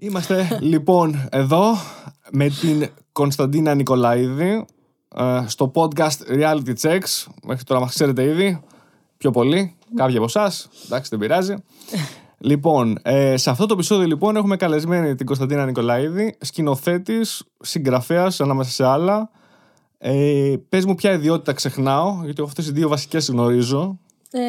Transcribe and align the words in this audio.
Είμαστε 0.00 0.58
λοιπόν 0.60 1.28
εδώ 1.30 1.74
με 2.30 2.48
την 2.48 2.88
Κωνσταντίνα 3.12 3.74
Νικολαίδη 3.74 4.64
ε, 5.16 5.42
στο 5.46 5.70
podcast 5.74 6.40
Reality 6.40 6.74
Checks. 6.80 7.26
Μέχρι 7.42 7.64
τώρα 7.64 7.80
μας 7.80 7.94
ξέρετε 7.94 8.24
ήδη 8.24 8.60
πιο 9.16 9.30
πολύ. 9.30 9.76
Κάποιοι 9.94 10.16
από 10.16 10.24
εσάς. 10.24 10.68
Εντάξει, 10.86 11.10
δεν 11.10 11.18
πειράζει. 11.18 11.54
λοιπόν, 12.38 12.98
ε, 13.02 13.36
σε 13.36 13.50
αυτό 13.50 13.66
το 13.66 13.74
επεισόδιο 13.74 14.06
λοιπόν 14.06 14.36
έχουμε 14.36 14.56
καλεσμένη 14.56 15.14
την 15.14 15.26
Κωνσταντίνα 15.26 15.64
Νικολαίδη, 15.64 16.36
σκηνοθέτης, 16.40 17.42
συγγραφέας 17.60 18.40
ανάμεσα 18.40 18.70
σε 18.70 18.84
άλλα. 18.84 19.30
Ε, 19.98 20.54
πες 20.68 20.84
μου 20.84 20.94
ποια 20.94 21.12
ιδιότητα 21.12 21.52
ξεχνάω, 21.52 22.20
γιατί 22.24 22.42
αυτές 22.42 22.66
οι 22.66 22.72
δύο 22.72 22.88
βασικές 22.88 23.28
γνωρίζω. 23.28 23.98
Ε, 24.30 24.40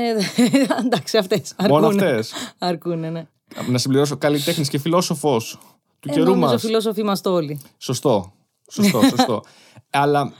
εντάξει, 0.85 1.17
αυτές. 1.17 1.55
Μόνο 1.67 1.87
αυτές. 1.87 2.33
Αρκούνε, 2.57 3.09
ναι. 3.09 3.27
Να 3.69 3.77
συμπληρώσω 3.77 4.17
καλλιτέχνη 4.17 4.65
και 4.65 4.77
φιλόσοφος 4.79 5.57
του 5.99 6.09
Ε, 6.09 6.13
καιρού 6.13 6.25
νομίζω 6.31 6.51
μας. 6.51 6.61
φιλόσοφοι 6.61 6.99
είμαστε 7.01 7.29
όλοι. 7.29 7.59
Σωστό. 7.77 8.33
Σωστό, 8.71 9.01
σωστό. 9.01 9.43
Αλλά 9.89 10.33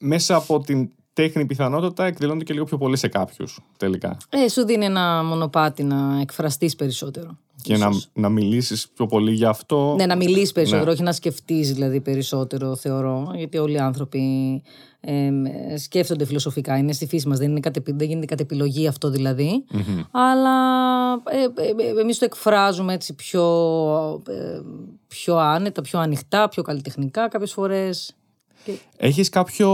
μέσα 0.00 0.36
από 0.36 0.60
την 0.60 0.90
τέχνη 1.22 1.46
πιθανότητα 1.46 2.04
εκδηλώνεται 2.04 2.44
και 2.44 2.52
λίγο 2.52 2.64
πιο 2.64 2.78
πολύ 2.78 2.96
σε 2.96 3.08
κάποιους 3.08 3.60
τελικά. 3.76 4.16
Ε, 4.28 4.48
σου 4.48 4.64
δίνει 4.64 4.84
ένα 4.84 5.22
μονοπάτι 5.24 5.82
να 5.82 6.20
εκφραστείς 6.20 6.76
περισσότερο. 6.76 7.38
Και 7.62 7.76
να, 7.76 7.88
Ίσως. 7.88 8.08
να 8.12 8.28
μιλήσεις 8.28 8.88
πιο 8.88 9.06
πολύ 9.06 9.32
γι' 9.32 9.44
αυτό. 9.44 9.94
Ναι, 9.98 10.06
να 10.06 10.16
μιλήσεις 10.16 10.52
περισσότερο, 10.52 10.84
Ναι. 10.84 10.90
όχι 10.92 11.02
να 11.02 11.12
σκεφτείς 11.12 11.72
δηλαδή 11.72 12.00
περισσότερο, 12.00 12.76
θεωρώ. 12.76 13.32
Γιατί 13.36 13.58
όλοι 13.58 13.72
οι 13.74 13.78
άνθρωποι 13.78 14.22
ε, 15.00 15.30
σκέφτονται 15.78 16.24
φιλοσοφικά. 16.24 16.76
Είναι 16.78 16.92
στη 16.92 17.06
φύση 17.06 17.28
μας. 17.28 17.38
Δεν, 17.38 17.50
είναι 17.50 17.60
κατ' 17.60 17.76
επι- 17.76 17.98
δεν 17.98 18.08
γίνεται 18.08 18.26
κατ' 18.26 18.40
επιλογή 18.40 18.86
αυτό 18.86 19.10
δηλαδή. 19.10 19.64
Αλλά 20.10 20.54
ε, 21.12 21.62
ε, 21.62 21.96
ε, 21.96 22.00
εμείς 22.00 22.18
το 22.18 22.24
εκφράζουμε 22.24 22.92
έτσι 22.94 23.14
πιο, 23.14 23.44
ε, 24.28 24.60
πιο 25.08 25.36
άνετα, 25.36 25.82
πιο 25.82 25.98
ανοιχτά, 25.98 26.48
πιο 26.48 26.62
καλλιτεχνικά 26.62 27.28
κάποιες 27.28 27.52
φορές. 27.52 28.12
Έχεις 28.96 29.28
κάποιο 29.28 29.68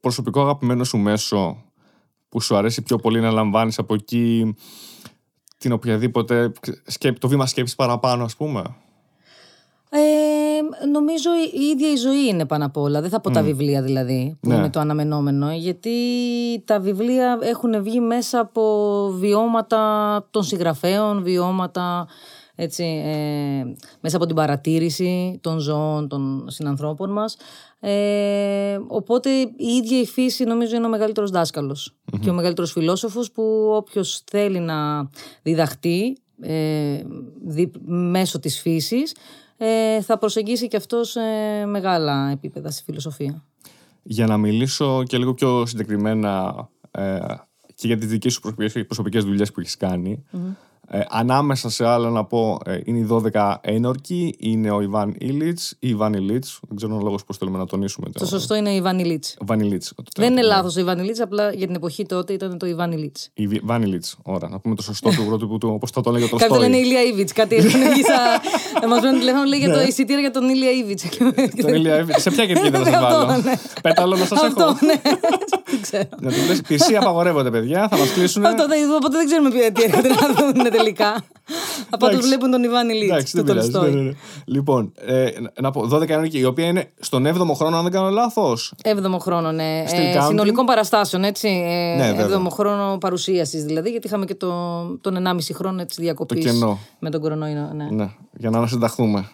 προσωπικό 0.00 0.40
αγαπημένο 0.40 0.84
σου 0.84 0.98
μέσο 0.98 1.64
που 2.28 2.40
σου 2.40 2.56
αρέσει 2.56 2.82
πιο 2.82 2.96
πολύ 2.96 3.20
να 3.20 3.30
λαμβάνεις 3.30 3.78
από 3.78 3.94
εκεί 3.94 4.54
την 5.58 5.72
οποιαδήποτε 5.72 6.52
σκέπη, 6.86 7.18
το 7.18 7.28
βήμα 7.28 7.46
σκέψης 7.46 7.76
παραπάνω, 7.76 8.24
ας 8.24 8.36
πούμε; 8.36 8.62
Ε, 9.90 10.86
νομίζω 10.88 11.30
η, 11.34 11.58
η 11.60 11.64
ίδια 11.64 11.92
η 11.92 11.96
ζωή 11.96 12.26
είναι 12.28 12.46
πάνω 12.46 12.64
απ' 12.64 12.76
όλα. 12.76 13.00
Δεν 13.00 13.10
θα 13.10 13.20
πω 13.20 13.30
τα 13.30 13.42
βιβλία 13.42 13.82
δηλαδή, 13.82 14.38
που 14.40 14.48
Ναι. 14.48 14.54
είναι 14.54 14.70
το 14.70 14.80
αναμενόμενο. 14.80 15.52
Γιατί 15.52 15.90
τα 16.64 16.80
βιβλία 16.80 17.38
έχουν 17.42 17.82
βγει 17.82 18.00
μέσα 18.00 18.40
από 18.40 18.62
βιώματα 19.14 20.26
των 20.30 20.42
συγγραφέων, 20.42 21.22
βιώματα 21.22 22.06
έτσι, 22.54 22.84
ε, 22.84 23.64
μέσα 24.00 24.16
από 24.16 24.26
την 24.26 24.34
παρατήρηση 24.36 25.38
των 25.42 25.58
ζώων, 25.58 26.08
των 26.08 26.44
συνανθρώπων 26.48 27.12
μας. 27.12 27.36
Ε, 27.88 28.78
οπότε 28.86 29.30
η 29.56 29.66
ίδια 29.76 30.00
η 30.00 30.06
φύση 30.06 30.44
νομίζω 30.44 30.76
είναι 30.76 30.86
ο 30.86 30.88
μεγαλύτερος 30.88 31.30
δάσκαλος 31.30 31.96
και 32.20 32.30
ο 32.30 32.32
μεγαλύτερος 32.32 32.72
φιλόσοφος 32.72 33.32
που 33.32 33.70
όποιος 33.74 34.22
θέλει 34.30 34.58
να 34.58 35.08
διδαχτεί 35.42 36.16
ε, 36.40 37.02
δι- 37.44 37.76
μέσω 37.84 38.38
της 38.38 38.60
φύσης 38.60 39.14
ε, 39.56 40.00
θα 40.00 40.18
προσεγγίσει 40.18 40.68
και 40.68 40.76
αυτός 40.76 41.16
ε, 41.16 41.64
μεγάλα 41.66 42.30
επίπεδα 42.30 42.70
στη 42.70 42.82
φιλοσοφία. 42.82 43.44
Για 44.02 44.26
να 44.26 44.36
μιλήσω 44.36 45.02
και 45.02 45.18
λίγο 45.18 45.34
πιο 45.34 45.66
συγκεκριμένα 45.66 46.54
ε, 46.90 47.18
και 47.74 47.86
για 47.86 47.96
τις 47.96 48.08
δικές 48.08 48.32
σου 48.32 48.40
προσωπικές, 48.40 48.86
προσωπικές 48.86 49.24
δουλειές 49.24 49.52
που 49.52 49.60
έχεις 49.60 49.76
κάνει. 49.76 50.24
Ε, 50.90 51.00
ανάμεσα 51.08 51.70
σε 51.70 51.86
άλλα 51.86 52.10
να 52.10 52.24
πω 52.24 52.58
ε, 52.66 52.78
είναι 52.84 52.98
οι 52.98 53.06
12 53.32 53.54
ένορκοι, 53.60 54.34
είναι 54.38 54.70
ο 54.70 54.80
Ιβάν 54.80 55.14
Ήλιτς 55.18 55.70
ή 55.78 55.88
Ιβάν 55.88 56.12
Ιλίτς, 56.12 56.60
δεν 56.68 56.76
ξέρω 56.76 56.96
ο 56.96 57.00
λόγος 57.02 57.24
πώς 57.24 57.36
θέλουμε 57.36 57.58
να 57.58 57.66
τονίσουμε. 57.66 58.08
Το 58.10 58.26
σωστό 58.26 58.54
είναι 58.54 58.70
η 58.70 58.76
Ιβάνη 58.76 59.04
Λίτς. 59.04 59.36
Βαν 59.40 59.60
Ιλίτς. 59.60 59.92
Δεν 60.16 60.32
είναι 60.32 60.42
λάθος 60.42 60.76
ο 60.76 60.80
Ιβάνη 60.80 61.02
Λίτς, 61.02 61.20
απλά 61.20 61.52
για 61.52 61.66
την 61.66 61.74
εποχή 61.74 62.06
τότε 62.06 62.32
ήταν 62.32 62.58
το 62.58 62.66
Ιβάνη 62.66 62.96
Λίτς. 62.96 63.28
Η 63.34 63.46
Βι- 63.46 63.60
Βαν 63.64 63.82
Ιλίτς, 63.82 64.16
ωραία. 64.22 64.48
Να 64.48 64.58
πούμε 64.58 64.74
το 64.74 64.82
σωστό 64.82 65.08
του 65.08 65.14
πρωτότυπου 65.22 65.58
του, 65.58 65.68
όπως 65.74 65.90
θα 65.90 66.00
το 66.00 66.10
λέγει 66.10 66.24
ο 66.24 66.28
Κάποιοι 66.28 66.46
Τολστόι. 66.48 66.68
λένε 66.70 66.82
Ηλία 66.82 67.02
Ήβιτς, 67.02 67.32
κάτι 67.32 67.56
έρχεται 67.56 67.88
εκεί 67.90 68.02
στα... 68.02 68.18
Να 68.82 68.88
μας 68.88 69.00
παίρνουν 69.00 69.18
τηλέφωνο, 69.18 69.44
λέει 69.44 69.58
για 69.58 69.72
το 69.72 69.80
εισιτήριο 69.80 70.20
για 70.20 70.30
τον 70.30 70.48
Ηλία 70.48 70.70
Ήβιτς. 70.70 71.04
Τον 71.60 71.74
Ηλία 71.74 71.94
Εύη- 71.94 72.20
Σε 72.20 72.30
ποια 72.30 72.46
κερκίδα 72.46 72.78
να 72.78 72.84
σας 72.84 72.94
Αυτό, 72.94 73.26
βάλω. 73.26 73.42
ναι. 73.42 73.52
Πέταλο 73.82 74.16
να 74.16 74.24
σας 74.24 74.42
έχω. 74.42 74.46
Αυτό, 74.46 74.86
ναι. 74.86 75.00
Δεν 75.70 75.80
ξέρω. 75.82 76.08
Να 76.20 76.30
του 76.30 76.36
λες, 76.48 76.60
πισί 76.68 76.96
απαγορεύονται 76.96 77.50
παιδιά, 77.50 77.88
θα 77.90 77.96
μας 77.98 78.10
κλείσουν. 78.12 78.44
Αυτό 78.46 78.66
δεν 78.68 78.78
οπότε 78.96 79.16
δεν 79.16 79.26
ξέρουμε 79.26 79.50
ποια- 79.50 79.72
τι 79.72 79.82
έρχεται 79.82 80.08
να 80.08 80.34
δουν 80.34 80.52
τελικά. 80.76 81.14
Από 81.90 82.06
ό,τι 82.06 82.14
Εντάξει. 82.14 82.28
βλέπουν 82.28 82.50
τον 82.50 82.62
Ιβάνη 82.62 82.92
Λίτς, 82.94 83.10
Εντάξει, 83.12 83.36
του 83.36 83.42
δεν 83.42 83.46
πειράζει. 83.54 83.70
Τολστόι. 83.70 83.94
ναι, 83.94 84.00
ναι, 84.00 84.08
ναι. 84.08 84.16
Λοιπόν, 84.44 84.92
ε, 85.06 85.26
να 85.60 85.70
πω 85.70 85.88
12 85.92 86.08
ένορκοι, 86.08 86.38
η 86.38 86.44
οποία 86.44 86.66
είναι 86.66 86.90
στον 87.00 87.26
7ο 87.26 87.54
χρόνο, 87.54 87.76
αν 87.76 87.82
δεν 87.82 87.92
κάνω 87.92 88.08
λάθος. 88.10 88.74
Έβδομο 88.82 89.18
χρόνο, 89.18 89.52
ναι. 89.52 89.84
Still 89.86 90.18
counting. 90.20 90.26
συνολικών 90.26 90.64
παραστάσεων, 90.66 91.24
έτσι. 91.24 91.48
Ε, 91.48 91.96
Ναι, 91.96 92.06
βέβαια. 92.06 92.24
έβδομο 92.24 92.48
χρόνο 92.50 92.98
παρουσίασης 93.00 93.64
δηλαδή, 93.64 93.90
γιατί 93.90 94.06
είχαμε 94.06 94.24
και 94.24 94.34
το, 94.34 94.50
τον 95.00 95.26
1,5 95.26 95.38
χρόνο 95.54 95.80
έτσι, 95.80 96.02
διακοπής 96.02 96.44
Το 96.44 96.50
κενό. 96.50 96.78
με 96.98 97.10
τον 97.10 97.20
κορονοϊό. 97.20 97.70
Ναι. 97.74 97.88
Ναι, 97.90 98.10
για 98.38 98.50
να 98.50 98.58
ανασυνταχθούμε. 98.58 99.28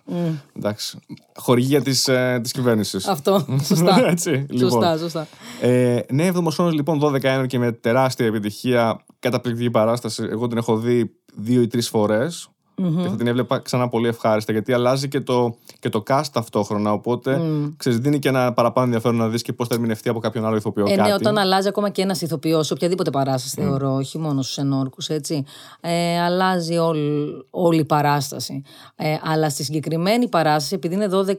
Εντάξει. 0.56 0.98
Χορηγία 1.36 1.82
της 1.82 2.08
ε, 2.08 2.40
της 2.42 2.52
κυβέρνησης. 2.52 3.06
Αυτό. 3.06 3.46
Σωστά. 3.64 4.06
Έτσι, 4.10 4.30
λοιπόν. 4.48 4.70
Σωστά, 4.70 4.96
σωστά. 4.96 5.26
Ε, 5.60 6.00
ναι, 6.10 6.30
7ο 6.34 6.46
χρόνο 6.50 6.70
λοιπόν, 6.70 7.00
12 7.02 7.22
ένορκοι 7.22 7.58
με 7.58 7.72
τεράστια 7.72 8.26
επιτυχία. 8.26 9.04
Καταπληκτική 9.18 9.70
παράσταση. 9.70 10.26
Εγώ 10.30 10.46
την 10.46 10.58
έχω 10.58 10.76
δει 10.76 11.16
δύο 11.34 11.62
ή 11.62 11.66
τρεις 11.66 11.88
φορές. 11.88 12.48
Και 12.74 13.08
θα 13.08 13.16
την 13.16 13.26
έβλεπα 13.26 13.58
ξανά 13.58 13.88
πολύ 13.88 14.08
ευχάριστα 14.08 14.52
γιατί 14.52 14.72
αλλάζει 14.72 15.08
και 15.08 15.20
το, 15.20 15.56
και 15.78 15.88
το 15.88 16.02
cast 16.08 16.24
ταυτόχρονα. 16.32 16.92
Οπότε 16.92 17.40
ξέρεις, 17.76 17.98
δίνει 17.98 18.18
και 18.18 18.28
ένα 18.28 18.52
παραπάνω 18.52 18.86
ενδιαφέρον 18.86 19.16
να 19.16 19.28
δεις 19.28 19.42
και 19.42 19.52
πώς 19.52 19.68
θα 19.68 19.74
ερμηνευτεί 19.74 20.08
από 20.08 20.18
κάποιον 20.18 20.46
άλλο 20.46 20.56
ηθοποιό. 20.56 20.84
Ε, 20.86 20.94
κάτι. 20.94 21.08
ναι, 21.08 21.14
όταν 21.14 21.38
αλλάζει 21.38 21.68
ακόμα 21.68 21.90
και 21.90 22.02
ένας 22.02 22.22
ηθοποιός, 22.22 22.66
σε 22.66 22.72
οποιαδήποτε 22.72 23.10
παράσταση 23.10 23.60
θεωρώ, 23.60 23.94
όχι 23.94 24.18
μόνο 24.18 24.42
στους 24.42 24.56
ενόρκους, 24.56 25.08
έτσι. 25.08 25.44
Ε, 25.80 26.20
αλλάζει 26.20 26.76
όλη, 26.76 27.46
όλη 27.50 27.80
η 27.80 27.84
παράσταση. 27.84 28.62
Ε, 28.96 29.16
αλλά 29.22 29.50
στη 29.50 29.64
συγκεκριμένη 29.64 30.28
παράσταση, 30.28 30.74
επειδή 30.74 30.94
είναι 30.94 31.08
12 31.08 31.34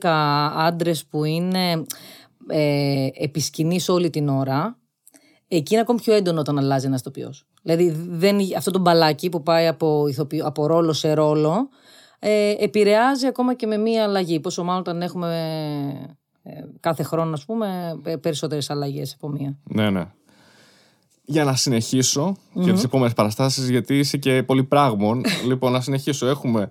άντρες 0.58 1.06
που 1.06 1.24
είναι 1.24 1.84
ε, 2.48 3.08
επισκηνείς 3.14 3.90
όλη 3.90 4.10
την 4.10 4.30
ώρα, 4.30 4.78
εκεί 5.48 5.74
είναι 5.74 5.82
ακόμη 5.82 6.00
πιο 6.00 6.14
έντονο 6.14 6.40
όταν 6.40 6.58
αλλάζει 6.58 6.86
ένας 6.86 7.00
ηθοποιός. 7.00 7.46
Δηλαδή, 7.66 7.90
δεν, 8.10 8.38
αυτό 8.58 8.72
το 8.72 8.80
μπαλάκι 8.80 9.30
που 9.30 9.44
πάει 9.44 9.68
από, 9.68 10.08
ηθοποιό, 10.08 10.46
από 10.46 10.66
ρόλο 10.68 10.94
σε 10.94 11.14
ρόλο, 11.14 11.70
ε, 12.20 12.54
επηρεάζει 12.60 13.26
ακόμα 13.28 13.54
και 13.54 13.68
με 13.68 13.78
μία 13.78 14.04
αλλαγή. 14.04 14.40
Πόσο 14.40 14.64
μάλλον 14.64 14.80
όταν 14.80 15.02
έχουμε 15.02 15.30
ε, 16.44 16.52
κάθε 16.80 17.04
χρόνο, 17.04 17.34
ας 17.34 17.46
πούμε, 17.46 18.00
ε, 18.04 18.16
περισσότερες 18.16 18.70
αλλαγές 18.70 19.14
από 19.14 19.30
μία. 19.30 19.58
Ναι, 19.64 19.90
ναι. 19.90 20.06
Για 21.26 21.44
να 21.44 21.56
συνεχισω 21.56 22.36
για 22.54 22.74
τις 22.74 22.84
επόμενες 22.84 23.14
παραστάσεις, 23.14 23.70
γιατί 23.70 23.98
είσαι 24.00 24.18
και 24.18 24.44
πολύ 24.44 24.64
πράγμων. 24.64 25.24
λοιπόν, 25.50 25.72
να 25.72 25.82
συνεχίσω. 25.82 26.28
Έχουμε 26.28 26.70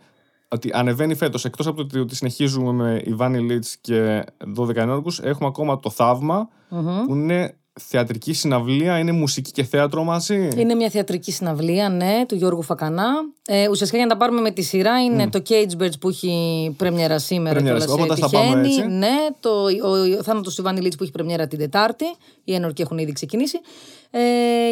ότι 0.49 0.71
ανεβαίνει 0.75 1.15
φέτος, 1.15 1.45
εκτός 1.45 1.67
από 1.67 1.77
το 1.77 1.83
ότι- 1.83 1.99
ότι 1.99 2.15
συνεχίζουμε 2.15 2.73
με 2.73 3.03
Ιβάνι 3.05 3.39
Λίτς 3.39 3.77
και 3.77 4.25
12 4.57 4.77
ενόρκου, 4.77 5.13
έχουμε 5.23 5.49
ακόμα 5.49 5.81
το 5.81 5.91
θαυμα 5.91 6.49
που 7.07 7.15
είναι 7.15 7.57
θεατρική 7.81 8.33
συναυλία, 8.33 8.99
είναι 8.99 9.13
μουσική 9.13 9.51
και 9.51 9.63
θέατρο 9.65 10.05
μαζί; 10.05 10.49
Είναι 10.57 10.75
μια 10.75 10.91
θεατρική 10.91 11.33
συναυλία, 11.33 11.89
ναι, 11.89 12.25
του 12.29 12.35
Γιώργου 12.35 12.63
Φακανά. 12.63 13.07
Ε, 13.47 13.69
ουσιαστικά 13.69 13.97
για 13.97 14.07
να 14.07 14.13
τα 14.13 14.19
πάρουμε 14.19 14.41
με 14.41 14.51
τη 14.51 14.63
σειρά, 14.63 15.03
είναι 15.03 15.29
το 15.29 15.43
Cage 15.49 15.83
Birds 15.83 15.99
που 16.01 16.09
έχει 16.09 16.75
πρεμιέρα 16.77 17.19
σήμερα 17.19 17.55
Πρεμιέρα, 17.55 17.79
κιόλας, 17.79 17.95
οπότε 18.01 18.13
ε, 18.13 18.17
θα 18.17 18.29
πάμε 18.31 18.63
τυχαίνει. 18.63 18.85
έτσι. 18.85 18.97
Ναι, 18.97 19.17
το, 19.41 19.51
ο, 19.83 20.17
ο 20.19 20.23
Θάνατος 20.23 20.59
Ιβάνη 20.59 20.81
Λίτς 20.81 20.97
που 20.97 21.03
έχει 21.03 21.13
πρεμιέρα 21.13 21.47
την 21.47 21.59
Τετάρτη. 21.59 22.05
Οι 22.45 22.55
ένορκοι 22.55 22.83
έχουν 22.83 22.99
ήδη 22.99 23.13
ξεκινήσει. 23.13 23.59
Ε, 24.11 24.21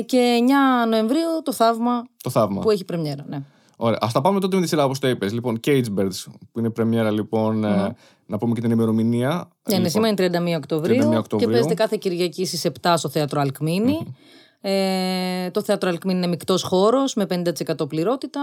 και 0.06 0.38
9 0.84 0.88
Νοεμβρίου 0.88 1.42
το 1.44 1.52
Θαύμα 1.52 2.06
Το 2.22 2.30
θαύμα. 2.30 2.60
που 2.60 2.70
έχει 2.70 2.84
πρεμιέρα, 2.84 3.24
ναι. 3.28 3.42
Ωραία. 3.82 3.98
Α 4.00 4.08
τα 4.12 4.20
πάμε 4.20 4.40
τότε 4.40 4.56
με 4.56 4.62
τη 4.62 4.68
σειρά 4.68 4.84
όπως 4.84 4.98
το 4.98 5.08
είπες. 5.08 5.32
Λοιπόν, 5.32 5.60
Cage 5.66 5.84
Birds, 5.98 6.24
που 6.52 6.58
είναι 6.58 6.70
πρεμιέρα, 6.70 7.10
λοιπόν, 7.10 7.64
ε, 7.64 7.96
να 8.26 8.38
πούμε 8.38 8.54
και 8.54 8.60
την 8.60 8.70
ημερομηνία. 8.70 9.28
Ναι, 9.28 9.76
ναι, 9.76 9.88
Λοιπόν, 9.88 9.90
σήμερα 9.90 10.08
είναι 10.08 10.54
31 10.54 10.56
Οκτωβρίου, 10.56 11.02
31 11.02 11.10
και 11.10 11.16
Οκτωβρίου. 11.16 11.50
παίζεται 11.50 11.74
κάθε 11.74 11.96
Κυριακή 12.00 12.46
στις 12.46 12.66
7 12.82 12.94
στο 12.96 13.08
Θέατρο 13.08 13.40
Αλκμίνη. 13.40 14.14
Ε, 14.60 15.50
το 15.50 15.62
Θέατρο 15.62 15.88
Αλκμίνη 15.88 16.18
είναι 16.18 16.26
μεικτός 16.26 16.62
χώρος 16.62 17.14
με 17.14 17.26
50% 17.30 17.88
πληρότητα. 17.88 18.40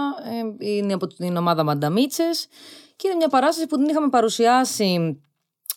Ε, 0.60 0.66
είναι 0.74 0.92
από 0.92 1.06
την 1.06 1.36
ομάδα 1.36 1.64
Μανταμίτσε 1.64 2.30
και 2.96 3.08
είναι 3.08 3.16
μια 3.16 3.28
παράσταση 3.28 3.66
που 3.66 3.76
την 3.76 3.88
είχαμε 3.88 4.08
παρουσιάσει 4.08 5.20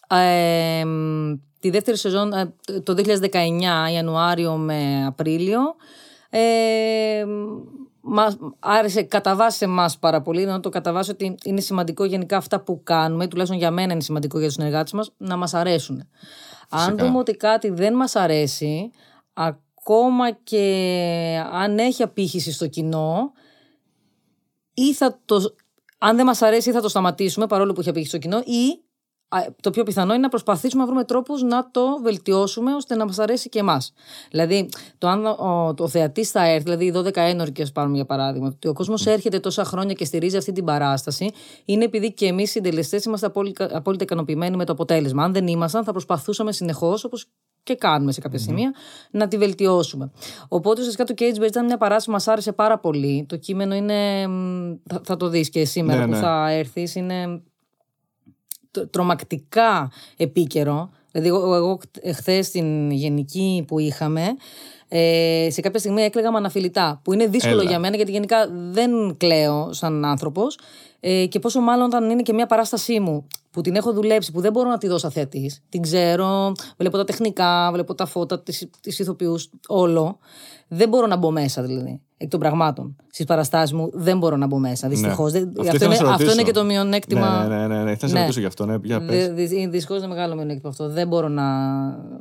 ε, 0.07 0.83
τη 1.59 1.69
δεύτερη 1.69 1.97
σεζόν 1.97 2.33
ε, 2.33 2.53
το 2.83 2.95
2019 2.97 3.91
Ιανουάριο 3.93 4.55
με 4.55 5.05
Απρίλιο. 5.05 5.59
Ε, 8.03 8.09
μας 8.13 8.37
άρεσε 8.59 9.01
κατά 9.01 9.35
βάση 9.35 9.65
εμά 9.65 9.89
πάρα 9.99 10.21
πολύ, 10.21 10.45
να 10.45 10.59
το 10.59 10.69
κατά 10.69 10.91
βάση 10.91 11.11
ότι 11.11 11.35
είναι 11.43 11.61
σημαντικό 11.61 12.05
γενικά 12.05 12.37
αυτά 12.37 12.61
που 12.61 12.83
κάνουμε, 12.83 13.27
τουλάχιστον 13.27 13.59
για 13.59 13.71
μένα 13.71 13.93
είναι 13.93 14.01
σημαντικό 14.01 14.37
για 14.37 14.47
τους 14.47 14.55
συνεργάτες 14.55 14.91
μας, 14.91 15.11
να 15.17 15.35
μας 15.35 15.53
αρέσουν. 15.53 16.07
Αν 16.69 16.97
δούμε 16.97 17.17
ότι 17.17 17.35
κάτι 17.35 17.69
δεν 17.69 17.93
μας 17.93 18.15
αρέσει, 18.15 18.91
ακόμα 19.33 20.31
και 20.31 21.43
αν 21.51 21.77
έχει 21.77 22.03
απήχηση 22.03 22.51
στο 22.51 22.67
κοινό, 22.67 23.31
ή 24.73 24.93
θα 24.93 25.19
το 25.25 25.55
αν 25.97 26.15
δεν 26.15 26.25
μας 26.25 26.41
αρέσει, 26.41 26.71
θα 26.71 26.81
το 26.81 26.89
σταματήσουμε 26.89 27.47
παρόλο 27.47 27.73
που 27.73 27.81
είχε 27.81 27.91
πει 27.91 28.03
στο 28.03 28.17
κοινό, 28.17 28.39
ή 28.39 28.83
το 29.61 29.69
πιο 29.69 29.83
πιθανό 29.83 30.13
είναι 30.13 30.21
να 30.21 30.29
προσπαθήσουμε 30.29 30.81
να 30.81 30.87
βρούμε 30.87 31.03
τρόπους 31.03 31.41
να 31.41 31.71
το 31.71 31.81
βελτιώσουμε 32.03 32.73
ώστε 32.73 32.95
να 32.95 33.05
μας 33.05 33.19
αρέσει 33.19 33.49
και 33.49 33.59
εμάς. 33.59 33.93
Δηλαδή, 34.31 34.69
το 34.97 35.07
αν 35.07 35.25
ο, 35.25 35.73
ο 35.77 35.87
θεατής 35.87 36.31
θα 36.31 36.45
έρθει, 36.45 36.63
δηλαδή 36.63 36.85
οι 36.85 36.93
12 36.95 37.15
ένορκε, 37.15 37.65
πάρουμε 37.73 37.95
για 37.95 38.05
παράδειγμα, 38.05 38.47
ότι 38.47 38.67
ο 38.67 38.73
κόσμος 38.73 39.05
έρχεται 39.05 39.39
τόσα 39.39 39.63
χρόνια 39.63 39.93
και 39.93 40.05
στηρίζει 40.05 40.37
αυτή 40.37 40.51
την 40.51 40.65
παράσταση, 40.65 41.31
είναι 41.65 41.83
επειδή 41.83 42.13
και 42.13 42.25
εμείς 42.25 42.49
οι 42.49 42.51
συντελεστές 42.51 43.05
είμαστε 43.05 43.25
απόλυτα, 43.25 43.69
απόλυτα 43.71 44.03
ικανοποιημένοι 44.03 44.55
με 44.55 44.65
το 44.65 44.71
αποτέλεσμα. 44.71 45.23
Αν 45.23 45.33
δεν 45.33 45.47
ήμασταν, 45.47 45.83
θα 45.83 45.91
προσπαθούσαμε 45.91 46.51
συνεχώς, 46.51 47.03
όπως 47.03 47.25
και 47.63 47.75
κάνουμε 47.75 48.11
σε 48.11 48.21
κάποια 48.21 48.39
σημεία, 48.39 48.73
να 49.11 49.27
τη 49.27 49.37
βελτιώσουμε. 49.37 50.11
Οπότε 50.47 50.79
ουσιαστικά 50.79 51.03
το 51.03 51.13
Cage 51.17 51.41
Bird 51.41 51.47
ήταν 51.47 51.65
μια 51.65 51.77
παράσταση 51.77 52.05
που 52.05 52.11
μας 52.11 52.27
άρεσε 52.27 52.51
πάρα 52.51 52.79
πολύ. 52.79 53.25
Το 53.29 53.37
κείμενο 53.37 53.75
είναι. 53.75 54.27
Θα, 54.89 55.01
θα 55.03 55.17
το 55.17 55.27
δεις 55.29 55.49
και 55.49 55.65
σήμερα 55.65 55.99
Ναι, 55.99 56.05
που 56.05 56.11
ναι. 56.11 56.17
θα 56.17 56.49
έρθεις. 56.51 56.95
Είναι 56.95 57.25
τ- 57.27 57.50
τρομακτικά 58.89 59.91
επίκαιρο. 60.17 60.89
Δηλαδή, 61.11 61.29
εγώ, 61.29 61.55
εγώ 61.55 61.79
χθες 62.13 62.45
στην 62.45 62.91
γενική 62.91 63.63
που 63.67 63.79
είχαμε, 63.79 64.23
ε, 64.87 65.47
σε 65.49 65.61
κάποια 65.61 65.79
στιγμή 65.79 66.01
έκλαιγα 66.01 66.31
με 66.31 66.37
αναφιλητά. 66.37 67.01
Που 67.03 67.13
είναι 67.13 67.27
δύσκολο 67.27 67.59
Έλα. 67.59 67.69
για 67.69 67.79
μένα, 67.79 67.95
γιατί 67.95 68.11
γενικά 68.11 68.47
δεν 68.71 69.17
κλαίω 69.17 69.73
σαν 69.73 70.05
άνθρωπος. 70.05 70.57
Ε, 70.99 71.25
και 71.25 71.39
πόσο 71.39 71.59
μάλλον 71.59 71.85
όταν 71.85 72.09
είναι 72.09 72.21
και 72.21 72.33
μια 72.33 72.45
παράστασή 72.45 72.99
μου 72.99 73.27
που 73.51 73.61
την 73.61 73.75
έχω 73.75 73.93
δουλέψει, 73.93 74.31
που 74.31 74.41
δεν 74.41 74.51
μπορώ 74.51 74.69
να 74.69 74.77
τη 74.77 74.87
δώσω 74.87 75.09
θεατή. 75.09 75.51
Την 75.69 75.81
ξέρω, 75.81 76.51
βλέπω 76.77 76.97
τα 76.97 77.03
τεχνικά, 77.03 77.69
βλέπω 77.71 77.95
τα 77.95 78.05
φώτα, 78.05 78.43
τι 78.81 78.91
ηθοποιούς, 78.97 79.49
όλο. 79.67 80.17
Δεν 80.67 80.89
μπορώ 80.89 81.07
να 81.07 81.15
μπω 81.15 81.31
μέσα 81.31 81.61
δηλαδή. 81.61 82.01
Εκ 82.23 82.29
των 82.29 82.39
πραγμάτων. 82.39 82.95
Στις 83.11 83.25
παραστάσεις 83.25 83.73
μου 83.73 83.89
δεν 83.93 84.17
μπορώ 84.17 84.35
να 84.35 84.47
μπω 84.47 84.57
μέσα. 84.57 84.87
Δυστυχώς. 84.87 85.31
Ναι. 85.33 85.39
Αυτό, 85.39 85.61
Αυτό 85.61 85.75
ήθελα 85.75 85.79
να 85.79 85.85
είναι, 85.85 85.95
σε 85.95 86.01
αυτό 86.01 86.11
ρωτήσω. 86.11 86.31
είναι 86.31 86.43
και 86.43 86.51
το 86.51 86.63
μειονέκτημα. 86.63 87.45
Ναι, 87.47 87.55
ναι, 87.55 87.67
ναι, 87.67 87.83
ναι. 87.83 87.95
Θα 87.95 88.07
σε 88.07 88.13
Ναι. 88.13 88.19
ρωτήσω 88.19 88.39
γι' 88.39 88.45
αυτό. 88.45 88.65
Ναι, 88.65 88.75
για 88.83 89.01
πες. 89.05 89.31
Δυστυχώς 89.69 89.97
είναι 89.97 90.07
μεγάλο 90.07 90.35
μειονέκτημα 90.35 90.69
αυτό. 90.69 90.89
Δεν 90.89 91.07
μπορώ 91.07 91.27
να, 91.27 91.43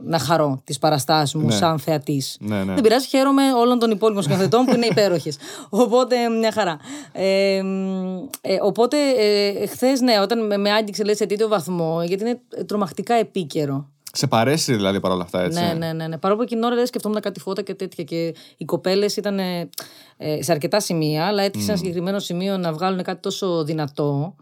να 0.05 0.19
χαρώ 0.19 0.61
τις 0.64 0.79
παραστάσεις 0.79 1.35
μου 1.35 1.47
Ναι. 1.47 1.52
σαν 1.52 1.79
θεατής. 1.79 2.37
Ναι, 2.41 2.64
ναι. 2.64 2.75
Δεν 2.75 2.82
πειράζει, 2.82 3.06
χαίρομαι 3.06 3.43
όλων 3.52 3.79
των 3.79 3.91
υπόλοιπων 3.91 4.23
σκηνοθετών 4.23 4.64
που 4.64 4.75
είναι 4.75 4.87
υπέροχες. 4.87 5.37
οπότε 5.85 6.29
μια 6.41 6.53
χαρά. 6.53 6.79
Ε, 7.12 7.62
μ, 7.62 8.17
ε, 8.41 8.56
οπότε 8.62 8.96
ε, 9.19 9.67
χθες, 9.67 10.00
ναι, 10.00 10.20
όταν 10.23 10.46
με, 10.46 10.56
με 10.56 10.70
άγγιξε 10.70 11.05
λέει, 11.05 11.14
σε 11.14 11.26
τέτοιο 11.26 11.49
βαθμό, 11.49 12.03
γιατί 12.06 12.23
είναι 12.23 12.41
τρομακτικά 12.67 13.14
επίκαιρο. 13.14 13.88
Σε 14.12 14.27
παρέσει 14.27 14.75
δηλαδή 14.75 15.01
παρόλα 15.01 15.23
αυτά, 15.23 15.43
έτσι. 15.43 15.61
Ναι, 15.61 15.73
ναι, 15.79 15.93
ναι, 15.93 16.07
ναι. 16.07 16.19
Παρόλο 16.19 16.39
που 16.39 16.45
εκείνη 16.45 16.61
την 16.61 16.69
ώρα 16.71 16.77
δεν 16.79 16.87
σκεφτόμουν 16.87 17.21
κάτι 17.21 17.41
φώτα 17.41 17.62
και 17.62 17.75
τέτοια. 17.75 18.05
Και 18.05 18.35
οι 18.57 18.65
κοπέλες 18.65 19.17
ήταν 19.17 19.39
ε, 19.39 19.69
ε, 20.17 20.43
σε 20.43 20.53
αρκετά 20.53 20.81
σημεία, 20.81 21.27
αλλά 21.27 21.43
έτυχε 21.43 21.65
σε 21.65 21.71
ένα 21.71 21.79
συγκεκριμένο 21.81 22.19
σημείο 22.19 22.57
να 22.57 22.73
βγάλουν 22.73 23.03
κάτι 23.03 23.21
τόσο 23.21 23.65
δυνατό. 23.65 24.35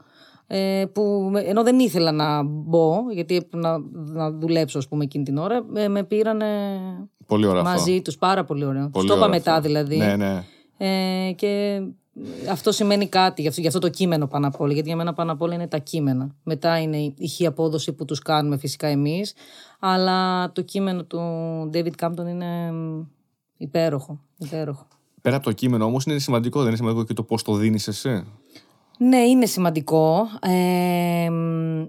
Ε, 0.51 0.85
που 0.93 1.29
με- 1.33 1.41
ενώ 1.41 1.63
δεν 1.63 1.79
ήθελα 1.79 2.13
να 2.13 2.43
μπω, 2.43 2.95
γιατί 3.13 3.37
έπρεπε 3.37 3.57
να, 3.69 3.79
να 3.93 4.31
δουλέψω, 4.31 4.79
ας 4.79 4.89
πούμε, 4.89 5.05
εκείνη 5.05 5.25
την 5.25 5.39
ώρα, 5.39 5.65
ε, 5.75 5.89
με 5.89 6.05
πήραν 6.05 6.41
Πολύ 7.27 7.47
ωραίο 7.47 7.61
αυτό. 7.61 7.73
μαζί 7.79 8.03
τους. 8.03 8.17
Πάρα 8.19 8.45
πολύ 8.45 8.65
ωραίο. 8.65 8.89
Πολύ 8.93 9.07
Στο 9.07 9.15
είπα 9.17 9.25
ωραίο 9.25 9.37
μετά 9.39 9.51
αυτό. 9.55 9.63
δηλαδή. 9.69 9.97
Ναι, 9.97 10.17
ναι. 10.17 10.45
Ε, 10.81 11.33
και 11.33 11.81
αυτό 12.51 12.73
σημαίνει 12.73 13.07
κάτι 13.09 13.41
για 13.41 13.49
αυτό, 13.51 13.61
για 13.61 13.71
αυτό 13.71 13.81
το 13.81 13.89
κείμενο 13.91 14.27
πάνω 14.27 14.47
απ' 14.47 14.61
όλα. 14.61 14.73
Γιατί 14.73 14.89
για 14.89 14.97
μένα 14.97 15.13
πάνω 15.15 15.33
απ' 15.33 15.43
όλα 15.43 15.55
είναι 15.55 15.67
τα 15.69 15.79
κείμενα. 15.79 16.35
Μετά 16.43 16.79
είναι 16.81 16.97
η 16.97 17.15
ηχή 17.19 17.47
απόδοση 17.47 17.93
που 17.93 18.05
τους 18.05 18.19
κάνουμε 18.19 18.57
φυσικά 18.59 18.87
εμείς. 18.87 19.35
Αλλά 19.81 20.53
το 20.53 20.63
κείμενο 20.63 21.05
του 21.05 21.21
David 21.75 21.93
Campton 22.01 22.27
είναι 22.29 22.73
μ, 22.73 23.03
υπέροχο. 23.57 24.21
υπέροχο. 24.39 24.87
Πέρα 25.23 25.37
από 25.37 25.45
το 25.45 25.53
κείμενο 25.53 25.85
όμως 25.85 26.05
είναι 26.05 26.19
σημαντικό, 26.19 26.59
δεν 26.59 26.69
είναι 26.69 26.77
σημαντικό 26.77 27.05
και 27.05 27.15
το 27.15 27.23
πώς 27.23 27.43
το 27.43 27.55
δίνεις 27.55 27.89
εσύ; 27.89 28.25
Ναι, 28.99 29.17
είναι 29.19 29.47
σημαντικό. 29.47 30.27
Ε, 30.41 31.31
μ, 31.31 31.85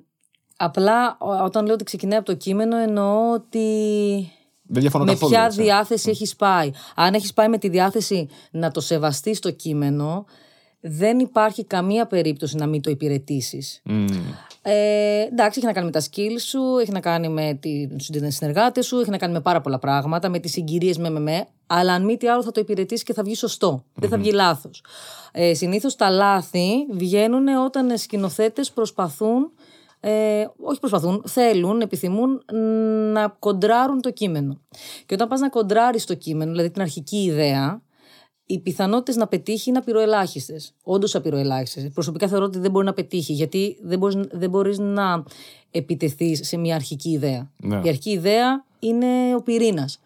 απλά 0.58 1.18
ό- 1.20 1.44
όταν 1.44 1.66
λέω 1.66 1.74
ότι 1.74 1.84
ξεκινάει 1.84 2.18
από 2.18 2.26
το 2.26 2.36
κείμενο 2.36 2.78
εννοώ 2.78 3.32
ότι 3.34 3.68
Δεν 4.72 4.82
διαφωνώ 4.82 5.04
με 5.04 5.12
καθόλου. 5.12 5.32
ποια 5.32 5.44
έτσι. 5.46 5.62
διάθεση 5.62 6.10
έχεις 6.10 6.36
πάει. 6.36 6.72
Αν 6.96 7.14
έχεις 7.14 7.34
πάει 7.34 7.48
με 7.48 7.58
τη 7.58 7.70
διάθεση 7.70 8.28
να 8.52 8.72
το 8.72 8.82
σεβαστείς 8.82 9.40
το 9.40 9.52
κείμενο, 9.52 10.26
δεν 10.80 11.20
υπάρχει 11.20 11.66
καμία 11.66 12.08
περίπτωση 12.08 12.56
να 12.56 12.68
μην 12.68 12.82
το 12.82 12.90
υπηρετήσεις. 12.90 13.82
Μμμ. 13.84 14.08
Ε, 14.62 15.22
εντάξει, 15.22 15.58
έχει 15.60 15.68
να 15.68 15.74
κάνει 15.74 15.86
με 15.86 15.92
τα 15.92 16.02
skills 16.02 16.40
σου, 16.40 16.62
έχει 16.82 16.92
να 16.92 17.00
κάνει 17.00 17.30
με 17.30 17.60
τους 17.98 18.10
συνεργάτες 18.28 18.86
σου, 18.86 19.00
έχει 19.00 19.10
να 19.10 19.18
κάνει 19.18 19.34
με 19.34 19.42
πάρα 19.42 19.62
πολλά 19.62 19.80
πράγματα, 19.80 20.30
με 20.30 20.40
τις 20.40 20.52
συγκυρίες 20.52 20.98
με 20.98 21.10
με 21.10 21.20
με. 21.20 21.48
Αλλά 21.68 21.94
αν 21.94 22.06
μη 22.06 22.18
τι 22.18 22.28
άλλο 22.28 22.44
θα 22.44 22.52
το 22.52 22.60
υπηρετήσεις 22.60 23.04
και 23.04 23.14
θα 23.14 23.24
βγει 23.24 23.36
σωστό. 23.36 23.84
Δεν 23.94 24.10
θα 24.10 24.18
βγει 24.18 24.32
λάθος. 24.32 24.84
Ε, 25.32 25.54
Συνήθως 25.54 25.96
τα 25.96 26.10
λάθη 26.10 26.86
βγαίνουν 26.92 27.48
όταν 27.48 27.98
σκηνοθέτες 27.98 28.72
προσπαθούν. 28.72 29.52
Ε, 30.00 30.46
όχι 30.62 30.80
προσπαθούν, 30.80 31.24
θέλουν, 31.26 31.82
επιθυμούν 31.82 32.44
να 33.12 33.28
κοντράρουν 33.40 34.02
το 34.02 34.12
κείμενο. 34.12 34.62
Και 35.06 35.14
όταν 35.14 35.28
πας 35.28 35.40
να 35.40 35.50
κοντράρεις 35.50 36.06
το 36.06 36.14
κείμενο, 36.14 36.52
δηλαδή 36.52 36.70
την 36.70 36.82
αρχική 36.82 37.18
ιδέα, 37.18 37.82
οι 38.46 38.60
πιθανότητες 38.60 39.16
να 39.16 39.28
πετύχει 39.28 39.70
είναι 39.70 39.78
απειροελάχιστες. 39.78 40.74
Όντως 40.84 41.16
απειροελάχιστες. 41.16 41.92
Προσωπικά 41.94 42.28
θεωρώ 42.28 42.46
ότι 42.46 42.60
δεν 42.60 42.72
μπορεί 42.72 42.86
να 42.86 42.94
πετύχει, 42.94 43.34
γιατί 43.34 43.78
δεν 43.82 44.00
μπορείς 44.00 44.28
δεν 44.32 44.50
μπορείς 44.50 44.78
να 44.78 45.24
επιτεθείς 45.72 46.48
σε 46.48 46.58
μια 46.58 46.76
αρχική 46.76 47.10
ιδέα. 47.10 47.52
Ναι. 47.58 47.76
Η 47.84 47.88
αρχική 47.88 48.10
ιδέα 48.10 48.66
είναι 48.80 49.36
ο 49.36 49.42
πυρήνας. 49.44 50.00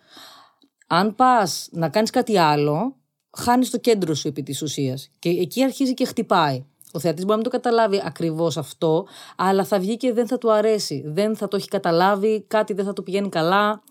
Αν 0.88 1.16
πας 1.16 1.70
να 1.72 1.90
κάνεις 1.90 2.10
κάτι 2.10 2.38
άλλο, 2.38 2.96
χάνεις 3.38 3.70
το 3.70 3.78
κέντρο 3.78 4.14
σου 4.14 4.28
επί 4.28 4.44
της 4.44 4.62
ουσίας. 4.62 5.10
Και 5.20 5.30
εκεί 5.30 5.64
αρχίζει 5.64 5.94
και 5.94 6.06
χτυπάει. 6.06 6.66
Ο 6.96 7.00
θεατής 7.00 7.26
μπορεί 7.26 7.30
να 7.30 7.36
μην 7.36 7.44
το 7.44 7.50
καταλάβει 7.50 8.02
ακριβώς 8.06 8.58
αυτό, 8.58 9.06
αλλά 9.36 9.64
θα 9.64 9.80
βγει 9.80 9.98
και 9.98 10.14
δεν 10.14 10.28
θα 10.28 10.38
του 10.38 10.52
αρέσει. 10.52 11.04
Δεν 11.06 11.36
θα 11.36 11.48
το 11.48 11.56
έχει 11.56 11.68
καταλάβει, 11.68 12.46
κάτι 12.48 12.74
δεν 12.74 12.86
θα 12.86 12.94
του 12.94 13.04
πηγαίνει 13.04 13.30
καλά. 13.30 13.82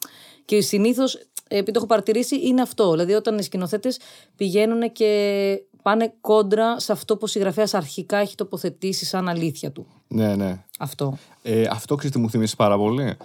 Και 0.44 0.60
συνήθως, 0.60 1.14
επειδή 1.48 1.72
το 1.72 1.78
έχω 1.78 1.86
παρατηρήσει, 1.86 2.46
είναι 2.46 2.62
αυτό. 2.62 2.90
Δηλαδή, 2.90 3.12
όταν 3.12 3.38
οι 3.38 3.42
σκηνοθέτες 3.42 3.98
πηγαίνουν 4.36 4.92
και 4.92 5.62
πάνε 5.82 6.14
κόντρα 6.20 6.80
σε 6.80 6.92
αυτό 6.92 7.14
που 7.14 7.22
ο 7.24 7.26
συγγραφέας 7.26 7.74
αρχικά 7.74 8.16
έχει 8.16 8.34
τοποθετήσει 8.34 9.04
σαν 9.04 9.28
αλήθεια 9.28 9.72
του. 9.72 9.86
Ναι, 10.08 10.36
ναι. 10.36 10.64
Αυτό. 10.78 11.18
Ε, 11.42 11.64
αυτό 11.70 11.94
ξέρετε 11.94 12.18
τι 12.18 12.24
μου 12.24 12.30
θυμίσει 12.30 12.56
πάρα 12.56 12.76
πολύ. 12.76 13.16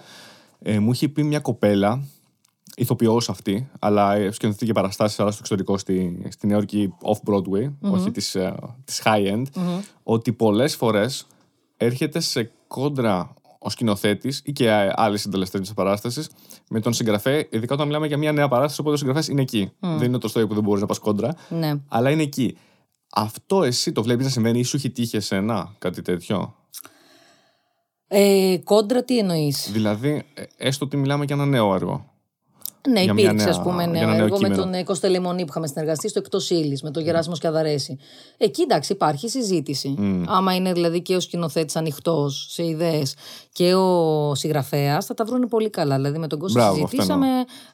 Ε, 0.62 0.78
μου 0.78 0.92
είχε 0.92 1.08
πει 1.08 1.22
μια 1.22 1.40
κοπέλα, 1.40 2.02
ηθοποιός 2.78 3.28
αυτή, 3.28 3.70
αλλά 3.78 4.14
ε, 4.14 4.30
σκηνοθετεί 4.30 4.66
και 4.66 4.72
παραστάσεις 4.72 5.20
αλλά 5.20 5.30
στο 5.30 5.38
εξωτερικό 5.42 5.78
στη, 5.78 6.22
στη 6.30 6.46
Νέα 6.46 6.56
Υόρκη 6.56 6.94
off-Broadway, 7.02 7.72
όχι 7.80 8.10
της, 8.10 8.34
ε, 8.34 8.54
της 8.84 9.02
high-end, 9.04 9.42
ότι 10.02 10.32
πολλές 10.32 10.76
φορές 10.76 11.26
έρχεται 11.76 12.20
σε 12.20 12.50
κόντρα 12.66 13.32
ο 13.58 13.70
σκηνοθέτης 13.70 14.42
ή 14.44 14.52
και 14.52 14.70
άλλοι 14.94 15.18
συντελεστές 15.18 15.60
της 15.60 15.74
παράστασης 15.74 16.28
με 16.70 16.80
τον 16.80 16.92
συγγραφέα, 16.92 17.44
ειδικά 17.50 17.74
όταν 17.74 17.86
μιλάμε 17.86 18.06
για 18.06 18.16
μια 18.16 18.32
νέα 18.32 18.48
παράσταση, 18.48 18.80
οπότε 18.80 18.94
ο 18.94 18.98
συγγραφέας 18.98 19.28
είναι 19.28 19.40
εκεί. 19.40 19.72
Δεν 19.80 20.02
είναι 20.02 20.18
το 20.18 20.28
στόχο 20.28 20.46
που 20.46 20.54
δεν 20.54 20.62
μπορείς 20.62 20.80
να 20.80 20.86
πας 20.86 20.98
κόντρα, 20.98 21.34
Ναι. 21.48 21.74
αλλά 21.88 22.10
είναι 22.10 22.22
εκεί. 22.22 22.56
Αυτό 23.12 23.62
εσύ 23.62 23.92
το 23.92 24.02
βλέπεις 24.02 24.24
να 24.24 24.30
συμβαίνει 24.30 24.58
ή 24.58 24.62
σου 24.62 24.76
έχει 24.76 24.90
τύχει 24.90 25.16
εσένα 25.16 25.74
κάτι 25.78 26.02
τέτοιο; 26.02 26.54
Ε, 28.08 28.56
κόντρα 28.64 29.04
τι 29.04 29.18
εννοείς; 29.18 29.70
Δηλαδή, 29.72 30.22
ε, 30.34 30.42
έστω 30.56 30.84
ότι 30.84 30.96
μιλάμε 30.96 31.24
για 31.24 31.34
ένα 31.34 31.46
νέο 31.46 31.74
έργο. 31.74 32.04
Ναι, 32.88 33.02
για 33.02 33.12
μια 33.12 33.24
υπήρξε 33.24 33.44
νέα- 33.46 33.54
ας 33.56 33.62
πούμε 33.62 33.82
για 33.82 33.92
νέο 33.92 34.02
ένα 34.02 34.12
νέο 34.14 34.24
έργο 34.24 34.38
με 34.38 34.42
κείμενο. 34.48 34.62
τον 34.62 34.74
ε, 34.74 34.82
Κώστα 34.82 35.08
Λεμονή 35.08 35.40
που 35.42 35.46
είχαμε 35.50 35.66
συνεργαστεί 35.66 36.08
στο 36.08 36.18
εκτός 36.18 36.50
ύλης, 36.50 36.82
με 36.82 36.90
τον 36.90 37.02
Γεράσιμο 37.02 37.34
Σκιαδαρέση. 37.34 37.98
Εκεί 38.36 38.62
εντάξει, 38.62 38.92
υπάρχει 38.92 39.28
συζήτηση. 39.28 39.94
Άμα 40.26 40.54
είναι 40.54 40.72
δηλαδή 40.72 41.02
και 41.02 41.16
ο 41.16 41.20
σκηνοθέτης 41.20 41.76
ανοιχτός 41.76 42.46
σε 42.50 42.64
ιδέες 42.64 43.14
και 43.52 43.74
ο 43.74 44.34
συγγραφέας, 44.34 45.06
θα 45.06 45.14
τα 45.14 45.24
βρουν 45.24 45.48
πολύ 45.48 45.70
καλά. 45.70 45.96
Δηλαδή 45.96 46.18
με 46.18 46.26
τον 46.26 46.38
Κώστα 46.38 46.58
Μπράβο, 46.60 46.74
αυτό 46.74 46.86
συζητήσαμε. 46.88 47.26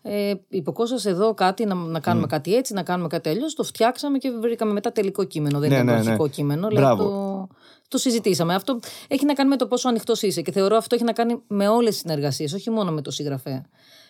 Ε, 0.02 0.34
είπε 0.48 0.70
ο 0.70 0.72
Κώστας 0.72 1.04
εδώ 1.04 1.34
κάτι, 1.34 1.64
να, 1.64 1.74
να 1.74 2.00
κάνουμε 2.00 2.26
κάτι 2.26 2.54
έτσι, 2.54 2.72
να 2.72 2.82
κάνουμε 2.82 3.08
κάτι 3.08 3.28
αλλιώς. 3.28 3.54
Το 3.54 3.62
φτιάξαμε 3.62 4.18
και 4.18 4.30
βρήκαμε 4.40 4.72
μετά 4.72 4.92
τελικό 4.92 5.24
κείμενο. 5.24 5.58
Δεν 5.58 5.68
Ναι, 5.68 5.74
ήταν 5.74 5.86
ναι, 5.86 5.92
το 5.92 5.98
ναι. 6.02 6.08
αρχικό 6.08 6.28
κείμενο. 6.28 6.68
Μπράβο. 6.72 7.02
Δηλαδή 7.02 7.18
το, 7.18 7.48
το 7.88 7.98
συζητήσαμε. 7.98 8.54
Αυτό 8.54 8.78
έχει 9.08 9.24
να 9.24 9.32
κάνει 9.32 9.48
με 9.48 9.56
το 9.56 9.66
πόσο 9.66 9.88
ανοιχτός 9.88 10.22
είσαι. 10.22 10.42
Και 10.42 10.52
θεωρώ 10.52 10.76
αυτό 10.76 10.94
έχει 10.94 11.04
να 11.04 11.12
κάνει 11.12 11.42
με 11.46 11.68
όλες 11.68 11.90
τις 11.90 12.00
συνεργασίες, 12.00 12.52
όχι 12.52 12.70
μόνο 12.70 12.90
με 12.90 13.02
το 13.02 13.10
συγγραφέα. 13.10 13.64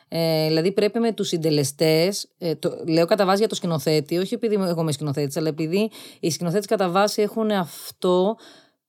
Ε, 0.08 0.46
δηλαδή 0.46 0.73
πρέπει 0.73 0.99
με 0.99 1.12
τους 1.12 1.28
συντελεστές, 1.28 2.28
ε, 2.38 2.54
το, 2.54 2.70
λέω 2.88 3.06
κατά 3.06 3.25
βάση 3.25 3.38
για 3.38 3.49
το 3.49 3.54
σκηνοθέτη, 3.54 4.16
όχι 4.18 4.34
επειδή 4.34 4.54
εγώ 4.54 4.80
είμαι 4.80 4.92
σκηνοθέτης, 4.92 5.37
αλλά 5.37 5.49
επειδή 5.49 5.90
οι 6.20 6.30
σκηνοθέτες 6.30 6.66
κατά 6.66 6.88
βάση 6.90 7.23
έχουν 7.23 7.50
αυτό, 7.50 8.37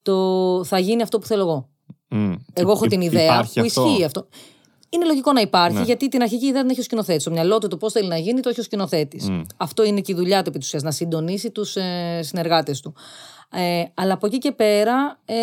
το 0.02 0.64
θα 0.64 0.78
γίνει 0.78 1.02
αυτό 1.02 1.18
που 1.18 1.26
θέλω 1.26 1.40
εγώ. 1.42 1.68
Μμ. 2.08 2.32
Εγώ 2.52 2.70
έχω 2.70 2.84
Υ- 2.84 2.90
την 2.90 3.00
ιδέα 3.00 3.24
υπάρχει 3.24 3.60
που 3.60 3.66
αυτό; 3.66 3.86
ισχύει 3.88 4.04
αυτό. 4.04 4.26
Είναι 4.88 5.04
λογικό 5.04 5.32
να 5.32 5.40
υπάρχει, 5.40 5.76
Ναι. 5.78 5.82
γιατί 5.84 6.08
την 6.08 6.22
αρχική 6.22 6.46
ιδέα 6.46 6.60
την 6.60 6.70
έχει 6.70 6.80
ο 6.80 6.82
σκηνοθέτης. 6.82 7.22
Στο 7.22 7.30
μυαλό 7.30 7.58
του 7.58 7.68
το 7.68 7.76
πώς 7.76 7.92
θέλει 7.92 8.08
να 8.08 8.16
γίνει, 8.18 8.40
το 8.40 8.48
έχει 8.48 8.60
ο 8.60 8.62
σκηνοθέτης. 8.62 9.28
Αυτό 9.56 9.84
είναι 9.84 10.00
και 10.00 10.12
η 10.12 10.14
δουλειά 10.14 10.42
του 10.42 10.48
επί 10.48 10.58
της 10.58 10.66
ουσίας, 10.66 10.82
να 10.82 10.90
συντονίσει 10.90 11.50
τους 11.50 11.76
ε, 11.76 12.20
συνεργάτες 12.22 12.80
του. 12.80 12.94
Ε, 13.50 13.82
αλλά 13.94 14.12
από 14.12 14.26
εκεί 14.26 14.38
και 14.38 14.52
πέρα, 14.52 15.20
ε, 15.24 15.34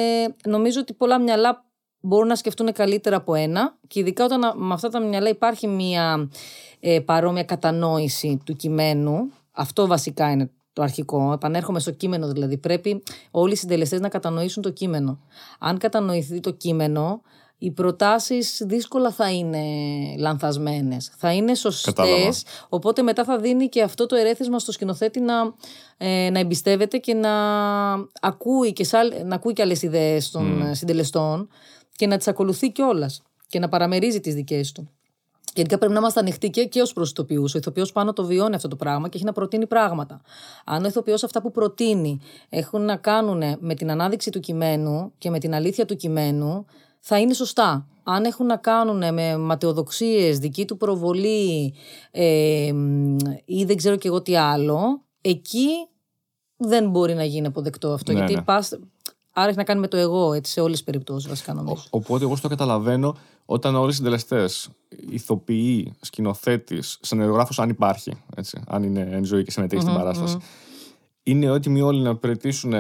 νομίζω 0.50 0.80
ότι 0.80 0.94
πολλά 0.94 1.20
μυαλά 1.22 1.65
μπορούν 2.05 2.27
να 2.27 2.36
σκεφτούν 2.36 2.72
καλύτερα 2.74 3.15
από 3.15 3.33
ένα 3.33 3.75
και 3.88 4.00
ειδικά 4.00 4.25
όταν 4.25 4.43
α- 4.43 4.53
με 4.55 4.74
αυτά 4.74 4.89
τα 4.89 5.00
μυαλά 5.00 5.29
υπάρχει 5.29 5.67
μια 5.67 6.29
ε, 6.79 7.00
παρόμοια 7.00 7.43
κατανόηση 7.43 8.39
του 8.45 8.55
κειμένου. 8.55 9.31
Αυτό 9.51 9.88
βασικά 9.88 10.31
είναι 10.31 10.50
το 10.74 10.81
αρχικό. 10.81 11.31
Επανέρχομαι 11.33 11.79
στο 11.79 11.91
κείμενο 11.91 12.27
δηλαδή. 12.31 12.57
Πρέπει 12.57 13.03
όλοι 13.31 13.51
οι 13.53 13.55
συντελεστές 13.55 14.00
να 14.00 14.10
κατανοήσουν 14.10 14.62
το 14.62 14.69
κείμενο. 14.69 15.19
Αν 15.60 15.77
κατανοηθεί 15.77 16.39
το 16.39 16.51
κείμενο, 16.51 17.22
οι 17.57 17.72
προτάσεις 17.72 18.62
δύσκολα 18.65 19.12
θα 19.12 19.31
είναι 19.31 19.60
λανθασμένες. 20.17 21.12
Θα 21.17 21.33
είναι 21.33 21.55
σωστές, 21.55 21.93
Κατάλαβα. 21.93 22.31
οπότε 22.69 23.01
μετά 23.01 23.24
θα 23.24 23.38
δίνει 23.38 23.69
και 23.69 23.81
αυτό 23.81 24.05
το 24.05 24.15
ερέθισμα 24.15 24.60
στο 24.60 24.72
σκηνοθέτη 24.72 25.19
να, 25.19 25.33
ε, 25.98 26.29
να 26.29 26.39
εμπιστεύεται 26.39 26.98
και 26.98 27.13
να 27.13 27.31
ακούει 28.22 28.74
και, 28.74 28.83
σε 28.83 28.98
άλλ- 28.98 29.13
να 29.25 29.36
ακούει 29.36 29.53
και 29.53 29.62
άλλες 29.62 29.81
ιδέες 29.81 30.31
των 30.31 30.62
ε, 30.62 30.74
συντελεστών 30.74 31.48
και 31.95 32.07
να 32.07 32.17
τις 32.17 32.27
ακολουθεί 32.27 32.71
κιόλας 32.71 33.21
και 33.47 33.59
να 33.59 33.69
παραμερίζει 33.69 34.19
τις 34.19 34.33
δικές 34.33 34.71
του. 34.71 34.89
Γενικά 35.55 35.77
πρέπει 35.77 35.93
να 35.93 36.00
είμαστε 36.00 36.19
ανοιχτοί 36.19 36.50
και, 36.50 36.65
και 36.65 36.81
ως 36.81 36.93
προ 36.93 37.03
ηθοποιού. 37.03 37.43
Ο 37.43 37.57
ηθοποιός 37.57 37.91
πάνω 37.91 38.13
το 38.13 38.25
βιώνει 38.25 38.55
αυτό 38.55 38.67
το 38.67 38.75
πράγμα 38.75 39.09
και 39.09 39.17
έχει 39.17 39.25
να 39.25 39.31
προτείνει 39.31 39.67
πράγματα. 39.67 40.21
Αν 40.65 40.83
ο 40.83 40.88
ηθοποιός 40.88 41.23
αυτά 41.23 41.41
που 41.41 41.51
προτείνει 41.51 42.19
έχουν 42.50 42.81
να 42.81 42.95
κάνουν 42.95 43.43
με 43.59 43.73
την 43.73 43.91
ανάδειξη 43.91 44.29
του 44.29 44.39
κειμένου 44.39 45.12
και 45.17 45.29
με 45.29 45.39
την 45.39 45.53
αλήθεια 45.53 45.85
του 45.85 45.95
κειμένου, 45.95 46.65
θα 47.00 47.19
είναι 47.19 47.33
σωστά. 47.33 47.88
Αν 48.03 48.25
έχουν 48.25 48.45
να 48.45 48.57
κάνουν 48.57 49.13
με 49.13 49.38
ματαιοδοξίες, 49.38 50.39
δική 50.39 50.65
του 50.65 50.77
προβολή 50.77 51.73
ε, 52.12 52.71
μ, 52.73 53.15
ή 53.45 53.65
δεν 53.65 53.75
ξέρω 53.77 53.95
και 53.95 54.07
εγώ 54.07 54.21
τι 54.21 54.35
άλλο, 54.35 55.01
εκεί 55.21 55.67
δεν 56.57 56.89
μπορεί 56.89 57.13
να 57.13 57.23
γίνει 57.23 57.47
αποδεκτό 57.47 57.91
αυτό. 57.91 58.12
Ναι, 58.12 58.17
γιατί 58.17 58.33
ναι. 58.33 58.41
πας, 58.41 58.79
άρα 59.34 59.48
έχει 59.48 59.58
να 59.58 59.63
κάνει 59.63 59.80
με 59.80 59.88
το 59.88 59.98
εγώ 59.98 60.34
έτσι, 60.34 60.52
σε 60.52 60.60
όλες 60.62 60.75
τις 60.75 60.84
περιπτώσεις, 60.84 61.30
βασικά 61.30 61.54
νομίζω. 61.54 61.84
Οπότε 61.90 62.24
εγώ 62.24 62.36
στο 62.36 62.48
καταλαβαίνω 62.48 63.16
όταν 63.46 63.75
όλοι 63.75 63.92
οι 63.92 63.94
συντελεστές, 63.94 64.70
ηθοποιοί, 65.10 65.94
σκηνοθέτης, 66.02 66.98
σενεργογράφο, 67.02 67.62
αν 67.62 67.70
υπάρχει, 67.70 68.12
έτσι, 68.36 68.62
αν 68.68 68.84
είναι 68.84 69.08
εν 69.12 69.24
ζωή 69.25 69.44
και 69.44 69.52
συμμετέχει 69.52 69.82
στην 69.82 69.94
παράσταση, 69.94 70.38
είναι 71.24 71.46
έτοιμοι 71.46 71.82
όλοι 71.82 72.02
να 72.02 72.10
υπηρετήσουν 72.10 72.74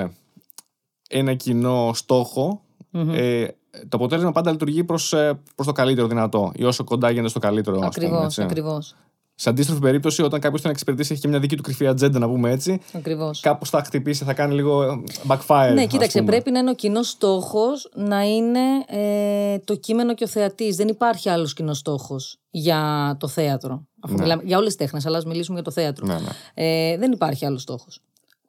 ένα 1.09 1.33
κοινό 1.33 1.91
στόχο. 1.93 2.61
Ε, 2.91 3.47
το 3.73 3.97
αποτέλεσμα 3.97 4.31
πάντα 4.31 4.51
λειτουργεί 4.51 4.83
προς 4.83 5.09
προς 5.55 5.67
το 5.67 5.71
καλύτερο 5.71 6.07
δυνατό 6.07 6.51
ή 6.55 6.63
όσο 6.63 6.83
κοντά 6.83 7.09
γίνεται 7.09 7.29
στο 7.29 7.39
καλύτερο. 7.39 7.79
ας 7.81 7.95
πούμε, 7.95 8.05
Ακριβώς, 8.05 8.25
έτσι. 8.25 8.41
ακριβώς. 8.41 8.95
Σε 9.35 9.49
αντίστροφη 9.49 9.81
περίπτωση, 9.81 10.21
όταν 10.21 10.39
κάποιος 10.39 10.61
θέλει 10.61 10.63
να 10.63 10.71
εξυπηρετήσει, 10.71 11.13
έχει 11.13 11.21
και 11.21 11.27
μια 11.27 11.39
δική 11.39 11.55
του 11.55 11.63
κρυφή 11.63 11.87
ατζέντα, 11.87 12.19
να 12.19 12.27
πούμε 12.27 12.51
έτσι, 12.51 12.81
Ακριβώς. 12.93 13.39
κάπως 13.39 13.69
θα 13.69 13.83
χτυπήσει, 13.83 14.23
θα 14.23 14.33
κάνει 14.33 14.53
λίγο 14.53 14.83
ε, 14.83 15.03
backfire. 15.27 15.71
Ναι, 15.73 15.81
ας 15.81 15.87
κοίταξε, 15.87 16.17
πούμε. 16.19 16.31
πρέπει 16.31 16.51
να 16.51 16.59
είναι 16.59 16.69
ο 16.69 16.75
κοινός 16.75 17.09
στόχος 17.09 17.89
να 17.95 18.21
είναι 18.21 18.59
ε, 18.87 19.59
το 19.59 19.75
κείμενο 19.75 20.13
και 20.13 20.23
ο 20.23 20.27
θεατής. 20.27 20.75
Δεν 20.75 20.87
υπάρχει 20.87 21.29
άλλος 21.29 21.53
κοινός 21.53 21.77
στόχος 21.77 22.37
για 22.49 23.15
το 23.19 23.27
θέατρο. 23.27 23.87
Αφού 23.99 24.13
μιλάμε 24.13 24.41
για 24.45 24.57
όλες 24.57 24.67
τις 24.67 24.77
τέχνες, 24.77 25.05
αλλά 25.05 25.17
ας 25.17 25.25
μιλήσουμε 25.25 25.55
για 25.55 25.63
το 25.63 25.71
θέατρο. 25.71 26.05
Ναι, 26.05 26.13
ναι. 26.13 26.29
Ε, 26.53 26.97
δεν 26.97 27.11
υπάρχει 27.11 27.45
άλλος 27.45 27.61
στόχος. 27.61 28.01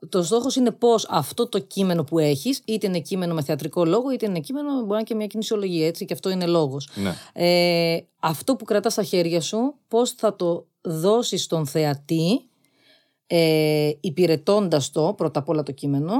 Το 0.08 0.22
στόχος 0.22 0.56
είναι 0.56 0.70
πώς 0.70 1.06
αυτό 1.10 1.48
το 1.48 1.58
κείμενο 1.58 2.04
που 2.04 2.18
έχεις, 2.18 2.60
είτε 2.64 2.86
είναι 2.86 3.00
κείμενο 3.00 3.34
με 3.34 3.42
θεατρικό 3.42 3.84
λόγο, 3.84 4.10
είτε 4.10 4.26
είναι 4.26 4.40
κείμενο, 4.40 4.72
μπορεί 4.74 4.88
να 4.88 4.94
είναι 4.96 5.04
και 5.04 5.14
μια 5.14 5.26
κινησιολογία, 5.26 5.86
έτσι, 5.86 6.04
και 6.04 6.12
αυτό 6.12 6.30
είναι 6.30 6.46
λόγος. 6.46 6.88
Ναι. 6.94 7.14
Ε, 7.32 8.04
αυτό 8.20 8.56
που 8.56 8.64
κρατάς 8.64 8.92
στα 8.92 9.02
χέρια 9.02 9.40
σου, 9.40 9.74
πώς 9.88 10.10
θα 10.10 10.36
το 10.36 10.66
δώσεις 10.84 11.42
στον 11.42 11.66
θεατή, 11.66 12.48
ε, 13.26 13.92
υπηρετώντας 14.00 14.90
το, 14.90 15.14
πρώτα 15.16 15.40
απ' 15.40 15.48
όλα 15.48 15.62
το 15.62 15.72
κείμενο, 15.72 16.14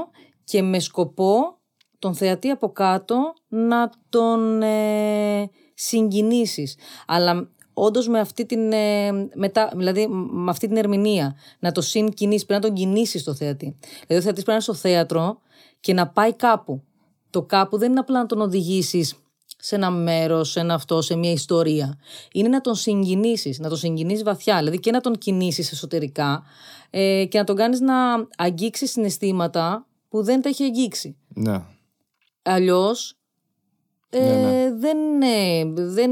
και 0.45 0.63
με 0.63 0.79
σκοπό 0.79 1.59
τον 1.99 2.15
θεατή 2.15 2.49
από 2.49 2.73
κάτω 2.73 3.33
να 3.49 3.91
τον 4.09 4.63
ε, 4.63 5.51
συγκινήσεις. 5.75 6.77
Αλλά 7.07 7.49
όντως 7.73 8.09
με 8.09 8.19
αυτή 8.19 8.47
την, 8.47 8.73
ε, 8.73 9.13
μετά, 9.35 9.73
δηλαδή 9.77 10.07
με 10.09 10.51
αυτή 10.51 10.67
την 10.67 10.77
ερμηνεία, 10.77 11.37
να 11.59 11.73
το 11.73 11.81
συγκινήσεις, 11.81 12.47
πρέπει 12.47 12.63
να 12.63 12.69
τον 12.69 12.77
κινήσεις 12.77 13.25
το 13.25 13.35
θεατή. 13.35 13.77
Δηλαδή 14.07 14.17
ο 14.17 14.21
θεατής 14.21 14.33
πρέπει 14.33 14.47
να 14.47 14.53
είναι 14.53 14.63
στο 14.63 14.75
θέατρο 14.75 15.39
και 15.81 15.93
να 15.93 16.09
πάει 16.09 16.35
κάπου. 16.35 16.83
Το 17.31 17.43
κάπου 17.43 17.79
δεν 17.79 17.91
είναι 17.91 18.01
απλά 18.01 18.19
να 18.19 18.27
τον 18.27 18.41
οδηγήσεις 18.41 19.15
σε 19.67 19.75
ένα 19.75 19.91
μέρος, 19.91 20.51
σε 20.51 20.61
ένα 20.61 20.75
αυτό, 20.75 21.01
σε 21.03 21.17
μια 21.17 21.33
ιστορία. 21.33 21.99
Είναι 22.33 22.49
να 22.49 22.61
τον 22.61 22.75
συγκινήσεις, 22.75 23.59
να 23.59 23.69
τον 23.69 23.79
συγκινήσει 23.79 24.23
βαθιά, 24.23 24.59
δηλαδή 24.59 24.79
και 24.79 24.91
να 24.91 25.01
τον 25.01 25.19
κινήσεις 25.19 25.73
εσωτερικά 25.73 26.43
ε, 26.91 27.25
και 27.29 27.39
να 27.39 27.45
τον 27.45 27.57
κάνεις 27.57 27.81
να 27.81 27.95
αγγίξεις 28.37 28.91
συναισθήματα 28.91 29.87
που 30.09 30.23
δεν 30.23 30.43
τα 30.43 30.49
έχει 30.49 30.63
αγγίξει. 30.65 31.17
ναι. 31.29 31.63
Αλλιώς 32.43 33.17
ε, 34.11 34.19
Ναι, 34.19 34.43
ναι. 34.43 34.75
δεν, 34.77 34.99
είναι, 34.99 35.65
δεν 35.75 36.11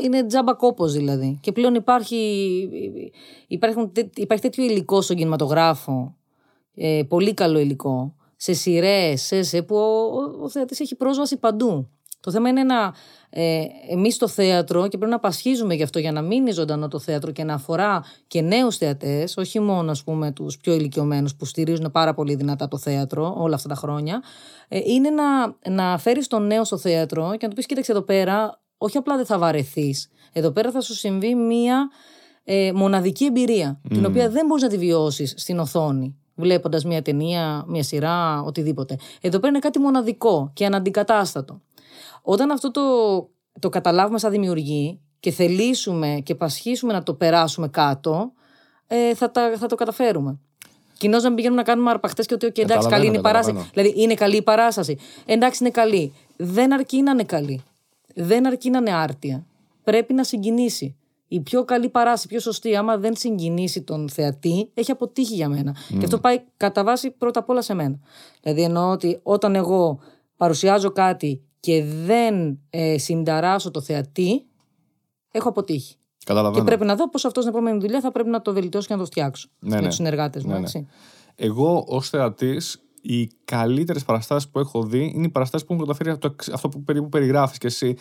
είναι 0.00 0.26
τζάμπα 0.26 0.54
κόπος 0.54 0.92
δηλαδή. 0.92 1.38
Και 1.42 1.52
πλέον 1.52 1.74
υπάρχει, 1.74 2.68
υπάρχουν, 3.46 3.92
τέ- 3.92 4.18
υπάρχει 4.18 4.42
τέτοιο 4.42 4.64
υλικό 4.64 5.00
στον 5.00 5.16
κινηματογράφο, 5.16 6.16
ε, 6.74 7.02
πολύ 7.08 7.34
καλό 7.34 7.58
υλικό, 7.58 8.14
σε 8.36 8.52
σειρές, 8.52 9.22
σε, 9.22 9.42
σε, 9.42 9.62
που 9.62 9.76
ο, 9.76 9.80
ο, 9.80 10.42
ο 10.42 10.48
θεατής 10.48 10.80
έχει 10.80 10.94
πρόσβαση 10.94 11.36
παντού. 11.36 11.88
Το 12.20 12.30
θέμα 12.30 12.48
είναι 12.48 12.62
να 12.62 12.94
ε, 13.30 13.62
εμείς 13.88 14.14
στο 14.14 14.28
θέατρο 14.28 14.88
και 14.88 14.96
πρέπει 14.96 15.12
να 15.12 15.18
πασχίζουμε 15.18 15.74
γι' 15.74 15.82
αυτό 15.82 15.98
για 15.98 16.12
να 16.12 16.22
μείνει 16.22 16.50
ζωντανό 16.50 16.88
το 16.88 16.98
θέατρο 16.98 17.30
και 17.30 17.44
να 17.44 17.54
αφορά 17.54 18.04
και 18.26 18.40
νέους 18.40 18.76
θεατές, 18.76 19.36
όχι 19.36 19.60
μόνο 19.60 19.90
ας 19.90 20.04
πούμε 20.04 20.32
τους 20.32 20.56
πιο 20.56 20.74
ηλικιωμένους 20.74 21.34
που 21.34 21.44
στηρίζουν 21.44 21.90
πάρα 21.90 22.14
πολύ 22.14 22.34
δυνατά 22.34 22.68
το 22.68 22.78
θέατρο 22.78 23.34
όλα 23.38 23.54
αυτά 23.54 23.68
τα 23.68 23.74
χρόνια, 23.74 24.22
ε, 24.68 24.78
είναι 24.84 25.10
να, 25.10 25.56
να 25.70 25.98
φέρεις 25.98 26.26
τον 26.26 26.46
νέο 26.46 26.64
στο 26.64 26.78
θέατρο 26.78 27.30
και 27.30 27.38
να 27.42 27.48
του 27.48 27.54
πεις 27.54 27.66
κοίταξε 27.66 27.92
εδώ 27.92 28.02
πέρα, 28.02 28.60
όχι 28.78 28.96
απλά 28.96 29.16
δεν 29.16 29.26
θα 29.26 29.38
βαρεθείς, 29.38 30.10
εδώ 30.32 30.50
πέρα 30.50 30.70
θα 30.70 30.80
σου 30.80 30.94
συμβεί 30.94 31.34
μία 31.34 31.90
ε, 32.44 32.72
μοναδική 32.74 33.24
εμπειρία, 33.24 33.80
την 33.88 34.06
οποία 34.06 34.30
δεν 34.30 34.46
μπορείς 34.46 34.62
να 34.62 34.68
τη 34.68 34.78
βιώσεις 34.78 35.34
στην 35.36 35.58
οθόνη 35.58 36.14
βλέποντας 36.40 36.84
μια 36.84 37.02
ταινία, 37.02 37.64
μια 37.66 37.82
σειρά, 37.82 38.42
οτιδήποτε. 38.42 38.96
Εδώ 39.20 39.38
πέρα 39.38 39.48
είναι 39.48 39.58
κάτι 39.58 39.78
μοναδικό 39.78 40.50
και 40.54 40.66
αναντικατάστατο. 40.66 41.60
Όταν 42.22 42.50
αυτό 42.50 42.70
το, 42.70 42.82
το 43.58 43.68
καταλάβουμε 43.68 44.18
σαν 44.18 44.30
δημιουργοί 44.30 45.00
και 45.20 45.30
θελήσουμε 45.30 46.20
και 46.22 46.34
πασχίσουμε 46.34 46.92
να 46.92 47.02
το 47.02 47.14
περάσουμε 47.14 47.68
κάτω, 47.68 48.32
ε, 48.86 49.14
θα, 49.14 49.30
τα, 49.30 49.52
θα 49.56 49.66
το 49.66 49.74
καταφέρουμε. 49.74 50.38
Κοινώ 50.98 51.16
να 51.16 51.26
μην 51.26 51.34
πηγαίνουμε 51.34 51.60
να 51.60 51.66
κάνουμε 51.66 51.90
αρπαχτές 51.90 52.26
και 52.26 52.34
ότι 52.34 52.46
okay, 52.46 52.58
εντάξει, 52.58 52.66
Καταλαβαίνω, 52.66 52.96
καλή 52.96 53.06
είναι 53.06 53.16
η 53.16 53.20
παράσταση. 53.20 53.52
καταλαβαίνω. 53.52 53.82
Δηλαδή, 53.84 54.02
είναι 54.02 54.14
καλή 54.14 54.36
η 54.36 54.42
παράσταση. 54.42 54.98
Εντάξει, 55.26 55.58
είναι 55.64 55.72
καλή. 55.72 56.12
Δεν 56.36 56.72
αρκεί 56.72 57.02
να 57.02 57.10
είναι 57.10 57.24
καλή. 57.24 57.62
Δεν 58.14 58.46
αρκεί 58.46 58.70
να 58.70 58.78
είναι 58.78 58.92
άρτια. 58.92 59.46
Πρέπει 59.84 60.12
να 60.14 60.24
συγκινήσει. 60.24 60.96
Η 61.28 61.40
πιο 61.40 61.64
καλή 61.64 61.88
παράσταση, 61.88 62.26
η 62.26 62.28
πιο 62.28 62.40
σωστή, 62.40 62.76
άμα 62.76 62.96
δεν 62.98 63.16
συγκινήσει 63.16 63.82
τον 63.82 64.08
θεατή, 64.08 64.70
έχει 64.74 64.90
αποτύχει 64.90 65.34
για 65.34 65.48
μένα. 65.48 65.76
Και 65.88 66.04
αυτό 66.04 66.18
πάει 66.18 66.40
κατά 66.56 66.84
βάση 66.84 67.10
πρώτα 67.10 67.40
απ' 67.40 67.48
όλα 67.48 67.62
σε 67.62 67.74
μένα. 67.74 67.98
Δηλαδή, 68.42 68.62
εννοώ 68.62 68.90
ότι 68.90 69.20
όταν 69.22 69.54
εγώ 69.54 70.00
παρουσιάζω 70.36 70.90
κάτι 70.90 71.42
και 71.60 71.84
δεν 71.84 72.58
ε, 72.70 72.98
συνταράσω 72.98 73.70
το 73.70 73.80
θεατή, 73.80 74.46
έχω 75.30 75.48
αποτύχει. 75.48 75.94
Καταλαβαίνω. 76.24 76.62
Και 76.62 76.68
πρέπει 76.68 76.84
να 76.84 76.96
δω 76.96 77.08
πώς 77.08 77.24
αυτός 77.24 77.44
στην 77.44 77.54
επόμενη 77.54 77.80
δουλειά 77.80 78.00
θα 78.00 78.12
πρέπει 78.12 78.28
να 78.28 78.42
το 78.42 78.52
βελτιώσω 78.52 78.86
και 78.86 78.92
να 78.92 78.98
το 78.98 79.06
φτιάξω. 79.06 79.48
Ναι, 79.58 79.74
με 79.74 79.80
ναι. 79.80 79.86
τους 79.86 79.94
συνεργάτες 79.94 80.42
μου. 80.44 80.50
Ναι, 80.50 80.58
ναι. 80.58 80.64
έτσι. 80.64 80.86
Εγώ 81.34 81.84
ως 81.88 82.08
θεατής, 82.08 82.82
οι 83.00 83.26
καλύτερες 83.44 84.04
παραστάσεις 84.04 84.48
που 84.48 84.58
έχω 84.58 84.82
δει 84.82 85.12
είναι 85.14 85.26
οι 85.26 85.30
παραστάσεις 85.30 85.66
που 85.66 85.72
έχουν 85.72 85.86
καταφέρει 85.86 86.10
αυτό, 86.10 86.34
αυτό 86.52 86.68
που 86.68 86.82
περίπου 86.82 87.08
περιγράφεις 87.08 87.58
και 87.58 87.66
εσύ. 87.66 87.96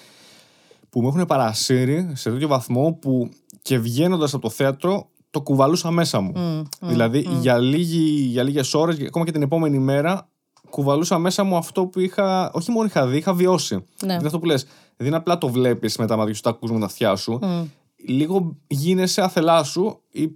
Που 0.89 1.01
με 1.01 1.07
έχουν 1.07 1.25
παρασύρει 1.25 2.11
σε 2.13 2.29
τέτοιο 2.29 2.47
βαθμό 2.47 2.93
που 2.93 3.29
και 3.61 3.77
βγαίνοντας 3.77 4.33
από 4.33 4.41
το 4.41 4.49
θέατρο 4.49 5.09
το 5.29 5.41
κουβαλούσα 5.41 5.91
μέσα 5.91 6.19
μου. 6.19 6.63
δηλαδή 6.79 7.27
για, 7.41 7.57
λίγη, 7.57 8.09
για 8.09 8.43
λίγες 8.43 8.73
ώρες, 8.73 8.99
ακόμα 9.07 9.25
και 9.25 9.31
την 9.31 9.41
επόμενη 9.41 9.79
μέρα, 9.79 10.29
κουβαλούσα 10.69 11.17
μέσα 11.17 11.43
μου 11.43 11.55
αυτό 11.55 11.85
που 11.85 11.99
είχα. 11.99 12.51
Όχι 12.53 12.71
μόνο 12.71 12.85
είχα 12.85 13.07
δει, 13.07 13.17
είχα 13.17 13.33
βιώσει. 13.33 13.85
Ναι. 14.05 14.13
Είναι 14.13 14.25
αυτό 14.25 14.39
που 14.39 14.45
λες. 14.45 14.65
Δεν 14.97 15.07
είναι 15.07 15.15
απλά 15.15 15.38
το 15.38 15.47
βλέπεις 15.47 15.97
με 15.97 16.07
τα 16.07 16.15
μάτια 16.15 16.33
σου, 16.33 16.41
το 16.41 16.49
ακούς 16.49 16.71
με 16.71 16.79
τα 16.79 16.85
αυτιά 16.85 17.15
σου. 17.15 17.39
Λίγο 18.07 18.55
γίνεσαι 18.67 19.21
αθελά 19.21 19.63
σου 19.63 20.01
ή. 20.11 20.29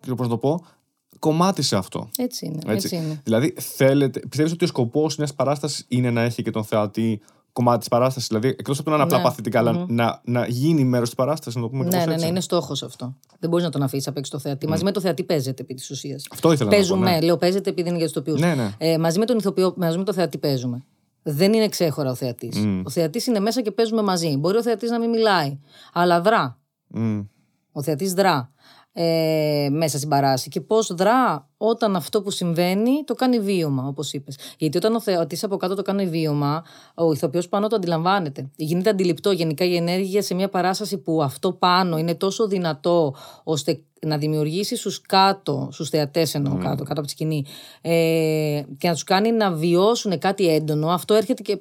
ξέρω 0.00 0.16
πώς 0.16 0.26
να 0.26 0.32
το 0.32 0.38
πω. 0.38 0.64
Κομμάτι 1.18 1.62
σε 1.62 1.76
αυτό. 1.76 2.08
Έτσι 2.16 2.46
είναι. 2.46 2.58
Έτσι. 2.66 2.72
Έτσι 2.72 2.96
είναι. 2.96 3.20
Δηλαδή, 3.24 3.54
θέλετε, 3.58 4.20
πιστεύεις 4.20 4.52
ότι 4.52 4.64
ο 4.64 4.66
σκοπός 4.66 5.16
μιας 5.16 5.34
παράστασης 5.34 5.84
είναι 5.88 6.10
να 6.10 6.22
έχει 6.22 6.42
και 6.42 6.50
τον 6.50 6.64
θεατή 6.64 7.20
κομμάτι 7.52 7.78
της 7.78 7.88
παράστασης. 7.88 8.28
Δηλαδή, 8.28 8.48
εκτός 8.48 8.78
από 8.78 8.84
το 8.84 8.90
να 8.90 8.96
είναι 8.96 9.04
απλά 9.04 9.16
Ναι. 9.18 9.22
παθητικά, 9.24 9.58
αλλά 9.58 9.84
να, 9.88 10.20
να 10.24 10.46
γίνει 10.46 10.84
μέρος 10.84 11.08
της 11.08 11.16
παράστασης, 11.16 11.54
να 11.54 11.62
το 11.62 11.68
πούμε 11.68 11.84
Ναι, 11.84 11.90
κάπως 11.90 12.06
ναι, 12.06 12.12
έτσι. 12.12 12.24
ναι, 12.24 12.30
είναι 12.30 12.40
στόχος 12.40 12.82
αυτό. 12.82 13.14
Δεν 13.38 13.50
μπορείς 13.50 13.64
να 13.64 13.70
τον 13.70 13.82
αφήσεις 13.82 14.06
απ' 14.08 14.16
έξω 14.16 14.30
το 14.32 14.38
θεατή. 14.38 14.68
Μαζί 14.68 14.84
με 14.84 14.92
το 14.92 15.00
θεατή 15.00 15.22
παίζεται 15.24 15.62
επί 15.62 15.74
της 15.74 15.90
ουσίας. 15.90 16.26
Αυτό 16.32 16.52
ήθελα 16.52 16.64
να 16.64 16.76
πω, 16.76 16.76
Παίζουμε, 16.82 17.10
ναι. 17.10 17.20
λέω 17.20 17.36
παίζεται 17.36 17.70
επειδή 17.70 17.88
είναι 17.88 17.98
για 17.98 18.06
τους 18.06 18.16
ηθοποιού. 18.16 18.38
Ναι, 18.38 18.54
ναι. 18.54 18.70
Ε, 18.78 18.98
μαζί 18.98 19.18
με 19.18 19.24
τον 19.24 19.38
ηθοποιό, 19.38 19.74
μαζί 19.76 19.98
με 19.98 20.04
το 20.04 20.12
θεατή 20.12 20.38
παίζουμε. 20.38 20.84
Δεν 21.22 21.52
είναι 21.52 21.68
ξέχωρα 21.68 22.10
ο 22.10 22.14
θεατής. 22.14 22.56
Ο 22.84 22.90
θεατής 22.90 23.26
είναι 23.26 23.40
μέσα 23.40 23.60
και 23.62 23.70
παίζουμε 23.70 24.02
μαζί. 24.02 24.36
Μπορεί 24.36 24.56
ο 24.56 24.62
θεατής 24.62 24.90
να 24.90 24.98
μην 24.98 25.10
μιλάει, 25.10 25.58
αλλά 25.92 26.20
δρά. 26.20 26.58
Μμ. 26.88 27.20
Ο 27.72 27.82
θεατής 27.82 28.12
δρά. 28.14 28.51
Ε, 28.92 29.68
μέσα 29.70 29.96
στην 29.96 30.08
παράση 30.08 30.48
και 30.48 30.60
πώς 30.60 30.94
δρά 30.94 31.48
όταν 31.56 31.96
αυτό 31.96 32.22
που 32.22 32.30
συμβαίνει 32.30 33.04
το 33.04 33.14
κάνει 33.14 33.40
βίωμα, 33.40 33.86
όπως 33.86 34.12
είπες. 34.12 34.38
Γιατί 34.58 34.76
όταν 34.76 34.94
ο 34.94 35.00
θεατής 35.00 35.44
από 35.44 35.56
κάτω 35.56 35.74
το 35.74 35.82
κάνει 35.82 36.06
βίωμα, 36.06 36.64
ο 36.94 37.12
ηθοποιός 37.12 37.48
πάνω 37.48 37.68
το 37.68 37.76
αντιλαμβάνεται. 37.76 38.50
Γίνεται 38.56 38.90
αντιληπτό 38.90 39.30
γενικά 39.30 39.64
η 39.64 39.76
ενέργεια 39.76 40.22
σε 40.22 40.34
μια 40.34 40.48
παράσταση 40.48 40.98
που 40.98 41.22
αυτό 41.22 41.52
πάνω 41.52 41.98
είναι 41.98 42.14
τόσο 42.14 42.46
δυνατό 42.46 43.14
ώστε 43.44 43.82
να 44.06 44.18
δημιουργήσει 44.18 44.76
στους 44.76 45.00
κάτω, 45.00 45.68
στους 45.72 45.88
θεατές 45.88 46.34
εννοώ 46.34 46.56
κάτω, 46.56 46.84
κάτω 46.84 47.00
από 47.00 47.02
τη 47.02 47.10
σκηνή 47.10 47.44
ε, 47.80 48.62
και 48.78 48.88
να 48.88 48.92
τους 48.92 49.04
κάνει 49.04 49.32
να 49.32 49.52
βιώσουν 49.52 50.18
κάτι 50.18 50.48
έντονο, 50.48 50.88
αυτό 50.88 51.14
έρχεται 51.14 51.42
και 51.42 51.58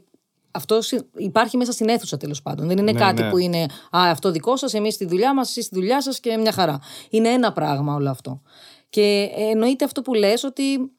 αυτό 0.51 0.79
υπάρχει 1.17 1.57
μέσα 1.57 1.71
στην 1.71 1.89
αίθουσα 1.89 2.17
τέλος 2.17 2.41
πάντων. 2.41 2.67
Δεν 2.67 2.77
είναι 2.77 2.91
Ναι, 2.91 2.99
κάτι 2.99 3.21
ναι. 3.21 3.29
που 3.29 3.37
είναι 3.37 3.61
Α, 3.63 3.67
αυτό 3.91 4.31
δικό 4.31 4.55
σας, 4.57 4.73
εμείς 4.73 4.93
στη 4.93 5.05
δουλειά 5.05 5.33
μας, 5.33 5.49
εσείς 5.49 5.65
στη 5.65 5.75
δουλειά 5.75 6.01
σας 6.01 6.19
και 6.19 6.37
μια 6.37 6.51
χαρά. 6.51 6.79
Είναι 7.09 7.29
ένα 7.29 7.51
πράγμα 7.53 7.93
όλο 7.95 8.09
αυτό. 8.09 8.41
Και 8.89 9.29
εννοείται 9.51 9.85
αυτό 9.85 10.01
που 10.01 10.13
λες 10.13 10.43
ότι 10.43 10.91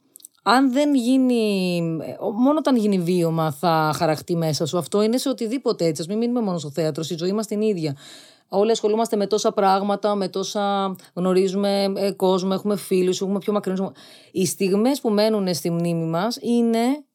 αν 0.43 0.73
δεν 0.73 0.95
γίνει. 0.95 1.81
Μόνο 2.35 2.59
όταν 2.59 2.77
γίνει 2.77 2.99
βίωμα 2.99 3.51
θα 3.53 3.93
χαραχτεί 3.97 4.37
μέσα 4.37 4.67
σου. 4.67 4.79
Αυτό 4.79 5.03
είναι 5.03 5.17
σε 5.17 5.29
οτιδήποτε 5.29 5.85
έτσι. 5.85 6.03
Α 6.03 6.05
μην 6.09 6.19
μείνουμε 6.19 6.41
μόνο 6.41 6.59
στο 6.59 6.71
θέατρο. 6.71 7.05
Η 7.09 7.15
ζωή 7.19 7.33
μας 7.33 7.47
την 7.47 7.61
ίδια. 7.61 7.97
Όλοι 8.49 8.71
ασχολούμαστε 8.71 9.17
με 9.17 9.27
τόσα 9.27 9.53
πράγματα, 9.53 10.15
με 10.15 10.29
τόσα 10.29 10.95
γνωρίζουμε 11.15 11.93
ε, 11.97 12.11
κόσμο, 12.11 12.51
έχουμε 12.53 12.77
φίλους, 12.77 13.21
έχουμε 13.21 13.39
πιο 13.39 13.53
μακρινούς. 13.53 13.91
Οι 14.33 14.47
στιγμές 14.47 15.01
που 15.01 15.11
μένουν 15.11 15.55
στη 15.55 15.71
μνήμη 15.71 16.05
μας 16.05 16.39
είναι 16.41 16.79
οι- 16.79 17.12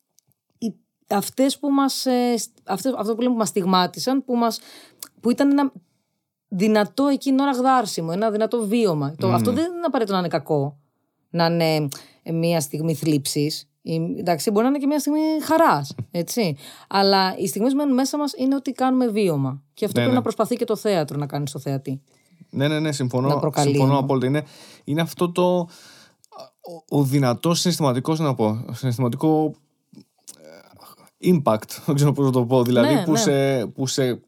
αυτές 1.09 1.59
που 1.59 1.69
μας, 1.69 2.05
ε, 2.05 2.33
αυτές, 2.63 2.93
αυτό 2.97 3.15
που 3.15 3.21
λέμε 3.21 3.33
που 3.33 3.39
μας 3.39 3.47
στιγμάτισαν, 3.49 4.25
που, 4.25 4.35
μας, 4.35 4.59
που 5.21 5.29
ήταν 5.31 5.51
ένα 5.51 5.71
δυνατό 6.47 7.05
εκείνη 7.07 7.41
ώρα 7.41 7.51
γδάρσιμο, 7.51 8.09
ένα 8.13 8.31
δυνατό 8.31 8.65
βίωμα. 8.67 9.15
Το, 9.17 9.31
αυτό 9.31 9.51
δεν 9.51 9.63
είναι 9.65 9.85
απαραίτητο 9.85 10.13
να 10.15 10.19
είναι 10.19 10.27
κακό, 10.31 10.77
να 11.29 11.45
είναι 11.45 11.87
ε, 12.23 12.31
μια 12.31 12.61
στιγμή 12.61 12.95
θλίψης. 12.95 13.69
Η- 13.81 14.15
Εντάξει, 14.17 14.51
μπορεί 14.51 14.63
να 14.63 14.69
είναι 14.69 14.79
και 14.79 14.87
μια 14.87 14.99
στιγμή 14.99 15.19
χαράς. 15.43 15.95
Έτσι. 16.11 16.55
Αλλά 16.87 17.35
οι 17.37 17.47
στιγμές 17.47 17.71
που 17.71 17.77
μένουν 17.77 17.93
μέσα 17.93 18.17
μας 18.17 18.33
είναι 18.37 18.55
ότι 18.55 18.71
κάνουμε 18.71 19.07
βίωμα. 19.07 19.61
Και 19.73 19.85
αυτό 19.85 19.99
Ναι, 19.99 20.05
πρέπει 20.05 20.09
ναι. 20.09 20.15
να 20.15 20.21
προσπαθεί 20.21 20.55
και 20.55 20.65
το 20.65 20.75
θέατρο 20.75 21.17
να 21.17 21.25
κάνει 21.25 21.47
στο 21.47 21.59
θεατή. 21.59 22.01
Ναι, 22.49 22.67
ναι, 22.67 22.73
ναι, 22.73 22.79
Να 22.79 22.91
συμφωνώ, 22.91 23.37
προκαλεί, 23.39 23.69
συμφωνώ 23.69 23.91
ναι. 23.93 23.99
απόλυτα. 23.99 24.25
Είναι, 24.27 24.43
είναι 24.83 25.01
αυτό 25.01 25.31
το. 25.31 25.57
Ο, 26.89 26.97
ο 26.97 27.03
δυνατός 27.03 27.59
συναισθηματικός, 27.59 28.19
να 28.19 28.35
πω. 28.35 28.65
Συναισθηματικό 28.71 29.45
ε, 29.45 29.66
impact, 31.23 31.69
δεν 31.85 31.95
ξέρω 31.95 32.11
πώς 32.11 32.25
να 32.25 32.31
το 32.31 32.45
πω. 32.45 32.63
Δηλαδή 32.63 32.93
Ναι, 32.93 33.03
που, 33.03 33.11
ναι. 33.11 33.17
Σε, 33.17 33.65
που 33.67 33.87
σε. 33.87 34.21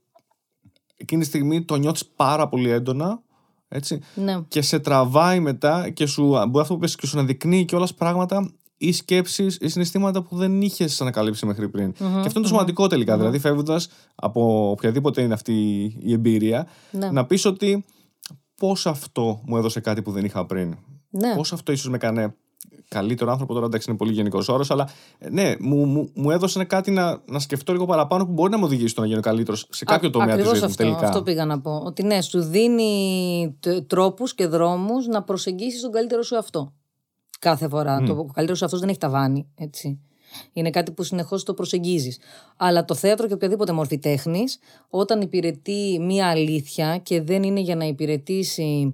Εκείνη 0.98 1.22
τη 1.22 1.27
στιγμή 1.27 1.63
το 1.65 1.75
νιώθεις 1.75 2.05
πάρα 2.05 2.48
πολύ 2.48 2.69
έντονα. 2.69 3.22
Έτσι, 3.67 4.00
Ναι. 4.15 4.41
και 4.48 4.62
σε 4.62 4.79
τραβάει 4.79 5.39
μετά 5.39 5.89
και 5.89 6.05
σου, 6.05 6.24
μπορεί 6.24 6.60
αυτό 6.60 6.74
που 6.74 6.79
πες, 6.79 6.96
και 6.96 7.05
σου 7.08 7.17
αναδεικνύει 7.17 7.65
κιόλα 7.65 7.88
πράγματα 7.98 8.51
ή 8.77 8.91
σκέψεις 8.91 9.58
ή 9.62 9.67
συναισθήματα 9.67 10.22
που 10.22 10.36
δεν 10.38 10.62
είχες 10.62 11.01
ανακαλύψει 11.01 11.46
μέχρι 11.46 11.69
πριν. 11.69 11.91
Και 11.91 12.03
αυτό 12.03 12.31
είναι 12.34 12.41
το 12.41 12.48
σημαντικό 12.48 12.88
τελικά. 12.88 13.17
Δηλαδή, 13.17 13.39
φεύγοντας 13.39 13.89
από 14.15 14.69
οποιαδήποτε 14.69 15.22
είναι 15.22 15.34
αυτή 15.34 15.53
η 16.00 16.13
εμπειρία, 16.13 16.67
Ναι. 16.91 17.12
να 17.12 17.25
πεις 17.25 17.46
ότι 17.46 17.86
πώς 18.55 18.86
αυτό 18.88 19.41
μου 19.46 19.58
έδωσε 19.58 19.79
κάτι 19.79 20.01
που 20.01 20.12
δεν 20.12 20.25
είχα 20.25 20.46
πριν. 20.46 20.75
Ναι. 21.10 21.36
Πώς 21.36 21.53
αυτό 21.53 21.72
ίσως 21.72 21.89
με 21.89 21.96
έκανε 21.96 22.36
καλύτερο 22.89 23.31
άνθρωπο. 23.31 23.53
Τώρα 23.53 23.65
εντάξει, 23.65 23.89
είναι 23.89 23.98
πολύ 23.98 24.12
γενικός 24.12 24.48
όρος, 24.50 24.72
αλλά 24.72 24.89
ε, 25.17 25.29
ναι, 25.29 25.53
μου, 25.60 25.86
μου, 25.86 26.10
μου 26.15 26.31
έδωσε 26.31 26.63
κάτι 26.63 26.91
να, 26.91 27.22
να 27.25 27.39
σκεφτώ 27.39 27.72
λίγο 27.72 27.86
παραπάνω 27.86 28.25
που 28.25 28.31
μπορεί 28.31 28.51
να 28.51 28.58
μου 28.58 28.63
οδηγήσει 28.65 28.88
στο 28.88 29.01
να 29.01 29.08
γίνω 29.08 29.19
καλύτερος 29.22 29.67
σε 29.69 29.86
κάποιο 29.86 30.08
Α- 30.08 30.12
τομέα 30.12 30.27
τη 30.27 30.34
ακριβώς 30.34 30.51
ζωή 30.58 30.60
μου 30.62 30.72
αυτό, 30.72 30.84
τελικά. 30.84 31.08
Αυτό 31.08 31.24
πήγα 31.24 31.46
να 31.46 31.62
πω. 31.62 31.81
Ότι 31.86 32.03
ναι, 32.03 32.22
σου 32.22 32.41
δίνει 32.41 33.55
τ- 33.60 33.88
τρόπους 33.88 34.36
και 34.36 34.48
δρόμους 34.48 35.08
να 35.08 35.24
προσεγγίσεις 35.24 35.81
τον 35.81 35.91
καλύτερο 35.91 36.22
σου 36.22 36.38
αυτό. 36.38 36.74
Κάθε 37.39 37.67
φορά. 37.67 38.03
Το 38.03 38.25
καλύτερος 38.34 38.58
σου 38.60 38.65
αυτός 38.65 38.79
δεν 38.79 38.89
έχει 38.89 38.98
ταβάνι, 38.98 39.48
έτσι. 39.55 40.00
Είναι 40.53 40.69
κάτι 40.69 40.91
που 40.91 41.03
συνεχώς 41.03 41.43
το 41.43 41.53
προσεγγίζεις. 41.53 42.19
Αλλά 42.58 42.86
το 42.86 42.96
θέατρο 42.96 43.27
και 43.27 43.34
οποιαδήποτε 43.34 43.72
μορφή 43.72 44.00
τέχνης, 44.00 44.60
όταν 44.89 45.22
υπηρετεί 45.22 46.00
μία 46.01 46.27
αλήθεια 46.29 46.98
και 46.98 47.22
δεν 47.22 47.43
είναι 47.43 47.60
για 47.60 47.75
να 47.75 47.86
υπηρετήσει 47.86 48.93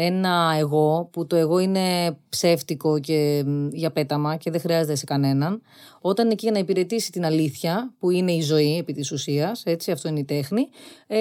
ένα 0.00 0.54
εγώ, 0.58 1.08
που 1.12 1.26
το 1.26 1.36
εγώ 1.36 1.58
είναι 1.58 2.16
ψεύτικο 2.28 2.98
και 2.98 3.42
μ, 3.46 3.68
για 3.72 3.90
πέταμα 3.90 4.36
και 4.36 4.50
δεν 4.50 4.60
χρειάζεται 4.60 4.94
σε 4.94 5.04
κανέναν, 5.04 5.62
όταν 6.00 6.24
είναι 6.24 6.32
εκεί 6.32 6.44
για 6.44 6.52
να 6.52 6.58
υπηρετήσει 6.58 7.12
την 7.12 7.24
αλήθεια, 7.24 7.92
που 7.98 8.10
είναι 8.10 8.32
η 8.32 8.40
ζωή 8.40 8.76
επί 8.76 8.92
της 8.92 9.12
ουσίας, 9.12 9.62
έτσι, 9.64 9.90
αυτό 9.90 10.08
είναι 10.08 10.18
η 10.18 10.24
τέχνη, 10.24 10.68
ε, 11.06 11.18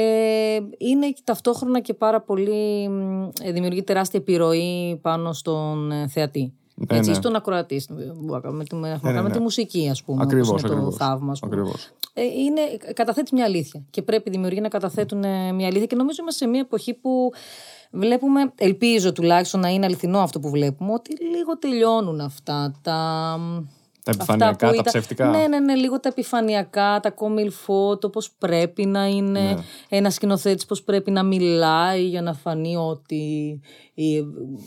είναι 0.78 1.14
ταυτόχρονα 1.24 1.80
και 1.80 1.94
πάρα 1.94 2.22
πολύ, 2.22 2.90
μ, 2.90 3.30
ε, 3.42 3.52
δημιουργεί 3.52 3.84
τεράστια 3.84 4.20
επιρροή 4.20 5.00
πάνω 5.02 5.34
στον 5.34 5.92
ε, 5.92 6.08
θεατή. 6.08 6.54
Ναι, 6.76 6.98
έτσι, 6.98 7.10
ναι. 7.10 7.16
ή 7.16 7.20
στον 7.20 7.36
ακροατή. 7.36 7.84
Μπορούμε 7.90 8.32
να 8.32 8.40
κάνουμε 8.40 8.64
τη- 8.64 8.76
έχουμε 8.76 8.88
να 8.88 8.96
ναι, 8.96 9.00
κάνουμε 9.02 9.28
ναι. 9.30 9.36
τη 9.36 9.40
μουσική, 9.40 9.88
ας 9.92 10.04
πούμε, 10.04 10.24
Ακριβώς, 10.24 10.50
όπως 10.50 10.62
είναι 10.62 10.70
το 10.70 10.76
ακριβώς. 10.76 10.96
θαύμα. 10.96 11.32
ας 11.32 11.40
πούμε. 11.40 11.56
Ακριβώς. 11.56 11.90
Ε, 12.14 12.24
είναι, 12.24 12.62
καταθέτει 12.94 13.36
μια 13.36 13.46
αλήθεια. 13.46 13.84
Και 13.90 14.02
πρέπει 14.02 14.30
οι 14.30 14.32
δημιουργοί 14.32 14.62
να 14.62 14.68
καταθέτουν 14.68 15.24
ε, 15.24 15.52
μια 15.52 15.68
αλήθεια. 15.68 15.86
Και 15.86 15.96
νομίζω 15.96 16.18
είμαστε 16.22 16.44
σε 16.46 16.50
μια 16.50 16.60
εποχή 16.60 16.94
που 16.94 17.32
βλέπουμε, 17.92 18.52
ελπίζω 18.56 19.12
τουλάχιστον 19.12 19.60
να 19.60 19.70
είναι 19.70 19.86
αληθινό 19.86 20.20
αυτό 20.20 20.40
που 20.40 20.50
βλέπουμε, 20.50 20.94
ότι 20.94 21.12
λίγο 21.24 21.58
τελειώνουν 21.58 22.20
αυτά 22.22 22.74
τα. 22.82 23.40
Τα 24.04 24.14
αυτά 24.20 24.24
επιφανειακά, 24.34 24.68
που 24.68 24.74
τα 24.74 24.80
ήταν- 24.80 24.84
ψεύτικα. 24.86 25.30
Ναι, 25.30 25.48
ναι, 25.48 25.60
ναι, 25.60 25.76
λίγο 25.76 26.00
τα 26.00 26.10
επιφανειακά, 26.10 27.00
τα 27.02 27.12
κομιλφό, 27.12 27.98
το 27.98 28.10
πώς 28.10 28.32
πρέπει 28.32 28.86
να 28.86 29.06
είναι 29.08 29.40
Ναι. 29.40 29.56
ένας 29.90 30.14
σκηνοθέτης, 30.14 30.66
πώς 30.66 30.84
πρέπει 30.84 31.12
να 31.12 31.24
μιλάει 31.24 32.04
για 32.08 32.22
να 32.22 32.34
φανεί 32.34 32.76
ότι 32.76 33.60
ε, 33.96 34.22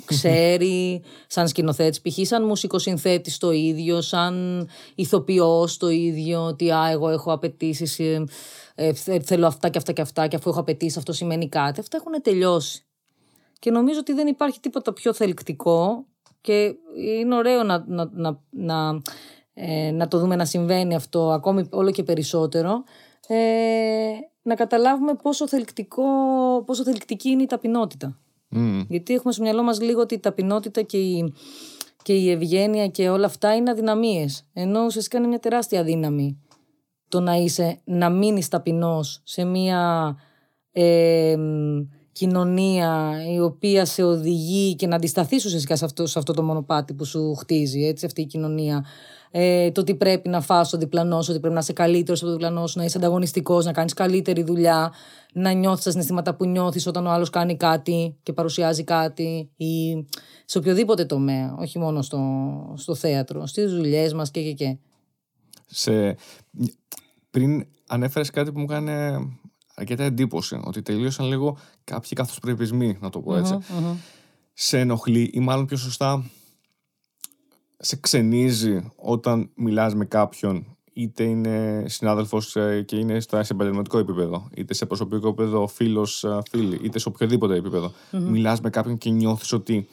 ξέρει, 0.04 1.02
σαν 1.26 1.48
σκηνοθέτης, 1.48 2.00
π.χ. 2.00 2.26
σαν 2.26 2.44
μουσικοσυνθέτης 2.44 3.38
το 3.38 3.50
ίδιο, 3.50 4.00
σαν 4.00 4.66
ηθοποιός 4.94 5.76
το 5.76 5.88
ίδιο, 5.88 6.40
ότι 6.44 6.70
α, 6.70 6.90
εγώ 6.90 7.08
έχω 7.08 7.32
απαιτήσεις, 7.32 7.98
ε, 7.98 8.24
ε, 8.74 8.92
θε- 8.92 9.22
θέλω 9.26 9.46
αυτά 9.46 9.68
και 9.68 9.78
αυτά 9.78 9.92
και 9.92 10.00
αυτά, 10.02 10.26
και 10.26 10.36
αφού 10.36 10.48
έχω 10.50 10.60
απαιτήσεις, 10.60 10.96
αυτό 10.96 11.12
σημαίνει 11.12 11.48
κάτι. 11.48 11.80
Αυτά 11.80 11.96
έχουν 11.96 12.22
τελειώσει. 12.22 12.84
Και 13.60 13.70
νομίζω 13.70 13.98
ότι 13.98 14.12
δεν 14.12 14.26
υπάρχει 14.26 14.60
τίποτα 14.60 14.92
πιο 14.92 15.12
θελκτικό 15.12 16.06
και 16.40 16.74
είναι 16.96 17.34
ωραίο 17.34 17.62
να, 17.62 17.84
να, 17.86 18.10
να, 18.12 18.40
να, 18.50 19.00
ε, 19.54 19.90
να 19.90 20.08
το 20.08 20.18
δούμε 20.18 20.36
να 20.36 20.44
συμβαίνει 20.44 20.94
αυτό 20.94 21.30
ακόμη 21.30 21.68
όλο 21.70 21.90
και 21.90 22.02
περισσότερο. 22.02 22.84
Ε, 23.26 23.36
να 24.42 24.54
καταλάβουμε 24.54 25.14
πόσο, 25.14 25.48
θελκτικό, 25.48 26.04
πόσο 26.66 26.82
θελκτική 26.82 27.28
είναι 27.28 27.42
η 27.42 27.46
ταπεινότητα. 27.46 28.18
Μμμ. 28.48 28.84
Γιατί 28.88 29.14
έχουμε 29.14 29.32
στο 29.32 29.42
μυαλό 29.42 29.62
μας 29.62 29.80
λίγο 29.80 30.00
ότι 30.00 30.14
η 30.14 30.18
ταπεινότητα 30.18 30.82
και 30.82 30.98
η, 30.98 31.34
και 32.02 32.12
η 32.12 32.30
ευγένεια 32.30 32.88
και 32.88 33.08
όλα 33.08 33.26
αυτά 33.26 33.54
είναι 33.54 33.70
αδυναμίες. 33.70 34.46
Ενώ 34.52 34.84
ουσιαστικά 34.84 35.18
είναι 35.18 35.26
μια 35.26 35.38
τεράστια 35.38 35.84
δύναμη 35.84 36.40
το 37.08 37.20
να 37.20 37.34
είσαι, 37.34 37.80
να 37.84 38.10
μείνεις 38.10 38.48
ταπεινός 38.48 39.20
σε 39.24 39.44
μια 39.44 40.16
ε, 40.72 41.36
μ, 41.38 41.80
κοινωνία 42.20 43.12
η 43.32 43.40
οποία 43.40 43.84
σε 43.84 44.02
οδηγεί 44.02 44.74
και 44.74 44.86
να 44.86 44.96
αντισταθείς 44.96 45.44
ουσιαστικά 45.44 45.76
σε 45.76 45.84
αυτό, 45.84 46.06
σε 46.06 46.18
αυτό 46.18 46.32
το 46.32 46.42
μονοπάτι 46.42 46.94
που 46.94 47.04
σου 47.04 47.34
χτίζει, 47.34 47.86
έτσι, 47.86 48.06
αυτή 48.06 48.20
η 48.20 48.26
κοινωνία. 48.26 48.84
Ε, 49.30 49.70
το 49.70 49.80
ότι 49.80 49.94
πρέπει 49.94 50.28
να 50.28 50.40
φας 50.40 50.70
το 50.70 50.76
διπλανός 50.76 51.24
σου, 51.24 51.30
ότι 51.30 51.40
πρέπει 51.40 51.54
να 51.54 51.60
είσαι 51.60 51.72
καλύτερος 51.72 52.20
από 52.20 52.30
το 52.30 52.36
διπλανός 52.36 52.70
σου, 52.70 52.78
να 52.78 52.84
είσαι 52.84 52.98
ανταγωνιστικός, 52.98 53.64
να 53.64 53.72
κάνεις 53.72 53.94
καλύτερη 53.94 54.42
δουλειά, 54.42 54.92
να 55.32 55.52
νιώθεις 55.52 55.84
τα 55.84 55.90
συναισθήματα 55.90 56.34
που 56.34 56.46
νιώθεις 56.46 56.86
όταν 56.86 57.06
ο 57.06 57.10
άλλος 57.10 57.30
κάνει 57.30 57.56
κάτι 57.56 58.16
και 58.22 58.32
παρουσιάζει 58.32 58.84
κάτι, 58.84 59.50
ή 59.56 60.06
σε 60.44 60.58
οποιοδήποτε 60.58 61.04
τομέα, 61.04 61.54
όχι 61.58 61.78
μόνο 61.78 62.02
στο, 62.02 62.20
στο 62.76 62.94
θέατρο, 62.94 63.46
στις 63.46 63.74
δουλειές 63.74 64.12
μας 64.12 64.30
και 64.30 64.42
και 64.42 64.52
και. 64.52 64.76
σε... 65.66 66.16
Πριν 67.30 67.66
ανέφερες 67.86 68.30
κάτι 68.30 68.52
που 68.52 68.58
μου 68.58 68.66
έκανε 68.70 69.18
αρκετά 69.80 70.04
εντύπωση, 70.04 70.60
ότι 70.64 70.82
τελείωσαν 70.82 71.26
λίγο 71.26 71.56
κάποιοι 71.84 72.10
καθοσπρεπισμοί, 72.12 72.98
να 73.00 73.10
το 73.10 73.20
πω 73.20 73.36
έτσι. 73.36 73.52
Μμμ. 73.54 73.96
Σε 74.52 74.78
ενοχλεί 74.78 75.30
ή 75.32 75.40
μάλλον 75.40 75.66
πιο 75.66 75.76
σωστά 75.76 76.24
σε 77.78 77.96
ξενίζει 77.96 78.92
όταν 78.96 79.50
μιλάς 79.54 79.94
με 79.94 80.04
κάποιον 80.04 80.76
είτε 80.92 81.24
είναι 81.24 81.84
συνάδελφος 81.88 82.56
ε, 82.56 82.82
και 82.82 82.96
είναι 82.96 83.20
στα- 83.20 83.42
σε 83.42 83.52
επαγγελματικό 83.52 83.98
επίπεδο, 83.98 84.48
είτε 84.54 84.74
σε 84.74 84.86
προσωπικό 84.86 85.28
επίπεδο 85.28 85.66
φίλος, 85.66 86.24
ε, 86.24 86.38
φίλη, 86.50 86.78
είτε 86.82 86.98
σε 86.98 87.08
οποιοδήποτε 87.08 87.54
επίπεδο. 87.54 87.92
Μιλάς 88.10 88.60
με 88.60 88.70
κάποιον 88.70 88.98
και 88.98 89.10
νιώθεις 89.10 89.52
ότι 89.52 89.88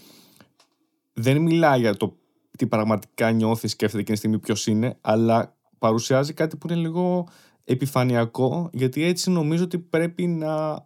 δεν 1.14 1.42
μιλάει 1.42 1.80
για 1.80 1.96
το 1.96 2.16
τι 2.58 2.68
πραγματικά 2.68 3.32
νιώθεις, 3.32 3.72
σκέφτεται 3.72 4.02
εκείνη 4.02 4.18
τη 4.18 4.24
στιγμή 4.24 4.40
ποιος 4.40 4.68
είναι, 4.68 4.98
αλλά 5.02 5.56
παρουσιάζει 5.80 6.34
κάτι 6.34 6.58
που 6.58 6.68
είναι 6.72 6.80
λίγο 6.82 7.28
επιφανειακό, 7.70 8.70
γιατί 8.74 9.04
έτσι 9.04 9.30
νομίζω 9.30 9.64
ότι 9.64 9.78
πρέπει 9.78 10.28
να 10.28 10.86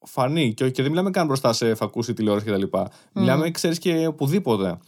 φανεί. 0.00 0.54
Και, 0.54 0.70
και 0.70 0.82
δεν 0.82 0.90
μιλάμε 0.90 1.10
καν 1.10 1.26
μπροστά 1.26 1.52
σε 1.52 1.74
φακούς 1.74 2.08
ή 2.08 2.12
τηλεόραση 2.12 2.46
κτλ. 2.46 2.62
Μιλάμε, 3.12 3.50
ξέρεις, 3.50 3.78
και 3.78 4.06
οπουδήποτε. 4.06 4.78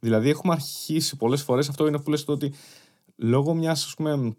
Δηλαδή, 0.00 0.28
έχουμε 0.28 0.52
αρχίσει 0.52 1.16
πολλές 1.16 1.42
φορές, 1.42 1.68
αυτό 1.68 1.86
είναι 1.86 1.98
που 1.98 2.10
λες 2.10 2.24
το 2.24 2.32
ότι 2.32 2.52
λόγω 3.16 3.54
μιας, 3.54 3.84
ας 3.84 3.94
πούμε, 3.94 4.36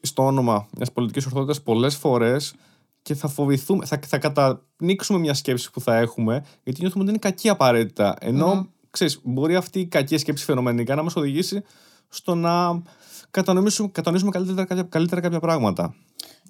στο 0.00 0.26
όνομα 0.26 0.68
μιας 0.76 0.92
πολιτικής 0.92 1.26
ορθότητας, 1.26 1.62
πολλές 1.62 1.96
φορές 1.96 2.54
και 3.02 3.14
θα 3.14 3.28
φοβηθούμε, 3.28 3.86
θα, 3.86 4.00
θα 4.06 4.18
κατανίξουμε 4.18 5.18
μια 5.18 5.34
σκέψη 5.34 5.70
που 5.70 5.80
θα 5.80 5.96
έχουμε, 5.96 6.44
γιατί 6.64 6.80
νιώθουμε 6.80 7.02
ότι 7.02 7.12
είναι 7.12 7.20
κακή 7.20 7.48
απαραίτητα. 7.48 8.16
Ενώ, 8.20 8.68
ξέρεις, 8.90 9.20
μπορεί 9.24 9.56
αυτή 9.56 9.80
η 9.80 9.86
κακή 9.86 10.18
σκέψη 10.18 10.44
φαινομενικά 10.44 10.94
να 10.94 11.02
μας 11.02 11.16
οδηγήσει 11.16 11.62
στο 12.08 12.34
να 12.34 12.82
κατανοήσουμε, 13.30 13.88
κατανοήσουμε 13.92 14.30
καλύτερα, 14.30 14.64
κάποια, 14.64 14.82
καλύτερα 14.82 15.20
κάποια 15.20 15.40
πράγματα. 15.40 15.94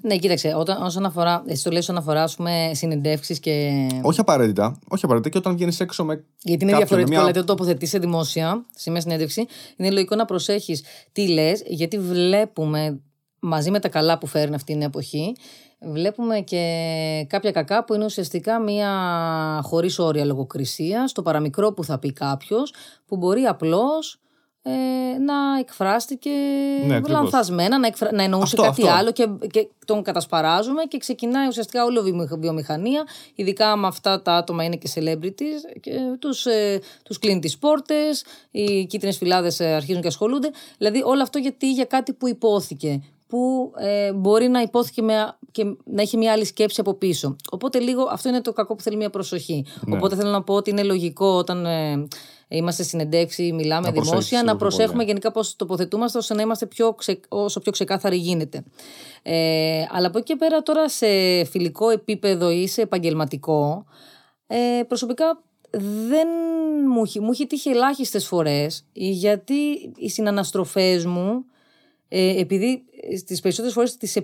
Ναι, 0.00 0.16
κοίταξε, 0.16 0.54
όταν, 0.56 0.82
όσον 0.82 1.04
αφορά, 1.04 1.42
εσύ 1.46 1.64
το 1.64 1.70
λες 1.70 1.80
όσον 1.80 1.96
αφορά 1.96 2.22
ας 2.22 2.36
πούμε, 2.36 2.70
συνεντεύξεις 2.74 3.40
και... 3.40 3.86
Όχι 4.02 4.20
απαραίτητα, 4.20 4.78
όχι 4.88 5.04
απαραίτητα 5.04 5.30
και 5.30 5.38
όταν 5.38 5.54
βγαίνεις 5.56 5.80
έξω 5.80 6.04
με 6.04 6.14
Γιατί 6.14 6.64
είναι 6.64 6.72
κάποιον, 6.72 6.76
διαφορετικό, 6.78 7.10
μια- 7.10 7.18
δηλαδή 7.20 7.38
όταν 7.38 7.56
τοποθετείς 7.56 7.88
σε 7.88 7.98
δημόσια, 7.98 8.64
σε 8.74 8.90
μια 8.90 9.00
συνέντευξη, 9.00 9.46
είναι 9.76 9.90
λογικό 9.90 10.14
να 10.14 10.24
προσέχεις 10.24 10.82
τι 11.12 11.28
λες, 11.28 11.62
γιατί 11.66 11.98
βλέπουμε 11.98 13.00
μαζί 13.38 13.70
με 13.70 13.78
τα 13.80 13.88
καλά 13.88 14.18
που 14.18 14.26
φέρνει 14.26 14.54
αυτή 14.54 14.72
η 14.72 14.82
εποχή, 14.82 15.32
βλέπουμε 15.80 16.40
και 16.40 17.26
κάποια 17.28 17.50
κακά 17.50 17.84
που 17.84 17.94
είναι 17.94 18.04
ουσιαστικά 18.04 18.60
μια 18.60 18.90
χωρίς 19.62 19.98
όρια 19.98 20.24
λογοκρισίας, 20.24 21.10
στο 21.10 21.22
παραμικρό 21.22 21.72
που 21.72 21.84
θα 21.84 21.98
πει 21.98 22.12
κάποιος, 22.12 22.72
που 23.06 23.16
μπορεί 23.16 23.40
απλώς 23.42 24.20
ε, 24.68 25.18
να 25.18 25.58
εκφράστηκε 25.60 26.30
Ναι, 26.86 26.94
ακριβώς. 26.96 27.20
λανθασμένα, 27.20 27.78
να, 27.78 27.86
εκφρα... 27.86 28.12
να 28.12 28.22
εννοούσε 28.22 28.44
Αυτό, 28.44 28.62
κάτι 28.62 28.82
αυτό. 28.82 28.94
άλλο 28.94 29.12
και, 29.12 29.28
και 29.50 29.68
τον 29.84 30.02
κατασπαράζουμε 30.02 30.82
και 30.82 30.98
ξεκινάει 30.98 31.46
ουσιαστικά 31.48 31.84
όλη 31.84 31.98
η 31.98 32.02
βιομηχ- 32.02 32.38
βιομηχανία, 32.38 33.04
ειδικά 33.34 33.76
με 33.76 33.86
αυτά 33.86 34.22
τα 34.22 34.32
άτομα 34.32 34.64
είναι 34.64 34.76
και 34.76 34.90
celebrities, 34.94 35.78
και 35.80 35.92
τους, 36.18 36.46
ε, 36.46 36.80
τους 37.02 37.18
κλείνει 37.18 37.40
τις 37.40 37.58
πόρτες, 37.58 38.24
οι 38.50 38.86
κίτρινες 38.86 39.16
φυλάδες 39.16 39.60
ε, 39.60 39.66
αρχίζουν 39.74 40.02
και 40.02 40.08
ασχολούνται. 40.08 40.50
Δηλαδή 40.78 41.02
όλο 41.04 41.22
αυτό 41.22 41.38
γιατί 41.38 41.72
για 41.72 41.84
κάτι 41.84 42.12
που 42.12 42.28
υπόθηκε, 42.28 43.02
που 43.28 43.72
ε, 43.78 44.12
μπορεί 44.12 44.48
να 44.48 44.60
υπόθηκε 44.60 45.02
με, 45.02 45.36
και 45.52 45.64
να 45.84 46.02
έχει 46.02 46.16
μια 46.16 46.32
άλλη 46.32 46.44
σκέψη 46.44 46.80
από 46.80 46.94
πίσω. 46.94 47.36
Οπότε 47.50 47.78
λίγο 47.78 48.08
αυτό 48.10 48.28
είναι 48.28 48.40
το 48.40 48.52
κακό 48.52 48.74
που 48.74 48.82
θέλει 48.82 48.96
μια 48.96 49.10
προσοχή. 49.10 49.64
Ναι. 49.86 49.96
Οπότε 49.96 50.16
θέλω 50.16 50.30
να 50.30 50.42
πω 50.42 50.54
ότι 50.54 50.70
είναι 50.70 50.82
λογικό 50.82 51.26
όταν 51.26 51.66
ε, 51.66 52.06
είμαστε 52.48 52.82
συνεντεύξει, 52.82 53.52
μιλάμε 53.52 53.86
Να 53.86 53.92
προσέχεις 53.92 54.10
δημόσια, 54.10 54.38
να 54.38 54.44
λίγο 54.44 54.56
προσέχουμε 54.56 54.92
πολύ. 54.92 55.06
γενικά 55.06 55.30
πώς 55.30 55.56
τοποθετούμαστε 55.56 56.18
ώστε 56.18 56.34
να 56.34 56.42
είμαστε 56.42 56.66
πιο 56.66 56.92
ξε, 56.92 57.20
όσο 57.28 57.60
πιο 57.60 57.72
ξεκάθαροι 57.72 58.16
γίνεται. 58.16 58.62
Ε, 59.22 59.84
αλλά 59.90 60.06
από 60.06 60.18
εκεί 60.18 60.32
και 60.32 60.36
πέρα 60.36 60.62
τώρα 60.62 60.88
σε 60.88 61.06
φιλικό 61.44 61.90
επίπεδο 61.90 62.50
ή 62.50 62.66
σε 62.66 62.82
επαγγελματικό, 62.82 63.86
ε, 64.46 64.82
προσωπικά 64.88 65.42
δεν 66.08 66.28
μου 66.88 67.02
έχει, 67.02 67.20
μου 67.20 67.30
έχει 67.30 67.46
τύχει 67.46 67.70
ελάχιστες 67.70 68.26
φορές 68.26 68.86
γιατί 68.92 69.54
οι 69.96 70.08
συναναστροφές 70.08 71.04
μου 71.04 71.44
ε, 72.08 72.40
επειδή 72.40 72.84
στις 73.16 73.40
περισσότερες 73.40 73.74
φορές 73.74 73.96
τις 73.96 74.16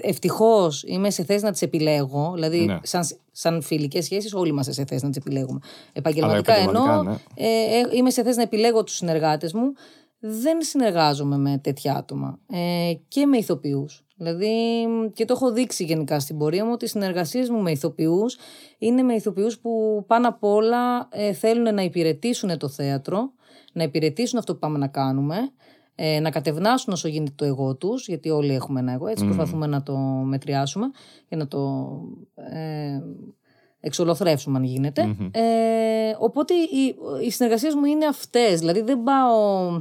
ε, 0.00 0.08
ευτυχώς 0.08 0.82
είμαι 0.86 1.10
σε 1.10 1.24
θέση 1.24 1.44
να 1.44 1.50
τις 1.50 1.62
επιλέγω 1.62 2.30
δηλαδή 2.34 2.64
Ναι. 2.64 2.78
σαν, 2.82 3.04
σαν 3.32 3.62
φιλικές 3.62 4.04
σχέσεις 4.04 4.34
όλοι 4.34 4.48
είμαστε 4.48 4.72
σε 4.72 4.84
θέση 4.84 5.04
να 5.04 5.10
τις 5.10 5.18
επιλέγουμε 5.18 5.58
επαγγελματικά, 5.92 6.52
επαγγελματικά, 6.52 6.92
ενώ 6.92 7.02
ναι. 7.02 7.16
ε, 7.34 7.78
ε, 7.78 7.96
είμαι 7.96 8.10
σε 8.10 8.22
θέση 8.22 8.36
να 8.36 8.42
επιλέγω 8.42 8.84
τους 8.84 8.94
συνεργάτες 8.94 9.52
μου 9.52 9.72
δεν 10.20 10.62
συνεργάζομαι 10.62 11.36
με 11.36 11.60
τέτοια 11.62 11.94
άτομα 11.94 12.38
ε, 12.52 12.92
και 13.08 13.26
με 13.26 13.36
ηθοποιούς 13.36 14.04
δηλαδή 14.16 14.50
και 15.12 15.24
το 15.24 15.32
έχω 15.36 15.52
δείξει 15.52 15.84
γενικά 15.84 16.20
στην 16.20 16.38
πορεία 16.38 16.64
μου 16.64 16.70
ότι 16.72 16.84
οι 16.84 16.88
συνεργασίες 16.88 17.48
μου 17.48 17.62
με 17.62 17.70
ηθοποιούς 17.70 18.36
είναι 18.78 19.02
με 19.02 19.14
ηθοποιούς 19.14 19.58
που 19.58 20.04
πάνω 20.06 20.28
απ' 20.28 20.44
όλα 20.44 21.08
ε, 21.10 21.32
θέλουν 21.32 21.74
να 21.74 21.82
υπηρετήσουν 21.82 22.58
το 22.58 22.68
θέατρο 22.68 23.32
να 23.72 23.82
υπηρετήσουν 23.82 24.38
αυτό 24.38 24.52
που 24.52 24.58
πάμε 24.58 24.78
να 24.78 24.86
κάνουμε 24.86 25.36
ε, 26.00 26.20
να 26.20 26.30
κατευνάσουν 26.30 26.92
όσο 26.92 27.08
γίνεται 27.08 27.32
το 27.34 27.44
εγώ 27.44 27.74
τους, 27.74 28.06
γιατί 28.08 28.30
όλοι 28.30 28.54
έχουμε 28.54 28.80
ένα 28.80 28.92
εγώ, 28.92 29.06
έτσι 29.06 29.24
προσπαθούμε 29.24 29.66
να 29.66 29.82
το 29.82 29.96
μετριάσουμε 30.24 30.90
και 31.28 31.36
να 31.36 31.48
το 31.48 31.88
ε, 32.34 33.02
εξολοθρεύσουμε 33.80 34.58
αν 34.58 34.64
γινεται 34.64 35.16
Ε, 35.30 36.16
οπότε 36.18 36.54
οι, 36.54 36.96
οι 37.26 37.30
συνεργασίες 37.30 37.74
μου 37.74 37.84
είναι 37.84 38.06
αυτές, 38.06 38.58
δηλαδή 38.58 38.80
δεν 38.80 39.02
πάω 39.02 39.80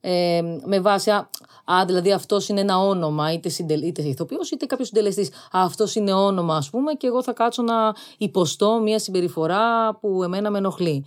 ε, 0.00 0.42
με 0.64 0.80
βάση, 0.80 1.10
α, 1.10 1.28
α, 1.64 1.84
δηλαδή 1.86 2.12
αυτός 2.12 2.48
είναι 2.48 2.60
ένα 2.60 2.78
όνομα, 2.78 3.32
είτε, 3.32 3.48
συντελ, 3.48 3.82
είτε 3.82 4.02
ηθοποιός 4.02 4.50
είτε 4.50 4.66
κάποιος 4.66 4.88
συντελεστής. 4.88 5.28
Α, 5.28 5.32
αυτός 5.50 5.94
είναι 5.94 6.12
όνομα 6.12 6.56
ας 6.56 6.70
πούμε 6.70 6.92
και 6.92 7.06
εγώ 7.06 7.22
θα 7.22 7.32
κάτσω 7.32 7.62
να 7.62 7.94
υποστώ 8.18 8.80
μια 8.82 8.98
συμπεριφορά 8.98 9.96
που 10.00 10.22
εμένα 10.22 10.50
με 10.50 10.58
ενοχλεί. 10.58 11.04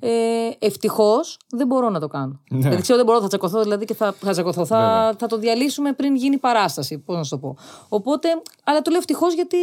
Ε, 0.00 0.48
Ευτυχώς 0.58 1.38
δεν 1.48 1.66
μπορώ 1.66 1.90
να 1.90 2.00
το 2.00 2.06
κάνω. 2.08 2.40
Ναι. 2.50 2.58
Δηλαδή 2.58 2.82
ξέρω 2.82 2.96
δεν 2.98 3.06
μπορώ, 3.06 3.20
θα 3.20 3.28
τσακωθώ 3.28 3.62
δηλαδή 3.62 3.84
και 3.84 3.94
θα, 3.94 4.12
θα 4.12 4.32
τσακωθώ. 4.32 4.64
Θα, 4.64 4.76
Βέβαια. 4.76 5.14
θα 5.18 5.26
το 5.26 5.38
διαλύσουμε 5.38 5.92
πριν 5.92 6.14
γίνει 6.16 6.38
παράσταση. 6.38 6.98
Πώς 6.98 7.16
να 7.16 7.22
σου 7.22 7.30
το 7.30 7.38
πω. 7.38 7.56
Οπότε, 7.88 8.28
αλλά 8.64 8.82
το 8.82 8.90
λέω 8.90 8.98
ευτυχώς 8.98 9.34
γιατί 9.34 9.56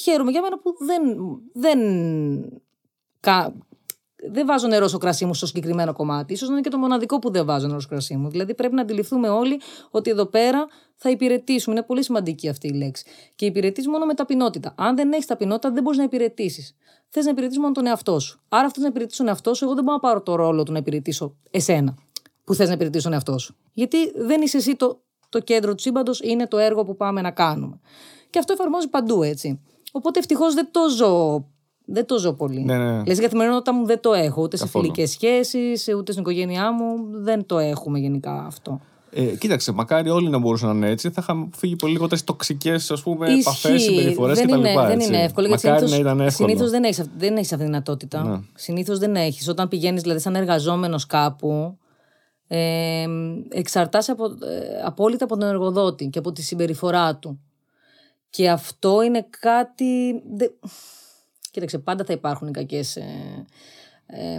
χαίρομαι 0.00 0.30
για 0.30 0.42
μένα 0.42 0.58
που 0.58 0.74
δεν. 0.78 1.02
δεν 1.52 1.80
κα, 3.20 3.54
δεν 4.30 4.46
βάζω 4.46 4.66
νερό 4.66 4.88
στο 4.88 4.98
κρασί 4.98 5.24
μου 5.24 5.34
στο 5.34 5.46
συγκεκριμένο 5.46 5.92
κομμάτι. 5.92 6.32
Ίσως 6.32 6.48
να 6.48 6.54
είναι 6.54 6.62
και 6.62 6.70
το 6.70 6.78
μοναδικό 6.78 7.18
που 7.18 7.30
δεν 7.30 7.44
βάζω 7.44 7.66
νερό 7.66 7.80
στο 7.80 7.88
κρασί 7.88 8.16
μου. 8.16 8.28
Δηλαδή 8.28 8.54
πρέπει 8.54 8.74
να 8.74 8.80
αντιληφθούμε 8.80 9.28
όλοι 9.28 9.60
ότι 9.90 10.10
εδώ 10.10 10.26
πέρα 10.26 10.66
θα 10.94 11.10
υπηρετήσουμε. 11.10 11.76
Είναι 11.76 11.84
πολύ 11.84 12.02
σημαντική 12.02 12.48
αυτή 12.48 12.66
η 12.66 12.72
λέξη. 12.72 13.04
Και 13.34 13.46
υπηρετείς 13.46 13.88
μόνο 13.88 14.06
με 14.06 14.14
ταπεινότητα. 14.14 14.74
Αν 14.76 14.96
δεν 14.96 15.12
έχεις 15.12 15.26
ταπεινότητα, 15.26 15.70
δεν 15.70 15.82
μπορείς 15.82 15.98
να 15.98 16.04
υπηρετήσεις. 16.04 16.76
Θες 17.08 17.24
να 17.24 17.30
υπηρετήσει 17.30 17.60
μόνο 17.60 17.72
τον 17.72 17.86
εαυτό 17.86 18.18
σου. 18.18 18.40
Άρα, 18.48 18.66
αυτός 18.66 18.82
να 18.82 18.88
υπηρετήσει 18.88 19.18
τον 19.18 19.28
εαυτό 19.28 19.54
σου, 19.54 19.64
εγώ 19.64 19.74
δεν 19.74 19.84
μπορώ 19.84 19.96
να 19.96 20.08
πάρω 20.08 20.22
το 20.22 20.34
ρόλο 20.34 20.62
του 20.62 20.72
να 20.72 20.78
υπηρετήσω 20.78 21.36
εσένα 21.50 21.94
που 22.44 22.54
θες 22.54 22.68
να 22.68 22.74
υπηρετήσει 22.74 23.04
τον 23.04 23.12
εαυτό 23.12 23.38
σου. 23.38 23.56
Γιατί 23.72 24.10
δεν 24.16 24.40
είσαι 24.40 24.56
εσύ 24.56 24.76
το, 24.76 25.00
το 25.28 25.40
κέντρο 25.40 25.74
του 25.74 25.82
σύμπαντος, 25.82 26.20
είναι 26.20 26.46
το 26.46 26.58
έργο 26.58 26.84
που 26.84 26.96
πάμε 26.96 27.20
να 27.20 27.30
κάνουμε. 27.30 27.80
Και 28.30 28.38
αυτό 28.38 28.52
εφαρμόζει 28.52 28.88
παντού 28.88 29.22
έτσι. 29.22 29.60
Οπότε 29.92 30.18
ευτυχώς 30.18 30.54
δεν 30.54 30.68
το 30.70 30.88
ζω. 30.88 31.44
Δεν 31.90 32.06
το 32.06 32.18
ζω 32.18 32.32
πολύ. 32.32 32.60
Ναι, 32.64 32.76
ναι. 32.78 33.02
Λες, 33.06 33.18
η 33.18 33.20
καθημερινότητα 33.20 33.74
μου 33.74 33.86
δεν 33.86 34.00
το 34.00 34.12
έχω. 34.12 34.42
Ούτε 34.42 34.56
Καθόλου. 34.56 34.84
σε 34.84 34.90
φιλικές 34.92 35.10
σχέσεις, 35.10 35.88
ούτε 35.96 36.10
στην 36.12 36.22
οικογένειά 36.24 36.72
μου. 36.72 36.96
Δεν 37.12 37.46
το 37.46 37.58
έχουμε 37.58 37.98
γενικά 37.98 38.44
αυτό. 38.46 38.80
Ε, 39.10 39.22
κοίταξε, 39.24 39.72
μακάρι 39.72 40.10
όλοι 40.10 40.28
να 40.28 40.38
μπορούσαν 40.38 40.68
να 40.68 40.74
είναι 40.74 40.90
έτσι. 40.90 41.10
Θα 41.10 41.20
είχαμε 41.22 41.48
φύγει 41.56 41.76
πολύ 41.76 41.92
λιγότερες 41.92 42.24
τοξικές 42.24 42.88
Ισχύει. 42.88 43.38
επαφές, 43.40 43.82
συμπεριφορές 43.82 44.36
δεν 44.38 44.46
κτλ. 44.46 44.58
είναι, 44.58 44.72
δεν 44.86 44.90
έτσι. 44.90 45.06
είναι 45.08 45.22
εύκολο. 45.22 45.46
Γιατί 45.46 45.66
Μακάρι 45.66 45.86
συνήθως, 45.88 46.04
να 46.04 46.10
ήταν 46.10 46.26
εύκολο. 46.26 46.48
συνήθως 46.48 46.70
δεν 46.70 46.84
έχεις, 46.84 46.98
αυ- 47.00 47.10
δεν 47.18 47.36
έχεις 47.36 47.52
αυτή 47.52 47.64
τη 47.64 47.70
δυνατότητα. 47.70 48.22
Ναι. 48.24 48.38
Συνήθως 48.54 48.98
δεν 48.98 49.16
έχεις. 49.16 49.48
Όταν 49.48 49.68
πηγαίνεις 49.68 50.02
δηλαδή 50.02 50.20
σαν 50.20 50.34
εργαζόμενος 50.34 51.06
κάπου, 51.06 51.78
ε, 52.46 53.04
εξαρτάσαι 53.48 54.10
από, 54.10 54.24
ε, 54.24 54.82
απόλυτα 54.84 55.24
από 55.24 55.36
τον 55.36 55.48
εργοδότη 55.48 56.06
και 56.06 56.18
από 56.18 56.32
τη 56.32 56.42
συμπεριφορά 56.42 57.16
του. 57.16 57.40
Και 58.30 58.50
αυτό 58.50 59.02
είναι 59.02 59.26
κάτι... 59.40 60.10
δε- 60.36 60.48
Κοίταξε, 61.50 61.78
πάντα 61.78 62.04
θα 62.04 62.12
υπάρχουν 62.12 62.48
οι 62.48 62.50
κακές... 62.50 62.96
Ε, 62.96 63.46
ε, 64.06 64.38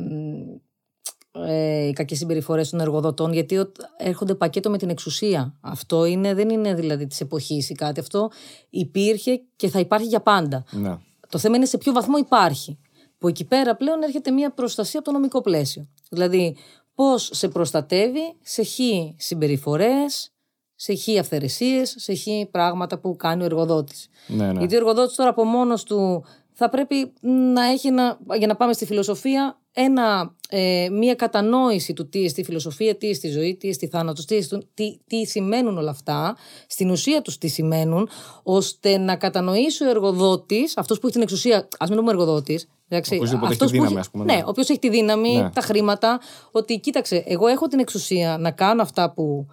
ε, 1.31 1.87
οι 1.87 1.93
κακές 1.93 2.17
συμπεριφορές 2.17 2.69
των 2.69 2.79
εργοδοτών 2.79 3.33
γιατί 3.33 3.57
ο- 3.57 3.71
έρχονται 3.97 4.35
πακέτο 4.35 4.69
με 4.69 4.77
την 4.77 4.89
εξουσία. 4.89 5.57
Αυτό 5.61 6.05
είναι, 6.05 6.33
δεν 6.33 6.49
είναι 6.49 6.73
δηλαδή 6.73 7.07
της 7.07 7.21
εποχής 7.21 7.69
ή 7.69 7.73
κάτι. 7.73 7.99
Αυτό 7.99 8.31
υπήρχε 8.69 9.41
και 9.55 9.69
θα 9.69 9.79
υπάρχει 9.79 10.07
για 10.07 10.21
πάντα. 10.21 10.63
Ναι. 10.71 10.97
Το 11.29 11.37
θέμα 11.37 11.55
είναι 11.55 11.65
σε 11.65 11.77
ποιο 11.77 11.91
βαθμό 11.93 12.17
υπάρχει. 12.17 12.79
Που 13.17 13.27
εκεί 13.27 13.45
πέρα 13.45 13.75
πλέον 13.75 14.01
έρχεται 14.01 14.31
μια 14.31 14.51
προστασία 14.53 14.99
από 14.99 15.07
το 15.07 15.13
νομικό 15.15 15.41
πλαίσιο. 15.41 15.87
Δηλαδή, 16.09 16.55
πώς 16.93 17.29
σε 17.33 17.47
προστατεύει 17.47 18.35
σε 18.41 18.63
χ 18.63 18.69
συμπεριφορές, 19.17 20.31
σε 20.75 20.95
χ 20.95 21.19
αυθαιρεσίες, 21.19 21.95
σε 21.97 22.15
χ 22.15 22.25
πράγματα 22.51 22.99
που 22.99 23.15
κάνει 23.15 23.41
ο 23.41 23.45
εργοδότης. 23.45 24.07
Ναι, 24.27 24.51
ναι. 24.51 24.59
Γιατί 24.59 24.73
ο 24.75 24.77
εργοδότης 24.77 25.15
τώρα 25.15 25.29
από 25.29 25.43
μόνος 25.43 25.83
του 25.83 26.25
θα 26.59 26.69
πρέπει 26.69 27.13
να 27.53 27.65
έχει 27.65 27.87
ένα, 27.87 28.19
για 28.37 28.47
να 28.47 28.55
πάμε 28.55 28.73
στη 28.73 28.85
φιλοσοφία, 28.85 29.59
ένα, 29.73 30.35
ε, 30.49 30.87
μια 30.91 31.15
κατανόηση 31.15 31.93
του 31.93 32.09
τι 32.09 32.23
εστί 32.23 32.43
φιλοσοφία, 32.43 32.95
τι 32.95 33.09
εστί 33.09 33.29
ζωή, 33.29 33.55
τι 33.55 33.69
εστί 33.69 33.87
θάνατος, 33.87 34.25
τι, 34.25 34.35
εστί- 34.35 34.67
τι, 34.73 34.99
τι 35.07 35.25
σημαίνουν 35.25 35.77
όλα 35.77 35.89
αυτά, 35.89 36.35
στην 36.67 36.89
ουσία 36.89 37.21
τους 37.21 37.37
τι 37.37 37.47
σημαίνουν, 37.47 38.09
ώστε 38.43 38.97
να 38.97 39.15
κατανοήσει 39.15 39.83
ο 39.85 39.89
εργοδότης, 39.89 40.77
αυτός 40.77 40.99
που 40.99 41.05
έχει 41.05 41.13
την 41.13 41.23
εξουσία, 41.23 41.67
ας 41.79 41.89
μην 41.89 41.97
πούμε 41.99 42.11
εργοδότης, 42.11 42.67
εντάξει, 42.87 43.15
Οπωσδήποτε 43.15 43.45
έχει 43.45 43.53
αυτός 43.53 43.71
τη 43.71 43.77
που 43.77 43.83
δύναμη, 43.83 43.99
ας 43.99 44.09
πούμε, 44.09 44.23
ναι. 44.23 44.33
Ναι, 44.33 44.41
ο 44.45 44.49
οποίος 44.49 44.69
έχει 44.69 44.79
τη 44.79 44.89
δύναμη, 44.89 45.35
Ναι. 45.35 45.49
τα 45.49 45.61
χρήματα, 45.61 46.19
ότι 46.51 46.79
κοίταξε, 46.79 47.23
εγώ 47.27 47.47
έχω 47.47 47.67
την 47.67 47.79
εξουσία 47.79 48.37
να 48.39 48.51
κάνω 48.51 48.81
αυτά 48.81 49.11
που 49.11 49.47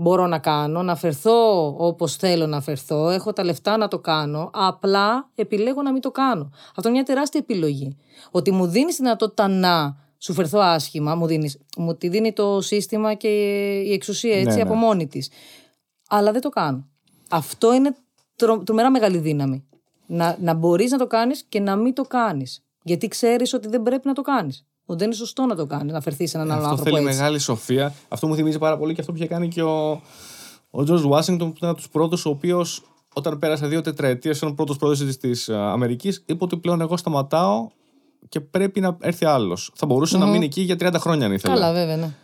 μπορώ 0.00 0.26
να 0.26 0.38
κάνω, 0.38 0.82
να 0.82 0.96
φερθώ 0.96 1.66
όπως 1.78 2.16
θέλω 2.16 2.46
να 2.46 2.60
φερθώ, 2.60 3.08
έχω 3.08 3.32
τα 3.32 3.44
λεφτά 3.44 3.76
να 3.76 3.88
το 3.88 3.98
κάνω, 3.98 4.50
απλά 4.54 5.30
επιλέγω 5.34 5.82
να 5.82 5.92
μην 5.92 6.00
το 6.00 6.10
κάνω. 6.10 6.50
Αυτό 6.68 6.88
είναι 6.88 6.90
μια 6.90 7.02
τεράστια 7.02 7.40
επιλογή. 7.40 7.96
Ότι 8.30 8.50
μου 8.50 8.66
δίνεις 8.66 8.96
τη 8.96 9.02
δυνατότητα 9.02 9.48
να 9.48 9.96
σου 10.18 10.32
φερθώ 10.32 10.58
άσχημα, 10.58 11.14
μου, 11.14 11.26
δίνεις, 11.26 11.58
μου 11.76 11.94
τη 11.96 12.08
δίνει 12.08 12.32
το 12.32 12.60
σύστημα 12.60 13.14
και 13.14 13.28
η 13.80 13.92
εξουσία 13.92 14.34
έτσι 14.34 14.48
Ναι, 14.48 14.54
ναι. 14.54 14.62
από 14.62 14.74
μόνη 14.74 15.06
της. 15.06 15.30
Αλλά 16.08 16.32
δεν 16.32 16.40
το 16.40 16.48
κάνω. 16.48 16.86
Αυτό 17.28 17.74
είναι 17.74 17.96
τρο, 18.36 18.58
τρομερά 18.58 18.90
μεγάλη 18.90 19.18
δύναμη. 19.18 19.64
Να, 20.06 20.36
να 20.40 20.54
μπορείς 20.54 20.90
να 20.90 20.98
το 20.98 21.06
κάνεις 21.06 21.44
και 21.48 21.60
να 21.60 21.76
μην 21.76 21.94
το 21.94 22.02
κάνεις. 22.02 22.62
Γιατί 22.82 23.08
ξέρεις 23.08 23.52
ότι 23.52 23.68
δεν 23.68 23.82
πρέπει 23.82 24.06
να 24.06 24.12
το 24.12 24.22
κάνεις. 24.22 24.66
Ότι 24.90 24.98
δεν 24.98 25.06
είναι 25.06 25.16
σωστό 25.16 25.46
να 25.46 25.54
το 25.56 25.66
κάνεις, 25.66 25.92
να 25.92 26.00
φερθείς 26.00 26.30
σε 26.30 26.36
έναν 26.36 26.50
άλλο 26.50 26.58
Αυτό 26.60 26.70
άνθρωπο 26.70 26.90
θέλει 26.96 27.06
έτσι. 27.06 27.18
μεγάλη 27.18 27.38
σοφία. 27.38 27.94
Αυτό 28.08 28.26
μου 28.26 28.34
θυμίζει 28.34 28.58
πάρα 28.58 28.78
πολύ 28.78 28.94
και 28.94 29.00
αυτό 29.00 29.12
που 29.12 29.18
είχε 29.18 29.26
κάνει 29.26 29.48
και 29.48 29.62
ο, 29.62 29.90
ο 30.70 30.82
George 30.86 31.10
Washington, 31.10 31.38
που 31.38 31.52
ήταν 31.56 31.68
από 31.68 31.74
τους 31.78 31.88
πρώτους, 31.88 32.26
ο 32.26 32.28
οποίος 32.30 32.82
όταν 33.14 33.38
πέρασε 33.38 33.66
δύο 33.66 33.80
τετραετίες, 33.80 34.38
σαν 34.38 34.54
πρώτος 34.54 34.76
πρόεδρο 34.76 35.06
της 35.20 35.48
Αμερικής, 35.48 36.22
είπε 36.26 36.44
ότι 36.44 36.56
πλέον 36.56 36.80
εγώ 36.80 36.96
σταματάω 36.96 37.68
και 38.28 38.40
πρέπει 38.40 38.80
να 38.80 38.96
έρθει 39.00 39.24
άλλος. 39.24 39.70
Θα 39.74 39.86
μπορούσε 39.86 40.18
να 40.18 40.26
μείνει 40.26 40.44
εκεί 40.44 40.60
για 40.60 40.76
30 40.80 40.94
χρόνια 40.98 41.26
αν 41.26 41.32
ήθελε. 41.32 41.54
Καλά, 41.54 41.72
βέβαια, 41.72 41.96
ναι. 41.96 42.14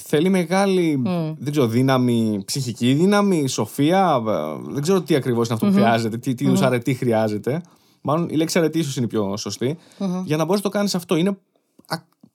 Θέλει 0.00 0.28
μεγάλη 0.28 1.02
δεν 1.38 1.50
ξέρω, 1.50 1.66
δύναμη, 1.66 2.42
ψυχική 2.44 2.92
δύναμη, 2.92 3.48
σοφία. 3.48 4.22
ε, 4.28 4.72
Δεν 4.72 4.82
ξέρω 4.82 5.00
τι 5.00 5.14
ακριβώς 5.14 5.46
είναι 5.46 5.54
αυτό 5.54 5.66
που 5.66 5.72
χρειάζεται, 5.72 6.18
τι, 6.18 6.34
τι 6.34 6.44
είδου 6.44 6.64
αρετή 6.64 6.94
χρειάζεται. 6.94 7.62
Μάλλον 8.00 8.28
η 8.28 8.36
λέξη 8.36 8.58
αρετή 8.58 8.78
ίσως 8.78 8.96
είναι 8.96 9.04
η 9.04 9.08
πιο 9.08 9.36
σωστη 9.36 9.76
Για 10.24 10.36
να 10.36 10.44
μπορείς 10.44 10.62
να 10.62 10.70
το 10.70 10.76
κάνεις 10.76 10.94
αυτό. 10.94 11.16
Είναι 11.16 11.28
α- 11.28 11.36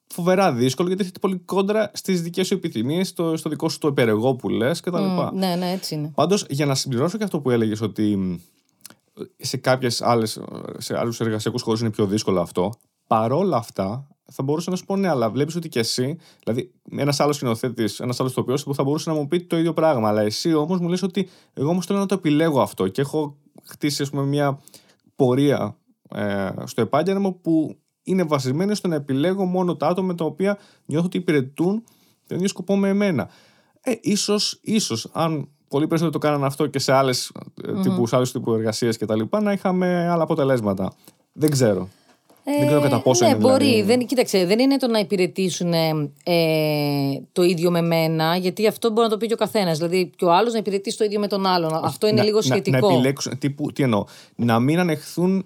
φοβερά 0.08 0.54
δύσκολο 0.54 0.88
γιατί 0.88 1.04
έχετε 1.04 1.20
πολύ 1.20 1.38
κόντρα 1.38 1.92
στις 1.94 2.22
δικές 2.22 2.48
σου 2.48 2.54
επιθυμίες, 2.54 3.08
στο, 3.08 3.38
στο 3.38 3.50
δικό 3.50 3.70
σου 3.70 3.78
το 3.78 3.88
υπερεγό 3.88 4.36
που 4.36 4.50
λες 4.50 4.80
κτλ. 4.80 5.04
Μμ, 5.04 5.38
Ναι, 5.38 5.56
ναι, 5.56 5.72
έτσι 5.72 5.96
είναι. 5.96 6.12
Πάντως, 6.16 6.46
για 6.50 6.66
να 6.66 6.76
συμπληρώσω 6.76 7.18
και 7.18 7.24
αυτό 7.24 7.40
που 7.40 7.50
έλεγες 7.50 7.82
ότι 7.82 8.16
μ, 8.16 8.36
σε 9.38 9.58
κάποιες 9.58 10.02
άλλες, 10.02 10.42
σε 10.78 10.98
άλλους 10.98 11.20
εργασιακούς 11.20 11.62
χώρους 11.62 11.80
είναι 11.82 11.90
πιο 11.90 12.06
δύσκολο 12.06 12.42
αυτό. 12.42 12.74
Παρόλα 13.08 13.58
αυτά, 13.58 14.08
θα 14.32 14.44
μπορούσα 14.44 14.70
να 14.70 14.76
σου 14.76 14.86
πω 14.86 14.96
ναι, 14.96 15.10
αλλά 15.10 15.30
βλέπεις 15.30 15.56
ότι 15.56 15.70
και 15.70 15.80
εσύ, 15.80 16.18
δηλαδή 16.44 16.72
ένας 16.92 17.20
άλλος 17.20 17.36
σκηνοθέτης, 17.36 18.00
ένας 18.00 18.20
άλλος 18.20 18.34
τοπίο 18.34 18.56
που 18.66 18.74
θα 18.76 18.84
μπορούσε 18.84 19.10
να 19.10 19.16
μου 19.16 19.28
πει 19.28 19.42
το 19.42 19.58
ίδιο 19.58 19.74
πράγμα. 19.74 20.08
Αλλά 20.08 20.22
εσύ 20.22 20.54
όμως 20.54 20.80
μου 20.80 20.88
λες 20.90 21.02
ότι 21.02 21.30
εγώ 21.54 21.70
όμως 21.70 21.86
θέλω 21.86 22.00
να 22.00 22.06
το 22.06 22.16
επιλέγω 22.16 22.62
αυτό 22.62 22.88
και 22.88 23.02
έχω 23.02 23.38
χτίσει 23.64 24.02
ας 24.02 24.10
πούμε, 24.10 24.24
μια 24.24 24.60
πορεία 25.16 25.78
ε, 26.10 26.50
στο 26.64 26.82
επάγγελμα 26.82 27.34
που 27.34 27.78
είναι 28.08 28.24
βασισμένη 28.24 28.76
στο 28.76 28.88
να 28.88 28.96
επιλέγω 28.96 29.46
μόνο 29.46 29.76
τα 29.76 29.88
άτομα 29.88 30.08
με 30.08 30.16
τα 30.16 30.26
οποία 30.26 30.58
νιώθω 30.86 31.06
ότι 31.06 31.18
υπηρετούν 31.18 31.84
τον 32.28 32.38
ίδιο 32.38 32.50
σκοπό 32.50 32.76
με 32.76 32.90
εμένα. 32.90 33.30
Ε, 33.82 33.92
ίσως, 34.02 34.60
ίσως, 34.62 35.10
αν 35.14 35.48
πολύ 35.68 35.88
περισσότερο 35.88 36.20
το 36.20 36.28
κάνανε 36.28 36.46
αυτό 36.46 36.68
και 36.68 36.80
σε 36.80 36.92
άλλες 36.92 37.32
mm-hmm. 37.36 37.82
τύπους, 37.82 38.14
άλλους 38.14 38.32
τύπου 38.32 38.54
εργασίες 38.54 38.98
και 38.98 39.06
τα 39.06 39.16
λοιπά, 39.16 39.42
να 39.42 39.52
είχαμε 39.52 40.10
άλλα 40.10 40.24
αποτελέσματα. 40.24 40.94
Δεν 41.34 41.50
ξέρω. 41.50 41.90
δεν 42.44 42.68
ξέρω 42.68 42.82
κατά 42.82 43.02
πόσο 43.02 43.26
ναι, 43.26 43.30
είναι 43.30 43.40
μπορεί. 43.40 43.66
δηλαδή... 43.66 43.84
Δεν, 43.84 44.06
κοίταξε, 44.06 44.46
δεν 44.46 44.60
είναι 44.60 44.78
το 44.78 44.88
να 44.88 45.00
υπηρετήσουν 45.00 45.74
ε, 45.74 45.92
το 47.32 47.44
ίδιο 47.44 47.72
με 47.72 47.82
μένα, 47.82 48.36
γιατί 48.36 48.68
αυτό 48.68 48.90
μπορεί 48.90 49.02
να 49.02 49.10
το 49.10 49.18
πει 49.18 49.28
και 49.28 49.34
ο 49.34 49.38
καθένας. 49.38 49.78
Δηλαδή, 49.78 50.12
και 50.16 50.26
ο 50.26 50.34
άλλος 50.34 50.54
να 50.54 50.60
υπηρετήσει 50.60 50.98
το 50.98 51.04
ίδιο 51.04 51.20
με 51.20 51.28
τον 51.28 51.46
άλλον. 51.46 51.74
Αυτό 51.84 52.08
είναι 52.08 52.18
να, 52.18 52.24
λίγο 52.24 52.38
να- 52.38 52.44
σχετικό. 52.44 52.88
Να, 52.88 52.94
επιλέξουν, 52.94 53.38
τι, 53.38 53.50
που- 53.50 53.72
τι 53.72 53.84
εννοώ, 53.84 54.04
να 54.36 54.60
μην 54.60 54.80
ανεχθούν 54.80 55.46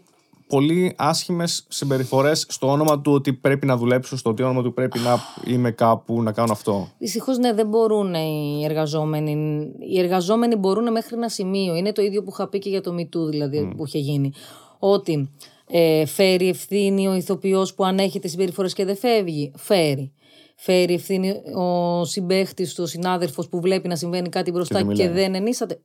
πολύ 0.52 0.94
άσχημες 0.98 1.66
συμπεριφορές 1.68 2.46
στο 2.50 2.68
όνομα 2.68 3.02
του 3.02 3.12
ότι 3.12 3.34
πρέπει 3.34 3.66
να 3.66 3.78
δουλέψω, 3.78 4.18
στο 4.18 4.30
ότι 4.30 4.44
όνομα 4.44 4.64
του 4.64 4.74
πρέπει 4.74 5.00
να 5.00 5.20
είμαι 5.54 5.72
κάπου, 5.72 6.24
να 6.24 6.32
κάνω 6.32 6.52
αυτό. 6.52 6.88
Δυστυχώς, 6.98 7.38
ναι, 7.38 7.54
δεν 7.54 7.68
μπορούν 7.68 8.14
οι 8.14 8.62
εργαζόμενοι. 8.64 9.34
Οι 9.80 10.00
εργαζόμενοι 10.00 10.56
μπορούν 10.56 10.92
μέχρι 10.92 11.16
ένα 11.16 11.30
σημείο. 11.30 11.76
Είναι 11.76 11.92
το 11.92 12.02
ίδιο 12.02 12.24
που 12.24 12.30
είχα 12.34 12.48
πει 12.48 12.60
και 12.60 12.70
για 12.70 12.82
το 12.82 12.96
MeToo, 13.00 13.30
δηλαδή, 13.30 13.74
που 13.78 13.86
είχε 13.86 13.98
γίνει. 13.98 14.32
Ότι 14.80 15.30
ε, 15.68 16.06
φέρει 16.06 16.50
ευθύνη 16.50 17.08
ο 17.08 17.16
ηθοποιός 17.16 17.74
που 17.74 17.86
ανέχεται 17.86 18.28
συμπεριφορές 18.28 18.74
και 18.74 18.86
δεν 18.86 18.98
φεύγει. 18.98 19.52
Φέρει. 19.56 20.14
Φέρει 20.56 20.94
ευθύνη 20.94 21.34
ο 21.56 22.06
συμπαίχτης 22.06 22.74
του, 22.74 22.84
ο 22.84 22.88
συνάδελφος 22.88 23.50
που 23.50 23.62
βλέπει 23.62 23.88
να 23.88 23.96
συμβαίνει 23.96 24.30
κάτι 24.30 24.52
μπροστά 24.52 24.78
δεν 24.78 24.88
και, 24.88 25.04
μιλάει. 25.04 25.24
δεν 25.24 25.36
ενίσατε. 25.36 25.82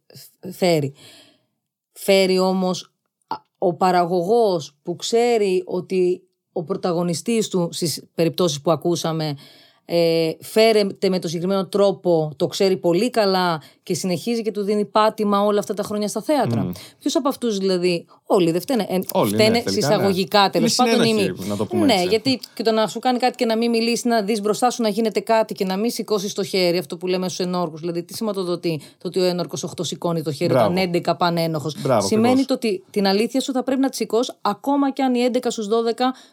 Φέρει. 0.53 0.95
Φέρει 1.93 2.39
όμως 2.39 2.83
α, 2.83 2.96
ο 3.59 3.75
παραγωγός 3.75 4.77
που 4.83 4.97
ξέρει 4.97 5.62
ότι 5.66 6.23
ο 6.53 6.64
πρωταγωνιστής 6.64 7.49
του 7.49 7.69
στις 7.73 8.05
περιπτώσεις 8.14 8.61
που 8.61 8.71
ακούσαμε 8.71 9.35
ε, 9.85 10.31
φέρεται 10.40 11.09
με 11.09 11.19
το 11.19 11.27
συγκεκριμένο 11.29 11.66
τρόπο, 11.66 12.33
το 12.37 12.47
ξέρει 12.47 12.77
πολύ 12.77 13.11
καλά 13.11 13.62
και 13.83 13.95
συνεχίζει 13.95 14.42
και 14.42 14.51
του 14.51 14.62
δίνει 14.62 14.85
πάτημα 14.85 15.40
όλα 15.40 15.59
αυτά 15.59 15.75
τα 15.75 15.83
χρόνια 15.83 16.09
στα 16.09 16.23
θέατρα. 16.23 16.71
Mm. 16.71 16.75
Ποιος 16.99 17.16
από 17.16 17.29
αυτούς 17.29 17.59
δηλαδή, 17.59 18.07
όλοι 18.29 18.51
δεν 18.51 18.61
φταίνε. 18.61 18.87
Ε, 18.89 18.99
Όλοι, 19.12 19.31
ναι, 19.31 19.37
φταίνε 19.37 19.53
τελικά, 19.62 19.71
συσσαγωγικά 19.71 20.43
ναι. 20.43 20.51
τέλος 20.51 20.77
Είναι 20.77 20.89
πάντων. 20.91 21.05
οι 21.05 21.09
συνένοχοι, 21.09 21.41
μη. 21.43 21.49
να 21.49 21.57
το 21.57 21.67
πούμε 21.67 21.85
ναι, 21.85 21.93
έτσι. 21.93 22.07
γιατί 22.07 22.41
και 22.55 22.62
το 22.62 22.71
να 22.73 22.87
σου 22.87 22.99
κάνει 22.99 23.19
κάτι 23.19 23.35
και 23.37 23.45
να 23.45 23.57
μην 23.57 23.71
μιλήσεις, 23.71 24.05
να 24.05 24.23
δεις 24.23 24.41
μπροστά 24.41 24.71
σου 24.71 24.83
να 24.83 24.89
γίνεται 24.89 25.21
κάτι 25.21 25.55
και 25.55 25.65
να 25.65 25.77
μην 25.77 25.91
σηκώσεις 25.91 26.33
το 26.33 26.43
χέρι, 26.45 26.79
αυτό 26.79 26.97
που 26.97 27.07
λέμε 27.07 27.29
στους 27.29 27.47
ενόρκου. 27.47 27.77
Δηλαδή, 27.79 28.03
τι 28.03 28.15
σηματοδοτεί 28.15 28.81
το 28.99 29.09
ότι 29.09 29.19
ο 29.21 29.25
ένορκος 29.25 29.65
8 29.65 29.85
σηκώνει 29.85 30.23
το 30.23 30.33
χέρι 30.33 30.53
Μπράβο. 30.53 30.73
όταν 30.73 30.91
11 31.07 31.17
πάνε 31.19 31.43
ένοχος. 31.43 31.77
Μπράβο, 31.81 32.07
Σημαίνει 32.07 32.27
ακριβώς. 32.29 32.47
το 32.47 32.55
ότι 32.55 32.85
την 32.91 33.07
αλήθεια 33.07 33.41
σου 33.41 33.53
θα 33.53 33.62
πρέπει 33.62 33.81
να 33.81 33.89
τη 33.89 33.97
σηκώσεις 33.97 34.35
ακόμα 34.41 34.93
και 34.93 35.03
αν 35.03 35.15
οι 35.15 35.31
11 35.33 35.39
στους 35.49 35.67
12 35.69 35.71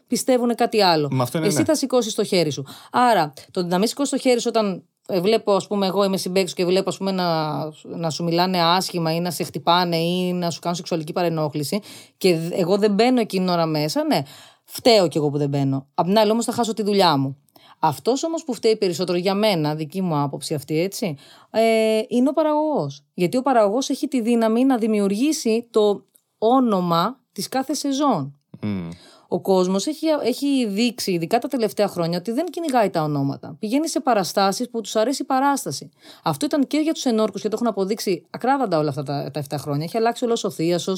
πιστεύουν 0.07 0.55
κάτι 0.55 0.81
άλλο. 0.81 1.07
Μα 1.11 1.23
αυτό 1.23 1.37
είναι 1.37 1.47
Εσύ 1.47 1.57
ναι. 1.57 1.63
θα 1.63 1.75
σηκώσεις 1.75 2.13
το 2.15 2.23
χέρι 2.23 2.51
σου. 2.51 2.65
Άρα, 2.91 3.33
το 3.51 3.63
να 3.63 3.77
μην 3.77 3.87
σηκώσεις 3.87 4.11
το 4.11 4.17
χέρι 4.17 4.39
σου 4.41 4.47
όταν 4.55 4.71
ε, 4.71 4.81
βλέπω, 5.21 5.53
ας 5.53 5.67
πούμε, 5.67 5.87
εγώ 5.87 6.03
είμαι 6.03 6.17
συμπέκτη 6.17 6.53
και 6.53 6.65
βλέπω 6.65 6.89
ας 6.89 6.97
πούμε, 6.97 7.11
να, 7.11 7.57
να 7.83 8.09
σου 8.09 8.23
μιλάνε 8.23 8.61
άσχημα 8.63 9.15
ή 9.15 9.19
να 9.19 9.31
σε 9.31 9.43
χτυπάνε 9.43 9.97
ή 9.97 10.33
να 10.33 10.49
σου 10.49 10.59
κάνουν 10.59 10.77
σεξουαλική 10.77 11.13
παρενόχληση 11.13 11.81
και 12.17 12.35
δ- 12.35 12.53
εγώ 12.53 12.77
δεν 12.77 12.93
μπαίνω 12.93 13.19
εκείνη 13.19 13.45
την 13.45 13.53
ώρα 13.53 13.65
μέσα, 13.65 14.03
ναι, 14.03 14.21
φταίω 14.63 15.07
κι 15.07 15.17
εγώ 15.17 15.29
που 15.29 15.37
δεν 15.37 15.49
μπαίνω. 15.49 15.87
Απ' 15.93 16.05
την 16.05 16.17
άλλη 16.17 16.31
όμως 16.31 16.45
θα 16.45 16.51
χάσω 16.51 16.73
τη 16.73 16.83
δουλειά 16.83 17.17
μου. 17.17 17.37
Αυτός 17.79 18.23
όμως 18.23 18.43
που 18.43 18.53
φταίει 18.53 18.77
περισσότερο 18.77 19.17
για 19.17 19.33
μένα, 19.33 19.75
δική 19.75 20.01
μου 20.01 20.17
άποψη 20.17 20.53
αυτή, 20.53 20.79
έτσι, 20.79 21.15
ε, 21.49 21.61
είναι 22.07 22.29
ο 22.29 22.33
παραγωγός. 22.33 23.03
Γιατί 23.13 23.37
ο 23.37 23.41
παραγωγός 23.41 23.89
έχει 23.89 24.07
τη 24.07 24.21
δύναμη 24.21 24.65
να 24.65 24.77
δημιουργήσει 24.77 25.67
το 25.71 26.05
όνομα 26.37 27.19
της 27.31 27.49
κάθε 27.49 27.73
σεζόν. 27.73 28.39
Μμ. 28.61 28.89
Ο 29.33 29.39
κόσμος 29.39 29.87
έχει, 29.87 30.05
έχει 30.23 30.67
δείξει, 30.67 31.11
ειδικά 31.11 31.39
τα 31.39 31.47
τελευταία 31.47 31.87
χρόνια, 31.87 32.17
ότι 32.17 32.31
δεν 32.31 32.45
κυνηγάει 32.45 32.89
τα 32.89 33.03
ονόματα. 33.03 33.55
Πηγαίνει 33.59 33.87
σε 33.87 33.99
παραστάσεις 33.99 34.69
που 34.69 34.81
τους 34.81 34.95
αρέσει 34.95 35.21
η 35.21 35.25
παράσταση. 35.25 35.89
Αυτό 36.23 36.45
ήταν 36.45 36.67
και 36.67 36.77
για 36.77 36.93
τους 36.93 37.05
ενόρκους 37.05 37.41
και 37.41 37.47
το 37.47 37.55
έχουν 37.55 37.67
αποδείξει 37.67 38.25
ακράδαντα 38.29 38.77
όλα 38.77 38.89
αυτά 38.89 39.03
τα, 39.03 39.31
τα 39.31 39.43
7 39.49 39.55
χρόνια. 39.59 39.83
Έχει 39.83 39.97
αλλάξει 39.97 40.25
όλος 40.25 40.43
ο 40.43 40.49
θίασο, 40.49 40.93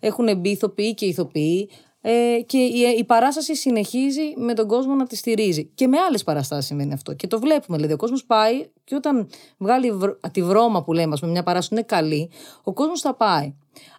έχουν 0.00 0.38
μπει 0.38 0.48
ηθοποιοί 0.48 0.94
και 0.94 1.06
ηθοποιοί. 1.06 1.70
Ε, 2.00 2.40
και 2.46 2.58
η, 2.58 2.96
η 2.98 3.04
παράσταση 3.04 3.56
συνεχίζει 3.56 4.34
με 4.36 4.54
τον 4.54 4.66
κόσμο 4.66 4.94
να 4.94 5.06
τη 5.06 5.16
στηρίζει. 5.16 5.70
Και 5.74 5.86
με 5.86 5.98
άλλες 5.98 6.24
παραστάσεις 6.24 6.66
συμβαίνει 6.66 6.92
αυτό. 6.92 7.14
Και 7.14 7.26
το 7.26 7.38
βλέπουμε. 7.38 7.76
Δηλαδή, 7.76 7.94
ο 7.94 7.96
κόσμος 7.96 8.24
πάει 8.24 8.68
και 8.84 8.94
όταν 8.94 9.28
βγάλει 9.58 9.92
βρ- 9.92 10.30
τη 10.30 10.42
βρώμα 10.42 10.82
που 10.82 10.92
λέμε, 10.92 11.12
ας 11.12 11.20
πούμε, 11.20 11.32
μια 11.32 11.42
παράσταση 11.42 11.74
είναι 11.74 11.82
καλή, 11.82 12.30
ο 12.64 12.72
κόσμος 12.72 13.00
θα 13.00 13.14
πάει. 13.14 13.54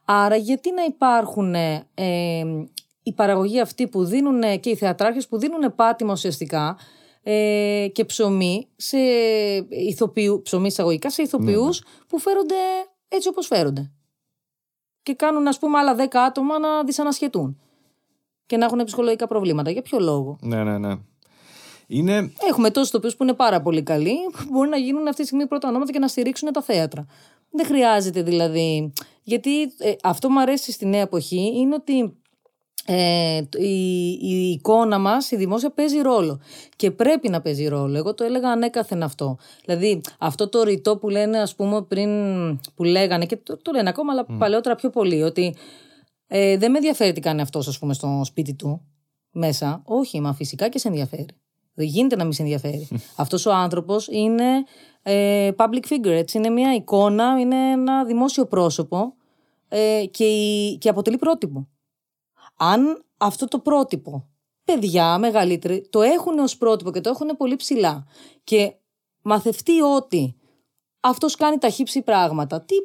Άρα, 0.05 0.35
γιατί 0.35 0.71
να 0.71 0.83
υπάρχουν 0.83 1.53
ε, 1.53 1.85
ε, 3.03 3.09
οι 3.09 3.13
παραγωγοί 3.13 3.59
αυτοί 3.59 3.87
που 3.87 4.05
δίνουν 4.05 4.59
και 4.59 4.69
οι 4.69 4.75
θεατράρχες 4.75 5.27
που 5.27 5.37
δίνουν 5.37 5.75
πάτημα 5.75 6.11
ουσιαστικά 6.11 6.77
ε, 7.23 7.87
και 7.93 8.05
ψωμί 8.05 8.67
σε 8.75 8.97
ηθοποιού, 9.69 10.41
ψωμί 10.41 10.67
εισαγωγικά 10.67 11.09
σε 11.09 11.21
ηθοποιούς 11.21 11.83
που 12.07 12.19
φέρονται 12.19 12.55
έτσι 13.07 13.27
όπως 13.27 13.47
φέρονται. 13.47 13.91
Και 15.03 15.13
κάνουν 15.13 15.47
ας 15.47 15.59
πούμε 15.59 15.77
άλλα 15.77 15.95
10 15.95 16.05
άτομα 16.11 16.59
να 16.59 16.83
δυσανασχετούν 16.83 17.59
και 18.45 18.57
να 18.57 18.65
έχουν 18.65 18.83
ψυχολογικά 18.83 19.27
προβλήματα. 19.27 19.71
Για 19.71 19.81
ποιο 19.81 19.99
λόγο; 19.99 20.37
Ναι, 20.41 20.63
ναι, 20.63 20.77
ναι. 20.77 20.95
Είναι. 21.87 22.31
Έχουμε 22.49 22.69
τόσους 22.69 22.91
τοπίου 22.91 23.09
που 23.17 23.23
είναι 23.23 23.33
πάρα 23.33 23.61
πολύ 23.61 23.83
καλοί, 23.83 24.15
που 24.31 24.45
μπορεί 24.49 24.69
να 24.69 24.77
γίνουν 24.77 25.07
αυτή 25.07 25.21
τη 25.21 25.27
στιγμή 25.27 25.47
πρώτα 25.47 25.67
ονόματα 25.67 25.91
και 25.91 25.99
να 25.99 26.07
στηρίξουν 26.07 26.51
τα 26.51 26.61
θέατρα. 26.61 27.05
Δεν 27.49 27.65
χρειάζεται 27.65 28.21
δηλαδή. 28.21 28.93
Γιατί 29.23 29.61
ε, 29.61 29.93
αυτό 30.03 30.29
μου 30.29 30.41
αρέσει 30.41 30.71
στη 30.71 30.85
νέα 30.85 31.01
εποχή 31.01 31.51
είναι 31.55 31.75
ότι 31.75 32.20
ε, 32.85 33.41
το- 33.49 33.57
η, 33.61 34.09
η 34.21 34.49
εικόνα 34.51 34.99
μας, 34.99 35.31
η 35.31 35.35
δημόσια, 35.35 35.69
παίζει 35.71 35.97
ρόλο. 36.01 36.39
Και 36.75 36.91
πρέπει 36.91 37.29
να 37.29 37.41
παίζει 37.41 37.67
ρόλο. 37.67 37.97
Εγώ 37.97 38.13
το 38.13 38.23
έλεγα 38.23 38.49
ανέκαθεν 38.49 39.03
αυτό. 39.03 39.37
Δηλαδή, 39.65 40.01
αυτό 40.19 40.49
το 40.49 40.63
ρητό 40.63 40.97
που 40.97 41.09
λένε, 41.09 41.39
ας 41.39 41.55
πούμε, 41.55 41.81
πριν. 41.81 42.09
που 42.75 42.83
λέγανε 42.83 43.25
και 43.25 43.37
το, 43.37 43.57
το 43.57 43.71
λένε 43.71 43.89
ακόμα, 43.89 44.11
αλλά 44.11 44.25
παλαιότερα 44.37 44.75
πιο 44.75 44.89
πολύ, 44.89 45.21
ότι 45.21 45.55
ε, 46.27 46.57
δεν 46.57 46.71
με 46.71 46.77
ενδιαφέρει 46.77 47.11
τι 47.13 47.19
κάνει 47.19 47.41
αυτός, 47.41 47.67
ας 47.67 47.79
πούμε, 47.79 47.93
στο 47.93 48.21
σπίτι 48.23 48.53
του 48.53 48.81
μέσα. 49.31 49.81
Όχι, 49.85 50.21
μα 50.21 50.33
φυσικά 50.33 50.69
και 50.69 50.79
σε 50.79 50.87
ενδιαφέρει. 50.87 51.25
Δεν 51.73 51.85
γίνεται 51.87 52.15
να 52.15 52.23
μην 52.23 52.33
σε 52.33 52.41
ενδιαφέρει. 52.41 52.87
Αυτός 53.15 53.45
ο 53.45 53.51
άνθρωπος 53.53 54.07
είναι 54.11 54.45
ε, 55.03 55.51
public 55.57 55.85
figure, 55.93 56.05
έτσι. 56.11 56.37
Είναι 56.37 56.49
μια 56.49 56.73
εικόνα, 56.73 57.39
είναι 57.39 57.71
ένα 57.71 58.05
δημόσιο 58.05 58.45
πρόσωπο 58.45 59.13
ε, 59.67 60.03
και, 60.11 60.23
η- 60.25 60.77
και 60.77 60.89
αποτελεί 60.89 61.17
πρότυπο. 61.17 61.67
Αν 62.63 63.05
αυτό 63.17 63.47
το 63.47 63.59
πρότυπο, 63.59 64.27
παιδιά 64.65 65.17
μεγαλύτεροι, 65.17 65.87
το 65.89 66.01
έχουν 66.01 66.39
ως 66.39 66.57
πρότυπο 66.57 66.91
και 66.91 67.01
το 67.01 67.09
έχουν 67.09 67.37
πολύ 67.37 67.55
ψηλά 67.55 68.05
και 68.43 68.73
μαθευτεί 69.21 69.81
ότι 69.81 70.35
αυτός 70.99 71.35
κάνει 71.35 71.57
τα 71.57 71.69
χύψη 71.69 72.01
πράγματα, 72.01 72.61
τι, 72.61 72.75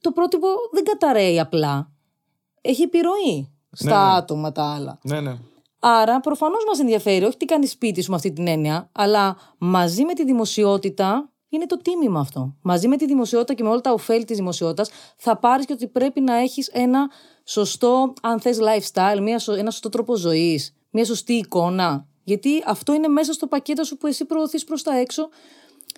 το 0.00 0.12
πρότυπο 0.12 0.46
δεν 0.72 0.84
καταραίει 0.84 1.40
απλά. 1.40 1.92
Έχει 2.60 2.82
επιρροή 2.82 3.52
στα 3.70 4.04
Ναι, 4.04 4.10
ναι. 4.10 4.16
άτομα 4.16 4.52
τα 4.52 4.74
άλλα. 4.74 4.98
Ναι, 5.02 5.20
ναι. 5.20 5.38
Άρα 5.78 6.20
προφανώς 6.20 6.64
μας 6.66 6.78
ενδιαφέρει, 6.80 7.24
όχι 7.24 7.36
τι 7.36 7.44
κάνεις 7.44 7.70
σπίτι 7.70 8.02
σου 8.02 8.10
με 8.10 8.16
αυτή 8.16 8.32
την 8.32 8.46
έννοια, 8.46 8.90
αλλά 8.92 9.36
μαζί 9.58 10.04
με 10.04 10.14
τη 10.14 10.24
δημοσιότητα 10.24 11.32
είναι 11.48 11.66
το 11.66 11.76
τίμημα 11.76 12.20
αυτό. 12.20 12.56
Μαζί 12.62 12.88
με 12.88 12.96
τη 12.96 13.06
δημοσιότητα 13.06 13.54
και 13.54 13.62
με 13.62 13.68
όλα 13.68 13.80
τα 13.80 13.92
ωφέλη 13.92 14.24
της 14.24 14.36
δημοσιότητας 14.36 14.90
θα 15.16 15.38
πάρεις 15.38 15.66
και 15.66 15.72
ότι 15.72 15.86
πρέπει 15.88 16.20
να 16.20 16.34
έχεις 16.34 16.68
ένα 16.68 17.10
σωστό, 17.48 18.12
αν 18.22 18.40
θες, 18.40 18.58
lifestyle, 18.60 19.20
μια, 19.20 19.38
σω- 19.38 19.58
ένα 19.58 19.70
σωστό 19.70 19.88
τρόπο 19.88 20.16
ζωής, 20.16 20.74
μια 20.90 21.04
σωστή 21.04 21.32
εικόνα. 21.32 22.06
Γιατί 22.24 22.62
αυτό 22.66 22.92
είναι 22.94 23.08
μέσα 23.08 23.32
στο 23.32 23.46
πακέτο 23.46 23.84
σου 23.84 23.96
που 23.96 24.06
εσύ 24.06 24.24
προωθείς 24.24 24.64
προς 24.64 24.82
τα 24.82 24.98
έξω. 24.98 25.28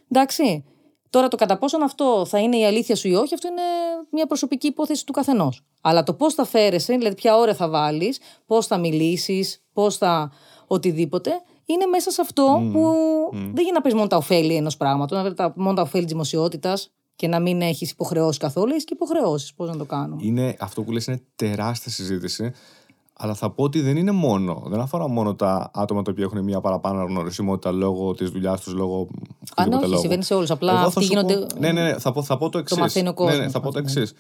Εντάξει, 0.09 0.65
Τώρα 1.11 1.29
το 1.29 1.37
κατά 1.37 1.59
πόσον 1.59 1.83
αυτό 1.83 2.25
θα 2.27 2.39
είναι 2.39 2.57
η 2.57 2.67
αλήθεια 2.67 2.97
σου 2.97 3.09
ή 3.09 3.15
όχι, 3.15 3.35
αυτό 3.35 3.49
είναι 3.49 3.63
μια 4.11 4.27
προσωπική 4.27 4.67
υπόθεση 4.67 5.07
του 5.07 5.13
καθενός. 5.13 5.65
Αλλά 5.81 6.03
το 6.03 6.15
πώς 6.15 6.35
θα 6.35 6.45
φέρεσαι, 6.45 6.97
δηλαδή 6.97 7.15
ποια 7.15 7.37
ώρα 7.37 7.55
θα 7.55 7.69
βάλεις, 7.69 8.19
πώς 8.47 8.67
θα 8.67 8.79
μιλήσεις, 8.79 9.63
πώς 9.73 9.97
θα 9.97 10.33
οτιδήποτε, 10.67 11.31
είναι 11.65 11.87
μέσα 11.87 12.11
σε 12.11 12.21
αυτό 12.21 12.71
που 12.73 12.95
δεν 13.33 13.65
γίνει 13.65 13.73
να 13.73 13.81
πεις 13.81 13.95
μόνο 13.95 14.07
τα 14.07 14.17
ωφέλη 14.17 14.55
ενός 14.55 14.77
πράγματος, 14.77 15.23
να 15.23 15.35
τα, 15.35 15.53
μόνο 15.57 15.75
τα 15.75 15.83
ωφέλη 15.83 16.03
της 16.03 16.13
δημοσιότητας 16.13 16.93
και 17.21 17.29
να 17.29 17.41
μην 17.41 17.61
έχεις 17.63 17.91
υποχρεώσεις 17.91 18.37
καθόλου. 18.39 18.71
Έχεις 18.71 18.85
και 18.85 18.95
υποχρεώσεις. 18.95 19.55
Πώς 19.55 19.69
να 19.69 19.77
το 19.77 19.85
κάνουμε; 19.85 20.23
Είναι, 20.25 20.57
αυτό 20.61 20.83
που 20.83 20.93
λες 20.93 21.07
είναι 21.07 21.23
τεράστια 21.37 21.93
συζήτηση. 21.93 22.53
Αλλά 23.13 23.35
θα 23.35 23.51
πω 23.51 23.63
ότι 23.63 23.81
δεν 23.81 23.97
είναι 23.97 24.11
μόνο. 24.11 24.63
Δεν 24.67 24.81
αφορά 24.81 25.09
μόνο 25.09 25.35
τα 25.35 25.71
άτομα 25.75 26.03
τα 26.03 26.11
οποία 26.11 26.25
έχουν 26.25 26.45
μια 26.45 26.61
παραπάνω 26.61 27.01
αναγνωρισιμότητα 27.01 27.71
λόγω 27.71 28.15
της 28.15 28.31
δουλειάς 28.31 28.61
τους, 28.61 28.73
λόγω. 28.73 28.97
Αν 28.99 29.07
οποιοδήποτε 29.67 29.77
όχι, 29.77 29.89
λόγου. 29.89 30.01
συμβαίνει 30.01 30.23
σε 30.25 30.35
όλους. 30.35 30.51
Απλά 30.51 30.71
Εγώ 30.73 30.81
θα 30.81 30.87
αυτοί 30.87 31.05
σου 31.05 31.13
πω- 31.13 31.21
γίνονται. 31.21 31.47
Ναι, 31.59 31.73
ναι, 31.73 31.83
ναι. 31.83 31.99
Θα 31.99 32.13
πω, 32.13 32.23
θα 32.23 32.37
πω 32.39 32.49
το 32.49 32.59
εξής. 32.59 32.79
μαθαίνει 32.79 33.09
ο 33.09 33.15
Ναι, 33.19 33.25
ναι, 33.25 33.31
κόσμος, 33.33 33.53
θα 33.53 33.61
πω 33.61 33.71
το 33.73 33.81
μαθαίνει. 33.83 34.01
εξής. 34.03 34.19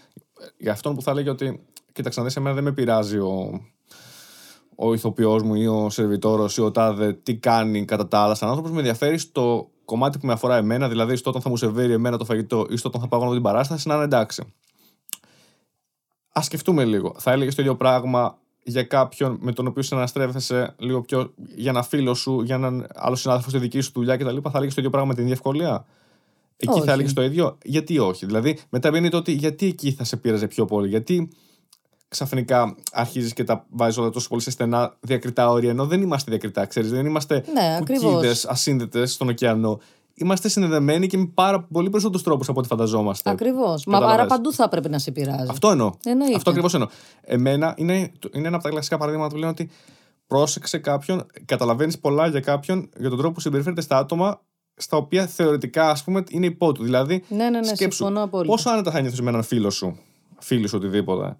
Για 0.58 0.72
αυτόν 0.72 0.94
που 0.94 1.02
θα 1.02 1.10
έλεγε 1.10 1.30
ότι. 1.30 1.60
Κοίταξε, 1.92 2.18
να 2.20 2.26
δεις, 2.26 2.36
εμένα 2.36 2.54
δεν 2.54 2.64
με 2.64 2.72
πειράζει 2.72 3.18
ο, 3.18 3.60
ο 4.74 4.92
ηθοποιός 4.94 5.42
μου 5.42 5.54
ή 5.54 5.66
ο 5.66 5.90
σερβιτόρος 5.90 6.56
ή 6.56 6.60
ο 6.60 6.70
τάδε 6.70 7.12
τι 7.12 7.36
κάνει 7.36 7.84
κατά 7.84 8.08
τα 8.08 8.18
άλλα. 8.18 8.34
Σαν 8.34 8.48
άνθρωπος 8.48 8.72
με 8.72 8.78
ενδιαφέρει 8.78 9.18
στο 9.18 9.70
κομμάτι 9.90 10.18
που 10.18 10.26
με 10.26 10.32
αφορά 10.32 10.56
εμένα, 10.56 10.88
δηλαδή 10.88 11.16
στο 11.16 11.30
όταν 11.30 11.42
θα 11.42 11.48
μου 11.48 11.56
σερβίρει 11.56 11.92
εμένα 11.92 12.16
το 12.16 12.24
φαγητό 12.24 12.66
ή 12.70 12.76
στο 12.76 12.88
όταν 12.88 13.00
θα 13.00 13.08
παγώνω 13.08 13.32
την 13.32 13.42
παράσταση, 13.42 13.88
να 13.88 13.94
είναι 13.94 14.04
εντάξει. 14.04 14.54
Α 16.38 16.42
σκεφτούμε 16.42 16.84
λίγο. 16.84 17.14
Θα 17.18 17.32
έλεγες 17.32 17.54
το 17.54 17.62
ίδιο 17.62 17.76
πράγμα 17.76 18.38
για 18.62 18.82
κάποιον 18.82 19.38
με 19.40 19.52
τον 19.52 19.66
οποίο 19.66 19.82
συναναστρέφεσαι 19.82 20.74
λίγο 20.78 21.00
πιο 21.00 21.34
για 21.56 21.70
ένα 21.70 21.82
φίλο 21.82 22.14
σου, 22.14 22.42
για 22.42 22.54
έναν 22.54 22.86
άλλο 22.94 23.16
συνάδελφο 23.16 23.50
στη 23.50 23.58
δική 23.58 23.80
σου 23.80 23.90
δουλειά 23.94 24.16
κτλ. 24.16 24.36
Θα 24.42 24.50
έλεγες 24.54 24.74
το 24.74 24.80
ίδιο 24.80 24.90
πράγμα 24.90 25.08
με 25.08 25.14
την 25.14 25.22
ίδια 25.22 25.34
ευκολία. 25.34 25.84
Εκεί 26.56 26.72
Όχι. 26.72 26.86
θα 26.86 26.92
έλεγες 26.92 27.12
το 27.12 27.22
ίδιο; 27.22 27.58
Γιατί 27.64 27.98
όχι; 27.98 28.26
Δηλαδή, 28.26 28.58
μετά 28.70 28.90
μπαίνει 28.90 29.08
το 29.08 29.16
ότι 29.16 29.32
γιατί 29.32 29.66
εκεί 29.66 29.92
θα 29.92 30.04
σε 30.04 30.16
πείραζε 30.16 30.46
πιο 30.46 30.64
πολύ; 30.64 30.88
Γιατί 30.88 31.28
ξαφνικά 32.10 32.74
αρχίζεις 32.92 33.32
και 33.32 33.44
τα 33.44 33.66
βάζεις 33.70 33.96
όλα 33.98 34.10
τόσο 34.10 34.28
πολύ 34.28 34.40
σε 34.42 34.50
στενά 34.50 34.96
διακριτά 35.00 35.50
όρια. 35.50 35.70
Ενώ 35.70 35.86
δεν 35.86 36.02
είμαστε 36.02 36.30
διακριτά, 36.30 36.66
ξέρεις. 36.66 36.90
Δεν 36.90 37.06
είμαστε 37.06 37.44
Ναι, 37.54 37.76
ακριβώς. 37.80 38.02
κουκίδες 38.04 38.44
ασύνδετες 38.46 39.12
στον 39.12 39.28
ωκεανό. 39.28 39.80
Είμαστε 40.14 40.48
συνδεδεμένοι 40.48 41.06
και 41.06 41.16
με 41.16 41.30
πάρα 41.34 41.60
πολύ 41.62 41.90
περισσότερους 41.90 42.22
τρόπους 42.22 42.48
από 42.48 42.58
ό,τι 42.58 42.68
φανταζόμαστε. 42.68 43.30
Ακριβώς. 43.30 43.84
Μα 43.84 43.92
Καταλαβες. 43.92 44.18
άρα 44.20 44.26
παντού 44.28 44.52
θα 44.52 44.64
έπρεπε 44.64 44.88
να 44.88 44.98
σε 44.98 45.10
πειράζει. 45.10 45.46
Αυτό 45.50 45.70
εννοώ. 45.70 45.90
Εννοείται. 46.04 46.34
Αυτό 46.36 46.50
ακριβώς 46.50 46.74
εννοώ. 46.74 46.88
Εμένα 47.20 47.74
είναι, 47.76 47.94
είναι 48.32 48.46
ένα 48.46 48.54
από 48.54 48.64
τα 48.64 48.70
κλασικά 48.70 48.98
παραδείγματα 48.98 49.30
που 49.32 49.38
λένε 49.38 49.50
ότι 49.50 49.70
πρόσεξε 50.26 50.78
κάποιον, 50.78 51.26
καταλαβαίνεις 51.44 51.98
πολλά 51.98 52.26
για 52.26 52.40
κάποιον 52.40 52.88
για 52.98 53.08
τον 53.08 53.18
τρόπο 53.18 53.34
που 53.34 53.40
συμπεριφέρεται 53.40 53.80
στα 53.80 53.98
άτομα 53.98 54.40
στα 54.74 54.96
οποία 54.96 55.26
θεωρητικά 55.26 55.90
ας 55.90 56.04
πούμε 56.04 56.24
είναι 56.28 56.46
υπό 56.46 56.72
του. 56.72 56.82
Δηλαδή, 56.82 57.24
Ναι, 57.28 57.36
ναι, 57.50 57.58
ναι, 57.58 57.64
σκέψου 57.64 57.96
συμφωνώ 57.96 58.22
απόλυτα. 58.22 58.50
πόσο 58.52 58.70
άνετα 58.70 58.90
θα 58.90 59.00
νιώθεις 59.00 59.20
με 59.20 59.28
έναν 59.28 59.42
φίλο 59.42 59.70
σου, 59.70 59.98
φίλο 60.38 60.68
σου 60.68 60.76
οτιδήποτε, 60.78 61.36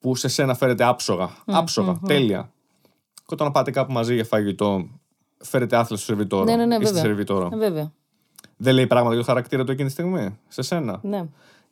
που 0.00 0.14
σε 0.16 0.28
σένα 0.28 0.54
φέρεται 0.54 0.84
άψογα. 0.84 1.30
άψογα, 1.46 2.00
τέλεια. 2.06 2.50
Και 3.14 3.36
όταν 3.36 3.52
πάτε 3.52 3.70
κάπου 3.70 3.92
μαζί 3.92 4.14
για 4.14 4.24
φαγητό, 4.24 4.88
φέρετε 5.38 5.76
άθλια 5.76 5.96
στο 5.98 6.06
σερβιτόρο 6.06 6.44
Ναι, 6.44 6.56
ναι, 6.56 6.66
ναι, 6.66 6.74
ή 6.74 6.76
στη 6.76 6.84
βέβαια. 6.84 7.02
σερβιτόρο. 7.02 7.48
Ε, 7.52 7.56
βέβαια. 7.56 7.92
Δεν 8.56 8.74
λέει 8.74 8.86
πράγματα 8.86 9.14
για 9.14 9.24
το 9.24 9.28
χαρακτήρα 9.28 9.64
του 9.64 9.72
εκείνη 9.72 9.86
τη 9.86 9.92
στιγμή, 9.92 10.38
σε 10.48 10.62
σένα. 10.62 10.98
Ναι. 11.02 11.24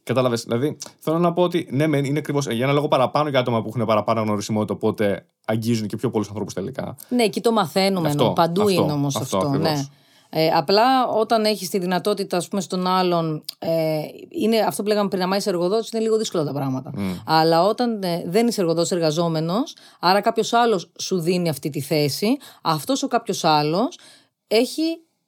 Κατάλαβες. 0.02 0.42
Δηλαδή, 0.44 0.76
θέλω 0.98 1.18
να 1.18 1.32
πω 1.32 1.42
ότι 1.42 1.68
ναι, 1.70 1.86
μεν 1.86 2.04
είναι 2.04 2.18
ακριβώς 2.18 2.46
για 2.46 2.64
ένα 2.64 2.72
λόγο 2.72 2.88
παραπάνω 2.88 3.28
για 3.28 3.38
άτομα 3.38 3.62
που 3.62 3.72
έχουν 3.74 3.86
παραπάνω 3.86 4.20
γνωρισιμότητα, 4.22 4.74
οπότε 4.74 5.26
αγγίζουν 5.44 5.86
και 5.86 5.96
πιο 5.96 6.10
πολλούς 6.10 6.28
ανθρώπους 6.28 6.54
τελικά. 6.54 6.96
Ναι, 7.08 7.22
εκεί 7.22 7.40
το 7.40 7.52
μαθαίνουμε. 7.52 8.08
Αυτό, 8.08 8.20
εννοώ. 8.20 8.34
Παντού 8.34 8.62
αυτό, 8.62 8.72
είναι 8.72 8.92
όμως 8.92 9.16
αυτό 9.16 9.36
αυτό. 9.36 9.48
ακριβώς. 9.48 9.70
ναι. 9.72 9.84
Ε, 10.30 10.48
απλά 10.48 11.06
όταν 11.08 11.44
έχεις 11.44 11.68
τη 11.68 11.78
δυνατότητα, 11.78 12.36
ας 12.36 12.48
πούμε, 12.48 12.60
στον 12.60 12.86
άλλον. 12.86 13.44
Ε, 13.58 13.98
είναι 14.28 14.58
αυτό 14.58 14.82
που 14.82 14.88
λέγαμε 14.88 15.08
πριν, 15.08 15.28
να 15.28 15.36
είσαι 15.36 15.48
εργοδότης, 15.48 15.90
είναι 15.90 16.02
λίγο 16.02 16.16
δύσκολα 16.18 16.44
τα 16.44 16.52
πράγματα. 16.52 16.92
Αλλά 17.26 17.64
όταν 17.64 18.02
ε, 18.02 18.22
δεν 18.26 18.46
είσαι 18.46 18.60
εργοδότης, 18.60 18.90
εργαζόμενος, 18.90 19.76
άρα 20.00 20.20
κάποιος 20.20 20.52
άλλος 20.52 20.90
σου 20.98 21.20
δίνει 21.20 21.48
αυτή 21.48 21.70
τη 21.70 21.80
θέση, 21.80 22.36
αυτός 22.62 23.02
ο 23.02 23.08
κάποιος 23.08 23.44
άλλος 23.44 23.98
έχει 24.46 24.82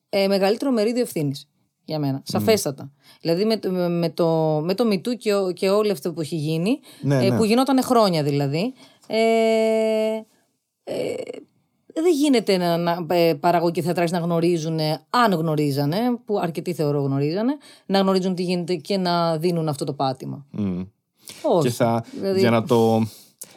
ε, 0.08 0.26
μεγαλύτερο 0.28 0.70
μερίδιο 0.70 1.02
ευθύνης. 1.02 1.44
Για 1.84 1.98
μένα. 1.98 2.22
Σαφέστατα. 2.24 2.90
Δηλαδή 3.20 3.44
με, 3.44 3.56
το- 3.58 3.70
με, 3.70 3.88
με 3.88 4.10
το, 4.10 4.60
με 4.64 4.74
το 4.74 4.84
MeToo 4.92 5.16
και, 5.18 5.34
ο- 5.34 5.52
και 5.52 5.70
όλο 5.70 5.92
αυτό 5.92 6.12
που 6.12 6.20
έχει 6.20 6.36
γίνει, 6.36 6.80
Ναι, 7.00 7.24
ε, 7.24 7.28
ναι. 7.30 7.36
που 7.36 7.44
γινόταν 7.44 7.82
χρόνια 7.82 8.22
δηλαδή, 8.22 8.72
ε, 9.06 9.16
δεν 11.94 12.12
γίνεται 12.14 12.56
να, 12.56 12.76
να 12.76 13.06
ε, 13.08 13.34
παραγωγοί 13.34 13.72
και 13.72 13.82
θεατράρχες 13.82 14.18
να 14.18 14.24
γνωρίζουν, 14.24 14.78
ε, 14.78 15.00
αν 15.10 15.32
γνωρίζανε, 15.32 15.96
που 16.24 16.38
αρκετοί 16.38 16.72
θεωρώ 16.72 17.00
γνωρίζανε, 17.02 17.56
να 17.86 17.98
γνωρίζουν 17.98 18.34
τι 18.34 18.42
γίνεται 18.42 18.74
και 18.74 18.96
να 18.96 19.36
δίνουν 19.38 19.68
αυτό 19.68 19.84
το 19.84 19.92
πάτημα. 19.92 20.46
Μμ. 20.50 20.80
Όχι. 21.42 21.66
Και 21.68 21.74
θα, 21.74 22.04
Δηλαδή- 22.20 22.40
για, 22.40 22.50
να 22.50 22.64
το, 22.64 23.06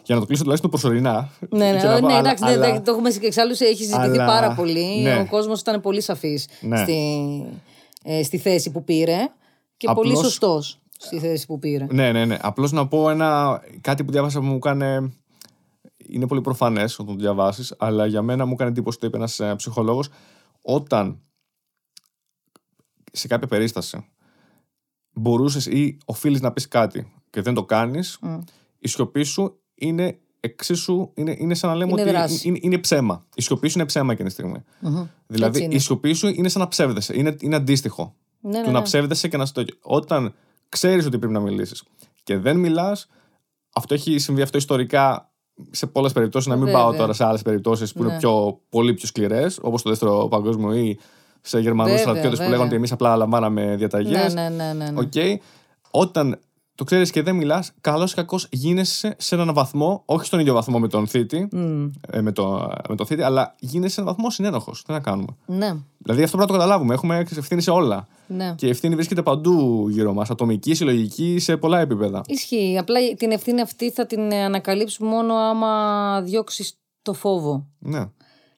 για 0.03 0.15
να 0.15 0.19
το 0.21 0.25
κλείσω 0.27 0.41
τουλάχιστον 0.41 0.69
προσωρινά. 0.71 1.29
Ναι, 1.49 1.71
ναι, 1.71 1.79
και 1.79 1.87
να 1.87 1.99
πω, 1.99 2.05
ναι 2.07 2.13
αλλά- 2.13 2.19
εντάξει, 2.19 2.43
ναι, 2.43 2.49
αλλά- 2.51 2.71
ναι, 2.73 2.81
το 2.81 2.91
έχουμε 2.91 3.09
και 3.09 3.25
εξάλλου 3.25 3.51
έχει 3.51 3.75
συζητηθεί 3.75 3.97
αλλά- 4.09 4.25
πάρα 4.25 4.53
πολύ. 4.53 5.01
ναι. 5.01 5.19
Ο 5.19 5.25
κόσμος 5.29 5.59
ήταν 5.61 5.81
πολύ 5.81 6.01
σαφής 6.01 6.47
Ναι. 6.61 6.77
στη, 6.77 7.17
ε, 8.03 8.23
στη 8.23 8.37
θέση 8.37 8.71
που 8.71 8.83
πήρε 8.83 9.17
και 9.77 9.87
πολύ 9.95 10.09
Απλώς- 10.11 10.25
σωστός 10.25 10.79
στη 10.97 11.19
θέση 11.19 11.45
που 11.45 11.59
πήρε. 11.59 11.85
Ναι, 11.89 12.11
ναι, 12.11 12.25
ναι. 12.25 12.37
Απλώς 12.41 12.71
να 12.71 12.87
πω 12.87 13.09
ένα, 13.09 13.61
κάτι 13.81 14.03
που 14.03 14.11
διάβασα 14.11 14.39
που 14.39 14.45
μου 14.45 14.55
έκανε. 14.55 15.13
Είναι 16.07 16.27
πολύ 16.27 16.41
προφανές 16.41 16.99
όταν 16.99 17.15
το 17.15 17.21
διαβάσεις, 17.21 17.75
αλλά 17.77 18.05
για 18.05 18.21
μένα 18.21 18.45
μου 18.45 18.53
έκανε 18.53 18.69
εντύπωση 18.69 18.99
το 18.99 19.07
είπε 19.07 19.17
ένας 19.17 19.41
ψυχολόγος. 19.55 20.09
Όταν 20.61 21.21
σε 23.11 23.27
κάποια 23.27 23.47
περίσταση 23.47 24.05
μπορούσες 25.13 25.65
ή 25.65 25.97
οφείλεις 26.05 26.41
να 26.41 26.51
πεις 26.51 26.67
κάτι 26.67 27.13
και 27.29 27.41
δεν 27.41 27.53
το 27.53 27.65
κάνεις, 27.65 28.19
η 28.79 28.87
σιωπή 28.87 29.23
σου 29.23 29.59
είναι 29.75 30.17
εξίσου. 30.39 31.11
Είναι, 31.13 31.35
είναι 31.39 31.53
σαν 31.53 31.69
να 31.69 31.75
λέμε 31.75 31.91
Είναι 31.91 32.01
ότι 32.01 32.09
δράση. 32.09 32.47
είναι, 32.47 32.57
είναι 32.61 32.77
ψέμα. 32.77 33.25
Η 33.35 33.41
σιωπή 33.41 33.67
σου 33.67 33.77
είναι 33.77 33.87
ψέμα 33.87 34.11
εκείνη 34.13 34.27
τη 34.27 34.33
στιγμή. 34.33 34.63
Δηλαδή, 35.27 35.47
Έτσι 35.57 35.63
είναι. 35.63 35.73
η 35.75 35.79
σιωπή 35.79 36.13
σου 36.13 36.27
είναι 36.27 36.49
σαν 36.49 36.61
να 36.61 36.67
ψεύδεσαι. 36.67 37.17
Είναι, 37.17 37.35
είναι 37.39 37.55
αντίστοιχο 37.55 38.15
Ναι, 38.39 38.57
ναι, 38.57 38.63
του 38.63 38.71
να 38.71 38.77
ναι. 38.77 38.83
ψεύδεσαι 38.83 39.27
και 39.27 39.37
να 39.37 39.45
στο... 39.45 39.63
Όταν 39.81 40.33
ξέρεις 40.69 41.05
ότι 41.05 41.17
πρέπει 41.17 41.33
να 41.33 41.39
μιλήσεις 41.39 41.83
και 42.23 42.37
δεν 42.37 42.57
μιλάς, 42.57 43.07
αυτό 43.73 43.93
έχει 43.93 44.17
συμβεί 44.19 44.41
αυτό 44.41 44.57
ιστορικά 44.57 45.32
σε 45.71 45.87
πολλές 45.87 46.11
περιπτώσεις. 46.11 46.47
Να 46.49 46.55
μην 46.55 46.65
Βέβαια. 46.65 46.81
πάω 46.81 46.93
τώρα 46.93 47.13
σε 47.13 47.25
άλλες 47.25 47.41
περιπτώσεις 47.41 47.93
που 47.93 48.03
είναι 48.03 48.11
Ναι. 48.11 48.17
πιο, 48.17 48.59
πολύ 48.69 48.93
πιο 48.93 49.07
σκληρές, 49.07 49.59
όπως 49.61 49.81
το 49.81 49.89
δεύτερο 49.89 50.27
παγκόσμιο 50.27 50.73
ή 50.75 50.99
σε 51.41 51.59
Γερμανούς 51.59 51.91
Βέβαια, 51.91 52.03
στρατιώτες 52.03 52.29
που 52.31 52.35
βέβαια. 52.43 52.49
λέγανε 52.49 52.67
ότι 52.67 52.75
εμείς 52.75 52.91
απλά 52.91 53.15
λαμβάναμε 53.15 53.75
διαταγές. 53.75 54.33
Ναι, 54.33 54.49
ναι, 54.49 54.63
ναι, 54.63 54.73
ναι, 54.73 54.89
ναι. 54.91 54.99
Οκ. 54.99 55.41
Όταν 55.91 56.39
το 56.75 56.83
ξέρεις 56.83 57.11
και 57.11 57.21
δεν 57.21 57.35
μιλάς, 57.35 57.71
καλός 57.81 58.11
ή 58.11 58.15
κακός 58.15 58.47
γίνεσαι 58.51 59.15
σε 59.17 59.35
έναν 59.35 59.53
βαθμό, 59.53 60.03
όχι 60.05 60.25
στον 60.25 60.39
ίδιο 60.39 60.53
βαθμό 60.53 60.79
με 60.79 60.87
τον 60.87 61.07
θήτη, 61.07 61.47
ε, 62.09 62.21
με, 62.21 62.31
το, 62.31 62.71
με 62.89 62.95
τον 62.95 63.05
θήτη, 63.05 63.21
αλλά 63.21 63.55
γίνεσαι 63.59 63.93
σε 63.93 64.01
έναν 64.01 64.13
βαθμό 64.13 64.29
συνένοχος. 64.31 64.83
Τι 64.83 64.91
να 64.91 64.99
κάνουμε; 64.99 65.35
Ναι, 65.45 65.73
Δηλαδή 65.97 66.23
αυτό 66.23 66.37
πρέπει 66.37 66.51
να 66.51 66.57
το 66.57 66.63
καταλάβουμε. 66.63 66.93
Έχουμε 66.93 67.25
ευθύνη 67.37 67.61
σε 67.61 67.71
όλα. 67.71 68.07
ναι. 68.27 68.53
Και 68.57 68.65
η 68.65 68.69
ευθύνη 68.69 68.95
βρίσκεται 68.95 69.21
παντού 69.21 69.87
γύρω 69.89 70.13
μας. 70.13 70.29
Ατομική, 70.29 70.73
συλλογική, 70.73 71.39
σε 71.39 71.57
πολλά 71.57 71.79
επίπεδα. 71.79 72.21
Ισχύει. 72.27 72.77
Απλά 72.79 72.99
την 73.17 73.31
ευθύνη 73.31 73.61
αυτή 73.61 73.91
θα 73.91 74.05
την 74.05 74.31
ε, 74.31 74.43
ανακαλύψει 74.43 75.03
μόνο 75.03 75.33
άμα 75.33 76.21
διώξεις 76.21 76.77
το 77.01 77.13
φόβο. 77.13 77.67
Ναι. 77.79 78.05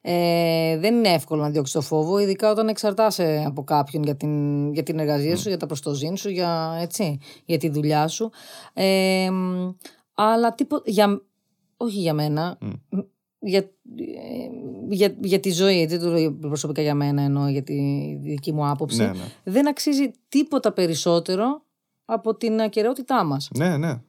Ε, 0.07 0.77
δεν 0.77 0.95
είναι 0.95 1.09
εύκολο 1.09 1.41
να 1.41 1.49
διώξει 1.49 1.73
το 1.73 1.81
φόβο, 1.81 2.19
ειδικά 2.19 2.51
όταν 2.51 2.67
εξαρτάσαι 2.67 3.43
από 3.47 3.63
κάποιον 3.63 4.03
για 4.03 4.15
την, 4.15 4.73
για 4.73 4.83
την 4.83 4.99
εργασία 4.99 5.37
σου, 5.37 5.47
για 5.47 5.57
τα 5.57 5.65
προστοζήν 5.65 6.17
σου, 6.17 6.29
για, 6.29 6.77
έτσι, 6.81 7.19
για 7.45 7.57
τη 7.57 7.69
δουλειά 7.69 8.07
σου. 8.07 8.31
Ε, 8.73 9.29
μ, 9.31 9.71
αλλά 10.13 10.55
τίποτα. 10.55 10.83
Για, 10.85 11.21
όχι 11.77 11.99
για 11.99 12.13
μένα. 12.13 12.57
μ, 12.61 12.97
Για, 13.39 13.59
ε, 13.59 13.65
για, 14.89 15.15
για 15.21 15.39
τη 15.39 15.51
ζωή, 15.51 15.81
έτσι, 15.81 15.97
δεν 15.97 16.05
το 16.05 16.11
λέω 16.11 16.31
προσωπικά 16.33 16.81
για 16.81 16.95
μένα, 16.95 17.21
ενώ 17.21 17.49
για 17.49 17.63
τη 17.63 17.75
δική 18.21 18.53
μου 18.53 18.67
άποψη. 18.67 18.97
Ναι, 18.97 19.07
ναι. 19.07 19.25
Δεν 19.43 19.67
αξίζει 19.67 20.11
τίποτα 20.29 20.71
περισσότερο 20.71 21.61
από 22.05 22.35
την 22.35 22.61
ακαιρεότητά 22.61 23.23
μας. 23.23 23.49
Ναι, 23.55 23.77
ναι. 23.77 24.01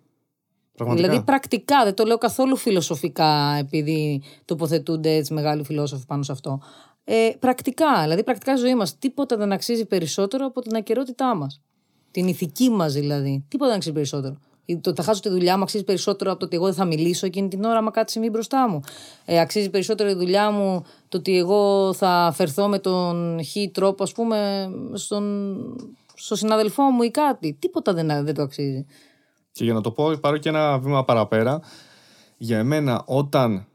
Πραγματικά. 0.76 1.08
Δηλαδή 1.08 1.24
πρακτικά, 1.24 1.84
δεν 1.84 1.94
το 1.94 2.04
λέω 2.04 2.18
καθόλου 2.18 2.56
φιλοσοφικά 2.56 3.56
επειδή 3.58 4.22
τοποθετούνται 4.44 5.14
έτσι 5.14 5.34
μεγάλοι 5.34 5.64
φιλόσοφοι 5.64 6.06
πάνω 6.06 6.22
σε 6.22 6.32
αυτό. 6.32 6.60
Ε, 7.04 7.30
πρακτικά, 7.38 8.02
δηλαδή 8.02 8.24
πρακτικά 8.24 8.52
η 8.52 8.56
ζωή 8.56 8.74
μας 8.74 8.98
τίποτα 8.98 9.36
δεν 9.36 9.52
αξίζει 9.52 9.86
περισσότερο 9.86 10.46
από 10.46 10.60
την 10.60 10.76
ακαιρεότητά 10.76 11.34
μας. 11.34 11.60
Την 12.10 12.28
ηθική 12.28 12.70
μας 12.70 12.92
δηλαδή. 12.92 13.44
Τίποτα 13.48 13.68
δεν 13.68 13.76
αξίζει 13.76 13.94
περισσότερο. 13.94 14.36
Το 14.66 14.90
ότι 14.90 15.00
θα 15.00 15.02
χάσω 15.02 15.20
τη 15.20 15.28
δουλειά 15.28 15.56
μου 15.56 15.62
αξίζει 15.62 15.84
περισσότερο 15.84 16.30
από 16.30 16.40
το 16.40 16.46
ότι 16.46 16.56
εγώ 16.56 16.64
δεν 16.64 16.74
θα 16.74 16.84
μιλήσω 16.84 17.26
εκείνη 17.26 17.48
την 17.48 17.64
ώρα, 17.64 17.78
άμα 17.78 17.90
κάτσει 17.90 18.18
μη 18.18 18.30
μπροστά 18.30 18.68
μου. 18.68 18.80
Ε, 19.24 19.40
αξίζει 19.40 19.70
περισσότερο 19.70 20.08
η 20.08 20.14
δουλειά 20.14 20.50
μου 20.50 20.84
το 21.08 21.16
ότι 21.18 21.36
εγώ 21.38 21.92
θα 21.92 22.32
φερθώ 22.34 22.68
με 22.68 22.78
τον 22.78 23.40
χ 23.44 23.54
τρόπο, 23.72 24.02
ας 24.02 24.12
πούμε, 24.12 24.68
στον, 24.92 25.56
στο 26.14 26.36
συναδελφό 26.36 26.82
μου 26.82 27.02
ή 27.02 27.10
κάτι. 27.10 27.56
Τίποτα 27.58 27.92
δεν, 27.92 28.24
δεν 28.24 28.34
το 28.34 28.42
αξίζει. 28.42 28.86
Και 29.56 29.64
για 29.64 29.74
να 29.74 29.80
το 29.80 29.90
πω, 29.90 30.16
πάρω 30.20 30.36
και 30.36 30.48
ένα 30.48 30.78
βήμα 30.78 31.04
παραπέρα. 31.04 31.60
Για 32.36 32.58
εμένα, 32.58 33.02
όταν. 33.06 33.66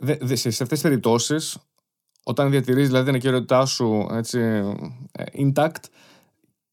Δε, 0.00 0.16
δε, 0.20 0.34
σε 0.36 0.48
αυτές 0.48 0.68
τις 0.68 0.80
περιπτώσεις, 0.80 1.58
όταν 2.22 2.50
διατηρείς 2.50 2.86
δηλαδή 2.86 3.04
την 3.06 3.14
ακαιρεότητά 3.14 3.66
σου 3.66 4.08
έτσι, 4.12 4.38
ε, 5.12 5.24
intact, 5.38 5.84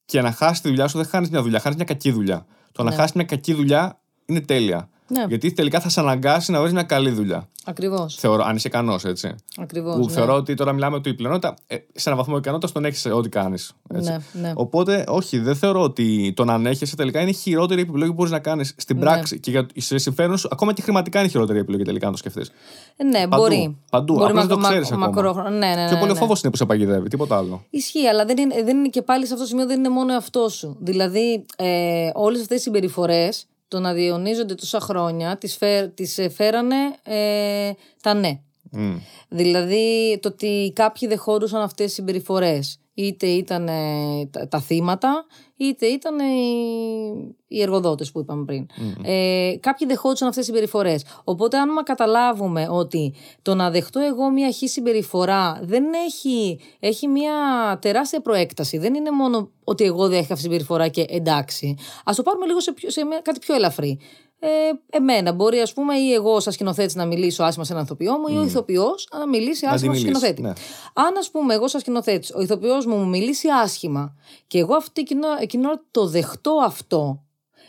Και 0.06 0.22
να 0.22 0.32
χάσεις 0.32 0.62
τη 0.62 0.68
δουλειά 0.68 0.88
σου 0.88 0.98
δεν 0.98 1.06
χάνεις 1.08 1.30
μια 1.30 1.42
δουλειά, 1.42 1.60
χάνεις 1.60 1.78
μια 1.78 1.86
κακή 1.86 2.12
δουλειά. 2.12 2.46
Το 2.72 2.84
να 2.84 2.90
Ναι. 2.90 2.96
χάσεις 2.96 3.14
μια 3.16 3.26
κακή 3.26 3.54
δουλειά 3.54 4.00
είναι 4.26 4.42
τέλεια. 4.42 4.90
Ναι. 5.20 5.26
Γιατί 5.28 5.54
τελικά 5.54 5.80
θα 5.80 5.90
σε 5.90 6.00
αναγκάσει 6.00 6.52
να 6.52 6.60
βρεις 6.62 6.74
μια 6.74 6.84
καλή 6.84 7.10
δουλειά. 7.10 7.48
Ακριβώς. 7.66 8.16
Θεωρώ, 8.16 8.44
αν 8.44 8.56
είσαι 8.56 8.68
ικανός, 8.68 9.04
έτσι. 9.06 9.36
Ακριβώς, 9.58 9.96
που 9.96 10.06
ναι. 10.06 10.12
θεωρώ 10.12 10.34
ότι 10.36 10.54
τώρα 10.54 10.74
μιλάμε 10.74 10.96
ότι 10.96 11.10
η 11.10 11.14
πλειονότητα, 11.14 11.54
ε, 11.68 11.76
σε 11.94 12.10
έναν 12.10 12.18
βαθμό 12.18 12.38
ικανότητας 12.38 12.72
τον 12.72 12.86
έχεις 12.86 13.06
ό,τι 13.06 13.30
κάνεις. 13.30 13.72
Ναι, 13.90 14.18
ναι. 14.32 14.52
Οπότε, 14.56 15.04
όχι, 15.08 15.40
δεν 15.40 15.56
θεωρώ 15.56 15.82
ότι 15.82 16.34
το 16.36 16.46
να 16.46 16.54
ανέχεσαι 16.54 16.96
τελικά 16.96 17.20
είναι 17.22 17.30
η 17.30 17.34
χειρότερη 17.34 17.82
επιλογή 17.82 18.08
που 18.10 18.14
μπορείς 18.16 18.32
να 18.32 18.40
κάνεις 18.40 18.74
στην 18.78 18.96
Ναι. 18.98 19.02
πράξη. 19.02 19.40
Και 19.40 19.52
για 19.52 19.66
σε 19.76 19.98
συμφέρον 19.98 20.38
σου, 20.38 20.48
ακόμα 20.52 20.74
και 20.74 20.82
χρηματικά 20.82 21.18
είναι 21.20 21.28
η 21.28 21.32
χειρότερη 21.32 21.60
επιλογή 21.60 21.84
τελικά, 21.84 22.06
αν 22.06 22.12
το 22.12 22.18
σκεφτείς. 22.18 22.52
Ε, 22.98 23.04
Ναι, 23.04 23.20
Παντού, 23.28 23.36
μπορεί. 23.42 23.78
παντού. 23.90 24.14
Μπορεί 24.14 24.26
Απλώς 24.26 24.42
δεν 24.46 24.50
το 24.50 24.56
μακρο- 24.62 24.70
ξέρεις 24.72 24.92
ακόμα. 24.92 25.08
μακρόχρονα. 25.08 25.50
Ναι, 25.50 25.58
ναι, 25.58 25.82
ναι, 25.82 25.88
Πιο 25.88 25.98
πολύ 25.98 26.12
ο 26.12 26.14
ναι. 26.14 26.20
φόβο 26.20 26.34
είναι 26.42 26.52
που 26.52 26.58
σε 26.58 26.66
παγιδεύει, 26.66 27.08
τίποτα 27.08 27.38
άλλο. 27.38 27.64
Ισχύει, 27.70 28.08
αλλά 28.08 28.26
δεν 28.26 28.38
είναι, 28.38 28.64
δεν 28.64 28.78
είναι 28.78 28.88
και 28.90 29.02
πάλι 29.02 29.26
σε 29.26 29.34
αυτό 29.34 29.44
το 29.46 29.50
σημείο 29.50 29.66
δεν 29.66 29.80
είναι 29.80 29.90
μόνο 29.90 30.14
εαυτό 30.14 30.50
σου. 30.50 30.78
Δηλαδή, 30.80 31.46
ε, 31.56 32.10
όλες 32.14 32.42
αυτές 32.42 32.60
οι 32.60 32.62
συμπεριφορές, 32.62 33.46
το 33.74 33.80
να 33.80 33.94
διαιωνίζονται 33.94 34.56
τόσα 34.56 34.80
χρόνια, 34.80 35.38
τις 35.38 35.58
τις 35.94 36.18
ε, 36.18 36.30
φέρανε 36.30 36.76
ε, 37.04 37.72
τα 38.02 38.14
ναι. 38.14 38.40
Μμ. 38.72 38.98
Δηλαδή, 39.30 40.20
το 40.22 40.28
ότι 40.28 40.72
κάποιοι 40.76 41.08
δεχόντουσαν 41.08 41.62
αυτές 41.62 41.86
τις 41.86 41.94
συμπεριφορές. 41.94 42.80
Είτε 42.96 43.28
ήταν 43.28 43.68
ε, 43.68 44.26
τα, 44.32 44.48
τα 44.48 44.60
θύματα, 44.60 45.26
είτε 45.58 45.86
ήταν 45.86 46.20
ε, 46.20 46.24
οι, 46.24 47.36
οι 47.48 47.62
εργοδότες 47.62 48.12
που 48.12 48.20
είπαμε 48.20 48.46
πριν. 48.46 48.66
Ε, 49.04 49.54
κάποιοι 49.60 49.88
δεχόντουσαν 49.88 50.28
αυτές 50.28 50.46
τις 50.46 50.54
συμπεριφορές. 50.54 51.06
Οπότε, 51.24 51.58
αν 51.58 51.70
μα 51.76 51.84
καταλάβουμε 51.84 52.68
ότι 52.70 53.14
το 53.42 53.56
να 53.56 53.70
δεχτώ 53.72 54.00
εγώ 54.00 54.30
μια 54.30 54.52
χή 54.52 54.68
συμπεριφορά 54.68 55.60
δεν 55.64 55.84
έχει, 56.06 56.60
έχει 56.80 57.08
μια 57.08 57.34
τεράστια 57.82 58.22
προέκταση. 58.22 58.78
Δεν 58.78 58.94
είναι 58.94 59.12
μόνο 59.12 59.52
ότι 59.64 59.84
εγώ 59.84 60.08
δέχτηκα 60.08 60.34
αυτή 60.34 60.36
τη 60.36 60.42
συμπεριφορά 60.42 60.88
και 60.88 61.06
εντάξει. 61.10 61.76
Ας 62.06 62.16
το 62.16 62.24
πάρουμε 62.24 62.46
λίγο 62.46 62.60
σε, 62.60 62.72
πιο- 62.72 62.90
σε 62.90 63.06
μια- 63.06 63.20
κάτι 63.24 63.40
πιο 63.40 63.56
ελαφρύ. 63.56 64.00
Ε, 64.46 64.98
εμένα 64.98 65.32
μπορεί, 65.32 65.60
ας 65.60 65.74
πούμε, 65.74 65.98
ή 65.98 66.14
εγώ, 66.14 66.40
σαν 66.40 66.54
σκηνοθέτη, 66.54 66.98
να 66.98 67.06
μιλήσω 67.06 67.44
άσχημα 67.44 67.66
σε 67.66 67.72
έναν 67.72 67.84
ηθοποιό 67.84 68.18
μου, 68.18 68.28
ή 68.28 68.38
ο 68.38 68.44
ηθοποιός 68.44 69.08
να 69.12 69.28
μιλήσει 69.28 69.66
Να 69.66 69.70
τη 69.70 69.76
άσχημα 69.76 69.94
στο 69.94 70.04
μιλήσει, 70.04 70.20
σκηνοθέτη. 70.26 70.42
ναι. 70.42 70.54
Αν, 70.94 71.18
ας 71.18 71.32
πούμε, 71.32 71.54
εγώ, 71.54 71.68
σαν 71.68 71.80
σκηνοθέτη, 71.80 72.34
ο 72.36 72.42
ηθοποιός 72.42 72.86
μου 72.86 72.96
μου 72.96 73.08
μιλήσει 73.08 73.48
άσχημα 73.50 74.16
και 74.48 74.60
εγώ 74.60 74.76
αυτή 74.76 75.02
εκείνη, 75.02 75.22
εκείνη 75.40 75.66
ώρα 75.66 75.84
το 75.92 76.08
δεχτώ 76.08 76.52
αυτό, 76.64 77.24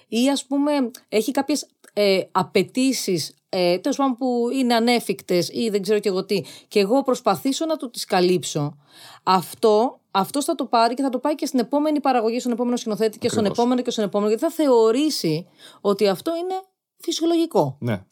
ή 0.08 0.28
ας 0.30 0.44
πούμε, 0.44 0.72
έχει 1.08 1.30
κάποιες 1.30 1.66
ε, 1.92 2.20
απαιτήσεις. 2.32 3.34
Ε, 3.48 3.78
τέλος 3.78 3.96
πάντων 3.96 4.16
που 4.16 4.48
είναι 4.52 4.74
ανέφικτες 4.74 5.48
ή 5.52 5.68
δεν 5.70 5.82
ξέρω 5.82 5.98
και 5.98 6.08
εγώ 6.08 6.24
τι 6.24 6.44
και 6.68 6.80
εγώ 6.80 7.02
προσπαθήσω 7.02 7.66
να 7.66 7.76
του 7.76 7.90
τις 7.90 8.04
καλύψω 8.04 8.76
αυτό, 9.22 10.00
αυτός 10.14 10.44
θα 10.44 10.54
το 10.54 10.64
πάρει 10.64 10.94
και 10.94 11.02
θα 11.02 11.08
το 11.08 11.18
πάει 11.18 11.34
και 11.34 11.46
στην 11.46 11.58
επόμενη 11.58 12.00
παραγωγή, 12.00 12.40
στον 12.40 12.52
επόμενο 12.52 12.76
σκηνοθέτη 12.76 13.18
και 13.18 13.28
στον 13.28 13.38
Ακριβώς. 13.38 13.58
επόμενο 13.58 13.82
και 13.82 13.90
στον 13.90 14.04
επόμενο 14.04 14.28
γιατί 14.30 14.44
θα 14.44 14.50
θεωρήσει 14.50 15.46
ότι 15.80 16.08
αυτό 16.08 16.36
είναι 16.36 16.54
φυσιολογικό. 16.96 17.76
Ναι. 17.80 18.04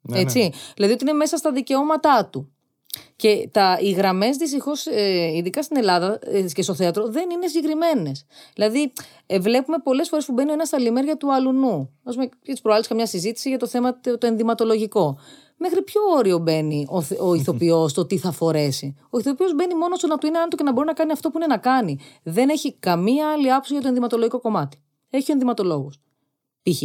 Ναι, 0.00 0.18
έτσι. 0.18 0.38
ναι. 0.38 0.48
Δηλαδή 0.74 0.92
ότι 0.94 1.04
είναι 1.04 1.12
μέσα 1.12 1.36
στα 1.36 1.52
δικαιώματά 1.52 2.28
του. 2.32 2.52
Και 3.16 3.48
τα, 3.52 3.78
οι 3.80 3.90
γραμμές 3.90 4.36
δυστυχώς, 4.36 4.86
ε, 4.86 5.36
ειδικά 5.36 5.62
στην 5.62 5.76
Ελλάδα 5.76 6.18
ε, 6.22 6.42
και 6.42 6.62
στο 6.62 6.74
θέατρο, 6.74 7.08
δεν 7.08 7.30
είναι 7.30 7.46
συγκεκριμένες. 7.46 8.26
Δηλαδή, 8.54 8.92
ε, 9.26 9.38
βλέπουμε 9.38 9.78
πολλές 9.78 10.08
φορές 10.08 10.24
που 10.24 10.32
μπαίνει 10.32 10.50
ο 10.50 10.52
ένα 10.52 10.64
στα 10.64 10.78
λιμέρια 10.78 11.16
του 11.16 11.32
αλουνού. 11.32 11.90
Α 12.02 12.10
πούμε, 12.10 12.26
και 12.26 12.52
τις 12.52 12.60
προάλλες 12.60 12.86
καμιά 12.86 13.06
συζήτηση 13.06 13.48
για 13.48 13.58
το 13.58 13.66
θέμα 13.66 14.00
το, 14.00 14.18
το 14.18 14.26
ενδυματολογικό. 14.26 15.18
Μέχρι 15.62 15.82
ποιο 15.82 16.00
όριο 16.16 16.38
μπαίνει 16.38 16.86
ο, 16.88 17.00
θε- 17.00 17.20
ο 17.20 17.34
ηθοποιός 17.34 17.90
στο 17.90 18.06
τι 18.06 18.18
θα 18.18 18.30
φορέσει; 18.32 18.94
Ο 19.10 19.18
ηθοποιός 19.18 19.54
μπαίνει 19.54 19.74
μόνος 19.74 19.98
στο 19.98 20.06
να 20.06 20.18
του 20.18 20.26
είναι 20.26 20.38
άνετο 20.38 20.56
και 20.56 20.62
να 20.62 20.72
μπορεί 20.72 20.86
να 20.86 20.92
κάνει 20.92 21.12
αυτό 21.12 21.30
που 21.30 21.38
είναι 21.38 21.46
να 21.46 21.56
κάνει. 21.56 21.98
Δεν 22.22 22.48
έχει 22.48 22.72
καμία 22.74 23.32
άλλη 23.32 23.52
άποψη 23.52 23.72
για 23.72 23.82
το 23.82 23.88
ενδυματολογικό 23.88 24.40
κομμάτι. 24.40 24.82
Έχει 25.10 25.30
ο 25.30 25.32
ενδυματολόγος. 25.32 26.00
Π.χ. 26.62 26.82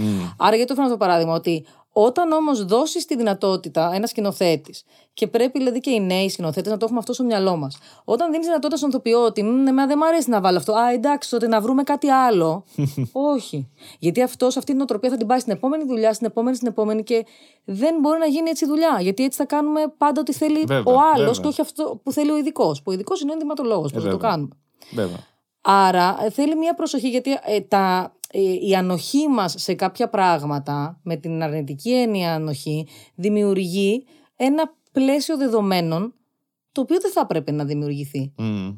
Μμ. 0.00 0.22
Άρα 0.38 0.56
γιατί 0.56 0.68
το 0.68 0.74
φέρνω 0.74 0.90
αυτό 0.90 0.98
το 0.98 1.04
παράδειγμα, 1.04 1.34
ότι 1.34 1.66
όταν 1.92 2.32
όμως 2.32 2.64
δώσεις 2.64 3.04
τη 3.04 3.16
δυνατότητα 3.16 3.90
ένας 3.94 4.10
σκηνοθέτης, 4.10 4.84
και 5.14 5.26
πρέπει 5.26 5.58
δηλαδή 5.58 5.80
και 5.80 5.90
οι 5.90 6.00
νέοι 6.00 6.28
σκηνοθέτες 6.28 6.72
να 6.72 6.76
το 6.78 6.84
έχουμε 6.84 6.98
αυτό 7.00 7.12
στο 7.12 7.24
μυαλό 7.24 7.56
μας. 7.56 7.78
Όταν 8.04 8.30
δίνεις 8.30 8.46
δυνατότητα 8.46 8.76
στον 8.76 8.88
ηθοποιό 8.88 9.24
ότι 9.24 9.42
«Μμ, 9.42 9.66
εμένα 9.66 9.86
δεν 9.86 9.96
μου 10.00 10.06
αρέσει 10.06 10.30
να 10.30 10.40
βάλω 10.40 10.58
αυτό, 10.58 10.72
Α, 10.72 10.92
εντάξει, 10.92 11.30
τότε 11.30 11.46
να 11.46 11.60
βρούμε 11.60 11.82
κάτι 11.82 12.08
άλλο. 12.08 12.64
Όχι. 13.34 13.68
Γιατί 13.98 14.22
αυτός, 14.22 14.56
αυτή 14.56 14.72
την 14.72 14.80
οτροπία 14.80 15.10
θα 15.10 15.16
την 15.16 15.26
πάει 15.26 15.38
στην 15.38 15.52
επόμενη 15.52 15.84
δουλειά, 15.84 16.12
στην 16.12 16.26
επόμενη, 16.26 16.56
στην 16.56 16.68
επόμενη 16.68 17.02
και 17.02 17.26
δεν 17.64 17.94
μπορεί 18.00 18.18
να 18.18 18.26
γίνει 18.26 18.50
έτσι 18.50 18.64
η 18.64 18.68
δουλειά. 18.68 18.98
Γιατί 19.00 19.24
έτσι 19.24 19.38
θα 19.38 19.44
κάνουμε 19.44 19.80
πάντα 19.98 20.20
ό,τι 20.20 20.32
θέλει 20.32 20.64
Βέβαια, 20.66 20.94
ο 20.94 20.98
άλλος 21.14 21.26
βέβαια. 21.26 21.40
και 21.42 21.46
όχι 21.46 21.60
αυτό 21.60 22.00
που 22.02 22.12
θέλει 22.12 22.30
ο 22.30 22.36
ειδικός. 22.36 22.78
Που 22.78 22.90
ο 22.90 22.92
ειδικός 22.92 23.20
είναι 23.20 23.30
ο 23.30 23.34
ενδυματολόγος. 23.34 23.92
Πώ 23.92 24.00
θα 24.00 24.08
το 24.08 24.12
βέβαια. 24.12 24.30
κάνουμε. 24.30 24.50
Βέβαια. 24.92 25.18
Άρα 25.60 26.18
ε, 26.24 26.30
θέλει 26.30 26.56
μια 26.56 26.74
προσοχή 26.74 27.08
γιατί 27.08 27.30
ε, 27.44 27.60
τα, 27.60 28.14
ε, 28.21 28.21
η 28.60 28.74
ανοχή 28.74 29.28
μας 29.28 29.54
σε 29.58 29.74
κάποια 29.74 30.08
πράγματα, 30.08 31.00
με 31.02 31.16
την 31.16 31.42
αρνητική 31.42 31.92
έννοια 31.92 32.34
ανοχή, 32.34 32.86
δημιουργεί 33.14 34.04
ένα 34.36 34.74
πλαίσιο 34.92 35.36
δεδομένων 35.36 36.14
το 36.72 36.80
οποίο 36.80 37.00
δεν 37.00 37.10
θα 37.10 37.20
έπρεπε 37.20 37.50
να 37.50 37.64
δημιουργηθεί. 37.64 38.32
Μμ. 38.36 38.70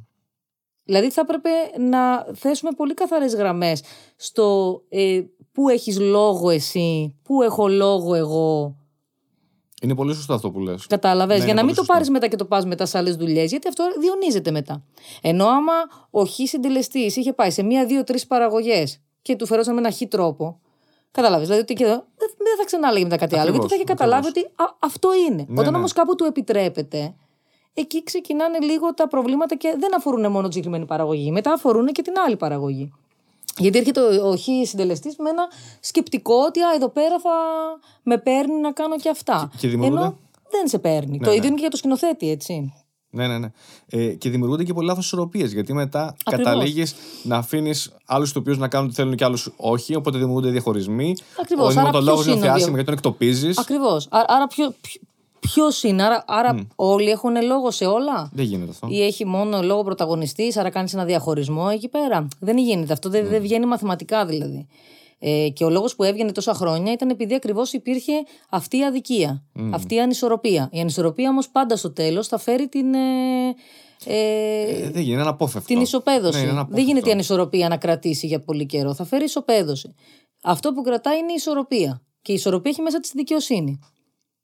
Δηλαδή 0.84 1.10
θα 1.10 1.20
έπρεπε 1.20 1.48
να 1.78 2.26
θέσουμε 2.34 2.70
πολύ 2.76 2.94
καθαρές 2.94 3.34
γραμμές 3.34 3.82
στο 4.16 4.80
ε, 4.88 5.20
πού 5.52 5.68
έχεις 5.68 6.00
λόγο 6.00 6.50
εσύ, 6.50 7.16
πού 7.22 7.42
έχω 7.42 7.68
λόγο 7.68 8.14
εγώ. 8.14 8.76
Είναι 9.82 9.94
πολύ 9.94 10.14
σωστό 10.14 10.34
αυτό 10.34 10.50
που 10.50 10.58
λες. 10.58 10.86
Κατάλαβες; 10.86 11.38
Ναι, 11.38 11.44
για 11.44 11.52
είναι 11.52 11.60
να 11.60 11.66
μην 11.66 11.74
πολύ 11.74 11.76
το 11.76 11.80
σωστό. 11.80 11.92
πάρεις 11.92 12.10
μετά 12.10 12.28
και 12.28 12.36
το 12.36 12.44
πας 12.44 12.64
μετά 12.64 12.86
σε 12.86 12.98
άλλες 12.98 13.16
δουλειές, 13.16 13.50
γιατί 13.50 13.68
αυτό 13.68 13.84
διονύζεται 14.00 14.50
μετά. 14.50 14.84
Ενώ 15.22 15.46
άμα 15.46 15.72
ο 16.10 16.24
χ 16.24 16.32
συντελεστής 16.44 17.16
είχε 17.16 17.32
πάει 17.32 17.50
σε 17.50 17.62
μία, 17.62 17.86
δύο, 17.86 18.04
τρεις 18.04 18.26
παραγωγές 18.26 19.02
και 19.24 19.36
του 19.36 19.46
φερόταν 19.46 19.74
με 19.74 19.80
ένα 19.80 19.90
χ 19.90 20.00
τρόπο. 20.08 20.58
Κατάλαβε. 21.10 21.42
Δηλαδή 21.44 21.60
ότι 21.62 21.74
και 21.74 21.84
εδώ 21.84 21.92
δεν 21.94 22.28
δεν 22.38 22.56
θα 22.58 22.64
ξανά 22.64 22.92
λέγει 22.92 23.04
μετά 23.04 23.16
κάτι 23.16 23.34
άλλο. 23.34 23.48
Ακριβώς, 23.48 23.68
Γιατί 23.70 23.74
θα 23.84 23.92
είχε 23.92 23.94
καταλάβει 23.94 24.28
ότι 24.28 24.40
α, 24.40 24.64
αυτό 24.78 25.08
είναι. 25.28 25.44
Ναι, 25.48 25.60
Όταν 25.60 25.72
ναι. 25.72 25.78
όμως 25.78 25.92
κάπου 25.92 26.14
του 26.14 26.24
επιτρέπεται, 26.24 27.14
εκεί 27.74 28.02
ξεκινάνε 28.02 28.58
λίγο 28.58 28.94
τα 28.94 29.08
προβλήματα 29.08 29.54
και 29.56 29.74
δεν 29.78 29.96
αφορούν 29.96 30.30
μόνο 30.30 30.46
τη 30.46 30.52
συγκεκριμένη 30.52 30.84
παραγωγή. 30.86 31.30
Μετά 31.30 31.52
αφορούν 31.52 31.86
και 31.86 32.02
την 32.02 32.12
άλλη 32.26 32.36
παραγωγή. 32.36 32.92
Γιατί 33.58 33.78
έρχεται 33.78 34.00
ο, 34.00 34.28
ο 34.28 34.36
χ 34.36 34.42
συντελεστής 34.68 35.16
με 35.16 35.30
ένα 35.30 35.48
σκεπτικό 35.80 36.34
ότι 36.34 36.60
α, 36.60 36.72
εδώ 36.74 36.88
πέρα 36.88 37.18
θα 37.20 37.30
με 38.02 38.18
παίρνει 38.18 38.60
να 38.60 38.72
κάνω 38.72 38.96
και 38.96 39.08
αυτά. 39.08 39.48
Και- 39.50 39.56
και 39.58 39.68
δημιουργούνται- 39.68 40.04
Ενώ 40.04 40.16
δεν 40.50 40.68
σε 40.68 40.78
παίρνει. 40.78 41.18
το 41.18 41.28
ναι. 41.30 41.34
ίδιο 41.34 41.46
είναι 41.46 41.54
και 41.54 41.60
για 41.60 41.70
το 41.70 41.76
σκηνοθέτη, 41.76 42.30
έτσι. 42.30 42.72
Ναι, 43.14 43.26
ναι, 43.26 43.38
ναι. 43.38 43.50
Ε, 43.88 44.06
και 44.06 44.30
δημιουργούνται 44.30 44.64
και 44.64 44.72
πολλοί 44.72 44.86
λάθος 44.86 45.04
ισορροπίες. 45.04 45.52
Γιατί 45.52 45.72
μετά 45.72 46.14
Ακριβώς. 46.24 46.44
καταλήγεις 46.46 46.94
να 47.22 47.36
αφήνεις 47.36 47.92
άλλους 48.06 48.30
ηθοποιούς 48.30 48.58
να 48.58 48.68
κάνουν 48.68 48.88
τι 48.88 48.94
θέλουν 48.94 49.14
και 49.14 49.24
άλλους 49.24 49.52
όχι. 49.56 49.94
Οπότε 49.94 50.18
δημιουργούνται 50.18 50.50
διαχωρισμοί. 50.50 51.14
Ακριβώς. 51.40 51.64
Ο 51.64 51.68
Άρα 51.70 51.78
ενδυματολόγο 51.80 52.14
ποιος 52.22 52.26
είναι 52.26 52.36
είναι 52.36 52.48
ο 52.48 52.52
άσχημο 52.52 52.74
δια- 52.74 52.84
γιατί 52.84 52.84
τον 52.84 53.10
εκτοπίζεις. 53.10 53.58
Ακριβώς. 53.58 54.08
Άρα 54.10 54.46
ποιο, 54.46 54.74
ποιο 55.40 55.64
είναι, 55.82 56.02
άρα, 56.02 56.24
άρα 56.26 56.66
όλοι 56.74 57.10
έχουν 57.10 57.42
λόγο 57.46 57.70
σε 57.70 57.84
όλα; 57.84 58.30
Δεν 58.32 58.44
γίνεται 58.44 58.70
αυτό. 58.70 58.86
Ή 58.90 59.02
έχει 59.02 59.24
μόνο 59.26 59.62
λόγο 59.62 59.82
πρωταγωνιστής, 59.84 60.56
άρα 60.56 60.70
κάνεις 60.70 60.94
ένα 60.94 61.04
διαχωρισμό 61.04 61.66
εκεί 61.72 61.88
πέρα; 61.88 62.28
Δεν 62.40 62.58
γίνεται. 62.58 62.92
Αυτό 62.92 63.08
δεν, 63.08 63.26
δεν 63.28 63.42
βγαίνει 63.42 63.66
μαθηματικά 63.66 64.26
δηλαδή. 64.26 64.66
Ε, 65.26 65.48
και 65.48 65.64
ο 65.64 65.70
λόγος 65.70 65.94
που 65.96 66.02
έβγαινε 66.02 66.32
τόσα 66.32 66.54
χρόνια 66.54 66.92
ήταν 66.92 67.10
επειδή 67.10 67.34
ακριβώς 67.34 67.72
υπήρχε 67.72 68.12
αυτή 68.50 68.76
η 68.78 68.84
αδικία, 68.84 69.44
αυτή 69.72 69.94
η 69.94 70.00
ανισορροπία. 70.00 70.68
Η 70.72 70.80
ανισορροπία 70.80 71.28
όμως 71.28 71.48
πάντα 71.48 71.76
στο 71.76 71.92
τέλος 71.92 72.28
θα 72.28 72.38
φέρει 72.38 72.68
την. 72.68 72.94
Ε, 72.94 73.48
ε, 74.06 74.60
Ε, 74.60 74.64
δεν 74.66 74.76
γίνεται, 74.82 75.00
είναι 75.00 75.20
αναπόφευκτο. 75.20 75.72
την 75.74 75.82
ισοπαίδωση. 75.82 76.32
Ναι, 76.32 76.38
είναι 76.38 76.46
δεν 76.46 76.54
αναπόφευκτο. 76.58 76.86
γίνεται 76.90 77.08
η 77.08 77.12
ανισορροπία 77.12 77.68
να 77.68 77.76
κρατήσει 77.76 78.26
για 78.26 78.40
πολύ 78.40 78.66
καιρό. 78.66 78.94
Θα 78.94 79.04
φέρει 79.04 79.24
ισοπαίδωση. 79.24 79.94
Αυτό 80.42 80.72
που 80.72 80.82
κρατάει 80.82 81.18
είναι 81.18 81.30
η 81.30 81.34
ισορροπία. 81.36 82.02
Και 82.22 82.32
η 82.32 82.34
ισορροπία 82.34 82.70
έχει 82.70 82.82
μέσα 82.82 83.00
της 83.00 83.10
δικαιοσύνη. 83.14 83.78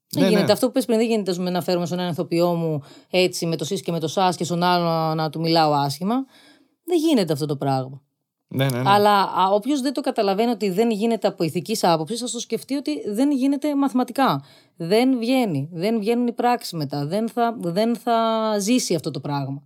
Δεν 0.09 0.21
Ναι, 0.23 0.29
γίνεται. 0.29 0.45
ναι. 0.45 0.51
Αυτό 0.51 0.65
που 0.65 0.71
πες 0.71 0.85
πριν 0.85 0.97
δεν 0.97 1.07
γίνεται 1.07 1.31
ας 1.31 1.37
πούμε, 1.37 1.49
να 1.49 1.61
φέρουμε 1.61 1.85
στον 1.85 1.99
έναν 1.99 2.11
ηθοποιό 2.11 2.53
μου 2.53 2.81
έτσι 3.09 3.45
με 3.45 3.55
το 3.55 3.65
σεις 3.65 3.81
και 3.81 3.91
με 3.91 3.99
το 3.99 4.07
σας 4.07 4.35
και 4.35 4.43
στον 4.43 4.63
άλλο 4.63 4.83
να, 4.83 5.15
να 5.15 5.29
του 5.29 5.39
μιλάω 5.39 5.71
άσχημα. 5.73 6.15
Δεν 6.85 6.97
γίνεται 6.97 7.33
αυτό 7.33 7.45
το 7.45 7.55
πράγμα. 7.55 8.01
Ναι, 8.53 8.69
ναι, 8.69 8.81
ναι. 8.81 8.89
Αλλά 8.89 9.49
όποιος 9.51 9.81
δεν 9.81 9.93
το 9.93 10.01
καταλαβαίνει 10.01 10.51
ότι 10.51 10.69
δεν 10.69 10.91
γίνεται 10.91 11.27
από 11.27 11.43
ηθικής 11.43 11.83
άποψης, 11.83 12.19
θα 12.19 12.29
το 12.29 12.39
σκεφτεί 12.39 12.75
ότι 12.75 12.91
δεν 13.09 13.31
γίνεται 13.31 13.75
μαθηματικά. 13.75 14.43
Δεν 14.75 15.17
βγαίνει. 15.17 15.69
Δεν 15.71 15.99
βγαίνουν 15.99 16.27
οι 16.27 16.31
πράξεις 16.31 16.73
μετά. 16.73 17.05
Δεν 17.05 17.29
θα, 17.29 17.55
δεν 17.59 17.95
θα 17.95 18.55
ζήσει 18.59 18.95
αυτό 18.95 19.11
το 19.11 19.19
πράγμα. 19.19 19.63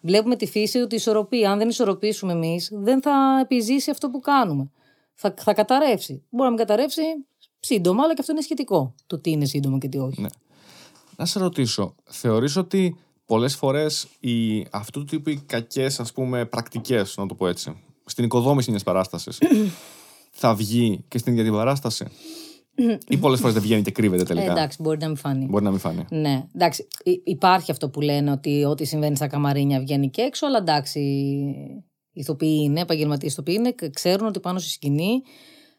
Βλέπουμε 0.00 0.36
τη 0.36 0.46
φύση 0.46 0.78
ότι 0.78 0.94
η 0.94 0.96
ισορροπία, 0.96 1.50
αν 1.50 1.58
δεν 1.58 1.68
ισορροπήσουμε 1.68 2.32
εμείς, 2.32 2.70
δεν 2.72 3.02
θα 3.02 3.38
επιζήσει 3.42 3.90
αυτό 3.90 4.10
που 4.10 4.20
κάνουμε. 4.20 4.70
Θα, 5.14 5.34
θα 5.36 5.54
καταρρεύσει. 5.54 6.22
Μπορεί 6.30 6.50
να 6.50 6.56
μην 6.56 6.66
καταρρεύσει 6.66 7.02
σύντομα, 7.60 8.02
αλλά 8.02 8.14
και 8.14 8.20
αυτό 8.20 8.32
είναι 8.32 8.40
σχετικό. 8.40 8.94
Το 9.06 9.18
τι 9.18 9.30
είναι 9.30 9.44
σύντομο 9.44 9.78
και 9.78 9.88
τι 9.88 9.98
όχι. 9.98 10.20
Ναι. 10.20 10.28
Να 11.16 11.26
σε 11.26 11.38
ρωτήσω, 11.38 11.94
θεωρείς 12.04 12.56
ότι 12.56 12.96
πολλές 13.26 13.56
φορές 13.56 14.06
οι, 14.20 14.66
αυτού 14.70 14.98
του 14.98 15.04
τύπου 15.04 15.30
οι 15.30 15.42
κακές 15.46 16.00
ας 16.00 16.12
πούμε 16.12 16.44
πρακτικές, 16.44 17.16
να 17.16 17.26
το 17.26 17.34
πω 17.34 17.46
έτσι, 17.46 17.82
στην 18.06 18.24
οικοδόμηση 18.24 18.70
μιας 18.70 18.82
παράστασης 18.82 19.38
θα 20.40 20.54
βγει 20.54 21.04
και 21.08 21.18
στην 21.18 21.32
ίδια 21.32 21.44
την 21.44 21.52
παράσταση; 21.52 22.04
Ή 23.08 23.16
πολλές 23.16 23.38
φορές 23.40 23.54
δεν 23.54 23.62
βγαίνει 23.62 23.82
και 23.82 23.90
κρύβεται 23.90 24.22
τελικά; 24.22 24.46
Ε, 24.46 24.50
εντάξει, 24.50 24.78
μπορεί 24.82 24.98
να 25.00 25.06
μην 25.06 25.16
φανεί. 25.16 25.46
Μπορεί 25.50 25.64
να 25.64 25.70
μην 25.70 25.78
φανεί. 25.78 26.04
Ναι, 26.10 26.44
εντάξει. 26.54 26.86
υ- 27.04 27.20
Υπάρχει 27.28 27.70
αυτό 27.70 27.88
που 27.90 28.00
λένε 28.00 28.30
ότι 28.30 28.64
ό,τι 28.64 28.84
συμβαίνει 28.84 29.16
στα 29.16 29.26
καμαρίνια 29.26 29.80
βγαίνει 29.80 30.10
και 30.10 30.22
έξω, 30.22 30.46
αλλά 30.46 30.58
εντάξει. 30.58 31.00
ηθοποιοί 32.12 32.60
είναι, 32.62 32.80
επαγγελματίες 32.80 33.32
ηθοποιοί 33.32 33.56
είναι, 33.58 33.70
και 33.70 33.90
ξέρουν 33.90 34.26
ότι 34.26 34.40
πάνω 34.40 34.58
στη 34.58 34.70
σκηνή 34.70 35.22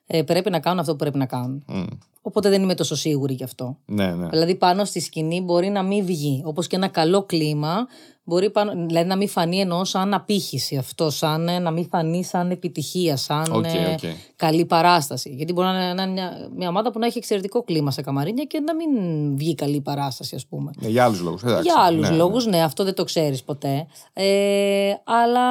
ε, 0.08 0.24
πρέπει 0.24 0.50
να 0.50 0.60
κάνουν 0.60 0.80
αυτό 0.80 0.92
που 0.92 0.98
πρέπει 0.98 1.18
να 1.18 1.26
κάνουν. 1.26 1.64
Μμ. 1.68 1.84
Οπότε 2.22 2.50
δεν 2.50 2.62
είμαι 2.64 2.76
τόσο 2.76 2.96
σίγουρη 2.96 3.34
γι' 3.34 3.44
αυτό. 3.44 3.78
Ναι, 3.86 4.16
ναι. 4.16 4.28
Δηλαδή 4.30 4.56
πάνω 4.56 4.86
στη 4.86 5.00
σκηνή 5.00 5.42
μπορεί 5.42 5.70
να 5.70 5.84
μην 5.84 6.06
βγει. 6.06 6.42
Όπως 6.46 6.68
και 6.68 6.76
ένα 6.76 6.88
καλό 6.88 7.24
κλίμα, 7.24 7.88
μπορεί 8.24 8.50
πάνω, 8.50 8.72
δηλαδή 8.88 9.08
να 9.08 9.16
μην 9.16 9.28
φανεί 9.30 9.60
εννοώ 9.60 9.86
σαν 9.86 10.14
απήχηση 10.14 10.78
αυτό, 10.78 11.10
σαν 11.10 11.48
ε, 11.48 11.60
να 11.60 11.72
μην 11.72 11.88
φανεί 11.90 12.24
σαν 12.24 12.52
επιτυχία, 12.52 13.18
σαν 13.18 13.46
Οκ, 13.52 13.66
ε, 13.66 13.94
οκ. 13.94 14.00
καλή 14.36 14.66
παράσταση. 14.66 15.30
Γιατί 15.30 15.54
μπορεί 15.54 15.68
να 15.68 15.84
είναι, 15.84 15.94
να 15.94 16.04
είναι 16.04 16.12
μια, 16.12 16.50
μια 16.56 16.70
ομάδα 16.70 16.92
που 16.92 17.00
να 17.00 17.06
έχει 17.06 17.18
εξαιρετικό 17.18 17.64
κλίμα 17.64 17.92
σε 17.92 18.02
καμαρίνια 18.02 18.44
και 18.44 18.60
να 18.60 18.76
μην 18.76 18.90
βγει 19.38 19.56
καλή 19.56 19.82
παράσταση, 19.82 20.36
ας 20.36 20.46
πούμε. 20.46 20.72
Ναι, 20.80 20.88
για 20.88 21.04
άλλους 21.04 21.22
λόγους. 21.22 21.42
Για 21.42 21.76
άλλους 21.78 22.10
ναι, 22.10 22.16
λόγους, 22.16 22.46
ναι, 22.46 22.64
αυτό 22.64 22.84
δεν 22.84 22.94
το 22.94 23.04
ξέρεις 23.04 23.44
ποτέ. 23.44 23.88
Ε, 24.14 24.94
αλλά 25.04 25.48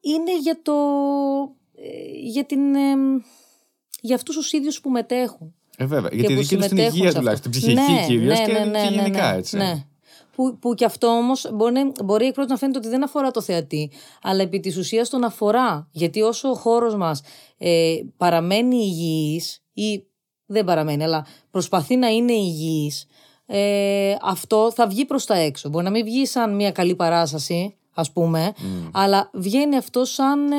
είναι 0.00 0.38
για 0.42 0.58
το. 0.62 0.72
ε, 1.76 2.28
για 2.30 2.44
την. 2.44 2.74
ε, 2.74 2.94
για 4.08 4.16
αυτούς 4.16 4.36
τους 4.36 4.52
ίδιους 4.52 4.80
που 4.80 4.90
μετέχουν. 4.90 5.54
Ε, 5.76 5.84
βέβαια. 5.86 6.10
Για 6.12 6.24
τη 6.28 6.34
που 6.34 6.40
δική 6.40 6.56
τους 6.56 6.66
την 6.66 6.68
συμμετέχουν 6.68 6.98
υγεία 6.98 7.10
σε 7.10 7.18
αυτό. 7.18 7.18
τουλάχιστον. 7.18 7.50
Την 7.50 7.60
ψυχική 7.60 7.92
Ναι, 7.92 8.06
κυρίως 8.06 8.38
ναι, 8.38 8.44
και, 8.44 8.52
ναι, 8.52 8.58
ναι, 8.58 8.82
και 8.82 8.90
ναι, 8.90 8.94
γενικά 8.94 9.30
ναι, 9.32 9.38
έτσι. 9.38 9.56
Ναι. 9.56 9.84
Που, 10.34 10.58
που 10.58 10.74
κι 10.74 10.84
αυτό 10.84 11.06
όμως 11.06 11.50
μπορεί, 11.54 11.92
μπορεί 12.04 12.26
εκ 12.26 12.34
πρώτη 12.34 12.50
να 12.50 12.56
φαίνεται 12.56 12.78
ότι 12.78 12.88
δεν 12.88 13.04
αφορά 13.04 13.30
το 13.30 13.40
θεατή, 13.42 13.90
αλλά 14.22 14.42
επί 14.42 14.60
της 14.60 14.76
ουσίας 14.76 15.08
τον 15.08 15.24
αφορά. 15.24 15.88
Γιατί 15.90 16.22
όσο 16.22 16.48
ο 16.48 16.54
χώρος 16.54 16.96
μας 16.96 17.22
ε, 17.58 17.94
παραμένει 18.16 18.76
υγιής 18.76 19.62
ή 19.72 20.04
δεν 20.46 20.64
παραμένει, 20.64 21.04
αλλά 21.04 21.26
προσπαθεί 21.50 21.96
να 21.96 22.08
είναι 22.08 22.32
υγιής, 22.32 23.06
ε, 23.46 24.14
αυτό 24.22 24.72
θα 24.74 24.86
βγει 24.86 25.04
προς 25.04 25.24
τα 25.24 25.34
έξω. 25.34 25.68
Μπορεί 25.68 25.84
να 25.84 25.90
μην 25.90 26.04
βγει 26.04 26.26
σαν 26.26 26.54
μια 26.54 26.70
καλή 26.72 26.94
παράσταση, 26.94 27.76
ας 27.94 28.12
πούμε, 28.12 28.52
αλλά 28.92 29.30
βγαίνει 29.32 29.76
αυτό 29.76 30.04
σαν. 30.04 30.52
Ε, 30.52 30.56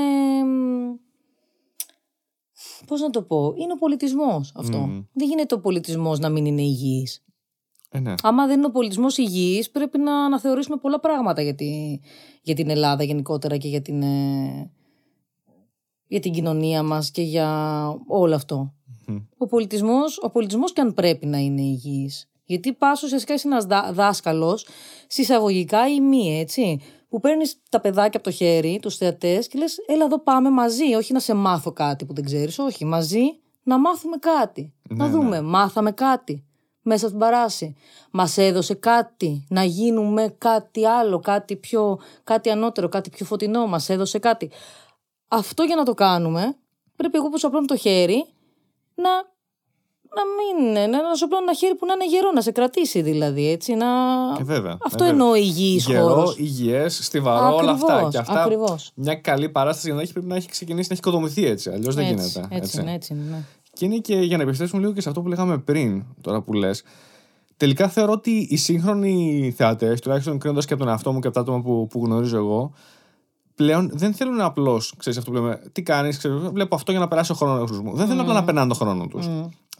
Πώς 2.90 3.02
να 3.02 3.10
το 3.10 3.22
πω, 3.22 3.54
είναι 3.58 3.74
ο 3.74 3.76
πολιτισμός 3.76 4.52
αυτό. 4.56 4.90
Δεν 5.14 5.28
γίνεται 5.28 5.56
ο 5.56 5.60
πολιτισμός 5.60 6.20
να 6.20 6.30
μην 6.30 6.46
είναι 6.46 6.62
υγιής. 6.62 7.24
Ε, 7.90 8.00
ναι. 8.00 8.14
Άμα 8.22 8.48
δεν 8.48 8.58
είναι 8.58 8.66
ο 8.66 8.72
πολιτισμός 8.72 9.18
υγιής, 9.18 9.70
πρέπει 9.70 9.98
να 9.98 10.26
αναθεωρήσουμε 10.26 10.78
πολλά 10.78 11.00
πράγματα 11.00 11.42
για, 11.42 11.56
τη, 11.56 12.00
για 12.42 12.56
την 12.56 12.70
Ελλάδα 12.70 13.04
γενικότερα 13.04 13.58
και 13.58 13.68
για 13.68 13.82
την, 13.82 14.02
ε, 14.02 14.72
για 16.08 16.20
την 16.20 16.32
κοινωνία 16.32 16.84
μας 16.84 17.12
και 17.12 17.22
για 17.22 17.88
όλο 18.08 18.36
αυτό. 18.36 18.74
Ο 19.38 19.48
πολιτισμός, 19.48 20.20
ο 20.22 20.30
πολιτισμός 20.30 20.74
και 20.74 20.82
αν 20.82 20.94
πρέπει 20.94 21.26
να 21.26 21.38
είναι 21.38 21.62
υγιής. 21.62 22.30
Γιατί 22.44 22.74
πας 22.74 23.04
ουσιαστικά 23.04 23.34
είσαι 23.34 23.48
ένας 23.48 23.66
δά, 23.66 23.94
δάσκαλος, 23.94 24.68
συσσαγωγικά 25.08 25.88
ή 25.88 26.00
μη, 26.00 26.40
έτσι, 26.40 26.80
που 27.10 27.20
παίρνεις 27.20 27.62
τα 27.70 27.80
παιδάκια 27.80 28.20
από 28.20 28.24
το 28.24 28.32
χέρι, 28.32 28.80
τους 28.82 28.97
θεατές 28.97 29.47
και 29.47 29.57
λες 29.57 29.78
έλα 29.88 30.05
εδώ 30.05 30.20
πάμε 30.20 30.49
μαζί, 30.49 30.93
όχι 30.95 31.14
να 31.14 31.20
σε 31.20 31.34
μάθω 31.34 31.72
κάτι 31.72 32.05
που 32.05 32.14
δεν 32.14 32.26
ξέρεις, 32.26 32.60
όχι, 32.60 32.86
μαζί 32.86 33.39
να 33.64 33.80
μάθουμε 33.80 34.18
κάτι. 34.18 34.74
να 34.89 35.05
Ναι, 35.05 35.12
δούμε, 35.12 35.41
μάθαμε 35.41 35.91
κάτι 35.91 36.43
μέσα 36.82 37.07
στην 37.07 37.20
παράση. 37.20 37.76
Μας 38.12 38.38
έδωσε 38.38 38.74
κάτι, 38.74 39.45
να 39.49 39.64
γίνουμε 39.64 40.36
κάτι 40.38 40.86
άλλο, 40.86 41.20
κάτι 41.20 41.55
πιο, 41.55 41.99
κάτι 42.24 42.49
ανώτερο, 42.49 42.89
κάτι 42.89 43.10
πιο 43.10 43.26
φωτεινό, 43.26 43.68
μας 43.68 43.89
έδωσε 43.89 44.20
κάτι. 44.20 44.51
Αυτό 45.28 45.64
για 45.64 45.76
να 45.76 45.84
το 45.84 45.93
κάνουμε, 45.93 46.57
πρέπει 46.95 47.18
εγώ 47.18 47.30
που 47.30 47.39
σου 47.39 47.47
απλώνω 47.47 47.66
το 47.66 47.76
χέρι, 47.76 48.26
να, 48.95 49.10
να 50.16 50.24
μην, 50.38 50.72
να, 50.89 51.01
να 51.10 51.16
σου 51.16 51.26
απλώνω 51.26 51.43
ένα 51.43 51.53
χέρι 51.53 51.76
που 51.76 51.86
να 51.86 51.93
είναι 51.93 52.05
γερό, 52.07 52.32
να 52.32 52.41
σε 52.41 52.51
κρατήσει 52.51 53.01
δηλαδή, 53.01 53.49
έτσι, 53.49 53.74
να... 53.74 53.86
Ε, 54.39 54.43
βέβαια. 54.43 54.78
Αυτό 54.84 55.03
ε, 55.03 55.07
βέβαια. 55.07 55.10
εννοώ 55.10 55.36
υγιής 55.36 55.86
Γερό, 55.86 56.07
χώρος. 56.07 56.38
υγιές, 56.38 56.99
στιβαρό, 57.03 57.55
όλα 57.55 57.72
αυτά. 57.72 57.93
Ακριβώς, 57.93 58.12
Και 58.12 58.18
αυτά 58.18 58.41
ακριβώς. 58.43 58.91
μια 58.95 59.16
καλή 59.16 59.49
παράσταση 59.49 59.88
για 59.88 59.95
να 59.95 60.01
έχει 60.01 60.12
πρέπει 60.12 60.28
να 60.28 60.36
έχει 60.36 60.47
ξεκινήσει 60.49 60.88
να 60.89 60.95
έχει 60.97 61.01
οικοδομηθεί 61.07 61.45
έτσι. 61.45 61.70
Αλλιώς 61.70 61.95
δεν 61.95 62.05
Έτσι, 62.05 62.39
γίνεται. 62.39 62.55
έτσι, 62.55 62.82
είναι, 62.82 62.93
έτσι 62.93 63.14
είναι, 63.14 63.24
ναι. 63.30 63.43
Και 63.74 63.86
είναι 63.86 63.97
και 63.97 64.16
για 64.16 64.38
να 64.38 64.43
επιστρέψουμε 64.43 64.82
λίγο 64.82 64.93
και 64.93 65.01
σε 65.01 65.10
αυτό 65.10 65.22
που 65.22 65.28
λέγαμε 65.28 65.57
πριν, 65.57 66.05
τώρα 66.22 66.41
που 66.41 66.53
λες. 66.53 66.84
Τελικά 67.57 67.88
θεωρώ 67.88 68.12
ότι 68.12 68.47
οι 68.49 68.57
σύγχρονοι 68.57 69.53
θεατές, 69.57 70.01
τουλάχιστον 70.01 70.39
κρίνοντας 70.39 70.66
και 70.66 70.74
από 70.74 70.84
τον 70.84 70.91
εαυτό 70.91 71.12
μου 71.12 71.20
και 71.20 71.28
από 71.28 71.36
τα 71.36 71.41
άτομα 71.41 71.62
που, 71.62 71.88
που 71.89 72.05
γνωρίζω 72.05 72.38
εγώ, 72.38 72.74
πλέον 73.55 73.89
δεν 73.93 74.14
θέλουν 74.14 74.41
απλώς, 74.41 74.93
ξέρεις 74.97 75.20
αυτό 75.20 75.32
που 75.32 75.38
λέμε, 75.38 75.62
τι 75.72 75.82
κάνεις, 75.82 76.22
βλέπω 76.51 76.76
αυτό 76.76 76.91
για 76.91 76.99
να 76.99 77.07
περάσει 77.07 77.32
ο 77.32 77.36
χρόνος 77.36 77.72
μου. 77.82 77.95
Δεν 77.95 78.07
θέλουν 78.07 78.22
απλά 78.22 78.34
να 78.34 78.43
περνάνε 78.43 78.68
τον 78.68 78.78
χρόνο 78.78 79.07
τους. 79.07 79.28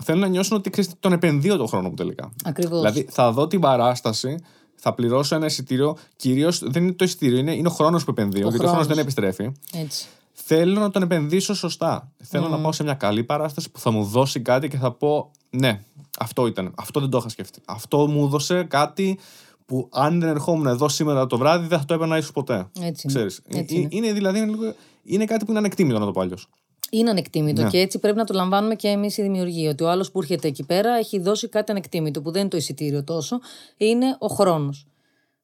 Θέλουν 0.04 0.22
να 0.22 0.28
νιώσουν 0.28 0.58
ότι 0.58 0.70
ξέρεις, 0.70 0.92
τον 1.00 1.12
επενδύω 1.14 1.58
τον 1.58 1.68
χρόνο 1.68 1.90
μου 1.90 1.96
τελικά. 1.96 2.32
Ακριβώς. 2.44 2.80
Δηλαδή 2.80 3.08
θα 3.10 3.32
δω 3.32 3.48
την 3.48 3.60
παράσταση, 3.60 4.36
θα 4.76 4.94
πληρώσω 4.94 5.36
ένα 5.36 5.46
εισιτήριο. 5.46 5.98
Κυρίως 6.16 6.60
δεν 6.64 6.84
είναι 6.84 6.92
το 6.94 7.04
εισιτήριο, 7.04 7.38
είναι, 7.38 7.56
είναι 7.56 7.68
ο 7.68 7.72
χρόνος 7.72 8.04
που 8.04 8.12
επενδύω, 8.12 8.42
γιατί 8.42 8.56
ο 8.56 8.60
χρόνος 8.60 8.72
χρόνος. 8.72 8.88
δεν 8.88 8.98
επιστρέφει. 8.98 9.52
Έτσι. 9.74 10.06
Θέλω 10.32 10.80
να 10.80 10.90
τον 10.90 11.02
επενδύσω 11.02 11.54
σωστά. 11.54 12.12
Θέλω 12.24 12.48
να 12.48 12.58
πάω 12.58 12.72
σε 12.72 12.84
μια 12.84 12.94
καλή 12.94 13.24
παράσταση 13.24 13.70
που 13.72 13.80
θα 13.80 13.92
μου 13.92 14.04
δώσει 14.04 14.40
κάτι 14.40 14.68
και 14.68 14.78
θα 14.78 14.92
πω 14.92 15.32
ναι, 15.50 15.82
αυτό 16.20 16.48
ήταν. 16.48 16.74
Αυτό 16.78 17.00
δεν 17.00 17.10
το 17.10 17.18
είχα 17.18 17.30
σκεφτεί. 17.30 17.62
Αυτό 17.66 18.08
μου 18.08 18.26
έδωσε 18.26 18.64
κάτι 18.64 19.20
που 19.66 19.90
αν 19.92 20.20
δεν 20.20 20.30
ερχόμουν 20.30 20.68
εδώ 20.68 20.90
σήμερα 20.90 21.28
το 21.28 21.38
βράδυ 21.38 21.68
δεν 21.68 21.80
θα 21.80 21.86
το 21.86 21.94
έπαιρνα 21.94 22.18
ίσως 22.18 22.32
ποτέ. 22.32 22.68
Έτσι 22.82 23.08
είναι. 23.08 23.14
Ξέρεις. 23.14 23.42
Έτσι 23.48 23.76
Ε, 23.76 23.80
είναι. 23.80 23.88
είναι 23.92 24.14
δηλαδή 24.14 24.38
είναι, 24.40 24.52
λίγο- 24.52 24.74
είναι 25.04 25.26
κάτι 25.26 25.46
που 25.46 25.50
είναι 25.50 25.60
ανεκτήμητο 25.60 26.00
να 26.00 26.06
το 26.06 26.12
πω 26.12 26.22
αλλιώς. 26.22 26.48
Είναι 26.92 27.10
ανεκτήμητο 27.10 27.62
Ναι. 27.62 27.70
και 27.70 27.80
έτσι 27.80 28.00
πρέπει 28.00 28.18
να 28.18 28.24
το 28.24 28.34
λαμβάνουμε 28.34 28.76
και 28.76 28.88
εμείς 28.88 29.18
οι 29.18 29.22
δημιουργοί. 29.22 29.68
Ότι 29.68 29.84
ο 29.84 29.90
άλλος 29.90 30.12
που 30.12 30.20
έρχεται 30.20 30.48
εκεί 30.48 30.64
πέρα 30.66 30.96
έχει 30.96 31.20
δώσει 31.20 31.48
κάτι 31.48 31.72
ανεκτήμητο 31.72 32.22
που 32.22 32.32
δεν 32.32 32.42
είναι 32.42 32.50
το 32.50 32.58
εισιτήριο 32.58 33.04
τόσο, 33.04 33.40
είναι 33.78 34.16
ο 34.20 34.28
χρόνος. 34.28 34.84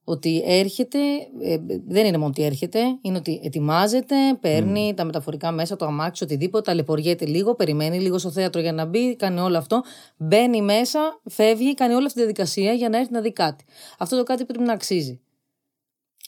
Ότι 0.08 0.44
έρχεται, 0.46 1.00
ε, 1.42 1.58
δεν 1.88 2.06
είναι 2.06 2.18
μόνο 2.18 2.30
ότι 2.30 2.44
έρχεται, 2.44 2.80
είναι 3.02 3.18
ότι 3.18 3.42
ετοιμάζεται, 3.44 4.16
παίρνει 4.42 4.94
τα 4.96 5.04
μεταφορικά 5.04 5.52
μέσα, 5.52 5.76
το 5.76 5.86
αμάξι, 5.86 6.24
οτιδήποτε, 6.24 6.64
ταλαιπωριέται 6.64 7.26
λίγο, 7.26 7.56
περιμένει 7.56 8.00
λίγο 8.00 8.18
στο 8.18 8.30
θέατρο 8.32 8.62
για 8.62 8.74
να 8.74 8.86
μπει, 8.86 9.16
κάνει 9.16 9.40
όλο 9.40 9.58
αυτό, 9.58 9.84
μπαίνει 10.18 10.62
μέσα, 10.62 11.20
φεύγει, 11.30 11.74
κάνει 11.74 11.94
όλη 11.94 12.06
αυτή 12.06 12.18
τη 12.18 12.26
διαδικασία 12.26 12.74
για 12.74 12.90
να 12.90 12.98
έρθει 12.98 13.12
να 13.12 13.22
δει 13.22 13.32
κάτι. 13.32 13.66
Αυτό 13.98 14.18
το 14.18 14.24
κάτι 14.24 14.46
πρέπει 14.46 14.64
να 14.64 14.74
αξίζει. 14.74 15.20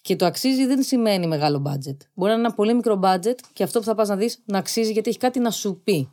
Και 0.07 0.15
το 0.15 0.25
αξίζει 0.25 0.65
δεν 0.65 0.83
σημαίνει 0.83 1.27
μεγάλο 1.27 1.61
budget. 1.65 1.97
Μπορεί 2.13 2.31
να 2.31 2.37
είναι 2.37 2.45
ένα 2.45 2.53
πολύ 2.53 2.73
μικρό 2.73 2.99
budget 3.03 3.35
και 3.53 3.63
αυτό 3.63 3.79
που 3.79 3.85
θα 3.85 3.95
πας 3.95 4.07
να 4.07 4.15
δεις 4.15 4.41
να 4.45 4.57
αξίζει 4.57 4.91
γιατί 4.91 5.09
έχει 5.09 5.17
κάτι 5.17 5.39
να 5.39 5.51
σου 5.51 5.81
πει. 5.83 6.09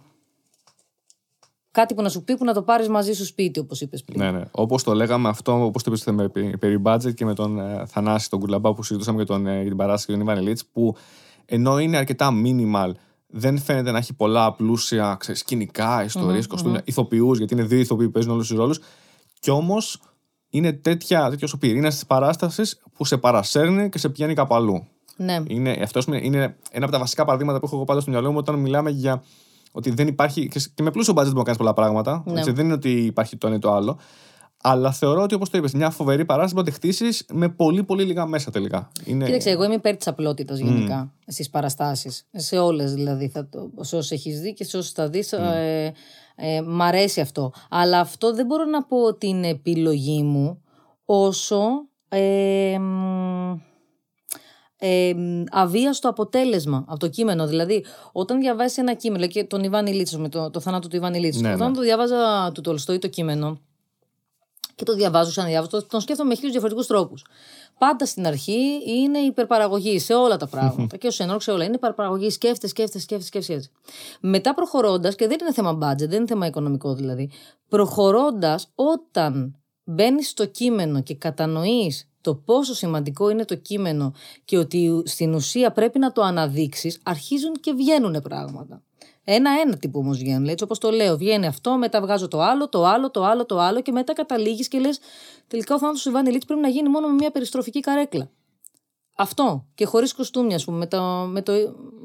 Κάτι 1.70 1.94
που 1.94 2.02
να 2.02 2.08
σου 2.08 2.24
πει 2.24 2.36
που 2.36 2.44
να 2.44 2.52
το 2.54 2.62
πάρεις 2.62 2.88
μαζί 2.88 3.12
σου 3.12 3.24
σπίτι, 3.24 3.58
όπως 3.58 3.80
είπες 3.80 4.04
πριν. 4.04 4.20
Ναι, 4.20 4.30
ναι. 4.30 4.42
Όπως 4.50 4.82
το 4.82 4.94
λέγαμε 4.94 5.28
αυτό, 5.28 5.64
όπως 5.64 5.82
το 5.82 5.90
είπες 5.90 6.14
με, 6.14 6.28
περί- 6.28 6.58
περί 6.58 6.82
budget 6.84 7.14
και 7.14 7.24
με 7.24 7.34
τον 7.34 7.58
ε, 7.58 7.86
Θανάση, 7.86 8.30
τον 8.30 8.38
Κουρλαμπά 8.38 8.74
που 8.74 8.82
συζητούσαμε 8.82 9.16
για, 9.16 9.26
τον, 9.26 9.46
ε, 9.46 9.54
για 9.60 9.68
την 9.68 9.76
παράσταση 9.76 10.06
και 10.06 10.12
τον 10.12 10.20
Ιβάν 10.20 10.36
Ελίτς, 10.36 10.64
που 10.64 10.96
ενώ 11.44 11.78
είναι 11.78 11.96
αρκετά 11.96 12.30
minimal, 12.44 12.90
δεν 13.26 13.58
φαίνεται 13.58 13.90
να 13.90 13.98
έχει 13.98 14.14
πολλά 14.14 14.52
πλούσια 14.52 15.16
ξέρεις, 15.18 15.40
σκηνικά, 15.40 16.04
ιστορίες, 16.04 16.46
κοστούμια, 16.46 16.82
ηθοποιούς, 16.84 17.38
γιατί 17.38 17.54
είναι 17.54 17.62
δύο 17.62 17.78
ηθοποιοί 17.78 18.06
που 18.06 18.12
παίζουν 18.12 18.32
όλους 18.32 18.48
τους 18.48 18.56
ρόλους. 18.56 18.80
Κι 19.40 19.50
όμως 19.50 20.00
είναι 20.54 20.72
τέτοια, 20.72 21.30
τέτοιος 21.30 21.52
ο 21.52 21.58
πυρήνας 21.58 21.94
της 21.94 22.06
παράστασης 22.06 22.80
που 22.92 23.04
σε 23.04 23.16
παρασέρνει 23.16 23.88
και 23.88 23.98
σε 23.98 24.08
πιάνει 24.08 24.34
κάπου 24.34 24.54
αλλού. 24.54 24.86
Ναι. 25.16 25.42
Είναι, 25.46 25.78
αυτός 25.82 26.06
είναι 26.06 26.56
ένα 26.70 26.84
από 26.84 26.90
τα 26.92 26.98
βασικά 26.98 27.24
παραδείγματα 27.24 27.58
που 27.58 27.66
έχω 27.66 27.74
εγώ 27.76 27.84
πάντα 27.84 28.00
στο 28.00 28.10
μυαλό 28.10 28.30
μου 28.30 28.38
όταν 28.38 28.54
μιλάμε 28.54 28.90
για 28.90 29.22
ότι 29.72 29.90
δεν 29.90 30.06
υπάρχει. 30.06 30.48
και- 30.48 30.60
και 30.74 30.82
με 30.82 30.90
πλούσιο 30.90 31.12
budget 31.12 31.24
μπορεί 31.24 31.36
να 31.36 31.42
κάνεις 31.42 31.58
πολλά 31.58 31.74
πράγματα. 31.74 32.22
Ναι. 32.26 32.38
Έτσι, 32.38 32.50
δεν 32.52 32.64
είναι 32.64 32.74
ότι 32.74 32.90
υπάρχει 32.90 33.36
το 33.36 33.46
ένα 33.46 33.56
ή 33.56 33.58
το 33.58 33.72
άλλο. 33.72 33.98
Αλλά 34.66 34.92
θεωρώ 34.92 35.22
ότι 35.22 35.34
όπως 35.34 35.50
το 35.50 35.58
είπες, 35.58 35.72
μια 35.72 35.90
φοβερή 35.90 36.24
παράσταση 36.24 36.54
μπορεί 36.54 36.66
να 36.66 36.72
τη 36.72 36.78
χτίσεις 36.78 37.24
με 37.32 37.48
πολύ 37.48 37.82
πολύ 37.84 38.04
λίγα 38.04 38.26
μέσα 38.26 38.50
τελικά. 38.50 38.90
Είναι... 39.04 39.24
Κοίταξε, 39.24 39.50
εγώ 39.50 39.64
είμαι 39.64 39.74
υπέρ 39.74 39.96
της 39.96 40.06
απλότητας 40.06 40.58
γενικά 40.58 41.12
στις 41.26 41.50
παραστάσεις. 41.50 42.26
Σε 42.32 42.58
όλες 42.58 42.94
δηλαδή. 42.94 43.28
Θα 43.28 43.48
το, 43.48 43.70
σε 43.80 43.96
όσες 43.96 44.10
έχεις 44.10 44.40
δει 44.40 44.54
και 44.54 44.64
σε 44.64 44.76
όσες 44.76 44.92
θα 44.92 45.08
δεις. 45.08 45.32
Ε, 45.32 45.92
ε, 46.34 46.60
μ' 46.60 46.82
αρέσει 46.82 47.20
αυτό. 47.20 47.52
Αλλά 47.70 48.00
αυτό 48.00 48.34
δεν 48.34 48.46
μπορώ 48.46 48.64
να 48.64 48.82
πω 48.84 48.96
ότι 48.96 49.26
είναι 49.26 49.48
επιλογή 49.48 50.22
μου 50.22 50.62
όσο. 51.04 51.88
Ε, 52.08 52.78
μ, 52.78 53.58
ε, 54.76 55.14
μ, 55.14 55.42
αβίαστο 55.50 56.08
αποτέλεσμα 56.08 56.84
από 56.88 56.98
το 56.98 57.08
κείμενο. 57.08 57.46
Δηλαδή, 57.46 57.84
όταν 58.12 58.40
διαβάζει 58.40 58.80
ένα 58.80 58.94
κείμενο, 58.94 59.26
και 59.26 59.44
τον 59.44 59.62
Ιβάνι 59.64 59.92
Λίτσο, 59.92 60.18
με 60.18 60.28
το, 60.28 60.50
το 60.50 60.60
θάνατο 60.60 60.88
του 60.88 60.96
Ιβάνι 60.96 61.18
Λίτσο, 61.18 61.40
Ναι, 61.40 61.52
όταν 61.54 61.68
ναι. 61.70 61.76
το 61.76 61.82
διάβαζα 61.82 62.50
του 62.54 62.60
Τολστόη 62.60 62.98
το 62.98 63.08
κείμενο, 63.08 63.60
και 64.74 64.84
το 64.84 64.94
διαβάζω, 64.94 65.30
ξαναδιαβάζω, 65.30 65.70
το- 65.70 65.86
τον 65.86 66.00
σκέφτομαι 66.00 66.28
με 66.28 66.34
χίλιους 66.34 66.52
διαφορετικούς 66.52 66.86
τρόπους. 66.86 67.24
Πάντα 67.78 68.06
στην 68.06 68.26
αρχή 68.26 68.80
είναι 68.86 69.18
υπερπαραγωγή 69.18 69.98
σε 69.98 70.14
όλα 70.14 70.36
τα 70.36 70.46
πράγματα. 70.46 70.96
και 70.96 71.06
ο 71.06 71.10
Σενόρ 71.10 71.42
σε 71.42 71.50
όλα. 71.50 71.64
Είναι 71.64 71.74
υπερπαραγωγή. 71.74 72.30
Σκέφτε, 72.30 72.66
σκέφτε, 72.66 72.98
σκέφτε, 72.98 73.24
σκέφτε. 73.40 73.62
Μετά 74.20 74.54
προχωρώντας, 74.54 75.14
και 75.14 75.26
δεν 75.26 75.38
είναι 75.40 75.52
θέμα 75.52 75.72
budget, 75.82 76.08
δεν 76.08 76.12
είναι 76.12 76.26
θέμα 76.26 76.46
οικονομικό 76.46 76.94
δηλαδή. 76.94 77.30
Προχωρώντας, 77.68 78.68
όταν 78.74 79.54
μπαίνεις 79.84 80.28
στο 80.28 80.46
κείμενο 80.46 81.02
και 81.02 81.14
κατανοείς 81.14 82.08
το 82.24 82.34
πόσο 82.34 82.74
σημαντικό 82.74 83.30
είναι 83.30 83.44
το 83.44 83.54
κείμενο 83.54 84.12
και 84.44 84.58
ότι 84.58 85.02
στην 85.04 85.34
ουσία 85.34 85.72
πρέπει 85.72 85.98
να 85.98 86.12
το 86.12 86.22
αναδείξεις, 86.22 87.00
αρχίζουν 87.02 87.52
και 87.60 87.72
βγαίνουν 87.72 88.20
πράγματα. 88.22 88.82
Ένα-ένα 89.24 89.76
τύπο 89.76 89.98
όμως 89.98 90.18
βγαίνουν. 90.18 90.48
Έτσι 90.48 90.64
όπως 90.64 90.78
το 90.78 90.90
λέω, 90.90 91.16
βγαίνει 91.16 91.46
αυτό, 91.46 91.76
μετά 91.76 92.00
βγάζω 92.00 92.28
το 92.28 92.40
άλλο, 92.40 92.68
το 92.68 92.84
άλλο, 92.84 93.10
το 93.10 93.24
άλλο, 93.24 93.46
το 93.46 93.58
άλλο 93.58 93.80
και 93.80 93.92
μετά 93.92 94.12
καταλήγεις 94.12 94.68
και 94.68 94.78
λες: 94.78 94.98
Τελικά 95.46 95.74
ο 95.74 95.78
θάνατος 95.78 96.02
του 96.02 96.08
Ιβάνι 96.08 96.30
Λίτς 96.30 96.44
πρέπει 96.44 96.60
να 96.60 96.68
γίνει 96.68 96.88
μόνο 96.88 97.06
με 97.06 97.12
μια 97.12 97.30
περιστροφική 97.30 97.80
καρέκλα. 97.80 98.30
Αυτό. 99.16 99.66
Και 99.74 99.84
χωρίς 99.84 100.14
κοστούμια, 100.14 100.56
ας 100.56 100.64
πούμε. 100.64 100.78
Με 100.78 100.86
το, 100.86 101.02
με 101.30 101.42
το, 101.42 101.52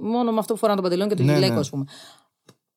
μόνο 0.01 0.31
με 0.31 0.39
αυτό 0.39 0.53
που 0.53 0.59
φοράνε 0.59 0.77
το 0.77 0.83
παντελόνι 0.83 1.09
και 1.09 1.15
το 1.15 1.23
Ναι, 1.23 1.33
γυλαίκο, 1.33 1.53
ναι. 1.53 1.59
ας 1.59 1.69
πούμε. 1.69 1.85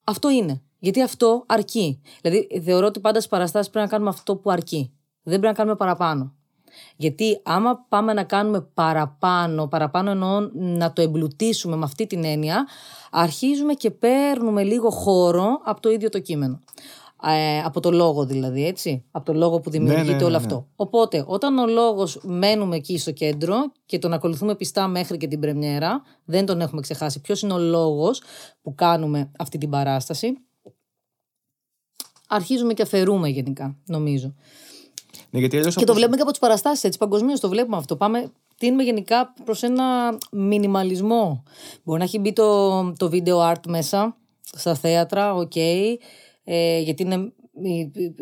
Αυτό 0.05 0.31
είναι. 0.31 0.63
Γιατί 0.79 1.03
αυτό 1.03 1.45
αρκεί. 1.47 2.01
Δηλαδή, 2.23 2.61
θεωρώ 2.65 2.87
ότι 2.87 3.01
πάντα 3.01 3.19
στις 3.19 3.31
παραστάσεις 3.31 3.71
πρέπει 3.71 3.85
να 3.85 3.93
κάνουμε 3.93 4.11
αυτό 4.11 4.37
που 4.37 4.51
αρκεί. 4.51 4.93
Δεν 5.23 5.39
πρέπει 5.39 5.47
να 5.47 5.53
κάνουμε 5.53 5.77
παραπάνω. 5.77 6.35
Γιατί 6.97 7.41
άμα 7.43 7.87
πάμε 7.89 8.13
να 8.13 8.25
κάνουμε 8.25 8.61
παραπάνω, 8.61 9.67
παραπάνω 9.67 10.11
εννοώ 10.11 10.51
να 10.53 10.93
το 10.93 11.03
εμπλουτίσουμε 11.03 11.77
με 11.77 11.85
αυτή 11.85 12.07
την 12.07 12.25
έννοια, 12.25 12.67
αρχίζουμε 13.11 13.73
και 13.73 13.91
παίρνουμε 13.91 14.63
λίγο 14.63 14.91
χώρο 14.91 15.61
από 15.65 15.81
το 15.81 15.91
ίδιο 15.91 16.09
το 16.09 16.19
κείμενο. 16.19 16.61
Ε, 17.25 17.61
από 17.61 17.81
το 17.81 17.91
λόγο 17.91 18.27
δηλαδή, 18.27 18.67
έτσι. 18.67 19.05
Από 19.11 19.25
το 19.25 19.35
λόγο 19.35 19.61
που 19.61 19.71
δημιουργείται 19.71 20.11
ναι, 20.11 20.17
ναι, 20.17 20.23
όλο 20.23 20.31
ναι. 20.31 20.37
αυτό. 20.37 20.67
Οπότε, 20.77 21.25
όταν 21.27 21.59
ο 21.59 21.67
λόγος 21.67 22.21
μένουμε 22.23 22.77
εκεί 22.77 22.99
στο 22.99 23.13
κέντρο 23.13 23.57
και 23.87 23.99
τον 23.99 24.13
ακολουθούμε 24.13 24.55
πιστά 24.55 24.89
μέχρι 24.89 25.17
και 25.17 25.27
την 25.27 25.41
πρεμιέρα, 25.41 26.03
δεν 26.25 26.47
τον 26.47 26.61
έχουμε 26.61 26.81
ξεχάσει. 26.81 27.21
Ποιος 27.21 27.43
είναι 27.43 27.53
ο 27.53 27.59
λόγος 27.59 28.23
που 28.63 28.75
κάνουμε 28.75 29.31
αυτή 29.39 29.59
την 29.59 29.71
παράσταση. 29.71 30.39
Αρχίζουμε 32.29 32.75
και 32.75 32.83
αφαιρούμε 32.83 33.29
γενικά, 33.29 33.77
νομίζω. 33.87 34.35
Ναι, 35.35 35.39
γιατί 35.41 35.57
αλλιώς 35.57 35.73
Και 35.75 35.79
το 35.79 35.85
όπως- 35.85 35.95
βλέπουμε 35.97 36.17
και 36.17 36.23
από 36.23 36.31
τις 36.31 36.41
παραστάσεις 36.41 36.85
έτσι. 36.85 36.99
Παγκοσμίως 36.99 37.41
το 37.41 37.49
βλέπουμε 37.49 37.77
αυτό. 37.77 37.97
Πάμε, 37.97 38.31
τείνουμε 38.59 38.83
γενικά 38.83 39.33
προς 39.45 39.63
ένα 39.63 40.19
μινιμαλισμό. 40.33 41.43
Μπορεί 41.85 41.99
να 41.99 42.05
έχει 42.05 42.19
μπει 42.19 42.33
το, 42.33 42.83
το 42.93 43.11
video 43.13 43.53
art 43.53 43.67
μέσα 43.69 44.17
στα 44.53 44.75
θέατρα, 44.75 45.35
οκ. 45.35 45.57
ε, 45.57 46.79
γιατί 46.81 47.03
είναι. 47.03 47.33
Η, 47.63 47.79
η- 47.79 48.15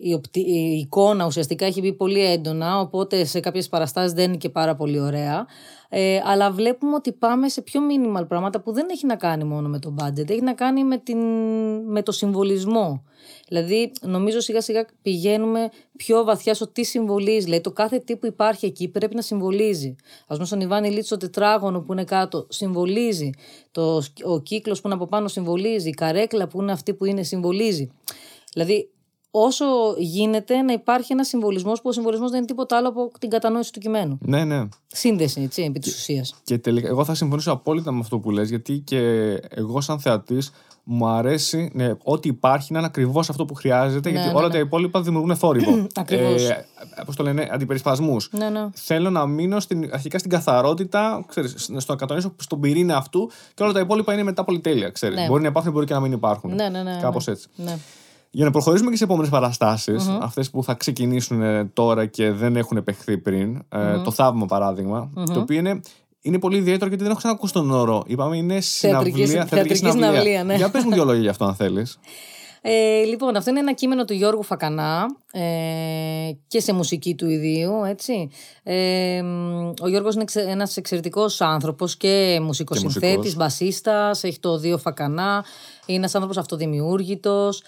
η, 0.00 0.14
οπτι- 0.14 0.46
η 0.46 0.78
εικόνα 0.78 1.26
ουσιαστικά 1.26 1.66
έχει 1.66 1.80
μπει 1.80 1.92
πολύ 1.92 2.24
έντονα, 2.24 2.80
οπότε 2.80 3.24
σε 3.24 3.40
κάποιες 3.40 3.68
παραστάσεις 3.68 4.12
δεν 4.12 4.24
είναι 4.24 4.36
και 4.36 4.48
πάρα 4.48 4.74
πολύ 4.76 5.00
ωραία. 5.00 5.46
Ε, 5.88 6.20
αλλά 6.24 6.50
βλέπουμε 6.50 6.94
ότι 6.94 7.12
πάμε 7.12 7.48
σε 7.48 7.62
πιο 7.62 7.80
minimal 7.90 8.28
πράγματα 8.28 8.60
που 8.60 8.72
δεν 8.72 8.86
έχει 8.90 9.06
να 9.06 9.16
κάνει 9.16 9.44
μόνο 9.44 9.68
με 9.68 9.78
το 9.78 9.94
budget, 9.98 10.30
έχει 10.30 10.42
να 10.42 10.54
κάνει 10.54 10.84
με, 10.84 10.98
την, 10.98 11.18
με 11.86 12.02
το 12.02 12.12
συμβολισμό. 12.12 13.02
Δηλαδή, 13.48 13.92
νομίζω 14.00 14.40
σιγά 14.40 14.60
σιγά 14.60 14.86
πηγαίνουμε 15.02 15.70
πιο 15.96 16.24
βαθιά 16.24 16.54
στο 16.54 16.68
τι 16.68 16.84
συμβολίζει. 16.84 17.44
Δηλαδή, 17.44 17.62
το 17.62 17.72
κάθε 17.72 17.98
τι 17.98 18.16
που 18.16 18.26
υπάρχει 18.26 18.66
εκεί 18.66 18.88
πρέπει 18.88 19.14
να 19.14 19.22
συμβολίζει. 19.22 19.96
Α 20.26 20.34
πούμε, 20.34 20.46
στον 20.46 20.60
Ιβάνι 20.60 20.90
Λίτσο, 20.90 21.16
το 21.16 21.26
τετράγωνο 21.26 21.80
που 21.80 21.92
είναι 21.92 22.04
κάτω 22.04 22.46
συμβολίζει. 22.48 23.30
Το, 23.70 24.02
ο 24.24 24.40
κύκλος 24.40 24.80
που 24.80 24.86
είναι 24.86 24.96
από 24.96 25.06
πάνω 25.06 25.28
συμβολίζει. 25.28 25.88
Η 25.88 25.94
καρέκλα 25.94 26.48
που 26.48 26.62
είναι 26.62 26.72
αυτή 26.72 26.94
που 26.94 27.04
είναι 27.04 27.22
συμβολίζει. 27.22 27.90
Δηλαδή, 28.52 28.90
όσο 29.30 29.64
γίνεται 29.98 30.62
να 30.62 30.72
υπάρχει 30.72 31.12
ένας 31.12 31.28
συμβολισμός 31.28 31.80
που 31.80 31.88
ο 31.88 31.92
συμβολισμός 31.92 32.30
δεν 32.30 32.38
είναι 32.38 32.46
τίποτα 32.46 32.76
άλλο 32.76 32.88
από 32.88 33.10
την 33.18 33.30
κατανόηση 33.30 33.72
του 33.72 33.80
κειμένου. 33.80 34.18
Ναι, 34.20 34.44
ναι. 34.44 34.68
Σύνδεση, 34.86 35.42
έτσι, 35.42 35.62
επί 35.62 35.78
της 35.78 35.94
ουσίας. 35.94 36.34
Και 36.44 36.58
τελικά, 36.58 36.88
εγώ 36.88 37.04
θα 37.04 37.14
συμφωνήσω 37.14 37.52
απόλυτα 37.52 37.92
με 37.92 37.98
αυτό 37.98 38.18
που 38.18 38.30
λες, 38.30 38.48
γιατί 38.48 38.78
και 38.78 38.98
εγώ 39.50 39.80
σαν 39.80 40.00
θεατής 40.00 40.52
μου 40.90 41.06
αρέσει 41.06 41.70
ναι, 41.74 41.92
ό,τι 42.02 42.28
υπάρχει 42.28 42.72
να 42.72 42.78
είναι 42.78 42.86
ακριβώς 42.86 43.30
αυτό 43.30 43.44
που 43.44 43.54
χρειάζεται, 43.54 44.10
γιατί 44.10 44.26
ναι, 44.26 44.34
όλα 44.34 44.46
ναι. 44.46 44.52
τα 44.52 44.58
υπόλοιπα 44.58 45.00
δημιουργούν 45.00 45.36
θόρυβο. 45.36 45.86
Ακριβώς. 45.94 46.48
Πώς 47.06 47.16
το 47.16 47.22
λένε, 47.22 47.48
αντιπερισπασμούς. 47.50 48.30
Ναι, 48.32 48.50
ναι. 48.50 48.68
Θέλω 48.72 49.10
να 49.10 49.26
μείνω 49.26 49.60
στην, 49.60 49.90
αρχικά 49.92 50.18
στην 50.18 50.30
καθαρότητα, 50.30 51.24
ξέρεις, 51.28 51.54
στο 51.76 51.92
να 51.92 51.98
κατανοήσω 51.98 52.34
στον 52.36 52.60
πυρήνα 52.60 52.96
αυτού 52.96 53.30
και 53.54 53.62
όλα 53.62 53.72
τα 53.72 53.80
υπόλοιπα 53.80 54.12
είναι 54.12 54.22
μετά 54.22 54.44
πολυτέλεια. 54.44 54.90
Ξέρεις. 54.90 55.18
Ναι. 55.18 55.26
Μπορεί 55.26 55.42
να 55.42 55.48
υπάρχουν, 55.48 55.72
μπορεί 55.72 55.86
και 55.86 55.94
να 55.94 56.00
μην 56.00 56.12
υπάρχουν. 56.12 56.54
Ναι, 56.54 56.68
ναι, 56.68 56.82
ναι, 56.82 56.98
Κάπως 57.00 57.26
ναι. 57.26 57.32
έτσι. 57.32 57.48
Ναι. 58.30 58.40
Για 58.40 58.44
να 58.44 58.50
προχωρήσουμε 58.50 58.90
και 58.90 58.96
σε 58.96 59.04
επόμενες 59.04 59.30
παραστάσεις, 59.30 60.08
αυτές 60.20 60.50
που 60.50 60.64
θα 60.64 60.74
ξεκινήσουν 60.74 61.42
ε, 61.42 61.64
τώρα 61.64 62.06
και 62.06 62.30
δεν 62.30 62.56
έχουν 62.56 62.76
επεχθεί 62.76 63.18
πριν. 63.18 63.56
ε, 63.68 63.98
το 64.04 64.10
Θαύμα, 64.10 64.46
παράδειγμα, 64.46 65.10
το 65.32 65.40
οποίο 65.40 65.58
είναι, 65.58 65.80
είναι 66.20 66.38
πολύ 66.38 66.56
ιδιαίτερο 66.56 66.86
γιατί 66.86 67.02
δεν 67.02 67.10
έχω 67.10 67.18
ξανακούσει 67.20 67.52
τον 67.52 67.70
όρο. 67.70 68.02
Είπαμε 68.06 68.36
είναι 68.36 68.60
Θεατρική- 68.60 69.16
συναυλία. 69.26 69.44
θεατρική 69.46 69.74
συναυλία, 69.74 70.44
ναι. 70.44 70.54
Για 70.54 70.70
πες 70.70 70.84
μου 70.84 70.90
δύο 70.92 71.04
λόγια 71.04 71.20
για 71.20 71.30
αυτό, 71.30 71.44
αν 71.44 71.54
θέλεις. 71.54 71.98
Ε, 72.62 73.02
λοιπόν, 73.04 73.36
αυτό 73.36 73.50
είναι 73.50 73.58
ένα 73.58 73.72
κείμενο 73.72 74.04
του 74.04 74.12
Γιώργου 74.12 74.42
Φακανά 74.42 75.06
ε, 75.32 75.40
και 76.46 76.60
σε 76.60 76.72
μουσική 76.72 77.14
του 77.14 77.28
ιδίου, 77.30 77.84
έτσι. 77.84 78.28
Ε, 78.62 79.22
μ, 79.22 79.68
ο 79.82 79.88
Γιώργος 79.88 80.14
είναι 80.14 80.22
εξε- 80.22 80.48
ένας 80.48 80.76
εξαιρετικός 80.76 81.40
άνθρωπος 81.40 81.96
και 81.96 82.38
μουσικοσυνθέτης, 82.42 83.16
μουσικός. 83.16 83.34
μπασίστας, 83.34 84.24
έχει 84.24 84.38
το 84.40 84.58
δύο 84.58 84.78
Φακανά, 84.78 85.44
είναι 85.86 85.98
ένας 85.98 86.14
άνθρωπος 86.14 86.38
αυτοδημιούργητος, 86.38 87.62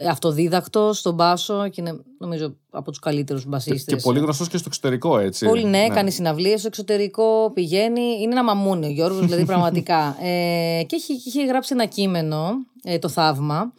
ε, 0.00 0.04
μ, 0.04 0.08
αυτοδίδακτος 0.08 0.98
στον 0.98 1.14
μπάσο 1.14 1.68
και 1.68 1.80
είναι 1.80 2.00
νομίζω 2.18 2.56
από 2.70 2.90
τους 2.90 2.98
καλύτερους 2.98 3.46
μπασίστες. 3.46 3.94
Και 3.94 4.02
πολύ 4.02 4.18
γνωστός 4.18 4.48
και 4.48 4.56
στο 4.56 4.66
εξωτερικό, 4.68 5.18
έτσι. 5.18 5.46
Πολύ 5.46 5.64
ναι, 5.64 5.88
κάνει 5.88 6.10
συναυλίες 6.10 6.58
στο 6.58 6.68
εξωτερικό, 6.68 7.50
πηγαίνει. 7.54 8.00
Είναι 8.20 8.32
ένα 8.32 8.44
μαμούνι 8.44 8.86
ο 8.86 8.90
Γιώργος, 8.90 9.20
δηλαδή 9.20 9.44
πραγματικά. 9.52 10.16
Ε, 10.20 10.82
και 10.86 10.96
έχει, 10.96 11.12
είχε 11.24 11.44
γράψει 11.44 11.72
ένα 11.72 11.84
κείμενο, 11.84 12.50
ε, 12.82 12.98
το 12.98 13.08
Θαύμα, 13.08 13.72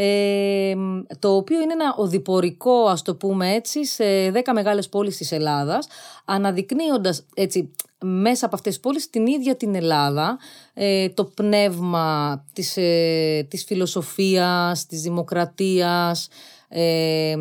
ε, 0.00 0.74
το 1.18 1.36
οποίο 1.36 1.60
είναι 1.60 1.72
ένα 1.72 1.94
οδηπορικό, 1.96 2.84
ας 2.86 3.02
το 3.02 3.14
πούμε 3.14 3.54
έτσι, 3.54 3.84
σε 3.84 4.30
10 4.30 4.52
μεγάλες 4.52 4.88
πόλεις 4.88 5.16
της 5.16 5.32
Ελλάδας, 5.32 5.86
αναδεικνύοντας 6.24 7.26
έτσι 7.34 7.72
μέσα 8.00 8.46
από 8.46 8.54
αυτές 8.54 8.72
τις 8.72 8.82
πόλεις 8.82 9.10
την 9.10 9.26
ίδια 9.26 9.56
την 9.56 9.74
Ελλάδα, 9.74 10.38
ε, 10.74 11.08
το 11.08 11.24
πνεύμα 11.24 12.44
της, 12.52 12.76
ε, 12.76 13.46
της 13.50 13.64
φιλοσοφίας, 13.64 14.86
της 14.86 15.02
δημοκρατίας 15.02 16.28
ε, 16.68 17.34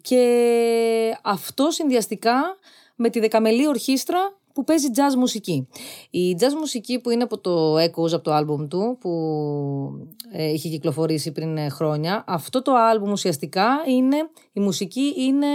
και 0.00 0.24
αυτό 1.22 1.70
συνδυαστικά 1.70 2.56
με 2.94 3.10
τη 3.10 3.20
δεκαμελή 3.20 3.68
ορχήστρα 3.68 4.37
που 4.58 4.64
παίζει 4.64 4.86
jazz 4.94 5.14
μουσική. 5.16 5.68
Η 6.10 6.36
jazz 6.40 6.54
μουσική 6.58 7.00
που 7.00 7.10
είναι 7.10 7.22
από 7.22 7.38
το 7.38 7.76
Echoes, 7.76 8.12
από 8.12 8.20
το 8.22 8.32
άλμπουμ 8.32 8.66
του, 8.66 8.96
που 9.00 9.10
ε, 10.32 10.52
είχε 10.52 10.68
κυκλοφορήσει 10.68 11.32
πριν 11.32 11.56
ε, 11.56 11.68
χρόνια, 11.68 12.24
αυτό 12.26 12.62
το 12.62 12.72
άλμπουμ 12.74 13.10
ουσιαστικά 13.10 13.66
είναι, 13.88 14.16
η 14.52 14.60
μουσική 14.60 15.14
είναι, 15.16 15.46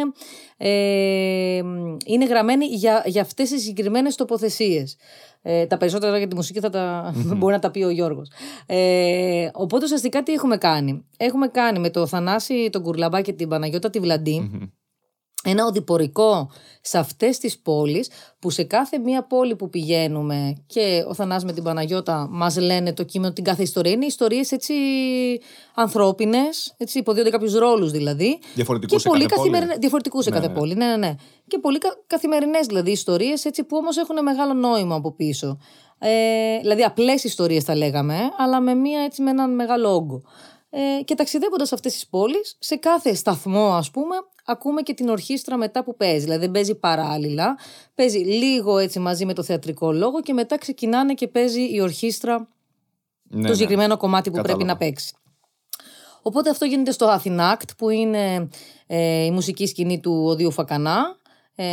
ε, 0.58 1.58
είναι 2.06 2.26
γραμμένη 2.26 2.66
για, 2.66 3.04
για 3.06 3.22
αυτές 3.22 3.50
τις 3.50 3.62
συγκεκριμένες 3.62 4.16
τοποθεσίες. 4.16 4.96
Ε, 5.42 5.66
τα 5.66 5.78
περισσότερα 5.78 6.18
για 6.18 6.28
τη 6.28 6.36
μουσική 6.36 6.60
θα 6.60 6.70
τα, 6.70 7.14
μπορεί 7.38 7.54
να 7.54 7.60
τα 7.60 7.72
πει 7.72 7.84
ο 7.84 7.90
Γιώργος. 7.90 8.32
Ε, 8.66 9.50
οπότε 9.54 9.86
ουσιαστικά 9.86 10.24
τι 10.24 10.34
έχουμε 10.34 10.58
κάνει; 10.58 11.06
Έχουμε 11.18 11.48
κάνει 11.48 11.80
με 11.80 11.90
το 11.90 12.08
Θανάση, 12.08 12.70
τον 12.72 12.82
Κουρλαμπά 12.82 13.22
και 13.22 13.34
την 13.34 13.48
Παναγιώτα 13.48 13.90
τη 13.90 14.00
βλαντη 14.00 14.72
ένα 15.46 15.66
οδηπορικό 15.66 16.52
σε 16.82 16.98
αυτές 16.98 17.38
τις 17.38 17.60
πόλεις 17.60 18.10
που 18.40 18.50
σε 18.50 18.64
κάθε 18.64 18.98
μία 18.98 19.24
πόλη 19.24 19.56
που 19.56 19.70
πηγαίνουμε 19.70 20.54
και 20.68 21.04
ο 21.08 21.14
Θανάς 21.14 21.44
με 21.44 21.54
την 21.54 21.64
Παναγιώτα 21.64 22.28
μας 22.32 22.58
λένε 22.58 22.94
το 22.94 23.04
κείμενο 23.04 23.34
την 23.34 23.44
κάθε 23.44 23.62
ιστορία 23.64 23.92
είναι 23.92 24.06
ιστορίες 24.06 24.52
έτσι 24.52 24.74
ανθρώπινες, 25.76 26.74
έτσι 26.78 27.00
υποδίονται 27.00 27.30
κάποιους 27.30 27.54
ρόλους 27.54 27.92
δηλαδή 27.92 28.40
Διαφορετικούς 28.54 28.96
και 28.96 29.02
σε 29.02 29.10
πολύ 29.10 29.26
κάθε 29.26 29.36
πόλη. 29.36 29.50
καθημερινές, 29.50 29.78
διαφορετικούς 29.80 30.24
σε 30.24 30.30
Ναι, 30.30 30.36
κάθε 30.36 30.48
ναι. 30.48 30.54
πόλη, 30.54 30.74
ναι, 30.76 30.86
ναι, 30.86 30.96
ναι. 30.98 31.16
Και 31.48 31.60
πολύ 31.60 31.78
κα, 31.78 31.90
καθημερινές 32.08 32.66
δηλαδή 32.66 32.92
ιστορίες 32.92 33.46
έτσι 33.46 33.64
που 33.64 33.78
όμως 33.78 33.98
έχουν 33.98 34.24
μεγάλο 34.24 34.54
νόημα 34.54 34.96
από 34.96 35.12
πίσω. 35.16 35.58
Ε, 36.00 36.60
δηλαδή 36.60 36.84
απλές 36.84 37.24
ιστορίες 37.24 37.64
θα 37.64 37.76
λέγαμε, 37.76 38.18
αλλά 38.38 38.60
με, 38.62 38.74
μία, 38.74 39.02
έτσι, 39.02 39.22
με 39.22 39.30
έναν 39.30 39.56
μεγάλο 39.56 39.94
όγκο. 39.94 40.22
Ε, 40.70 41.04
και 41.04 41.16
ταξιδεύοντας 41.16 41.68
σε 41.68 41.76
αυτές 41.76 41.94
τις 41.94 42.08
πόλεις, 42.08 42.56
σε 42.60 42.76
κάθε 42.76 43.14
σταθμό 43.16 43.74
ας 43.74 43.92
πούμε, 43.92 44.16
ακούμε 44.46 44.82
και 44.82 44.94
την 44.94 45.10
ορχήστρα 45.10 45.58
μετά 45.58 45.84
που 45.84 45.96
παίζει. 45.96 46.20
Δηλαδή 46.24 46.40
δεν 46.40 46.52
παίζει 46.52 46.76
παράλληλα, 46.76 47.58
παίζει 47.96 48.18
λίγο 48.18 48.78
έτσι 48.78 49.00
μαζί 49.00 49.26
με 49.26 49.34
το 49.34 49.44
θεατρικό 49.44 49.92
λόγο 49.92 50.22
και 50.22 50.34
μετά 50.34 50.58
ξεκινάνε 50.58 51.14
και 51.14 51.28
παίζει 51.28 51.74
η 51.74 51.82
ορχήστρα 51.82 52.48
Ναι, 53.24 53.48
το 53.48 53.54
συγκεκριμένο 53.54 53.98
κομμάτι 53.98 54.30
που 54.30 54.36
Κατάλαβα. 54.36 54.58
πρέπει 54.58 54.80
να 54.80 54.86
παίξει. 54.86 55.16
Οπότε 56.22 56.50
αυτό 56.50 56.66
γίνεται 56.66 56.92
στο 56.92 57.20
Athinact 57.20 57.70
που 57.78 57.90
είναι 57.90 58.50
ε, 58.88 59.24
η 59.26 59.32
μουσική 59.32 59.66
σκηνή 59.66 60.00
του 60.00 60.24
Οδείου 60.26 60.52
Φακανά. 60.52 61.18
Ε, 61.56 61.66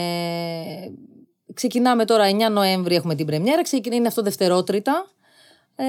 ξεκινάμε 1.55 2.05
τώρα 2.05 2.25
9 2.49 2.53
Νοέμβρη 2.53 2.95
έχουμε 2.95 3.15
την 3.15 3.27
πρεμιέρα, 3.27 3.63
ξεκινά, 3.63 3.95
είναι 3.95 4.07
αυτό 4.07 4.23
δευτερότριτα. 4.23 5.07
Ε, 5.77 5.85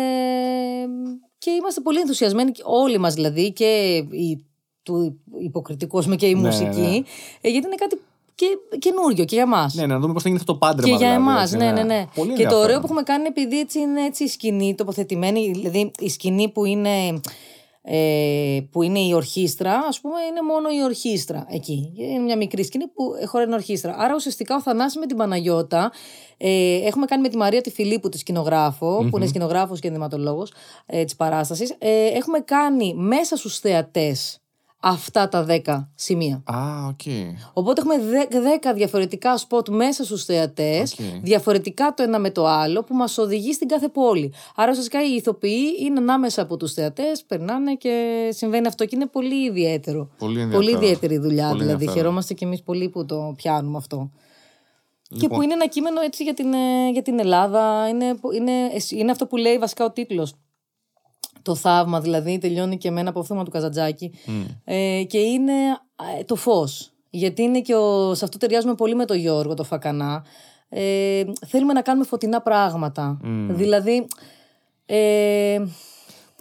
και 1.37 1.51
είμαστε 1.51 1.81
πολύ 1.81 1.99
ενθουσιασμένοι, 1.99 2.51
όλοι 2.63 2.97
μας 2.97 3.13
δηλαδή, 3.13 3.53
και 3.53 3.95
η, 4.11 4.45
του 4.83 5.19
υποκριτικού 5.41 5.97
ας 5.97 6.03
πούμε, 6.03 6.15
και 6.15 6.27
η 6.27 6.33
Ναι, 6.33 6.39
μουσική, 6.39 6.79
ναι. 6.79 7.01
ε, 7.41 7.49
γιατί 7.49 7.67
είναι 7.67 7.75
κάτι 7.75 8.01
και, 8.35 8.77
καινούριο 8.77 9.25
και 9.25 9.35
για 9.35 9.45
μας. 9.45 9.73
Ναι, 9.73 9.85
να 9.85 9.99
δούμε 9.99 10.13
πώς 10.13 10.21
θα 10.21 10.29
γίνει 10.29 10.41
αυτό 10.41 10.53
το 10.53 10.59
πάντρεμα. 10.59 10.97
Και 10.97 11.03
για 11.03 11.13
δηλαδή, 11.13 11.29
εμάς, 11.29 11.53
έτσι, 11.53 11.57
ναι, 11.57 11.71
ναι, 11.71 11.83
ναι. 11.83 12.05
Πολύ 12.15 12.33
και 12.33 12.43
το 12.43 12.47
ωραίο 12.47 12.51
ενδιαφέρον. 12.51 12.79
που 12.79 12.85
έχουμε 12.85 13.01
κάνει, 13.03 13.25
επειδή 13.27 13.59
έτσι 13.59 13.79
είναι 13.79 14.05
έτσι 14.05 14.23
η 14.23 14.27
σκηνή 14.27 14.75
τοποθετημένη, 14.75 15.51
δηλαδή 15.51 15.91
η 15.99 16.09
σκηνή 16.09 16.49
που 16.49 16.65
είναι, 16.65 17.21
ε, 17.81 18.59
που 18.71 18.81
είναι 18.81 18.99
η 18.99 19.13
ορχήστρα, 19.13 19.73
ας 19.87 19.99
πούμε, 20.01 20.15
είναι 20.29 20.41
μόνο 20.41 20.69
η 20.69 20.83
ορχήστρα 20.83 21.45
εκεί. 21.49 21.93
Είναι 21.95 22.19
μια 22.19 22.37
μικρή 22.37 22.63
σκηνή 22.63 22.87
που 22.87 23.03
χωράει 23.25 23.53
ορχήστρα. 23.53 23.95
Άρα 23.97 24.13
ουσιαστικά 24.15 24.55
ο 24.55 24.61
Θανάσης 24.61 24.99
με 24.99 25.05
την 25.05 25.17
Παναγιώτα 25.17 25.91
ε, 26.37 26.75
έχουμε 26.85 27.05
κάνει 27.05 27.21
με 27.21 27.29
τη 27.29 27.37
Μαρία 27.37 27.61
τη 27.61 27.71
Φιλίππου, 27.71 28.09
τη 28.09 28.17
σκηνογράφο 28.17 29.07
που 29.09 29.17
είναι 29.17 29.27
σκηνογράφος 29.27 29.79
και 29.79 29.87
ενδυματολόγος 29.87 30.53
ε, 30.85 31.03
της 31.03 31.15
παράστασης. 31.15 31.75
Ε, 31.77 32.05
έχουμε 32.05 32.39
κάνει 32.39 32.93
μέσα 32.93 33.35
στους 33.35 33.59
θεατές 33.59 34.41
αυτά 34.83 35.27
τα 35.29 35.45
10 35.65 35.87
σημεία. 35.95 36.43
Α, 36.45 36.87
οκ. 36.87 37.01
Οπότε 37.53 37.81
έχουμε 37.81 37.95
10 38.65 38.73
διαφορετικά 38.75 39.37
σποτ 39.37 39.69
μέσα 39.69 40.03
στους 40.03 40.25
θεατές, 40.25 40.93
Οκ. 40.93 40.99
διαφορετικά 41.21 41.93
το 41.93 42.03
ένα 42.03 42.19
με 42.19 42.31
το 42.31 42.47
άλλο, 42.47 42.83
που 42.83 42.95
μας 42.95 43.17
οδηγεί 43.17 43.53
στην 43.53 43.67
κάθε 43.67 43.87
πόλη. 43.89 44.33
Άρα 44.55 44.69
ουσιαστικά 44.71 45.03
οι 45.05 45.15
ηθοποιοί 45.15 45.63
είναι 45.79 45.99
ανάμεσα 45.99 46.41
από 46.41 46.57
τους 46.57 46.73
θεατές, 46.73 47.23
περνάνε 47.23 47.75
και 47.75 48.27
συμβαίνει 48.31 48.67
αυτό 48.67 48.85
και 48.85 48.95
είναι 48.95 49.07
πολύ 49.07 49.43
ιδιαίτερο. 49.45 50.09
Πολύ 50.17 50.39
ενδιαφέρον. 50.41 50.65
Πολύ 50.75 50.85
ιδιαίτερη 50.85 51.17
δουλειά, 51.17 51.43
Πολύ 51.47 51.53
δηλαδή. 51.59 51.71
ενδιαφέρον. 51.71 51.95
Χαιρόμαστε 52.03 52.33
κι 52.33 52.43
εμείς 52.43 52.61
πολύ 52.63 52.89
που 52.89 53.05
το 53.05 53.33
πιάνουμε 53.37 53.77
αυτό. 53.77 54.11
Και 55.09 55.17
Λοιπόν. 55.21 55.37
που 55.37 55.43
είναι 55.43 55.53
ένα 55.53 55.67
κείμενο 55.67 56.01
έτσι 56.01 56.23
για 56.23 56.33
την, 56.33 56.53
ε, 56.53 56.89
για 56.91 57.01
την 57.01 57.19
Ελλάδα. 57.19 57.87
Είναι, 57.89 58.15
που- 58.15 58.31
είναι, 58.31 58.51
είναι 58.89 59.11
αυτό 59.11 59.25
που 59.27 59.37
λέει 59.37 59.57
βασικά 59.57 59.85
ο 59.85 59.91
τίτλος. 59.91 60.33
Το 61.41 61.55
θαύμα 61.55 62.01
δηλαδή 62.01 62.37
τελειώνει 62.37 62.77
και 62.77 62.91
με 62.91 62.99
ένα 62.99 63.09
αποφθήμα 63.09 63.43
του 63.43 63.51
Καζαντζάκη. 63.51 64.13
Ε, 64.63 65.03
και 65.07 65.17
είναι 65.17 65.53
ε, 66.19 66.23
το 66.23 66.35
φως. 66.35 66.91
Γιατί 67.09 67.41
είναι 67.41 67.61
και 67.61 67.75
ο, 67.75 68.13
σε 68.15 68.25
αυτό 68.25 68.37
ταιριάζουμε 68.37 68.75
πολύ 68.75 68.95
με 68.95 69.05
τον 69.05 69.17
Γιώργο, 69.17 69.53
το 69.53 69.63
Φακανά. 69.63 70.23
Ε, 70.69 71.23
θέλουμε 71.47 71.73
να 71.73 71.81
κάνουμε 71.81 72.05
φωτεινά 72.05 72.41
πράγματα. 72.41 73.19
Δηλαδή... 73.49 74.07
Ε, 74.85 75.61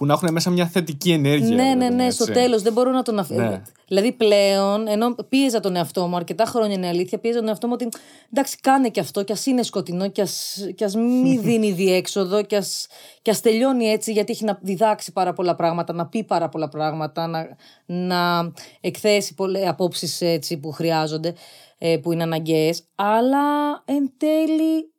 Που 0.01 0.07
να 0.07 0.13
έχουν 0.13 0.33
μέσα 0.33 0.51
μια 0.51 0.67
θετική 0.67 1.11
ενέργεια. 1.11 1.55
ναι, 1.55 1.63
ρε 1.63 1.69
ναι, 1.69 1.77
παιδί 1.77 1.91
μου, 1.91 1.97
ναι, 1.97 2.05
έτσι. 2.05 2.23
στο 2.23 2.33
τέλος 2.33 2.63
δεν 2.63 2.73
μπορώ 2.73 2.91
να 2.91 3.03
τον 3.03 3.19
αφήσω. 3.19 3.41
Ναι. 3.41 3.63
Δηλαδή 3.87 4.13
πλέον, 4.13 4.89
ενώ 4.89 5.15
πίεζα 5.29 5.61
τον 5.61 5.77
εαυτό 5.77 6.07
μου 6.07 6.17
αρκετά 6.17 6.45
χρόνια 6.45 6.77
είναι 6.77 6.87
αλήθεια, 6.87 7.19
πίεζα 7.19 7.39
τον 7.39 7.49
εαυτό 7.49 7.67
μου 7.67 7.73
ότι 7.77 7.89
εντάξει, 8.33 8.57
κάνε 8.61 8.89
και 8.89 9.01
αυτό, 9.01 9.23
κι 9.23 9.33
ας 9.33 9.47
είναι 9.47 9.63
σκοτεινό, 9.63 10.09
κι 10.09 10.21
ας 10.21 10.65
κι 10.75 10.85
ας 10.85 10.95
μην 10.95 11.43
δίνει 11.47 11.73
διέξοδο, 11.73 12.43
κι 12.43 12.57
ας 12.57 12.87
κι 13.23 13.31
ας 13.31 13.41
τελειώνει 13.41 13.85
έτσι, 13.87 14.13
γιατί 14.13 14.33
έχει 14.33 14.45
να 14.45 14.59
διδάξει 14.63 15.13
πάρα 15.13 15.33
πολλά 15.33 15.55
πράγματα, 15.55 15.93
να 15.93 16.07
πει 16.07 16.25
πάρα 16.25 16.49
πολλά 16.49 16.69
πράγματα, 16.69 17.27
να, 17.27 17.57
να 17.87 18.53
εκθέσει 18.81 19.35
πολλέ 19.35 19.69
απόψεις 19.69 20.21
έτσι 20.21 20.59
που 20.59 20.71
χρειάζονται, 20.71 21.35
ε, 21.79 21.97
που 21.97 22.13
είναι 22.13 22.23
αναγκαίες. 22.23 22.83
Αλλά 22.95 23.83
εν 23.85 24.13
τέλει 24.17 24.93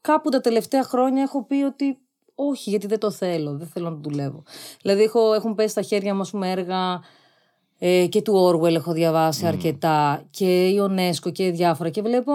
κάπου 0.00 0.28
τα 0.28 0.40
τελευταία 0.40 0.82
χρόνια 0.82 1.22
έχω 1.22 1.44
πει 1.44 1.54
ότι 1.54 1.98
όχι, 2.34 2.70
γιατί 2.70 2.86
δεν 2.86 2.98
το 2.98 3.10
θέλω, 3.10 3.56
δεν 3.56 3.66
θέλω 3.66 3.90
να 3.90 4.00
το 4.00 4.08
δουλεύω. 4.08 4.42
Δηλαδή 4.82 5.02
έχω, 5.02 5.34
έχουν 5.34 5.54
πέσει 5.54 5.68
στα 5.68 5.82
χέρια 5.82 6.14
μου 6.14 6.20
ας 6.20 6.30
πούμε, 6.30 6.50
έργα 6.50 7.02
ε, 7.78 8.06
και 8.06 8.22
του 8.22 8.32
Orwell 8.48 8.74
έχω 8.74 8.92
διαβάσει 8.92 9.46
αρκετά 9.46 10.26
και 10.30 10.68
η 10.68 10.80
UNESCO 10.80 11.32
και 11.32 11.50
διάφορα 11.50 11.90
και 11.90 12.02
βλέπω, 12.02 12.32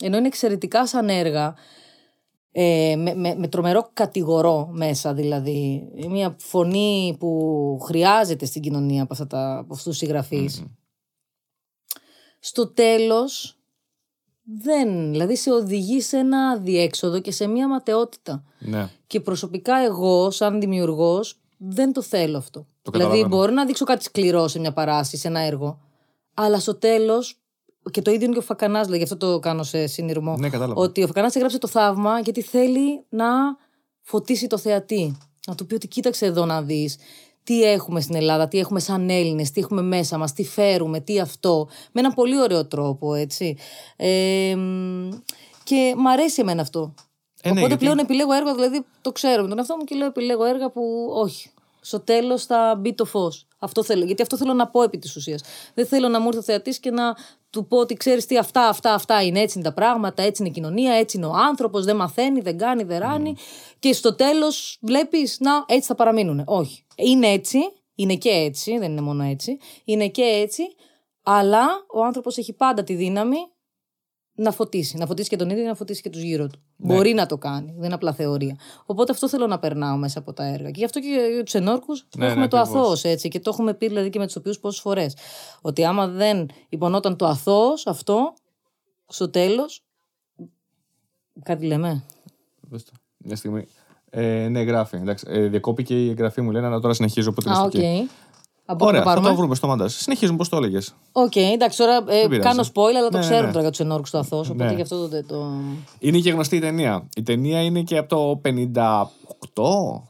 ενώ 0.00 0.16
είναι 0.16 0.26
εξαιρετικά 0.26 0.86
σαν 0.86 1.08
έργα, 1.08 1.54
ε, 2.52 2.94
με, 2.96 3.14
με, 3.14 3.34
με 3.34 3.48
τρομερό 3.48 3.90
κατηγορό 3.92 4.68
μέσα 4.72 5.14
δηλαδή, 5.14 5.88
μια 6.08 6.36
φωνή 6.38 7.16
που 7.18 7.78
χρειάζεται 7.82 8.44
στην 8.44 8.62
κοινωνία 8.62 9.02
από, 9.02 9.12
αυτά 9.12 9.26
τα, 9.26 9.58
από 9.58 9.74
αυτούς 9.74 9.82
τους 9.82 9.96
συγγραφείς. 9.96 10.64
Στο 12.38 12.72
τέλος 12.72 13.61
δεν, 14.42 15.10
δηλαδή 15.10 15.36
σε 15.36 15.50
οδηγεί 15.50 16.00
σε 16.00 16.16
ένα 16.16 16.56
διέξοδο 16.56 17.20
και 17.20 17.32
σε 17.32 17.46
μια 17.46 17.68
ματαιότητα. 17.68 18.44
Ναι. 18.58 18.88
Και 19.06 19.20
προσωπικά 19.20 19.76
εγώ, 19.76 20.30
σαν 20.30 20.60
δημιουργός, 20.60 21.40
δεν 21.56 21.92
το 21.92 22.02
θέλω 22.02 22.38
αυτό. 22.38 22.66
Το 22.82 22.90
δηλαδή, 22.90 23.10
καταλαβαίνω. 23.10 23.36
μπορώ 23.36 23.52
να 23.52 23.64
δείξω 23.66 23.84
κάτι 23.84 24.04
σκληρό 24.04 24.48
σε 24.48 24.58
μια 24.58 24.72
παράσταση, 24.72 25.16
σε 25.16 25.28
ένα 25.28 25.40
έργο. 25.40 25.80
Αλλά 26.34 26.58
στο 26.58 26.74
τέλος. 26.74 27.36
Και 27.90 28.02
το 28.02 28.10
ίδιο 28.10 28.24
είναι 28.24 28.32
και 28.32 28.38
ο 28.38 28.42
Φακανάς, 28.42 28.88
γι' 28.88 29.02
αυτό 29.02 29.16
το 29.16 29.38
κάνω 29.38 29.62
σε 29.62 29.86
συνειρμό. 29.86 30.36
Ναι, 30.36 30.48
κατάλαβα. 30.48 30.80
Ότι 30.80 31.02
ο 31.02 31.06
Φακανάς 31.06 31.34
έγραψε 31.34 31.58
το 31.58 31.68
θαύμα 31.68 32.20
γιατί 32.20 32.42
θέλει 32.42 33.04
να 33.08 33.26
φωτίσει 34.00 34.46
το 34.46 34.58
θεατή. 34.58 35.16
Να 35.46 35.54
του 35.54 35.66
πει 35.66 35.74
ότι 35.74 35.88
κοίταξε 35.88 36.26
εδώ 36.26 36.44
να 36.44 36.62
δεις 36.62 36.98
τι 37.44 37.62
έχουμε 37.62 38.00
στην 38.00 38.14
Ελλάδα, 38.14 38.48
τι 38.48 38.58
έχουμε 38.58 38.80
σαν 38.80 39.10
Έλληνες, 39.10 39.50
τι 39.50 39.60
έχουμε 39.60 39.82
μέσα 39.82 40.18
μας, 40.18 40.32
τι 40.32 40.44
φέρουμε, 40.44 41.00
τι 41.00 41.20
αυτό. 41.20 41.68
Με 41.92 42.00
έναν 42.00 42.14
πολύ 42.14 42.40
ωραίο 42.40 42.66
τρόπο, 42.66 43.14
έτσι. 43.14 43.56
Ε, 43.96 44.54
μ, 44.56 45.08
και 45.64 45.94
μ' 45.96 46.06
αρέσει 46.08 46.40
εμένα 46.40 46.62
αυτό. 46.62 46.94
Ε, 47.42 47.48
ναι, 47.48 47.50
Οπότε 47.50 47.66
γιατί- 47.66 47.84
πλέον 47.84 47.98
επιλέγω 47.98 48.32
έργα, 48.32 48.54
δηλαδή 48.54 48.84
το 49.00 49.12
ξέρω 49.12 49.42
με 49.42 49.48
τον 49.48 49.58
εαυτό 49.58 49.76
μου 49.76 49.84
και 49.84 49.94
λέω 49.94 50.06
επιλέγω 50.06 50.44
έργα 50.44 50.70
που 50.70 51.08
όχι. 51.14 51.50
Στο 51.84 52.00
τέλος 52.00 52.44
θα 52.44 52.76
μπει 52.78 52.94
το 52.94 53.04
φως. 53.04 53.46
Αυτό 53.58 53.82
θέλω. 53.82 54.04
Γιατί 54.04 54.22
αυτό 54.22 54.36
θέλω 54.36 54.52
να 54.52 54.68
πω 54.68 54.82
επί 54.82 54.98
της 54.98 55.16
ουσίας. 55.16 55.42
Δεν 55.74 55.86
θέλω 55.86 56.08
να 56.08 56.20
μου 56.20 56.26
έρθει 56.26 56.38
ο 56.38 56.42
θεατής 56.42 56.78
και 56.78 56.90
να 56.90 57.16
του 57.50 57.66
πω 57.66 57.78
ότι 57.78 57.94
ξέρεις 57.94 58.26
τι, 58.26 58.38
αυτά, 58.38 58.68
αυτά, 58.68 58.94
αυτά 58.94 59.22
είναι. 59.22 59.40
Έτσι 59.40 59.58
είναι 59.58 59.68
τα 59.68 59.74
πράγματα, 59.74 60.22
έτσι 60.22 60.42
είναι 60.42 60.50
η 60.50 60.54
κοινωνία, 60.54 60.92
έτσι 60.92 61.16
είναι 61.16 61.26
ο 61.26 61.32
άνθρωπος, 61.32 61.84
δεν 61.84 61.96
μαθαίνει, 61.96 62.40
δεν 62.40 62.58
κάνει, 62.58 62.82
δεν 62.82 62.98
ράνει. 62.98 63.36
Και 63.78 63.92
στο 63.92 64.14
τέλος 64.14 64.78
βλέπεις, 64.80 65.36
να, 65.40 65.64
έτσι 65.66 65.86
θα 65.86 65.94
παραμείνουν. 65.94 66.42
Όχι. 66.46 66.84
Είναι 66.96 67.26
έτσι, 67.26 67.58
είναι 67.94 68.16
και 68.16 68.30
έτσι, 68.30 68.78
δεν 68.78 68.90
είναι 68.90 69.00
μόνο 69.00 69.22
έτσι. 69.22 69.58
Είναι 69.84 70.08
και 70.08 70.22
έτσι, 70.22 70.62
αλλά 71.22 71.66
ο 71.94 72.04
άνθρωπος 72.04 72.38
έχει 72.38 72.52
πάντα 72.52 72.84
τη 72.84 72.94
δύναμη 72.94 73.36
να 74.34 74.50
φωτίσει. 74.52 74.96
Να 74.96 75.06
φωτίσει 75.06 75.28
και 75.28 75.36
τον 75.36 75.50
ίδιο, 75.50 75.64
να 75.64 75.74
φωτίσει 75.74 76.02
και 76.02 76.10
τους 76.10 76.20
γύρω 76.22 76.46
του. 76.46 76.58
Ναι. 76.76 76.94
Μπορεί 76.94 77.12
να 77.12 77.26
το 77.26 77.38
κάνει. 77.38 77.72
Δεν 77.76 77.84
είναι 77.84 77.94
απλά 77.94 78.12
θεωρία. 78.12 78.56
Οπότε 78.86 79.12
αυτό 79.12 79.28
θέλω 79.28 79.46
να 79.46 79.58
περνάω 79.58 79.96
μέσα 79.96 80.18
από 80.18 80.32
τα 80.32 80.44
έργα. 80.44 80.70
Και 80.70 80.78
γι' 80.78 80.84
αυτό 80.84 81.00
και 81.00 81.06
για 81.34 81.42
τους 81.42 81.54
ενόρκους 81.54 82.06
Ναι, 82.16 82.26
έχουμε 82.26 82.40
ναι, 82.42 82.48
το 82.48 82.58
ακριβώς. 82.58 82.80
αθώος 82.82 83.04
έτσι. 83.04 83.28
Και 83.28 83.40
το 83.40 83.50
έχουμε 83.52 83.74
πει 83.74 83.88
δηλαδή 83.88 84.10
και 84.10 84.18
με 84.18 84.26
τους 84.26 84.36
οποίους 84.36 84.58
πόσες 84.58 84.80
φορές. 84.80 85.16
Ότι 85.60 85.84
άμα 85.84 86.06
δεν 86.08 86.48
υπονόταν 86.68 87.16
το 87.16 87.26
αθώος 87.26 87.86
αυτό, 87.86 88.34
στο 89.06 89.30
τέλος. 89.30 89.84
Κάτι 91.42 91.66
λέμε. 91.66 92.02
Δες 92.60 92.84
το. 92.84 92.92
Μια 93.16 93.36
στιγμή. 93.36 93.66
Ε, 94.10 94.48
ναι, 94.48 94.60
γράφει. 94.62 94.96
Εντάξει. 94.96 95.26
Ε, 95.28 95.46
διακόπηκε 95.46 96.04
η 96.04 96.08
εγγραφή 96.08 96.40
μου, 96.40 96.50
λένε, 96.50 96.66
αλλά 96.66 96.80
τώρα 96.80 96.94
συνεχίζω. 96.94 97.30
Οπότε 97.30 97.50
Α, 97.50 97.68
είναι 97.72 98.08
οκ. 98.66 98.78
στο 98.78 98.84
εκεί. 98.84 98.84
Από 98.84 98.86
Ωραία, 98.86 99.00
το 99.02 99.06
θα 99.08 99.12
πάρουμε. 99.14 99.28
το 99.28 99.36
βρούμε 99.36 99.54
στο 99.54 99.66
μαντάζ. 99.66 99.92
Συνεχίζουμε, 99.92 100.36
πώς 100.36 100.48
το 100.48 100.56
έλεγες. 100.56 100.94
Οκ, 101.12 101.36
εντάξει, 101.36 101.78
τώρα 101.78 101.96
ε, 101.96 102.26
πειράζει. 102.28 102.38
κάνω 102.48 102.62
spoil, 102.74 102.94
αλλά 102.96 103.08
το 103.08 103.10
Ναι, 103.12 103.18
ναι, 103.18 103.24
ξέρουν 103.24 103.44
ναι. 103.44 103.50
τώρα 103.50 103.60
για 103.60 103.70
τους 103.70 103.80
ενόρκους 103.80 104.10
το 104.10 104.18
αθώο. 104.18 104.38
Οπότε 104.38 104.64
Ναι. 104.64 104.72
γι' 104.74 104.82
αυτό 104.82 105.08
το. 105.08 105.24
το... 105.26 105.46
Είναι 105.98 106.18
και 106.18 106.30
γνωστή 106.30 106.56
η 106.56 106.60
ταινία. 106.60 107.08
Η 107.16 107.22
ταινία 107.22 107.62
είναι 107.62 107.80
και 107.82 107.96
από 107.98 108.08
το 108.08 108.40
58. 108.44 109.12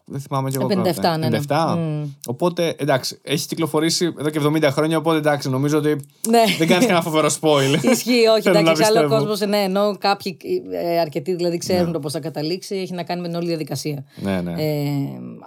Δεν 0.05 0.21
θυμάμαι 0.21 0.51
και 0.51 0.57
εγώ. 0.61 0.67
57, 0.67 0.95
τώρα. 0.95 1.17
ναι, 1.17 1.29
ναι. 1.29 1.39
57. 1.49 1.75
Μμ. 1.79 2.05
Οπότε 2.27 2.75
εντάξει, 2.79 3.19
έχει 3.23 3.47
κυκλοφορήσει 3.47 4.15
εδώ 4.19 4.31
και 4.31 4.41
70 4.43 4.63
χρόνια. 4.71 4.99
Οπότε 4.99 5.17
εντάξει, 5.17 5.49
νομίζω 5.51 5.79
ότι 5.79 5.89
Ναι. 6.29 6.43
δεν 6.59 6.69
κάνεις 6.69 6.87
κανένα 6.87 7.03
φοβερό 7.03 7.29
spoil. 7.41 7.83
Ισχύει, 7.93 8.27
όχι. 8.33 8.43
Θέλω 8.43 8.55
να 8.55 8.61
Εντάξει, 8.61 8.83
άλλο 8.85 9.01
πιστεύω. 9.01 9.15
κόσμος. 9.17 9.41
Ναι, 9.49 9.59
ενώ 9.59 9.97
κάποιοι 9.99 10.37
ε, 10.73 10.99
αρκετοί 11.01 11.35
δηλαδή 11.35 11.59
ξέρουν 11.59 11.93
το 11.93 11.99
πώς 11.99 12.13
θα 12.13 12.21
καταλήξει, 12.21 12.77
έχει 12.77 12.93
να 12.95 13.03
κάνει 13.03 13.21
με 13.21 13.27
την 13.29 13.37
όλη 13.37 13.47
διαδικασία. 13.47 14.05
Ναι, 14.17 14.41
ναι. 14.41 14.53
Ε, 14.63 14.91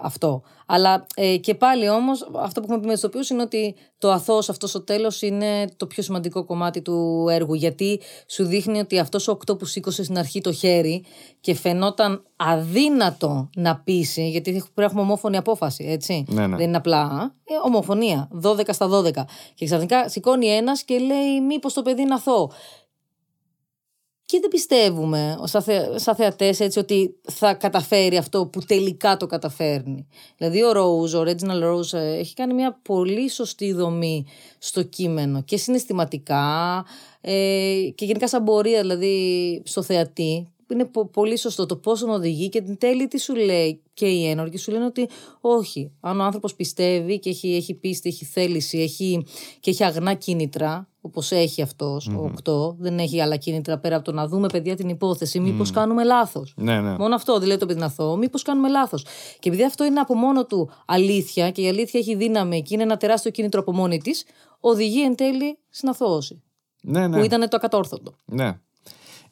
αυτό. 0.02 0.42
Αλλά 0.66 1.06
ε, 1.14 1.36
και 1.36 1.54
πάλι 1.54 1.88
όμως, 1.88 2.30
αυτό 2.34 2.60
που 2.60 2.66
έχουμε 2.66 2.80
πει 2.80 2.86
με 2.86 2.94
του 2.94 3.00
τοπίου 3.00 3.20
είναι 3.30 3.42
ότι 3.42 3.74
το 3.98 4.10
αθώος 4.10 4.48
αυτός 4.48 4.70
στο 4.70 4.80
τέλος 4.80 5.22
είναι 5.22 5.64
το 5.76 5.86
πιο 5.86 6.02
σημαντικό 6.02 6.44
κομμάτι 6.44 6.82
του 6.82 7.26
έργου. 7.30 7.54
Γιατί 7.54 8.00
σου 8.26 8.44
δείχνει 8.44 8.78
ότι 8.78 8.98
αυτός 8.98 9.28
ο 9.28 9.32
οκτώ 9.32 9.56
που 9.56 9.64
σήκωσε 9.64 10.04
στην 10.04 10.18
αρχή 10.18 10.40
το 10.40 10.52
χέρι 10.52 11.04
και 11.40 11.54
φαινόταν 11.54 12.22
αδύνατο 12.36 13.50
να 13.56 13.76
πείσει, 13.76 14.28
γιατί 14.28 14.50
πρέπει 14.50 14.70
να 14.74 14.84
έχουμε 14.84 15.00
ομόφωνη 15.00 15.36
απόφαση, 15.36 15.84
έτσι. 15.88 16.24
Ναι, 16.28 16.46
ναι. 16.46 16.56
Δεν 16.56 16.66
είναι 16.66 16.76
απλά. 16.76 17.34
Ε, 17.44 17.52
ομοφωνία. 17.64 18.28
12 18.42 18.60
στα 18.68 18.88
12. 18.88 19.10
Και 19.54 19.64
ξαφνικά 19.64 20.08
σηκώνει 20.08 20.46
ένας 20.46 20.82
και 20.82 20.98
λέει: 20.98 21.40
Μήπως 21.46 21.72
το 21.72 21.82
παιδί 21.82 22.02
είναι 22.02 22.14
αθώο. 22.14 22.50
Και 24.26 24.38
δεν 24.40 24.50
πιστεύουμε 24.50 25.38
σαν, 25.42 25.62
θε, 25.62 25.98
σαν 25.98 26.14
θεατές 26.14 26.60
έτσι 26.60 26.78
ότι 26.78 27.16
θα 27.22 27.54
καταφέρει 27.54 28.16
αυτό 28.16 28.46
που 28.46 28.60
τελικά 28.60 29.16
το 29.16 29.26
καταφέρνει. 29.26 30.06
Δηλαδή 30.36 30.62
ο 30.62 30.70
Rose, 30.70 31.14
ο 31.14 31.22
Reginald 31.22 31.62
Rose 31.62 31.92
ε, 31.92 32.18
έχει 32.18 32.34
κάνει 32.34 32.54
μια 32.54 32.78
πολύ 32.82 33.30
σωστή 33.30 33.72
δομή 33.72 34.26
στο 34.58 34.82
κείμενο 34.82 35.42
και 35.42 35.56
συναισθηματικά 35.56 36.84
ε, 37.20 37.90
και 37.94 38.04
γενικά 38.04 38.28
σαν 38.28 38.44
πορεία 38.44 38.80
δηλαδή 38.80 39.62
στο 39.64 39.82
θεατή 39.82 40.48
είναι 40.72 40.84
πο- 40.84 41.06
πολύ 41.08 41.38
σωστό 41.38 41.66
το 41.66 41.76
πώς 41.76 42.00
τον 42.00 42.10
οδηγεί 42.10 42.48
και 42.48 42.60
την 42.62 42.78
τέλει 42.78 43.08
τι 43.08 43.18
σου 43.20 43.34
λέει 43.34 43.82
και 43.94 44.06
οι 44.06 44.26
ένορκοι 44.28 44.56
σου 44.58 44.72
λένε 44.72 44.84
ότι 44.84 45.08
όχι, 45.40 45.92
αν 46.00 46.20
ο 46.20 46.22
άνθρωπος 46.24 46.54
πιστεύει 46.54 47.18
και 47.18 47.30
έχει, 47.30 47.54
έχει 47.54 47.74
πίστη, 47.74 48.08
έχει 48.08 48.24
θέληση 48.24 48.78
έχει, 48.78 49.26
και 49.60 49.70
έχει 49.70 49.84
αγνά 49.84 50.14
κίνητρα 50.14 50.88
όπως 51.00 51.32
έχει 51.32 51.62
αυτός, 51.62 52.08
ο 52.08 52.24
οκτώ, 52.32 52.76
δεν 52.78 52.98
έχει 52.98 53.20
άλλα 53.20 53.36
κίνητρα 53.36 53.78
πέρα 53.78 53.96
από 53.96 54.04
το 54.04 54.12
να 54.12 54.28
δούμε 54.28 54.48
παιδιά 54.48 54.76
την 54.76 54.88
υπόθεση, 54.88 55.40
μήπως 55.40 55.70
κάνουμε 55.70 56.04
λάθος. 56.04 56.54
ναι, 56.56 56.80
ναι. 56.80 56.96
Μόνο 56.98 57.14
αυτό, 57.14 57.38
δηλαδή 57.38 57.60
το 57.60 57.66
παιδί 57.66 57.78
είναι 57.78 57.86
αθώο, 57.88 58.16
μήπως 58.16 58.42
κάνουμε 58.42 58.68
λάθος. 58.68 59.04
Και 59.38 59.48
επειδή 59.48 59.64
αυτό 59.64 59.84
είναι 59.84 60.00
από 60.00 60.14
μόνο 60.14 60.46
του 60.46 60.70
αλήθεια 60.86 61.50
και 61.50 61.62
η 61.62 61.68
αλήθεια 61.68 62.00
έχει 62.00 62.16
δύναμη 62.16 62.62
και 62.62 62.74
είναι 62.74 62.82
ένα 62.82 62.96
τεράστιο 62.96 63.30
κίνητρο 63.30 63.60
από 63.60 63.72
μόνη 63.72 63.98
της, 63.98 64.24
οδηγεί 64.60 65.02
εν 65.02 65.14
τέλει 65.14 65.58
στην 65.68 65.88
αθώωση. 65.88 66.42
ναι, 66.82 67.08
ναι. 67.08 67.18
Που 67.18 67.24
ήταν 67.24 67.40
το 67.40 67.56
ακατόρθωτο. 67.56 68.12
Ναι. 68.24 68.60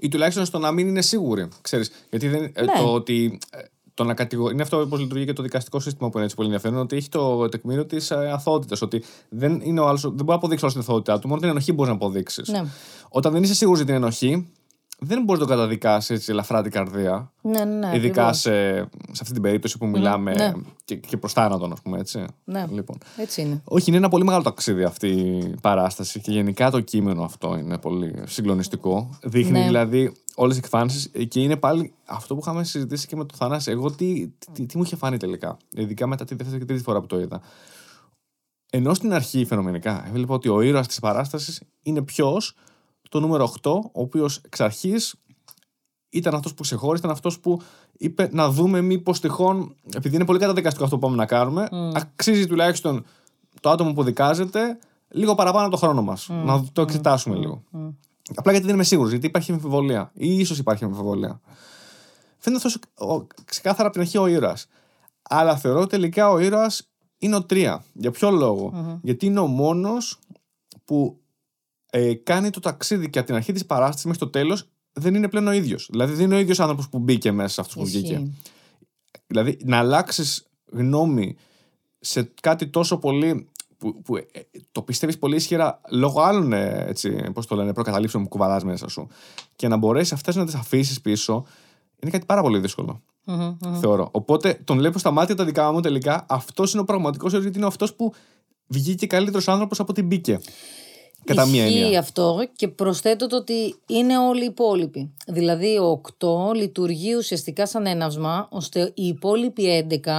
Ή 0.05 0.09
τουλάχιστον 0.09 0.45
στο 0.45 0.59
να 0.59 0.71
μην 0.73 0.89
είναι 0.89 1.03
σίγουροι. 1.03 1.49
Ξέρεις, 1.61 1.91
γιατί 2.11 2.29
δεν, 2.29 2.43
ε, 2.55 2.63
Ναι. 2.63 2.73
το 2.79 2.93
ότι. 2.95 3.39
ε, 3.51 3.59
Το 3.97 4.05
να 4.05 4.15
κατηγορεί. 4.15 4.53
Είναι 4.53 4.63
αυτό 4.63 4.87
που 4.89 4.97
λειτουργεί 4.97 5.25
και 5.25 5.33
το 5.33 5.43
δικαστικό 5.43 5.81
σύστημα 5.81 6.09
που 6.09 6.15
είναι 6.17 6.25
έτσι 6.25 6.37
πολύ 6.37 6.49
ενδιαφέρον. 6.49 6.79
Ότι 6.79 6.97
έχει 6.97 7.09
το 7.09 7.49
τεκμήριο 7.49 7.87
της 7.87 8.11
αθωότητα. 8.11 8.77
Ότι 8.83 9.03
δεν, 9.29 9.61
είναι 9.65 9.81
ο 9.81 9.87
άλλος, 9.87 10.01
δεν 10.01 10.13
μπορεί 10.13 10.27
να 10.29 10.35
αποδείξει 10.35 10.65
όλη 10.65 10.75
την 10.75 10.83
αθωότητά 10.83 11.19
του. 11.19 11.29
Μόνο 11.29 11.41
την 11.41 11.49
ενοχή 11.51 11.73
μπορείς 11.73 11.91
να 11.91 11.97
αποδείξεις. 11.97 12.49
Ναι. 12.49 12.65
Όταν 13.09 13.33
δεν 13.33 13.43
είσαι 13.43 13.55
σίγουρος 13.55 13.79
για 13.79 13.87
την 13.87 13.97
ενοχή, 13.97 14.49
δεν 14.99 15.23
μπορείς 15.23 15.41
να 15.41 15.47
το 15.49 15.55
καταδικάσεις 15.55 16.11
έτσι 16.11 16.31
ελαφρά 16.31 16.63
την 16.63 16.71
καρδία. 16.71 17.33
Ναι, 17.43 17.65
ναι, 17.65 17.87
ναι. 17.87 17.97
ειδικά 17.97 18.21
ακριβώς. 18.21 18.41
σε, 18.41 18.77
σε 19.13 19.21
αυτή 19.21 19.33
την 19.33 19.43
περίπτωση 19.43 19.79
που 19.79 19.87
μιλάμε 19.87 20.35
ναι. 20.35 20.53
και, 20.85 20.97
και 20.97 21.17
προς 21.17 21.33
θάνατον, 21.33 21.73
ας 21.73 21.81
πούμε 21.83 21.99
έτσι. 21.99 22.25
Ναι. 22.45 22.67
Λοιπόν. 22.71 22.99
Έτσι 23.17 23.41
είναι. 23.41 23.61
Όχι, 23.65 23.85
είναι 23.89 23.97
ένα 23.99 24.09
πολύ 24.09 24.25
μεγάλο 24.25 24.43
ταξίδι 24.43 24.83
αυτή 24.85 25.09
η 25.09 25.55
παράσταση 25.63 26.21
και 26.21 26.33
γενικά 26.33 26.71
το 26.71 26.81
κείμενο 26.81 27.23
αυτό 27.23 27.57
είναι 27.57 27.79
πολύ 27.79 28.23
συγκλονιστικό. 28.27 29.19
Δείχνει 29.23 29.59
Ναι. 29.59 29.65
δηλαδή 29.65 30.13
όλες 30.35 30.55
τι 30.55 30.61
εκφάνσεις 30.65 31.11
και 31.29 31.41
είναι 31.41 31.57
πάλι 31.57 31.93
αυτό 32.05 32.35
που 32.35 32.41
είχαμε 32.41 32.65
συζητήσει 32.65 33.07
και 33.07 33.17
με 33.17 33.25
τον 33.25 33.39
Θανάση. 33.39 33.71
Εγώ 33.71 33.91
τι, 33.91 34.29
τι, 34.53 34.67
τι 34.67 34.77
μου 34.77 34.83
είχε 34.83 34.97
φάνει 34.97 35.17
τελικά, 35.17 35.57
ειδικά 35.71 36.07
μετά 36.07 36.25
τη 36.25 36.35
δεύτερη 36.35 36.59
και 36.59 36.65
τρίτη 36.65 36.83
φορά 36.83 37.01
που 37.01 37.07
το 37.07 37.21
είδα. 37.21 37.41
Ενώ 38.71 38.95
στην 38.95 39.13
αρχή 39.13 39.45
φαινομενικά 39.45 40.05
έβλεπα 40.09 40.35
ότι 40.35 40.49
ο 40.49 40.61
ήρωας 40.61 40.87
της 40.87 40.99
παράστασης 41.01 41.63
είναι 41.83 42.03
ποιος, 42.03 42.55
το 43.15 43.21
νούμερο 43.21 43.53
8, 43.63 43.71
ο 43.73 43.91
οποίος 43.93 44.37
εξ 44.37 44.61
αρχής 44.61 45.15
ήταν 46.09 46.35
αυτός 46.35 46.55
που 46.55 46.63
ξεχώρισε, 46.63 46.99
ήταν 46.99 47.11
αυτός 47.11 47.41
που 47.41 47.61
είπε 47.93 48.29
να 48.33 48.51
δούμε 48.51 48.81
μήπως 48.81 49.21
τυχόν, 49.21 49.77
επειδή 49.95 50.15
είναι 50.15 50.25
πολύ 50.25 50.39
καταδικαστικό 50.39 50.85
αυτό 50.85 50.97
που 50.97 51.03
πάμε 51.03 51.17
να 51.17 51.27
κάνουμε, 51.27 51.69
αξίζει 51.95 52.47
τουλάχιστον 52.47 53.05
το 53.61 53.71
άτομο 53.71 53.93
που 53.93 54.03
δικάζεται 54.03 54.79
λίγο 55.09 55.35
παραπάνω 55.35 55.69
το 55.69 55.77
χρόνο 55.77 56.03
μας. 56.03 56.29
Να 56.29 56.65
το 56.73 56.83
εξετάσουμε 56.83 57.37
λίγο. 57.37 57.63
Απλά 58.35 58.53
γιατί 58.53 58.67
δεν 58.67 58.75
είμαι 58.75 58.85
σίγουρος, 58.85 59.11
γιατί 59.11 59.27
υπάρχει 59.27 59.53
αμφιβολία. 59.53 60.11
Ή 60.15 60.39
ίσως 60.39 60.59
υπάρχει 60.59 60.85
αμφιβολία. 60.85 61.41
Φαίνεται 62.39 62.67
αυτός 62.67 62.79
ξεκάθαρα 63.45 63.83
από 63.83 63.93
την 63.93 64.01
αρχή 64.01 64.19
ο 64.19 64.27
ήρωας. 64.27 64.67
Αλλά 65.23 65.57
θεωρώ 65.57 65.87
τελικά 65.87 66.31
ο 66.31 66.39
ήρωας 66.39 66.89
είναι 67.19 67.37
ο 67.37 67.45
τρία. 67.45 67.85
Για 67.93 68.11
ποιο 68.11 68.31
λόγο, 68.31 68.99
Γιατί 69.03 69.27
είναι 69.27 69.41
ο 69.41 69.47
μόνος 69.47 70.19
που 70.85 71.19
ε, 71.97 72.15
κάνει 72.15 72.51
το 72.51 72.61
ταξίδι 72.61 73.11
και 73.11 73.19
από 73.19 73.27
την 73.27 73.37
αρχή 73.37 73.53
της 73.53 73.67
παράστασης 73.67 74.05
μέχρι 74.05 74.21
το 74.21 74.29
τέλος 74.29 74.69
δεν 74.93 75.15
είναι 75.15 75.29
πλέον 75.29 75.47
ο 75.47 75.53
ίδιος. 75.53 75.89
Δηλαδή 75.91 76.15
δεν 76.15 76.25
είναι 76.25 76.35
ο 76.35 76.39
ίδιος 76.39 76.61
άνθρωπος 76.61 76.89
που 76.89 76.99
μπήκε 76.99 77.33
μέσα 77.33 77.49
σε 77.49 77.61
αυτό 77.61 77.79
που 77.79 77.85
βγήκε. 77.85 78.13
Ισχύει. 78.13 78.39
Δηλαδή 79.27 79.59
να 79.65 79.79
αλλάξεις 79.79 80.47
γνώμη 80.73 81.37
σε 82.01 82.33
κάτι 82.41 82.67
τόσο 82.67 82.99
πολύ 82.99 83.49
που, 83.79 84.03
που 84.03 84.17
ε, 84.17 84.23
το 84.73 84.83
πιστεύεις 84.83 85.19
πολύ 85.19 85.37
ισχυρά 85.37 85.81
λόγω 85.91 86.21
άλλων 86.21 86.53
ε, 86.53 86.85
έτσι, 86.89 87.31
πώς 87.33 87.47
το 87.47 87.55
λένε, 87.55 87.73
προκαταλήψεων 87.73 88.23
που 88.23 88.29
κουβαλάς 88.29 88.65
μέσα 88.65 88.89
σου 88.89 89.09
και 89.57 89.69
να 89.69 89.77
μπορέσεις 89.77 90.13
αυτές 90.13 90.37
να 90.37 90.45
τις 90.45 90.55
αφήσεις 90.55 91.01
πίσω 91.01 91.47
είναι 92.01 92.11
κάτι 92.11 92.27
πάρα 92.27 92.41
πολύ 92.43 92.59
δύσκολο. 92.59 93.03
Μμμ, 93.25 93.57
μμμ. 93.61 93.79
Θεωρώ. 93.79 94.09
Οπότε 94.13 94.61
τον 94.65 94.77
βλέπω 94.77 94.99
στα 94.99 95.11
μάτια 95.11 95.35
τα 95.35 95.45
δικά 95.45 95.73
μου 95.73 95.81
τελικά. 95.81 96.27
Αυτός 96.29 96.73
είναι 96.73 96.83
ο 96.83 96.85
πραγματικός 96.85 97.31
ήρωα, 97.31 97.43
γιατί 97.43 97.59
είναι 97.59 97.67
αυτός 97.67 97.95
που 97.95 98.15
βγήκε 98.67 99.07
καλύτερος 99.07 99.49
άνθρωπος 99.49 99.81
από 99.81 99.93
την 99.93 100.07
μπήκε. 100.07 100.41
Κατά 101.25 101.47
μία 101.47 101.67
Ισχύει 101.67 101.79
έννοια. 101.81 101.99
αυτό 101.99 102.49
και 102.57 102.69
προσθέτω 102.69 103.27
το 103.27 103.37
ότι 103.37 103.75
είναι 103.87 104.19
όλοι 104.19 104.43
οι 104.43 104.47
υπόλοιποι. 104.47 105.15
Δηλαδή 105.27 105.79
ο 105.79 106.01
8 106.51 106.55
λειτουργεί 106.55 107.15
ουσιαστικά 107.15 107.67
σαν 107.67 107.87
έναυσμα 107.87 108.49
ώστε 108.51 108.93
οι 108.95 109.07
υπόλοιποι 109.07 109.87
11 110.05 110.11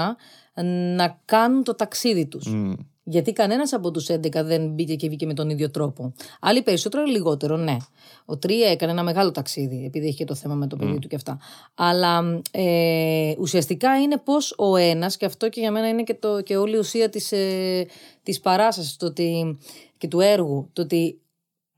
να 0.96 1.20
κάνουν 1.26 1.64
το 1.64 1.76
ταξίδι 1.76 2.26
τους. 2.26 2.48
Μμ. 2.48 2.74
Γιατί 3.08 3.34
κανένας 3.34 3.74
από 3.74 3.92
τους 3.92 4.10
11 4.10 4.44
δεν 4.44 4.68
μπήκε 4.70 4.96
και 4.96 5.08
βγήκε 5.08 5.26
με 5.26 5.34
τον 5.34 5.50
ίδιο 5.50 5.72
τρόπο. 5.72 6.14
Άλλοι 6.40 6.62
περισσότερο 6.62 7.04
ή 7.04 7.10
λιγότερο, 7.12 7.58
ναι. 7.58 7.78
Ο 8.26 8.34
3 8.34 8.50
έκανε 8.72 8.92
ένα 8.92 9.04
μεγάλο 9.04 9.32
ταξίδι, 9.32 9.84
επειδή 9.86 10.08
έχει 10.08 10.16
και 10.16 10.26
το 10.26 10.36
θέμα 10.36 10.54
με 10.56 10.68
το 10.68 10.76
παιδί 10.76 11.00
του 11.00 11.08
και 11.08 11.16
αυτά. 11.16 11.40
Αλλά 11.76 12.42
ε, 12.52 13.34
ουσιαστικά 13.40 14.02
είναι 14.02 14.18
πώς 14.18 14.54
ο 14.58 14.76
ένας, 14.76 15.18
και 15.18 15.26
αυτό 15.26 15.50
και 15.50 15.60
για 15.60 15.72
μένα 15.72 15.88
είναι 15.88 16.04
και, 16.04 16.14
το, 16.14 16.42
και 16.42 16.58
όλη 16.58 16.76
η 16.76 16.78
ουσία 16.78 17.10
της, 17.10 17.32
ε, 17.32 17.86
της 18.24 18.40
παράστασης 18.40 18.98
το 18.98 19.06
ότι, 19.06 19.58
και 19.98 20.08
του 20.08 20.20
έργου, 20.20 20.70
το 20.74 20.82
ότι 20.82 21.20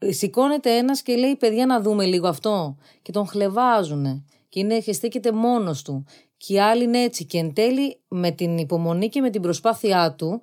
σηκώνεται 0.09 0.77
ένας 0.77 1.01
και 1.01 1.15
λέει 1.15 1.35
παιδιά 1.35 1.65
να 1.65 1.81
δούμε 1.81 2.05
λίγο 2.05 2.27
αυτό 2.27 2.77
και 3.01 3.11
τον 3.11 3.27
χλεβάζουν 3.27 4.25
και, 4.49 4.59
είναι, 4.59 4.79
και 4.79 4.93
στέκεται 4.93 5.31
μόνος 5.31 5.81
του 5.81 6.05
και 6.37 6.53
οι 6.53 6.59
άλλοι 6.59 6.83
είναι 6.83 7.01
έτσι 7.01 7.25
και 7.25 7.37
εν 7.37 7.53
τέλει 7.53 7.99
με 8.07 8.31
την 8.31 8.57
υπομονή 8.57 9.09
και 9.09 9.21
με 9.21 9.29
την 9.29 9.41
προσπάθειά 9.41 10.13
του 10.13 10.41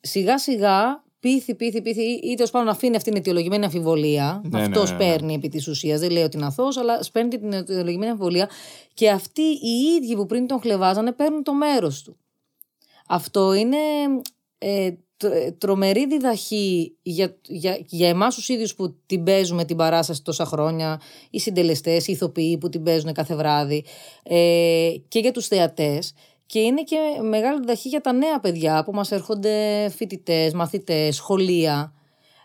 σιγά 0.00 0.38
σιγά 0.38 1.04
πείθει, 1.20 1.54
πείθει, 1.54 1.82
πείθει 1.82 2.02
ή 2.02 2.34
τέλος 2.34 2.50
πάντων 2.50 2.68
αφήνει 2.68 2.96
αυτήν 2.96 3.12
την 3.12 3.20
αιτιολογημένη 3.20 3.64
αμφιβολία. 3.64 4.40
Ναι, 4.44 4.58
ναι, 4.58 4.64
Αυτός 4.64 4.90
ναι, 4.90 4.96
ναι. 4.96 5.04
παίρνει 5.04 5.34
επί 5.34 5.48
της 5.48 5.68
ουσίας. 5.68 6.00
Δεν 6.00 6.10
λέει 6.10 6.22
ότι 6.22 6.36
είναι 6.36 6.46
αθώος, 6.46 6.76
αλλά 6.76 7.00
παίρνει 7.12 7.38
την 7.38 7.52
αιτιολογημένη 7.52 8.10
αμφιβολία 8.10 8.48
και 8.94 9.10
αυτοί 9.10 9.42
οι 9.42 9.94
ίδιοι 9.96 10.16
που 10.16 10.26
πριν 10.26 10.46
τον 10.46 10.60
χλεβάζανε 10.60 11.12
παίρνουν 11.12 11.42
το 11.42 11.54
μέρος 11.54 12.02
του. 12.02 12.16
Αυτό 13.08 13.54
είναι 13.54 13.76
ε, 14.58 14.90
τ- 14.90 14.96
ε, 14.98 14.98
τρομερή 15.58 16.06
διδαχή 16.06 16.96
για, 17.02 17.36
για, 17.46 17.78
για 17.86 18.08
εμάς 18.08 18.34
τους 18.34 18.48
ίδιους 18.48 18.74
που 18.74 18.96
την 19.06 19.24
παίζουμε 19.24 19.64
την 19.64 19.76
παράσταση 19.76 20.22
τόσα 20.22 20.44
χρόνια, 20.44 21.00
οι 21.30 21.40
συντελεστές, 21.40 22.06
οι 22.06 22.12
ηθοποιοί 22.12 22.58
που 22.58 22.68
την 22.68 22.82
παίζουν 22.82 23.12
κάθε 23.12 23.34
βράδυ 23.34 23.84
ε, 24.22 24.92
και 25.08 25.18
για 25.18 25.32
τους 25.32 25.46
θεατές. 25.46 26.12
Και 26.46 26.58
είναι 26.58 26.82
και 26.82 26.96
μεγάλη 27.22 27.58
διδαχή 27.60 27.88
για 27.88 28.00
τα 28.00 28.12
νέα 28.12 28.40
παιδιά 28.40 28.84
που 28.84 28.92
μας 28.92 29.10
έρχονται 29.10 29.88
φοιτητές, 29.96 30.52
μαθητές, 30.52 31.16
σχολεία. 31.16 31.94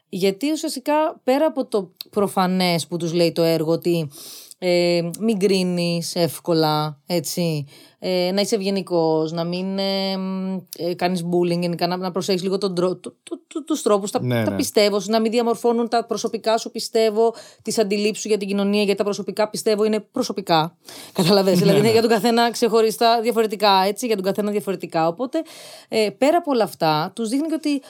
Γιατί 0.10 0.52
ουσιαστικά 0.52 1.22
πέρα 1.24 1.46
από 1.46 1.66
το 1.66 1.92
προφανές 2.10 2.88
που 2.88 2.98
τους 2.98 3.14
λέει 3.14 3.32
το 3.32 3.44
έργο 3.44 3.72
ότι 3.72 4.10
ε, 4.58 5.10
μην 5.20 5.40
κρίνεις 5.40 6.16
εύκολα, 6.16 7.02
έτσι, 7.06 7.66
ε, 8.00 8.32
να 8.34 8.42
είσαι 8.42 8.56
ευγενικός, 8.56 9.32
να 9.32 9.44
μην 9.44 9.78
ε, 9.80 10.18
μ, 10.18 10.58
ε, 10.78 10.94
κάνεις 10.94 11.24
bullying, 11.26 11.60
γενικά 11.60 11.88
να, 11.88 11.98
να 11.98 12.12
προσέχεις 12.12 12.42
λίγο 12.44 12.58
τον 12.58 12.76
τρό, 12.76 12.96
το, 12.96 13.16
το, 13.24 13.42
το, 13.48 13.64
τους 13.64 13.82
τρόπους, 13.82 14.12
τα, 14.12 14.22
Ναι, 14.22 14.44
τα 14.44 14.50
ναι. 14.50 14.56
πιστεύω 14.56 15.00
σου, 15.00 15.10
να 15.12 15.20
μην 15.22 15.32
διαμορφώνουν 15.32 15.88
τα 15.90 16.06
προσωπικά 16.06 16.58
σου 16.58 16.72
πιστεύω, 16.72 17.34
τις 17.62 17.78
αντιλήψεις 17.80 18.22
σου 18.22 18.28
για 18.28 18.38
την 18.38 18.48
κοινωνία, 18.48 18.82
γιατί 18.84 18.98
τα 18.98 19.04
προσωπικά 19.04 19.50
πιστεύω 19.50 19.84
είναι 19.84 20.00
προσωπικά. 20.00 20.78
Καταλαβαίνεις, 21.14 21.60
δηλαδή 21.60 21.80
είναι 21.80 21.92
για 21.92 22.02
τον 22.02 22.10
καθένα 22.10 22.52
ξεχωριστά 22.52 23.22
διαφορετικά, 23.22 23.72
έτσι, 23.88 24.06
για 24.06 24.16
τον 24.16 24.26
καθένα 24.26 24.52
διαφορετικά. 24.52 25.08
Οπότε, 25.08 25.42
ε, 25.88 26.10
πέρα 26.18 26.38
από 26.38 26.52
όλα 26.52 26.64
αυτά, 26.64 27.12
τους 27.16 27.30
δείχνει 27.30 27.48
και 27.48 27.54
ότι 27.54 27.82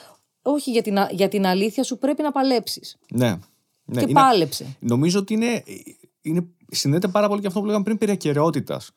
όχι 0.42 0.70
για 0.70 0.82
την, 0.82 0.98
α- 0.98 1.08
για 1.12 1.28
την 1.28 1.46
αλήθεια 1.46 1.82
σου 1.82 1.98
πρέπει 1.98 2.22
να 2.22 2.32
παλέψεις. 2.32 2.96
Ναι. 3.10 3.28
ναι. 3.84 3.98
και 4.00 4.00
είναι- 4.10 4.20
πάλεψε. 4.20 4.76
Νομίζω 4.78 5.18
ότι 5.18 5.34
είναι, 5.34 5.62
είναι, 6.30 6.46
συνδέεται 6.70 7.08
πάρα 7.08 7.28
πολύ 7.28 7.40
και 7.40 7.46
αυτό 7.46 7.60
που 7.60 7.66
λέγαμε 7.66 7.84
πριν 7.84 7.98
περί 7.98 8.10
ακαιρεότητας. 8.12 8.90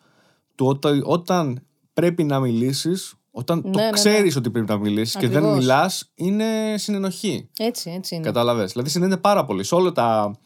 Του 0.56 0.66
όταν, 0.68 1.02
όταν 1.06 1.62
πρέπει 1.94 2.24
να 2.24 2.40
μιλήσεις, 2.40 3.14
όταν 3.32 3.58
Ναι, 3.66 3.72
το 3.72 3.78
ναι, 3.80 3.86
ναι. 3.86 3.92
ξέρεις 3.92 4.36
ότι 4.36 4.50
πρέπει 4.50 4.70
να 4.70 4.78
μιλήσεις 4.78 5.16
και 5.16 5.28
δεν 5.28 5.38
Ακριβώς. 5.38 5.58
μιλάς, 5.60 6.12
είναι 6.16 6.46
συνενοχή. 6.78 7.50
Έτσι, 7.58 7.90
έτσι 7.92 8.16
είναι. 8.16 8.24
Κατάλαβε. 8.24 8.66
Δηλαδή 8.66 8.90
συνδέεται 8.90 9.18
πάρα 9.18 9.46
πολύ 9.46 9.64
σε, 9.64 9.76
όλα 9.76 9.92
τα, 9.92 10.38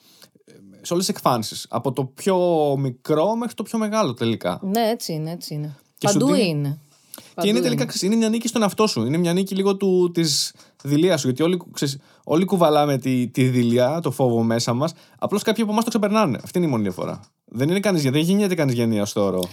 σε 0.81 0.93
όλες 0.93 1.05
τις 1.05 1.15
εκφάνσεις. 1.15 1.65
Από 1.69 1.91
το 1.91 2.05
πιο 2.05 2.37
μικρό 2.79 3.35
μέχρι 3.35 3.53
το 3.53 3.63
πιο 3.63 3.77
μεγάλο 3.79 4.13
τελικά. 4.13 4.59
Ναι, 4.63 4.89
έτσι 4.89 5.13
είναι, 5.13 5.31
έτσι 5.31 5.53
είναι. 5.53 5.75
Και 5.97 6.07
σου 6.07 6.13
Παντού 6.19 6.33
δίνει- 6.33 6.47
είναι. 6.47 6.79
Και 7.33 7.39
Παντού 7.41 7.49
είναι 7.49 7.59
τελικά 7.59 7.85
ξέρεις, 7.85 8.01
είναι 8.01 8.15
μια 8.15 8.29
νίκη 8.29 8.47
στον 8.47 8.61
εαυτό 8.61 8.87
σου. 8.87 9.05
Είναι 9.05 9.17
μια 9.17 9.33
νίκη 9.33 9.55
λίγο 9.55 9.75
του, 9.75 10.11
της 10.13 10.53
δηλίας 10.83 11.19
σου. 11.19 11.27
Γιατί 11.27 11.43
όλοι, 11.43 11.61
ξέρεις, 11.71 11.97
όλοι 12.23 12.45
κουβαλάμε 12.45 12.97
τη, 12.97 13.27
τη 13.27 13.43
δηλία, 13.43 13.99
το 13.99 14.11
φόβο 14.11 14.43
μέσα 14.43 14.73
μας. 14.73 14.93
Απλώς 15.19 15.41
κάποιοι 15.41 15.63
από 15.63 15.71
εμάς 15.71 15.83
το 15.83 15.89
ξεπερνάνε. 15.89 16.39
Αυτή 16.43 16.57
είναι 16.57 16.67
η 16.67 16.69
μόνη 16.69 16.83
διαφορά. 16.83 17.19
Δεν, 17.45 17.69
είναι 17.69 17.79
κανείς, 17.79 18.03
δεν 18.03 18.15
γεννιέται 18.15 18.55
κανείς 18.55 18.73
γενναία, 18.73 19.05
θεωρώ. 19.05 19.43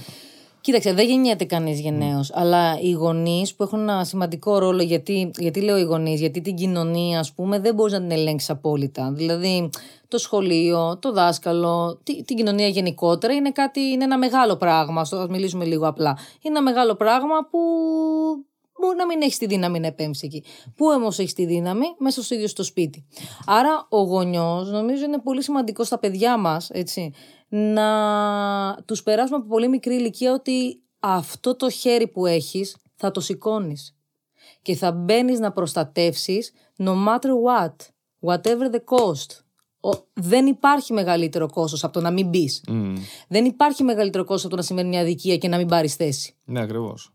Κοίταξε, 0.60 0.92
δεν 0.92 1.06
γεννιέται 1.06 1.44
κανείς 1.44 1.80
γενναίος. 1.80 2.30
Αλλά 2.34 2.80
οι 2.80 2.90
γονείς 2.90 3.54
που 3.54 3.62
έχουν 3.62 3.80
ένα 3.80 4.04
σημαντικό 4.04 4.58
ρόλο, 4.58 4.82
γιατί, 4.82 5.30
γιατί 5.38 5.60
λέω 5.60 5.78
οι 5.78 5.82
γονείς, 5.82 6.20
γιατί 6.20 6.40
την 6.40 6.54
κοινωνία, 6.54 7.18
ας 7.18 7.32
πούμε, 7.32 7.58
δεν 7.58 7.74
μπορείς 7.74 7.92
να 7.92 8.00
την 8.00 8.10
ελέγξεις 8.10 8.50
απόλυτα. 8.50 9.12
Δηλαδή, 9.12 9.70
το 10.08 10.18
σχολείο, 10.18 10.98
το 10.98 11.12
δάσκαλο, 11.12 12.00
τη- 12.02 12.24
την 12.24 12.36
κοινωνία 12.36 12.68
γενικότερα 12.68 13.34
είναι, 13.34 13.50
κάτι, 13.50 13.80
είναι 13.80 14.04
ένα 14.04 14.18
μεγάλο 14.18 14.56
πράγμα. 14.56 15.00
Α 15.00 15.26
μιλήσουμε 15.30 15.64
λίγο 15.64 15.88
απλά. 15.88 16.18
Είναι 16.42 16.58
ένα 16.58 16.62
μεγάλο 16.62 16.94
πράγμα 16.94 17.48
που 17.50 17.58
μπορεί 18.80 18.96
να 18.96 19.06
μην 19.06 19.22
έχεις 19.22 19.38
τη 19.38 19.46
δύναμη 19.46 19.80
να 19.80 19.86
επέμβει 19.86 20.18
εκεί. 20.22 20.44
Πού 20.76 20.86
όμως 20.86 21.18
έχεις 21.18 21.32
τη 21.32 21.46
δύναμη, 21.46 21.86
μέσα 21.98 22.22
στο 22.22 22.34
ίδιο 22.34 22.48
στο 22.48 22.62
σπίτι. 22.62 23.06
Άρα, 23.46 23.86
ο 23.88 24.00
γονιός 24.00 24.70
νομίζω 24.70 25.04
είναι 25.04 25.18
πολύ 25.18 25.42
σημαντικό 25.42 25.84
στα 25.84 25.98
παιδιά 25.98 26.36
μας, 26.36 26.70
έτσι, 26.70 27.12
να 27.52 28.78
τους 28.84 29.02
περάσουμε 29.02 29.36
από 29.38 29.46
πολύ 29.46 29.68
μικρή 29.68 29.94
ηλικία 29.94 30.32
ότι 30.32 30.82
αυτό 31.00 31.56
το 31.56 31.70
χέρι 31.70 32.08
που 32.08 32.26
έχεις 32.26 32.76
θα 32.96 33.10
το 33.10 33.20
σηκώνεις. 33.20 33.94
Και 34.62 34.74
θα 34.76 34.92
μπαίνεις 34.92 35.38
να 35.38 35.52
προστατεύσεις 35.52 36.52
no 36.78 36.92
matter 37.06 37.30
what, 37.46 37.76
whatever 38.20 38.70
the 38.72 38.80
cost. 38.96 39.38
Ο- 39.80 40.06
δεν 40.12 40.46
υπάρχει 40.46 40.92
μεγαλύτερο 40.92 41.48
κόστος 41.50 41.84
από 41.84 41.92
το 41.92 42.00
να 42.00 42.10
μην 42.10 42.28
μπεις. 42.28 42.62
Μμ. 42.68 42.94
Δεν 43.28 43.44
υπάρχει 43.44 43.82
μεγαλύτερο 43.82 44.24
κόστος 44.24 44.42
από 44.44 44.50
το 44.50 44.56
να 44.56 44.62
συμβαίνει 44.66 44.88
μια 44.88 45.00
αδικία 45.00 45.36
και 45.36 45.48
να 45.48 45.56
μην 45.56 45.68
πάρεις 45.68 45.94
θέση 45.94 46.34
Ναι, 46.44 46.60
ακριβώς. 46.60 47.12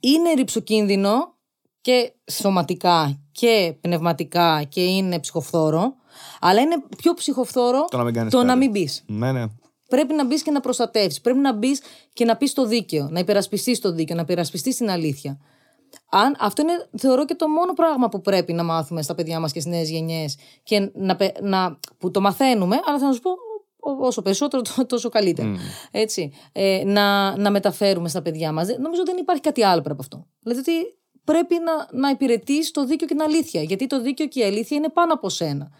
είναι 0.00 0.32
ρηψοκίνδυνο 0.32 1.34
και 1.80 2.12
σωματικά 2.30 3.20
και 3.32 3.76
πνευματικά 3.80 4.62
και 4.62 4.84
είναι 4.84 5.20
ψυχοφθόρο, 5.20 5.94
αλλά 6.40 6.60
είναι 6.60 6.76
πιο 6.96 7.14
ψυχοφθόρο 7.14 7.84
Το 7.90 7.96
να 7.96 8.04
μην 8.04 8.14
κάνεις 8.14 8.30
το 8.32 8.36
κάτι. 8.36 8.48
να 8.50 8.56
μην 8.56 8.70
μπει. 8.70 8.88
Ναι, 9.06 9.32
ναι. 9.32 9.44
Πρέπει 9.88 10.14
να 10.14 10.24
μπεις 10.26 10.42
και 10.42 10.50
να 10.50 10.60
προστατεύσεις. 10.60 11.20
Πρέπει 11.20 11.38
να 11.38 11.52
μπεις 11.52 11.80
και 12.12 12.24
να 12.24 12.36
πεις 12.36 12.52
το 12.52 12.66
δίκαιο, 12.66 13.08
να 13.10 13.18
υπερασπιστείς 13.18 13.80
το 13.80 13.92
δίκαιο, 13.92 14.16
να 14.16 14.22
υπερασπιστείς 14.22 14.76
την 14.76 14.90
αλήθεια. 14.90 15.38
Αν, 16.10 16.36
αυτό 16.38 16.62
είναι, 16.62 16.88
θεωρώ, 16.98 17.24
και 17.24 17.34
το 17.34 17.48
μόνο 17.48 17.72
πράγμα 17.72 18.08
που 18.08 18.20
πρέπει 18.20 18.52
να 18.52 18.62
μάθουμε 18.62 19.02
στα 19.02 19.14
παιδιά 19.14 19.40
μας 19.40 19.52
και 19.52 19.60
στις 19.60 19.72
νέες 19.72 19.90
γενιές. 19.90 20.36
Και 20.62 20.90
να, 20.94 21.16
πε- 21.16 21.40
να, 21.40 21.78
που 21.98 22.10
το 22.10 22.20
μαθαίνουμε, 22.20 22.80
αλλά 22.86 22.98
θα 22.98 23.06
να 23.06 23.12
σου 23.12 23.20
πω, 23.20 23.30
Ό- 23.86 24.06
Όσο 24.06 24.22
περισσότερο, 24.22 24.62
τό- 24.62 24.86
τόσο 24.86 25.08
καλύτερα. 25.08 25.52
Έτσι. 25.90 26.32
Ε, 26.52 26.82
να, 26.86 27.36
να 27.36 27.50
μεταφέρουμε 27.50 28.08
στα 28.08 28.22
παιδιά 28.22 28.52
μας. 28.52 28.66
Νομίζω 28.78 29.02
δεν 29.04 29.16
υπάρχει 29.16 29.42
κάτι 29.42 29.64
άλλο 29.64 29.80
πέρα 29.82 29.92
από 29.94 30.02
αυτό. 30.02 30.26
Δηλαδή 30.40 30.60
ότι 30.60 30.72
πρέπει 31.24 31.54
να, 31.54 32.00
να 32.00 32.08
υπηρετείς 32.08 32.70
το 32.70 32.84
δίκαιο 32.84 33.06
και 33.06 33.14
την 33.14 33.22
αλήθεια. 33.22 33.62
Γιατί 33.62 33.86
το 33.86 34.00
δίκαιο 34.00 34.26
και 34.26 34.40
η 34.40 34.44
αλήθεια 34.44 34.76
είναι 34.76 34.88
πάνω 34.88 35.12
από 35.12 35.28
σένα. 35.28 35.70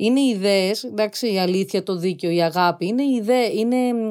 Είναι 0.00 0.20
ιδέες, 0.20 0.84
εντάξει, 0.84 1.32
η 1.32 1.38
αλήθεια, 1.38 1.82
το 1.82 1.96
δίκαιο, 1.96 2.30
η 2.30 2.42
αγάπη. 2.42 2.86
Είναι 2.86 3.02
ιδέε, 3.04 3.46
είναι. 3.54 3.76
μ, 3.76 4.10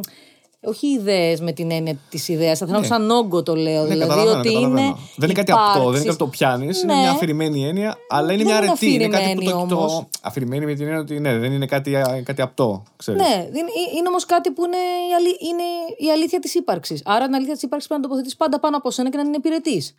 Όχι 0.61 0.87
ιδέες 0.87 1.39
με 1.41 1.51
την 1.51 1.71
έννοια 1.71 1.97
της 2.09 2.27
ιδέας. 2.27 2.57
Θα 2.59 2.65
θέλω 2.65 2.83
σαν 2.83 3.09
όγκο 3.11 3.43
το 3.43 3.55
λέω. 3.55 3.81
Ναι, 3.83 3.87
δηλαδή 3.89 4.09
καταλαβαίνω, 4.09 4.39
ότι 4.39 4.47
καταλαβαίνω. 4.53 4.81
είναι. 4.87 4.95
Δεν 5.15 5.29
είναι 5.29 5.39
κάτι 5.39 5.51
απτό, 5.51 5.63
δεν 5.65 5.73
είναι 5.73 5.81
υπάρξεις. 5.83 6.03
κάτι 6.05 6.17
που 6.17 6.23
το 6.23 6.27
πιάνεις. 6.29 6.81
Είναι 6.81 6.93
Ναι. 6.93 6.99
μια 6.99 7.11
αφηρημένη 7.11 7.65
έννοια, 7.67 7.95
αλλά 8.09 8.33
είναι 8.33 8.43
Δεν 8.43 8.45
μια 8.45 8.57
είναι 8.57 8.65
αρετή. 8.67 8.93
Είναι 8.93 9.07
κάτι 9.07 9.33
που 9.35 9.43
το, 9.43 9.49
αφηρημένη 9.49 9.67
το, 9.69 9.75
όμως. 9.75 10.05
Αφηρημένη 10.21 10.65
με 10.65 10.73
την 10.73 10.83
έννοια 10.83 10.99
ότι 10.99 11.19
ναι, 11.19 11.37
δεν 11.37 11.51
είναι 11.51 11.65
κάτι, 11.65 11.91
κάτι 12.23 12.41
απτό. 12.41 12.83
Ξέρεις. 12.95 13.21
Ναι, 13.21 13.35
δεν- 13.51 13.65
ε- 13.65 13.97
είναι 13.97 14.07
όμως 14.07 14.25
κάτι 14.25 14.51
που 14.51 14.65
είναι 14.65 14.77
η, 15.09 15.13
αλη- 15.17 15.41
είναι 15.41 15.63
η 16.07 16.11
αλήθεια 16.11 16.39
της 16.39 16.55
ύπαρξης. 16.55 17.01
Άρα 17.05 17.25
την 17.25 17.35
αλήθεια 17.35 17.53
της 17.53 17.61
ύπαρξης 17.63 17.87
πρέπει 17.89 18.01
να 18.01 18.07
τοποθετείς 18.07 18.35
πάντα 18.37 18.59
πάνω 18.59 18.77
από 18.77 18.91
σένα 18.91 19.09
και 19.09 19.17
να 19.17 19.23
την 19.23 19.33
υπηρετείς. 19.33 19.93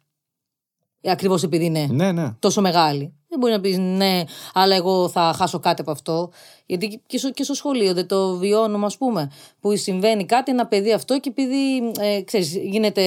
Ακριβώς 1.05 1.43
επειδή 1.43 1.65
είναι 1.65 1.87
ναι, 1.91 2.13
ναι. 2.13 2.33
τόσο 2.39 2.61
μεγάλη. 2.61 3.13
Δεν 3.29 3.39
μπορεί 3.39 3.53
να 3.53 3.61
πεις 3.61 3.79
ναι, 3.79 4.23
αλλά 4.55 4.75
εγώ 4.75 5.09
θα 5.09 5.33
χάσω 5.37 5.59
κάτι 5.59 5.81
από 5.81 5.91
αυτό. 5.91 6.31
Γιατί 6.67 7.03
και 7.07 7.19
στο, 7.19 7.31
και 7.31 7.43
στο 7.45 7.55
σχολείο 7.55 7.95
δεν 7.95 8.07
το 8.07 8.37
βιώνουμε, 8.37 8.87
ας 8.87 8.97
πούμε. 8.97 9.31
Που 9.61 9.77
συμβαίνει 9.77 10.25
κάτι, 10.27 10.51
ένα 10.51 10.67
παιδί 10.67 10.93
αυτό 10.93 11.19
και 11.21 11.29
επειδή 11.29 11.93
ε, 12.01 12.21
ξέρεις, 12.23 12.57
γίνεται 12.57 13.03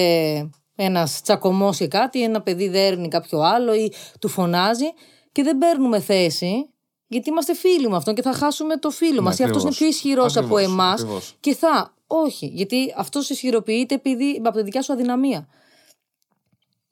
ένας 0.76 1.22
τσακωμός 1.22 1.76
και 1.76 1.88
κάτι, 1.88 2.22
ένα 2.22 2.40
παιδί 2.42 2.68
δέρνει 2.68 3.08
κάποιο 3.08 3.40
άλλο 3.40 3.74
ή 3.74 3.92
του 4.20 4.28
φωνάζει 4.28 4.86
και 5.32 5.42
δεν 5.42 5.58
παίρνουμε 5.58 6.00
θέση. 6.00 6.66
Γιατί 7.06 7.28
είμαστε 7.30 7.54
φίλοι 7.54 7.88
με 7.88 7.96
αυτόν 7.96 8.14
και 8.14 8.22
θα 8.22 8.32
χάσουμε 8.32 8.76
το 8.76 8.90
φίλο 8.90 9.22
μας. 9.22 9.38
Ή 9.38 9.42
αυτός 9.42 9.62
είναι 9.62 9.70
Ναι, 9.70 9.76
ακριβώς. 9.76 9.76
πιο 9.78 9.86
ισχυρός 9.86 10.36
από 10.36 10.54
Ακριβώς, 10.54 10.72
εμάς. 10.72 11.00
ακριβώς. 11.00 11.34
Και 11.40 11.54
θα. 11.54 11.94
Όχι, 12.06 12.46
γιατί 12.54 12.94
αυτός 12.96 13.30
ισχυροποιείται 13.30 13.94
επειδή, 13.94 14.42
από 14.44 14.56
τη 14.56 14.62
δικιά 14.62 14.82
σου 14.82 14.92
αδυναμία. 14.92 15.48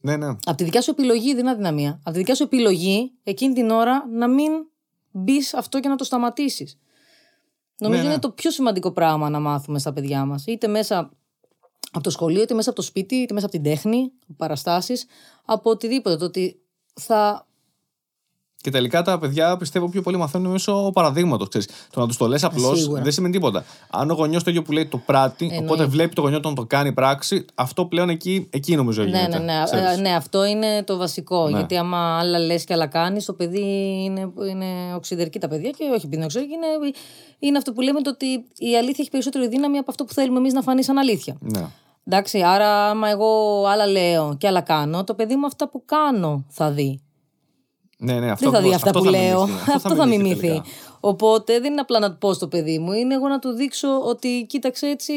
Ναι, 0.01 0.16
ναι. 0.16 0.26
Από 0.26 0.55
τη 0.57 0.64
δικιά 0.64 0.82
σου 0.82 0.90
επιλογή 0.90 1.30
δεν 1.30 1.38
είναι 1.38 1.51
αδυναμία. 1.51 1.90
Από 1.90 2.11
τη 2.11 2.18
δικιά 2.18 2.34
σου 2.34 2.42
επιλογή 2.42 3.12
εκείνη 3.22 3.55
την 3.55 3.70
ώρα 3.70 4.07
να 4.12 4.28
μην 4.28 4.53
μπεις 5.11 5.55
αυτό 5.55 5.80
και 5.80 5.88
να 5.88 5.96
το 5.96 6.05
σταματήσεις. 6.05 6.78
Νομίζω 7.78 8.01
Ναι, 8.01 8.07
ναι. 8.07 8.12
είναι 8.12 8.22
το 8.22 8.30
πιο 8.30 8.51
σημαντικό 8.51 8.90
πράγμα 8.92 9.30
να 9.30 9.40
μάθουμε 9.40 9.78
στα 9.78 9.92
παιδιά 9.92 10.24
μας. 10.24 10.44
Είτε 10.46 10.66
μέσα 10.66 11.11
από 11.92 12.03
το 12.03 12.11
σχολείο, 12.11 12.42
είτε 12.42 12.55
μέσα 12.55 12.70
από 12.70 12.78
το 12.78 12.84
σπίτι, 12.84 13.14
είτε 13.14 13.34
μέσα 13.34 13.46
από 13.46 13.55
την 13.55 13.64
τέχνη, 13.64 14.12
παραστάσεις, 14.36 15.07
από 15.44 15.70
οτιδήποτε. 15.70 16.16
Το 16.16 16.24
ότι 16.24 16.61
θα. 16.94 17.48
Και 18.63 18.71
τελικά 18.71 19.03
τα 19.03 19.19
παιδιά 19.19 19.57
πιστεύω 19.57 19.89
πιο 19.89 20.03
πολύ 20.03 20.17
μαθαίνουν 20.17 20.51
μέσω 20.53 20.91
παραδείγματος. 20.93 21.49
Το 21.91 22.01
να 22.01 22.07
τους 22.07 22.17
το 22.17 22.27
λες 22.27 22.45
απλώς 22.45 22.79
σίγουρα. 22.79 23.03
δεν 23.03 23.13
σημαίνει 23.13 23.33
τίποτα. 23.33 23.65
Αν 23.91 24.11
ο 24.11 24.15
γονιός 24.15 24.43
το 24.43 24.51
ίδιο 24.51 24.63
που 24.63 24.73
λέει 24.73 24.87
το 24.87 24.97
πράττει, 24.99 25.45
Εννοείται. 25.45 25.65
οπότε 25.65 25.85
βλέπει 25.85 26.15
το 26.15 26.21
γονιό 26.21 26.37
όταν 26.37 26.55
το 26.55 26.65
κάνει 26.65 26.93
πράξη, 26.93 27.45
αυτό 27.55 27.85
πλέον 27.85 28.09
εκεί, 28.09 28.47
εκεί 28.51 28.77
νομίζω 28.77 29.03
Ναι, 29.03 29.09
γίνεται. 29.09 29.39
ναι, 29.39 29.45
ναι. 29.45 29.63
ξέρεις. 29.65 29.99
Ε, 29.99 30.01
ναι, 30.01 30.15
αυτό 30.15 30.45
είναι 30.45 30.83
το 30.83 30.97
βασικό. 30.97 31.49
Ναι. 31.49 31.59
Γιατί 31.59 31.77
άμα 31.77 32.19
άλλα 32.19 32.39
λες 32.39 32.65
και 32.65 32.73
άλλα 32.73 32.87
κάνεις, 32.87 33.25
το 33.25 33.33
παιδί 33.33 33.65
είναι, 34.05 34.33
είναι 34.51 34.95
οξυδερκή 34.95 35.39
τα 35.39 35.49
παιδιά 35.49 35.71
και 35.71 35.85
όχι 35.85 35.95
επειδή 35.95 36.15
είναι 36.17 36.25
οξυδερκή, 36.25 36.53
είναι, 36.55 36.93
είναι 37.39 37.59
αυτό 37.59 37.73
που 37.73 37.81
λέμε 37.81 38.01
το 38.01 38.11
ότι 38.11 38.27
η 38.59 38.77
αλήθεια 38.77 38.97
έχει 38.99 39.11
περισσότερη 39.11 39.49
δύναμη 39.49 39.79
από 39.79 39.91
αυτό 39.91 40.05
που 40.05 40.13
θέλουμε 40.13 40.39
εμείς 40.39 40.53
να 40.53 40.63
φανεί 40.63 40.83
σαν 40.85 40.99
αλήθεια. 40.99 41.37
Ναι. 41.41 41.67
Εντάξει, 42.05 42.41
άρα 42.43 42.89
άμα 42.89 43.09
εγώ 43.09 43.65
άλλα 43.67 43.87
λέω 43.87 44.37
και 44.39 44.47
άλλα 44.47 44.61
κάνω, 44.61 45.05
το 45.05 45.15
παιδί 45.15 45.37
μου 45.37 45.47
αυτά 45.47 45.69
που 45.69 45.83
κάνω 45.85 46.45
θα 46.49 46.71
δει. 46.71 47.01
Ναι, 48.03 48.20
ναι, 48.20 48.30
αυτό 48.30 48.51
Δεν 48.51 48.61
θα 48.61 48.68
δει 48.68 48.74
ακριβώς, 48.74 48.94
αυτά 48.94 48.98
που 48.98 49.05
θα 49.05 49.11
λέω. 49.11 49.44
μιμηθεί, 49.46 49.70
Αυτό 49.76 49.94
θα 49.94 50.07
μιμηθεί. 50.07 50.40
τελικά. 50.40 50.64
Οπότε 51.01 51.61
δεν 51.61 51.72
είναι 51.72 51.80
απλά 51.80 51.98
να 51.98 52.11
του 52.11 52.18
πω 52.18 52.32
στο 52.32 52.48
παιδί 52.48 52.78
μου, 52.78 52.92
είναι 52.92 53.14
εγώ 53.14 53.28
να 53.28 53.38
του 53.38 53.51
δείξω 53.51 54.01
ότι 54.05 54.44
κοίταξε 54.48 54.86
έτσι. 54.86 55.12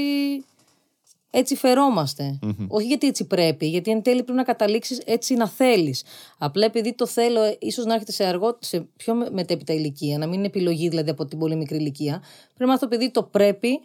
Έτσι 1.35 1.55
φερόμαστε. 1.55 2.39
Όχι 2.67 2.87
γιατί 2.87 3.07
έτσι 3.07 3.25
πρέπει, 3.27 3.67
γιατί 3.67 3.91
εν 3.91 4.01
τέλει 4.01 4.23
πρέπει 4.23 4.37
να 4.37 4.43
καταλήξεις 4.43 4.97
έτσι 5.05 5.33
να 5.33 5.47
θέλεις. 5.47 6.03
Απλά 6.37 6.65
επειδή 6.65 6.93
το 6.93 7.05
θέλω, 7.07 7.55
ίσως 7.59 7.85
να 7.85 7.93
έρχεται 7.93 8.11
σε, 8.11 8.23
αργό, 8.25 8.57
σε 8.59 8.87
πιο 8.97 9.13
με- 9.13 9.29
μετέπειτα 9.31 9.73
ηλικία, 9.73 10.17
να 10.17 10.25
μην 10.25 10.37
είναι 10.37 10.45
επιλογή 10.45 10.89
δηλαδή 10.89 11.09
από 11.09 11.25
την 11.25 11.39
πολύ 11.39 11.55
μικρή 11.55 11.77
ηλικία. 11.77 12.11
Πρέπει 12.45 12.57
να 12.57 12.67
μάθει 12.67 12.79
το 12.79 12.87
παιδί 12.87 13.11
το 13.11 13.23
πρέπει, 13.23 13.79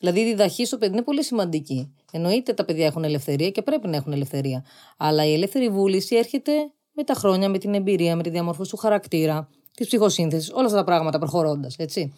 δηλαδή 0.00 0.20
η 0.20 0.24
διδαχή 0.24 0.64
στο 0.64 0.76
παιδί 0.78 0.92
είναι 0.92 1.02
πολύ 1.02 1.24
σημαντική. 1.24 1.94
Εννοείται 2.12 2.52
τα 2.52 2.64
παιδιά 2.64 2.86
έχουν 2.86 3.04
ελευθερία 3.04 3.50
και 3.50 3.62
πρέπει 3.62 3.88
να 3.88 3.96
έχουν 3.96 4.12
ελευθερία. 4.12 4.64
Αλλά 4.96 5.24
η 5.26 5.32
ελεύθερη 5.32 5.68
βούληση 5.68 6.16
έρχεται 6.16 6.52
με 6.98 7.04
τα 7.04 7.14
χρόνια, 7.14 7.48
με 7.48 7.58
την 7.58 7.74
εμπειρία, 7.74 8.16
με 8.16 8.22
τη 8.22 8.30
διαμόρφωση 8.30 8.70
του 8.70 8.76
χαρακτήρα, 8.76 9.48
της 9.76 9.86
ψυχοσύνθεσης, 9.86 10.50
όλα 10.52 10.64
αυτά 10.64 10.76
τα 10.76 10.84
πράγματα 10.84 11.18
προχωρώντας. 11.18 11.76
Έτσι. 11.76 12.12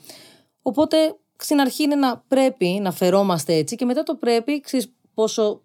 Οπότε 0.63 0.97
στην 1.37 1.61
αρχή 1.61 1.83
είναι 1.83 1.95
να 1.95 2.25
πρέπει 2.29 2.67
να 2.67 2.93
φερόμαστε 2.93 3.55
έτσι 3.55 3.77
και 3.77 3.85
μετά 3.85 4.03
το 4.03 4.15
πρέπει, 4.15 4.61
ξέρεις 4.61 4.93
πόσο 5.15 5.63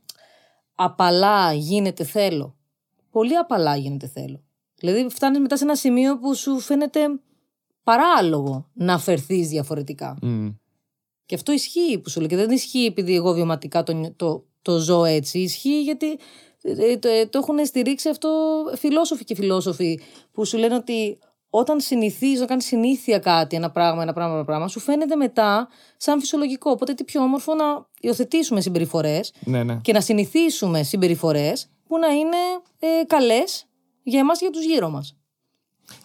απαλά 0.76 1.54
γίνεται 1.54 2.04
θέλω. 2.04 2.56
Πολύ 3.12 3.36
απαλά 3.38 3.76
γίνεται 3.76 4.08
θέλω. 4.08 4.44
Δηλαδή 4.76 5.10
φτάνεις 5.10 5.40
μετά 5.40 5.58
σε 5.58 5.64
ένα 5.64 5.76
σημείο 5.76 6.20
που 6.20 6.36
σου 6.36 6.60
φαίνεται 6.60 7.00
παράλογο 7.84 8.70
να 8.74 9.00
φερθείς 9.00 9.48
διαφορετικά. 9.48 10.18
Μμ. 10.22 10.48
Και 11.26 11.36
αυτό 11.36 11.52
ισχύει 11.52 12.00
που 12.00 12.10
σου 12.10 12.20
λέω. 12.20 12.30
Και 12.30 12.36
δεν 12.36 12.52
ισχύει 12.52 12.86
επειδή 12.86 13.16
εγώ 13.16 13.34
βιωματικά 13.34 13.84
το, 13.84 13.94
νιω- 13.94 14.14
το, 14.16 14.46
το 14.62 14.78
ζω 14.80 15.04
έτσι. 15.04 15.40
Ισχύει 15.40 15.82
γιατί 15.82 16.12
ε, 16.12 16.18
το, 17.00 17.08
ε, 17.08 17.26
το 17.26 17.38
έχουν 17.38 17.66
στηρίξει 17.66 18.10
αυτό 18.10 18.30
φιλόσοφοι 18.76 19.24
και 19.24 19.36
φιλόσοφοι 19.36 20.00
που 20.32 20.46
σου 20.46 20.58
λένε 20.58 20.76
ότι 20.76 21.18
όταν 21.58 21.80
συνηθίζεις 21.80 22.40
να 22.40 22.46
κάνει 22.46 22.62
συνήθεια 22.62 23.20
κάτι, 23.20 23.56
ένα 23.56 23.72
πράγμα, 23.72 24.02
ένα 24.02 24.14
πράγμα, 24.14 24.34
ένα 24.34 24.46
πράγμα, 24.46 24.68
σου 24.68 24.80
φαίνεται 24.80 25.16
μετά 25.16 25.68
σαν 25.98 26.20
φυσιολογικό. 26.20 26.72
Οπότε 26.72 26.94
τι 26.94 27.04
πιο 27.04 27.22
όμορφο 27.22 27.54
να 27.54 27.86
υιοθετήσουμε 28.00 28.62
συμπεριφορές 28.62 29.34
Ναι, 29.44 29.64
ναι. 29.64 29.80
και 29.82 29.94
να 29.94 30.02
συνηθίσουμε 30.02 30.84
συμπεριφορές 30.84 31.70
που 31.88 31.98
να 31.98 32.08
είναι 32.08 32.38
ε, 32.80 33.04
καλές 33.08 33.66
για 34.04 34.20
εμάς 34.20 34.40
και 34.40 34.46
για 34.46 34.54
τους 34.54 34.66
γύρω 34.66 34.90
μας. 34.90 35.16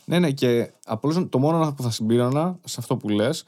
Ναι, 0.05 0.19
ναι, 0.19 0.31
και 0.31 0.71
απλώς 0.85 1.27
το 1.29 1.39
μόνο 1.39 1.75
που 1.77 1.83
θα 1.83 1.91
συμπλήρωνα 1.91 2.59
σε 2.65 2.77
αυτό 2.79 2.97
που 2.97 3.09
λες 3.09 3.45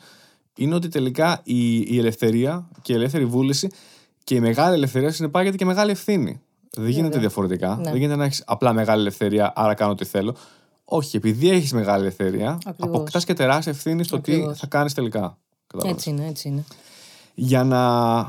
είναι 0.56 0.74
ότι 0.74 0.88
τελικά 0.88 1.40
η, 1.44 1.78
η 1.80 1.98
ελευθερία 1.98 2.68
και 2.82 2.92
η 2.92 2.96
ελεύθερη 2.96 3.24
βούληση 3.24 3.70
και 4.24 4.34
η 4.34 4.40
μεγάλη 4.40 4.74
ελευθερία 4.74 5.12
συνεπάγεται 5.12 5.56
και 5.56 5.64
μεγάλη 5.64 5.90
ευθύνη. 5.90 6.40
Δεν 6.77 6.89
γίνεται 6.89 7.18
διαφορετικά. 7.18 7.77
Ναι. 7.77 7.83
Δεν 7.83 7.97
γίνεται 7.97 8.16
να 8.16 8.25
έχεις 8.25 8.43
απλά 8.47 8.73
μεγάλη 8.73 9.01
ελευθερία, 9.01 9.53
άρα 9.57 9.75
κάνω 9.75 9.91
ό,τι 9.93 10.05
θέλω. 10.05 10.35
Όχι, 10.85 11.16
επειδή 11.16 11.51
έχεις 11.51 11.73
μεγάλη 11.73 12.01
ελευθερία, 12.01 12.59
Ακριβώς. 12.66 12.97
αποκτάς 12.97 13.25
και 13.25 13.35
τεράστια 13.35 13.73
ευθύνη 13.73 14.05
στο 14.05 14.20
τι 14.20 14.33
Ακριβώς. 14.33 14.59
θα 14.59 14.66
κάνεις 14.66 14.95
τελικά. 14.95 15.37
Κατάλαβες. 15.66 15.97
Έτσι 15.97 16.11
είναι, 16.11 16.27
έτσι 16.29 16.49
είναι. 16.49 16.64
Για 17.35 17.64
να 17.64 17.81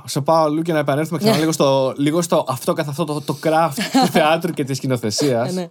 σε 0.05 0.21
πάω 0.21 0.43
αλλού 0.43 0.61
και 0.61 0.73
να 0.73 0.79
επανέλθουμε 0.79 1.19
ξανά 1.19 1.37
λίγο, 1.37 1.51
στο, 1.51 1.93
λίγο 1.97 2.21
στο 2.21 2.45
αυτό 2.47 2.73
καθ' 2.73 2.89
αυτό 2.89 3.03
το, 3.03 3.21
το 3.21 3.37
craft 3.43 3.73
του 4.05 4.07
θεάτρου 4.11 4.53
και 4.53 4.63
της 4.63 4.77
σκηνοθεσία. 4.77 5.43
Ε, 5.43 5.51
ναι. 5.51 5.69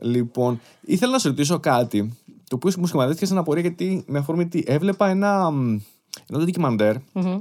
Λοιπόν, 0.00 0.60
ήθελα 0.80 1.12
να 1.12 1.18
σου 1.18 1.28
ρωτήσω 1.28 1.58
κάτι 1.58 2.18
το 2.48 2.56
οποίο 2.56 2.72
μου 2.78 2.86
σχηματίστηκε 2.86 3.26
σαν 3.26 3.38
απορία 3.38 3.62
γιατί 3.62 4.04
με 4.06 4.18
αφορμή 4.18 4.48
τι 4.48 4.62
έβλεπα 4.66 5.08
ένα, 5.08 5.50
μ, 5.50 5.78
ένα 6.28 6.38
ντοκιμαντέρ 6.38 6.96
Μμμ. 7.12 7.38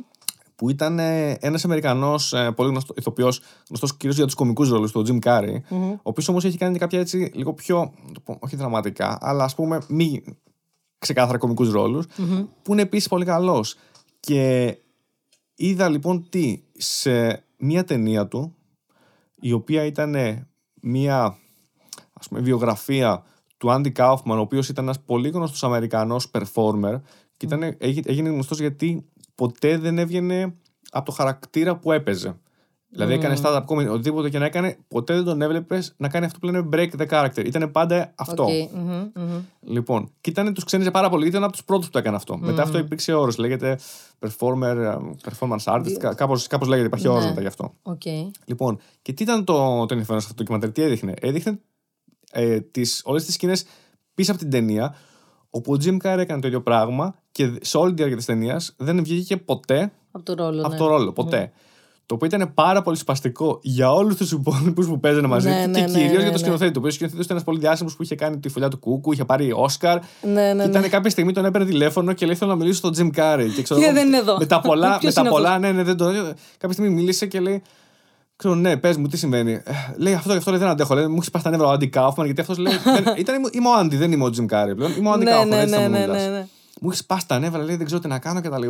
Που 0.60 0.70
ήταν 0.70 1.00
ένας 1.40 1.66
Αμερικανός 1.66 2.34
πολύ 2.56 2.70
γνωστό 2.70 2.94
ηθοποιός, 2.98 3.42
γνωστός 3.68 3.98
κυρίως 3.98 4.16
για 4.16 4.26
τους 4.26 4.34
κομικούς 4.36 4.70
ρόλους, 4.70 4.92
τον 4.92 5.06
Jim 5.08 5.20
Carrey, 5.20 5.56
ο 5.96 6.00
οποίος 6.04 6.28
όμως 6.28 6.46
έχει 6.46 6.58
κάνει 6.58 6.74
και 6.74 6.80
κάποια 6.80 7.00
έτσι 7.00 7.32
λίγο 7.34 7.54
πιο, 7.54 7.94
να 8.08 8.12
το 8.14 8.20
πω, 8.20 8.38
όχι 8.40 8.56
δραματικά, 8.56 9.18
αλλά 9.22 9.44
ας 9.44 9.56
πούμε 9.56 9.82
μη 9.88 10.24
ξεκάθαρα 10.98 11.38
κομικούς 11.38 11.72
ρόλους, 11.72 12.06
που 12.62 12.72
είναι 12.72 12.82
επίσης 12.82 13.08
πολύ 13.08 13.26
καλός. 13.26 13.76
Και 14.20 14.78
είδα 15.56 15.90
λοιπόν 15.90 16.30
τι 16.30 16.62
σε 16.78 17.44
μία 17.58 17.84
ταινία 17.84 18.28
του, 18.28 18.56
η 19.42 19.52
οποία 19.52 19.84
ήταν 19.86 20.16
μία 20.82 21.38
ας 22.14 22.28
πούμε, 22.28 22.40
βιογραφία 22.42 23.24
του 23.58 23.68
Andy 23.70 23.92
Kaufman, 23.96 24.18
ο 24.26 24.40
οποίος 24.40 24.70
ήταν 24.70 24.84
ένας 24.84 25.00
πολύ 25.00 25.30
γνωστός 25.30 25.64
Αμερικανός 25.64 26.32
performer 26.32 27.02
και 27.38 27.46
ήταν, 27.46 27.76
έγι- 27.78 28.08
έγινε 28.08 28.30
γνωστός 28.30 28.60
γιατί 28.60 29.06
ποτέ 29.40 29.78
δεν 29.78 29.98
έβγαινε 29.98 30.54
από 30.92 31.06
το 31.06 31.12
χαρακτήρα 31.12 31.78
που 31.78 31.92
έπαιζε. 31.92 32.36
Δηλαδή 32.92 33.14
έκανε 33.14 33.38
stand-up 33.44 33.64
comedy, 33.66 33.88
οτιδήποτε 33.90 34.30
και 34.30 34.40
να 34.40 34.46
έκανε, 34.46 34.78
ποτέ 34.88 35.14
δεν 35.14 35.24
τον 35.24 35.42
έβλεπες 35.42 35.94
να 35.98 36.10
κάνει 36.10 36.26
αυτό 36.26 36.40
που 36.40 36.46
λένε 36.46 36.70
break 36.74 36.90
the 36.98 37.08
character. 37.10 37.46
Ήταν 37.46 37.72
πάντα 37.72 38.12
αυτό. 38.16 38.44
Οκ, 38.44 38.50
μμμ, 38.74 39.10
μμμ. 39.16 39.42
Λοιπόν, 39.62 40.12
και 40.22 40.30
ήταν, 40.30 40.54
τους 40.54 40.64
ξένιζε 40.64 40.92
πάρα 40.92 41.10
πολύ, 41.10 41.22
γιατί 41.22 41.36
ήταν 41.36 41.44
από 41.48 41.54
τους 41.58 41.64
πρώτους 41.66 41.86
που 41.86 41.92
το 41.92 42.00
έκανε 42.00 42.16
αυτό. 42.16 42.38
Μετά 42.38 42.62
αυτό 42.62 42.78
υπήρξε 42.78 43.14
όρος, 43.14 43.38
λέγεται 43.38 43.80
performer, 44.20 44.76
ε, 44.78 44.96
performance 45.30 45.64
artist, 45.64 45.92
κα- 46.00 46.14
κάπως, 46.14 46.48
κάπως 46.48 46.68
λέγεται, 46.68 46.88
υπάρχει 46.88 47.08
όρος 47.08 47.26
μετά 47.26 47.42
γι' 47.42 47.48
αυτό. 47.48 47.74
Οκ. 47.82 48.02
Λοιπόν, 48.46 48.80
και 49.02 49.14
τι 49.14 49.24
ήταν 49.24 49.44
το, 49.44 49.54
το 49.54 49.88
ενδιαφέρον 49.90 50.22
σε 50.22 50.28
αυτό 50.30 50.34
το 50.34 50.34
ντοκιμαντέρ, 50.44 50.72
τι 50.72 50.82
έδειχνε; 50.82 51.14
Έδειχνε 51.20 51.60
ε, 52.32 52.60
τις, 52.62 53.02
όλες 53.06 53.26
τις 53.26 53.34
σκηνές 53.34 53.66
πίσω 54.14 54.32
από 54.32 54.40
την 54.40 54.50
ταινία, 54.50 54.96
όπου 55.50 55.74
ο 55.74 55.78
Jim 55.84 55.98
Carrey 56.04 56.18
έκανε 56.18 56.42
το 56.42 56.48
ίδιο 56.48 56.62
πράγμα 56.62 57.16
και 57.32 57.52
σε 57.62 57.78
όλη 57.78 57.90
τη 57.90 57.96
διάρκεια 57.96 58.18
της 58.18 58.26
ταινίας 58.26 58.74
δεν 58.78 59.04
βγήκε 59.04 59.38
ποτέ 59.38 59.92
Από 60.12 60.24
το 60.24 60.34
ρόλο. 60.34 60.60
από 60.62 60.70
ναι. 60.72 60.78
το 60.78 60.88
ρόλο, 60.88 61.12
ποτέ. 61.12 61.52
Το 62.06 62.16
οποίο 62.16 62.28
ήταν 62.28 62.54
πάρα 62.54 62.82
πολύ 62.82 62.98
σπαστικό 62.98 63.60
για 63.62 63.92
όλους 63.94 64.16
τους 64.16 64.32
υπόλοιπους 64.32 64.88
που 64.88 65.00
παίζανε 65.00 65.28
μαζί 65.28 65.50
Ναι, 65.50 65.64
του 65.64 65.70
ναι, 65.70 65.80
και 65.80 65.86
ναι, 65.86 65.92
κυρίως 65.92 66.12
ναι, 66.12 66.18
για 66.18 66.26
ναι. 66.26 66.32
το 66.32 66.38
σκηνοθέτη. 66.38 66.72
Το 66.72 66.80
οποίος 66.80 66.94
σκηνοθέτης 66.94 67.26
ήταν 67.26 67.36
ένας 67.38 67.48
πολύ 67.48 67.60
διάσημος 67.60 67.96
που 67.96 68.04
είχε 68.04 68.16
κάνει 68.16 68.40
τη 68.40 68.50
Φωλιά 68.50 68.68
του 68.68 68.80
Κούκου, 68.80 69.12
είχε 69.14 69.26
πάρει 69.26 69.52
Όσκαρ. 69.56 70.00
Ναι, 70.22 70.54
ναι, 70.54 70.64
Και 70.64 70.70
ήταν 70.70 70.82
ναι. 70.82 70.88
κάποια 70.88 71.10
στιγμή 71.10 71.32
τον 71.32 71.46
έπαιρνε 71.46 71.68
τηλέφωνο 71.68 72.14
και 72.14 72.26
λέει: 72.26 72.36
Θέλω 72.36 72.52
να 72.52 72.58
μιλήσω 72.58 72.78
στον 72.78 72.92
Τζιμ 72.92 73.10
Κάρι. 73.10 73.50
Και, 73.50 73.62
ξέρω 73.62 73.80
Και 73.80 73.86
εγώ, 73.86 73.96
δεν 73.96 74.08
είναι 74.08 74.18
εδώ. 74.18 74.38
Με 74.38 74.46
τα 74.46 74.60
πολλά, 74.62 74.98
Ποιος 74.98 75.04
με 75.04 75.12
τα 75.12 75.22
είναι 75.22 75.30
πολλά 75.30 75.50
αυτός; 75.50 75.62
ναι, 75.62 75.72
ναι, 75.72 75.84
δεν 75.84 75.98
το. 75.98 76.06
Κάποια 76.58 76.72
στιγμή 76.72 76.90
μίλησε 76.90 77.26
και 77.26 77.40
λέει: 77.40 77.62
Ξέρω, 78.40 78.56
ναι, 78.56 78.78
πες 78.78 78.98
μου, 78.98 79.08
τι 79.08 79.18
συμβαίνει. 79.18 79.52
Ε, 79.52 79.62
Λέει 79.98 80.14
αυτό 80.14 80.32
και 80.32 80.38
αυτό 80.38 80.52
λέει, 80.52 80.60
δεν 80.60 80.70
αντέχω. 80.70 80.96
Λέει, 80.96 81.08
μου 81.08 81.16
έχει 81.16 81.24
σπάσει 81.24 81.44
τα 81.44 81.50
νεύρα 81.50 81.68
ο 81.68 81.70
Άντι 81.72 81.88
Κάουφμαν, 81.90 82.26
γιατί 82.26 82.42
αυτός 82.42 82.58
λέει. 82.58 82.74
δεν, 82.96 83.14
ήταν, 83.18 83.36
είμαι- 83.36 83.50
είμαι 83.54 83.68
ο 83.68 83.74
Άντι, 83.74 83.96
δεν 83.98 84.12
είμαι 84.12 84.24
ο 84.24 84.30
Τζιμ 84.30 84.46
Κάρι 84.46 84.76
πλέον. 84.76 84.92
Είμαι 84.98 85.10
ο 85.10 85.12
Άντι 85.12 85.24
Ναι, 85.24 85.32
Κάουφμαν. 85.32 85.50
ναι, 85.58 85.62
έτσι 85.62 85.74
θα 85.76 85.80
ναι, 85.82 85.88
μου 85.88 85.94
ναι, 85.94 86.00
μιλάς. 86.00 86.22
ναι, 86.22 86.28
ναι. 86.30 86.48
Μου 86.82 86.90
έχει 86.90 86.98
σπάσει 87.00 87.28
τα 87.28 87.40
νεύρα, 87.40 87.64
λέει, 87.64 87.76
δεν 87.76 87.86
ξέρω 87.86 88.02
τι 88.02 88.08
να 88.08 88.20
κάνω 88.20 88.42
κτλ. 88.42 88.68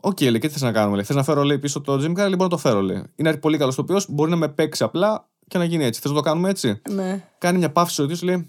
Οκ, 0.00 0.20
λέει, 0.20 0.32
και 0.38 0.46
τι 0.46 0.52
θες 0.52 0.62
να 0.62 0.72
κάνουμε. 0.72 1.02
Θες 1.02 1.16
να 1.16 1.22
φέρω 1.24 1.42
λέει, 1.42 1.58
πίσω 1.58 1.80
το 1.80 1.92
Jim 1.94 2.10
Carrey, 2.10 2.16
λέει, 2.16 2.26
μπορώ 2.28 2.42
να 2.42 2.48
το 2.48 2.56
φέρω. 2.56 2.80
Λέει. 2.80 3.02
Είναι 3.16 3.36
πολύ 3.36 3.58
καλός 3.58 3.74
το 3.74 3.82
οποίο 3.82 4.00
μπορεί 4.08 4.30
να 4.30 4.36
με 4.36 4.48
παίξει 4.48 4.84
απλά 4.84 5.28
και 5.48 5.58
να 5.58 5.64
γίνει 5.64 5.84
έτσι. 5.84 6.00
Θες 6.00 6.10
να 6.10 6.16
το 6.16 6.22
κάνουμε 6.22 6.48
έτσι; 6.48 6.80
Ναι. 6.90 7.24
Κάνει 7.38 7.58
μια 7.58 7.70
παύση 7.72 7.92
στο 7.94 8.02
ίδιος, 8.02 8.22
λέει. 8.22 8.46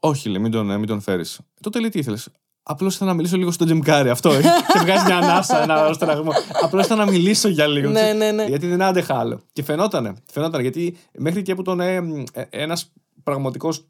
Όχι, 0.00 0.28
λέει, 0.28 0.42
μην 0.42 0.50
τον, 0.50 0.66
μην 0.66 0.86
τον 0.86 1.00
φέρεις. 1.00 1.38
Τότε 1.60 1.80
λέει, 1.80 1.88
τι 1.88 1.98
ήθελες; 1.98 2.28
Απλώς 2.62 2.94
ήθελα 2.94 3.10
να 3.10 3.16
μιλήσω 3.16 3.36
λίγο 3.36 3.50
στον 3.50 3.68
Jim 3.70 3.88
Carrey. 3.90 4.08
Αυτό. 4.10 4.30
ε. 4.32 4.40
Σε 4.72 4.78
βγάζει 4.82 5.04
μια 5.04 5.16
ανάσα, 5.16 5.62
ένα 5.62 5.74
αεροστεραγμό. 5.74 6.30
Απλώς 6.62 6.84
ήθελα 6.84 7.04
να 7.04 7.10
μιλήσω 7.10 7.48
για 7.48 7.66
λίγο. 7.66 7.90
Ναι, 7.90 8.00
ξέρεις. 8.00 8.18
ναι, 8.18 8.30
ναι. 8.30 8.44
Γιατί 8.44 8.66
δεν 8.66 8.82
άντεχα 8.82 9.18
άλλο. 9.18 9.40
Και 9.52 9.62
φαινότανε. 9.62 10.14
φαινότανε 10.32 10.62
γιατί 10.62 10.96
μέχρι 11.18 11.42
και 11.42 11.54
που 11.54 11.62
τον. 11.62 11.80
Ε, 11.80 11.94
ε, 12.32 12.42
ένας 12.50 12.92
πραγματικός 13.22 13.84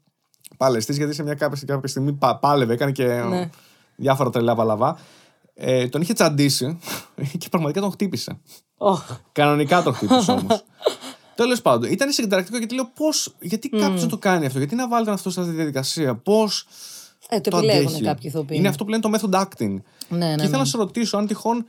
παλαιστής, 0.57 0.97
γιατί 0.97 1.13
σε 1.13 1.23
μια 1.23 1.33
κάποια, 1.33 1.61
κάποια 1.65 1.87
στιγμή 1.89 2.13
πα, 2.13 2.37
πάλευε, 2.37 2.73
έκανε 2.73 2.91
και 2.91 3.03
ε, 3.03 3.23
Ναι. 3.23 3.49
διάφορα 3.95 4.29
τρελά 4.29 4.55
παλαβά. 4.55 4.97
Ε, 5.53 5.87
τον 5.87 6.01
είχε 6.01 6.13
τσαντήσει 6.13 6.79
και 7.39 7.49
πραγματικά 7.49 7.81
τον 7.81 7.91
χτύπησε. 7.91 8.39
Οχ. 8.77 9.01
Κανονικά 9.31 9.83
τον 9.83 9.93
χτύπησε 9.93 10.31
όμως. 10.31 10.63
Τέλος 11.35 11.61
πάντων, 11.61 11.91
ήταν 11.91 12.11
συγκεντρακτικό 12.11 12.57
γιατί 12.57 12.75
λέω 12.75 12.91
πώς. 12.95 13.35
Γιατί 13.39 13.69
κάποιος 13.69 14.01
να 14.03 14.09
το 14.09 14.17
κάνει 14.17 14.45
αυτό, 14.45 14.57
γιατί 14.57 14.75
να 14.75 14.87
βάλετε 14.87 15.11
αυτό 15.11 15.29
σε 15.29 15.39
αυτή 15.39 15.51
τη 15.51 15.57
διαδικασία, 15.57 16.15
πώς. 16.15 16.65
Ε, 17.33 17.39
το 17.39 17.57
επιλέγουν 17.57 18.01
κάποιοι 18.01 18.31
ηθοποιοί. 18.33 18.57
Είναι 18.59 18.67
αυτό 18.67 18.83
που 18.83 18.89
λένε 18.89 19.01
το 19.01 19.11
method 19.13 19.41
acting. 19.41 19.75
Ναι, 20.09 20.17
ναι, 20.17 20.25
και 20.25 20.41
ήθελα 20.41 20.49
ναι. 20.49 20.57
να 20.57 20.65
σε 20.65 20.77
ρωτήσω 20.77 21.17
αν 21.17 21.27
τυχόν 21.27 21.65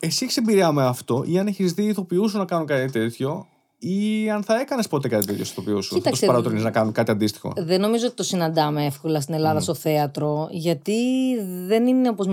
εσύ 0.00 0.24
έχεις 0.24 0.36
εμπειρία 0.36 0.72
με 0.72 0.84
αυτό 0.84 1.24
ή 1.26 1.38
αν 1.38 1.46
έχεις 1.46 1.72
δει 1.72 1.84
ηθοποιούς 1.84 2.30
σου 2.30 2.38
να 2.38 2.44
κάνουν 2.44 2.66
κάτι 2.66 2.92
τέτοιο 2.92 3.46
ή 3.78 4.30
αν 4.30 4.42
θα 4.42 4.60
έκανες 4.60 4.88
ποτέ 4.88 5.08
κάτι 5.08 5.26
τέτοιο 5.26 5.44
στους 5.44 5.56
ηθοποιούς 5.56 5.84
σου. 5.84 5.94
Κοίταξε, 5.94 6.20
θα 6.20 6.26
του 6.26 6.32
παρατρύνεις 6.32 6.64
να 6.64 6.70
κάνουν 6.70 6.92
κάτι 6.92 7.10
αντίστοιχο. 7.10 7.52
Δεν 7.56 7.80
νομίζω 7.80 8.06
ότι 8.06 8.14
το 8.14 8.22
συναντάμε 8.22 8.84
εύκολα 8.84 9.20
στην 9.20 9.34
Ελλάδα 9.34 9.60
στο 9.60 9.74
θέατρο, 9.74 10.48
γιατί 10.50 11.00
δεν 11.66 11.86
είναι 11.86 12.08
όπως 12.08 12.26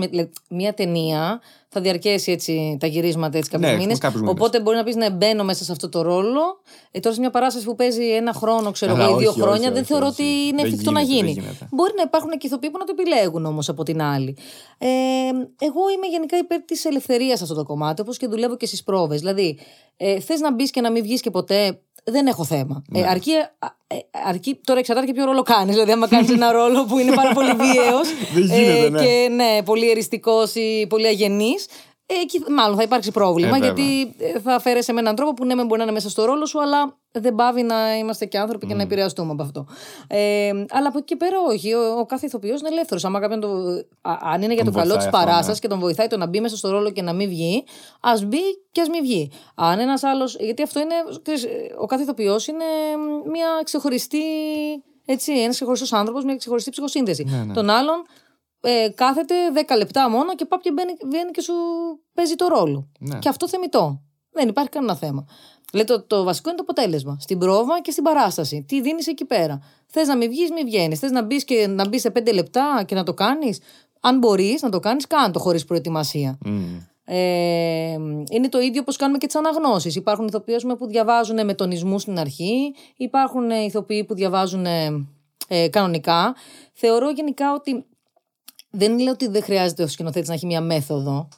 μια 0.48 0.74
ταινία. 0.74 1.40
Θα 1.72 1.80
διαρκέσει 1.80 2.32
έτσι 2.32 2.76
τα 2.80 2.86
γυρίσματα 2.86 3.38
έτσι 3.38 3.50
κάποιους 3.50 3.70
Ναι, 3.70 3.76
μήνες. 3.76 3.98
κάποιους 3.98 4.20
μήνες. 4.20 4.34
Οπότε 4.36 4.60
μπορεί 4.60 4.76
να 4.76 4.82
πεις 4.82 4.96
να 4.96 5.10
μπαίνω 5.10 5.44
μέσα 5.44 5.64
σε 5.64 5.72
αυτό 5.72 5.88
το 5.88 6.02
ρόλο. 6.02 6.40
Ε, 6.90 7.00
τώρα 7.00 7.14
σε 7.14 7.20
μια 7.20 7.30
παράσταση 7.30 7.64
που 7.64 7.74
παίζει 7.74 8.04
ένα 8.14 8.32
χρόνο, 8.32 8.70
ξέρω 8.70 8.92
Καλά, 8.92 9.04
εγώ, 9.04 9.14
ή 9.14 9.18
δύο 9.18 9.30
όχι, 9.30 9.40
χρόνια, 9.40 9.60
όχι, 9.60 9.68
δεν 9.72 9.82
όχι, 9.82 9.92
θεωρώ 9.92 10.06
όχι. 10.06 10.22
ότι 10.22 10.30
είναι 10.32 10.62
Δεν 10.62 10.72
εφικτό 10.72 10.90
να 10.90 11.00
γίνεται, 11.00 11.26
γίνει. 11.26 11.32
δεν 11.34 11.42
γίνεται. 11.44 11.68
Μπορεί 11.70 11.92
να 11.96 12.02
υπάρχουν 12.02 12.30
και 12.30 12.46
ηθοποιοί 12.46 12.70
που 12.70 12.78
να 12.78 12.84
το 12.84 12.94
επιλέγουν 12.98 13.44
όμως 13.46 13.68
από 13.68 13.82
την 13.82 14.02
άλλη. 14.02 14.36
Ε, 14.78 14.86
εγώ 15.58 15.88
είμαι 15.94 16.06
γενικά 16.10 16.36
υπέρ 16.36 16.60
της 16.60 16.84
ελευθερίας 16.84 17.38
σε 17.38 17.42
αυτό 17.44 17.54
το 17.56 17.64
κομμάτι, 17.64 18.00
όπως 18.00 18.16
και 18.16 18.26
δουλεύω 18.26 18.56
και 18.56 18.66
στις 18.66 18.82
πρόβες. 18.82 19.18
Δηλαδή, 19.18 19.58
ε, 19.96 20.20
θες 20.20 20.40
να 20.40 20.52
μπεις 20.54 20.70
και 20.70 20.80
να 20.80 20.90
μην 20.90 21.02
βγεις 21.02 21.20
και 21.20 21.30
ποτέ, 21.30 21.80
δεν 22.04 22.26
έχω 22.26 22.44
θέμα. 22.44 22.82
Ναι. 22.88 23.00
Ε, 23.00 23.06
αρκεί, 23.08 23.32
α, 23.58 23.68
ε, 23.86 23.96
αρκεί, 24.26 24.60
τώρα 24.64 24.78
εξαρτάται 24.78 25.06
και 25.06 25.12
ποιο 25.12 25.24
ρόλο 25.24 25.42
κάνεις. 25.42 25.72
Δηλαδή, 25.72 25.92
άμα 25.92 26.08
κάνεις 26.08 26.30
ένα 26.30 26.52
ρόλο 26.52 26.84
που 26.84 26.98
είναι 26.98 27.14
πάρα 27.14 27.32
πολύ 27.32 27.52
βίαιος 27.62 28.08
Δεν 28.34 28.42
γίνεται, 28.42 28.88
ναι. 28.88 29.04
και 29.04 29.28
ναι, 29.34 29.62
πολύ 29.64 29.90
εριστικός 29.90 30.54
ή 30.54 30.86
πολύ 30.88 31.06
αγενής. 31.06 31.66
Εκεί 32.22 32.42
μάλλον 32.50 32.76
θα 32.76 32.82
υπάρξει 32.82 33.10
πρόβλημα, 33.10 33.56
Ε, 33.56 33.60
βέβαια. 33.60 33.72
γιατί 33.74 34.14
ε, 34.18 34.38
θα 34.40 34.60
φέρεσαι 34.60 34.92
με 34.92 35.00
έναν 35.00 35.14
τρόπο 35.14 35.34
που 35.34 35.44
ναι, 35.44 35.54
μεν 35.54 35.66
μπορεί 35.66 35.78
να 35.78 35.84
είναι 35.84 35.92
μέσα 35.92 36.10
στο 36.10 36.24
ρόλο 36.24 36.46
σου, 36.46 36.60
αλλά 36.62 36.98
δεν 37.12 37.34
πάβει 37.34 37.62
να 37.62 37.96
είμαστε 37.96 38.26
και 38.26 38.38
άνθρωποι 38.38 38.66
και 38.66 38.74
να 38.74 38.82
επηρεαστούμε 38.82 39.32
από 39.32 39.42
αυτό. 39.42 39.66
Ε, 40.06 40.48
αλλά 40.70 40.88
από 40.88 40.98
εκεί 40.98 41.04
και 41.06 41.16
πέρα, 41.16 41.36
όχι. 41.48 41.72
Ο, 41.74 41.98
ο 41.98 42.06
κάθε 42.06 42.26
ηθοποιός 42.26 42.60
είναι 42.60 42.68
ελεύθερος. 42.68 43.04
Άμα 43.04 43.20
κάποιον 43.20 43.40
το, 43.40 43.48
α, 44.00 44.12
αν 44.32 44.42
είναι 44.42 44.54
για 44.54 44.64
Τον 44.64 44.72
το 44.72 44.78
καλό 44.78 44.94
της 44.94 45.02
βοηθάει 45.04 45.06
αυτό, 45.06 45.18
παράστασης 45.18 45.52
ναι. 45.52 45.58
και 45.60 45.68
τον 45.68 45.78
βοηθάει 45.78 46.06
το 46.06 46.16
να 46.16 46.26
μπει 46.26 46.40
μέσα 46.40 46.56
στο 46.56 46.70
ρόλο 46.70 46.90
και 46.90 47.02
να 47.02 47.12
μην 47.12 47.28
βγει, 47.28 47.64
ας 48.00 48.24
μπει 48.24 48.40
και 48.72 48.80
ας 48.80 48.88
μην 48.88 49.02
βγει. 49.02 49.30
Αν 49.54 49.78
ένας 49.78 50.02
άλλος. 50.02 50.36
Γιατί 50.40 50.62
αυτό 50.62 50.80
είναι. 50.80 50.94
ξέρεις, 51.22 51.46
Ο 51.80 51.86
κάθε 51.86 52.02
ηθοποιός 52.02 52.46
είναι 52.46 52.64
μια 53.30 53.46
ξεχωριστή. 53.64 54.18
Έτσι, 55.04 55.32
ένας 55.32 55.54
ξεχωριστός 55.54 55.92
άνθρωπος, 55.92 56.24
μια 56.24 56.36
ξεχωριστή 56.36 56.70
ψυχοσύνθεση. 56.70 57.24
Ναι, 57.46 57.54
Τον 57.54 57.70
άλλον 57.70 58.02
ε, 58.60 58.88
κάθεται 58.94 59.34
10 59.68 59.76
λεπτά 59.76 60.10
μόνο 60.10 60.34
και 60.34 60.44
πάει 60.44 60.60
και 60.60 60.72
μπαίνει, 60.72 60.92
βγαίνει 61.10 61.30
και 61.30 61.40
σου 61.40 61.52
παίζει 62.14 62.34
το 62.34 62.46
ρόλο. 62.48 62.88
Ναι. 62.98 63.18
Και 63.18 63.28
αυτό 63.28 63.48
θεμητό. 63.48 64.02
Δεν 64.32 64.48
υπάρχει 64.48 64.70
κανένα 64.70 64.96
θέμα. 64.96 65.26
Δηλαδή 65.70 65.88
το, 65.92 66.02
το 66.02 66.24
βασικό 66.24 66.48
είναι 66.48 66.58
το 66.58 66.64
αποτέλεσμα. 66.68 67.16
Στην 67.20 67.38
πρόβα 67.38 67.80
και 67.80 67.90
στην 67.90 68.02
παράσταση. 68.02 68.64
Τι 68.68 68.80
δίνεις 68.80 69.06
εκεί 69.06 69.24
πέρα. 69.24 69.62
Θες 69.86 70.08
να 70.08 70.16
μην 70.16 70.28
βγεις, 70.28 70.50
μην 70.50 70.64
βγαίνεις. 70.64 70.98
Θες 70.98 71.10
να 71.10 71.22
μπεις 71.22 71.44
και 71.44 71.66
να 71.66 71.88
μπεις 71.88 72.00
σε 72.00 72.12
5 72.14 72.32
λεπτά 72.34 72.82
και 72.86 72.94
να 72.94 73.02
το 73.02 73.14
κάνεις. 73.14 73.60
Αν 74.00 74.18
μπορείς 74.18 74.62
να 74.62 74.68
το 74.68 74.80
κάνεις, 74.80 75.06
κάνε 75.06 75.32
το 75.32 75.38
χωρίς 75.38 75.64
προετοιμασία. 75.64 76.38
Μμ. 76.44 76.78
Ε, 77.12 77.92
είναι 78.30 78.48
το 78.48 78.60
ίδιο 78.60 78.80
όπως 78.80 78.96
κάνουμε 78.96 79.18
και 79.18 79.26
τις 79.26 79.36
αναγνώσεις. 79.36 79.96
Υπάρχουν 79.96 80.26
ηθοποιοί 80.26 80.54
ας 80.54 80.62
πούμε, 80.62 80.76
που 80.76 80.86
διαβάζουν 80.86 81.44
με 81.44 81.54
τονισμούς 81.54 82.02
στην 82.02 82.18
αρχή, 82.18 82.74
υπάρχουν 82.96 83.50
ε, 83.50 83.64
ηθοποιοί 83.64 84.04
που 84.04 84.14
διαβάζουν 84.14 84.66
ε, 84.66 85.06
ε, 85.48 85.68
κανονικά. 85.68 86.34
Θεωρώ 86.72 87.10
γενικά 87.10 87.54
ότι 87.54 87.86
δεν 88.70 88.98
λέω 88.98 89.12
ότι 89.12 89.28
δεν 89.28 89.42
χρειάζεται 89.42 89.82
ο 89.82 89.86
σκηνοθέτης 89.86 90.28
να 90.28 90.34
έχει 90.34 90.46
μια 90.46 90.60
μέθοδο. 90.60 91.28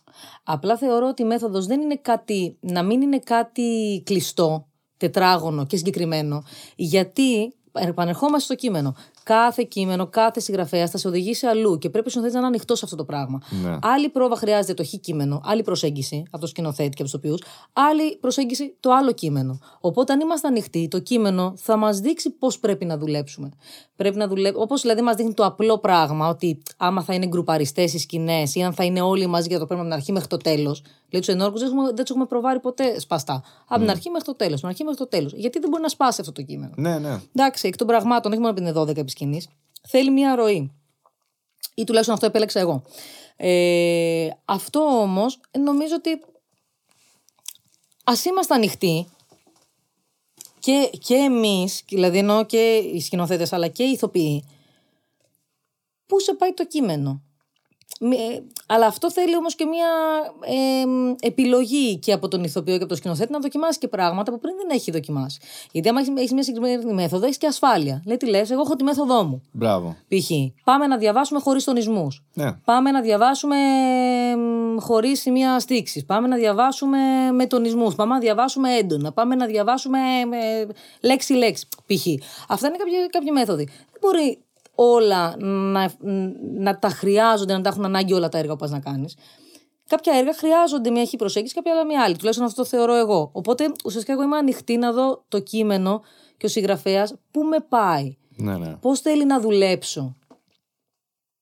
Απλά 0.43 0.77
θεωρώ 0.77 1.09
ότι 1.09 1.23
η 1.23 1.25
μέθοδος 1.25 1.67
δεν 1.67 1.81
είναι 1.81 1.97
κάτι, 1.97 2.57
να 2.61 2.83
μην 2.83 3.01
είναι 3.03 3.19
κάτι 3.19 4.03
κλειστό, 4.05 4.67
τετράγωνο 4.97 5.67
και 5.67 5.77
συγκεκριμένο. 5.77 6.45
Γιατί 6.77 7.55
επανερχόμαστε 7.73 8.45
στο 8.45 8.55
κείμενο. 8.55 8.95
Κάθε 9.25 9.63
κείμενο, 9.63 10.07
κάθε 10.07 10.41
συγγραφέα 10.41 10.87
θα 10.87 10.99
σε 10.99 11.09
οδηγήσει 11.09 11.47
αλλού 11.47 11.79
και 11.79 11.91
πρέπει 11.91 12.07
ο 12.07 12.11
σκηνοθέτη 12.11 12.35
να 12.35 12.41
είναι 12.41 12.49
ανοιχτό 12.55 12.75
σε 12.75 12.85
αυτό 12.85 12.97
το 12.97 13.05
πράγμα. 13.05 13.43
Ναι. 13.65 13.79
Άλλη 13.83 14.09
πρόβα 14.09 14.37
χρειάζεται 14.37 14.75
το 14.75 14.85
χ 14.85 14.89
κείμενο, 15.01 15.41
άλλη 15.45 15.63
προσέγγιση 15.63 16.23
από 16.31 16.41
το 16.41 16.47
σκηνοθέτη 16.47 16.89
και 16.89 17.03
από 17.03 17.11
τους 17.11 17.15
οποίους, 17.15 17.43
άλλη 17.73 18.17
προσέγγιση 18.17 18.77
το 18.81 18.93
άλλο 18.93 19.13
κείμενο. 19.13 19.59
Οπότε, 19.81 20.13
αν 20.13 20.21
είμαστε 20.21 20.49
ανοιχτοί, 20.49 20.89
το 20.89 20.99
κείμενο 20.99 21.53
θα 21.57 21.77
μας 21.77 22.01
δείξει 22.01 22.31
πώς 22.31 22.59
πρέπει 22.59 22.85
να 22.85 22.99
δουλέψουμε. 22.99 23.49
Πρέπει 23.97 24.17
να 24.17 24.29
δουλέψουμε. 24.29 24.63
Όπως 24.63 24.81
δηλαδή 24.81 25.03
μας 25.03 25.15
δείχνει 25.17 25.35
το 25.35 25.45
απλό 25.45 25.79
πράγμα, 25.79 26.29
ότι 26.29 26.63
άμα 26.77 27.03
θα 27.03 27.15
είναι 27.15 27.27
γκρουπαριστές 27.27 27.95
οι 27.95 27.99
σκηνές 27.99 28.55
ή 28.55 28.63
αν 28.63 28.73
θα 28.73 28.85
είναι 28.85 29.01
όλοι 29.01 29.27
μαζί 29.27 29.49
για 29.49 29.59
το 29.59 29.67
πράγμα 29.67 29.85
από 29.85 29.93
την 29.93 30.01
αρχή 30.01 30.13
μέχρι 30.13 30.29
το 30.29 30.37
τέλος. 30.37 30.83
Δηλαδή, 31.09 31.27
τους 31.27 31.37
ενόρκου 31.37 31.59
δεν, 31.59 31.67
έχουμε- 31.69 31.87
δεν 31.87 31.95
τους 31.97 32.11
έχουμε 32.11 32.27
προβάρει 32.27 32.61
ποτέ 32.61 33.01
σπαστά. 33.01 33.43
Από 33.69 33.81
την 33.81 33.91
αρχή 33.91 34.11
μέχρι 34.11 34.27
το 34.27 34.35
τέλος. 34.35 34.61
την 34.61 34.69
αρχή 34.69 34.83
μέχρι 34.85 34.99
το 34.99 35.07
τέλος. 35.07 35.33
Γιατί 35.33 35.59
δεν 35.59 35.69
μπορεί 35.69 35.83
να 35.83 35.89
σπάσει 35.89 36.21
αυτό 36.21 36.33
το 36.33 36.43
κείμενο; 36.43 36.73
Ναι, 36.77 36.99
ναι. 36.99 37.21
Εντάξει, 37.35 37.69
εκ 37.69 37.77
των 37.77 37.87
πραγμάτων, 37.87 38.33
όχι 38.33 38.41
μόνο 38.41 38.53
επειδή 38.53 38.69
είναι 38.69 38.81
12 38.81 39.05
επί 39.13 39.21
σκηνής, 39.21 39.49
θέλει 39.89 40.11
μία 40.11 40.35
ροή. 40.35 40.73
Ή 41.75 41.85
τουλάχιστον 41.85 42.15
αυτό 42.15 42.27
επέλεξα 42.27 42.61
εγώ. 42.61 42.83
Ε, 43.37 44.29
αυτό 44.45 44.81
όμως 44.81 45.41
νομίζω 45.59 45.95
ότι 45.95 46.21
ας 48.05 48.25
είμαστε 48.25 48.55
ανοιχτοί 48.55 49.07
και, 50.59 50.91
και 50.99 51.15
εμείς, 51.15 51.83
δηλαδή 51.89 52.19
εννοώ 52.19 52.45
και 52.45 52.77
οι 52.77 53.01
σκηνοθέτες 53.01 53.53
αλλά 53.53 53.69
και 53.69 53.83
οι 53.83 53.91
ηθοποιοί, 53.91 54.45
πού 56.07 56.21
σε 56.21 56.35
πάει 56.35 56.53
το 56.53 56.67
κείμενο. 56.67 57.23
Μη- 58.05 58.17
ε, 58.17 58.43
αλλά 58.67 58.87
αυτό 58.87 59.11
θέλει 59.11 59.37
όμως 59.37 59.55
και 59.55 59.65
μια 59.65 59.87
ε, 60.83 60.87
μ, 60.87 61.15
επιλογή 61.21 61.97
και 61.99 62.13
από 62.13 62.29
τον 62.29 62.45
ηθοποιό 62.45 62.73
και 62.73 62.79
από 62.79 62.89
τον 62.89 62.97
σκηνοθέτη 62.97 63.33
να 63.33 63.39
δοκιμάσει 63.39 63.79
και 63.79 63.89
πράγματα 63.89 64.33
που 64.33 64.39
πριν 64.39 64.55
δεν 64.57 64.77
έχει 64.77 64.91
δοκιμάσει. 64.91 65.41
Γιατί 65.73 65.89
άμα 65.89 66.01
έχεις, 66.01 66.13
έχεις 66.17 66.33
μια 66.33 66.43
συγκεκριμένη 66.43 66.93
μέθοδο, 66.93 67.25
έχεις 67.25 67.39
και 67.39 67.47
ασφάλεια. 67.47 68.03
Λέει 68.07 68.17
τι 68.17 68.27
λες, 68.27 68.51
εγώ 68.51 68.61
έχω 68.61 68.77
τη 68.77 68.85
μέθοδό 68.85 69.23
μου. 69.25 69.43
Μπράβο. 69.53 69.97
Π.χ. 70.09 70.31
πάμε 70.65 70.87
να 70.87 70.97
διαβάσουμε 70.97 71.41
χωρίς 71.41 71.65
τονισμούς. 71.65 72.23
Ναι. 72.35 72.53
Πάμε 72.65 72.91
να 72.91 73.01
διαβάσουμε 73.01 73.57
μ, 74.37 74.79
χωρίς 74.79 75.21
σημεία 75.21 75.59
στήξης. 75.59 76.05
Πάμε 76.05 76.29
να 76.29 76.37
διαβάσουμε 76.37 76.99
με 77.33 77.47
τονισμούς. 77.47 77.95
Πάμε 77.95 78.15
να 78.15 78.21
διαβάσουμε 78.21 78.75
έντονα. 78.77 79.13
Πάμε 79.13 79.35
να 79.35 79.47
διαβάσουμε 79.47 79.99
με 80.29 80.67
λέξη-λέξη. 81.01 81.69
Π.χ. 81.87 82.07
Αυτά 82.49 82.67
είναι 82.69 82.77
κάποιοι, 82.77 83.07
κάποιοι 83.11 83.31
μέθοδοι. 83.33 83.65
Δεν 83.65 84.01
μπορεί 84.01 84.39
όλα 84.75 85.37
να, 85.39 85.93
να 86.59 86.79
τα 86.79 86.89
χρειάζονται, 86.89 87.53
να 87.53 87.61
τα 87.61 87.69
έχουν 87.69 87.85
ανάγκη 87.85 88.13
όλα 88.13 88.29
τα 88.29 88.39
έργα 88.39 88.53
που 88.53 88.59
πας 88.59 88.71
να 88.71 88.81
κάνεις. 88.81 89.17
Κάποια 89.89 90.13
έργα 90.15 90.35
χρειάζονται 90.35 90.91
μια 90.91 91.05
χή 91.05 91.17
προσέγγισης, 91.17 91.55
κάποια 91.55 91.73
άλλα 91.73 91.85
μια 91.87 92.03
άλλη. 92.03 92.17
Τουλάχιστον 92.17 92.47
αυτό 92.47 92.63
το 92.63 92.69
θεωρώ 92.69 92.95
εγώ. 92.95 93.31
Οπότε 93.33 93.73
ουσιαστικά 93.85 94.13
εγώ 94.13 94.23
είμαι 94.23 94.37
ανοιχτή 94.37 94.77
να 94.77 94.93
δω 94.93 95.25
το 95.29 95.39
κείμενο 95.39 96.03
και 96.37 96.47
ο 96.47 96.49
συγγραφέας 96.49 97.15
πού 97.31 97.43
με 97.43 97.61
πάει. 97.69 98.17
Ναι, 98.37 98.57
ναι. 98.57 98.77
Πώς 98.81 99.01
θέλει 99.01 99.25
να 99.25 99.41
δουλέψω. 99.41 100.17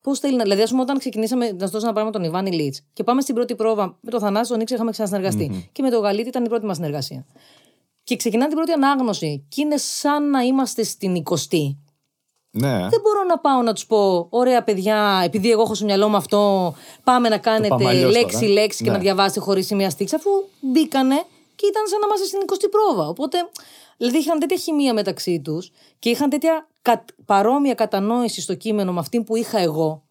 Πώς 0.00 0.18
θέλει 0.18 0.36
να. 0.36 0.42
Δηλαδή, 0.42 0.62
ας 0.62 0.70
πούμε, 0.70 0.82
όταν 0.82 0.98
ξεκινήσαμε 0.98 1.52
να 1.52 1.66
σου 1.66 1.72
δώσω 1.72 1.84
ένα 1.84 1.92
πράγμα 1.92 2.10
τον 2.10 2.24
Ιβάνι 2.24 2.50
Λίτ 2.52 2.74
και 2.92 3.04
πάμε 3.04 3.20
στην 3.20 3.34
πρώτη 3.34 3.54
πρόβα 3.54 3.98
με 4.00 4.10
τον 4.10 4.20
Θανάση, 4.20 4.48
τον 4.50 4.58
Νίξ 4.58 4.70
είχαμε 4.72 4.90
ξανασυνεργαστεί. 4.90 5.68
Και 5.72 5.82
με 5.82 5.90
τον 5.90 6.00
Γαλίτη 6.00 6.28
ήταν 6.28 6.44
η 6.44 6.48
πρώτη 6.48 6.66
μας 6.66 6.76
συνεργασία. 6.76 7.26
Και 8.04 8.16
ξεκινά 8.16 8.46
την 8.46 8.56
πρώτη 8.56 8.72
ανάγνωση 8.72 9.44
και 9.48 9.60
είναι 9.60 9.76
σαν 9.76 10.30
να 10.30 10.40
είμαστε 10.40 10.82
στην 10.82 11.22
20η. 11.24 11.76
Ναι. 12.50 12.70
Δεν 12.78 13.00
μπορώ 13.02 13.24
να 13.28 13.38
πάω 13.38 13.62
να 13.62 13.72
τους 13.72 13.86
πω: 13.86 14.26
Ωραία, 14.30 14.62
παιδιά, 14.64 15.20
επειδή 15.24 15.50
εγώ 15.50 15.62
έχω 15.62 15.74
στο 15.74 15.84
μυαλό 15.84 16.08
μου 16.08 16.16
αυτό, 16.16 16.74
πάμε 17.04 17.28
να 17.28 17.38
κάνετε 17.38 17.68
πάμε 17.68 17.88
αλλιώς 17.88 18.12
τώρα. 18.12 18.20
λέξη-λέξη 18.20 18.84
και 18.84 18.90
Ναι. 18.90 18.96
να 18.96 19.02
διαβάσετε 19.02 19.40
χωρίς 19.40 19.66
σημεία 19.66 19.90
στήξη, 19.90 20.14
αφού 20.14 20.30
μπήκανε 20.60 21.22
και 21.54 21.66
ήταν 21.66 21.82
σαν 21.86 22.00
να 22.00 22.06
είμαστε 22.06 22.26
στην 22.26 22.40
20η 22.40 22.68
πρόβα. 22.70 23.08
Οπότε, 23.08 23.38
δηλαδή 23.96 24.18
είχαν 24.18 24.38
τέτοια 24.38 24.56
χημεία 24.56 24.94
μεταξύ 24.94 25.40
τους 25.40 25.70
και 25.98 26.10
είχαν 26.10 26.30
τέτοια 26.30 26.68
κα, 26.82 27.04
παρόμοια 27.24 27.74
κατανόηση 27.74 28.40
στο 28.40 28.54
κείμενο 28.54 28.92
με 28.92 28.98
αυτή 28.98 29.22
που 29.22 29.36
είχα 29.36 29.58
εγώ. 29.58 30.02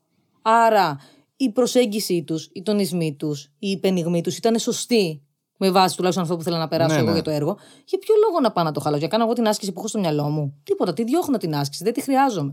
Άρα 0.41 0.99
η 1.37 1.49
προσέγγιση 1.49 2.23
τους, 2.23 2.49
οι 2.53 2.61
τονισμοί 2.61 3.13
τους, 3.15 3.43
η 3.59 3.69
υπενιγμή 3.69 4.21
τους 4.21 4.37
ήταν 4.37 4.59
σωστή 4.59 5.21
με 5.61 5.71
βάση 5.71 5.95
τουλάχιστον 5.95 6.23
αυτό 6.25 6.37
που 6.37 6.43
θέλω 6.43 6.57
να 6.57 6.67
περάσω 6.67 6.93
Ναι, 6.93 6.99
εγώ 6.99 7.07
ναι. 7.07 7.13
για 7.13 7.23
το 7.23 7.29
έργο. 7.29 7.57
Για 7.85 7.97
ποιο 7.99 8.15
λόγο 8.27 8.39
να 8.39 8.51
πάω 8.51 8.63
να 8.63 8.71
το 8.71 8.79
χαλάσω, 8.79 8.99
για 8.99 9.07
να 9.07 9.13
κάνω 9.13 9.23
εγώ 9.25 9.33
την 9.33 9.47
άσκηση 9.47 9.71
που 9.71 9.79
έχω 9.79 9.87
στο 9.87 9.99
μυαλό 9.99 10.23
μου; 10.29 10.59
Τίποτα, 10.63 10.93
τι 10.93 11.03
διώχνω 11.03 11.37
την 11.37 11.55
άσκηση, 11.55 11.83
δεν 11.83 11.93
τη 11.93 12.01
χρειάζομαι. 12.01 12.51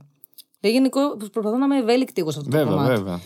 Ε, 0.61 0.69
γενικό, 0.69 1.16
προσπαθώ 1.16 1.57
να 1.57 1.65
είμαι 1.65 1.78
ευέλικτη 1.78 2.20
εγώ 2.20 2.31
σε 2.31 2.39
αυτό 2.39 2.51
το 2.51 2.57
Βέβαια, 2.57 2.73
κομμάτι. 2.74 2.95
βέβαια. 2.95 3.20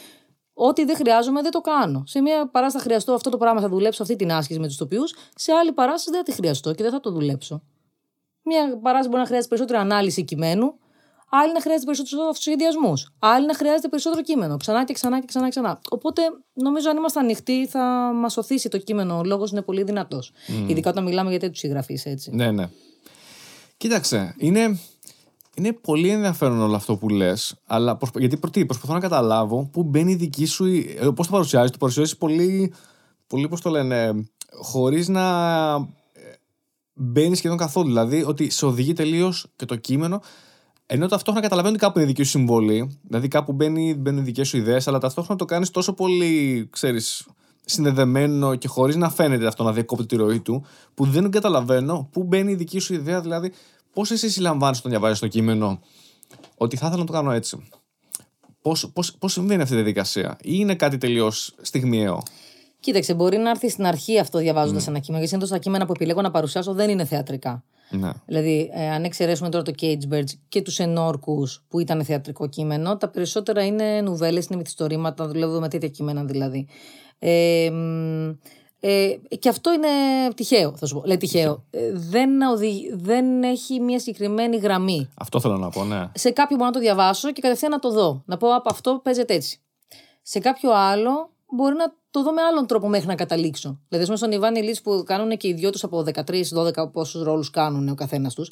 Ό,τι 0.54 0.84
δεν 0.84 0.96
χρειάζομαι 0.96 1.42
δεν 1.42 1.50
το 1.50 1.60
κάνω. 1.60 2.02
Σε 2.06 2.20
μια 2.20 2.48
παράσταση 2.50 2.84
θα 2.84 2.90
χρειαστώ 2.90 3.12
αυτό 3.12 3.30
το 3.30 3.36
πράγμα, 3.36 3.60
θα 3.60 3.68
δουλέψω 3.68 4.02
αυτή 4.02 4.16
την 4.16 4.32
άσκηση 4.32 4.58
με 4.58 4.66
τους 4.66 4.76
τοπιούς. 4.76 5.14
Σε 5.34 5.52
άλλη 5.52 5.72
παράσταση 5.72 6.10
δεν 6.10 6.18
θα 6.18 6.24
τη 6.24 6.32
χρειαστώ 6.32 6.74
και 6.74 6.82
δεν 6.82 6.92
θα 6.92 7.00
το 7.00 7.10
δουλέψω. 7.10 7.62
Μια 8.42 8.78
παράσταση 8.82 9.08
μπορεί 9.08 9.20
να 9.20 9.26
χρειάζεται 9.26 9.48
περισσότερη 9.48 9.78
ανάλυση 9.78 10.24
κειμένου, 10.24 10.74
άλλη 11.32 11.52
να 11.52 11.60
χρειάζεται 11.60 11.86
περισσότερο 11.86 12.28
αυτοσχεδιασμού, 12.28 12.92
άλλη 13.18 13.46
να 13.46 13.54
χρειάζεται 13.54 13.88
περισσότερο 13.88 14.22
κείμενο. 14.22 14.56
Ξανά 14.56 14.84
και 14.84 14.92
ξανά 14.92 15.20
και 15.20 15.26
ξανά 15.26 15.44
και 15.44 15.50
ξανά. 15.50 15.80
Οπότε 15.90 16.22
νομίζω 16.52 16.90
αν 16.90 16.96
είμαστε 16.96 17.20
ανοιχτοί 17.20 17.66
θα 17.66 18.12
μας 18.14 18.36
οθήσει 18.36 18.68
το 18.68 18.78
κείμενο. 18.78 19.18
Ο 19.18 19.24
λόγος 19.24 19.50
είναι 19.50 19.62
πολύ 19.62 19.82
δυνατός. 19.82 20.32
Ειδικά 20.66 20.90
όταν 20.90 21.04
μιλάμε 21.04 21.30
για 21.30 21.38
τέτοιους 21.38 21.58
συγγραφείς 21.58 22.06
έτσι. 22.06 22.30
Ναι, 22.34 22.50
ναι. 22.50 22.68
Κοίταξε, 23.76 24.34
είναι, 24.38 24.78
είναι 25.54 25.72
πολύ 25.72 26.08
ενδιαφέρον 26.08 26.60
όλο 26.60 26.76
αυτό 26.76 26.96
που 26.96 27.08
λες. 27.08 27.54
Αλλά 27.66 27.96
προσπα... 27.96 28.20
γιατί 28.20 28.36
προτί, 28.36 28.66
προσπαθώ 28.66 28.92
να 28.92 29.00
καταλάβω 29.00 29.68
πού 29.72 29.82
μπαίνει 29.82 30.12
η 30.12 30.16
δική 30.16 30.46
σου. 30.46 30.66
Πώς 31.14 31.26
το 31.26 31.32
παρουσιάζεις, 31.32 31.70
το 31.70 31.78
παρουσιάζεις 31.78 32.16
πολύ. 32.16 32.72
Πολύ, 33.26 33.48
πώς 33.48 33.60
το 33.60 33.70
λένε, 33.70 34.28
χωρίς 34.60 35.08
να 35.08 35.24
ε, 36.12 36.20
μπαίνει 36.92 37.36
σχεδόν 37.36 37.56
καθόλου. 37.56 37.86
Δηλαδή 37.86 38.22
ότι 38.22 38.50
σε 38.50 38.66
οδηγεί 38.66 38.92
τελείως 38.92 39.46
και 39.56 39.64
το 39.64 39.76
κείμενο. 39.76 40.22
Ενώ 40.92 41.06
ταυτόχρονα 41.06 41.40
καταλαβαίνω 41.40 41.74
ότι 41.74 41.84
κάπου 41.84 41.98
είναι 41.98 42.08
η 42.08 42.12
δική 42.12 42.22
σου 42.22 42.30
συμβολή. 42.30 42.98
Δηλαδή 43.02 43.28
κάπου 43.28 43.52
μπαίνει, 43.52 43.94
μπαίνουν 43.94 44.20
οι 44.20 44.22
δικές 44.22 44.48
σου 44.48 44.56
ιδέες, 44.56 44.88
αλλά 44.88 44.98
ταυτόχρονα 44.98 45.38
το 45.38 45.44
κάνεις 45.44 45.70
τόσο 45.70 45.92
πολύ, 45.92 46.68
ξέρεις, 46.70 47.26
συνδεδεμένο 47.64 48.54
και 48.54 48.68
χωρίς 48.68 48.96
να 48.96 49.10
φαίνεται 49.10 49.46
αυτό 49.46 49.62
να 49.62 49.72
διακόπτει 49.72 50.06
τη 50.06 50.16
ροή 50.16 50.40
του, 50.40 50.64
που 50.94 51.04
δεν 51.04 51.30
καταλαβαίνω 51.30 52.08
πού 52.12 52.22
μπαίνει 52.22 52.52
η 52.52 52.54
δική 52.54 52.78
σου 52.78 52.94
ιδέα. 52.94 53.20
Δηλαδή, 53.20 53.52
πώς 53.92 54.10
εσύ 54.10 54.30
συλλαμβάνεις 54.30 54.78
όταν 54.78 54.90
διαβάζεις 54.90 55.18
το 55.18 55.28
κείμενο 55.28 55.80
ότι 56.56 56.76
θα 56.76 56.86
ήθελα 56.86 57.00
να 57.00 57.06
το 57.06 57.12
κάνω 57.12 57.30
έτσι. 57.30 57.68
Πώς, 58.62 58.90
πώς, 58.92 59.16
πώς 59.18 59.32
συμβαίνει 59.32 59.62
αυτή 59.62 59.74
η 59.74 59.76
διαδικασία, 59.76 60.36
ή 60.42 60.50
είναι 60.52 60.74
κάτι 60.74 60.98
τελείως 60.98 61.54
στιγμιαίο; 61.60 62.22
Κοίταξε, 62.80 63.14
μπορεί 63.14 63.36
να 63.36 63.50
έρθει 63.50 63.70
στην 63.70 63.86
αρχή 63.86 64.18
αυτό 64.18 64.38
διαβάζοντας 64.38 64.86
ένα 64.86 64.98
κείμενο, 64.98 65.24
γιατί 65.24 65.28
συνήθως 65.28 65.50
τα 65.50 65.58
κείμενα 65.58 65.86
που 65.86 65.92
επιλέγω 65.92 66.20
να 66.20 66.30
παρουσιάσω 66.30 66.72
δεν 66.72 66.90
είναι 66.90 67.04
θεατρικά. 67.04 67.64
Ναι. 67.90 68.10
Δηλαδή, 68.26 68.70
ε, 68.74 68.90
αν 68.90 69.04
εξαιρέσουμε 69.04 69.48
τώρα 69.48 69.64
το 69.64 69.72
Cage 69.80 70.12
Birds 70.12 70.30
και 70.48 70.62
τους 70.62 70.78
Ενόρκους 70.78 71.64
που 71.68 71.78
ήταν 71.80 72.04
θεατρικό 72.04 72.48
κείμενο, 72.48 72.96
τα 72.96 73.08
περισσότερα 73.08 73.64
είναι 73.64 74.00
νουβέλες, 74.00 74.46
είναι 74.46 74.56
μυθιστορήματα, 74.56 75.26
δουλεύω 75.28 75.60
με 75.60 75.68
τέτοια 75.68 75.88
κείμενα 75.88 76.24
δηλαδή. 76.24 76.66
Ε, 77.18 77.70
μ, 77.70 78.28
ε, 78.80 79.08
και 79.38 79.48
αυτό 79.48 79.72
είναι 79.72 79.88
τυχαίο, 80.34 80.76
θα 80.76 80.86
σου 80.86 80.94
πω. 80.94 81.02
Λέει 81.06 81.16
τυχαίο. 81.16 81.64
Ε, 81.70 81.92
δεν, 81.92 82.40
οδηγεί- 82.42 82.92
δεν 82.94 83.42
έχει 83.42 83.80
μια 83.80 83.98
συγκεκριμένη 83.98 84.56
γραμμή. 84.56 85.08
Αυτό 85.14 85.40
θέλω 85.40 85.56
να 85.56 85.68
πω, 85.68 85.84
ναι. 85.84 86.08
Σε 86.14 86.30
κάποιο 86.30 86.56
μπορώ 86.56 86.68
να 86.68 86.74
το 86.74 86.80
διαβάσω 86.80 87.32
και 87.32 87.40
κατευθείαν 87.40 87.70
να 87.70 87.78
το 87.78 87.90
δω. 87.90 88.22
Να 88.26 88.36
πω 88.36 88.54
από 88.54 88.68
αυτό 88.72 89.00
παίζεται 89.02 89.34
έτσι. 89.34 89.60
Σε 90.22 90.38
κάποιο 90.38 90.72
άλλο 90.72 91.30
μπορεί 91.56 91.74
να 91.74 91.94
το 92.10 92.22
δω 92.22 92.32
με 92.32 92.42
άλλον 92.42 92.66
τρόπο 92.66 92.88
μέχρι 92.88 93.06
να 93.06 93.14
καταλήξω. 93.14 93.68
Δηλαδή, 93.88 93.96
ας 93.98 94.04
πούμε, 94.04 94.16
στον 94.16 94.32
Ιβάν 94.32 94.54
Ηλίτ 94.62 94.76
που 94.82 95.02
κάνουν 95.06 95.36
και 95.36 95.48
οι 95.48 95.52
δυο 95.52 95.70
τους 95.70 95.84
από 95.84 96.02
13-12 96.02 96.90
πόσους 96.92 97.22
ρόλους 97.22 97.50
κάνουν 97.50 97.88
ο 97.88 97.94
καθένας 97.94 98.34
τους, 98.34 98.50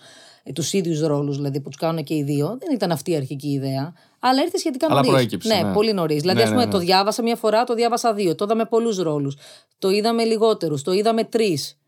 τους 0.55 0.73
ίδιους 0.73 1.01
ρόλους 1.01 1.37
δηλαδή 1.37 1.61
που 1.61 1.69
τους 1.69 1.79
κάνουν 1.79 2.05
και 2.05 2.15
οι 2.15 2.23
δύο, 2.23 2.47
δεν 2.47 2.75
ήταν 2.75 2.91
αυτή 2.91 3.11
η 3.11 3.17
αρχική 3.17 3.49
ιδέα. 3.49 3.93
Αλλά 4.19 4.43
ήρθε 4.43 4.59
σχετικά 4.59 4.87
Αλλά 4.87 4.95
νωρίς. 4.95 5.11
προέκυψε, 5.11 5.55
Ναι, 5.55 5.63
ναι. 5.63 5.73
πολύ 5.73 5.93
νωρίς. 5.93 6.21
Δηλαδή, 6.21 6.39
Ναι, 6.39 6.45
ας 6.45 6.51
πούμε, 6.51 6.65
ναι, 6.65 6.71
το 6.71 6.79
ναι. 6.79 6.85
διάβασα 6.85 7.23
μία 7.23 7.37
φορά, 7.37 7.65
το 7.65 7.75
διάβασα 7.75 8.15
δύο. 8.15 8.35
Το 8.35 8.45
είδαμε 8.45 8.65
πολλούς 8.65 8.97
ρόλους. 8.99 9.37
Το 9.79 9.91
είδαμε 9.91 10.25
λιγότερους. 10.25 10.83
Το 10.83 10.93
είδαμε 10.93 11.25
τρεις. 11.25 11.79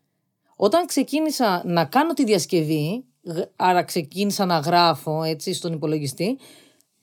Όταν 0.55 0.85
ξεκίνησα 0.85 1.61
να 1.65 1.85
κάνω 1.85 2.13
τη 2.13 2.23
διασκευή, 2.23 3.05
γ- 3.21 3.37
άρα 3.55 3.83
ξεκίνησα 3.83 4.45
να 4.45 4.57
γράφω 4.59 5.23
έτσι 5.23 5.53
στον 5.53 5.73
υπολογιστή, 5.73 6.37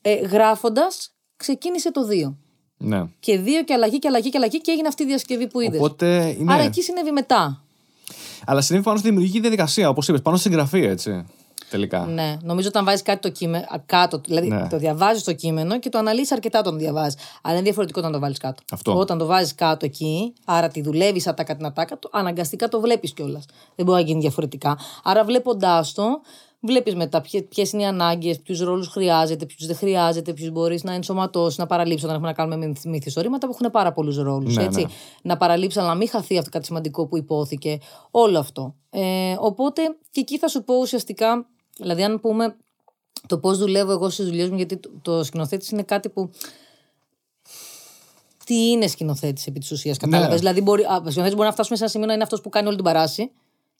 ε, 0.01 0.13
γράφοντας 0.13 1.11
ξεκίνησε 1.35 1.91
το 1.91 2.05
2. 2.05 2.37
Ναι. 2.81 3.03
Και 3.19 3.39
2 3.45 3.47
και 3.65 3.73
αλλαγή 3.73 3.99
και 3.99 4.07
αλλαγή 4.07 4.29
και 4.29 4.37
αλλαγή 4.37 4.61
και 4.61 4.71
έγινε 4.71 4.87
αυτή 4.87 5.03
η 5.03 5.05
διασκευή 5.05 5.47
που 5.47 5.59
είδες. 5.59 5.79
Οπότε 5.79 6.35
είναι. 6.39 6.53
Άρα 6.53 6.63
εκεί 6.63 6.81
συνέβη 6.81 7.11
μετά. 7.11 7.61
Αλλά 8.45 8.61
συνέβη 8.61 8.83
πάνω 8.83 8.97
στη 8.97 9.07
δημιουργική 9.07 9.39
διαδικασία, 9.39 9.89
όπως 9.89 10.07
είπες, 10.07 10.21
πάνω 10.21 10.37
στη 10.37 10.47
συγγραφή, 10.49 10.79
έτσι. 10.85 11.25
Τελικά. 11.69 11.99
Ναι, 12.05 12.37
νομίζω 12.43 12.67
όταν 12.67 12.85
βάζεις 12.85 13.01
κάτι 13.01 13.19
το 13.21 13.29
κείμενο, 13.29 13.63
α, 13.69 13.79
κάτω, 13.85 14.21
δηλαδή 14.25 14.47
Ναι. 14.47 14.67
το 14.69 14.77
διαβάζεις 14.77 15.23
το 15.23 15.33
κείμενο 15.33 15.79
και 15.79 15.89
το 15.89 15.97
αναλύεις 15.97 16.31
αρκετά 16.31 16.59
όταν 16.59 16.73
το 16.73 16.79
διαβάζεις. 16.79 17.15
Αλλά 17.41 17.53
είναι 17.53 17.63
διαφορετικό 17.63 17.99
όταν 17.99 18.11
το 18.11 18.19
βάλεις 18.19 18.37
κάτω. 18.37 18.63
Αυτό. 18.71 18.97
Όταν 18.97 19.17
το 19.17 19.25
βάζεις 19.25 19.55
κάτω 19.55 19.85
εκεί, 19.85 20.33
άρα 20.45 20.67
τη 20.67 20.81
δουλεύεις 20.81 21.27
ατάκα 21.27 21.55
την 21.55 21.65
ατάκα, 21.65 21.99
το, 21.99 22.09
αναγκαστικά 22.11 22.67
το 22.67 22.79
βλέπεις 22.79 23.13
κιόλας. 23.13 23.45
Δεν 23.75 23.85
μπορεί 23.85 24.01
να 24.01 24.07
γίνει 24.07 24.19
διαφορετικά. 24.19 24.77
Άρα 25.03 25.23
βλέποντάς 25.23 25.93
το, 25.93 26.21
βλέπεις 26.61 26.95
μετά 26.95 27.21
ποιες 27.49 27.71
είναι 27.71 27.81
οι 27.81 27.85
ανάγκες, 27.85 28.39
ποιους 28.39 28.59
ρόλους 28.59 28.87
χρειάζεται, 28.87 29.45
ποιους 29.45 29.65
δεν 29.65 29.75
χρειάζεται, 29.75 30.33
ποιους 30.33 30.49
μπορείς 30.51 30.83
να 30.83 30.93
ενσωματώσεις, 30.93 31.57
να 31.57 31.65
παραλείψεις 31.65 32.03
όταν 32.03 32.15
έχουμε 32.15 32.29
να 32.29 32.35
κάνουμε 32.35 32.67
με 32.67 32.73
μυθιστορήματα 32.85 33.47
που 33.47 33.57
έχουν 33.59 33.71
πάρα 33.71 33.91
πολλούς 33.91 34.17
ρόλους. 34.17 34.55
Ναι, 34.55 34.63
έτσι. 34.63 34.81
ναι. 34.81 34.87
Να 35.21 35.37
παραλείψεις, 35.37 35.79
αλλά 35.79 35.89
να 35.89 35.95
μην 35.95 36.09
χαθεί 36.09 36.37
αυτό 36.37 36.49
κάτι 36.49 36.65
σημαντικό 36.65 37.07
που 37.07 37.17
υπόθηκε. 37.17 37.77
Όλο 38.11 38.39
αυτό. 38.39 38.75
Ε, 38.89 39.35
οπότε 39.39 39.81
και 40.11 40.19
εκεί 40.19 40.37
θα 40.37 40.47
σου 40.47 40.63
πω 40.63 40.75
ουσιαστικά, 40.75 41.47
δηλαδή 41.77 42.03
αν 42.03 42.19
πούμε 42.19 42.55
το 43.27 43.37
πώς 43.37 43.57
δουλεύω 43.57 43.91
εγώ 43.91 44.09
στις 44.09 44.25
δουλειές 44.25 44.49
μου, 44.49 44.55
γιατί 44.55 44.77
το, 44.77 44.89
το 45.01 45.23
σκηνοθέτης 45.23 45.69
είναι 45.69 45.83
κάτι 45.83 46.09
που. 46.09 46.29
Τι 48.45 48.69
είναι 48.69 48.87
σκηνοθέτης 48.87 49.47
επί 49.47 49.59
της 49.59 49.71
ουσίας, 49.71 49.97
κατάλαβες; 49.97 50.31
Ναι. 50.31 50.37
Δηλαδή, 50.37 50.61
μπορεί, 50.61 50.83
α, 50.83 50.95
ο 50.95 51.09
σκηνοθέτης 51.09 51.33
μπορεί 51.33 51.47
να 51.47 51.51
φτάσουμε 51.51 51.77
σε 51.77 51.83
ένα 51.83 51.91
σημείο 51.91 52.07
να 52.07 52.13
είναι 52.13 52.23
αυτός 52.23 52.41
που 52.41 52.49
κάνει 52.49 52.67
όλη 52.67 52.75
την 52.75 52.85
παράση 52.85 53.31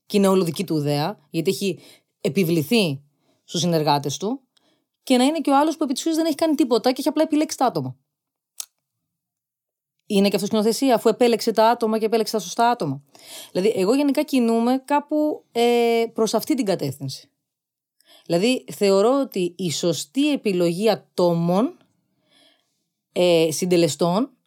και 0.06 0.18
είναι 0.18 0.27
όλο 0.27 0.43
δική 0.43 0.64
του 0.64 0.77
ιδέα, 0.77 1.19
γιατί 1.30 1.49
έχει 1.49 1.80
επιβληθεί 2.21 3.03
στους 3.43 3.61
συνεργάτες 3.61 4.17
του, 4.17 4.41
και 5.03 5.17
να 5.17 5.23
είναι 5.23 5.39
και 5.39 5.49
ο 5.49 5.57
άλλος 5.57 5.77
που 5.77 5.83
επί 5.83 5.93
της 5.93 6.01
ουσίας 6.01 6.15
δεν 6.15 6.25
έχει 6.25 6.35
κάνει 6.35 6.55
τίποτα 6.55 6.91
και 6.91 6.95
έχει 6.99 7.07
απλά 7.07 7.23
επιλέξει 7.23 7.57
τα 7.57 7.65
άτομα. 7.65 7.97
Είναι 10.05 10.29
και 10.29 10.35
αυτό 10.35 10.47
σκηνοθεσία, 10.47 10.95
αφού 10.95 11.09
επέλεξε 11.09 11.51
τα 11.51 11.69
άτομα 11.69 11.99
και 11.99 12.05
επέλεξε 12.05 12.33
τα 12.33 12.39
σωστά 12.39 12.69
άτομα. 12.69 13.03
Δηλαδή, 13.51 13.73
εγώ 13.75 13.95
γενικά 13.95 14.23
κινούμαι 14.23 14.81
κάπου 14.85 15.45
ε, 15.51 16.05
προς 16.13 16.33
αυτή 16.33 16.55
την 16.55 16.65
κατεύθυνση. 16.65 17.31
Δηλαδή, 18.25 18.65
θεωρώ 18.71 19.19
ότι 19.19 19.55
η 19.57 19.71
σωστή 19.71 20.31
επιλογή 20.31 20.89
ατόμων, 20.89 21.77
ε, 23.11 23.47
συντελεστών, 23.51 24.37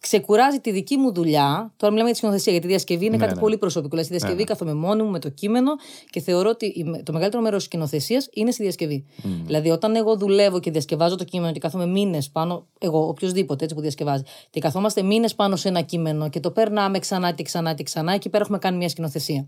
ξεκουράζει 0.00 0.58
τη 0.60 0.70
δική 0.70 0.96
μου 0.96 1.12
δουλειά. 1.12 1.72
Τώρα 1.76 1.92
μιλάμε 1.92 2.02
για 2.02 2.12
τη 2.12 2.16
σκηνοθεσία, 2.16 2.52
γιατί 2.52 2.66
η 2.66 2.70
διασκευή 2.70 3.04
είναι 3.06 3.16
Ναι, 3.16 3.22
κάτι 3.22 3.34
ναι. 3.34 3.40
πολύ 3.40 3.58
προσωπικό. 3.58 3.88
Δηλαδή, 3.96 4.06
στη 4.08 4.16
διασκευή 4.16 4.42
Ναι, 4.44 4.48
ναι. 4.52 4.58
κάθομαι 4.58 4.86
μόνη 4.86 5.02
μου 5.02 5.10
με 5.10 5.18
το 5.18 5.28
κείμενο 5.28 5.70
και 6.10 6.20
θεωρώ 6.20 6.48
ότι 6.48 6.66
η- 6.66 7.02
το 7.02 7.12
μεγαλύτερο 7.12 7.42
μέρος 7.42 7.58
της 7.58 7.66
σκηνοθεσίας 7.66 8.28
είναι 8.32 8.50
στη 8.50 8.62
διασκευή. 8.62 9.04
Δηλαδή, 9.46 9.70
όταν 9.70 9.96
εγώ 9.96 10.16
δουλεύω 10.16 10.60
και 10.60 10.70
διασκευάζω 10.70 11.16
το 11.16 11.24
κείμενο 11.24 11.52
και 11.52 11.58
κάθομαι 11.58 11.86
μήνες 11.86 12.28
πάνω, 12.30 12.66
εγώ, 12.78 13.08
οποιοδήποτε 13.08 13.62
έτσι 13.64 13.76
που 13.76 13.80
διασκευάζει, 13.82 14.22
και 14.50 14.60
καθόμαστε 14.60 15.02
μήνες 15.02 15.34
πάνω 15.34 15.56
σε 15.56 15.68
ένα 15.68 15.80
κείμενο 15.80 16.28
και 16.30 16.40
το 16.40 16.50
περνάμε 16.50 16.98
ξανά 16.98 17.32
και 17.32 17.42
ξανά 17.42 17.74
και 17.74 17.82
ξανά, 17.82 18.12
εκεί 18.12 18.28
πέρα 18.28 18.42
έχουμε 18.42 18.58
κάνει 18.58 18.76
μια 18.76 18.88
σκηνοθεσία. 18.88 19.46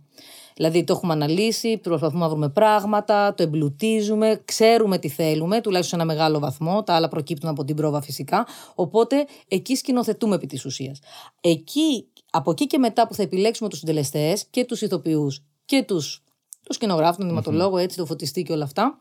Δηλαδή, 0.54 0.84
το 0.84 0.92
έχουμε 0.92 1.12
αναλύσει, 1.12 1.78
προσπαθούμε 1.78 2.20
να 2.20 2.28
βρούμε 2.28 2.48
πράγματα, 2.48 3.34
το 3.34 3.42
εμπλουτίζουμε, 3.42 4.42
ξέρουμε 4.44 4.98
τι 4.98 5.08
θέλουμε, 5.08 5.60
τουλάχιστον 5.60 5.98
σε 5.98 6.04
ένα 6.04 6.14
μεγάλο 6.14 6.38
βαθμό. 6.38 6.82
Τα 6.82 6.94
άλλα 6.94 7.08
προκύπτουν 7.08 7.48
από 7.50 7.64
την 7.64 7.76
πρόβα 7.76 8.00
φυσικά. 8.00 8.46
Οπότε, 8.74 9.26
εκεί 9.48 9.74
σκηνοθετούμε 9.74 10.34
επί 10.34 10.46
της 10.46 10.64
ουσίας. 10.64 10.98
Εκεί, 11.40 12.08
από 12.30 12.50
εκεί 12.50 12.66
και 12.66 12.78
μετά 12.78 13.06
που 13.06 13.14
θα 13.14 13.22
επιλέξουμε 13.22 13.68
τους 13.68 13.78
συντελεστές 13.78 14.46
και 14.50 14.64
τους 14.64 14.80
ηθοποιούς 14.82 15.42
και 15.64 15.82
τους 15.82 16.22
το 16.62 16.72
σκηνογράφο, 16.72 17.16
τον 17.18 17.26
νηματολόγο, 17.26 17.78
έτσι, 17.78 17.96
το 17.96 18.06
φωτιστή 18.06 18.42
και 18.42 18.52
όλα 18.52 18.64
αυτά. 18.64 19.00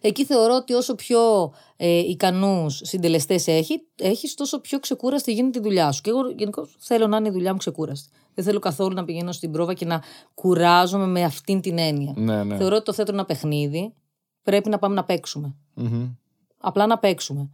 Εκεί 0.00 0.24
θεωρώ 0.24 0.54
ότι 0.54 0.72
όσο 0.72 0.94
πιο 0.94 1.52
ε, 1.76 1.98
ικανούς 1.98 2.80
συντελεστές 2.84 3.46
έχει, 3.46 3.82
έχεις, 3.96 4.34
τόσο 4.34 4.60
πιο 4.60 4.78
ξεκούραστη 4.78 5.32
γίνεται 5.32 5.58
η 5.58 5.62
δουλειά 5.62 5.92
σου. 5.92 6.00
Και 6.00 6.10
εγώ 6.10 6.30
γενικώς 6.36 6.76
θέλω 6.78 7.06
να 7.06 7.16
είναι 7.16 7.28
η 7.28 7.30
δουλειά 7.30 7.52
μου 7.52 7.58
ξεκούραστη. 7.58 8.08
Δεν 8.38 8.46
θέλω 8.46 8.58
καθόλου 8.58 8.94
να 8.94 9.04
πηγαίνω 9.04 9.32
στην 9.32 9.50
πρόβα 9.50 9.74
και 9.74 9.84
να 9.84 10.02
κουράζομαι 10.34 11.06
με 11.06 11.24
αυτήν 11.24 11.60
την 11.60 11.78
έννοια. 11.78 12.12
Ναι, 12.16 12.44
ναι. 12.44 12.56
Θεωρώ 12.56 12.76
ότι 12.76 12.84
το 12.84 12.92
θέατρο 12.92 13.14
είναι 13.14 13.22
ένα 13.22 13.32
παιχνίδι. 13.32 13.94
Πρέπει 14.42 14.68
να 14.68 14.78
πάμε 14.78 14.94
να 14.94 15.04
παίξουμε. 15.04 15.54
Μμμ. 15.74 16.10
Απλά 16.58 16.86
να 16.86 16.98
παίξουμε. 16.98 17.50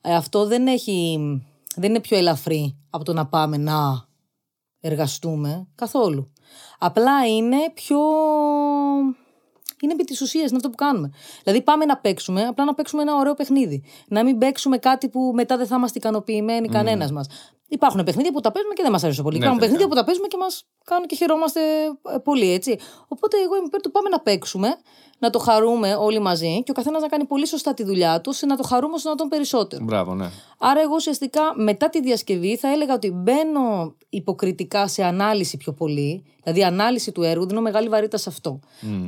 Ε, 0.00 0.14
αυτό 0.14 0.46
δεν, 0.46 0.66
έχει, 0.66 1.18
δεν 1.76 1.90
είναι 1.90 2.00
πιο 2.00 2.16
ελαφρύ 2.16 2.76
από 2.90 3.04
το 3.04 3.12
να 3.12 3.26
πάμε 3.26 3.56
να 3.56 4.06
εργαστούμε 4.80 5.66
καθόλου. 5.74 6.32
Απλά 6.78 7.26
είναι 7.26 7.56
πιο. 7.74 7.98
Είναι 9.80 9.92
επί 9.92 10.04
της 10.04 10.20
ουσίας, 10.20 10.48
είναι 10.48 10.56
αυτό 10.56 10.70
που 10.70 10.76
κάνουμε. 10.76 11.10
Δηλαδή, 11.42 11.62
πάμε 11.62 11.84
να 11.84 11.96
παίξουμε, 11.96 12.42
απλά 12.42 12.64
να 12.64 12.74
παίξουμε 12.74 13.02
ένα 13.02 13.14
ωραίο 13.14 13.34
παιχνίδι. 13.34 13.82
Να 14.08 14.24
μην 14.24 14.38
παίξουμε 14.38 14.78
κάτι 14.78 15.08
που 15.08 15.32
μετά 15.34 15.56
δεν 15.56 15.66
θα 15.66 15.76
είμαστε 15.76 15.98
ικανοποιημένοι 15.98 16.68
κανένας 16.68 17.12
μας. 17.12 17.26
Υπάρχουν 17.68 18.04
παιχνίδια 18.04 18.32
που 18.32 18.40
τα 18.40 18.52
παίζουμε 18.52 18.74
και 18.74 18.82
δεν 18.82 18.92
μας 18.92 19.04
αρέσουν 19.04 19.24
πολύ. 19.24 19.38
Ναι, 19.38 19.44
Υπάρχουν 19.44 19.60
τελικά. 19.60 19.78
παιχνίδια 19.78 19.96
που 19.96 20.00
τα 20.00 20.06
παίζουμε 20.06 20.26
και 20.26 20.36
μας 20.36 20.64
κάνουν 20.84 21.06
και 21.06 21.14
χαιρόμαστε 21.16 21.60
ε, 22.14 22.18
πολύ, 22.24 22.52
έτσι. 22.52 22.78
Οπότε 23.08 23.36
εγώ 23.44 23.56
είμαι 23.56 23.66
υπέρ 23.66 23.80
του 23.80 23.90
πάμε 23.90 24.08
να 24.08 24.20
παίξουμε, 24.20 24.68
να 25.18 25.30
το 25.30 25.38
χαρούμε 25.38 25.94
όλοι 25.94 26.18
μαζί 26.18 26.62
και 26.62 26.70
ο 26.70 26.74
καθένας 26.74 27.02
να 27.02 27.08
κάνει 27.08 27.24
πολύ 27.24 27.46
σωστά 27.46 27.74
τη 27.74 27.84
δουλειά 27.84 28.20
τους, 28.20 28.34
ώστε 28.34 28.46
να 28.46 28.56
το 28.56 28.62
χαρούμε 28.62 28.94
όσο 28.94 29.08
να 29.08 29.14
τον 29.14 29.28
περισσότερο. 29.28 29.84
Μπράβο, 29.84 30.14
ναι. 30.14 30.30
Άρα, 30.58 30.80
εγώ 30.80 30.94
ουσιαστικά 30.94 31.40
μετά 31.56 31.88
τη 31.88 32.00
διασκευή 32.00 32.56
θα 32.56 32.68
έλεγα 32.72 32.94
ότι 32.94 33.10
μπαίνω 33.10 33.94
υποκριτικά 34.08 34.88
σε 34.88 35.04
ανάλυση 35.04 35.56
πιο 35.56 35.72
πολύ. 35.72 36.24
Δηλαδή, 36.42 36.64
ανάλυση 36.64 37.12
του 37.12 37.22
έργου, 37.22 37.46
δίνω 37.46 37.60
μεγάλη 37.60 37.88
βαρύτητα 37.88 38.16
σε 38.16 38.28
αυτό. 38.28 38.60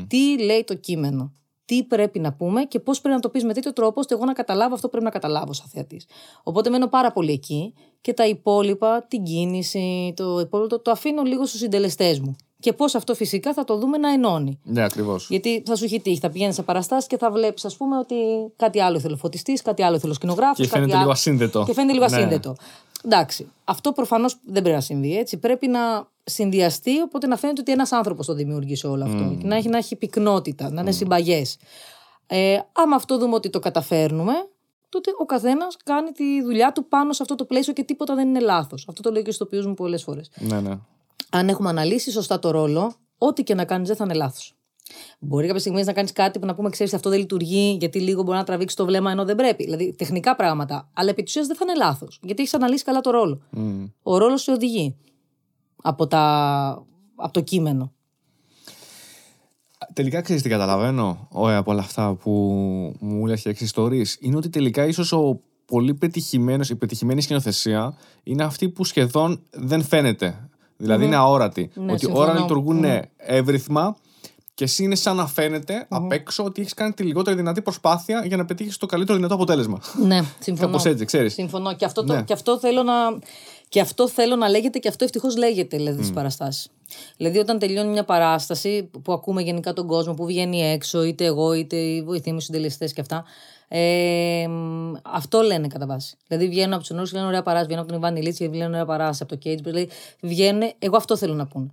Τι 0.08 0.42
λέει 0.44 0.64
το 0.64 0.74
κείμενο, 0.74 1.32
τι 1.68 1.84
πρέπει 1.84 2.18
να 2.18 2.32
πούμε 2.32 2.62
και 2.64 2.78
πώς 2.80 3.00
πρέπει 3.00 3.14
να 3.14 3.20
το 3.20 3.28
πεις 3.28 3.44
με 3.44 3.52
τέτοιο 3.54 3.72
τρόπο, 3.72 4.00
ώστε 4.00 4.14
εγώ 4.14 4.24
να 4.24 4.32
καταλάβω 4.32 4.74
αυτό 4.74 4.86
που 4.86 4.90
πρέπει 4.90 5.04
να 5.04 5.10
καταλάβω 5.20 5.52
σαν 5.52 5.66
θεατής. 5.72 6.06
Οπότε 6.42 6.70
μένω 6.70 6.86
πάρα 6.86 7.12
πολύ 7.12 7.32
εκεί 7.32 7.74
και 8.00 8.12
τα 8.12 8.26
υπόλοιπα, 8.26 9.02
την 9.08 9.22
κίνηση, 9.22 10.12
το 10.16 10.40
υπόλοιπο, 10.40 10.68
το, 10.68 10.80
το 10.80 10.90
αφήνω 10.90 11.22
λίγο 11.22 11.46
στους 11.46 11.60
συντελεστές 11.60 12.20
μου. 12.20 12.36
Και 12.60 12.72
πώς 12.72 12.94
αυτό 12.94 13.14
φυσικά 13.14 13.52
θα 13.52 13.64
το 13.64 13.76
δούμε 13.76 13.98
να 13.98 14.12
ενώνει. 14.12 14.58
Ναι, 14.64 14.84
ακριβώς. 14.84 15.26
Γιατί 15.30 15.62
θα 15.66 15.76
σου 15.76 15.84
έχει 15.84 16.00
τύχει, 16.00 16.18
θα 16.18 16.30
πηγαίνεις 16.30 16.54
σε 16.54 16.62
παραστάσεις 16.62 17.06
και 17.06 17.16
θα 17.18 17.30
βλέπεις, 17.30 17.64
ας 17.64 17.76
πούμε, 17.76 17.98
ότι 17.98 18.14
κάτι 18.56 18.80
άλλο 18.80 18.96
ήθελε 18.96 19.14
ο 19.14 19.16
φωτιστής, 19.16 19.62
κάτι 19.62 19.82
άλλο 19.82 19.96
ήθελε 19.96 20.12
ο 20.12 20.14
σκηνογράφος. 20.14 20.56
Και 20.56 20.66
φαίνεται 20.68 20.96
λίγο 20.96 21.10
ασύνδετο. 21.10 21.64
Και 21.66 21.72
φαίνεται 21.72 21.92
λίγο 21.92 22.06
Ναι. 22.06 22.16
ασύνδετο. 22.16 22.56
Εντάξει. 23.04 23.50
Αυτό 23.64 23.92
προφανώς 23.92 24.36
δεν 24.44 24.62
πρέπει 24.62 24.76
να 24.76 24.82
συμβεί 24.82 25.18
έτσι. 25.18 25.36
Πρέπει 25.36 25.68
να 25.68 26.08
συνδυαστεί, 26.28 27.00
οπότε 27.00 27.26
να 27.26 27.36
φαίνεται 27.36 27.60
ότι 27.60 27.72
ένας 27.72 27.92
άνθρωπος 27.92 28.26
το 28.26 28.34
δημιούργησε 28.34 28.86
όλο 28.86 29.04
αυτό. 29.04 29.36
Και 29.40 29.46
να 29.46 29.56
έχει, 29.56 29.68
να 29.68 29.76
έχει 29.76 29.96
πυκνότητα, 29.96 30.70
να 30.70 30.80
είναι 30.80 30.92
συμπαγές. 30.92 31.56
Ε, 32.26 32.58
άμα 32.72 32.96
αυτό 32.96 33.18
δούμε 33.18 33.34
ότι 33.34 33.50
το 33.50 33.58
καταφέρνουμε, 33.58 34.32
τότε 34.88 35.10
ο 35.18 35.24
καθένας 35.24 35.76
κάνει 35.84 36.10
τη 36.10 36.42
δουλειά 36.42 36.72
του 36.72 36.88
πάνω 36.88 37.12
σε 37.12 37.22
αυτό 37.22 37.34
το 37.34 37.44
πλαίσιο 37.44 37.72
και 37.72 37.82
τίποτα 37.82 38.14
δεν 38.14 38.28
είναι 38.28 38.40
λάθος. 38.40 38.84
Αυτό 38.88 39.02
το 39.02 39.10
λέω 39.10 39.22
και 39.22 39.32
στο 39.32 39.48
μου 39.52 39.74
πολλές 39.74 40.02
φορές. 40.02 40.30
Ναι, 40.34 40.60
ναι. 40.60 40.78
Αν 41.30 41.48
έχουμε 41.48 41.68
αναλύσει 41.68 42.10
σωστά 42.10 42.38
το 42.38 42.50
ρόλο, 42.50 42.94
ό,τι 43.18 43.42
και 43.42 43.54
να 43.54 43.64
κάνεις 43.64 43.88
δεν 43.88 43.96
θα 43.96 44.04
είναι 44.04 44.14
λάθος. 44.14 44.52
Μπορεί 45.18 45.46
κάποια 45.46 45.60
στιγμή 45.60 45.84
να 45.84 45.92
κάνεις 45.92 46.12
κάτι 46.12 46.38
που 46.38 46.46
να 46.46 46.54
πούμε, 46.54 46.70
ξέρεις, 46.70 46.94
αυτό 46.94 47.10
δεν 47.10 47.18
λειτουργεί, 47.18 47.76
γιατί 47.80 48.00
λίγο 48.00 48.22
μπορεί 48.22 48.38
να 48.38 48.44
τραβήξει 48.44 48.76
το 48.76 48.84
βλέμμα 48.84 49.10
ενώ 49.10 49.24
δεν 49.24 49.36
πρέπει. 49.36 49.64
Δηλαδή 49.64 49.94
τεχνικά 49.98 50.36
πράγματα. 50.36 50.90
Αλλά 50.92 51.10
επί 51.10 51.22
της 51.22 51.30
ουσίας 51.30 51.46
δεν 51.46 51.56
θα 51.56 51.64
είναι 51.68 51.84
λάθος. 51.84 52.20
Γιατί 52.22 52.42
έχεις 52.42 52.54
αναλύσει 52.54 52.84
καλά 52.84 53.00
το 53.00 53.10
ρόλο. 53.10 53.40
Ο 54.02 54.18
ρόλος 54.18 54.42
σε 54.42 54.50
οδηγεί 54.50 54.96
από, 55.82 56.06
τα... 56.06 56.86
από 57.16 57.32
το 57.32 57.40
κείμενο. 57.40 57.92
Τελικά 59.92 60.20
ξέρεις 60.20 60.42
τι 60.42 60.48
καταλαβαίνω 60.48 61.28
ε, 61.46 61.54
από 61.54 61.70
όλα 61.70 61.80
αυτά 61.80 62.14
που 62.14 62.30
μου 63.00 63.26
λες 63.26 63.42
και 63.42 63.56
ιστορίες 63.58 64.16
είναι 64.20 64.36
ότι 64.36 64.48
τελικά 64.48 64.86
ίσως 64.86 65.12
ο 65.12 65.40
πολύ 65.64 65.94
πετυχημένος, 65.94 66.70
η 66.70 66.76
πετυχημένη 66.76 67.20
σκηνοθεσία 67.20 67.94
είναι 68.22 68.44
αυτή 68.44 68.68
που 68.68 68.84
σχεδόν 68.84 69.42
δεν 69.50 69.84
φαίνεται. 69.84 70.48
Δηλαδή 70.76 71.04
είναι 71.04 71.16
αόρατη. 71.16 71.70
Ναι, 71.74 71.92
ότι 71.92 72.04
συμφωνώ. 72.04 72.24
όλα 72.24 72.40
λειτουργούν 72.40 72.84
εύρυθμα 73.16 73.96
και 74.54 74.64
εσύ 74.64 74.82
είναι 74.82 74.94
σαν 74.94 75.16
να 75.16 75.26
φαίνεται 75.26 75.86
απ' 75.88 76.12
έξω 76.12 76.44
ότι 76.44 76.60
έχεις 76.60 76.74
κάνει 76.74 76.92
τη 76.92 77.02
λιγότερη 77.02 77.36
δυνατή 77.36 77.62
προσπάθεια 77.62 78.24
για 78.26 78.36
να 78.36 78.44
πετύχεις 78.44 78.76
το 78.76 78.86
καλύτερο 78.86 79.16
δυνατό 79.16 79.34
αποτέλεσμα. 79.34 79.80
Ναι, 80.06 80.20
συμφωνώ. 80.38 80.66
Κάπως 80.66 80.84
έτσι, 80.84 81.04
ξέρεις. 81.04 81.32
Συμφωνώ. 81.32 81.74
Και 81.74 81.84
αυτό, 81.84 82.04
το, 82.04 82.14
Ναι. 82.14 82.22
και 82.22 82.32
αυτό 82.32 82.58
θέλω 82.58 82.82
να. 82.82 82.92
Και 83.68 83.80
αυτό 83.80 84.08
θέλω 84.08 84.36
να 84.36 84.48
λέγεται 84.48 84.78
και 84.78 84.88
αυτό 84.88 85.04
ευτυχώς 85.04 85.36
λέγεται 85.36 85.76
δηλαδή 85.76 85.98
στις 85.98 86.12
παραστάσεις. 86.12 86.70
Δηλαδή, 87.16 87.38
όταν 87.38 87.58
τελειώνει 87.58 87.88
μια 87.88 88.04
παράσταση 88.04 88.90
που 89.02 89.12
ακούμε 89.12 89.42
γενικά 89.42 89.72
τον 89.72 89.86
κόσμο, 89.86 90.14
που 90.14 90.26
βγαίνει 90.26 90.62
έξω, 90.62 91.02
είτε 91.02 91.24
εγώ 91.24 91.52
είτε 91.52 91.76
οι 91.76 92.02
βοηθοί 92.02 92.32
μου 92.32 92.40
συντελεστές 92.40 92.92
και 92.92 93.00
αυτά. 93.00 93.24
Ε, 93.68 94.46
μ, 94.48 94.92
αυτό 95.02 95.40
λένε 95.40 95.66
κατά 95.66 95.86
βάση. 95.86 96.16
Δηλαδή, 96.26 96.48
βγαίνουν 96.48 96.72
από 96.72 96.80
τους 96.80 96.90
ενόρους 96.90 97.10
και 97.10 97.16
λένε 97.16 97.28
ωραία 97.28 97.42
παράσταση, 97.42 97.66
βγαίνουν 97.68 97.84
από 97.84 97.92
τον 97.92 98.02
Ιβάν 98.02 98.22
Ηλίτση 98.22 98.48
και 98.48 98.56
λένε 98.56 98.70
ωραία 98.70 98.84
παράσταση, 98.84 99.22
από 99.22 99.42
το 99.42 99.50
Cage. 99.50 99.62
Δηλαδή, 99.62 99.88
βγαίνουν. 100.20 100.72
Εγώ 100.78 100.96
αυτό 100.96 101.16
θέλω 101.16 101.34
να 101.34 101.46
πούνε. 101.46 101.68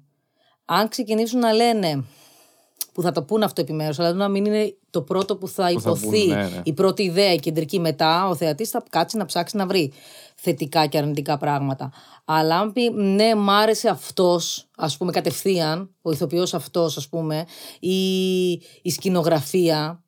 Αν 0.65 0.87
ξεκινήσουν 0.87 1.39
να 1.39 1.53
λένε 1.53 2.03
που 2.95 3.01
θα 3.01 3.11
το 3.11 3.23
πούνε 3.23 3.45
αυτό 3.45 3.61
επιμέρου, 3.61 3.93
αλλά 3.97 4.13
να 4.13 4.27
μην 4.27 4.45
είναι 4.45 4.75
το 4.89 5.01
πρώτο 5.01 5.35
που 5.35 5.47
θα 5.47 5.63
θα 5.63 5.69
υποθεί, 5.71 6.07
πούνε, 6.07 6.35
ναι, 6.35 6.49
ναι. 6.49 6.61
η 6.63 6.73
πρώτη 6.73 7.03
ιδέα, 7.03 7.33
η 7.33 7.39
κεντρική 7.39 7.79
μετά, 7.79 8.27
ο 8.27 8.35
θεατής 8.35 8.69
θα 8.69 8.83
κάτσει 8.89 9.17
να 9.17 9.25
ψάξει 9.25 9.57
να 9.57 9.65
βρει 9.65 9.91
θετικά 10.35 10.85
και 10.85 10.97
αρνητικά 10.97 11.37
πράγματα. 11.37 11.91
Αλλά 12.25 12.59
αν 12.59 12.73
πει 12.73 12.89
ναι, 12.89 13.35
μ' 13.35 13.49
άρεσε 13.49 13.89
αυτός, 13.89 14.67
ας 14.75 14.97
πούμε, 14.97 15.11
κατευθείαν, 15.11 15.95
ο 16.01 16.11
ηθοποιός 16.11 16.53
αυτός, 16.53 16.97
ας 16.97 17.09
πούμε, 17.09 17.45
ή 17.79 18.51
η 18.81 18.89
σκηνογραφία, 18.89 20.03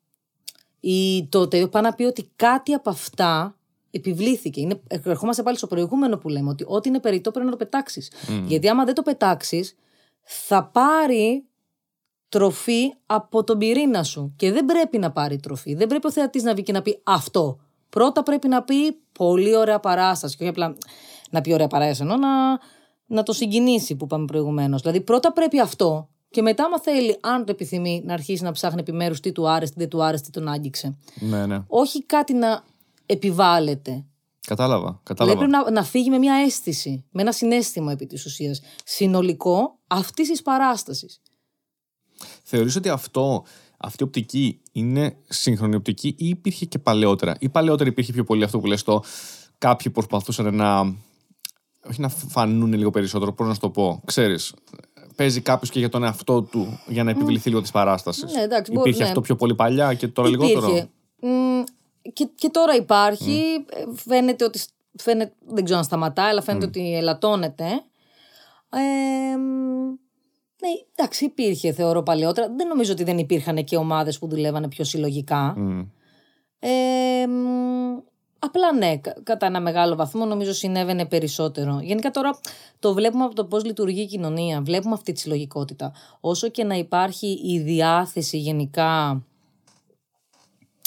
ή 0.80 1.26
το 1.28 1.48
τέτοιο, 1.48 1.68
πάει 1.68 1.82
να 1.82 1.94
πει 1.94 2.04
ότι 2.04 2.30
κάτι 2.36 2.72
από 2.72 2.90
αυτά 2.90 3.56
επιβλήθηκε. 3.90 4.60
Είναι, 4.60 4.80
ερχόμαστε 4.88 5.42
πάλι 5.42 5.56
στο 5.56 5.66
προηγούμενο 5.66 6.18
που 6.18 6.28
λέμε, 6.28 6.48
ότι 6.48 6.64
ό,τι 6.68 6.88
είναι 6.88 7.00
περιττό 7.00 7.30
πρέπει 7.30 7.46
να 7.46 7.52
το 7.52 7.58
πετάξεις. 7.58 8.12
Γιατί 8.46 8.68
άμα 8.68 8.84
δεν 8.84 8.94
το 8.94 9.02
πετάξεις, 9.02 9.76
θα 10.22 10.64
πάρει 10.64 11.47
τροφή 12.28 12.92
από 13.06 13.44
τον 13.44 13.58
πυρήνα 13.58 14.02
σου. 14.02 14.32
Και 14.36 14.52
δεν 14.52 14.64
πρέπει 14.64 14.98
να 14.98 15.10
πάρει 15.10 15.38
τροφή. 15.38 15.74
Δεν 15.74 15.86
πρέπει 15.86 16.06
ο 16.06 16.10
θεατής 16.10 16.42
να 16.42 16.54
βγει 16.54 16.62
και 16.62 16.72
να 16.72 16.82
πει 16.82 17.00
αυτό. 17.02 17.58
Πρώτα 17.88 18.22
πρέπει 18.22 18.48
να 18.48 18.62
πει 18.62 18.98
πολύ 19.12 19.56
ωραία 19.56 19.80
παράσταση. 19.80 20.36
Και 20.36 20.42
όχι 20.42 20.50
απλά 20.50 20.76
να 21.30 21.40
πει 21.40 21.52
ωραία 21.52 21.66
παράσταση, 21.66 22.02
ενώ 22.02 22.16
να, 22.16 22.58
να 23.06 23.22
το 23.22 23.32
συγκινήσει 23.32 23.96
που 23.96 24.04
είπαμε 24.04 24.24
προηγουμένως. 24.24 24.80
Δηλαδή 24.80 25.00
πρώτα 25.00 25.32
πρέπει 25.32 25.60
αυτό. 25.60 26.08
Και 26.30 26.42
μετά, 26.42 26.64
άμα 26.64 26.80
θέλει, 26.80 27.18
αν 27.20 27.44
το 27.44 27.52
επιθυμεί, 27.52 28.02
να 28.04 28.12
αρχίσει 28.12 28.42
να 28.42 28.52
ψάχνει 28.52 28.80
επιμέρους 28.80 29.20
τι 29.20 29.32
του 29.32 29.48
άρεσε, 29.48 29.72
τι 29.72 29.78
δεν 29.78 29.88
του 29.88 30.02
άρεσε, 30.02 30.22
τι 30.22 30.30
τον 30.30 30.48
άγγιξε. 30.48 30.96
ναι, 31.20 31.46
ναι. 31.46 31.62
Όχι 31.66 32.04
κάτι 32.04 32.34
να 32.34 32.62
επιβάλλεται. 33.06 34.04
Κατάλαβα. 34.46 34.80
Δηλαδή 34.80 35.02
κατάλαβα. 35.02 35.38
πρέπει 35.38 35.50
να, 35.50 35.70
να 35.70 35.82
φύγει 35.82 36.10
με 36.10 36.18
μια 36.18 36.34
αίσθηση, 36.34 37.04
με 37.10 37.22
ένα 37.22 37.32
συνέστημα 37.32 37.92
επί 37.92 38.06
της 38.06 38.24
ουσίας, 38.24 38.60
συνολικό 38.84 39.78
αυτής 39.86 40.28
της 40.28 40.42
παράστασης. 40.42 41.20
Θεωρείς 42.50 42.76
ότι 42.76 42.88
αυτό, 42.88 43.44
αυτή 43.76 44.02
η 44.02 44.06
οπτική 44.06 44.60
είναι 44.72 45.16
σύγχρονη 45.28 45.74
οπτική 45.74 46.14
ή 46.18 46.28
υπήρχε 46.28 46.64
και 46.64 46.78
παλαιότερα; 46.78 47.36
Ή 47.38 47.48
παλαιότερα 47.48 47.90
υπήρχε 47.90 48.12
πιο 48.12 48.24
πολύ 48.24 48.44
αυτό 48.44 48.58
που 48.58 48.66
λες 48.66 48.82
το 48.82 49.02
κάποιοι 49.58 49.92
προσπαθούσαν 49.92 50.54
να. 50.54 50.80
Όχι 51.90 52.00
να 52.00 52.08
φανούν 52.08 52.72
λίγο 52.72 52.90
περισσότερο, 52.90 53.32
πώς 53.32 53.46
να 53.46 53.54
σου 53.54 53.60
το 53.60 53.70
πω. 53.70 54.02
Ξέρεις, 54.04 54.54
παίζει 55.16 55.40
κάποιος 55.40 55.70
και 55.70 55.78
για 55.78 55.88
τον 55.88 56.04
εαυτό 56.04 56.42
του 56.42 56.80
για 56.86 57.04
να 57.04 57.10
επιβληθεί 57.10 57.48
λίγο 57.48 57.60
της 57.60 57.70
παράστασης. 57.70 58.32
Ναι, 58.32 58.42
εντάξει, 58.42 58.72
μπορεί, 58.72 58.88
υπήρχε 58.88 59.02
ναι. 59.02 59.08
αυτό 59.08 59.20
πιο 59.20 59.36
πολύ 59.36 59.54
παλιά 59.54 59.94
και 59.94 60.08
τώρα 60.08 60.28
λιγότερο; 60.28 60.66
Υπήρχε. 60.66 60.88
Μ, 61.20 61.62
και, 62.12 62.28
και 62.34 62.48
τώρα 62.48 62.74
υπάρχει. 62.74 63.64
Ε, 63.70 63.84
Φαίνεται 63.94 64.44
ότι. 64.44 64.60
Φαίνεται, 64.98 65.32
δεν 65.46 65.64
ξέρω 65.64 65.78
αν 65.78 65.84
σταματάει, 65.84 66.30
αλλά 66.30 66.42
φαίνεται 66.42 66.66
ότι 66.66 66.96
ελαττώνεται. 66.96 67.64
Ε, 68.70 69.36
μ, 69.36 70.07
ναι, 70.62 70.68
εντάξει, 70.94 71.24
υπήρχε 71.24 71.72
θεωρώ 71.72 72.02
παλαιότερα. 72.02 72.48
Δεν 72.56 72.66
νομίζω 72.68 72.92
ότι 72.92 73.04
δεν 73.04 73.18
υπήρχαν 73.18 73.64
και 73.64 73.76
ομάδες 73.76 74.18
που 74.18 74.28
δουλεύανε 74.28 74.68
πιο 74.68 74.84
συλλογικά. 74.84 75.54
Μμ. 75.56 75.80
Ε, 76.58 77.26
μ, 77.26 77.98
απλά 78.38 78.72
ναι, 78.72 78.96
κα- 78.96 79.16
κατά 79.22 79.46
ένα 79.46 79.60
μεγάλο 79.60 79.94
βαθμό 79.96 80.24
νομίζω 80.24 80.52
συνέβαινε 80.52 81.06
περισσότερο. 81.06 81.78
Γενικά 81.82 82.10
τώρα 82.10 82.38
το 82.78 82.94
βλέπουμε 82.94 83.24
από 83.24 83.34
το 83.34 83.44
πώς 83.44 83.64
λειτουργεί 83.64 84.00
η 84.00 84.06
κοινωνία. 84.06 84.60
Βλέπουμε 84.62 84.94
αυτή 84.94 85.12
τη 85.12 85.20
συλλογικότητα. 85.20 85.92
Όσο 86.20 86.48
και 86.48 86.64
να 86.64 86.74
υπάρχει 86.74 87.40
η 87.44 87.58
διάθεση 87.58 88.38
γενικά 88.38 89.22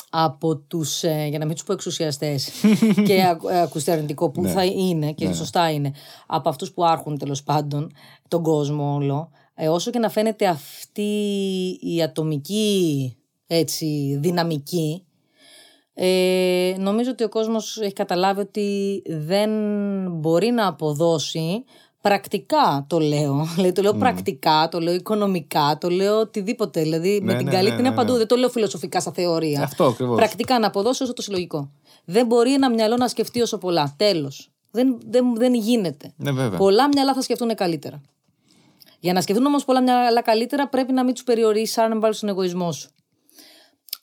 από 0.09 0.55
τους, 0.57 1.03
ε, 1.03 1.25
για 1.29 1.39
να 1.39 1.45
μην 1.45 1.53
τους 1.53 1.63
πω 1.63 1.73
εξουσιαστές 1.73 2.49
και 3.07 3.23
ακου- 3.25 3.49
ε, 3.49 3.61
ακούστε 3.61 3.91
αρνητικό 3.91 4.29
που 4.29 4.41
θα 4.45 4.65
είναι 4.65 5.11
και 5.11 5.25
σωστά 5.33 5.71
είναι, 5.71 5.91
από 6.27 6.49
αυτούς 6.49 6.71
που 6.71 6.85
άρχουν 6.85 7.17
τέλος 7.17 7.43
πάντων 7.43 7.91
τον 8.27 8.43
κόσμο 8.43 8.93
όλο, 8.93 9.31
ε, 9.55 9.67
όσο 9.67 9.91
και 9.91 9.99
να 9.99 10.09
φαίνεται 10.09 10.47
αυτή 10.47 11.11
η 11.81 12.01
ατομική 12.01 13.15
έτσι, 13.47 14.17
δυναμική, 14.21 15.03
ε, 15.93 16.75
νομίζω 16.77 17.11
ότι 17.11 17.23
ο 17.23 17.29
κόσμος 17.29 17.77
έχει 17.77 17.93
καταλάβει 17.93 18.39
ότι 18.39 19.01
δεν 19.07 19.49
μπορεί 20.11 20.49
να 20.51 20.67
αποδώσει 20.67 21.63
πρακτικά 22.01 22.85
το 22.89 22.99
λέω. 22.99 23.45
Δηλαδή, 23.55 23.73
το 23.73 23.81
λέω 23.81 23.93
πρακτικά, 23.93 24.67
το 24.71 24.79
λέω 24.79 24.93
οικονομικά, 24.93 25.77
το 25.79 25.89
λέω 25.89 26.19
οτιδήποτε. 26.19 26.81
Δηλαδή 26.81 27.19
με 27.23 27.31
Ναι, 27.31 27.37
την 27.37 27.45
ναι, 27.47 27.51
καλή 27.51 27.69
ναι, 27.69 27.73
την 27.75 27.81
ναι, 27.81 27.87
είναι 27.87 27.97
παντού. 27.97 28.11
ναι. 28.11 28.17
Δεν 28.17 28.27
το 28.27 28.35
λέω 28.35 28.49
φιλοσοφικά 28.49 28.99
στα 28.99 29.11
θεωρία. 29.11 29.63
Αυτό 29.63 29.85
ακριβώς. 29.85 30.15
Πρακτικά 30.17 30.59
να 30.59 30.67
αποδώσει 30.67 31.03
όσο 31.03 31.13
το 31.13 31.21
συλλογικό. 31.21 31.71
Δεν 32.05 32.25
μπορεί 32.25 32.53
ένα 32.53 32.69
μυαλό 32.69 32.95
να 32.95 33.07
σκεφτεί 33.07 33.41
όσο 33.41 33.57
πολλά. 33.57 33.93
Τέλος. 33.97 34.51
Δεν, 34.71 34.97
δεν, 35.09 35.35
δεν 35.35 35.53
γίνεται. 35.53 36.13
Ναι, 36.15 36.31
βέβαια. 36.31 36.57
Πολλά 36.59 36.87
μυαλά 36.87 37.13
θα 37.13 37.21
σκεφτούν 37.21 37.55
καλύτερα. 37.55 38.01
Για 39.01 39.13
να 39.13 39.21
σκεφτούν 39.21 39.45
όμως 39.45 39.65
πολλά 39.65 39.81
μυαλά 39.81 40.21
καλύτερα, 40.21 40.67
πρέπει 40.67 40.93
να 40.93 41.03
μην 41.03 41.13
τους 41.13 41.23
περιορίσει, 41.23 41.79
άρα 41.79 41.87
να 41.87 41.93
μην 41.93 42.03
βάλει 42.03 42.15
στον 42.15 42.29
εγωισμό 42.29 42.71
σου. 42.71 42.89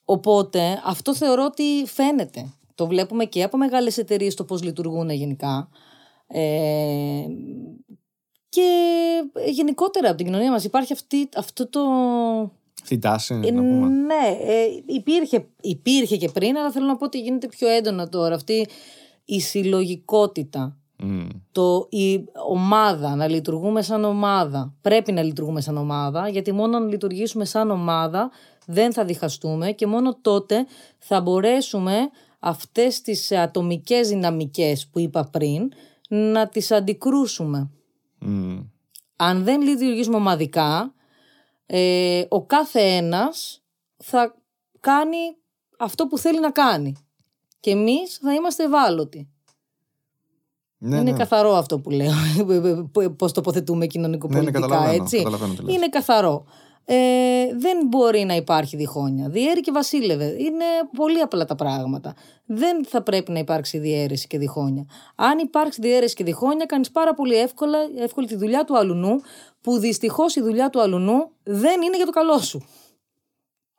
Οπότε 0.05 0.83
αυτό 0.85 1.15
θεωρώ 1.15 1.45
ότι 1.45 1.85
φαίνεται. 1.87 2.53
Το 2.75 2.87
βλέπουμε 2.87 3.25
και 3.25 3.43
από 3.43 3.57
μεγάλες 3.57 3.99
εταιρείες 3.99 4.35
το 4.35 4.45
πώς 4.45 4.63
λειτουργούν 4.63 5.11
γενικά. 5.11 5.69
Ε, 6.27 7.25
και 8.49 8.71
γενικότερα 9.47 10.09
από 10.09 10.17
την 10.17 10.27
κοινωνία 10.27 10.51
μας 10.51 10.65
υπάρχει 10.65 10.93
αυτή, 10.93 11.29
αυτό 11.37 11.69
το... 11.69 11.81
Αυτή 12.83 12.95
η 12.95 12.99
τάση, 12.99 13.41
Ε, 13.45 13.51
να 13.51 13.61
πούμε. 13.61 13.89
ναι, 13.89 14.37
ε, 14.41 14.65
υπήρχε, 14.87 15.47
υπήρχε 15.61 16.17
και 16.17 16.29
πριν, 16.29 16.57
αλλά 16.57 16.71
θέλω 16.71 16.87
να 16.87 16.97
πω 16.97 17.05
ότι 17.05 17.21
γίνεται 17.21 17.47
πιο 17.47 17.69
έντονα 17.69 18.09
τώρα. 18.09 18.35
Αυτή 18.35 18.67
η 19.25 19.41
συλλογικότητα 19.41 20.78
Μμ. 21.03 21.29
το, 21.53 21.87
η 21.91 22.25
ομάδα, 22.49 23.15
να 23.15 23.29
λειτουργούμε 23.29 23.83
σαν 23.83 24.05
ομάδα. 24.05 24.75
Πρέπει 24.81 25.13
να 25.13 25.23
λειτουργούμε 25.23 25.61
σαν 25.61 25.77
ομάδα, 25.77 26.29
γιατί 26.29 26.53
μόνο 26.53 26.77
αν 26.77 26.89
λειτουργήσουμε 26.89 27.45
σαν 27.45 27.71
ομάδα 27.71 28.31
δεν 28.67 28.93
θα 28.93 29.05
διχαστούμε 29.05 29.73
και 29.73 29.87
μόνο 29.87 30.19
τότε 30.21 30.67
θα 30.99 31.21
μπορέσουμε 31.21 31.97
αυτές 32.39 33.01
τις 33.01 33.33
ατομικές 33.33 34.09
δυναμικές 34.09 34.89
που 34.89 34.99
είπα 34.99 35.29
πριν 35.33 35.73
να 36.09 36.49
τις 36.49 36.71
αντικρούσουμε. 36.71 37.71
Μμ. 38.19 38.59
Αν 39.17 39.45
δεν 39.45 39.61
λειτουργήσουμε 39.61 40.17
ομαδικά, 40.17 40.95
ε, 41.67 42.25
ο 42.29 42.47
κάθε 42.47 42.81
ένας 42.81 43.63
θα 43.97 44.35
κάνει 44.81 45.17
αυτό 45.79 46.07
που 46.07 46.19
θέλει 46.19 46.41
να 46.41 46.51
κάνει. 46.51 46.97
Και 47.61 47.71
εμείς 47.71 48.15
θα 48.15 48.35
είμαστε 48.35 48.65
ευάλωτοι. 48.65 49.29
Ναι, 50.79 50.97
είναι 50.97 51.11
ναι. 51.11 51.17
καθαρό 51.17 51.55
αυτό 51.55 51.79
που 51.79 51.91
λέω, 51.91 52.13
πώς 53.19 53.33
τοποθετούμε 53.33 53.79
Ναι, 53.79 53.87
κοινωνικοπολιτικά, 53.87 54.59
ναι, 54.59 54.67
καταλαβαίνω, 54.67 55.03
έτσι. 55.03 55.17
καταλαβαίνω 55.17 55.55
τι 55.55 55.63
λες. 55.63 55.75
Είναι 55.75 55.89
καθαρό. 55.89 56.45
Ε, 56.91 56.97
δεν 57.59 57.87
μπορεί 57.87 58.25
να 58.25 58.35
υπάρχει 58.35 58.77
διχόνοια. 58.77 59.29
Διέρη 59.29 59.61
και 59.61 59.73
βασίλευε. 59.73 60.25
Είναι 60.25 60.65
πολύ 60.97 61.21
απλά 61.21 61.45
τα 61.45 61.55
πράγματα. 61.55 62.15
Δεν 62.47 62.85
θα 62.85 63.03
πρέπει 63.03 63.33
να 63.33 63.39
υπάρξει 63.39 63.79
διαίρεση 63.79 64.27
και 64.27 64.39
διχόνοια. 64.39 64.87
Αν 65.15 65.39
υπάρξει 65.39 65.81
διαίρεση 65.81 66.15
και 66.15 66.25
διχόνοια, 66.25 66.67
κάνεις 66.67 66.91
πάρα 66.91 67.15
πολύ 67.15 67.35
εύκολα, 67.35 67.79
εύκολη 67.99 68.27
τη 68.27 68.37
δουλειά 68.37 68.65
του 68.65 68.79
αλουνού, 68.79 69.21
που 69.61 69.79
δυστυχώς 69.79 70.37
η 70.37 70.41
δουλειά 70.41 70.71
του 70.71 70.81
αλουνού 70.81 71.31
δεν 71.43 71.83
είναι 71.83 71.97
για 71.97 72.07
το 72.07 72.11
καλό 72.11 72.39
σου. 72.39 72.67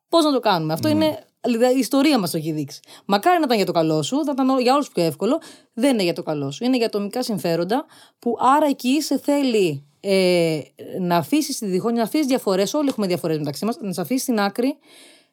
Πώς 0.10 0.24
να 0.24 0.32
το 0.32 0.40
κάνουμε; 0.40 0.74
Αυτό 0.74 0.88
είναι. 0.88 1.29
Δηλαδή, 1.42 1.76
Η 1.76 1.80
ιστορία 1.80 2.20
μας 2.20 2.32
το 2.32 2.38
έχει 2.38 2.52
δείξει. 2.52 2.80
Μακάρι 3.06 3.40
να 3.40 3.46
ήταν 3.46 3.58
για 3.58 3.66
το 3.66 3.72
καλό 3.72 4.02
σου, 4.02 4.24
θα 4.26 4.32
ήταν 4.32 4.60
για 4.60 4.74
όλους 4.74 4.90
πιο 4.90 5.04
εύκολο. 5.04 5.42
Δεν 5.74 5.94
είναι 5.94 6.04
για 6.04 6.14
το 6.14 6.24
καλό 6.24 6.52
σου. 6.52 6.64
Είναι 6.64 6.78
για 6.78 6.86
ατομικά 6.86 7.24
συμφέροντα 7.24 7.86
που 8.20 8.38
άρα 8.40 8.66
εκεί 8.66 9.02
σε 9.02 9.18
θέλει 9.18 9.84
ε, 10.00 10.60
να 11.00 11.18
αφήσεις 11.18 11.58
τη 11.58 11.66
διχόνοια, 11.66 11.98
να 11.98 12.04
αφήσεις 12.04 12.28
διαφορές. 12.28 12.74
Όλοι 12.74 12.88
έχουμε 12.90 13.08
διαφορές 13.08 13.38
μεταξύ 13.38 13.66
μας. 13.66 13.78
Να 13.82 13.92
τι 13.92 14.02
αφήσεις 14.02 14.22
στην 14.22 14.40
άκρη, 14.40 14.78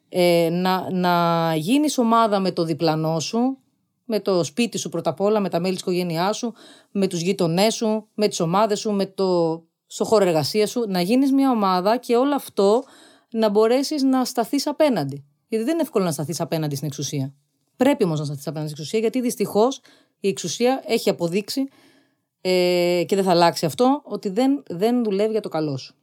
ε, 0.08 0.48
να, 0.52 0.92
να 0.92 1.54
γίνεις 1.56 1.98
ομάδα 1.98 2.40
με 2.40 2.52
το 2.52 2.64
διπλανό 2.64 3.20
σου, 3.20 3.58
με 4.04 4.20
το 4.20 4.44
σπίτι 4.44 4.78
σου 4.78 4.88
πρώτα 4.88 5.10
απ' 5.10 5.20
όλα, 5.20 5.40
με 5.40 5.48
τα 5.48 5.60
μέλη 5.60 5.72
της 5.72 5.82
οικογένειά 5.82 6.32
σου, 6.32 6.54
με 6.90 7.06
τους 7.06 7.20
γείτονές 7.20 7.74
σου, 7.74 8.08
με 8.14 8.28
τις 8.28 8.40
ομάδες 8.40 8.78
σου, 8.78 8.92
με 8.92 9.06
το, 9.06 9.62
στο 9.86 10.04
χώρο 10.04 10.24
εργασίας 10.24 10.70
σου. 10.70 10.84
Να 10.88 11.00
γίνεις 11.00 11.32
μια 11.32 11.50
ομάδα 11.50 11.96
και 11.96 12.16
όλο 12.16 12.34
αυτό 12.34 12.82
να 13.30 13.48
μπορέσεις 13.48 14.02
να 14.02 14.24
σταθείς 14.24 14.66
απέναντι. 14.66 15.24
Γιατί 15.56 15.70
δεν 15.70 15.74
είναι 15.74 15.82
εύκολο 15.82 16.04
να 16.04 16.12
σταθείς 16.12 16.40
απέναντι 16.40 16.74
στην 16.74 16.86
εξουσία. 16.86 17.34
Πρέπει 17.76 18.04
όμως 18.04 18.18
να 18.18 18.24
σταθείς 18.24 18.46
απέναντι 18.46 18.70
στην 18.70 18.80
εξουσία, 18.80 19.00
γιατί 19.00 19.20
δυστυχώς 19.20 19.80
η 20.20 20.28
εξουσία 20.28 20.82
έχει 20.86 21.10
αποδείξει 21.10 21.68
ε, 22.40 23.04
και 23.06 23.14
δεν 23.14 23.24
θα 23.24 23.30
αλλάξει 23.30 23.66
αυτό, 23.66 24.00
ότι 24.04 24.28
δεν, 24.28 24.62
δεν 24.68 25.04
δουλεύει 25.04 25.30
για 25.30 25.40
το 25.40 25.48
καλό 25.48 25.76
σου. 25.76 25.94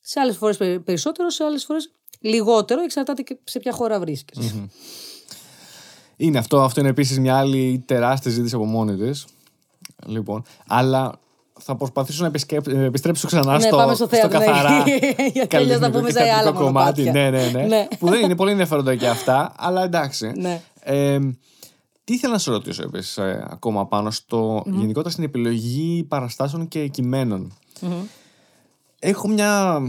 Σε 0.00 0.20
άλλες 0.20 0.36
φορές 0.36 0.80
περισσότερο, 0.84 1.30
σε 1.30 1.44
άλλες 1.44 1.64
φορές 1.64 1.90
λιγότερο, 2.20 2.82
εξαρτάται 2.82 3.22
και 3.22 3.38
σε 3.44 3.58
ποια 3.58 3.72
χώρα 3.72 3.98
βρίσκεσαι. 3.98 4.68
Είναι 6.16 6.38
αυτό, 6.38 6.62
αυτό 6.62 6.80
είναι 6.80 6.88
επίσης 6.88 7.18
μια 7.18 7.36
άλλη 7.36 7.82
τεράστια 7.86 8.30
ζήτηση 8.30 8.54
από 8.54 8.64
μόνη 8.64 8.96
της. 8.96 9.24
Λοιπόν, 10.06 10.44
αλλά 10.66 11.20
θα 11.64 11.76
προσπαθήσω 11.76 12.22
να 12.22 12.28
επισκέπ... 12.28 12.66
ε, 12.68 12.84
επιστρέψω 12.84 13.26
ξανά 13.26 13.52
Ναι, 13.52 13.60
στο, 13.60 13.76
πάμε 13.76 13.94
στο 13.94 14.08
θέατρο, 14.08 14.38
ναι. 14.38 14.44
καθαρά 14.44 14.84
Γιατί 15.32 15.56
αλλιώς 15.56 15.78
θα 15.78 15.90
πούμε 15.90 16.10
σε 16.10 16.18
καλλιτεχνικό 16.18 16.48
άλλα 16.48 16.52
κομμάτι. 16.52 17.02
μονοπάτια. 17.02 17.30
Ναι, 17.30 17.30
ναι, 17.30 17.50
ναι. 17.50 17.66
Ναι. 17.66 17.88
που 17.98 18.08
δεν 18.08 18.22
είναι 18.22 18.36
πολύ 18.36 18.50
ενδιαφέροντα 18.50 18.96
και 18.96 19.08
αυτά, 19.08 19.52
αλλά 19.56 19.82
εντάξει. 19.82 20.32
Ναι. 20.36 20.62
Ε, 20.80 21.18
τι 22.04 22.14
ήθελα 22.14 22.32
να 22.32 22.38
σε 22.38 22.50
ρωτήσω 22.50 22.82
επίσης, 22.82 23.16
ε, 23.16 23.46
ακόμα 23.50 23.86
πάνω 23.86 24.10
στο 24.10 24.62
γενικότερα 24.66 25.10
στην 25.10 25.24
επιλογή 25.24 26.04
παραστάσεων 26.08 26.68
και 26.68 26.86
κειμένων. 26.86 27.52
Έχω 28.98 29.28
μια 29.28 29.80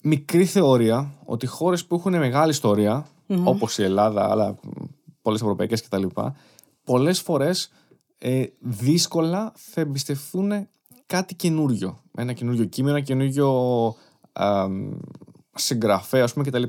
μικρή 0.00 0.44
θεωρία 0.44 1.12
ότι 1.24 1.46
χώρες 1.46 1.84
που 1.84 1.94
έχουν 1.94 2.16
μεγάλη 2.18 2.50
ιστορία, 2.50 3.06
όπως 3.44 3.78
η 3.78 3.82
Ελλάδα, 3.82 4.30
αλλά 4.30 4.58
πολλές 5.22 5.40
ευρωπαϊκές 5.40 5.82
κτλ., 5.82 6.04
πολλές 6.84 7.20
φορές 7.20 7.70
ε, 8.18 8.44
δύσκολα 8.58 9.52
θα 9.56 9.80
εμπιστευτούν 9.80 10.68
κάτι 11.08 11.34
καινούριο. 11.34 12.02
Ένα 12.16 12.32
καινούριο 12.32 12.64
κείμενο, 12.64 12.96
ένα 12.96 13.04
καινούριο 13.04 13.50
α, 14.32 14.66
συγγραφέα, 15.54 16.24
ας 16.24 16.32
πούμε, 16.32 16.44
κτλ. 16.44 16.62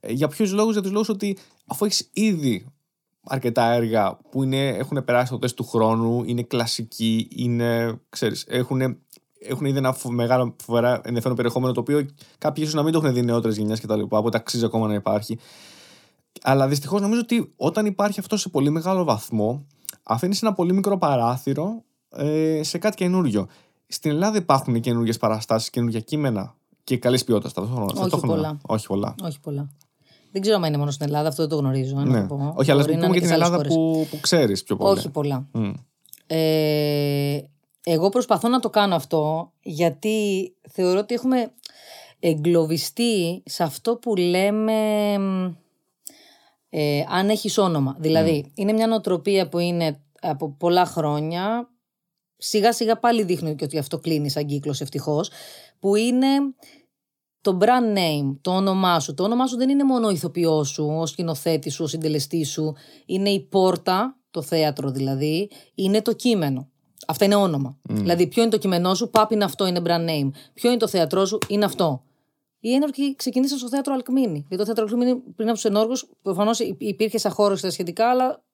Ε, 0.00 0.12
για 0.12 0.28
ποιους 0.28 0.52
λόγους, 0.52 0.72
για 0.72 0.82
τους 0.82 0.90
λόγους 0.90 1.08
ότι 1.08 1.38
αφού 1.66 1.84
έχεις 1.84 2.10
ήδη 2.12 2.66
αρκετά 3.24 3.72
έργα 3.72 4.18
που 4.30 4.42
είναι, 4.42 4.68
έχουν 4.68 5.04
περάσει 5.04 5.30
το 5.30 5.38
τεστ 5.38 5.56
του 5.56 5.64
χρόνου, 5.64 6.22
είναι 6.24 6.42
κλασικοί, 6.42 7.28
είναι, 7.30 8.00
ξέρεις, 8.08 8.44
έχουν, 8.48 8.80
έχουν 9.38 9.66
ήδη 9.66 9.78
ένα 9.78 9.92
φο- 9.92 10.10
μεγάλο 10.10 10.56
φοβερά 10.62 11.00
ενδιαφέρον 11.04 11.36
περιεχόμενο 11.36 11.72
το 11.72 11.80
οποίο 11.80 12.06
κάποιοι 12.38 12.62
ίσως 12.66 12.74
να 12.74 12.82
μην 12.82 12.92
το 12.92 12.98
έχουν 12.98 13.14
δει 13.14 13.22
νεότερες 13.22 13.56
γενιές 13.56 13.80
κτλ. 13.80 14.00
Οπότε 14.08 14.36
αξίζει 14.36 14.64
ακόμα 14.64 14.86
να 14.86 14.94
υπάρχει. 14.94 15.38
Αλλά 16.42 16.68
δυστυχώς 16.68 17.00
νομίζω 17.00 17.20
ότι 17.20 17.52
όταν 17.56 17.86
υπάρχει 17.86 18.20
αυτό 18.20 18.36
σε 18.36 18.48
πολύ 18.48 18.70
μεγάλο 18.70 19.04
βαθμό, 19.04 19.66
αφήνεις 20.02 20.42
ένα 20.42 20.52
πολύ 20.52 20.72
μικρό 20.72 20.98
παράθυρο 20.98 21.82
ε, 22.16 22.60
σε 22.62 22.78
κάτι 22.78 22.96
καινούριο. 22.96 23.46
Στην 23.92 24.10
Ελλάδα 24.10 24.36
υπάρχουν 24.38 24.80
καινούριε 24.80 25.12
παραστάσεις, 25.12 25.70
καινούργια 25.70 26.00
κείμενα 26.00 26.54
και 26.84 26.96
καλής 26.98 27.24
ποιότητας 27.24 27.52
ταυτόχρονα. 27.52 27.92
ταυτόχρονα. 27.92 28.34
πολλά. 28.34 28.58
Όχι 28.66 28.86
πολλά. 28.86 29.14
Όχι 29.22 29.40
πολλά. 29.40 29.70
Δεν 30.32 30.40
ξέρω 30.42 30.56
αν 30.56 30.64
είναι 30.64 30.76
μόνο 30.76 30.90
στην 30.90 31.06
Ελλάδα, 31.06 31.28
αυτό 31.28 31.42
δεν 31.42 31.50
το 31.50 31.56
γνωρίζω. 31.56 31.94
να 31.96 32.04
Ναι. 32.04 32.20
το 32.26 32.26
πω. 32.34 32.54
Όχι, 32.56 32.70
αλλά 32.70 32.80
Μπορεί 32.80 32.94
ας 32.94 33.00
να 33.00 33.06
πούμε 33.06 33.16
είναι 33.16 33.18
για 33.18 33.20
την 33.20 33.28
σε 33.28 33.34
άλλες 33.34 33.46
Ελλάδα 33.46 33.56
χώρες. 33.56 33.74
που, 33.74 34.06
που 34.10 34.20
ξέρεις 34.20 34.62
πιο 34.62 34.76
πολύ. 34.76 34.98
Όχι 34.98 35.08
πολλά. 35.10 35.46
Μμ. 35.52 35.72
Ε, 36.26 37.40
εγώ 37.84 38.08
προσπαθώ 38.08 38.48
να 38.48 38.60
το 38.60 38.70
κάνω 38.70 38.94
αυτό 38.94 39.52
γιατί 39.62 40.52
θεωρώ 40.70 40.98
ότι 40.98 41.14
έχουμε 41.14 41.52
εγκλωβιστεί 42.20 43.42
σε 43.44 43.62
αυτό 43.62 43.96
που 43.96 44.16
λέμε 44.16 44.72
μ, 45.18 45.50
ε, 46.70 47.04
αν 47.08 47.28
έχεις 47.28 47.58
όνομα. 47.58 47.96
Δηλαδή, 47.98 48.50
είναι 48.54 48.72
μια 48.72 48.86
νοοτροπία 48.86 49.48
που 49.48 49.58
είναι 49.58 50.00
από 50.20 50.50
πολλά 50.58 50.84
χρόνια, 50.84 51.68
σιγά 52.42 52.72
σιγά 52.72 52.98
πάλι 52.98 53.22
δείχνει 53.22 53.54
και 53.54 53.64
ότι 53.64 53.78
αυτό 53.78 53.98
κλείνει 53.98 54.30
σαν 54.30 54.46
κύκλος 54.46 54.80
ευτυχώς, 54.80 55.30
που 55.78 55.94
είναι 55.94 56.28
το 57.40 57.58
brand 57.60 57.98
name, 57.98 58.36
το 58.40 58.50
όνομά 58.50 59.00
σου. 59.00 59.14
Το 59.14 59.22
όνομά 59.22 59.46
σου 59.46 59.56
δεν 59.56 59.68
είναι 59.68 59.84
μόνο 59.84 60.06
ο 60.06 60.10
ηθοποιός 60.10 60.68
σου, 60.68 60.84
ο 61.00 61.06
σκηνοθέτης 61.06 61.74
σου, 61.74 61.84
ο 61.84 61.86
συντελεστής 61.86 62.50
σου. 62.50 62.74
Είναι 63.06 63.30
η 63.30 63.40
πόρτα, 63.40 64.16
το 64.30 64.42
θέατρο 64.42 64.90
δηλαδή, 64.90 65.50
είναι 65.74 66.02
το 66.02 66.12
κείμενο. 66.12 66.68
Αυτά 67.06 67.24
είναι 67.24 67.34
όνομα. 67.34 67.78
Δηλαδή, 67.88 68.26
ποιο 68.26 68.42
είναι 68.42 68.50
το 68.50 68.58
κείμενό 68.58 68.94
σου, 68.94 69.10
πάπ 69.10 69.30
είναι 69.30 69.44
αυτό, 69.44 69.66
είναι 69.66 69.80
brand 69.84 70.08
name. 70.08 70.30
Ποιο 70.54 70.70
είναι 70.70 70.78
το 70.78 70.88
θέατρό 70.88 71.24
σου, 71.24 71.38
είναι 71.48 71.64
αυτό. 71.64 72.02
Οι 72.60 72.74
ένορκοι 72.74 73.14
ξεκινήσαν 73.14 73.58
στο 73.58 73.68
θέατρο 73.68 73.94
Αλκμίνη. 73.94 74.44
Γιατί 74.48 74.56
το 74.56 74.64
θέατρο 74.64 74.84
Αλκμίνη 74.84 75.14
πριν 75.14 75.48
από 75.48 75.56
τους 75.56 75.64
ενόργους, 75.64 76.10
προφανώς 76.22 76.58
υπήρχε 76.78 77.18
σαν 77.18 77.32
χώρο 77.32 77.56
στα 77.56 77.70
σχετικά, 77.70 78.10
αλλά 78.10 78.44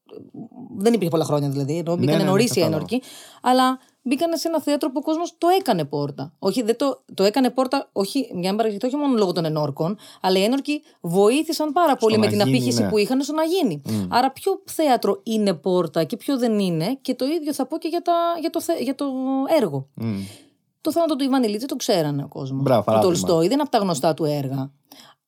δεν 0.78 0.93
υπήρχε 0.93 1.10
πολλά 1.10 1.24
χρόνια 1.24 1.48
δηλαδή. 1.48 1.76
Ενώ 1.78 1.97
μπήκαν 1.97 2.16
ναι, 2.16 2.22
ναι, 2.22 2.28
νωρίς 2.28 2.44
οι 2.44 2.48
κατάλαβα. 2.48 2.74
ένορκοι. 2.76 3.02
Αλλά 3.43 3.78
μπήκαν 4.02 4.36
σε 4.36 4.48
ένα 4.48 4.60
θέατρο 4.60 4.89
που 4.89 4.94
ο 4.98 5.02
κόσμος 5.02 5.35
το 5.39 5.47
έκανε 5.60 5.85
πόρτα. 5.85 6.32
Όχι, 6.39 6.62
δεν 6.62 6.76
το, 6.76 7.05
το 7.14 7.24
έκανε 7.24 7.51
πόρτα, 7.51 7.89
όχι, 7.93 8.18
για 8.18 8.28
να 8.35 8.48
μην 8.48 8.56
παραγγελθεί, 8.56 8.86
όχι 8.86 8.97
μόνο 8.97 9.16
λόγω 9.16 9.32
των 9.32 9.44
ενόρκων, 9.44 9.98
αλλά 10.20 10.39
οι 10.39 10.43
ένορκοι 10.43 10.82
βοήθησαν 11.01 11.72
πάρα 11.72 11.97
πολύ 11.97 12.14
να 12.14 12.20
με 12.20 12.26
την 12.26 12.39
γίνει, 12.39 12.51
απήχηση 12.51 12.82
ναι. 12.82 12.89
που 12.89 12.98
είχαν 12.98 13.22
στο 13.22 13.32
να 13.32 13.43
γίνει. 13.44 13.82
Άρα, 14.09 14.30
ποιο 14.32 14.62
θέατρο 14.64 15.20
είναι 15.22 15.55
πόρτα 15.55 16.05
και 16.05 16.16
ποιο 16.16 16.39
δεν 16.39 16.59
είναι, 16.59 16.98
και 17.01 17.14
το 17.14 17.24
ίδιο 17.24 17.52
θα 17.55 17.66
πω 17.66 17.78
και 17.78 17.89
για, 17.89 18.02
τα, 18.02 18.12
για, 18.40 18.51
το, 18.51 18.60
θε- 18.60 18.80
για 18.80 18.94
το 18.94 19.06
έργο. 19.59 19.89
Μμ. 19.94 20.20
Το 20.80 20.93
θάνατο 20.93 21.16
του 21.16 21.24
Ιβανιλίτση 21.24 21.66
το 21.66 21.76
ξέρανε 21.76 22.22
ο 22.22 22.28
κόσμος. 22.28 22.62
Μπράβο, 22.62 22.80
Του 22.80 22.86
παράδειγμα. 22.86 23.14
Τολστόη, 23.16 23.43
δεν 23.43 23.52
είναι 23.52 23.62
από 23.62 23.70
τα 23.70 23.78
γνωστά 23.78 24.14
του 24.14 24.24
έργα. 24.24 24.70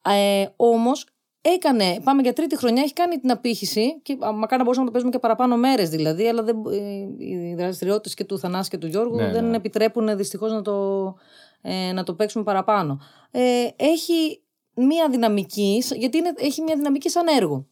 Ε, 0.04 0.46
Όμως 0.56 1.06
έκανε, 1.40 2.00
πάμε 2.04 2.22
για 2.22 2.32
τρίτη 2.32 2.56
χρονιά, 2.56 2.82
έχει 2.82 2.92
κάνει 2.92 3.18
την 3.18 3.30
απήχηση 3.30 4.00
και 4.02 4.16
α, 4.20 4.32
μακάρι 4.32 4.56
να 4.56 4.62
μπορούσαμε 4.62 4.84
να 4.84 4.84
το 4.84 4.90
παίζουμε 4.90 5.10
και 5.10 5.18
παραπάνω 5.18 5.56
μέρες 5.56 5.88
δηλαδή, 5.88 6.28
αλλά 6.28 6.42
δεν, 6.42 6.56
ε, 6.72 7.24
οι 7.24 7.54
δραστηριότητες 7.54 8.14
και 8.14 8.24
του 8.24 8.38
Θανάση 8.38 8.70
και 8.70 8.78
του 8.78 8.86
Γιώργου 8.86 9.16
Ναι, 9.16 9.30
δεν 9.30 9.44
ναι. 9.44 9.56
επιτρέπουν 9.56 10.16
δυστυχώς 10.16 10.52
να, 10.52 10.62
το, 10.62 11.14
ε, 11.62 11.92
να 11.92 12.02
το 12.02 12.14
παίξουμε 12.14 12.44
παραπάνω. 12.44 13.00
Ε, 13.30 13.68
έχει 13.76 14.42
μία 14.74 15.08
δυναμική, 15.10 15.82
γιατί 15.96 16.18
είναι, 16.18 16.32
έχει 16.36 16.62
μία 16.62 16.76
δυναμική 16.76 17.10
σαν 17.10 17.26
έργο. 17.36 17.66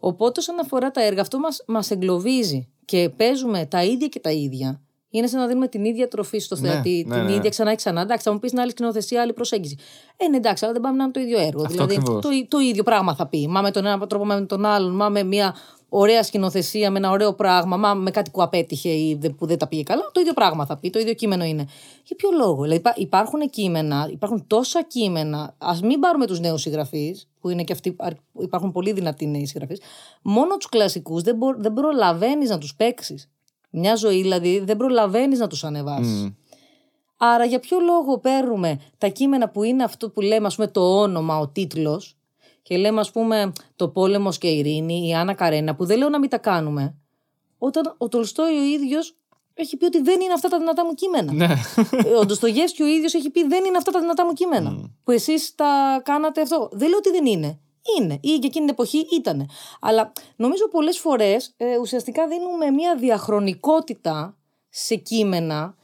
Οπότε 0.00 0.40
όσον 0.40 0.58
αφορά 0.60 0.90
τα 0.90 1.02
έργα, 1.02 1.20
αυτό 1.20 1.38
μας, 1.38 1.64
μας 1.66 1.90
εγκλωβίζει 1.90 2.68
και 2.84 3.10
παίζουμε 3.16 3.66
τα 3.66 3.84
ίδια 3.84 4.08
και 4.08 4.20
τα 4.20 4.30
ίδια. 4.30 4.80
Είναι 5.10 5.26
σαν 5.26 5.40
να 5.40 5.46
δίνουμε 5.46 5.68
την 5.68 5.84
ίδια 5.84 6.08
τροφή 6.08 6.38
στο 6.38 6.56
Ναι, 6.60 6.68
θεατή, 6.70 7.04
ναι, 7.08 7.14
την 7.14 7.24
ναι. 7.24 7.32
ίδια 7.32 7.50
ξανά 7.50 7.70
και 7.70 7.76
ξανά. 7.76 8.00
Εντάξει, 8.00 8.24
θα 8.24 8.32
μου 8.32 8.38
πεις 8.38 8.50
την 8.50 8.60
άλλη 8.60 8.70
σκηνοθεσία, 8.70 9.22
άλλη 9.22 9.32
προσέγγιση. 9.32 9.76
Ε, 10.16 10.28
ναι, 10.28 10.36
εντάξει, 10.36 10.64
αλλά 10.64 10.72
δεν 10.72 10.82
πάμε 10.82 10.96
να 10.96 11.02
είναι 11.02 11.12
το 11.12 11.20
ίδιο 11.20 11.38
έργο. 11.38 11.60
Αυτό 11.62 11.72
δηλαδή, 11.72 11.94
ακριβώς. 11.94 12.22
το, 12.22 12.28
το 12.48 12.58
ίδιο 12.58 12.82
πράγμα 12.82 13.14
θα 13.14 13.26
πει. 13.26 13.48
Μα 13.48 13.60
με 13.60 13.70
τον 13.70 13.86
ένα 13.86 14.06
τρόπο, 14.06 14.24
μα 14.26 14.34
με 14.34 14.46
τον 14.46 14.64
άλλον, 14.64 14.94
μα 14.94 15.08
με 15.08 15.22
μια 15.22 15.54
ωραία 15.88 16.22
σκηνοθεσία, 16.22 16.90
με 16.90 16.98
ένα 16.98 17.10
ωραίο 17.10 17.32
πράγμα, 17.34 17.76
μα 17.76 17.94
με 17.94 18.10
κάτι 18.10 18.30
που 18.30 18.42
απέτυχε 18.42 18.88
ή 18.88 19.16
δε- 19.20 19.28
που 19.28 19.46
δεν 19.46 19.58
τα 19.58 19.68
πήγε 19.68 19.82
καλά. 19.82 20.10
Το 20.12 20.20
ίδιο 20.20 20.32
πράγμα 20.32 20.66
θα 20.66 20.76
πει, 20.76 20.90
το 20.90 20.98
ίδιο 20.98 21.14
κείμενο 21.14 21.44
είναι. 21.44 21.66
Για 22.04 22.16
ποιο 22.16 22.28
λόγο; 22.36 22.62
Δηλαδή, 22.62 22.76
υπά- 22.80 22.98
υπάρχουν 22.98 23.40
κείμενα, 23.50 24.08
υπάρχουν 24.12 24.44
τόσα 24.46 24.82
κείμενα. 24.82 25.54
Α 25.58 25.72
μην 25.82 26.00
πάρουμε 26.00 26.26
τους 26.26 26.40
νέους 26.40 26.60
συγγραφείς, 26.60 27.28
που 27.40 27.48
είναι 27.50 27.62
και 27.64 27.72
αυτοί, 27.72 27.94
αρ- 27.98 28.12
υπάρχουν 28.40 28.72
πολύ 28.72 28.92
δυνατοί 28.92 29.26
νέοι 29.26 29.46
συγγραφείς. 29.46 29.80
Μόνο 30.22 30.56
τους 30.56 30.68
κλασικούς 30.68 31.22
δεν, 31.22 31.36
μπο, 31.36 31.54
δεν 31.56 31.72
προλαβαίνεις 31.72 32.50
να 32.50 32.58
τους 32.58 32.74
παίξεις. 32.74 33.28
Μια 33.70 33.94
ζωή 33.94 34.22
δηλαδή 34.22 34.58
δεν 34.58 34.76
προλαβαίνεις 34.76 35.38
να 35.38 35.46
τους 35.46 35.64
ανεβάσεις. 35.64 36.32
Άρα 37.16 37.44
για 37.44 37.60
ποιο 37.60 37.78
λόγο 37.78 38.18
παίρνουμε 38.18 38.80
τα 38.98 39.08
κείμενα 39.08 39.48
που 39.48 39.62
είναι 39.62 39.84
αυτό 39.84 40.10
που 40.10 40.20
λέμε, 40.20 40.46
ας 40.46 40.54
πούμε, 40.54 40.68
το 40.68 41.00
όνομα, 41.00 41.38
ο 41.38 41.48
τίτλος, 41.48 42.16
και 42.62 42.76
λέμε, 42.76 43.00
ας 43.00 43.10
πούμε, 43.10 43.52
το 43.76 43.88
πόλεμος 43.88 44.38
και 44.38 44.48
η 44.48 44.58
ειρήνη, 44.58 45.08
η 45.08 45.14
Άννα 45.14 45.34
Καρένα, 45.34 45.74
που 45.74 45.84
δεν 45.84 45.98
λέω 45.98 46.08
να 46.08 46.18
μην 46.18 46.28
τα 46.28 46.38
κάνουμε. 46.38 46.94
Όταν 47.58 47.94
ο 47.98 48.08
Τολστόη 48.08 48.58
ο 48.58 48.62
ίδιος 48.62 49.14
έχει 49.54 49.76
πει 49.76 49.84
ότι 49.84 50.00
δεν 50.02 50.20
είναι 50.20 50.32
αυτά 50.32 50.48
τα 50.48 50.58
δυνατά 50.58 50.84
μου 50.84 50.94
κείμενα. 50.94 51.32
Ναι. 51.32 51.48
Ο 52.20 52.24
Ντοστογεύσκη 52.26 52.82
ο 52.82 52.86
ίδιος 52.86 53.14
έχει 53.14 53.30
πει 53.30 53.46
δεν 53.46 53.64
είναι 53.64 53.76
αυτά 53.76 53.90
τα 53.90 54.00
δυνατά 54.00 54.26
μου 54.26 54.32
κείμενα. 54.32 54.90
Που 55.04 55.10
εσείς 55.10 55.54
τα 55.54 56.00
κάνατε 56.04 56.40
αυτό. 56.40 56.68
Δεν 56.72 56.88
λέω 56.88 56.98
ότι 56.98 57.10
δεν 57.10 57.26
είναι. 57.26 57.58
Είναι. 57.98 58.14
Ή 58.14 58.38
και 58.38 58.46
εκείνη 58.46 58.50
την 58.50 58.68
εποχή 58.68 59.06
ήταν. 59.12 59.48
Αλλά 59.80 60.12
νομίζω 60.36 60.68
πολλές 60.68 60.98
φορές 60.98 61.54
ε, 61.56 61.78
ουσιαστικά 61.78 62.26
δίνουμε 62.26 62.70
μια 62.70 62.96
διαχρονικότητα 62.96 64.36
σε 64.68 64.94
κείμενα 64.94 65.74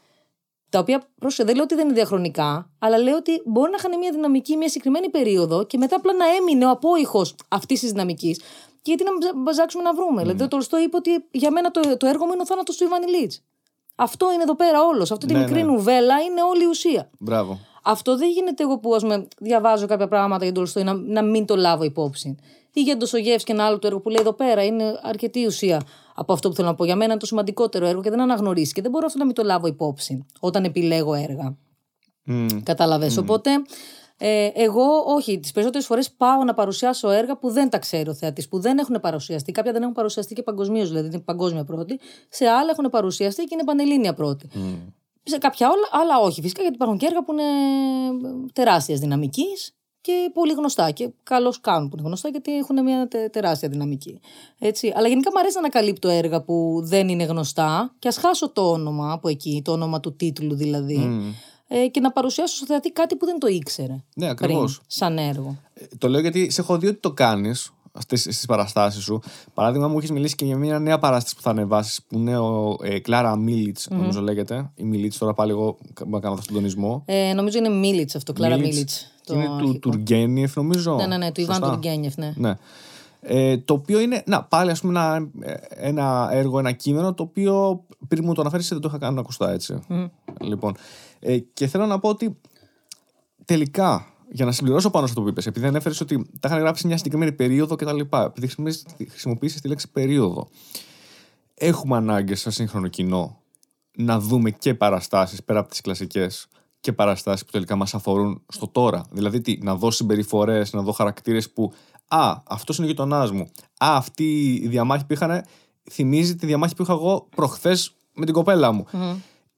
τα 0.68 0.78
οποία, 0.78 1.02
πρόσεχε, 1.18 1.44
δεν 1.44 1.54
λέω 1.54 1.64
ότι 1.64 1.74
δεν 1.74 1.84
είναι 1.84 1.94
διαχρονικά, 1.94 2.70
αλλά 2.78 2.98
λέω 2.98 3.16
ότι 3.16 3.42
μπορεί 3.44 3.70
να 3.70 3.76
είχαν 3.78 3.98
μια 3.98 4.10
δυναμική 4.10 4.56
μια 4.56 4.68
συγκεκριμένη 4.68 5.08
περίοδο 5.08 5.64
και 5.64 5.78
μετά 5.78 5.96
απλά 5.96 6.12
να 6.12 6.24
έμεινε 6.40 6.66
ο 6.66 6.70
απόϊχος 6.70 7.34
αυτής 7.48 7.80
της 7.80 7.90
δυναμικής. 7.90 8.38
Και 8.82 8.94
γιατί 8.94 9.04
να 9.04 9.42
μπαζάξουμε 9.42 9.82
να 9.82 9.94
βρούμε. 9.94 10.20
Mm. 10.20 10.24
Δηλαδή, 10.24 10.38
το 10.38 10.48
Τολστό 10.48 10.78
είπε 10.78 10.96
ότι 10.96 11.10
για 11.30 11.50
μένα 11.50 11.70
το, 11.70 11.96
το 11.96 12.06
έργο 12.06 12.26
μου 12.26 12.32
είναι 12.32 12.42
ο 12.42 12.46
θάνατος 12.46 12.76
του 12.76 12.84
Ιβάνι 12.84 13.06
Λίτ. 13.06 13.32
Αυτό 13.96 14.32
είναι 14.32 14.42
εδώ 14.42 14.54
πέρα 14.54 14.82
όλος. 14.84 15.10
Αυτή 15.10 15.26
τη 15.26 15.32
Ναι, 15.32 15.38
μικρή 15.38 15.62
ναι. 15.62 15.66
νουβέλα 15.66 16.20
είναι 16.20 16.42
όλη 16.42 16.62
η 16.62 16.66
ουσία. 16.66 17.10
Μπράβο. 17.18 17.58
Αυτό 17.88 18.16
δεν 18.16 18.30
γίνεται 18.30 18.62
εγώ 18.62 18.78
που 18.78 18.94
ας 18.94 19.02
πούμε, 19.02 19.26
διαβάζω 19.38 19.86
κάποια 19.86 20.08
πράγματα 20.08 20.44
για 20.44 20.52
τον 20.52 20.62
Τολστόη 20.62 20.84
να, 20.84 20.94
να 20.94 21.22
μην 21.22 21.46
το 21.46 21.56
λάβω 21.56 21.84
υπόψη. 21.84 22.36
Ή 22.72 22.80
για 22.80 22.96
τον 22.96 23.08
Σογεύς 23.08 23.44
και 23.44 23.52
ένα 23.52 23.64
άλλο 23.64 23.78
του 23.78 23.86
έργο 23.86 24.00
που 24.00 24.08
λέει 24.08 24.20
εδώ 24.20 24.32
πέρα 24.32 24.64
είναι 24.64 25.00
αρκετή 25.02 25.46
ουσία 25.46 25.82
από 26.14 26.32
αυτό 26.32 26.48
που 26.48 26.54
θέλω 26.54 26.68
να 26.68 26.74
πω. 26.74 26.84
Για 26.84 26.96
μένα 26.96 27.10
είναι 27.10 27.20
το 27.20 27.26
σημαντικότερο 27.26 27.86
έργο 27.86 28.02
και 28.02 28.10
δεν 28.10 28.20
αναγνωρίσει. 28.20 28.72
Και 28.72 28.82
δεν 28.82 28.90
μπορώ 28.90 29.06
αυτό 29.06 29.18
να 29.18 29.24
μην 29.24 29.34
το 29.34 29.42
λάβω 29.42 29.66
υπόψη 29.66 30.26
όταν 30.40 30.64
επιλέγω 30.64 31.14
έργα. 31.14 31.56
Μμ. 32.24 32.46
Κατάλαβες. 32.62 33.16
Οπότε, 33.16 33.50
ε, 34.18 34.50
εγώ 34.54 34.84
όχι. 35.06 35.40
Τις 35.40 35.52
περισσότερες 35.52 35.86
φορές 35.86 36.10
πάω 36.10 36.44
να 36.44 36.54
παρουσιάσω 36.54 37.10
έργα 37.10 37.36
που 37.36 37.50
δεν 37.50 37.70
τα 37.70 37.78
ξέρει 37.78 38.08
ο 38.08 38.14
θεατής, 38.14 38.48
που 38.48 38.60
δεν 38.60 38.78
έχουν 38.78 39.00
παρουσιαστεί. 39.00 39.52
Κάποια 39.52 39.72
δεν 39.72 39.82
έχουν 39.82 39.94
παρουσιαστεί 39.94 40.34
και 40.34 40.42
παγκοσμίως, 40.42 40.88
δηλαδή 40.88 41.06
είναι 41.06 41.18
παγκόσμια 41.18 41.64
πρώτη. 41.64 42.00
Σε 42.28 42.46
άλλα 42.46 42.70
έχουν 42.70 42.90
παρουσιαστεί 42.90 43.42
και 43.42 43.50
είναι 43.52 43.64
πανελλήνια 43.64 44.14
πρώτη. 44.14 44.48
Σε 45.28 45.38
κάποια 45.38 45.68
όλα, 45.68 46.02
άλλα 46.04 46.18
όχι. 46.26 46.40
Φυσικά 46.40 46.60
γιατί 46.60 46.74
υπάρχουν 46.76 46.98
και 46.98 47.06
έργα 47.06 47.24
που 47.24 47.32
είναι 47.32 47.42
τεράστια 48.52 48.96
δυναμικής 48.96 49.70
και 50.00 50.30
πολύ 50.34 50.52
γνωστά. 50.52 50.90
Και 50.90 51.10
καλώς 51.22 51.60
κάνουν 51.60 51.88
που 51.88 51.96
είναι 51.98 52.06
γνωστά 52.06 52.28
γιατί 52.28 52.56
έχουν 52.56 52.82
μια 52.82 53.08
τε- 53.08 53.32
τεράστια 53.32 53.68
δυναμική. 53.68 54.20
Έτσι. 54.58 54.92
Αλλά 54.96 55.08
γενικά 55.08 55.30
μου 55.32 55.38
αρέσει 55.38 55.54
να 55.54 55.60
ανακαλύπτω 55.60 56.08
έργα 56.08 56.42
που 56.42 56.80
δεν 56.84 57.08
είναι 57.08 57.24
γνωστά 57.24 57.94
και 57.98 58.08
ας 58.08 58.16
χάσω 58.16 58.50
το 58.50 58.70
όνομα 58.70 59.12
από 59.12 59.28
εκεί, 59.28 59.62
το 59.64 59.72
όνομα 59.72 60.00
του 60.00 60.16
τίτλου 60.16 60.54
δηλαδή. 60.54 60.96
Ε, 61.68 61.86
και 61.86 62.00
να 62.00 62.12
παρουσιάσω 62.12 62.56
στο 62.56 62.66
θεατή 62.66 62.90
κάτι 62.92 63.16
που 63.16 63.24
δεν 63.26 63.38
το 63.38 63.46
ήξερε. 63.46 64.04
Ναι, 64.14 64.28
ακριβώς. 64.28 64.74
Πριν, 64.74 64.84
σαν 64.86 65.18
έργο. 65.18 65.56
Ε, 65.74 65.84
Το 65.98 66.08
λέω 66.08 66.20
γιατί 66.20 66.50
σε 66.50 66.60
έχω 66.60 66.78
δει 66.78 66.86
ότι 66.86 67.00
το 67.00 67.12
κάνεις 67.12 67.70
στι 67.98 68.46
παραστάσεις 68.46 69.02
σου. 69.02 69.20
Παράδειγμα, 69.54 69.88
μου 69.88 69.98
έχεις 69.98 70.10
μιλήσει 70.10 70.34
και 70.34 70.44
για 70.44 70.56
μια 70.56 70.78
νέα 70.78 70.98
παράσταση 70.98 71.36
που 71.36 71.42
θα 71.42 71.50
ανεβάσεις 71.50 72.02
που 72.02 72.18
είναι 72.18 72.38
ο 72.38 72.76
ε, 72.82 72.98
Κλάρα 72.98 73.36
Μίλιτ, 73.36 73.78
νομίζω 73.88 74.20
λέγεται. 74.20 74.70
Η 74.74 74.84
Μίλιτ, 74.84 75.14
τώρα 75.18 75.34
πάλι 75.34 75.50
εγώ 75.50 75.76
μπορώ 75.98 76.10
να 76.10 76.20
κάνω 76.20 76.34
αυτόν 76.34 76.46
τον 76.46 76.54
τονισμό. 76.54 77.02
Ε, 77.06 77.32
νομίζω 77.34 77.58
είναι 77.58 77.68
Μίλιτ 77.68 78.16
αυτό, 78.16 78.32
Κλάρα 78.32 78.56
Μίλιτς. 78.56 79.12
Μίλιτ. 79.28 79.48
Είναι 79.48 79.58
του 79.58 79.78
Τουργκένιεφ, 79.78 80.56
νομίζω. 80.56 80.94
Ναι, 80.94 81.06
ναι, 81.06 81.16
ναι, 81.16 81.32
του 81.32 81.40
Ιβάν 81.40 81.56
Σωστά. 81.56 81.72
Τουργκένιεφ, 81.72 82.16
ναι. 82.16 82.32
Ναι. 82.36 82.54
Ε, 83.20 83.58
το 83.58 83.74
οποίο 83.74 84.00
είναι, 84.00 84.22
να, 84.26 84.42
πάλι 84.44 84.70
ας 84.70 84.80
πούμε 84.80 84.98
ένα, 84.98 85.28
ένα 85.68 86.28
έργο, 86.32 86.58
ένα 86.58 86.72
κείμενο 86.72 87.14
το 87.14 87.22
οποίο 87.22 87.84
πριν 88.08 88.24
μου 88.24 88.34
το 88.34 88.40
αναφέρεις 88.40 88.68
δεν 88.68 88.80
το 88.80 88.88
είχα 88.88 88.98
κάνει 88.98 89.18
ακουστά 89.18 89.52
έτσι. 89.52 89.78
Λοιπόν, 90.40 90.76
ε, 91.20 91.38
και 91.38 91.66
θέλω 91.66 91.86
να 91.86 91.98
πω 91.98 92.08
ότι 92.08 92.36
τελικά, 93.44 94.06
για 94.30 94.44
να 94.44 94.52
συμπληρώσω 94.52 94.90
πάνω 94.90 95.06
σε 95.06 95.12
αυτό 95.12 95.24
που 95.24 95.28
είπες, 95.28 95.46
επειδή 95.46 95.66
ανέφερες 95.66 96.00
ότι 96.00 96.30
τα 96.40 96.48
είχαν 96.48 96.60
γράψει 96.60 96.86
μια 96.86 96.96
συγκεκριμένη 96.96 97.32
περίοδο 97.32 97.76
κτλ. 97.76 98.00
Επειδή 98.10 98.48
χρησιμοποιήσει 99.08 99.60
τη 99.60 99.68
λέξη 99.68 99.90
περίοδο, 99.90 100.48
έχουμε 101.54 101.96
ανάγκη 101.96 102.34
σε 102.34 102.50
σύγχρονο 102.50 102.88
κοινό 102.88 103.40
να 103.96 104.20
δούμε 104.20 104.50
και 104.50 104.74
παραστάσεις 104.74 105.44
πέρα 105.44 105.58
από 105.58 105.68
τις 105.68 105.80
κλασικές 105.80 106.46
και 106.80 106.92
παραστάσεις 106.92 107.44
που 107.44 107.50
τελικά 107.50 107.76
μας 107.76 107.94
αφορούν 107.94 108.42
στο 108.48 108.68
τώρα. 108.68 109.04
Δηλαδή 109.10 109.40
τι, 109.40 109.58
να 109.62 109.74
δω 109.74 109.90
συμπεριφορές, 109.90 110.72
να 110.72 110.82
δω 110.82 110.92
χαρακτήρες 110.92 111.50
που 111.50 111.72
«Α, 112.08 112.36
αυτός 112.44 112.76
είναι 112.76 112.86
ο 112.86 112.90
γειτονάς 112.90 113.30
μου». 113.30 113.50
«Α, 113.78 113.96
αυτή 113.96 114.54
η 114.54 114.68
διαμάχη 114.68 115.06
που 115.06 115.12
είχαν 115.12 115.44
θυμίζει 115.90 116.36
τη 116.36 116.46
διαμάχη 116.46 116.74
που 116.74 116.82
είχα 116.82 116.92
εγώ 116.92 117.28
προχθές 117.36 117.94
με 118.14 118.24
την 118.24 118.34
κοπέλα 118.34 118.72
μου». 118.72 118.86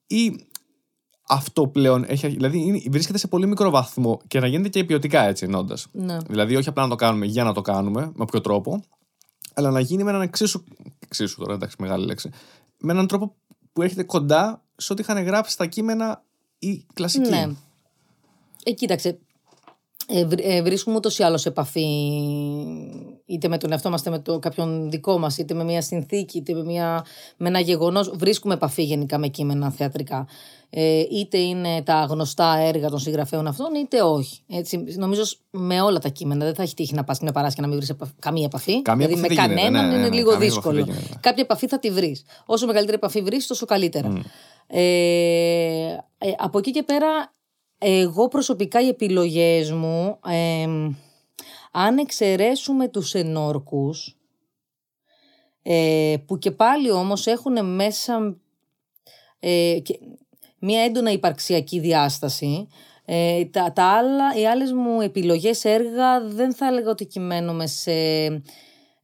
Ή 0.07 0.47
αυτό 1.29 1.67
πλέον 1.67 2.05
έχει, 2.09 2.29
δηλαδή 2.29 2.59
είναι- 2.59 2.83
βρίσκεται 2.91 3.19
σε 3.19 3.29
πολύ 3.29 3.47
μικρό 3.47 3.71
βαθμό 3.71 4.21
και 4.29 4.41
να 4.41 4.47
γίνεται 4.47 4.69
και 4.69 4.85
ποιοτικά 4.85 5.23
έτσι 5.23 5.45
εννοώντας. 5.45 5.87
Ναι. 5.93 6.17
Δηλαδή, 6.29 6.57
όχι 6.57 6.69
απλά 6.69 6.83
να 6.83 6.89
το 6.89 6.95
κάνουμε 6.95 7.27
για 7.27 7.45
να 7.45 7.53
το 7.53 7.61
κάνουμε, 7.61 8.01
με 8.01 8.13
όποιο 8.23 8.41
τρόπο, 8.41 8.83
αλλά 9.55 9.71
να 9.71 9.81
γίνει 9.81 10.03
με 10.03 10.11
έναν 10.11 10.23
εξίσου. 10.23 10.65
εξίσου 10.99 11.37
τώρα, 11.39 11.55
εντάξει, 11.55 11.77
μεγάλη 11.79 12.07
λέξη. 12.07 12.31
Με 12.79 12.93
έναν 12.93 13.07
τρόπο 13.07 13.35
που 13.73 13.83
έρχεται 13.83 14.03
κοντά 14.03 14.63
σε 14.77 14.93
ό,τι 14.93 15.03
είχαν 15.03 15.25
γράψει 15.25 15.53
στα 15.53 15.67
κείμενα 15.67 16.25
οι 16.59 16.87
κλασικοί. 16.95 17.29
Ναι. 17.31 17.47
Ε, 18.65 18.73
κοίταξε. 18.73 19.19
Ε, 20.07 20.27
βρ- 20.27 20.45
ε, 20.45 20.63
βρίσκουμε 20.63 20.97
ούτως 20.97 21.19
ή 21.19 21.23
άλλως 21.23 21.41
σε 21.41 21.49
επαφή 21.49 21.87
είτε 23.29 23.49
με 23.49 23.59
τον 23.59 23.73
εαυτό 23.73 23.91
μας, 23.91 24.01
είτε 24.01 24.11
με 24.11 24.19
το 24.19 24.39
κάποιον 24.39 24.91
δικό 24.91 25.19
μας, 25.19 25.39
είτε 25.39 25.55
με 25.55 25.65
μια 25.65 25.83
συνθήκη, 25.83 26.39
είτε 26.39 26.55
με, 26.55 26.65
μια, 26.65 27.05
με 27.37 27.49
ένα 27.49 27.61
γεγονός. 27.61 28.11
Βρίσκουμε 28.15 28.55
επαφή 28.55 28.83
γενικά 28.83 29.19
με 29.19 29.29
κείμενα 29.29 29.71
θεατρικά. 29.71 30.27
Ε, 30.71 30.99
είτε 31.11 31.39
είναι 31.39 31.83
τα 31.83 32.07
γνωστά 32.11 32.57
έργα 32.59 32.89
των 32.89 32.99
συγγραφέων 32.99 33.47
αυτών, 33.47 33.75
είτε 33.75 34.03
όχι. 34.03 34.41
Έτσι, 34.49 34.85
νομίζω 34.97 35.25
σ- 35.25 35.39
με 35.51 35.81
όλα 35.81 35.99
τα 35.99 36.09
κείμενα 36.09 36.45
δεν 36.45 36.55
θα 36.55 36.63
έχει 36.63 36.75
τύχει 36.75 36.95
να 36.95 37.05
πας 37.05 37.21
μια 37.21 37.33
παράσκεια 37.33 37.63
να 37.63 37.69
μην 37.69 37.77
βρεις 37.77 37.93
καμία 38.19 38.45
επαφή. 38.45 38.83
Καμία 38.83 39.07
δηλαδή 39.07 39.25
επαφή 39.25 39.41
με 39.41 39.43
δεν 39.47 39.55
γίνεται, 39.55 39.69
κανέναν 39.71 39.85
ναι, 39.85 39.91
ναι, 39.93 39.99
είναι 39.99 40.09
ναι, 40.09 40.17
λίγο 40.17 40.31
καμία 40.31 40.47
επαφή 40.47 40.61
δύσκολο. 40.61 40.85
δεν 40.85 40.95
γίνεται. 40.95 41.19
Κάποια 41.21 41.43
επαφή 41.43 41.67
θα 41.67 41.79
τη 41.79 41.91
βρεις. 41.91 42.25
Όσο 42.47 42.67
μεγαλύτερη 42.67 42.97
επαφή 42.97 43.21
βρεις, 43.23 43.47
τόσο 43.47 43.67
καλύτερα. 43.67 44.23
Ε, 44.67 44.81
ε, 46.19 46.31
από 46.39 46.59
εκεί 46.59 46.71
και 46.71 46.83
πέρα, 46.83 47.35
εγώ 47.79 48.29
προσωπικά 48.29 48.81
οι 48.83 48.89
επιλογές 48.89 49.73
μου, 49.73 50.19
ε, 50.31 50.67
αν 51.81 51.99
εξαιρέσουμε 51.99 52.89
τους 52.89 53.15
ενόρκους, 53.15 54.17
ε, 55.63 56.15
που 56.27 56.39
και 56.39 56.51
πάλι 56.51 56.91
όμως 56.91 57.27
έχουν 57.27 57.75
μέσα 57.75 58.37
ε, 59.39 59.79
και 59.83 59.99
μια 60.59 60.83
έντονα 60.83 61.11
υπαρξιακή 61.11 61.81
διάσταση, 61.81 62.69
ε, 63.05 63.45
τα, 63.45 63.73
τα 63.73 63.85
άλλα, 63.85 64.35
οι 64.37 64.47
άλλες 64.47 64.73
μου 64.73 65.01
επιλογές 65.01 65.65
έργα 65.65 66.21
δεν 66.21 66.55
θα 66.55 66.67
έλεγα 66.67 66.91
ότι 66.91 67.07
κυμαίνομαι 67.07 67.67
σε, 67.67 67.93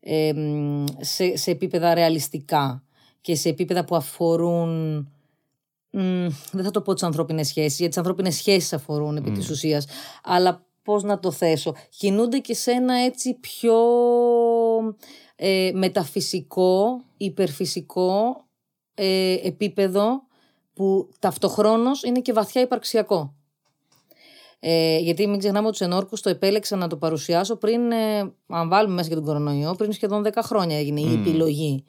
ε, 0.01 0.33
μ, 0.35 0.85
σε, 1.01 1.37
σε 1.37 1.51
επίπεδα 1.51 1.95
ρεαλιστικά 1.95 2.83
και 3.21 3.35
σε 3.35 3.49
επίπεδα 3.49 3.85
που 3.85 3.97
αφορούν 3.97 4.97
μ, 5.91 6.27
δεν 6.53 6.65
θα 6.65 6.71
το 6.71 6.83
πω 6.83 6.95
τις 6.95 7.03
ανθρώπινες 7.03 7.47
σχέσεις, 7.47 7.77
γιατί 7.79 7.89
τις 7.89 7.99
ανθρώπινες 7.99 8.35
σχέσεις 8.35 8.73
αφορούν 8.73 9.17
επί 9.17 9.31
της 9.31 9.51
ουσίας. 9.51 9.87
Αλλά 10.23 10.67
πώς 10.85 11.03
να 11.03 11.19
το 11.19 11.31
θέσω. 11.31 11.75
Κινούνται 11.89 12.39
και 12.39 12.55
σε 12.55 12.71
ένα 12.71 12.95
έτσι 12.95 13.35
πιο 13.35 13.77
ε, 15.37 15.71
μεταφυσικό, 15.75 17.05
υπερφυσικό 17.17 18.45
ε, 18.95 19.37
επίπεδο 19.43 20.23
που 20.75 21.09
ταυτοχρόνως 21.19 22.03
είναι 22.03 22.21
και 22.21 22.33
βαθιά 22.33 22.61
υπαρξιακό. 22.61 23.35
Ε, 24.67 24.99
γιατί 24.99 25.27
μην 25.27 25.39
ξεχνάμε 25.39 25.67
ότι 25.67 25.79
του 25.79 25.85
ενόρκου 25.85 26.17
το 26.21 26.31
επέλεξα 26.31 26.77
να 26.77 26.89
το 26.89 26.97
παρουσιάσω 26.97 27.57
πριν, 27.57 27.93
ε, 27.93 28.19
αν 28.47 28.69
βάλουμε 28.69 28.95
μέσα 28.95 29.09
και 29.09 29.15
τον 29.15 29.25
κορονοϊό, 29.25 29.75
πριν 29.75 29.93
σχεδόν 29.93 30.25
10 30.27 30.31
χρόνια 30.43 30.79
έγινε 30.79 31.01
η 31.01 31.13
επιλογή. 31.13 31.85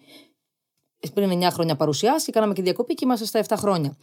Πριν 1.13 1.43
9 1.43 1.47
χρόνια 1.51 1.75
παρουσιάσει, 1.75 2.31
κάναμε 2.31 2.53
και 2.53 2.61
διακοπή 2.61 2.93
και 2.93 3.05
είμαστε 3.05 3.25
στα 3.25 3.43
7 3.47 3.55
χρόνια. 3.57 3.97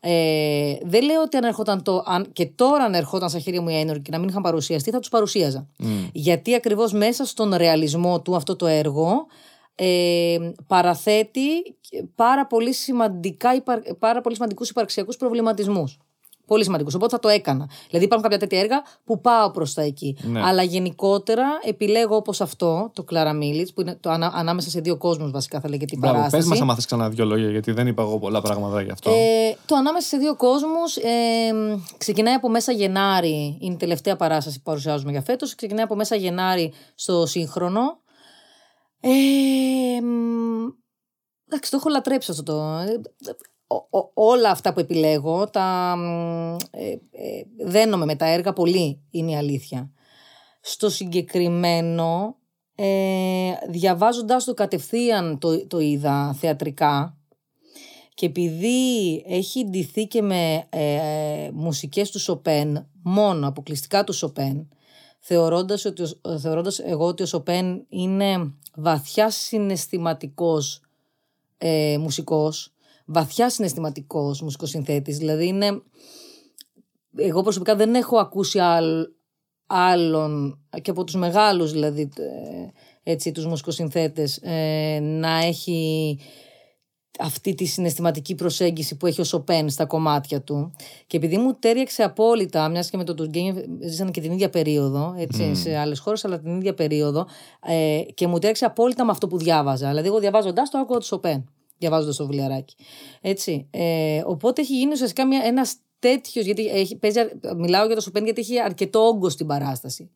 Ε, 0.00 0.74
δεν 0.82 1.04
λέω 1.04 1.22
ότι 1.22 1.36
αν 1.36 1.44
ερχόταν 1.44 1.82
το. 1.82 2.02
Αν, 2.06 2.32
και 2.32 2.46
τώρα 2.46 2.84
αν 2.84 2.94
ερχόταν 2.94 3.28
στα 3.28 3.38
χέρια 3.38 3.62
μου 3.62 3.68
οι 3.68 3.78
ένορκοι 3.78 4.02
και 4.02 4.10
να 4.10 4.18
μην 4.18 4.28
είχαν 4.28 4.42
παρουσιαστεί, 4.42 4.90
θα 4.90 4.98
τους 4.98 5.08
παρουσίαζα. 5.08 5.68
Γιατί 6.12 6.54
ακριβώς 6.54 6.92
μέσα 6.92 7.24
στον 7.24 7.54
ρεαλισμό 7.54 8.20
του 8.20 8.36
αυτό 8.36 8.56
το 8.56 8.66
έργο 8.66 9.26
ε, 9.74 10.36
παραθέτει 10.66 11.40
πάρα 12.14 12.46
πολύ, 12.46 12.72
σημαντικά, 12.72 13.54
υπαρ- 13.54 13.94
πάρα 13.94 14.20
πολύ 14.20 14.34
σημαντικούς 14.34 14.70
υπαρξιακούς 14.70 15.16
προβληματισμούς. 15.16 15.98
Πολύ 16.48 16.64
σημαντικού. 16.64 16.90
Οπότε 16.94 17.10
θα 17.14 17.18
το 17.20 17.28
έκανα. 17.28 17.70
Δηλαδή 17.86 18.04
υπάρχουν 18.04 18.22
κάποια 18.30 18.38
τέτοια 18.48 18.60
έργα 18.60 18.82
που 19.04 19.20
πάω 19.20 19.50
προς 19.50 19.74
τα 19.74 19.82
εκεί. 19.82 20.16
Ναι. 20.22 20.40
Αλλά 20.44 20.62
γενικότερα 20.62 21.44
επιλέγω 21.64 22.16
όπως 22.16 22.40
αυτό, 22.40 22.90
το 22.94 23.02
Κλάρα 23.02 23.32
Μίλιτ, 23.32 23.68
που 23.74 23.80
είναι 23.80 23.96
το 24.00 24.10
ανα- 24.10 24.32
ανάμεσα 24.34 24.70
σε 24.70 24.80
δύο 24.80 24.96
κόσμους 24.96 25.30
βασικά 25.30 25.60
θα 25.60 25.68
λέγεται 25.68 25.94
η 25.94 25.98
Μπράβο, 26.00 26.14
πες 26.14 26.22
παράσταση. 26.24 26.48
μας 26.48 26.60
αν 26.60 26.66
μάθεις 26.66 26.84
ξανά 26.86 27.08
δύο 27.08 27.24
λόγια, 27.24 27.50
γιατί 27.50 27.72
δεν 27.72 27.86
είπα 27.86 28.02
εγώ 28.02 28.18
πολλά 28.18 28.40
πράγματα 28.40 28.82
γι' 28.82 28.90
αυτό. 28.90 29.10
Ε, 29.10 29.56
το 29.66 29.74
ανάμεσα 29.74 30.06
σε 30.08 30.16
δύο 30.16 30.36
κόσμους 30.36 30.96
ε, 30.96 31.10
ξεκινάει 31.98 32.34
από 32.34 32.48
μέσα 32.48 32.72
Γενάρη, 32.72 33.58
είναι 33.60 33.74
η 33.74 33.76
τελευταία 33.76 34.16
παράσταση 34.16 34.56
που 34.56 34.62
παρουσιάζουμε 34.64 35.10
για 35.10 35.22
φέτος, 35.22 35.54
ξεκινάει 35.54 35.84
από 35.84 35.94
μέσα 35.94 36.16
Γενάρη 36.16 36.72
στο 36.94 37.26
σύγχρονο. 37.26 37.80
Ε, 39.00 39.10
μ, 40.02 40.66
Εντάξει, 41.50 41.70
το 41.70 41.76
έχω 41.76 41.88
λατρέψει 41.88 42.30
αυτό 42.30 42.42
το. 42.42 42.54
Ε, 43.68 43.74
ο- 43.74 43.98
ο- 43.98 44.10
όλα 44.14 44.50
αυτά 44.50 44.72
που 44.72 44.80
επιλέγω 44.80 45.50
τα 45.50 45.94
μ, 45.98 46.56
ε, 46.70 46.88
ε, 46.90 46.98
δένομαι 47.64 48.04
με 48.04 48.16
τα 48.16 48.26
έργα 48.26 48.52
πολύ, 48.52 49.00
είναι 49.10 49.30
η 49.30 49.36
αλήθεια. 49.36 49.90
Στο 50.60 50.88
συγκεκριμένο, 50.90 52.36
ε, 52.74 53.52
διαβάζοντας 53.68 54.44
το 54.44 54.54
κατευθείαν 54.54 55.38
το, 55.38 55.66
το 55.66 55.78
είδα 55.78 56.34
θεατρικά 56.38 57.16
και 58.14 58.26
επειδή 58.26 59.22
έχει 59.26 59.64
ντυθεί 59.64 60.06
και 60.06 60.22
με 60.22 60.66
ε, 60.68 61.50
μουσικές 61.52 62.10
του 62.10 62.18
Σοπέν, 62.20 62.86
μόνο 63.02 63.48
αποκλειστικά 63.48 64.04
του 64.04 64.12
Σοπέν, 64.12 64.68
θεωρώντας, 65.18 65.84
ότι, 65.84 66.02
ο- 66.22 66.38
θεωρώντας 66.38 66.78
εγώ 66.78 67.06
ότι 67.06 67.22
ο 67.22 67.26
Σοπέν 67.26 67.84
είναι 67.88 68.52
βαθιά 68.74 69.30
συναισθηματικός 69.30 70.80
ε, 71.58 71.96
μουσικός, 72.00 72.72
βαθιά 73.08 73.50
συναισθηματικός 73.50 74.42
μουσικός 74.42 74.70
συνθέτης, 74.70 75.18
δηλαδή 75.18 75.46
είναι... 75.46 75.82
Εγώ 77.16 77.42
προσωπικά 77.42 77.76
δεν 77.76 77.94
έχω 77.94 78.18
ακούσει 78.18 78.58
άλλ, 78.58 79.06
άλλον 79.66 80.58
και 80.82 80.90
από 80.90 81.04
τους 81.04 81.14
μεγάλους 81.14 81.72
δηλαδή 81.72 82.08
ε, 82.16 83.10
έτσι, 83.10 83.32
τους 83.32 83.46
μουσικοσυνθέτες 83.46 84.36
ε, 84.36 84.98
να 85.00 85.38
έχει 85.38 86.18
αυτή 87.18 87.54
τη 87.54 87.64
συναισθηματική 87.64 88.34
προσέγγιση 88.34 88.96
που 88.96 89.06
έχει 89.06 89.20
ο 89.20 89.24
Σοπέν 89.24 89.68
στα 89.68 89.86
κομμάτια 89.86 90.42
του. 90.42 90.72
Και 91.06 91.16
επειδή 91.16 91.36
μου 91.36 91.54
τέριαξε 91.58 92.02
απόλυτα, 92.02 92.68
μιας 92.68 92.90
και 92.90 92.96
με 92.96 93.04
τον 93.04 93.16
Τουργκένιεφ 93.16 93.56
ζήσανε 93.80 94.10
και 94.10 94.20
την 94.20 94.32
ίδια 94.32 94.50
περίοδο, 94.50 95.14
έτσι, 95.18 95.54
σε 95.54 95.76
άλλες 95.76 95.98
χώρες, 95.98 96.24
αλλά 96.24 96.40
την 96.40 96.56
ίδια 96.56 96.74
περίοδο, 96.74 97.26
ε, 97.66 98.00
και 98.14 98.26
μου 98.26 98.38
τέριαξε 98.38 98.64
απόλυτα 98.64 99.04
με 99.04 99.10
αυτό 99.10 99.26
που 99.26 99.38
διάβαζα. 99.38 99.88
Δηλαδή, 99.88 100.08
εγώ 100.08 100.18
διαβάζοντάς 100.18 100.70
το 100.70 100.78
άκουγα 100.78 100.98
του 100.98 101.04
Σοπέν, 101.04 101.50
διαβάζοντας 101.78 102.16
το 102.16 102.26
βιβλιαράκι. 102.26 102.74
Έτσι. 103.20 103.66
Ε, 103.70 104.22
οπότε 104.26 104.60
έχει 104.60 104.76
γίνει 104.76 104.92
ουσιαστικά 104.92 105.24
ένας 105.44 105.74
τέτοιος. 105.98 106.44
Γιατί 106.44 106.66
έχει, 106.66 106.96
παίζει, 106.96 107.20
αρ- 107.20 107.56
μιλάω 107.56 107.86
για 107.86 107.94
το 107.94 108.00
Σοπέν 108.00 108.24
γιατί 108.24 108.40
έχει 108.40 108.60
αρκετό 108.60 109.00
όγκο 109.00 109.28
στην 109.28 109.46
παράσταση. 109.46 110.10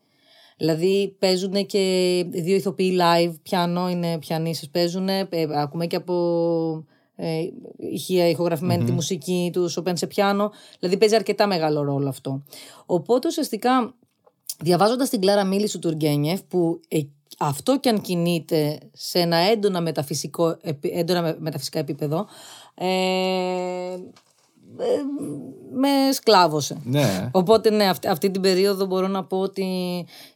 Δηλαδή 0.57 1.17
παίζουν 1.19 1.67
και 1.67 2.25
δύο 2.29 2.55
ηθοποιοί 2.55 2.99
live, 3.01 3.35
πιάνο 3.43 3.91
είναι 3.91 4.19
πιανίστες, 4.19 4.69
παίζουν, 4.69 5.09
ε, 5.09 5.29
ακούμε 5.55 5.87
και 5.87 5.97
από 5.97 6.85
ε, 7.17 7.49
ηχεία 7.77 8.29
ηχογραφημένη 8.29 8.85
τη 8.85 8.93
μουσική 8.93 9.51
του 9.53 9.69
Σοπέν 9.69 9.97
σε 9.97 10.07
πιάνο, 10.07 10.51
δηλαδή 10.79 10.99
παίζει 10.99 11.15
αρκετά 11.15 11.47
μεγάλο 11.47 11.83
ρόλο 11.83 12.09
αυτό. 12.09 12.43
Οπότε 12.87 13.29
ουσιαστικά 13.29 13.95
διαβάζοντας 14.61 15.09
την 15.09 15.21
Κλάρα 15.21 15.45
Μίλης 15.45 15.73
του 15.73 15.79
Τουργκένιεφ 15.79 16.43
που 16.43 16.81
ε, 16.89 17.01
αυτό 17.39 17.79
και 17.81 17.89
αν 17.89 18.01
κινείται 18.01 18.79
σε 18.93 19.19
ένα 19.19 19.37
έντονα, 19.37 19.81
μεταφυσικό, 19.81 20.57
επι- 20.63 20.97
έντονα 20.97 21.23
με- 21.23 21.37
μεταφυσικά 21.39 21.79
επίπεδο 21.79 22.27
ε, 22.75 22.85
ε, 24.79 24.87
με 25.73 25.89
σκλάβωσε. 26.13 26.77
Ναι. 26.85 27.29
Οπότε 27.33 27.71
ναι, 27.71 27.89
αυτή, 27.89 28.09
αυτή 28.09 28.31
την 28.31 28.41
περίοδο 28.41 28.85
μπορώ 28.87 29.07
να 29.09 29.25
πω 29.25 29.39
ότι 29.39 29.67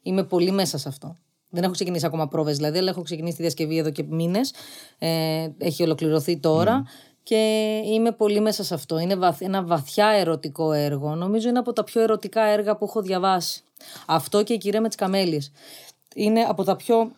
είμαι 0.02 0.22
πολύ 0.24 0.50
μέσα 0.50 0.78
σε 0.78 0.88
αυτό. 0.88 1.16
Δεν 1.50 1.62
έχω 1.64 1.72
ξεκινήσει 1.72 2.06
ακόμα 2.06 2.28
πρόβες 2.28 2.56
δηλαδή, 2.56 2.78
αλλά 2.78 2.90
έχω 2.90 3.02
ξεκινήσει 3.02 3.36
τη 3.36 3.42
διασκευή 3.42 3.76
εδώ 3.78 3.90
και 3.90 4.02
μήνες. 4.08 4.52
Ε, 4.98 5.48
έχει 5.58 5.82
ολοκληρωθεί 5.82 6.36
τώρα. 6.38 6.84
Και 7.22 7.80
είμαι 7.84 8.12
πολύ 8.12 8.40
μέσα 8.40 8.64
σε 8.64 8.74
αυτό. 8.74 8.98
Είναι 8.98 9.16
βαθ- 9.16 9.42
ένα 9.42 9.62
βαθιά 9.64 10.06
ερωτικό 10.08 10.72
έργο. 10.72 11.14
Νομίζω 11.14 11.48
είναι 11.48 11.58
από 11.58 11.72
τα 11.72 11.84
πιο 11.84 12.00
ερωτικά 12.00 12.42
έργα 12.42 12.76
που 12.76 12.84
έχω 12.84 13.02
διαβάσει. 13.02 13.62
Αυτό 14.06 14.42
και 14.42 14.52
η 14.52 14.58
κυρία 14.58 14.80
με 14.80 14.86
τις 14.88 14.96
καμέλειες. 14.96 15.52
Είναι 16.18 16.40
από 16.40 16.64
τα 16.64 16.76
πιο 16.76 17.10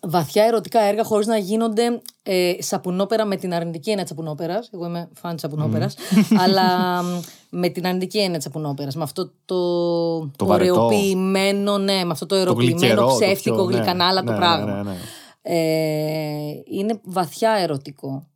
βαθιά 0.00 0.44
ερωτικά 0.44 0.80
έργα 0.80 1.04
χωρίς 1.04 1.26
να 1.26 1.36
γίνονται 1.36 2.00
ε, 2.22 2.52
σαπουνόπερα 2.58 3.24
με 3.24 3.36
την 3.36 3.54
αρνητική 3.54 3.88
έννοια 3.90 4.04
της 4.04 4.12
σαπουνόπερας. 4.12 4.68
Εγώ 4.72 4.86
είμαι 4.86 5.08
φαν 5.14 5.32
της 5.32 5.40
σαπουνόπερας. 5.40 5.94
αλλά 6.38 7.02
μ, 7.02 7.20
με 7.50 7.68
την 7.68 7.86
αρνητική 7.86 8.18
έννοια 8.18 8.34
της 8.36 8.44
σαπουνόπερας. 8.44 8.96
Με 8.96 9.02
αυτό 9.02 9.30
το, 9.44 10.18
Το 10.36 10.46
βαρετό. 10.46 10.74
ωρεοποιημένο, 10.74 11.78
ναι, 11.78 12.04
με 12.04 12.12
αυτό 12.12 12.26
το 12.26 12.36
ωρεοποιημένο 12.40 12.78
γλυκερό, 12.78 13.06
το 13.08 13.14
ψεύτικο 13.14 13.54
πιο- 13.56 13.64
ναι, 13.66 13.76
γλυκανάλατο 13.76 14.26
ναι, 14.26 14.32
ναι, 14.32 14.38
πράγμα. 14.38 14.74
ναι, 14.74 14.82
ναι. 14.90 14.96
Ε, 15.42 16.62
είναι 16.64 17.00
βαθιά 17.04 17.50
ερωτικό. 17.50 18.26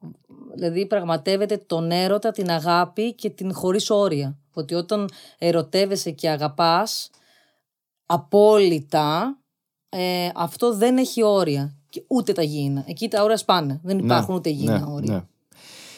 Δηλαδή 0.55 0.87
πραγματεύεται 0.87 1.57
τον 1.67 1.91
έρωτα, 1.91 2.31
την 2.31 2.51
αγάπη 2.51 3.15
και 3.15 3.31
την 3.31 3.55
χωρίς 3.55 3.91
όρια. 3.91 4.37
Ότι 4.55 4.75
όταν 4.75 5.09
ερωτεύεσαι 5.39 6.11
και 6.11 6.29
αγαπάς 6.29 7.11
απόλυτα, 8.12 9.39
ε, 9.89 10.28
αυτό 10.34 10.74
δεν 10.74 10.97
έχει 10.98 11.22
όρια. 11.22 11.76
Και 11.89 12.05
ούτε 12.06 12.32
τα 12.32 12.43
γήινα. 12.43 12.84
Εκεί 12.86 13.09
τα 13.09 13.22
όρια 13.22 13.36
σπάνε. 13.36 13.80
Δεν 13.82 13.98
υπάρχουν 13.98 14.34
ούτε 14.34 14.51
γήινα 14.51 14.78
ναι, 14.78 14.84
όρια. 14.93 15.14
ναι. 15.14 15.22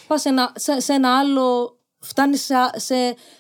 Πας 0.07 0.21
σε 0.21 0.29
ένα, 0.29 0.53
σε, 0.55 0.81
σε 0.81 0.93
ένα 0.93 1.19
άλλο... 1.19 1.77
Φτάνεις 1.99 2.45
σε, 2.45 2.55
σε 2.75 2.95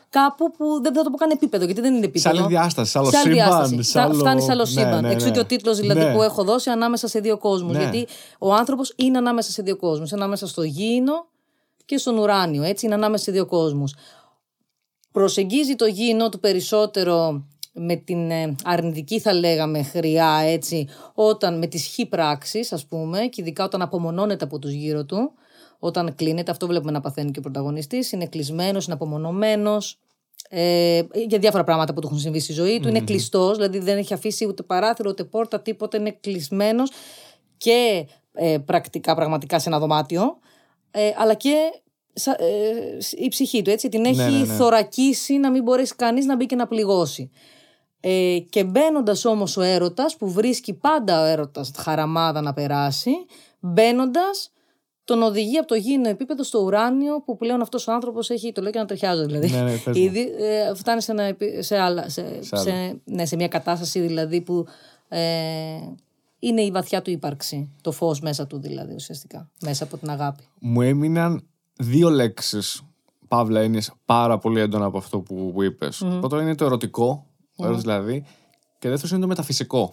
κάπου 0.09 0.51
που 0.51 0.81
δεν 0.83 0.95
θα 0.95 1.03
το 1.03 1.11
πω 1.11 1.17
καν 1.17 1.31
επίπεδο, 1.31 1.65
γιατί 1.65 1.81
δεν 1.81 1.91
είναι 1.95 2.03
Σε 2.03 2.09
επίπεδο. 2.09 2.39
άλλη 2.39 2.47
διάσταση, 2.47 2.91
σε 2.91 2.99
άλλο 2.99 3.11
Σε 3.11 3.17
άλλη 3.17 3.27
σύμπαν. 3.35 3.49
διάσταση. 3.49 3.83
σε 3.83 3.91
Φτα- 3.91 4.03
άλλο- 4.03 4.15
Φτάνεις 4.15 4.45
σε 4.45 4.51
άλλο 4.51 4.61
Ναι, 4.63 4.69
σύμπαν. 4.69 5.03
ναι, 5.03 5.11
Εξού 5.13 5.27
ναι. 5.27 5.33
και 5.33 5.39
ο 5.39 5.45
τίτλος 5.45 5.79
δηλαδή 5.81 6.01
Ναι. 6.01 6.13
που 6.15 6.23
έχω 6.23 6.45
δώσει 6.45 6.71
ανάμεσα 6.71 7.09
σε 7.09 7.21
δύο 7.21 7.39
κόσμους. 7.39 7.73
Ναι. 7.73 7.79
Γιατί 7.79 8.07
ο 8.39 8.55
άνθρωπος 8.55 8.93
είναι 8.97 9.19
ανάμεσα 9.19 9.51
σε 9.51 9.63
δύο 9.63 9.77
κόσμους. 9.77 10.13
Ανάμεσα 10.13 10.47
στο 10.47 10.63
γήινο 10.63 11.27
και 11.85 11.99
στον 11.99 12.19
ουράνιο. 12.19 12.63
Έτσι 12.63 12.87
είναι 12.87 12.95
ανάμεσα 12.95 13.25
σε 13.25 13.33
δύο 13.33 13.47
κόσμους. 13.47 13.95
Προσεγγίζει 15.13 15.75
το 15.77 15.87
γήινο 15.87 16.29
του 16.29 16.41
περισσότερο 16.41 17.45
με 17.77 17.97
την 17.97 18.31
ε, 18.31 18.55
αρνητική 18.65 19.21
θα 19.21 19.33
λέγαμε 19.33 19.83
χρειά 19.83 20.41
έτσι 20.45 20.89
όταν 21.15 21.59
με 21.59 21.67
τις 21.67 21.85
χι 21.85 22.07
πράξεις 22.07 22.73
ας 22.73 22.87
πούμε 22.87 23.19
και 23.19 23.41
ειδικά 23.41 23.65
όταν 23.65 23.83
απομονώνεται 23.83 24.45
από 24.45 24.59
τους 24.59 24.73
γύρω 24.73 25.05
του 25.05 25.33
όταν 25.79 26.15
κλείνεται, 26.15 26.51
αυτό 26.51 26.67
βλέπουμε 26.67 26.93
να 26.93 27.01
παθαίνει 27.01 27.31
και 27.31 27.39
ο 27.39 27.43
πρωταγωνιστής 27.43 28.13
είναι 28.13 28.27
κλεισμένος, 28.27 28.85
είναι 28.85 28.95
απομονωμένος 28.95 29.99
ε, 30.49 31.03
για 31.29 31.39
διάφορα 31.39 31.65
πράγματα 31.65 31.95
που 31.95 32.01
του 32.01 32.07
έχουν 32.07 32.19
συμβεί 32.19 32.41
στη 32.41 32.53
ζωή 32.53 32.81
του. 32.81 32.89
Είναι 32.89 33.01
κλειστός, 33.01 33.57
δηλαδή 33.57 33.79
δεν 33.79 33.99
έχει 33.99 34.15
αφήσει 34.15 34.47
ούτε 34.47 34.63
παράθυρο 34.63 35.11
ούτε 35.11 35.25
πόρτα, 35.25 35.61
τίποτα. 35.61 35.97
Είναι 35.97 36.17
κλεισμένος 36.21 36.91
και 37.57 38.07
ε, 38.33 38.59
πρακτικά, 38.65 39.15
πραγματικά 39.15 39.59
σε 39.59 39.69
ένα 39.69 39.79
δωμάτιο, 39.79 40.39
ε, 40.91 41.11
αλλά 41.17 41.35
και 41.35 41.57
σα- 42.13 42.33
ε, 42.33 42.99
η 43.11 43.29
ψυχή 43.29 43.63
του, 43.63 43.71
έτσι. 43.71 43.89
Την 43.89 44.05
έχει 44.05 44.17
ναι, 44.17 44.39
ναι. 44.39 44.45
θωρακίσει 44.45 45.39
να 45.39 45.51
μην 45.51 45.63
μπορέσει 45.63 45.95
κανείς 45.95 46.25
να 46.25 46.37
μπει 46.37 46.47
και 46.47 46.57
να 46.57 46.67
πληγώσει. 46.67 47.31
Ε, 48.07 48.39
και 48.51 48.65
μπαίνοντας 48.65 49.25
όμως 49.25 49.57
ο 49.57 49.61
έρωτας, 49.63 50.17
που 50.17 50.31
βρίσκει 50.31 50.73
πάντα 50.75 51.21
ο 51.21 51.25
έρωτας 51.25 51.71
χαραμάδα 51.77 52.41
να 52.41 52.53
περάσει, 52.53 53.11
μπαίνοντας, 53.61 54.51
τον 55.05 55.23
οδηγεί 55.23 55.59
από 55.59 55.67
το 55.67 55.75
γήινο 55.75 56.09
επίπεδο 56.09 56.43
στο 56.43 56.59
ουράνιο, 56.59 57.21
που 57.25 57.37
πλέον 57.37 57.61
αυτός 57.61 57.87
ο 57.89 57.93
άνθρωπος 57.93 58.31
έχει. 58.31 58.53
Το 58.53 58.63
λέω 58.63 58.71
και 58.71 58.79
να 58.79 58.85
τριχιάζω 58.85 59.25
δηλαδή. 59.27 59.51
Ναι, 59.51 59.63
ναι, 59.63 59.71
πες 59.77 59.97
μου. 59.97 60.03
Ήδη 60.03 60.21
ε, 60.39 60.75
φτάνει 60.75 61.03
σε, 61.03 61.13
ένα, 61.13 61.23
επί- 61.23 61.63
σε, 61.63 61.79
άλλα, 61.79 62.09
σε, 62.09 62.43
Σε 62.43 62.49
άλλο. 62.57 62.63
σε, 62.63 63.01
ναι, 63.05 63.27
σε 63.27 63.37
μια 63.37 63.49
κατάσταση 63.49 64.01
δηλαδή 64.01 64.41
που 64.41 64.67
ε, 65.09 65.21
είναι 66.39 66.61
η 66.61 66.71
βαθιά 66.71 67.03
του 67.03 67.11
ύπαρξη. 67.11 67.71
Το 67.81 67.93
φως 67.93 68.21
μέσα 68.21 68.47
του 68.47 68.59
δηλαδή 68.61 68.95
ουσιαστικά. 68.95 69.51
Μέσα 69.61 69.85
από 69.85 69.97
την 69.97 70.11
αγάπη. 70.11 70.45
Μου 70.59 70.83
έμειναν 70.83 71.47
δύο 71.77 72.09
λέξεις, 72.11 72.83
παύλα 73.29 73.61
έννοιε, 73.61 73.81
πάρα 74.05 74.39
πολύ 74.39 74.61
έντονα 74.61 74.85
από 74.85 74.99
αυτό 74.99 75.21
που, 75.21 75.51
που 75.55 75.63
είπες. 75.63 76.05
Πρώτο 76.21 76.41
είναι 76.41 76.55
το 76.55 76.65
ερωτικό, 76.65 77.27
ο 77.57 77.65
έρωτας 77.65 77.83
δηλαδή, 77.83 78.25
και 78.85 78.91
δεύτερος 78.91 79.13
είναι 79.13 79.21
το 79.21 79.27
μεταφυσικό. 79.27 79.93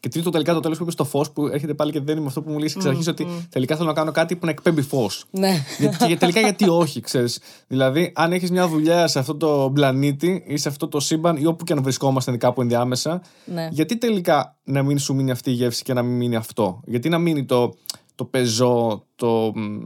Και 0.00 0.08
τρίτο, 0.08 0.30
τελικά 0.30 0.54
το 0.54 0.60
τέλος 0.60 0.76
που 0.76 0.82
είπες 0.82 0.94
το 0.94 1.04
φως, 1.04 1.30
που 1.30 1.46
έρχεται 1.46 1.74
πάλι 1.74 1.92
και 1.92 2.00
δεν 2.00 2.16
είμαι 2.16 2.26
αυτό 2.26 2.42
που 2.42 2.50
μου 2.50 2.58
λέει 2.58 2.72
εξ 2.76 2.86
αρχής, 2.86 3.06
ότι 3.08 3.26
τελικά 3.50 3.76
θέλω 3.76 3.88
να 3.88 3.94
κάνω 3.94 4.12
κάτι 4.12 4.36
που 4.36 4.44
να 4.44 4.50
εκπέμπει 4.50 4.82
φως. 4.82 5.24
Ναι. 5.30 5.64
γιατί, 5.78 6.06
και 6.06 6.16
τελικά 6.16 6.40
γιατί 6.40 6.68
όχι, 6.68 7.00
ξέρεις. 7.00 7.40
Δηλαδή, 7.66 8.12
αν 8.14 8.32
έχεις 8.32 8.50
μια 8.50 8.68
δουλειά 8.68 9.06
σε 9.06 9.18
αυτό 9.18 9.36
το 9.36 9.70
πλανήτη 9.74 10.44
ή 10.46 10.56
σε 10.56 10.68
αυτό 10.68 10.88
το 10.88 11.00
σύμπαν 11.00 11.36
ή 11.36 11.46
όπου 11.46 11.64
και 11.64 11.72
αν 11.72 11.82
βρισκόμαστε 11.82 12.36
κάπου 12.36 12.60
ενδιάμεσα, 12.60 13.22
ναι. 13.44 13.68
γιατί 13.72 13.96
τελικά 13.96 14.56
να 14.64 14.82
μην 14.82 14.98
σου 14.98 15.14
μείνει 15.14 15.30
αυτή 15.30 15.50
η 15.50 15.54
γεύση 15.54 15.82
και 15.82 15.92
να 15.92 16.02
μην 16.02 16.16
μείνει 16.16 16.36
αυτό; 16.36 16.80
Γιατί 16.84 17.08
να 17.08 17.18
μείνει 17.18 17.44
το, 17.44 17.74
το 18.14 18.24
πεζό, 18.24 19.04
το 19.16 19.52
μ, 19.54 19.78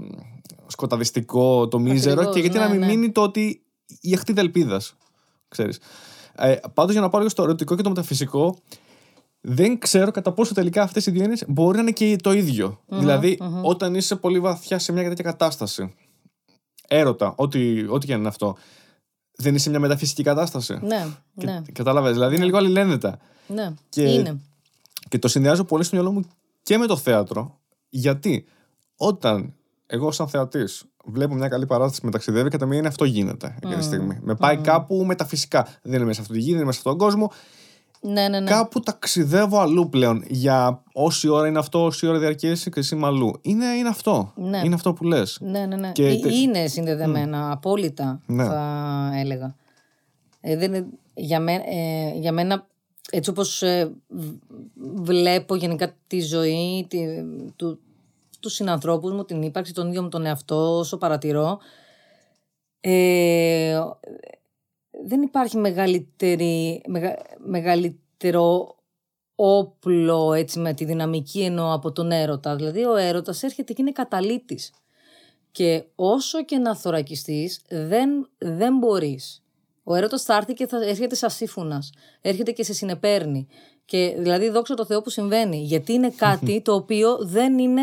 σκοταδιστικό, 0.66 1.68
το 1.68 1.78
μίζερο 1.78 2.12
Ακριβώς, 2.12 2.34
και 2.34 2.40
γιατί 2.40 2.58
ναι, 2.58 2.64
να 2.64 2.70
μην 2.70 2.80
ναι. 2.80 2.86
μείνει 2.86 3.10
το 3.10 3.22
ότι 3.22 3.62
η 4.00 4.14
αχτίδα 4.14 4.40
ελπίδας. 4.40 4.94
Ξέρεις. 5.48 5.78
Ε, 6.34 6.56
Πάντως, 6.74 6.92
για 6.92 7.00
να 7.00 7.08
πάω 7.08 7.20
λίγο 7.20 7.32
στο 7.32 7.42
ερωτικό 7.42 7.76
και 7.76 7.82
το 7.82 7.88
μεταφυσικό, 7.88 8.56
δεν 9.40 9.78
ξέρω 9.78 10.10
κατά 10.10 10.32
πόσο 10.32 10.54
τελικά 10.54 10.82
αυτές 10.82 11.06
οι 11.06 11.10
δύο 11.10 11.22
έννοιες 11.22 11.44
μπορεί 11.48 11.76
να 11.76 11.82
είναι 11.82 11.90
και 11.92 12.16
το 12.22 12.32
ιδιο 12.32 12.80
δηλαδη 12.86 13.38
όταν 13.62 13.94
είσαι 13.94 14.16
πολύ 14.16 14.40
βαθιά 14.40 14.78
σε 14.78 14.92
μια 14.92 15.02
τέτοια 15.08 15.24
κατάσταση, 15.24 15.94
έρωτα, 16.88 17.32
ό,τι, 17.36 17.84
ό,τι 17.88 18.06
και 18.06 18.12
αν 18.12 18.18
είναι 18.18 18.28
αυτό, 18.28 18.56
δεν 19.36 19.54
είσαι 19.54 19.64
σε 19.64 19.70
μια 19.70 19.78
μεταφυσική 19.80 20.22
κατάσταση. 20.22 20.78
Ναι, 20.82 21.06
ναι, 21.34 21.62
Κατάλαβε. 21.72 22.12
Δηλαδή 22.12 22.36
είναι 22.36 22.44
λίγο 22.44 22.56
αλληλένδετα. 22.56 23.18
ναι. 23.46 23.72
Και- 23.88 24.02
Είναι. 24.12 24.40
Και 25.08 25.18
το 25.18 25.28
συνδυάζω 25.28 25.64
πολύ 25.64 25.84
στο 25.84 25.96
μυαλό 25.96 26.12
μου 26.12 26.22
και 26.62 26.78
με 26.78 26.86
το 26.86 26.96
θέατρο. 26.96 27.58
Γιατί 27.88 28.44
όταν 28.96 29.54
εγώ, 29.94 30.10
σαν 30.10 30.28
θεατής, 30.28 30.84
βλέπω 31.04 31.34
μια 31.34 31.48
καλή 31.48 31.66
παράσταση 31.66 32.00
με 32.04 32.10
ταξιδεύει, 32.10 32.48
κατά 32.48 32.66
μία 32.66 32.78
είναι 32.78 32.88
αυτό 32.88 33.04
γίνεται 33.04 33.54
εκείνη 33.56 33.74
τη 33.76 33.84
στιγμή. 33.84 34.18
Με 34.22 34.34
πάει 34.34 34.56
κάπου 34.56 35.04
μεταφυσικά. 35.06 35.68
Δεν 35.82 35.92
είναι 35.94 36.04
μέσα 36.04 36.14
σε 36.14 36.20
αυτή 36.20 36.32
τη 36.32 36.38
γη, 36.38 36.46
δεν 36.48 36.56
είναι 36.56 36.64
μέσα 36.64 36.80
σε 36.80 36.88
αυτόν 36.88 36.98
τον 36.98 37.06
κόσμο. 37.08 37.30
Ναι, 38.00 38.28
ναι, 38.28 38.40
ναι. 38.40 38.50
κάπου 38.50 38.80
ταξιδεύω 38.80 39.58
αλλού 39.60 39.88
πλέον. 39.88 40.24
Για 40.28 40.82
όση 40.92 41.28
ώρα 41.28 41.46
είναι 41.48 41.58
αυτό, 41.58 41.84
όση 41.84 42.06
ώρα 42.06 42.18
διαρκέσει 42.18 42.70
και 42.70 42.80
εσύ 42.80 42.94
είμαι 42.94 43.06
αλλού. 43.06 43.32
Είναι, 43.42 43.66
είναι 43.66 43.88
αυτό. 43.88 44.32
Ναι. 44.36 44.60
Είναι 44.64 44.74
αυτό 44.74 44.92
που 44.92 45.04
λες. 45.04 45.38
Ναι, 45.40 45.66
ναι, 45.66 45.76
ναι. 45.76 45.92
Και 45.92 46.06
Ε, 46.06 46.16
τε- 46.18 46.32
Είναι 46.32 46.66
συνδεδεμένα, 46.66 47.50
απόλυτα 47.52 48.20
Ναι. 48.26 48.44
θα 48.44 49.10
έλεγα. 49.14 49.54
Ε, 50.40 50.56
δεν 50.56 50.74
είναι- 50.74 50.86
για, 51.14 51.40
μέ- 51.40 51.64
ε, 51.66 52.18
για 52.18 52.32
μένα, 52.32 52.66
έτσι 53.10 53.30
όπως 53.30 53.62
ε, 53.62 53.92
β- 54.08 54.34
βλέπω 55.02 55.54
γενικά 55.54 55.94
τη 56.06 56.20
ζωή 56.20 56.86
τη, 56.88 56.98
του, 57.56 57.78
τους 58.42 58.54
συνανθρώπους 58.54 59.12
μου, 59.12 59.24
την 59.24 59.42
ύπαρξη, 59.42 59.72
τον 59.72 59.88
ίδιο 59.88 60.02
μου 60.02 60.08
τον 60.08 60.26
εαυτό, 60.26 60.78
όσο 60.78 60.96
παρατηρώ, 60.98 61.58
ε, 62.80 63.80
δεν 65.04 65.22
υπάρχει 65.22 65.56
μεγαλύτερη, 65.56 66.82
μεγα, 66.86 67.16
μεγαλύτερο 67.38 68.76
όπλο 69.34 70.32
έτσι 70.32 70.58
με 70.58 70.74
τη 70.74 70.84
δυναμική 70.84 71.40
εννοώ 71.40 71.72
από 71.72 71.92
τον 71.92 72.10
έρωτα. 72.10 72.56
Δηλαδή 72.56 72.84
ο 72.84 72.96
έρωτας 72.96 73.42
έρχεται 73.42 73.72
και 73.72 73.82
είναι 73.82 73.92
καταλήτης. 73.92 74.72
Και 75.52 75.84
όσο 75.94 76.44
και 76.44 76.58
να 76.58 76.76
θωρακιστείς 76.76 77.62
δεν, 77.68 78.28
δεν 78.38 78.76
μπορείς. 78.76 79.42
Ο 79.82 79.94
έρωτας 79.94 80.22
θα 80.22 80.36
έρθει 80.36 80.52
και 80.52 80.66
θα 80.66 80.84
έρχεται 80.84 81.14
σαν 81.14 81.30
σύμφωνας. 81.30 81.92
Έρχεται 82.20 82.50
και 82.50 82.64
σε 82.64 82.72
συνεπέρνει. 82.72 83.46
Και 83.84 84.14
δηλαδή 84.18 84.48
δόξα 84.48 84.74
τω 84.74 84.84
Θεώ 84.84 85.02
που 85.02 85.10
συμβαίνει. 85.10 85.56
Γιατί 85.56 85.92
είναι 85.92 86.10
κάτι 86.10 86.60
το 86.64 86.74
οποίο 86.74 87.16
δεν 87.20 87.58
είναι 87.58 87.82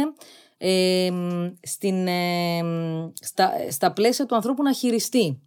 ε, 0.61 1.10
μ, 1.11 1.48
στην, 1.61 2.07
ε, 2.07 2.64
μ, 2.64 3.10
στα, 3.14 3.52
στα 3.69 3.94
πλαίσια 3.94 4.26
του 4.26 4.36
ανθρώπου 4.36 4.64
να 4.64 4.73
χειριστεί. 4.73 5.41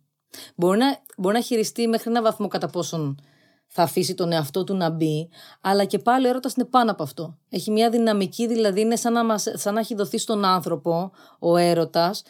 Μπορεί 0.57 0.79
να, 0.79 1.03
μπορεί 1.17 1.35
να 1.35 1.43
χειριστεί 1.43 1.87
μέχρι 1.89 2.11
ένα 2.11 2.23
βαθμό 2.23 2.49
κατά 2.49 2.69
πόσον 2.69 3.19
θα 3.67 3.83
αφήσει 3.83 4.15
τον 4.15 4.33
εαυτό 4.33 4.65
του 4.65 4.75
να 4.75 4.91
μπει, 4.91 5.29
αλλά 5.61 5.85
και 5.85 5.99
πάλι 5.99 6.27
ο 6.27 6.29
έρωτας 6.29 6.55
είναι 6.55 6.67
πάνω 6.67 6.91
από 6.91 7.03
αυτό. 7.03 7.39
Έχει 7.49 7.71
μια 7.71 7.91
δυναμική, 7.91 8.47
δηλαδή 8.47 8.81
είναι 8.81 8.97
σαν 8.97 9.13
να, 9.13 9.25
μας, 9.25 9.47
σαν 9.53 9.75
να 9.75 9.81
έχει 9.81 9.95
δοθεί 9.95 10.19
στον 10.19 10.45
άνθρωπο 10.45 11.11
ο 11.39 11.57
έρωτας 11.57 12.23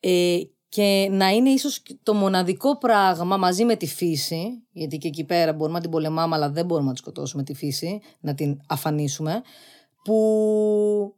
ε, 0.00 0.38
και 0.68 1.08
να 1.10 1.28
είναι 1.28 1.50
ίσως 1.50 1.82
το 2.02 2.14
μοναδικό 2.14 2.78
πράγμα 2.78 3.36
μαζί 3.36 3.64
με 3.64 3.76
τη 3.76 3.86
φύση, 3.86 4.62
γιατί 4.72 4.98
και 4.98 5.08
εκεί 5.08 5.24
πέρα 5.24 5.52
μπορούμε 5.52 5.76
να 5.76 5.82
την 5.82 5.90
πολεμάμε, 5.90 6.34
αλλά 6.34 6.50
δεν 6.50 6.66
μπορούμε 6.66 6.86
να 6.86 6.92
τη 6.92 6.98
σκοτώσουμε 6.98 7.42
τη 7.42 7.54
φύση, 7.54 8.00
να 8.20 8.34
την 8.34 8.60
αφανίσουμε, 8.68 9.42
που 10.04 11.14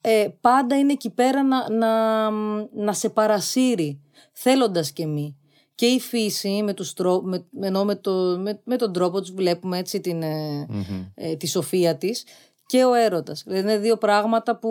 ε, 0.00 0.28
πάντα 0.40 0.78
είναι 0.78 0.92
εκεί 0.92 1.10
πέρα 1.10 1.42
να, 1.42 1.70
να, 1.70 2.30
να 2.74 2.92
σε 2.92 3.08
παρασύρει, 3.08 4.00
θέλοντας 4.32 4.92
και 4.92 5.06
μη. 5.06 5.34
Και 5.74 5.86
η 5.86 6.00
φύση, 6.00 6.62
με, 6.64 6.74
τους 6.74 6.92
τρό, 6.92 7.22
με, 7.22 7.46
ενώ 7.60 7.84
με, 7.84 7.94
το, 7.94 8.12
με, 8.38 8.60
με 8.64 8.76
τον 8.76 8.92
τρόπο 8.92 9.20
τους 9.20 9.32
βλέπουμε 9.32 9.78
έτσι 9.78 10.00
την, 10.00 10.22
ε, 10.22 10.66
ε, 11.14 11.36
τη 11.36 11.46
σοφία 11.46 11.96
της, 11.96 12.24
και 12.66 12.84
ο 12.84 12.94
έρωτας. 12.94 13.42
Δηλαδή 13.46 13.62
είναι 13.62 13.78
δύο 13.78 13.96
πράγματα 13.96 14.58
που 14.58 14.70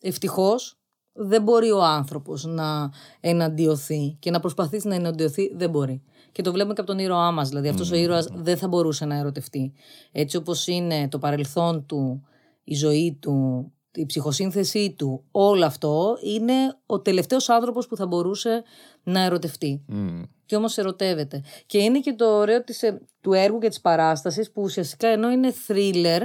ευτυχώς 0.00 0.76
δεν 1.12 1.42
μπορεί 1.42 1.70
ο 1.70 1.82
άνθρωπος 1.82 2.44
να 2.44 2.90
εναντιωθεί 3.20 4.16
και 4.18 4.30
να 4.30 4.40
προσπαθήσει 4.40 4.88
να 4.88 4.94
εναντιωθεί 4.94 5.52
δεν 5.54 5.70
μπορεί. 5.70 6.02
Και 6.32 6.42
το 6.42 6.52
βλέπουμε 6.52 6.74
και 6.74 6.80
από 6.80 6.90
τον 6.90 6.98
ήρωά 6.98 7.30
μας. 7.30 7.48
Δηλαδή 7.48 7.68
αυτός 7.68 7.90
ο 7.90 7.94
ήρωας 7.94 8.28
δεν 8.34 8.56
θα 8.56 8.68
μπορούσε 8.68 9.04
να 9.04 9.16
ερωτευτεί. 9.16 9.72
Έτσι 10.12 10.36
όπως 10.36 10.66
είναι 10.66 11.08
το 11.08 11.18
παρελθόν 11.18 11.86
του, 11.86 12.26
η 12.64 12.74
ζωή 12.74 13.18
του, 13.20 13.66
η 13.94 14.06
ψυχοσύνθεσή 14.06 14.94
του, 14.98 15.24
όλο 15.30 15.64
αυτό 15.66 16.18
είναι 16.22 16.52
ο 16.86 17.00
τελευταίος 17.00 17.48
άνθρωπος 17.48 17.86
που 17.86 17.96
θα 17.96 18.06
μπορούσε 18.06 18.62
να 19.02 19.20
ερωτευτεί. 19.24 19.82
Μμ. 19.86 20.22
Και 20.46 20.56
όμως 20.56 20.78
ερωτεύεται. 20.78 21.42
Και 21.66 21.78
είναι 21.78 22.00
και 22.00 22.12
το 22.12 22.24
ωραίο 22.24 22.64
της, 22.64 22.82
ε, 22.82 23.00
του 23.20 23.32
έργου 23.32 23.58
και 23.58 23.68
της 23.68 23.80
παράστασης 23.80 24.52
που 24.52 24.62
ουσιαστικά 24.62 25.08
ενώ 25.08 25.30
είναι 25.30 25.54
thriller, 25.68 26.20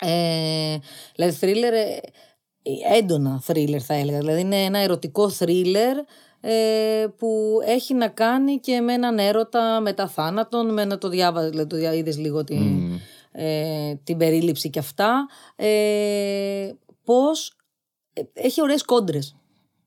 ε, 0.00 0.76
δηλαδή 1.14 1.36
thriller, 1.40 1.72
ε, 1.72 1.98
έντονα 2.98 3.42
thriller 3.46 3.78
θα 3.78 3.94
έλεγα, 3.94 4.18
δηλαδή 4.18 4.40
είναι 4.40 4.64
ένα 4.64 4.78
ερωτικό 4.78 5.30
thriller 5.38 5.94
ε, 6.40 7.06
που 7.18 7.58
έχει 7.66 7.94
να 7.94 8.08
κάνει 8.08 8.58
και 8.58 8.80
με 8.80 8.92
έναν 8.92 9.18
έρωτα 9.18 9.80
μετά 9.80 10.08
θάνατον, 10.08 10.72
με 10.72 10.84
να 10.84 10.98
το 10.98 11.08
διάβαζε, 11.08 11.48
δηλαδή 11.48 11.68
το 11.68 11.76
δια- 11.76 11.94
είδες 11.94 12.18
λίγο 12.18 12.44
την, 12.44 13.00
ε, 13.38 13.94
την 14.04 14.16
περίληψη 14.16 14.70
και 14.70 14.78
αυτά, 14.78 15.28
ε, 15.56 16.70
πώς 17.04 17.56
ε, 18.12 18.22
έχει 18.32 18.62
ωραίες 18.62 18.84
κόντρες 18.84 19.36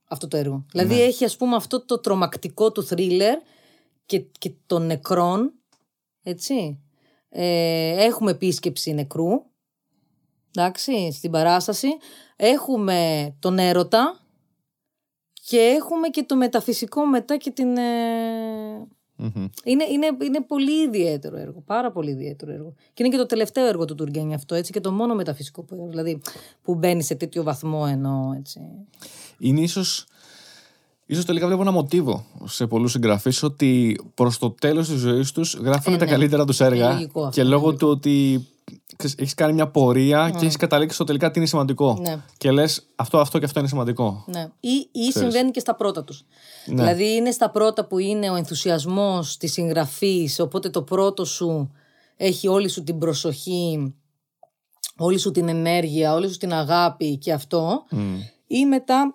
αυτό 0.10 0.28
το 0.28 0.38
έργο. 0.38 0.66
Δηλαδή 0.72 1.02
έχει 1.02 1.26
ας 1.26 1.38
πούμε 1.38 1.56
αυτό 1.56 1.86
το 1.86 2.00
τρομακτικό 2.00 2.72
του 2.72 2.88
thriller 2.90 3.36
και, 4.06 4.20
και 4.20 4.52
των 4.66 4.86
νεκρών, 4.86 5.54
έτσι. 6.24 6.84
Ε, 7.30 8.06
έχουμε 8.06 8.32
επίσκεψη 8.32 8.94
νεκρού, 8.94 9.30
εντάξει, 10.56 11.12
στην 11.12 11.32
παράσταση. 11.32 11.88
Έχουμε 12.36 13.30
τον 13.40 13.60
έρωτα 13.60 14.20
και 15.34 15.60
έχουμε 15.60 16.08
και 16.10 16.24
το 16.24 16.36
μεταφυσικό 16.36 17.06
μετά 17.06 17.38
και 17.38 17.52
την... 17.52 17.78
ε, 17.78 18.49
Μμμ. 19.22 19.48
είναι, 19.64 19.84
είναι, 19.92 20.08
είναι 20.26 20.42
πολύ 20.48 20.84
ιδιαίτερο 20.84 21.38
έργο. 21.38 21.64
Πάρα 21.66 21.92
πολύ 21.92 22.10
ιδιαίτερο 22.12 22.52
έργο. 22.52 22.74
Και 22.94 23.04
είναι 23.04 23.12
και 23.12 23.18
το 23.18 23.26
τελευταίο 23.26 23.66
έργο 23.66 23.86
του 23.86 23.96
Τουργκένη 23.96 24.34
αυτό, 24.34 24.56
έτσι, 24.56 24.72
και 24.72 24.80
το 24.80 24.92
μόνο 24.92 25.16
μεταφυσικό 25.16 25.64
που, 25.64 25.86
δηλαδή, 25.90 26.22
που 26.64 26.76
μπαίνει 26.76 27.04
σε 27.04 27.16
τέτοιο 27.16 27.44
βαθμό 27.44 27.86
ενώ 27.90 28.36
έτσι. 28.38 28.60
Είναι 29.38 29.62
ίσως, 29.62 30.06
ίσως 31.06 31.26
τελικά 31.26 31.46
βλέπω 31.48 31.62
ένα 31.62 31.72
μοτίβο 31.72 32.26
σε 32.46 32.68
πολλούς 32.68 32.92
συγγραφείς 32.92 33.44
ότι 33.44 34.00
προς 34.14 34.38
το 34.38 34.52
τέλος 34.52 34.88
της 34.88 35.00
ζωής 35.00 35.32
τους 35.32 35.54
γράφουν 35.54 35.94
Ε, 35.94 35.98
τα 35.98 36.06
ναι. 36.06 36.12
καλύτερα 36.12 36.46
τους 36.46 36.60
έργα 36.60 36.84
Είναι 36.86 36.94
λογικό 36.94 37.20
αυτό, 37.20 37.32
και 37.34 37.42
είναι 37.42 37.50
λόγω 37.50 37.66
λογικό. 37.66 37.86
του 37.86 37.92
ότι 37.92 38.48
ξέρεις, 38.96 39.16
έχεις 39.18 39.34
κάνει 39.34 39.54
μια 39.54 39.68
πορεία 39.68 40.30
και 40.30 40.46
έχεις 40.46 40.56
καταλήξει 40.56 40.96
στο 40.96 41.04
τελικά 41.04 41.32
τι 41.32 41.40
είναι 41.40 41.48
σημαντικό. 41.48 41.98
Ναι. 42.02 42.18
Και 42.38 42.52
λες 42.52 42.88
αυτό, 42.96 43.18
αυτό 43.18 43.40
και 43.40 43.46
αυτό 43.46 43.60
είναι 43.60 43.68
σημαντικό. 43.68 44.24
Ναι. 44.28 44.48
Ή, 44.60 44.90
ή 44.92 45.12
συμβαίνει 45.12 45.52
και 45.52 45.60
στα 45.60 45.76
πρώτα 45.76 46.04
τους. 46.04 46.26
Ναι. 46.66 46.76
Δηλαδή 46.76 47.16
είναι 47.16 47.32
στα 47.32 47.50
πρώτα 47.50 47.86
που 47.86 48.00
είναι 48.00 48.30
ο 48.30 48.36
ενθουσιασμός 48.36 49.38
της 49.38 49.52
συγγραφής, 49.52 50.40
οπότε 50.40 50.70
το 50.70 50.82
πρώτο 50.82 51.26
σου 51.26 51.72
έχει 52.18 52.48
όλη 52.48 52.70
σου 52.70 52.84
την 52.84 52.98
προσοχή, 52.98 53.96
όλη 54.98 55.18
σου 55.18 55.32
την 55.32 55.48
ενέργεια, 55.48 56.14
όλη 56.14 56.30
σου 56.30 56.38
την 56.38 56.54
αγάπη 56.54 57.18
και 57.18 57.34
αυτό. 57.34 57.86
Ή 58.48 58.66
μετά, 58.66 59.14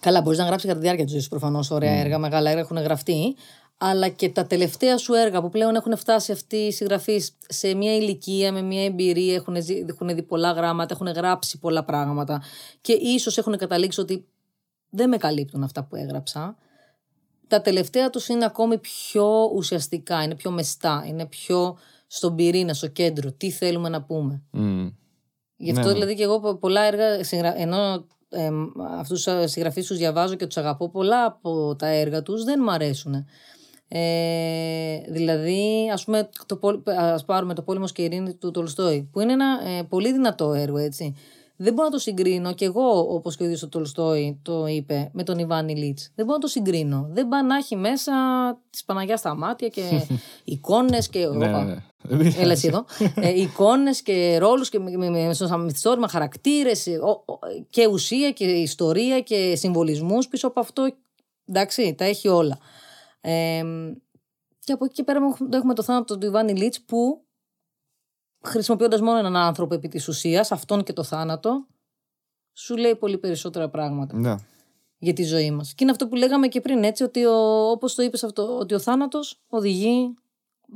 καλά 0.00 0.20
μπορείς 0.20 0.38
να 0.38 0.44
γράψεις 0.44 0.66
κατά 0.68 0.78
τη 0.78 0.84
διάρκεια 0.84 1.04
της 1.04 1.12
ζωής 1.12 1.24
σου 1.24 1.30
προφανώς 1.30 1.70
ωραία 1.70 1.92
έργα, 1.92 2.18
μεγάλα 2.18 2.50
έργα 2.50 2.62
έχουν 2.62 2.78
γραφτεί, 2.78 3.36
αλλά 3.82 4.08
και 4.08 4.28
τα 4.28 4.46
τελευταία 4.46 4.96
σου 4.98 5.12
έργα 5.14 5.40
που 5.40 5.48
πλέον 5.48 5.74
έχουν 5.74 5.96
φτάσει 5.96 6.32
αυτοί 6.32 6.56
οι 6.56 6.72
συγγραφείς 6.72 7.32
σε 7.48 7.74
μια 7.74 7.96
ηλικία, 7.96 8.52
με 8.52 8.62
μια 8.62 8.84
εμπειρία, 8.84 9.34
έχουν, 9.34 9.62
ζει- 9.62 9.84
έχουν 9.88 10.14
δει 10.14 10.22
πολλά 10.22 10.50
γράμματα, 10.52 10.94
έχουν 10.94 11.06
γράψει 11.06 11.58
πολλά 11.58 11.84
πράγματα 11.84 12.42
και 12.80 12.92
ίσως 12.92 13.38
έχουν 13.38 13.56
καταλήξει 13.56 14.00
ότι 14.00 14.26
δεν 14.90 15.08
με 15.08 15.16
καλύπτουν 15.16 15.62
αυτά 15.62 15.84
που 15.84 15.96
έγραψα. 15.96 16.56
Τα 17.46 17.60
τελευταία 17.60 18.10
τους 18.10 18.28
είναι 18.28 18.44
ακόμη 18.44 18.78
πιο 18.78 19.50
ουσιαστικά, 19.54 20.22
είναι 20.22 20.34
πιο 20.34 20.50
μεστά, 20.50 21.04
είναι 21.06 21.26
πιο 21.26 21.78
στον 22.06 22.34
πυρήνα, 22.34 22.74
στο 22.74 22.86
κέντρο. 22.86 23.32
Τι 23.32 23.50
θέλουμε 23.50 23.88
να 23.88 24.02
πούμε. 24.02 24.42
Μμ. 24.50 24.86
Γι' 25.56 25.72
Ναι, 25.72 25.78
αυτό 25.78 25.88
ναι. 25.88 25.94
δηλαδή 25.94 26.14
και 26.14 26.22
εγώ 26.22 26.40
πο- 26.40 26.54
πολλά 26.56 26.80
έργα, 26.82 27.24
συγγρα- 27.24 27.60
ενώ 27.60 28.06
ε, 28.28 28.48
αυτούς 28.98 29.22
τους 29.24 29.50
συγγραφείς 29.50 29.86
τους 29.86 29.96
διαβάζω 29.96 30.34
και 30.34 30.46
τους 30.46 30.56
αγαπώ, 30.56 30.88
πολλά 30.90 31.24
από 31.24 31.76
τα 31.76 31.86
έργα 31.86 32.22
τους 32.22 32.44
δεν 32.44 32.60
μου 32.64 32.70
αρέσουν. 32.70 33.26
Ε, 33.92 35.00
δηλαδή, 35.08 35.90
ας 35.92 36.04
πούμε, 36.04 36.28
το, 36.46 36.56
πόλ- 36.56 36.88
ας 36.88 37.24
πάρουμε 37.24 37.54
το 37.54 37.62
«Πόλεμος 37.62 37.92
και 37.92 38.02
η 38.02 38.04
ειρήνη» 38.04 38.34
του 38.34 38.50
Τολστόη, 38.50 39.08
που 39.12 39.20
είναι 39.20 39.32
ένα 39.32 39.58
ε, 39.78 39.82
πολύ 39.82 40.12
δυνατό 40.12 40.52
έργο, 40.52 40.76
έτσι. 40.76 41.14
Δεν 41.56 41.72
μπορώ 41.72 41.84
να 41.88 41.92
το 41.94 41.98
συγκρίνω 41.98 42.52
και 42.54 42.64
εγώ, 42.64 42.98
όπως 43.14 43.36
και 43.36 43.42
ο 43.42 43.46
ίδιος 43.46 43.62
ο 43.62 43.68
Τολστόη 43.68 44.38
το 44.42 44.66
είπε, 44.66 45.10
με 45.12 45.22
τον 45.22 45.38
Ιβάν 45.38 45.68
Ηλίτς. 45.68 46.10
Δεν 46.14 46.24
μπορώ 46.24 46.36
να 46.36 46.42
το 46.42 46.46
συγκρίνω. 46.48 47.08
Δεν 47.12 47.28
πάει 47.28 47.42
να 47.42 47.56
έχει 47.56 47.76
μέσα 47.76 48.12
της 48.70 48.84
Παναγιάς 48.84 49.18
στα 49.20 49.34
μάτια 49.36 49.68
και 49.68 49.82
εικόνες 50.44 51.08
και... 51.08 51.18
Ναι, 51.26 51.48
Όπα. 51.48 51.64
ναι, 51.64 51.74
ναι. 52.16 52.30
Έλα 52.38 52.52
εσύ 52.52 52.66
εδώ. 52.68 52.84
ε, 53.26 53.40
εικόνες 53.40 54.02
και 54.02 54.38
ρόλους 54.38 54.68
και 54.68 54.78
με, 54.78 54.90
με, 54.96 55.08
με, 55.10 55.32
στο 55.34 55.58
μυθιστόρημα 55.58 56.08
χαρακτήρες 56.08 56.86
ε, 56.86 56.90
ο- 56.98 57.22
ο- 57.32 57.38
και 57.70 57.86
ουσία 57.86 58.30
και 58.30 58.44
ιστορία 58.44 59.20
και 59.20 59.54
συμβολισμούς 59.56 60.28
πίσω 60.28 60.46
από 60.46 60.60
αυτό. 60.60 60.94
Εντάξει, 61.46 61.94
τα 61.94 62.04
έχει 62.04 62.28
όλα. 62.28 62.58
Ε, 63.20 63.62
και 64.58 64.72
από 64.72 64.84
εκεί 64.84 64.94
και 64.94 65.04
πέρα 65.04 65.18
έχουμε- 65.30 65.54
έχουμε 65.54 65.74
το 65.74 65.82
θάνατο 65.82 66.18
του 66.18 66.26
Ιβάνι 66.26 66.52
Λίτς 66.54 66.80
που 66.80 67.24
χρησιμοποιώντας 68.44 69.00
μόνο 69.00 69.18
έναν 69.18 69.36
άνθρωπο 69.36 69.74
επί 69.74 69.88
της 69.88 70.08
ουσίας, 70.08 70.52
αυτόν 70.52 70.82
και 70.82 70.92
το 70.92 71.02
θάνατο, 71.02 71.66
σου 72.52 72.76
λέει 72.76 72.96
πολύ 72.96 73.18
περισσότερα 73.18 73.68
πράγματα 73.68 74.16
Ναι. 74.18 74.34
για 74.98 75.12
τη 75.12 75.22
ζωή 75.24 75.50
μας. 75.50 75.68
Και 75.74 75.82
είναι 75.82 75.90
αυτό 75.92 76.08
που 76.08 76.14
λέγαμε 76.14 76.48
και 76.48 76.60
πριν, 76.60 76.84
έτσι, 76.84 77.02
ότι 77.02 77.24
ο, 77.24 77.70
όπως 77.70 77.94
το 77.94 78.02
είπες 78.02 78.24
αυτό, 78.24 78.58
ότι 78.58 78.74
ο 78.74 78.78
θάνατος 78.78 79.40
οδηγεί, 79.48 80.14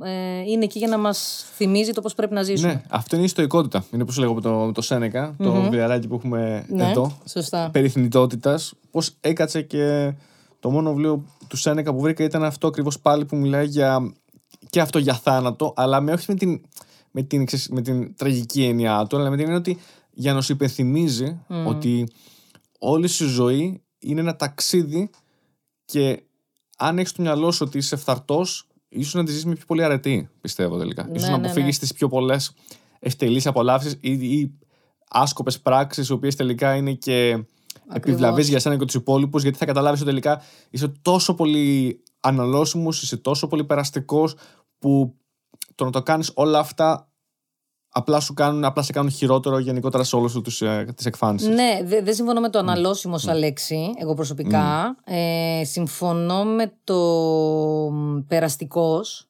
ε, 0.03 0.39
είναι 0.39 0.63
εκεί 0.63 0.77
για 0.79 0.87
να 0.87 0.97
μας 0.97 1.45
θυμίζει 1.55 1.91
το 1.91 2.01
πώς 2.01 2.13
πρέπει 2.15 2.33
να 2.33 2.43
ζήσουμε. 2.43 2.73
ναι, 2.73 2.81
αυτό 2.89 3.15
είναι 3.15 3.25
η 3.25 3.27
στοικότητα. 3.27 3.85
Είναι 3.91 4.05
που 4.05 4.11
σου 4.11 4.19
λέγω 4.19 4.33
με 4.33 4.41
το, 4.41 4.49
με 4.65 4.71
το 4.71 4.81
Σένεκα, 4.81 5.35
το 5.37 5.51
βιβλιαράκι 5.51 6.07
που 6.07 6.15
έχουμε 6.15 6.65
Ναι, 6.69 6.89
εδώ. 6.89 7.17
σωστά. 7.27 7.69
Περί 7.71 7.89
θνητότητας, 7.89 8.73
πώς 8.91 9.15
έκατσε 9.21 9.61
και 9.61 10.13
το 10.65 10.71
μόνο 10.71 10.89
βιβλίο 10.89 11.25
του 11.47 11.57
Σένεκα 11.57 11.93
που 11.93 11.99
βρήκα 11.99 12.23
ήταν 12.23 12.43
αυτό 12.43 12.67
ακριβώς 12.67 12.99
πάλι 12.99 13.25
που 13.25 13.35
μιλάει 13.35 13.65
για 13.65 14.13
και 14.69 14.81
αυτό 14.81 14.99
για 14.99 15.13
θάνατο, 15.13 15.73
αλλά 15.75 16.01
με 16.01 16.11
όχι 16.13 16.25
με 16.27 16.35
την, 16.35 16.61
με 17.11 17.21
την, 17.21 17.45
ξέρεις, 17.45 17.69
με 17.69 17.81
την 17.81 18.15
τραγική 18.15 18.63
έννοια 18.63 19.05
του, 19.09 19.17
αλλά 19.17 19.29
με 19.29 19.35
την 19.35 19.45
έννοια 19.45 19.59
ότι 19.59 19.77
για 20.11 20.33
να 20.33 20.41
σου 20.41 20.51
υπενθυμίζει 20.51 21.39
ότι 21.65 22.07
όλη 22.79 23.07
σου 23.07 23.27
ζωή 23.27 23.83
είναι 23.99 24.19
ένα 24.19 24.35
ταξίδι 24.35 25.09
και 25.85 26.23
αν 26.77 26.97
έχεις 26.97 27.09
στο 27.09 27.21
μυαλό 27.21 27.51
σου 27.51 27.65
ότι 27.67 27.77
είσαι 27.77 27.95
φθαρτός, 27.95 28.67
ίσως 28.89 29.13
να 29.13 29.23
τη 29.23 29.31
ζήσει 29.31 29.47
με 29.47 29.55
πιο 29.55 29.65
πολύ 29.65 29.83
αρετή, 29.83 30.29
πιστεύω 30.41 30.77
τελικά. 30.77 31.03
Ναι, 31.07 31.15
ίσως 31.15 31.29
να 31.29 31.37
ναι, 31.37 31.45
αποφύγεις 31.45 31.73
ναι. 31.73 31.79
τις 31.79 31.93
πιο 31.93 32.07
πολλές 32.07 32.53
ευτελείς 32.99 33.47
απολαύσεις 33.47 33.97
ή, 33.99 34.11
ή 34.11 34.57
άσκοπες 35.09 35.59
πράξεις, 35.59 36.07
οι 36.07 36.13
οποίες 36.13 36.35
τελικά 36.35 36.75
είναι 36.75 36.93
και 36.93 37.45
επιβλαβείς 37.93 38.47
για 38.49 38.59
σένα 38.59 38.77
και 38.77 38.85
τους 38.85 38.93
υπόλοιπους, 38.95 39.41
γιατί 39.41 39.57
θα 39.57 39.65
καταλάβεις 39.65 39.99
ότι 40.01 40.09
τελικά 40.09 40.41
είσαι 40.69 40.87
τόσο 41.01 41.33
πολύ 41.35 42.03
αναλώσιμος, 42.19 43.01
είσαι 43.01 43.17
τόσο 43.17 43.47
πολύ 43.47 43.63
περαστικός, 43.63 44.35
που 44.79 45.15
το 45.75 45.85
να 45.85 45.91
το 45.91 46.03
κάνεις 46.03 46.31
όλα 46.33 46.59
αυτά 46.59 47.09
απλά, 47.89 48.19
σου 48.19 48.33
κάνουν, 48.33 48.63
απλά 48.65 48.83
σε 48.83 48.91
κάνουν 48.91 49.11
χειρότερο 49.11 49.57
γενικότερα 49.59 50.03
σε 50.03 50.15
όλε 50.15 50.29
τις 50.95 51.05
εκφάνσεις. 51.05 51.47
Ναι, 51.47 51.79
δε- 51.83 52.01
δεν 52.01 52.13
συμφωνώ 52.13 52.39
με 52.39 52.49
το 52.49 52.59
αναλώσιμος 52.59 53.21
σαν 53.21 53.37
λέξη, 53.37 53.89
εγώ 53.97 54.13
προσωπικά. 54.13 54.95
Ε, 55.03 55.61
συμφωνώ 55.65 56.43
με 56.43 56.77
το 56.83 56.95
μ, 57.91 58.19
περαστικός 58.27 59.29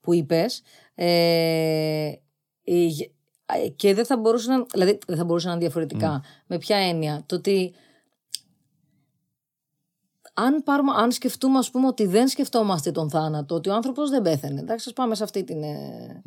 που 0.00 0.14
είπες. 0.14 0.62
Ε, 0.94 2.12
ε, 2.64 2.84
γε- 2.84 3.10
ε, 3.10 3.12
και 3.76 3.94
δεν 3.94 4.04
θα 4.06 4.16
μπορούσε 4.16 4.50
να, 4.50 4.66
δηλαδή 4.72 4.98
δεν 5.06 5.16
θα 5.16 5.24
μπορούσε 5.24 5.46
να 5.46 5.52
είναι 5.52 5.62
διαφορετικά. 5.62 6.22
Με 6.46 6.58
ποια 6.58 6.76
έννοια, 6.76 7.22
το 7.26 7.34
ότι 7.34 7.74
αν, 10.34 10.62
πάρουμε, 10.62 10.92
αν 10.96 11.12
σκεφτούμε 11.12 11.58
ας 11.58 11.70
πούμε 11.70 11.86
ότι 11.86 12.06
δεν 12.06 12.28
σκεφτόμαστε 12.28 12.90
τον 12.90 13.10
θάνατο, 13.10 13.54
ότι 13.54 13.68
ο 13.68 13.74
άνθρωπος 13.74 14.10
δεν 14.10 14.22
πέθανε, 14.22 14.60
εντάξει, 14.60 14.88
ας 14.88 14.94
πάμε 14.94 15.14
σε 15.14 15.24
αυτή 15.24 15.44
την... 15.44 15.62
ε, 15.62 16.22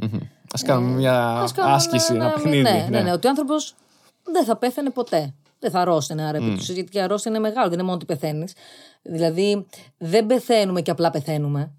Α 0.53 0.59
κάνουμε 0.65 0.95
μια 0.95 1.31
Ας 1.31 1.51
κάνουμε 1.51 1.75
άσκηση, 1.75 2.13
ένα- 2.13 2.23
ένα 2.25 2.33
παιχνίδι. 2.33 2.61
Ναι, 2.61 2.87
ναι, 2.89 3.01
ναι, 3.01 3.11
ότι 3.11 3.27
ο 3.27 3.29
άνθρωπος 3.29 3.75
δεν 4.23 4.45
θα 4.45 4.55
πέθανε 4.57 4.89
ποτέ. 4.89 5.33
Δεν 5.59 5.71
θα 5.71 5.79
αρρώστηνε 5.79 6.23
άρα 6.27 6.37
επί 6.37 6.55
τους, 6.55 6.69
γιατί 6.69 6.89
και 6.89 6.97
η 6.97 7.01
αρρώστια 7.01 7.31
είναι 7.31 7.39
μεγάλη, 7.39 7.63
δεν 7.63 7.73
είναι 7.73 7.83
μόνο 7.83 7.95
ότι 7.95 8.05
πεθαίνεις. 8.05 8.53
Δηλαδή, 9.01 9.65
δεν 9.97 10.25
πεθαίνουμε 10.25 10.81
και 10.81 10.91
απλά 10.91 11.09
πεθαίνουμε. 11.09 11.71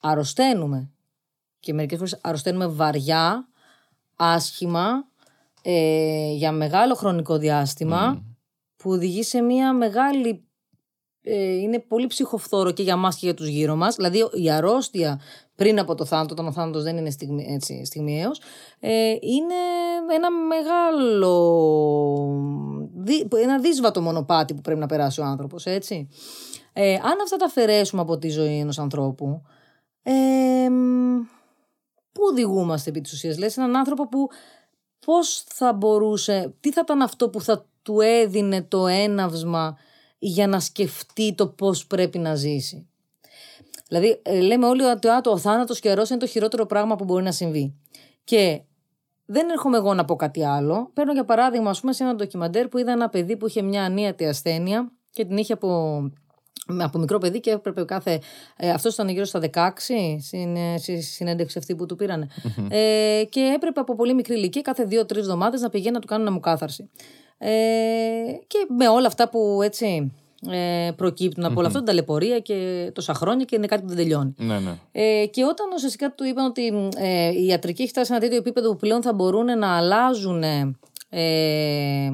Αρρωσταίνουμε. 0.00 0.90
Και 1.60 1.72
μερικές 1.72 1.98
φορές 1.98 2.18
αρρωσταίνουμε 2.20 2.66
βαριά, 2.66 3.48
άσχημα, 4.22 5.04
ε, 5.62 6.32
για 6.32 6.52
μεγάλο 6.52 6.94
χρονικό 6.94 7.38
διάστημα, 7.38 8.24
που 8.76 8.90
οδηγεί 8.90 9.22
σε 9.22 9.40
μια 9.40 9.72
μεγάλη 9.72 10.44
ε, 11.24 11.54
είναι 11.54 11.78
πολύ 11.78 12.06
ψυχοφθόρο 12.06 12.70
και 12.70 12.82
για 12.82 12.96
μας 12.96 13.16
και 13.16 13.26
για 13.26 13.34
τους 13.34 13.48
γύρω 13.48 13.76
μας. 13.76 13.94
Δηλαδή 13.94 14.28
η 14.32 14.50
αρρώστια 14.50 15.20
πριν 15.56 15.78
από 15.78 15.94
το 15.94 16.04
θάνατο, 16.04 16.32
όταν 16.32 16.46
ο 16.46 16.52
θάνατος 16.52 16.82
δεν 16.82 16.96
είναι 16.96 17.10
στιγμι, 17.10 17.46
έτσι, 17.48 17.84
στιγμιαίος, 17.84 18.40
ε, 18.80 19.10
είναι 19.20 19.54
ένα 20.14 20.30
μεγάλο, 20.30 21.32
δι- 22.94 23.34
ένα 23.34 23.58
δύσβατο 23.58 24.00
μονοπάτι 24.00 24.54
που 24.54 24.60
πρέπει 24.60 24.80
να 24.80 24.86
περάσει 24.86 25.20
ο 25.20 25.24
άνθρωπος, 25.24 25.66
έτσι. 25.66 26.08
Ε, 26.72 26.94
αν 26.94 27.20
αυτά 27.22 27.36
τα 27.36 27.44
αφαιρέσουμε 27.44 28.02
από 28.02 28.18
τη 28.18 28.28
ζωή 28.28 28.58
ενός 28.58 28.78
ανθρώπου, 28.78 29.42
ε, 30.02 30.68
μ, 30.70 31.18
πού 32.12 32.22
οδηγούμαστε 32.30 32.90
επί 32.90 33.00
της 33.00 33.12
ουσίας; 33.12 33.38
Λες 33.38 33.56
έναν 33.56 33.76
άνθρωπο 33.76 34.08
που 34.08 34.28
πώς 35.06 35.44
θα 35.46 35.72
μπορούσε, 35.72 36.54
τι 36.60 36.72
θα 36.72 36.80
ήταν 36.84 37.02
αυτό 37.02 37.28
που 37.30 37.40
θα 37.40 37.66
του 37.82 38.00
έδινε 38.00 38.62
το 38.62 38.86
έναυσμα 38.86 39.76
για 40.18 40.46
να 40.46 40.60
σκεφτεί 40.60 41.34
το 41.34 41.46
πώς 41.46 41.86
πρέπει 41.86 42.18
να 42.18 42.34
ζήσει; 42.34 42.86
Δηλαδή, 43.88 44.20
ε, 44.22 44.40
λέμε 44.40 44.66
όλοι 44.66 44.82
ότι 44.82 45.08
«Α, 45.08 45.20
το 45.20 45.38
θάνατος 45.38 45.80
και 45.80 45.88
η 45.88 45.90
αρρώστια 45.90 46.16
είναι 46.16 46.24
το 46.24 46.30
χειρότερο 46.30 46.66
πράγμα 46.66 46.96
που 46.96 47.04
μπορεί 47.04 47.22
να 47.22 47.32
συμβεί. 47.32 47.74
Και 48.24 48.62
δεν 49.24 49.48
έρχομαι 49.50 49.76
εγώ 49.76 49.94
να 49.94 50.04
πω 50.04 50.16
κάτι 50.16 50.44
άλλο. 50.44 50.90
Παίρνω 50.94 51.12
για 51.12 51.24
παράδειγμα, 51.24 51.70
ας 51.70 51.80
πούμε, 51.80 51.92
σε 51.92 52.02
ένα 52.02 52.14
ντοκιμαντέρ 52.14 52.68
που 52.68 52.78
είδα 52.78 52.92
ένα 52.92 53.08
παιδί 53.08 53.36
που 53.36 53.46
είχε 53.46 53.62
μια 53.62 53.84
ανίατη 53.84 54.26
ασθένεια 54.26 54.92
και 55.10 55.24
την 55.24 55.36
είχε 55.36 55.52
από, 55.52 56.00
με- 56.00 56.12
από 56.78 56.98
μικρό 56.98 57.18
παιδί 57.18 57.40
και 57.40 57.50
έπρεπε 57.50 57.84
κάθε. 57.84 58.20
Ε, 58.56 58.70
Αυτός 58.70 58.94
ήταν 58.94 59.08
γύρω 59.08 59.24
στα 59.24 59.40
16, 59.40 60.18
στην, 60.20 60.56
ε, 60.56 60.78
στη 60.78 61.00
συνέντευξη 61.00 61.58
αυτή 61.58 61.74
που 61.74 61.86
του 61.86 61.96
πηρανε 61.96 62.26
Ε, 62.68 63.22
και 63.28 63.52
έπρεπε 63.54 63.80
από 63.80 63.94
πολύ 63.96 64.14
μικρή 64.14 64.34
ηλικία 64.34 64.62
κάθε 64.62 64.84
δύο-τρεις 64.84 65.22
εβδομάδες 65.22 65.60
να 65.60 65.68
πηγαίνει 65.68 65.94
να 65.94 66.00
του 66.00 66.06
κάνουν 66.06 66.26
αιμοκάθαρση. 66.26 66.90
Ε, 67.38 67.50
και 68.46 68.66
με 68.68 68.88
όλα 68.88 69.06
αυτά 69.06 69.28
που 69.28 69.60
έτσι 69.62 70.12
ε, 70.50 70.90
προκύπτουν 70.96 71.44
από 71.44 71.54
όλα 71.58 71.66
αυτά, 71.66 71.78
την 71.78 71.88
ταλαιπωρία 71.88 72.38
και 72.38 72.90
τόσα 72.94 73.14
χρόνια 73.14 73.44
και 73.44 73.56
είναι 73.56 73.66
κάτι 73.66 73.82
που 73.82 73.88
δεν 73.88 73.96
τελειώνει. 73.96 74.34
Ναι, 74.38 74.58
ναι. 74.58 74.78
Ε, 74.92 75.26
και 75.26 75.44
όταν 75.44 75.66
ουσιαστικά 75.74 76.14
του 76.14 76.24
είπαν 76.24 76.44
ότι 76.44 76.90
ε, 76.96 77.28
η 77.28 77.46
ιατρική 77.46 77.82
έχει 77.82 77.90
φτάσει 77.90 78.06
σε 78.06 78.12
ένα 78.12 78.22
τέτοιο 78.22 78.36
επίπεδο 78.36 78.70
που 78.70 78.76
πλέον 78.76 79.02
θα 79.02 79.12
μπορούν 79.12 79.58
να 79.58 79.76
αλλάζουν 79.76 80.42
ε, 80.42 80.76
ε, 81.08 82.10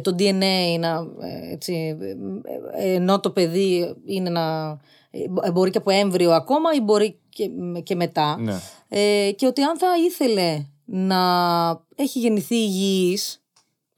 το 0.00 0.14
DNA, 0.18 0.78
να, 0.78 1.06
ε, 1.20 1.52
έτσι, 1.52 1.96
ε, 2.00 2.84
ε, 2.84 2.94
ενώ 2.94 3.20
το 3.20 3.30
παιδί 3.30 3.96
είναι 4.04 4.30
να, 4.30 4.78
ε, 5.10 5.50
μπορεί 5.52 5.70
και 5.70 5.78
από 5.78 5.90
έμβριο 5.90 6.30
ακόμα 6.32 6.72
ή 6.74 6.80
μπορεί 6.80 7.18
και, 7.28 7.50
και 7.82 7.94
μετά. 7.94 8.36
Ναι. 8.40 8.54
Ε, 8.88 9.30
και 9.32 9.46
ότι 9.46 9.62
αν 9.62 9.78
θα 9.78 9.86
ήθελε 10.06 10.64
να 10.84 11.18
έχει 11.94 12.18
γεννηθεί 12.18 12.54
υγιής, 12.54 13.42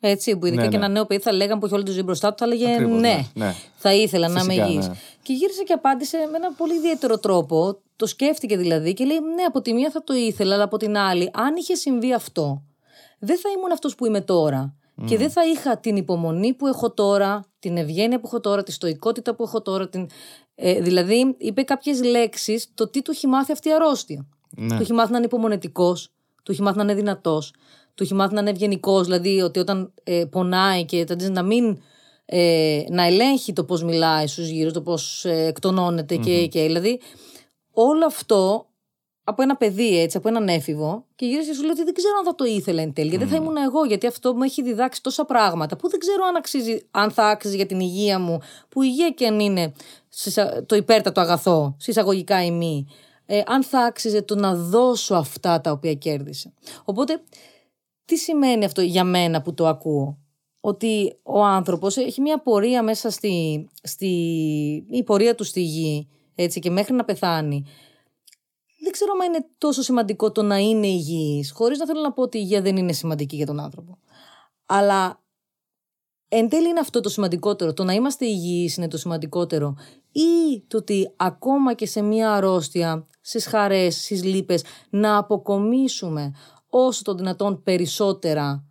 έτσι, 0.00 0.36
που 0.36 0.46
ειδικά 0.46 0.62
Ναι, 0.62 0.68
και 0.68 0.76
ναι. 0.78 0.84
ένα 0.84 0.94
νέο 0.94 1.06
παιδί 1.06 1.22
θα 1.22 1.32
λέγανε 1.32 1.60
που 1.60 1.66
έχει 1.66 1.74
όλη 1.74 1.84
τη 1.84 1.90
ζωή 1.90 2.02
μπροστά 2.02 2.28
του, 2.28 2.34
θα 2.38 2.44
έλεγε 2.44 2.72
Ακριβώς, 2.72 3.00
ναι, 3.00 3.08
ναι, 3.08 3.44
ναι. 3.44 3.54
θα 3.76 3.94
ήθελα 3.94 4.28
να 4.28 4.40
είμαι 4.40 4.52
Φυσικά, 4.52 4.66
υγιής. 4.66 4.88
ναι. 4.88 4.94
Και 5.22 5.32
γύρισε 5.32 5.62
και 5.62 5.72
απάντησε 5.72 6.16
με 6.30 6.36
ένα 6.36 6.52
πολύ 6.52 6.74
ιδιαίτερο 6.74 7.18
τρόπο. 7.18 7.78
Το 7.96 8.06
σκέφτηκε 8.06 8.56
δηλαδή 8.56 8.94
και 8.94 9.04
λέει: 9.04 9.18
Ναι, 9.34 9.42
από 9.42 9.60
τη 9.60 9.72
μία 9.72 9.90
θα 9.90 10.04
το 10.04 10.14
ήθελα, 10.14 10.54
αλλά 10.54 10.64
από 10.64 10.76
την 10.76 10.96
άλλη, 10.96 11.30
αν 11.34 11.56
είχε 11.56 11.74
συμβεί 11.74 12.12
αυτό, 12.12 12.62
δεν 13.18 13.38
θα 13.38 13.48
ήμουν 13.56 13.72
αυτός 13.72 13.94
που 13.94 14.06
είμαι 14.06 14.20
τώρα. 14.20 14.74
Και 15.06 15.16
δεν 15.16 15.30
θα 15.30 15.46
είχα 15.46 15.78
την 15.78 15.96
υπομονή 15.96 16.54
που 16.54 16.66
έχω 16.66 16.92
τώρα, 16.92 17.44
την 17.58 17.76
ευγένεια 17.76 18.20
που 18.20 18.26
έχω 18.26 18.40
τώρα, 18.40 18.62
τη 18.62 18.72
στοικότητα 18.72 19.34
που 19.34 19.42
έχω 19.42 19.62
τώρα. 19.62 19.88
Την... 19.88 20.08
Ε, 20.54 20.80
δηλαδή, 20.80 21.34
είπε 21.38 21.62
κάποιες 21.62 22.02
λέξεις 22.02 22.70
το 22.74 22.88
τι 22.88 23.02
του 23.02 23.10
έχει 23.10 23.26
μάθει 23.26 23.52
αυτή 23.52 23.68
η 23.68 23.72
αρρώστια. 23.72 24.26
Ναι. 24.50 24.76
Του 24.76 24.82
έχει 24.82 24.92
μάθει 24.92 25.10
να 25.10 25.16
είναι 25.16 25.26
υπομονετικός, 25.26 26.12
του 26.42 26.52
έχει 26.52 26.62
μάθει 26.62 26.76
να 26.76 26.82
είναι 26.82 26.94
δυνατός, 26.94 27.54
του 27.94 28.02
έχει 28.02 28.14
μάθει 28.14 28.34
να 28.34 28.40
είναι 28.40 28.50
ευγενικός, 28.50 29.04
δηλαδή 29.04 29.40
ότι 29.40 29.58
όταν 29.58 29.92
ε, 30.04 30.24
πονάει 30.30 30.84
και 30.84 31.04
ταντίζει 31.04 31.30
να 31.30 31.42
μην. 31.42 31.78
Ε, 32.26 32.84
να 32.90 33.02
ελέγχει 33.02 33.52
το 33.52 33.64
πώς 33.64 33.82
μιλάει 33.82 34.26
στους 34.26 34.48
γύρω, 34.48 34.70
το 34.70 34.82
πώς 34.82 35.24
ε, 35.24 35.46
εκτονώνεται 35.46 36.16
και, 36.16 36.46
και 36.46 36.62
δηλαδή 36.62 37.00
όλο 37.70 38.06
αυτό 38.06 38.66
από 39.24 39.42
ένα 39.42 39.56
παιδί 39.56 40.01
έτσι, 40.01 40.16
από 40.16 40.28
έναν 40.28 40.48
έφηβο 40.48 41.05
και 41.14 41.26
γύρισε 41.26 41.48
και 41.51 41.56
σου 41.56 41.62
λέει 41.62 41.70
ότι 41.70 41.84
δεν 41.84 41.94
ξέρω 41.94 42.14
αν 42.18 42.24
θα 42.24 42.34
το 42.34 42.44
ήθελα 42.44 42.82
εν 42.82 42.92
τέλει, 42.92 43.09
γιατί 43.09 43.24
δεν 43.24 43.32
θα 43.32 43.42
ήμουν 43.42 43.56
εγώ, 43.56 43.84
γιατί 43.84 44.06
αυτό 44.06 44.34
μου 44.34 44.42
έχει 44.42 44.62
διδάξει 44.62 45.02
τόσα 45.02 45.24
πράγματα 45.24 45.76
που 45.76 45.88
δεν 45.88 45.98
ξέρω 45.98 46.24
αν, 46.24 46.36
αξίζει, 46.36 46.86
αν 46.90 47.10
θα 47.10 47.26
άξιζε 47.28 47.56
για 47.56 47.66
την 47.66 47.80
υγεία 47.80 48.18
μου, 48.18 48.38
που 48.68 48.82
η 48.82 48.86
υγεία 48.90 49.10
και 49.10 49.26
αν 49.26 49.40
είναι 49.40 49.72
συσσα- 50.09 50.66
το 50.66 50.76
υπέρτατο 50.76 51.20
αγαθό, 51.20 51.76
συσσαγωγικά 51.78 52.44
ή 52.44 52.51
μη, 52.51 52.86
ε, 53.26 53.42
αν 53.46 53.62
θα 53.62 53.78
άξιζε 53.78 54.22
το 54.22 54.34
να 54.34 54.55
δώσω 54.55 55.14
αυτά 55.14 55.60
τα 55.60 55.70
οποία 55.70 55.94
κέρδισε. 55.94 56.52
Οπότε, 56.84 57.22
τι 58.05 58.16
σημαίνει 58.16 58.64
αυτό 58.64 58.82
για 58.82 59.05
μένα 59.05 59.42
που 59.42 59.55
το 59.55 59.66
ακούω; 59.66 60.18
Ότι 60.60 61.18
ο 61.22 61.44
άνθρωπος 61.44 61.96
έχει 61.96 62.20
μια 62.20 62.42
πορεία 62.42 62.82
μέσα 62.82 63.10
στη, 63.10 63.66
στη 63.82 64.06
η 64.90 65.02
πορεία 65.02 65.34
του 65.34 65.44
στη 65.44 65.62
γη 65.62 66.09
έτσι, 66.34 66.60
και 66.60 66.70
μέχρι 66.70 66.94
να 66.94 67.05
πεθάνει 67.05 67.64
δεν 68.85 68.93
ξέρω 68.93 69.12
αν 69.23 69.28
είναι 69.28 69.47
τόσο 69.59 69.82
σημαντικό 69.82 70.32
το 70.32 70.43
να 70.43 70.56
είναι 70.56 70.86
υγιής, 70.86 71.51
χωρίς 71.51 71.78
να 71.78 71.86
θέλω 71.86 72.01
να 72.01 72.12
πω 72.12 72.23
ότι 72.23 72.39
η 72.39 72.40
υγεία 72.44 72.62
δεν 72.62 72.77
είναι 72.77 72.93
σημαντική 72.93 73.36
για 73.36 73.47
τον 73.47 73.61
άνθρωπο. 73.61 73.98
Αλλά 74.66 75.23
εν 76.28 76.48
τέλει 76.48 76.69
είναι 76.69 76.81
αυτό 76.81 77.01
το 77.01 77.09
σημαντικότερο. 77.09 77.73
Το 77.73 77.85
να 77.85 77.93
είμαστε 77.93 78.27
υγιείς 78.27 78.77
είναι 78.77 78.89
το 78.89 78.97
σημαντικότερο. 78.97 79.77
Ή 80.12 80.61
το 80.66 80.77
ότι 80.77 81.12
ακόμα 81.16 81.74
και 81.74 81.86
σε 81.86 82.02
μια 82.02 82.32
αρρώστια, 82.32 83.06
στις 83.20 83.47
χαρές, 83.47 84.05
στις 84.05 84.24
λύπες, 84.24 84.65
να 84.90 85.16
αποκομίσουμε 85.16 86.35
όσο 86.69 87.02
το 87.02 87.15
δυνατόν 87.15 87.62
περισσότερα 87.62 88.65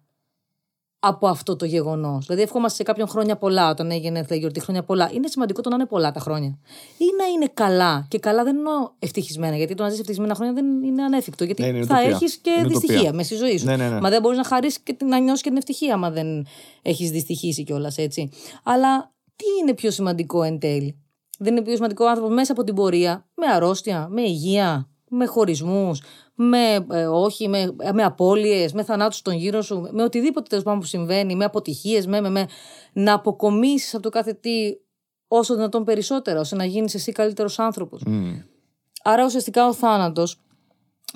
από 1.06 1.28
αυτό 1.28 1.56
το 1.56 1.66
γεγονός. 1.66 2.26
Δηλαδή, 2.26 2.42
ευχόμαστε 2.44 2.78
σε 2.78 2.84
κάποιον 2.84 3.08
χρόνια 3.08 3.36
πολλά, 3.38 3.70
όταν 3.70 3.92
έγινε 3.92 4.26
η 4.30 4.38
γιορτή 4.38 4.60
χρόνια 4.60 4.84
πολλά. 4.84 5.10
Είναι 5.14 5.28
σημαντικό 5.28 5.62
το 5.62 5.70
να 5.70 5.76
είναι 5.76 5.86
πολλά 5.86 6.12
τα 6.12 6.20
χρόνια. 6.20 6.58
Ή 6.98 7.06
να 7.18 7.26
είναι 7.26 7.52
καλά. 7.54 8.06
Και 8.10 8.20
καλά 8.20 8.44
δεν 8.44 8.56
εννοώ 8.56 8.90
ευτυχισμένα, 9.00 9.56
γιατί 9.56 9.74
το 9.76 9.84
να 9.84 9.90
ζεις 9.90 10.00
ευτυχισμένα 10.00 10.36
χρόνια 10.36 10.54
δεν 10.54 10.84
είναι 10.84 11.04
ανέφικτο. 11.04 11.44
Γιατί 11.44 11.62
Ναι, 11.62 11.68
είναι 11.68 11.86
θα 11.86 11.96
ουτοπία. 11.96 12.16
έχεις 12.16 12.38
και 12.38 12.50
Είναι 12.50 12.68
δυστυχία 12.68 12.96
ουτοπία. 12.96 13.14
με 13.14 13.24
στη 13.24 13.36
ζωή 13.36 13.58
σου. 13.58 13.66
Ναι, 13.66 13.76
ναι, 13.76 13.90
ναι. 13.90 14.00
Μα 14.00 14.10
δεν 14.10 14.22
μπορείς 14.22 14.38
να 14.38 14.44
χαρίσεις 14.44 14.80
και 14.80 14.96
να 15.06 15.20
νιώσεις 15.20 15.42
και 15.42 15.50
την 15.50 15.58
ευτυχία, 15.58 15.94
άμα 15.94 16.10
δεν 16.12 16.46
έχεις 16.82 17.12
δυστυχήσει 17.12 17.64
κιόλας 17.64 17.98
έτσι. 17.98 18.30
Αλλά 18.64 19.14
τι 19.36 19.46
είναι 19.62 19.74
πιο 19.74 19.92
σημαντικό 19.92 20.44
εν 20.44 20.60
τέλει; 20.60 21.02
Δεν 21.40 21.56
είναι 21.56 21.66
πιο 21.66 21.76
σημαντικό 21.76 22.06
ο 22.06 22.10
άνθρωπος 22.10 22.34
μέσα 22.34 22.52
από 22.52 22.64
την 22.64 22.76
πορεία, 22.76 23.26
με 23.36 23.46
αρρώστια, 23.48 24.08
με 24.10 24.22
υγεία, 24.22 24.88
με 25.16 25.26
χωρισμούς, 25.26 26.02
με 26.36 26.86
ε, 26.92 27.06
όχι, 27.06 27.48
με, 27.48 27.76
με 27.94 28.04
απώλειες, 28.04 28.74
με 28.74 28.84
θανάτους 28.84 29.18
στον 29.18 29.34
γύρο 29.34 29.62
σου, 29.62 29.90
με 29.92 30.04
οτιδήποτε 30.04 30.48
τέλος 30.50 30.64
πάντων 30.64 30.80
που 30.80 30.86
συμβαίνει, 30.86 31.36
με 31.36 31.46
αποτυχίες, 31.46 32.08
με, 32.08 32.22
με, 32.22 32.30
με, 32.30 32.48
να 32.94 33.14
αποκομίσεις 33.14 33.94
από 33.94 34.04
το 34.04 34.10
κάθε 34.10 34.34
τι 34.34 34.52
όσο 35.28 35.56
δυνατόν 35.56 35.84
περισσότερα, 35.84 36.40
ώστε 36.40 36.56
να 36.56 36.66
γίνεις 36.66 36.94
εσύ 36.94 37.12
καλύτερος 37.12 37.60
άνθρωπος. 37.60 38.04
Μμ. 38.06 38.34
Άρα 39.04 39.26
ουσιαστικά 39.26 39.68
ο 39.68 39.74
θάνατος 39.74 40.42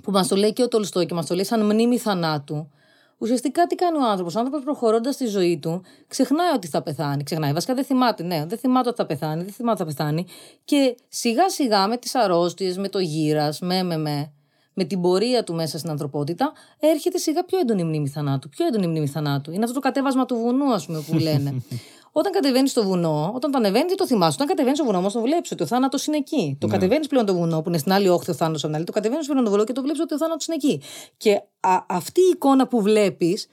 που 0.04 0.12
μας 0.12 0.28
το 0.28 0.36
λέει 0.36 0.54
και 0.54 0.64
ο 0.64 0.68
Τολστόη 0.68 1.06
και 1.06 1.14
μας 1.14 1.26
το 1.26 1.36
λέει 1.36 1.44
σαν 1.44 1.66
μνήμη 1.66 1.98
θανάτου, 1.98 2.70
ουσιαστικά 3.18 3.68
τι 3.68 3.76
κάνει 3.76 3.98
ο 3.98 4.10
άνθρωπος. 4.10 4.36
Ο 4.36 4.40
άνθρωπος 4.40 4.64
προχωρώντας 4.64 5.18
τη 5.18 5.26
ζωή 5.26 5.60
του, 5.60 5.82
ξεχνάει 6.08 6.54
ότι 6.56 6.68
θα 6.68 6.82
πεθάνει. 6.82 7.24
Ξεχνάει. 7.24 7.54
Βασικά 7.54 7.74
δεν 7.74 7.84
θυμάται, 7.84 8.24
ναι, 8.24 8.46
δεν 8.48 8.58
θυμάται 8.58 8.88
ότι 8.88 8.98
θα 8.98 9.06
πεθάνει, 9.06 9.44
δεν 9.44 9.54
θυμάται 9.54 9.84
ότι 9.84 9.94
θα 9.94 9.98
πεθάνει. 9.98 10.26
Και 10.66 10.96
σιγά 11.10 11.50
σιγά 11.50 11.88
με 11.88 11.98
τις 11.98 12.16
αρρώστιες, 12.16 12.78
με 12.78 12.90
το 12.90 13.00
γύρας, 13.00 13.60
με, 13.60 13.84
με, 13.84 13.98
με, 13.98 14.32
με 14.74 14.84
την 14.84 15.02
πορεία 15.02 15.44
του 15.44 15.54
μέσα 15.54 15.78
στην 15.78 15.90
ανθρωπότητα, 15.90 16.52
έρχεται 16.80 17.18
σιγά 17.18 17.46
πιο 17.46 17.60
έντονη 17.60 17.84
μνήμη 17.84 18.08
θανάτου. 18.08 18.50
Πιο 18.50 18.66
έντονη 18.66 18.88
μνήμη 18.88 19.08
θανάτου. 19.08 19.52
Είναι 19.52 19.64
αυτό 19.64 19.76
το 19.76 19.80
κατέβασμα 19.80 20.26
του 20.26 20.36
βουνού, 20.36 20.74
ας 20.74 20.86
πούμε, 20.86 21.04
που 21.08 21.14
λένε. 21.14 21.54
Όταν 22.20 22.32
κατεβαίνεις 22.32 22.72
στο 22.72 22.84
βουνό, 22.84 23.32
όταν 23.36 23.52
το 23.52 23.58
ανεβαίνεις, 23.58 23.96
το 23.96 24.08
θυμάσαι. 24.08 24.34
Όταν 24.36 24.48
κατεβαίνεις 24.48 24.78
στο 24.78 24.86
βουνό, 24.88 24.98
όμως 24.98 25.14
το 25.14 25.22
βλέπεις 25.22 25.52
ότι 25.52 25.64
ο 25.64 25.66
θάνατος 25.66 26.06
είναι 26.06 26.18
εκεί. 26.18 26.58
Το 26.60 26.68
Ναι. 26.68 26.74
κατεβαίνεις 26.74 27.08
πλέον 27.08 27.26
το 27.26 27.34
βουνό, 27.36 27.62
που 27.62 27.70
είναι 27.70 27.78
στην 27.78 27.92
άλλη 27.92 28.10
όχθη 28.10 28.32
ο 28.32 28.34
θάνατος 28.34 28.60
από 28.60 28.68
την 28.68 28.76
άλλη. 28.76 28.86
Το 28.86 28.92
κατεβαίνεις 28.92 29.28
πλέον 29.28 29.44
το 29.44 29.50
βουνό 29.50 29.64
και 29.64 29.72
το 29.74 29.82
βλέπεις 29.82 30.02
ότι 30.02 30.14
ο 30.14 30.18
θάνατος 30.18 30.48
είναι 30.48 30.56
εκεί. 30.56 30.82
Και 31.18 31.34
α, 31.60 31.84
αυτή 31.88 32.22
η 32.22 32.30
εικόνα 32.34 32.68
που 32.68 32.82
βλέπεις 32.82 33.48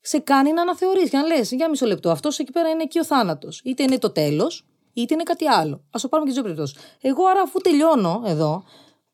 σε 0.00 0.18
κάνει 0.18 0.52
να 0.52 0.62
αναθεωρείς 0.62 1.10
και 1.10 1.16
να 1.16 1.26
λες: 1.26 1.50
Για 1.52 1.68
μισό 1.70 1.86
λεπτό, 1.86 2.10
αυτός 2.10 2.38
εκεί 2.38 2.52
πέρα 2.52 2.68
είναι 2.68 2.82
εκεί 2.82 2.98
ο 2.98 3.04
θάνατος. 3.04 3.60
Είτε 3.64 3.82
είναι 3.82 3.98
το 3.98 4.10
τέλος, 4.10 4.66
είτε 4.92 5.14
είναι 5.14 5.22
κάτι 5.22 5.46
άλλο. 5.46 5.74
Α 5.74 5.98
το 6.02 6.08
πάρουμε 6.08 6.30
και 6.30 6.34
τις 6.34 6.34
δύο 6.34 6.42
περιπτώσεις. 6.42 6.76
Εγώ 7.00 7.24
άρα, 7.26 7.40
αφού 7.40 7.58
τελειώνω 7.60 8.22
εδώ, 8.26 8.64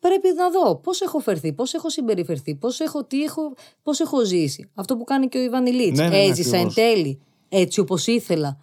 πρέπει 0.01 0.29
να 0.37 0.51
δω 0.51 0.77
πώς 0.77 1.01
έχω 1.01 1.19
φερθεί, 1.19 1.53
πώς 1.53 1.75
έχω 1.75 1.91
συμπεριφερθεί, 1.91 2.55
πώς 2.55 2.81
έχω, 2.81 3.05
τι 3.05 3.23
έχω, 3.23 3.53
πώς 3.83 4.01
έχω 4.01 4.25
ζήσει. 4.25 4.71
Αυτό 4.75 4.97
που 4.97 5.05
κάνει 5.05 5.29
και 5.29 5.39
ο 5.39 5.41
Ιβάνι 5.41 5.71
Λίτς. 5.73 5.99
Ναι, 5.99 6.05
ναι, 6.05 6.17
ναι, 6.17 6.23
Έζησα 6.25 6.57
εν 6.57 6.67
ακριβώς. 6.67 6.75
τέλει 6.75 7.21
έτσι 7.49 7.81
όπως 7.81 8.07
ήθελα. 8.07 8.59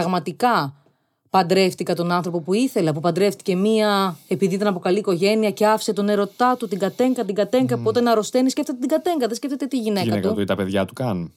Πραγματικά 0.00 0.74
παντρεύτηκα 1.30 1.94
τον 1.94 2.10
άνθρωπο 2.10 2.40
που 2.40 2.52
ήθελα, 2.54 2.92
που 2.92 3.00
παντρεύτηκε 3.00 3.56
μία 3.56 4.16
επειδή 4.28 4.54
ήταν 4.54 4.66
από 4.68 4.78
καλή 4.78 4.98
οικογένεια 4.98 5.50
και 5.50 5.66
άφησε 5.66 5.92
τον 5.92 6.08
ερωτά 6.08 6.56
του, 6.56 6.68
την 6.68 6.78
κατέγκα, 6.78 7.24
την 7.24 7.34
κατέγκα, 7.34 7.76
που 7.76 7.82
όταν 7.84 8.06
αρρωσταίνει 8.08 8.50
σκέφτεται 8.50 8.78
την 8.78 8.88
κατέγκα, 8.88 9.26
δεν 9.26 9.36
σκέφτεται 9.36 9.66
τη 9.66 9.76
Η 9.76 9.80
γυναίκα, 9.80 10.04
γυναίκα 10.04 10.28
του. 10.28 10.34
του 10.34 10.40
ή 10.40 10.44
τα 10.44 10.56
παιδιά 10.56 10.84
του 10.84 10.92
κάνουν. 10.92 11.32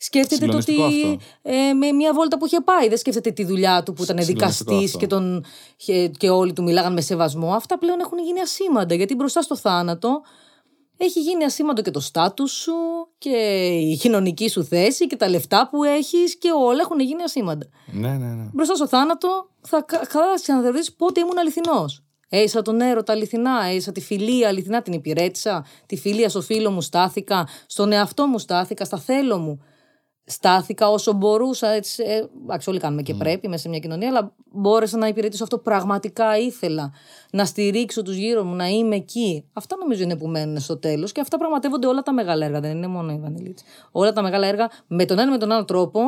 Σκέφτεται 0.00 0.46
το 0.46 0.56
ότι 0.56 0.64
Συγκλονιστικό 0.64 1.08
αυτό. 1.12 1.24
ε, 1.42 1.72
με 1.72 1.92
μια 1.92 2.12
βόλτα 2.14 2.38
που 2.38 2.46
είχε 2.46 2.60
πάει. 2.60 2.88
Δεν 2.88 2.98
σκέφτεται 2.98 3.30
τη 3.30 3.44
δουλειά 3.44 3.82
του 3.82 3.92
που 3.92 4.02
ήταν 4.02 4.22
Συγκλονιστικό 4.22 4.64
δικαστής 4.74 4.94
αυτό. 4.94 4.98
και, 4.98 5.06
τον, 5.06 5.44
και, 5.76 6.08
και 6.08 6.30
όλοι 6.30 6.52
του 6.52 6.62
μιλάγαν 6.62 6.92
με 6.92 7.00
σεβασμό. 7.00 7.52
Αυτά 7.54 7.78
πλέον 7.78 8.00
έχουν 8.00 8.18
γίνει 8.18 8.40
ασήμαντα 8.40 8.94
γιατί 8.94 9.14
μπροστά 9.14 9.42
στο 9.42 9.56
θάνατο 9.56 10.22
έχει 10.98 11.20
γίνει 11.20 11.44
ασήμαντο 11.44 11.82
και 11.82 11.90
το 11.90 12.00
στάτους 12.00 12.52
σου 12.52 12.74
και 13.18 13.36
η 13.66 13.96
κοινωνική 13.96 14.48
σου 14.48 14.64
θέση 14.64 15.06
και 15.06 15.16
τα 15.16 15.28
λεφτά 15.28 15.68
που 15.70 15.84
έχεις 15.84 16.38
και 16.38 16.50
όλα 16.50 16.80
έχουν 16.80 17.00
γίνει 17.00 17.22
ασήμαντα. 17.22 17.66
Ναι, 17.92 18.08
ναι, 18.08 18.26
ναι. 18.26 18.50
Μπροστά 18.52 18.74
στο 18.74 18.88
θάνατο 18.88 19.48
θα 19.60 19.84
κάτσει 20.08 20.52
να 20.52 20.60
θεωρήσει 20.60 20.96
πότε 20.96 21.20
ήμουν 21.20 21.38
αληθινός. 21.38 22.02
Έισα 22.28 22.62
τον 22.62 22.80
έρωτα 22.80 23.12
αληθινά, 23.12 23.64
έισα 23.64 23.92
τη 23.92 24.00
φιλία 24.00 24.48
αληθινά, 24.48 24.82
την 24.82 24.92
υπηρέτησα. 24.92 25.66
Τη 25.86 25.96
φιλία 25.96 26.28
στο 26.28 26.40
φίλο 26.40 26.70
μου 26.70 26.80
στάθηκα, 26.80 27.48
στον 27.66 27.92
εαυτό 27.92 28.26
μου 28.26 28.38
στάθηκα, 28.38 28.84
στα 28.84 28.98
θέλω 28.98 29.38
μου. 29.38 29.62
Στάθηκα 30.30 30.90
όσο 30.90 31.12
μπορούσα. 31.12 31.68
Έτσι, 31.68 32.02
ε, 32.06 32.22
εντάξει, 32.42 32.70
όλοι 32.70 32.78
κάνουμε 32.78 33.02
και 33.02 33.14
πρέπει 33.14 33.48
μέσα 33.48 33.62
σε 33.62 33.68
μια 33.68 33.78
κοινωνία, 33.78 34.08
αλλά 34.08 34.34
μπόρεσα 34.52 34.98
να 34.98 35.06
υπηρετήσω 35.06 35.42
αυτό 35.42 35.56
που 35.56 35.62
πραγματικά 35.62 36.38
ήθελα. 36.38 36.92
Να 37.32 37.44
στηρίξω 37.44 38.02
τους 38.02 38.16
γύρω 38.16 38.44
μου, 38.44 38.54
να 38.54 38.66
είμαι 38.66 38.96
εκεί. 38.96 39.48
Αυτά 39.52 39.76
νομίζω 39.76 40.02
είναι 40.02 40.16
που 40.16 40.26
μένουν 40.28 40.58
στο 40.60 40.78
τέλος 40.78 41.12
και 41.12 41.20
αυτά 41.20 41.38
πραγματεύονται 41.38 41.86
όλα 41.86 42.02
τα 42.02 42.12
μεγάλα 42.12 42.44
έργα. 42.44 42.60
Δεν 42.60 42.76
είναι 42.76 42.86
μόνο 42.86 43.12
η 43.12 43.18
Βανιλίτση. 43.18 43.64
Όλα 43.90 44.12
τα 44.12 44.22
μεγάλα 44.22 44.46
έργα 44.46 44.70
με 44.86 45.04
τον 45.04 45.18
ένα 45.18 45.28
ή 45.28 45.32
με 45.32 45.38
τον 45.38 45.52
άλλο 45.52 45.64
τρόπο 45.64 46.00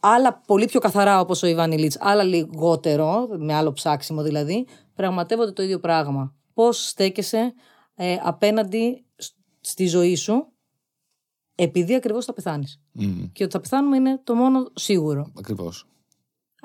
άλλα 0.00 0.42
πολύ 0.46 0.66
πιο 0.66 0.80
καθαρά 0.80 1.20
όπως 1.20 1.42
ο 1.42 1.46
Ιβάνι 1.46 1.78
Λίτς, 1.78 1.96
άλλα 2.00 2.22
λιγότερο, 2.22 3.28
με 3.38 3.54
άλλο 3.54 3.72
ψάξιμο 3.72 4.22
δηλαδή, 4.22 4.66
πραγματεύονται 4.94 5.52
το 5.52 5.62
ίδιο 5.62 5.78
πράγμα. 5.80 6.34
Πώς 6.54 6.88
στέκεσαι 6.88 7.54
ε, 7.94 8.16
απέναντι 8.22 9.04
σ- 9.16 9.34
στη 9.60 9.86
ζωή 9.86 10.14
σου 10.16 10.52
επειδή 11.56 11.94
ακριβώς 11.94 12.24
θα 12.24 12.32
πεθάνεις. 12.32 12.80
Και 13.32 13.42
ότι 13.42 13.52
θα 13.52 13.60
πεθάνουμε 13.60 13.96
είναι 13.96 14.20
το 14.24 14.34
μόνο 14.34 14.70
σίγουρο. 14.74 15.32
Ακριβώς. 15.38 15.86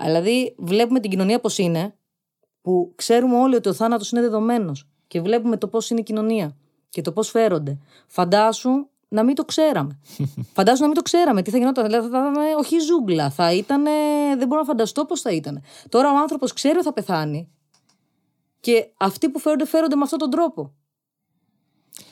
Δηλαδή 0.01 0.55
βλέπουμε 0.57 0.99
την 0.99 1.09
κοινωνία 1.09 1.39
πώς 1.39 1.57
είναι, 1.57 1.95
που 2.61 2.91
ξέρουμε 2.95 3.37
όλοι 3.37 3.55
ότι 3.55 3.69
ο 3.69 3.73
θάνατος 3.73 4.11
είναι 4.11 4.21
δεδομένος 4.21 4.87
και 5.07 5.21
βλέπουμε 5.21 5.57
το 5.57 5.67
πώς 5.67 5.89
είναι 5.89 5.99
η 5.99 6.03
κοινωνία 6.03 6.55
και 6.89 7.01
το 7.01 7.11
πώς 7.11 7.29
φέρονται. 7.29 7.77
Φαντάσου 8.07 8.69
να 9.07 9.23
μην 9.23 9.35
το 9.35 9.45
ξέραμε. 9.45 9.99
Φαντάσου 10.55 10.81
να 10.81 10.87
μην 10.87 10.95
το 10.95 11.01
ξέραμε. 11.01 11.41
Τι 11.41 11.51
θα 11.51 11.57
γινόταν. 11.57 11.85
Δηλαδή 11.85 12.09
θα 12.09 12.17
ήταν 12.17 12.35
όχι 12.57 12.79
ζούγκλα. 12.79 13.29
Θα 13.29 13.53
ήταν. 13.53 13.83
Δεν 14.37 14.47
μπορώ 14.47 14.61
να 14.61 14.67
φανταστώ 14.67 15.05
πώς 15.05 15.21
θα 15.21 15.31
ήταν. 15.31 15.61
Τώρα 15.89 16.11
ο 16.11 16.17
άνθρωπος 16.17 16.53
ξέρει 16.53 16.75
ότι 16.75 16.85
θα 16.85 16.93
πεθάνει. 16.93 17.49
Και 18.59 18.87
αυτοί 18.97 19.29
που 19.29 19.39
φέρονται, 19.39 19.65
φέρονται 19.65 19.95
με 19.95 20.03
αυτόν 20.03 20.19
τον 20.19 20.29
τρόπο. 20.29 20.73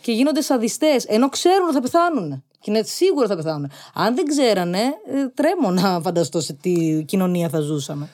Και 0.02 0.12
γίνονται 0.12 0.42
σαδιστές, 0.42 1.06
ενώ 1.06 1.30
ξέρουν 1.30 1.66
ότι 1.66 1.74
θα 1.74 1.82
πεθάνουν. 1.82 2.44
Και 2.60 2.72
είναι 2.72 2.84
σίγουρα 2.84 3.28
θα 3.28 3.36
πεθάνουν. 3.36 3.72
Αν 3.94 4.16
δεν 4.16 4.26
ξέρανε, 4.26 4.80
ε, 4.80 5.28
τρέμω 5.34 5.72
να 5.72 6.02
φανταστώ 6.02 6.42
σε 6.42 6.54
τι 6.54 7.04
κοινωνία 7.08 7.50
θα 7.50 7.60
ζούσαμε. 7.60 8.10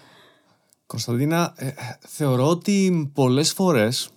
Κωνσταντίνα, 0.88 1.54
ε, 1.56 1.68
θεωρώ 2.08 2.48
ότι 2.48 3.12
πολλές 3.14 3.52
φορές 3.54 4.10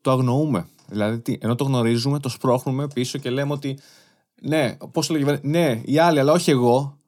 το 0.00 0.10
αγνοούμε. 0.10 0.66
Δηλαδή, 0.86 1.18
τι, 1.18 1.36
ενώ 1.40 1.54
το 1.54 1.64
γνωρίζουμε, 1.64 2.18
το 2.18 2.28
σπρώχνουμε 2.28 2.86
πίσω 2.94 3.18
και 3.18 3.30
λέμε 3.30 3.52
ότι 3.52 3.78
ναι, 4.40 4.76
πώς 4.92 5.06
το 5.06 5.14
λέγε, 5.14 5.38
ναι, 5.42 5.80
οι 5.84 5.98
άλλοι, 5.98 6.18
αλλά 6.18 6.32
όχι 6.32 6.50
εγώ. 6.50 6.98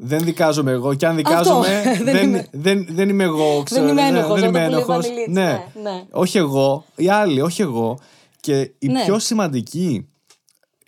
Δεν 0.00 0.24
δικάζομαι 0.24 0.70
εγώ. 0.70 0.94
Και 0.94 1.06
αν 1.06 1.16
δικάζομαι, 1.16 1.82
Δεν 1.84 2.04
δεν, 2.04 2.28
είμαι. 2.28 2.46
δεν, 2.50 2.86
δεν 2.90 3.08
είμαι 3.08 3.24
εγώ. 3.24 3.62
Ξέρω, 3.62 3.88
είμαι 3.88 3.92
ναι, 3.92 4.08
ένοχος, 4.08 4.40
δεν 4.40 4.44
αυτό 4.44 4.48
είμαι 4.48 4.64
που 4.64 4.70
λέει 4.70 4.78
ένοχος. 4.80 5.06
Βανιλίτς, 5.06 5.32
Ναι. 5.32 5.42
ναι, 5.82 5.90
ναι. 5.90 6.04
όχι 6.10 6.38
εγώ. 6.38 6.84
Οι 6.96 7.08
άλλοι, 7.08 7.40
όχι 7.40 7.62
εγώ. 7.62 7.98
Και 8.40 8.70
η 8.78 8.86
Ναι. 8.88 9.04
πιο 9.04 9.18
σημαντική, 9.18 10.08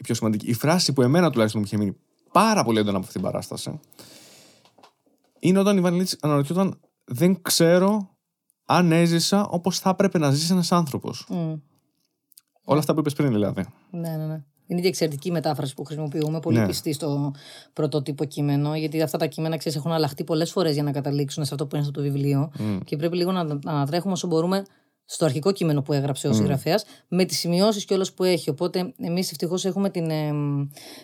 η 0.01 0.03
πιο 0.03 0.15
σημαντική, 0.15 0.47
η 0.47 0.55
φράση 0.55 0.93
που 0.93 1.03
εμένα 1.03 1.31
τουλάχιστον 1.31 1.61
μου 1.61 1.67
είχε 1.67 1.77
μείνει 1.85 1.97
πάρα 2.33 2.65
πολύ 2.65 2.79
έντονα 2.79 2.97
από 2.97 3.07
αυτήν 3.07 3.21
την 3.21 3.31
παράσταση, 3.31 3.81
είναι 5.39 5.59
όταν 5.59 5.77
η 5.77 5.81
Βανιλίτση 5.81 6.17
αναρωτιόταν 6.21 6.81
δεν 7.05 7.43
ξέρω 7.43 8.09
αν 8.65 8.93
έζησα 8.93 9.47
όπως 9.47 9.79
θα 9.79 9.91
έπρεπε 9.91 10.19
να 10.19 10.31
ζήσει 10.31 10.53
ένας 10.53 10.73
άνθρωπος. 10.73 11.27
Μμ. 11.29 11.55
Όλα 12.65 12.79
αυτά 12.79 12.95
που 12.95 13.01
είπες 13.01 13.13
πριν 13.13 13.33
δηλαδή. 13.33 13.65
Ναι, 13.91 14.17
ναι, 14.17 14.27
ναι. 14.27 14.43
Είναι 14.67 14.81
και 14.81 14.89
εξαιρετική 14.89 15.29
η 15.29 15.31
μετάφραση 15.31 15.75
που 15.75 15.85
χρησιμοποιούμε, 15.85 16.41
πολύ 16.41 16.59
Ναι. 16.59 16.67
πιστή 16.67 16.93
στο 16.93 17.33
πρωτότυπο 17.73 18.25
κείμενο, 18.25 18.77
γιατί 18.77 19.03
αυτά 19.03 19.19
τα 19.19 19.27
κείμενα 19.27 19.57
ξέρεις, 19.57 19.79
έχουν 19.79 19.93
αλλάχτεί 19.93 20.25
πολλές 20.25 20.51
φορές 20.51 20.75
για 20.75 20.83
να 20.83 20.93
καταλήξουν 20.93 21.45
σε 21.45 21.55
αυτό 21.55 21.67
που 21.67 21.77
είναι 21.77 21.85
στο 21.85 22.01
βιβλίο. 22.01 22.51
Και 22.85 22.97
πρέπει 22.97 23.17
λίγο 23.17 23.33
να, 23.33 23.45
να 23.45 23.59
ανατρέχουμε 23.65 24.13
όσο 24.13 24.27
μπορούμε 24.27 24.65
στο 25.13 25.25
αρχικό 25.25 25.53
κείμενο 25.53 25.83
που 25.83 25.93
έγραψε 25.93 26.29
ο 26.29 26.33
συγγραφέας, 26.33 26.85
με 27.09 27.25
τις 27.25 27.39
σημειώσεις 27.39 27.85
και 27.85 27.99
που 28.15 28.25
έχει. 28.25 28.51
Οπότε, 28.51 28.93
εμείς 28.99 29.31
ευτυχώς 29.31 29.65
έχουμε 29.65 29.91
την, 29.91 30.11
ε, 30.11 30.33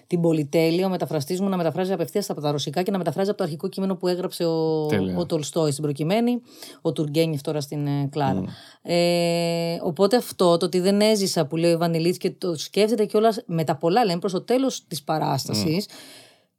την 0.07 0.21
πολυτέλεια 0.21 0.87
ο 0.87 0.89
μεταφραστής 0.89 1.41
μου 1.41 1.49
να 1.49 1.57
μεταφράζει 1.57 1.93
απευθείας 1.93 2.31
από 2.31 2.41
τα 2.41 2.51
ρωσικά 2.51 2.83
και 2.83 2.91
να 2.91 2.99
μεταφράζει 2.99 3.29
από 3.29 3.39
το 3.39 3.45
αρχικό 3.45 3.69
κείμενο 3.69 3.97
που 3.97 4.09
έγραψε 4.09 4.45
ο, 4.45 4.87
Τέλεια. 4.87 5.17
ο 5.17 5.27
Τολστόη 5.27 5.71
στην 5.71 5.83
προκειμένη, 5.83 6.41
ο 6.83 6.93
Τουργκένιεφ 6.93 7.41
τώρα 7.41 7.61
στην 7.61 7.87
ε, 7.87 8.09
Κλάρα. 8.11 8.43
Ε, 8.83 9.79
οπότε 9.83 10.17
αυτό 10.17 10.57
το 10.57 10.67
ότι 10.67 10.81
δεν 10.81 11.01
έζησα 11.01 11.47
που 11.47 11.57
λέει 11.57 11.73
ο 11.73 11.79
Βανιλίτς 11.79 12.19
και 12.19 12.31
το 12.31 12.57
σκέφτεται 12.57 13.05
κιόλας 13.05 13.43
με 13.47 13.65
τα 13.65 13.77
πολλά 13.77 14.05
λένε 14.05 14.19
προς 14.19 14.33
το 14.33 14.41
τέλος 14.41 14.87
της 14.87 15.03
παράστασης. 15.03 15.87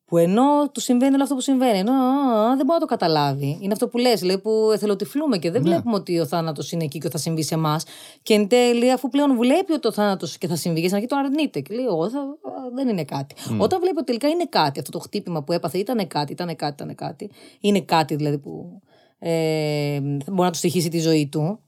Που 0.07 0.17
ενώ 0.17 0.69
του 0.71 0.79
συμβαίνει 0.79 1.13
όλο 1.13 1.23
αυτό 1.23 1.35
που 1.35 1.41
συμβαίνει, 1.41 1.77
ενώ 1.77 1.91
α, 1.91 1.95
α, 1.95 2.55
δεν 2.55 2.65
μπορεί 2.65 2.71
να 2.71 2.79
το 2.79 2.85
καταλάβει. 2.85 3.57
Είναι 3.61 3.73
αυτό 3.73 3.87
που 3.87 3.97
λες, 3.97 4.23
λέει, 4.23 4.37
που 4.37 4.69
εθελοτυφλούμε 4.73 5.37
και 5.37 5.51
δεν 5.51 5.61
βλέπουμε 5.61 5.95
ότι 5.95 6.19
ο 6.19 6.25
θάνατος 6.25 6.71
είναι 6.71 6.83
εκεί 6.83 6.99
και 6.99 7.05
ότι 7.05 7.15
θα 7.15 7.21
συμβεί 7.21 7.43
σε 7.43 7.53
εμάς. 7.53 7.85
Και 8.23 8.33
εν 8.33 8.47
τέλει, 8.47 8.91
αφού 8.91 9.09
πλέον 9.09 9.37
βλέπει 9.37 9.71
ότι 9.71 9.87
ο 9.87 9.91
θάνατος 9.91 10.37
και 10.37 10.47
θα 10.47 10.55
συμβεί, 10.55 10.79
και 10.79 10.85
στην 10.85 10.95
αρχή 10.97 11.07
το 11.09 11.15
αρνείται. 11.15 11.59
Και 11.59 11.75
λέει, 11.75 11.85
Εγώ 11.85 12.09
θα, 12.09 12.19
α, 12.19 12.25
δεν 12.75 12.87
είναι 12.87 13.03
κάτι. 13.03 13.35
Όταν 13.57 13.79
βλέπει 13.79 13.95
ότι 13.97 14.05
τελικά 14.05 14.27
είναι 14.27 14.45
κάτι, 14.45 14.79
αυτό 14.79 14.91
το 14.91 14.99
χτύπημα 14.99 15.43
που 15.43 15.51
έπαθε 15.51 15.77
ήταν 15.77 16.07
κάτι, 16.07 16.31
ήταν 16.31 16.55
κάτι, 16.55 16.83
ήταν 16.83 16.95
κάτι. 16.95 17.31
Είναι 17.59 17.81
κάτι 17.81 18.15
δηλαδή 18.15 18.37
που 18.37 18.81
ε, 19.19 19.99
μπορεί 19.99 20.41
να 20.41 20.51
του 20.51 20.57
στοιχήσει 20.57 20.89
τη 20.89 20.99
ζωή 20.99 21.27
του. 21.27 21.59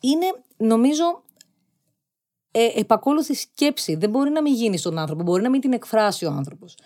Είναι, 0.00 0.26
νομίζω, 0.56 1.22
ε, 2.50 2.68
επακόλουθη 2.74 3.34
σκέψη. 3.34 3.94
Δεν 3.94 4.10
μπορεί 4.10 4.30
να 4.30 4.42
μην 4.42 4.54
γίνεις 4.54 4.80
στον 4.80 4.98
άνθρωπο, 4.98 5.22
μπορεί 5.22 5.42
να 5.42 5.50
μην 5.50 5.60
την 5.60 5.72
εκφράσει 5.72 6.24
ο 6.24 6.30
άνθρωπος. 6.30 6.78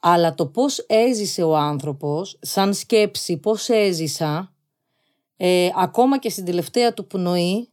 Αλλά 0.00 0.34
το 0.34 0.46
πώς 0.46 0.78
έζησε 0.78 1.42
ο 1.42 1.56
άνθρωπος, 1.56 2.38
σαν 2.40 2.74
σκέψη, 2.74 3.36
πώς 3.36 3.68
έζησα, 3.68 4.52
ε, 5.36 5.68
ακόμα 5.76 6.18
και 6.18 6.30
στην 6.30 6.44
τελευταία 6.44 6.94
του 6.94 7.06
πνοή, 7.06 7.68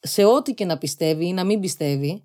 σε 0.00 0.24
ό,τι 0.24 0.54
και 0.54 0.64
να 0.64 0.78
πιστεύει 0.78 1.26
ή 1.26 1.32
να 1.32 1.44
μην 1.44 1.60
πιστεύει, 1.60 2.24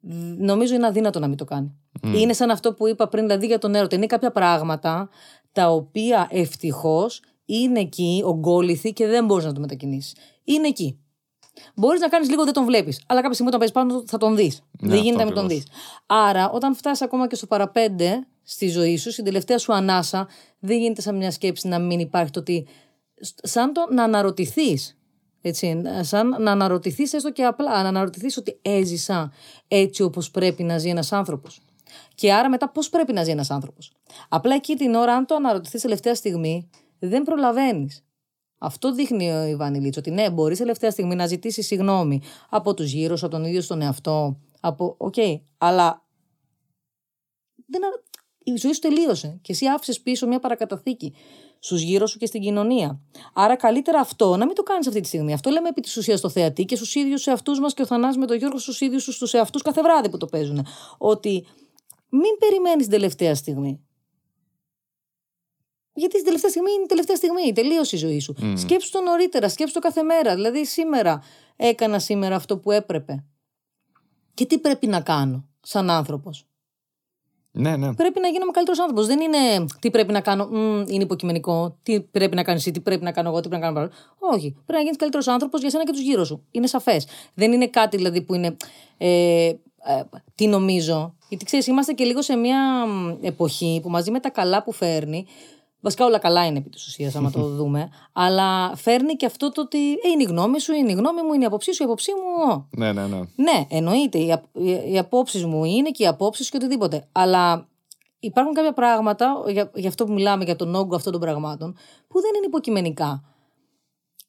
δ- 0.00 0.38
νομίζω 0.38 0.74
είναι 0.74 0.86
αδύνατο 0.86 1.18
να 1.18 1.28
μην 1.28 1.36
το 1.36 1.44
κάνει. 1.44 1.76
Είναι 2.14 2.32
σαν 2.32 2.50
αυτό 2.50 2.74
που 2.74 2.86
είπα 2.88 3.08
πριν, 3.08 3.26
δηλαδή 3.26 3.46
για 3.46 3.58
τον 3.58 3.74
έρωτα. 3.74 3.96
Είναι 3.96 4.06
κάποια 4.06 4.30
πράγματα 4.32 5.08
τα 5.52 5.70
οποία 5.70 6.28
ευτυχώς 6.30 7.22
είναι 7.44 7.80
εκεί, 7.80 8.22
ογκόληθοι 8.24 8.92
και 8.92 9.06
δεν 9.06 9.24
μπορείς 9.24 9.44
να 9.44 9.52
το 9.52 9.60
μετακινήσεις. 9.60 10.14
Είναι 10.44 10.68
εκεί. 10.68 10.98
Μπορείς 11.74 12.00
να 12.00 12.08
κάνεις 12.08 12.28
λίγο 12.28 12.44
δεν 12.44 12.52
τον 12.52 12.64
βλέπεις. 12.64 13.02
Αλλά 13.06 13.20
κάποια 13.20 13.34
στιγμή 13.34 13.54
όταν 13.54 13.58
παίζεις 13.60 13.76
πάνω 13.76 14.00
του 14.00 14.08
θα 14.08 14.18
τον 14.18 14.36
δεις. 14.36 14.62
δεν 14.78 14.90
αυτό 14.90 15.02
γίνεται 15.02 15.18
να 15.18 15.24
μην 15.24 15.34
τον 15.34 15.48
δεις. 15.48 15.62
ακριβώς. 15.62 16.28
Άρα, 16.28 16.50
όταν 16.50 16.74
φτάσεις 16.74 17.02
ακόμα 17.02 17.26
και 17.26 17.34
στο 17.34 17.46
παραπέντε 17.46 18.26
στη 18.42 18.68
ζωή 18.68 18.96
σου, 18.96 19.12
στην 19.12 19.24
τελευταία 19.24 19.58
σου 19.58 19.72
ανάσα, 19.72 20.28
δεν 20.58 20.78
γίνεται 20.78 21.00
σαν 21.00 21.16
μια 21.16 21.30
σκέψη 21.30 21.68
να 21.68 21.78
μην 21.78 22.00
υπάρχει 22.00 22.30
το 22.30 22.40
ότι. 22.40 22.66
Σαν 23.42 23.72
το 23.72 23.86
να 23.90 24.02
αναρωτηθείς. 24.02 24.96
Έτσι, 25.44 25.82
σαν 26.00 26.28
να 26.42 26.50
αναρωτηθείς 26.50 27.12
έστω 27.12 27.32
και 27.32 27.44
απλά, 27.44 27.82
να 27.82 27.88
αναρωτηθείς 27.88 28.36
ότι 28.36 28.58
έζησα 28.62 29.32
έτσι 29.68 30.02
όπως 30.02 30.30
πρέπει 30.30 30.62
να 30.62 30.78
ζει 30.78 30.88
ένας 30.88 31.12
άνθρωπος. 31.12 31.60
Και 32.14 32.32
άρα 32.32 32.48
μετά 32.48 32.68
πώς 32.68 32.88
πρέπει 32.88 33.12
να 33.12 33.24
ζει 33.24 33.30
ένας 33.30 33.50
άνθρωπος. 33.50 33.92
Απλά 34.28 34.54
εκεί 34.54 34.76
την 34.76 34.94
ώρα, 34.94 35.14
αν 35.14 35.26
το 35.26 35.34
αναρωτηθείς 35.34 35.80
τελευταία 35.82 36.14
στιγμή, 36.14 36.70
δεν 36.98 37.22
προλαβαίνεις. 37.22 38.04
Αυτό 38.64 38.92
δείχνει 38.92 39.32
ο 39.32 39.44
Ιβάν 39.44 39.80
Ίλιτς, 39.80 40.00
ότι 40.00 40.10
ναι, 40.10 40.30
μπορείς 40.30 40.58
τελευταία 40.58 40.90
στιγμή 40.90 41.14
να 41.14 41.26
ζητήσεις 41.26 41.66
συγγνώμη 41.66 42.22
από 42.48 42.74
τους 42.74 42.92
γύρω 42.92 43.14
από 43.14 43.28
τον 43.28 43.44
ίδιο 43.44 43.66
τον 43.66 43.82
εαυτό. 43.82 44.38
Από... 44.60 44.94
OK, 44.98 45.14
okay, 45.16 45.40
αλλά 45.58 46.04
δεν... 47.66 47.80
η 48.44 48.56
ζωή 48.56 48.72
σου 48.72 48.80
τελείωσε 48.80 49.38
και 49.42 49.52
εσύ 49.52 49.66
άφησες 49.66 50.00
πίσω 50.00 50.26
μια 50.26 50.38
παρακαταθήκη 50.38 51.14
στους 51.58 51.82
γύρω 51.82 52.06
σου 52.06 52.18
και 52.18 52.26
στην 52.26 52.40
κοινωνία. 52.40 53.00
Άρα, 53.34 53.56
καλύτερα 53.56 54.00
αυτό 54.00 54.36
να 54.36 54.46
μην 54.46 54.54
το 54.54 54.62
κάνεις 54.62 54.86
αυτή 54.86 55.00
τη 55.00 55.06
στιγμή. 55.06 55.32
Αυτό 55.32 55.50
λέμε 55.50 55.68
επί 55.68 55.80
της 55.80 55.96
ουσίας 55.96 56.18
στο 56.18 56.28
θεατή 56.28 56.64
και 56.64 56.76
στους 56.76 56.94
ίδιους 56.94 57.26
εαυτούς 57.26 57.60
μας 57.60 57.74
και 57.74 57.82
ο 57.82 57.86
Θανάσης 57.86 58.16
με 58.16 58.26
τον 58.26 58.36
Γιώργο 58.36 58.58
στους 58.58 58.80
ίδιους 58.80 59.04
τους 59.04 59.34
εαυτούς 59.34 59.62
κάθε 59.62 59.82
βράδυ 59.82 60.08
που 60.08 60.16
το 60.16 60.26
παίζουν. 60.26 60.66
Ότι 60.98 61.46
μην 62.08 62.38
περιμένεις 62.38 62.82
την 62.82 62.92
τελευταία 62.92 63.34
στιγμή. 63.34 63.86
Γιατί 65.94 66.14
την 66.14 66.24
τελευταία 66.24 66.50
στιγμή 66.50 66.72
είναι 66.72 66.82
η 66.82 66.86
τελευταία 66.86 67.16
στιγμή, 67.16 67.52
τελείωσε 67.52 67.96
η 67.96 67.98
ζωή 67.98 68.20
σου. 68.20 68.34
Mm. 68.42 68.52
Σκέψου 68.56 68.90
το 68.90 69.00
νωρίτερα, 69.00 69.48
σκέψου 69.48 69.74
το 69.74 69.80
κάθε 69.80 70.02
μέρα. 70.02 70.34
Δηλαδή, 70.34 70.66
σήμερα 70.66 71.22
έκανα 71.56 71.98
σήμερα 71.98 72.36
αυτό 72.36 72.58
που 72.58 72.70
έπρεπε. 72.70 73.24
Και 74.34 74.46
τι 74.46 74.58
πρέπει 74.58 74.86
να 74.86 75.00
κάνω 75.00 75.48
σαν 75.60 75.90
άνθρωπος; 75.90 76.46
Ναι, 77.50 77.76
ναι. 77.76 77.94
Πρέπει 77.94 78.20
να 78.20 78.28
γίνομαι 78.28 78.50
καλύτερος 78.50 78.80
άνθρωπος. 78.80 79.06
Δεν 79.06 79.20
είναι 79.20 79.66
τι 79.80 79.90
πρέπει 79.90 80.12
να 80.12 80.20
κάνω, 80.20 80.46
μ, 80.46 80.84
είναι 80.88 81.02
υποκειμενικό, 81.02 81.78
τι 81.82 82.00
πρέπει 82.00 82.34
να 82.34 82.42
κάνεις 82.42 82.60
εσύ, 82.60 82.70
τι 82.70 82.80
πρέπει 82.80 83.04
να 83.04 83.12
κάνω 83.12 83.28
εγώ, 83.28 83.40
τι 83.40 83.48
πρέπει 83.48 83.64
να 83.64 83.72
κάνω. 83.72 83.90
Όχι. 84.18 84.50
Πρέπει 84.50 84.72
να 84.72 84.80
γίνεις 84.80 84.96
καλύτερος 84.96 85.28
άνθρωπος 85.28 85.60
για 85.60 85.70
σένα 85.70 85.84
και 85.84 85.92
τους 85.92 86.00
γύρω 86.00 86.24
σου. 86.24 86.46
Είναι 86.50 86.66
σαφές. 86.66 87.06
Δεν 87.34 87.52
είναι 87.52 87.68
κάτι 87.68 87.96
δηλαδή 87.96 88.22
που 88.22 88.34
είναι. 88.34 88.56
Ε, 88.96 89.52
ε, 89.84 90.02
τι 90.34 90.46
νομίζω. 90.46 91.14
Γιατί 91.28 91.44
ξέρεις, 91.44 91.66
είμαστε 91.66 91.92
και 91.92 92.04
λίγο 92.04 92.22
σε 92.22 92.36
μια 92.36 92.86
εποχή 93.20 93.80
που 93.82 93.90
μαζί 93.90 94.10
με 94.10 94.20
τα 94.20 94.30
καλά 94.30 94.62
που 94.62 94.72
φέρνει, 94.72 95.26
Βασικά 95.84 96.04
όλα 96.04 96.18
καλά 96.18 96.46
είναι 96.46 96.58
επί 96.58 96.68
της 96.68 96.86
ουσίας, 96.86 97.14
άμα 97.14 97.30
το 97.30 97.48
δούμε. 97.58 97.90
Αλλά 98.12 98.76
φέρνει 98.76 99.14
και 99.16 99.26
αυτό 99.26 99.52
το 99.52 99.60
ότι 99.60 99.92
ε, 99.92 100.08
είναι 100.12 100.22
η 100.22 100.26
γνώμη 100.26 100.60
σου, 100.60 100.72
είναι 100.72 100.90
η 100.90 100.94
γνώμη 100.94 101.22
μου, 101.22 101.32
είναι 101.32 101.42
η 101.42 101.46
απόψη 101.46 101.72
σου, 101.72 101.82
η 101.82 101.84
απόψη 101.86 102.10
μου. 102.12 102.68
Ναι, 102.70 102.92
ναι, 102.92 103.06
ναι. 103.06 103.20
Ναι, 103.36 103.66
εννοείται. 103.68 104.18
Οι, 104.18 104.42
οι, 104.52 104.92
οι 104.92 104.98
απόψεις 104.98 105.44
μου 105.44 105.64
είναι 105.64 105.90
και 105.90 106.02
οι 106.02 106.06
απόψεις 106.06 106.48
και 106.48 106.56
οτιδήποτε. 106.56 107.08
Αλλά 107.12 107.68
υπάρχουν 108.18 108.54
κάποια 108.54 108.72
πράγματα, 108.72 109.42
για, 109.48 109.70
για 109.74 109.88
αυτό 109.88 110.04
που 110.04 110.12
μιλάμε, 110.12 110.44
για 110.44 110.56
τον 110.56 110.74
όγκο 110.74 110.96
αυτών 110.96 111.12
των 111.12 111.20
πραγμάτων, 111.20 111.76
που 112.08 112.20
δεν 112.20 112.30
είναι 112.36 112.46
υποκειμενικά. 112.46 113.24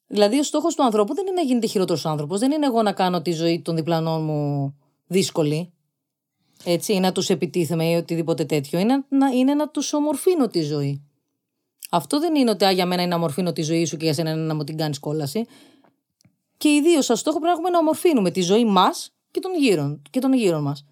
Δηλαδή, 0.07 0.39
ο 0.39 0.43
στόχος 0.43 0.75
του 0.75 0.84
ανθρώπου 0.84 1.13
δεν 1.13 1.25
είναι 1.27 1.35
να 1.35 1.41
γίνεται 1.41 1.67
χειρότερος 1.67 2.05
άνθρωπος. 2.05 2.39
Δεν 2.39 2.51
είναι 2.51 2.65
εγώ 2.65 2.81
να 2.81 2.91
κάνω 2.91 3.21
τη 3.21 3.31
ζωή 3.31 3.61
των 3.61 3.75
διπλανών 3.75 4.23
μου 4.23 4.73
δύσκολη. 5.07 5.73
Έτσι, 6.63 6.93
ή 6.93 6.99
να 6.99 7.11
τους 7.11 7.30
επιτίθεμαι 7.30 7.89
ή 7.89 7.95
οτιδήποτε 7.95 8.45
τέτοιο. 8.45 8.80
Είναι 8.80 9.05
να, 9.09 9.27
είναι 9.27 9.53
να 9.53 9.69
τους 9.69 9.93
ομορφύνω 9.93 10.47
τη 10.47 10.61
ζωή. 10.61 11.03
Αυτό 11.95 12.20
δεν 12.20 12.36
είναι 12.36 12.49
ότι 12.49 12.74
για 12.74 12.86
μένα 12.86 13.02
είναι 13.02 13.11
να 13.11 13.18
ομορφύνω 13.18 13.53
τη 13.53 13.61
ζωή 13.61 13.86
σου 13.86 13.98
και 13.98 14.06
για 14.06 14.14
σένα 14.14 14.32
είναι 14.32 14.41
να 14.41 14.56
μου 14.56 14.64
την 14.64 14.78
κάνεις 14.78 14.99
κόλαση. 14.99 15.45
Και 16.57 16.70
οι 16.70 16.82
δύο 16.82 17.02
σας 17.02 17.20
στόχο 17.20 17.40
πρέπει 17.40 17.53
να 17.53 17.57
έχουμε 17.57 17.70
να 17.70 17.78
ομορφύνουμε 17.78 18.32
τη 18.32 18.41
ζωή 18.41 18.65
μας 18.65 19.14
και 19.32 19.40
των 19.40 19.52
γύρων, 19.60 20.02
και 20.10 20.20
των 20.20 20.34
γύρων 20.34 20.61
μας. 20.61 20.86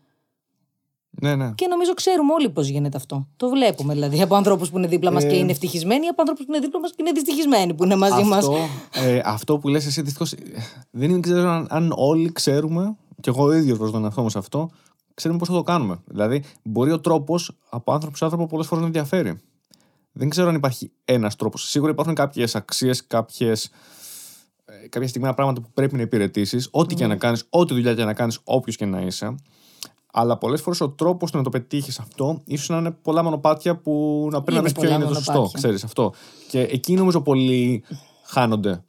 Ναι, 1.10 1.36
ναι. 1.36 1.52
Και 1.56 1.68
νομίζω 1.68 1.94
ξέρουμε 1.94 2.34
όλοι 2.34 2.50
πώς 2.50 2.68
γίνεται 2.68 2.98
αυτό. 2.98 3.28
Το 3.38 3.50
βλέπουμε 3.50 3.94
δηλαδή 3.94 4.22
από 4.22 4.36
ανθρώπους 4.36 4.70
που 4.70 4.78
είναι 4.78 4.88
δίπλα 4.88 5.12
μας 5.12 5.24
και 5.24 5.36
είναι 5.36 5.52
ευτυχισμένοι, 5.52 6.08
από 6.08 6.22
ανθρώπους 6.22 6.46
που 6.46 6.52
είναι 6.52 6.62
δίπλα 6.62 6.80
μας 6.80 6.90
και 6.90 6.98
είναι 7.00 7.12
δυστυχισμένοι 7.12 7.74
που 7.74 7.84
είναι 7.84 7.96
μαζί 7.96 8.24
μας. 8.24 8.48
Ε, 8.94 9.22
αυτό 9.26 9.58
που 9.58 9.68
λες 9.68 9.86
εσύ 9.86 10.02
δυστυχώς. 10.02 10.34
Δεν 10.92 11.22
ξέρω 11.22 11.50
αν, 11.50 11.68
αν 11.70 11.94
όλοι 11.96 12.32
ξέρουμε, 12.32 12.96
και 13.22 13.30
εγώ 13.30 13.44
ο 13.44 13.52
ίδιος 13.52 13.78
προς 13.78 13.92
τον 13.92 14.04
εαυτό 14.04 14.22
μου 14.22 14.30
σε 14.30 14.38
αυτό, 14.38 14.70
ξέρουμε 15.14 15.40
πώς 15.40 15.48
θα 15.48 15.54
το 15.54 15.64
κάνουμε. 15.64 16.00
Δηλαδή, 16.06 16.44
μπορεί 16.64 16.92
ο 16.92 17.00
τρόπος 17.00 17.58
από 17.70 17.92
άνθρωπο 17.92 18.18
σε 18.18 18.24
άνθρωπο 18.24 18.48
πολλές 18.48 18.68
φορές 18.68 18.84
να 18.84 18.90
διαφέρει. 18.90 19.40
Δεν 20.12 20.30
ξέρω 20.30 20.48
αν 20.48 20.56
υπάρχει 20.56 20.92
ένας 21.06 21.36
τρόπος. 21.36 21.70
Σίγουρα 21.70 21.92
υπάρχουν 21.92 22.14
κάποιες 22.14 22.56
αξίες, 22.56 23.08
κάποιες, 23.08 23.70
ε, 24.66 24.88
κάποια 24.88 25.08
στιγμένα 25.08 25.34
πράγματα 25.34 25.62
που 25.62 25.70
πρέπει 25.74 25.96
να 25.96 26.02
υπηρετήσεις, 26.02 26.68
ό,τι 26.72 26.96
και 26.96 27.08
να 27.08 27.16
κάνεις, 27.16 27.46
ό,τι 27.50 27.74
δουλειά 27.74 27.94
και 27.96 28.04
να 28.04 28.14
κάνεις, 28.14 28.40
όποιος 28.44 28.76
και 28.76 28.86
να 28.86 29.02
είσαι. 29.02 29.36
Αλλά 30.14 30.38
πολλές 30.38 30.62
φορές 30.62 30.82
ο 30.82 30.90
τρόπος 30.90 31.32
να 31.32 31.44
το 31.44 31.50
πετύχεις 31.50 32.00
αυτό, 32.00 32.42
ίσως 32.46 32.70
να 32.70 32.78
είναι 32.78 32.92
πολλά 32.92 33.24
μονοπάτια 33.24 33.78
που 33.78 34.28
να 34.32 34.42
πρέπει 34.42 34.58
να 34.58 34.64
βρει 34.64 34.80
ποιο 34.80 34.94
είναι 34.94 35.06
το 35.06 35.14
σωστό. 35.14 35.52
Ξέρεις 35.54 35.84
αυτό. 35.84 36.14
Και 36.50 36.62
εκεί 36.62 36.94
νομίζω 36.94 37.22
πολλοί 37.22 37.84
χάνονται. 38.24 38.84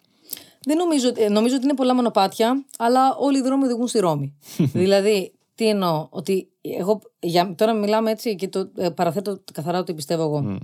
Δεν 0.64 0.76
νομίζω, 0.76 1.12
ε, 1.16 1.28
νομίζω 1.28 1.54
ότι 1.54 1.64
είναι 1.64 1.74
πολλά 1.74 1.94
μονοπάτια, 1.94 2.64
αλλά 2.78 3.16
όλοι 3.16 3.38
οι 3.38 3.42
δρόμοι 3.42 3.64
οδηγούν 3.64 3.86
στη 3.86 3.98
Ρώμη. 3.98 4.34
δηλαδή, 4.82 5.32
τι 5.54 5.68
εννοώ, 5.68 6.06
ότι 6.10 6.48
εγώ 6.60 7.00
για, 7.20 7.54
τώρα 7.54 7.72
μιλάμε 7.72 8.10
έτσι 8.10 8.36
και 8.36 8.48
το 8.48 8.70
ε, 8.76 8.88
παραθέτω 8.88 9.40
καθαρά 9.52 9.78
ότι 9.78 9.94
πιστεύω 9.94 10.22
εγώ. 10.22 10.58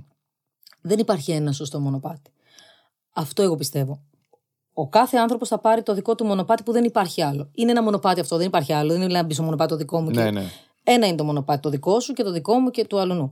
Δεν 0.81 0.99
υπάρχει 0.99 1.31
ένα 1.31 1.51
σωστό 1.51 1.79
μονοπάτι. 1.79 2.31
Αυτό 3.13 3.41
εγώ 3.41 3.55
πιστεύω. 3.55 4.01
Ο 4.73 4.87
κάθε 4.87 5.17
άνθρωπος 5.17 5.47
θα 5.47 5.59
πάρει 5.59 5.83
το 5.83 5.93
δικό 5.93 6.15
του 6.15 6.25
μονοπάτι 6.25 6.63
που 6.63 6.71
δεν 6.71 6.83
υπάρχει 6.83 7.21
άλλο. 7.21 7.49
Είναι 7.51 7.71
ένα 7.71 7.83
μονοπάτι 7.83 8.19
αυτό, 8.19 8.37
δεν 8.37 8.47
υπάρχει 8.47 8.73
άλλο. 8.73 8.91
Δεν 8.91 9.01
είναι 9.01 9.13
να 9.13 9.23
μπει 9.23 9.33
στο 9.33 9.43
μονοπάτι 9.43 9.69
το 9.69 9.75
δικό 9.75 10.01
μου. 10.01 10.09
Ναι, 10.09 10.23
και... 10.23 10.31
ναι. 10.31 10.43
Ένα 10.83 11.07
είναι 11.07 11.17
το 11.17 11.23
μονοπάτι 11.23 11.61
το 11.61 11.69
δικό 11.69 11.99
σου 11.99 12.13
και 12.13 12.23
το 12.23 12.31
δικό 12.31 12.59
μου 12.59 12.69
και 12.69 12.85
του 12.85 12.99
αλλού. 12.99 13.31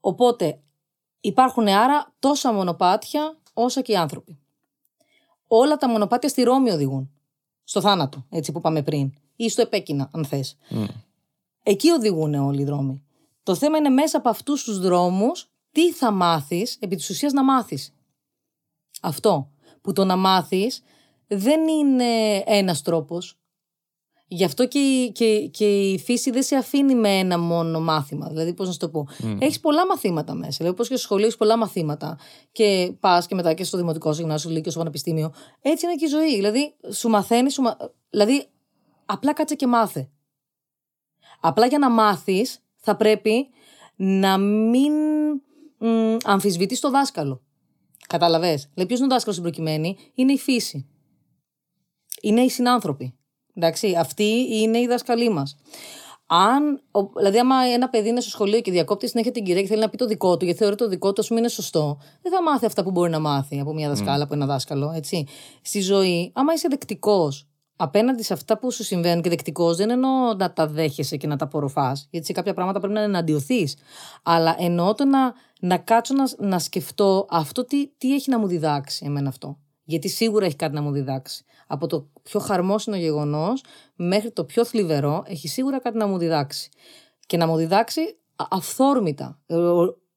Οπότε 0.00 0.60
υπάρχουν 1.20 1.68
άρα 1.68 2.12
τόσα 2.18 2.52
μονοπάτια 2.52 3.36
όσα 3.52 3.80
και 3.80 3.92
οι 3.92 3.96
άνθρωποι. 3.96 4.38
Όλα 5.46 5.76
τα 5.76 5.88
μονοπάτια 5.88 6.28
στη 6.28 6.42
Ρώμη 6.42 6.70
οδηγούν. 6.70 7.10
Στο 7.64 7.80
θάνατο, 7.80 8.26
έτσι 8.30 8.52
που 8.52 8.58
είπαμε 8.58 8.82
πριν. 8.82 9.12
Ή 9.36 9.48
στο 9.48 9.62
επέκεινα, 9.62 10.10
αν 10.12 10.24
θες. 10.24 10.56
Εκεί 11.62 11.90
οδηγούν 11.90 12.34
όλοι 12.34 12.60
οι 12.60 12.64
δρόμοι. 12.64 13.04
Το 13.42 13.54
θέμα 13.54 13.78
είναι 13.78 13.88
μέσα 13.88 14.18
από 14.18 14.28
αυτούς 14.28 14.64
τους 14.64 14.80
δρόμους 14.80 15.51
τι 15.72 15.92
θα 15.92 16.10
μάθεις, 16.10 16.76
επί 16.80 16.96
της 16.96 17.10
ουσίας 17.10 17.32
να 17.32 17.44
μάθεις. 17.44 17.94
Αυτό. 19.02 19.50
Που 19.80 19.92
το 19.92 20.04
να 20.04 20.16
μάθεις 20.16 20.82
δεν 21.26 21.68
είναι 21.68 22.36
ένας 22.46 22.82
τρόπος. 22.82 23.36
Γι' 24.26 24.44
αυτό 24.44 24.66
και, 24.66 25.10
και, 25.14 25.46
και 25.46 25.90
η 25.90 25.98
φύση 25.98 26.30
δεν 26.30 26.42
σε 26.42 26.56
αφήνει 26.56 26.94
με 26.94 27.18
ένα 27.18 27.38
μόνο 27.38 27.80
μάθημα. 27.80 28.28
Δηλαδή, 28.28 28.54
πώς 28.54 28.66
να 28.66 28.72
σου 28.72 28.78
το 28.78 28.88
πω. 28.88 29.08
Mm. 29.22 29.36
Έχεις 29.40 29.60
πολλά 29.60 29.86
μαθήματα 29.86 30.34
μέσα. 30.34 30.56
Δηλαδή, 30.56 30.74
όπως 30.74 30.88
και 30.88 30.94
στο 30.94 31.02
σχολείο 31.02 31.24
έχεις 31.24 31.36
πολλά 31.36 31.56
μαθήματα. 31.56 32.18
Και 32.52 32.94
πας 33.00 33.26
και 33.26 33.34
μετά 33.34 33.54
και 33.54 33.64
στο 33.64 33.76
δημοτικό, 33.76 34.12
στο 34.12 34.20
γυμνάσιο, 34.22 34.50
στο 34.50 34.70
στο 34.70 34.78
πανεπιστήμιο. 34.78 35.32
Έτσι 35.62 35.86
είναι 35.86 35.94
και 35.94 36.04
η 36.04 36.08
ζωή. 36.08 36.34
Δηλαδή, 36.34 36.74
σου 36.92 37.08
μαθαίνει. 37.08 37.50
Σου... 37.50 37.62
Δηλαδή, 38.10 38.46
απλά 39.06 39.32
κάτσε 39.32 39.54
και 39.54 39.66
μάθε. 39.66 40.10
Απλά 41.40 41.66
για 41.66 41.78
να 41.78 41.90
μάθεις, 41.90 42.58
θα 42.76 42.96
πρέπει 42.96 43.48
να 43.96 44.38
μην 44.38 44.92
αμφισβητείς 46.24 46.80
το 46.80 46.90
δάσκαλο. 46.90 47.42
Κατάλαβε. 48.06 48.62
Λέει, 48.74 48.86
ποιος 48.86 48.98
είναι 48.98 49.06
ο 49.06 49.10
δάσκαλος 49.10 49.38
στην 49.38 49.42
προκειμένη, 49.42 49.96
είναι 50.14 50.32
η 50.32 50.38
φύση. 50.38 50.86
Είναι 52.20 52.40
οι 52.40 52.48
συνάνθρωποι. 52.48 53.14
Εντάξει, 53.54 53.94
αυτοί 53.98 54.46
είναι 54.50 54.78
οι 54.78 54.86
δάσκαλοι 54.86 55.30
μας. 55.30 55.56
Αν, 56.26 56.82
δηλαδή, 57.16 57.38
άμα 57.38 57.56
ένα 57.56 57.88
παιδί 57.88 58.08
είναι 58.08 58.20
στο 58.20 58.30
σχολείο 58.30 58.60
και 58.60 58.70
διακόπτει 58.70 59.08
συνέχεια 59.08 59.32
την 59.32 59.44
κυρία 59.44 59.62
και 59.62 59.68
θέλει 59.68 59.80
να 59.80 59.88
πει 59.88 59.96
το 59.96 60.06
δικό 60.06 60.36
του, 60.36 60.44
γιατί 60.44 60.60
θεωρεί 60.60 60.76
το 60.76 60.88
δικό 60.88 61.12
του, 61.12 61.20
ας 61.20 61.28
πούμε, 61.28 61.40
είναι 61.40 61.48
σωστό, 61.48 61.98
δεν 62.22 62.32
θα 62.32 62.42
μάθει 62.42 62.66
αυτά 62.66 62.82
που 62.82 62.90
μπορεί 62.90 63.10
να 63.10 63.18
μάθει 63.18 63.60
από 63.60 63.72
μια 63.72 63.88
δασκάλα, 63.88 64.18
mm. 64.18 64.24
από 64.24 64.34
ένα 64.34 64.46
δάσκαλο. 64.46 64.92
Έτσι. 64.96 65.26
Στη 65.62 65.80
ζωή, 65.80 66.32
άμα 66.34 66.52
είσαι 66.52 66.68
δεκτικός 66.68 67.48
απέναντι 67.82 68.22
σε 68.22 68.32
αυτά 68.32 68.58
που 68.58 68.72
σου 68.72 68.84
συμβαίνουν 68.84 69.22
και 69.22 69.28
δεκτικό, 69.28 69.74
δεν 69.74 69.90
εννοώ 69.90 70.34
να 70.34 70.52
τα 70.52 70.66
δέχεσαι 70.66 71.16
και 71.16 71.26
να 71.26 71.36
τα 71.36 71.44
απορροφάς, 71.44 72.06
γιατί 72.10 72.26
σε 72.26 72.32
κάποια 72.32 72.54
πράγματα 72.54 72.78
πρέπει 72.78 72.94
να 72.94 73.00
εναντιωθείς. 73.00 73.76
Αλλά 74.22 74.56
εννοώ 74.58 74.94
το 74.94 75.04
να, 75.04 75.34
να 75.60 75.78
κάτσω 75.78 76.14
να, 76.14 76.48
να 76.48 76.58
σκεφτώ 76.58 77.26
αυτό 77.30 77.64
τι, 77.64 77.88
τι 77.98 78.14
έχει 78.14 78.30
να 78.30 78.38
μου 78.38 78.46
διδάξει 78.46 79.04
εμένα 79.06 79.28
αυτό. 79.28 79.58
Γιατί 79.84 80.08
σίγουρα 80.08 80.46
έχει 80.46 80.56
κάτι 80.56 80.74
να 80.74 80.82
μου 80.82 80.90
διδάξει. 80.90 81.44
Από 81.66 81.86
το 81.86 82.08
πιο 82.22 82.40
χαρμόσυνο 82.40 82.96
γεγονός 82.96 83.64
μέχρι 83.94 84.30
το 84.30 84.44
πιο 84.44 84.64
θλιβερό, 84.64 85.22
έχει 85.26 85.48
σίγουρα 85.48 85.80
κάτι 85.80 85.96
να 85.96 86.06
μου 86.06 86.18
διδάξει. 86.18 86.70
Και 87.26 87.36
να 87.36 87.46
μου 87.46 87.56
διδάξει 87.56 88.00
αυθόρμητα. 88.50 89.38
Ε, 89.46 89.56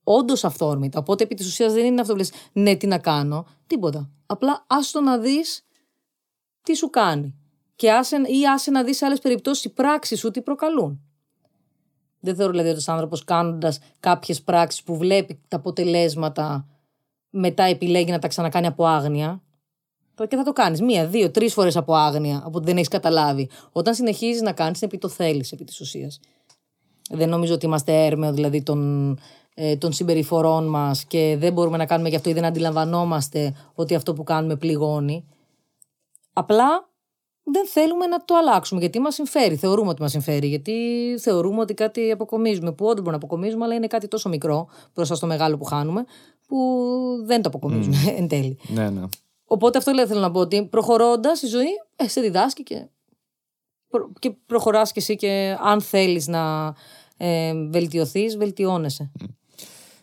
Όντως 0.03 0.43
αυθόρμητα. 0.43 0.99
Οπότε 0.99 1.23
επί 1.23 1.35
της 1.35 1.47
ουσίας 1.47 1.73
δεν 1.73 1.85
είναι 1.85 2.01
αυτό 2.01 2.13
που 2.13 2.19
λες, 2.19 2.31
ναι, 2.53 2.75
τι 2.75 2.87
να 2.87 2.97
κάνω. 2.97 3.45
Τίποτα. 3.67 4.09
Απλά 4.25 4.65
άστο 4.67 5.01
να 5.01 5.17
δεις 5.17 5.65
τι 6.61 6.75
σου 6.75 6.89
κάνει 6.89 7.35
και 7.75 7.91
άσε, 7.91 8.15
ή 8.15 8.47
άσε 8.53 8.71
να 8.71 8.83
δεις 8.83 8.97
σε 8.97 9.05
άλλες 9.05 9.19
περιπτώσεις 9.19 9.63
οι 9.63 9.69
πράξεις 9.69 10.19
σου 10.19 10.31
τι 10.31 10.41
προκαλούν. 10.41 10.99
Δεν 12.19 12.35
θεωρώ 12.35 12.51
δηλαδή 12.51 12.69
ότι 12.69 12.83
ο 12.87 12.91
άνθρωπος 12.91 13.23
κάνοντας 13.23 13.79
κάποιες 13.99 14.41
πράξεις 14.41 14.83
που 14.83 14.97
βλέπει 14.97 15.39
τα 15.47 15.57
αποτελέσματα, 15.57 16.67
μετά 17.29 17.63
επιλέγει 17.63 18.11
να 18.11 18.19
τα 18.19 18.27
ξανακάνει 18.27 18.67
από 18.67 18.85
άγνοια. 18.85 19.41
Και 20.27 20.35
θα 20.35 20.43
το 20.43 20.53
κάνεις 20.53 20.81
μία, 20.81 21.07
δύο, 21.07 21.31
τρεις 21.31 21.53
φορές 21.53 21.75
από 21.75 21.93
άγνοια, 21.95 22.41
από 22.45 22.57
ότι 22.57 22.65
δεν 22.65 22.75
έχεις 22.75 22.87
καταλάβει. 22.87 23.49
Όταν 23.71 23.95
συνεχίζεις 23.95 24.41
να 24.41 24.51
κάνεις, 24.51 24.81
επειδή 24.81 25.01
το 25.01 25.09
θέλεις 25.09 25.51
επί 25.51 25.63
της 25.63 25.79
ουσίας. 25.79 26.19
Δεν 27.09 27.29
νομίζω 27.29 27.53
ότι 27.53 27.65
είμαστε 27.65 28.05
έρμεο 28.05 28.33
δηλαδή 28.33 28.63
των, 28.63 29.11
ε, 29.53 29.75
των 29.75 29.93
συμπεριφορών 29.93 30.67
μας 30.67 31.05
και 31.05 31.35
δεν 31.39 31.53
μπορούμε 31.53 31.77
να 31.77 31.85
κάνουμε 31.85 32.09
γι' 32.09 32.15
αυτό 32.15 32.29
ή 32.29 32.33
δεν 32.33 32.45
αντιλαμβανόμαστε 32.45 33.55
ότι 33.73 33.95
αυτό 33.95 34.13
που 34.13 34.23
κάνουμε 34.23 34.55
πληγώνει. 34.55 35.25
Απλά 36.33 36.89
δεν 37.47 37.67
θέλουμε 37.67 38.05
να 38.05 38.25
το 38.25 38.35
αλλάξουμε 38.35 38.79
γιατί 38.79 38.99
μας 38.99 39.13
συμφέρει. 39.13 39.55
Θεωρούμε 39.55 39.89
ότι 39.89 40.01
μας 40.01 40.11
συμφέρει. 40.11 40.47
Γιατί 40.47 40.73
θεωρούμε 41.19 41.59
ότι 41.59 41.73
κάτι 41.73 42.11
αποκομίζουμε. 42.11 42.71
Που 42.71 42.85
όντως 42.85 42.95
μπορούμε 42.95 43.11
να 43.11 43.17
αποκομίζουμε, 43.17 43.65
αλλά 43.65 43.73
είναι 43.73 43.87
κάτι 43.87 44.07
τόσο 44.07 44.29
μικρό 44.29 44.67
μπροστά 44.93 45.15
στο 45.15 45.27
μεγάλο 45.27 45.57
που 45.57 45.63
χάνουμε, 45.63 46.05
που 46.47 46.57
δεν 47.25 47.41
το 47.41 47.49
αποκομίζουμε 47.49 47.97
εν 48.19 48.27
τέλει. 48.27 48.57
Ναι, 48.67 48.89
ναι. 48.89 49.01
Οπότε 49.45 49.77
αυτό 49.77 49.91
λέει, 49.91 50.05
θέλω 50.05 50.19
να 50.19 50.31
πω 50.31 50.39
ότι 50.39 50.65
προχωρώντας 50.65 51.41
η 51.41 51.47
ζωή, 51.47 51.69
ε, 51.95 52.07
σε 52.07 52.21
διδάσκει 52.21 52.63
και, 52.63 52.87
προ, 53.89 54.11
και 54.19 54.35
προχωράς 54.45 54.91
κι 54.91 54.99
εσύ 54.99 55.15
και 55.15 55.57
αν 55.61 55.81
θέλεις 55.81 56.27
να 56.27 56.73
ε, 57.17 57.53
βελτιωθείς, 57.69 58.37
βελτιώνεσαι. 58.37 59.11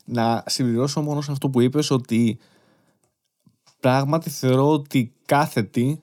Να 0.04 0.42
συμπληρώσω 0.46 1.02
μόνο 1.02 1.20
σε 1.20 1.32
αυτό 1.32 1.48
που 1.48 1.60
είπες 1.60 1.90
ότι 1.90 2.38
πράγματι 3.80 4.30
θεωρώ 4.30 4.70
ότι 4.70 5.12
κάθε 5.26 5.62
τι 5.62 5.96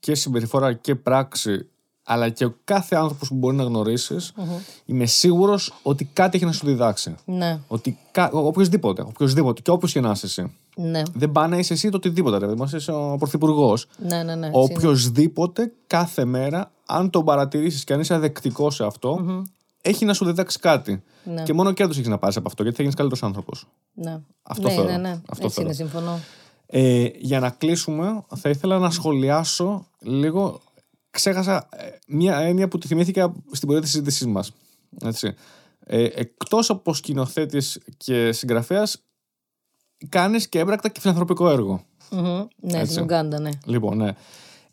και 0.00 0.14
συμπεριφορά 0.14 0.72
και 0.72 0.94
πράξη 0.94 1.68
αλλά 2.04 2.28
και 2.28 2.44
ο 2.44 2.54
κάθε 2.64 2.96
άνθρωπος 2.96 3.28
που 3.28 3.34
μπορεί 3.34 3.56
να 3.56 3.62
γνωρισεις 3.62 4.32
είμαι 4.86 5.06
σίγουρος 5.06 5.72
ότι 5.82 6.04
κάτι 6.04 6.36
έχει 6.36 6.44
να 6.46 6.52
σου 6.52 6.66
διδάξει. 6.66 7.14
Ναι, 7.24 7.58
Ότι 7.68 7.98
κα... 8.10 8.30
οποιοδήποτε, 8.32 9.02
οποιοδήποτε 9.02 9.60
και 9.60 9.70
όποιος 9.70 9.92
και 9.92 10.00
να 10.00 10.10
είσαι 10.10 10.26
εσύ. 10.26 10.52
ναι, 10.76 11.02
Δεν 11.14 11.32
πάει 11.32 11.48
να 11.48 11.56
είσαι 11.58 11.72
εσύ 11.72 11.88
το 11.88 11.96
οτιδήποτε, 11.96 12.38
ρε. 12.38 12.46
παιδί 12.46 12.60
μου, 12.62 12.68
είσαι 12.74 12.92
ο 12.92 13.16
πρωθυπουργός. 13.18 13.86
ναι, 13.98 14.22
ναι. 14.22 14.34
ναι. 14.34 14.48
Οποιοδήποτε 14.52 15.72
κάθε 15.86 16.24
μέρα, 16.24 16.70
αν 16.86 17.10
τον 17.10 17.24
παρατηρήσεις 17.24 17.84
και 17.84 17.92
αν 17.92 18.00
είσαι 18.00 18.14
αδεκτικός 18.14 18.74
σε 18.74 18.84
αυτό, 18.84 19.24
έχει 19.82 20.04
να 20.04 20.14
σου 20.14 20.24
διδάξει 20.24 20.58
κάτι. 20.58 21.02
Ναι. 21.24 21.42
Και 21.42 21.52
μόνο 21.52 21.72
κέρδος 21.72 21.96
έχεις 21.96 22.08
να 22.08 22.18
πάρεις 22.18 22.36
από 22.36 22.48
αυτό, 22.48 22.62
γιατί 22.62 22.76
θα 22.76 22.82
γίνεις 22.82 22.96
καλύτερος 22.98 23.22
άνθρωπος. 23.28 23.66
ναι. 23.94 24.20
Αυτό 24.42 24.68
ναι, 24.68 24.74
θέλω. 24.74 24.86
ναι, 24.86 24.96
ναι. 24.96 25.20
Αυτό 25.28 25.44
Έτσι 25.44 25.48
θέλω. 25.54 25.66
είναι, 25.66 25.74
συμφωνώ. 25.76 26.18
Ε, 26.72 27.08
για 27.18 27.40
να 27.40 27.50
κλείσουμε, 27.50 28.24
θα 28.36 28.48
ήθελα 28.48 28.78
να 28.78 28.90
σχολιάσω 28.90 29.86
λίγο. 30.00 30.60
Ξέχασα 31.10 31.68
ε, 31.72 31.88
μία 32.06 32.38
έννοια 32.38 32.68
που 32.68 32.78
τη 32.78 32.86
θυμήθηκα 32.86 33.34
στην 33.52 33.66
πορεία 33.68 33.82
τη 33.82 33.88
συζήτησή 33.88 34.26
μας. 34.26 34.52
Ε, 35.80 36.04
Εκτός 36.04 36.70
από 36.70 36.94
σκηνοθέτης 36.94 37.80
και 37.96 38.32
συγγραφέας, 38.32 39.02
κάνεις 40.08 40.48
και 40.48 40.58
έμπρακτα 40.58 40.88
και 40.88 41.00
φιλανθρωπικό 41.00 41.48
έργο. 41.50 41.84
Μμμ. 42.10 42.46
Ναι, 42.56 42.78
Έτσι. 42.78 42.90
στην 42.90 43.02
Ουγκάντα, 43.02 43.40
ναι. 43.40 43.50
Λοιπόν, 43.64 43.96
ναι. 43.96 44.12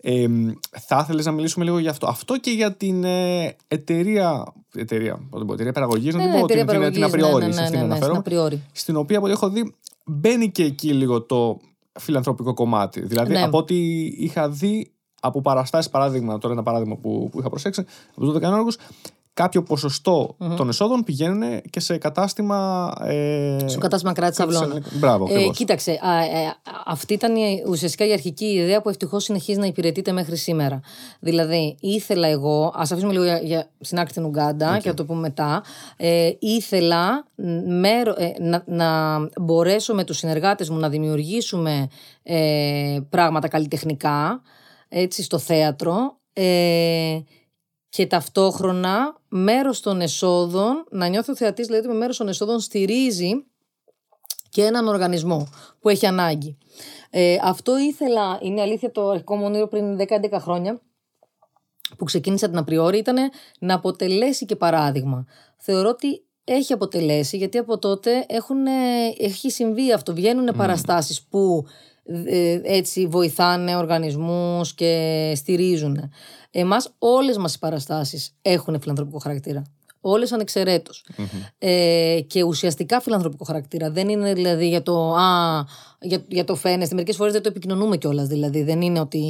Ε, 0.01 0.27
μ, 0.27 0.51
θα 0.79 0.99
ήθελες 1.03 1.25
να 1.25 1.31
μιλήσουμε 1.31 1.65
λίγο 1.65 1.79
για 1.79 1.89
αυτό. 1.89 2.07
Αυτό 2.07 2.37
και 2.37 2.51
για 2.51 2.75
την 2.75 3.03
ε, 3.03 3.55
εταιρεία. 3.67 4.53
Εταιρεία, 4.75 5.27
πώς 5.29 5.39
το 5.39 5.45
πω, 5.45 5.53
εταιρεία 5.53 5.71
παραγωγής, 5.71 6.13
να 6.13 6.19
Ναι, 6.19 6.25
την 6.25 6.33
ναι, 6.33 6.39
πω, 6.39 6.45
εταιρεία 6.45 6.65
την, 6.65 6.81
την, 6.81 6.91
την 6.91 7.01
παραγωγής, 7.01 7.27
απριόρι, 7.27 7.45
ναι, 7.45 7.51
σε 7.51 7.59
ναι, 7.59 7.65
αυτήν 7.65 7.79
ναι, 7.79 7.85
ναι, 7.85 7.91
αναφέρομαι, 7.91 8.19
στην 8.19 8.33
απριόρι. 8.33 8.63
Στην 8.71 8.95
οποία 8.95 9.17
από 9.17 9.25
ό,τι 9.25 9.33
έχω 9.35 9.49
δει 9.49 9.75
μπαίνει 10.05 10.51
και 10.51 10.63
εκεί 10.63 10.93
λίγο 10.93 11.21
το 11.21 11.59
φιλανθρωπικό 11.99 12.53
κομμάτι. 12.53 13.05
Δηλαδή, 13.05 13.33
Ναι. 13.33 13.41
από 13.43 13.57
ό,τι 13.57 13.75
είχα 14.05 14.49
δει 14.49 14.91
από 15.21 15.41
παραστάσεις, 15.41 15.91
παράδειγμα, 15.91 16.37
τώρα 16.37 16.53
ένα 16.53 16.63
παράδειγμα 16.63 16.95
που, 16.95 17.29
που 17.31 17.39
είχα 17.39 17.49
προσέξει, 17.49 17.85
από 18.15 18.25
του 18.25 18.31
12 18.31 18.41
έργου, 18.41 18.71
κάποιο 19.37 19.63
ποσοστό 19.63 20.35
των 20.55 20.69
εσόδων 20.69 21.03
πηγαίνουν 21.03 21.61
και 21.69 21.79
σε 21.79 21.97
κατάστημα. 21.97 22.91
Ε, 23.03 23.57
Στο 23.65 23.79
κατάστημα 23.79 24.13
κράτης 24.13 24.39
αυλών. 24.39 24.83
Μπράβο, 24.91 25.25
Ε, 25.29 25.33
ακριβώς. 25.33 25.57
κοίταξε, 25.57 25.91
α, 25.91 26.23
ε, 26.23 26.55
αυτή 26.85 27.13
ήταν 27.13 27.35
η, 27.35 27.63
ουσιαστικά 27.67 28.05
η 28.05 28.11
αρχική 28.11 28.45
ιδέα 28.45 28.81
που 28.81 28.89
ευτυχώς 28.89 29.23
συνεχίζει 29.23 29.59
να 29.59 29.65
υπηρετείται 29.65 30.11
μέχρι 30.11 30.37
σήμερα. 30.37 30.79
Δηλαδή, 31.19 31.77
ήθελα 31.79 32.27
εγώ, 32.27 32.71
ας 32.75 32.91
αφήσουμε 32.91 33.11
λίγο 33.13 33.23
για, 33.23 33.39
για 33.39 33.69
στην 33.79 33.99
άκρη 33.99 34.13
την 34.13 34.25
Ουγγάντα 34.25 34.79
και 34.81 34.89
θα 34.89 34.95
το 34.95 35.05
πούμε 35.05 35.19
μετά. 35.19 35.63
Ε, 35.97 36.31
ήθελα 36.39 37.25
μέρο, 37.65 38.13
ε, 38.17 38.31
να, 38.39 38.63
να 38.65 39.19
μπορέσω 39.41 39.93
με 39.93 40.03
τους 40.03 40.17
συνεργάτες 40.17 40.69
μου 40.69 40.77
να 40.77 40.89
δημιουργήσουμε 40.89 41.87
ε, 42.23 42.97
πράγματα 43.09 43.47
καλλιτεχνικά 43.47 44.41
έτσι, 44.89 45.23
στο 45.23 45.37
θέατρο. 45.37 46.15
Ε, 46.33 47.17
και 47.89 48.07
ταυτόχρονα 48.07 49.17
μέρος 49.27 49.79
των 49.79 50.01
εσόδων, 50.01 50.85
να 50.89 51.07
νιώθει 51.07 51.31
ο 51.31 51.35
θεατής 51.35 51.65
δηλαδή 51.65 51.85
ότι 51.85 51.93
με 51.93 51.99
μέρος 51.99 52.17
των 52.17 52.27
εσόδων 52.27 52.59
στηρίζει 52.59 53.45
και 54.49 54.63
έναν 54.63 54.87
οργανισμό 54.87 55.47
που 55.79 55.89
έχει 55.89 56.05
ανάγκη. 56.05 56.57
Ε, 57.09 57.37
αυτό 57.43 57.77
ήθελα, 57.77 58.39
είναι 58.41 58.61
αλήθεια 58.61 58.91
το 58.91 59.09
αρχικό 59.09 59.35
μου 59.35 59.45
όνειρο 59.45 59.67
πριν 59.67 59.97
10-11 59.99 60.05
χρόνια 60.39 60.81
που 61.97 62.03
ξεκίνησα 62.03 62.49
την 62.49 62.57
απριόρι 62.57 62.97
ήταν 62.97 63.15
να 63.59 63.73
αποτελέσει 63.73 64.45
και 64.45 64.55
παράδειγμα. 64.55 65.25
Θεωρώ 65.57 65.89
ότι 65.89 66.25
έχει 66.43 66.73
αποτελέσει 66.73 67.37
γιατί 67.37 67.57
από 67.57 67.77
τότε 67.77 68.25
έχουν, 68.27 68.65
έχει 69.17 69.49
συμβεί 69.49 69.93
αυτό. 69.93 70.13
Βγαίνουν 70.13 70.55
παραστάσεις 70.57 71.21
που 71.21 71.65
ε, 72.25 72.59
έτσι 72.63 73.07
βοηθάνε 73.07 73.75
οργανισμούς 73.75 74.73
και 74.73 75.33
στηρίζουν. 75.35 76.11
Εμάς 76.59 76.89
όλες 76.99 77.37
μας 77.37 77.55
οι 77.55 77.59
παραστάσεις 77.59 78.35
έχουν 78.41 78.79
φιλανθρωπικό 78.81 79.17
χαρακτήρα. 79.19 79.61
Όλες 80.01 80.31
ανεξαιρέτως. 80.31 81.05
Ε, 81.57 82.19
και 82.27 82.43
ουσιαστικά 82.43 83.01
φιλανθρωπικό 83.01 83.43
χαρακτήρα. 83.43 83.91
Δεν 83.91 84.09
είναι 84.09 84.33
δηλαδή 84.33 84.67
για 84.67 84.83
το, 84.83 85.13
α, 85.13 85.63
για, 86.01 86.23
για 86.27 86.43
το 86.43 86.55
φαίνεστε. 86.55 86.95
Μερικές 86.95 87.15
φορές 87.15 87.33
δεν 87.33 87.41
το 87.41 87.49
επικοινωνούμε 87.49 87.97
κιόλας. 87.97 88.27
Δηλαδή 88.27 88.63
δεν 88.63 88.81
είναι 88.81 88.99
ότι 88.99 89.21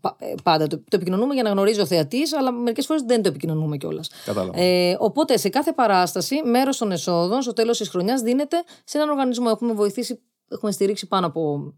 πα- 0.00 0.16
ε, 0.18 0.34
πάντα 0.42 0.66
το, 0.66 0.76
το 0.76 0.84
επικοινωνούμε 0.96 1.34
για 1.34 1.42
να 1.42 1.50
γνωρίζει 1.50 1.80
ο 1.80 1.86
θεατής, 1.86 2.32
αλλά 2.32 2.52
μερικές 2.52 2.86
φορές 2.86 3.02
δεν 3.02 3.22
το 3.22 3.28
επικοινωνούμε 3.28 3.76
κιόλας. 3.76 4.10
Κατάλαβα. 4.24 4.60
Ε, 4.60 4.96
οπότε 4.98 5.36
σε 5.36 5.48
κάθε 5.48 5.72
παράσταση, 5.72 6.42
μέρος 6.44 6.76
των 6.76 6.92
εσόδων, 6.92 7.42
στο 7.42 7.52
τέλος 7.52 7.78
της 7.78 7.88
χρονιάς, 7.88 8.20
δίνεται 8.20 8.56
σε 8.84 8.98
έναν 8.98 9.10
οργανισμό. 9.10 9.46
Έχουμε 9.50 9.72
βοηθήσει, 9.72 10.20
έχουμε 10.48 10.72
στηρίξει 10.72 11.06
πάνω 11.06 11.26
από 11.26 11.74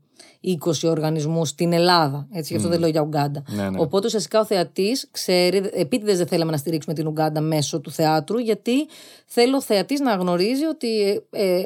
20 0.67 0.71
οργανισμούς 0.85 1.49
στην 1.49 1.73
Ελλάδα. 1.73 2.29
Έτσι, 2.33 2.53
γι' 2.53 2.57
αυτό 2.59 2.69
δεν 2.69 2.81
λέω 2.81 2.89
για 2.89 3.01
Ουγγάντα. 3.01 3.43
Ναι, 3.49 3.71
ναι. 3.71 3.81
Οπότε 3.81 4.07
ουσιαστικά 4.07 4.41
ο 4.41 4.45
θεατής 4.45 5.09
ξέρει, 5.11 5.71
επίτηδες 5.73 6.19
δεν 6.19 6.27
θέλαμε 6.27 6.51
να 6.51 6.57
στηρίξουμε 6.57 6.95
την 6.95 7.07
Ουγγάντα 7.07 7.41
μέσω 7.41 7.81
του 7.81 7.91
θεάτρου, 7.91 8.39
γιατί 8.39 8.87
θέλω 9.27 9.57
ο 9.57 9.63
θεατής 9.63 10.01
να 10.01 10.15
γνωρίζει 10.15 10.65
ότι 10.65 11.23
ε, 11.31 11.55
ε, 11.59 11.65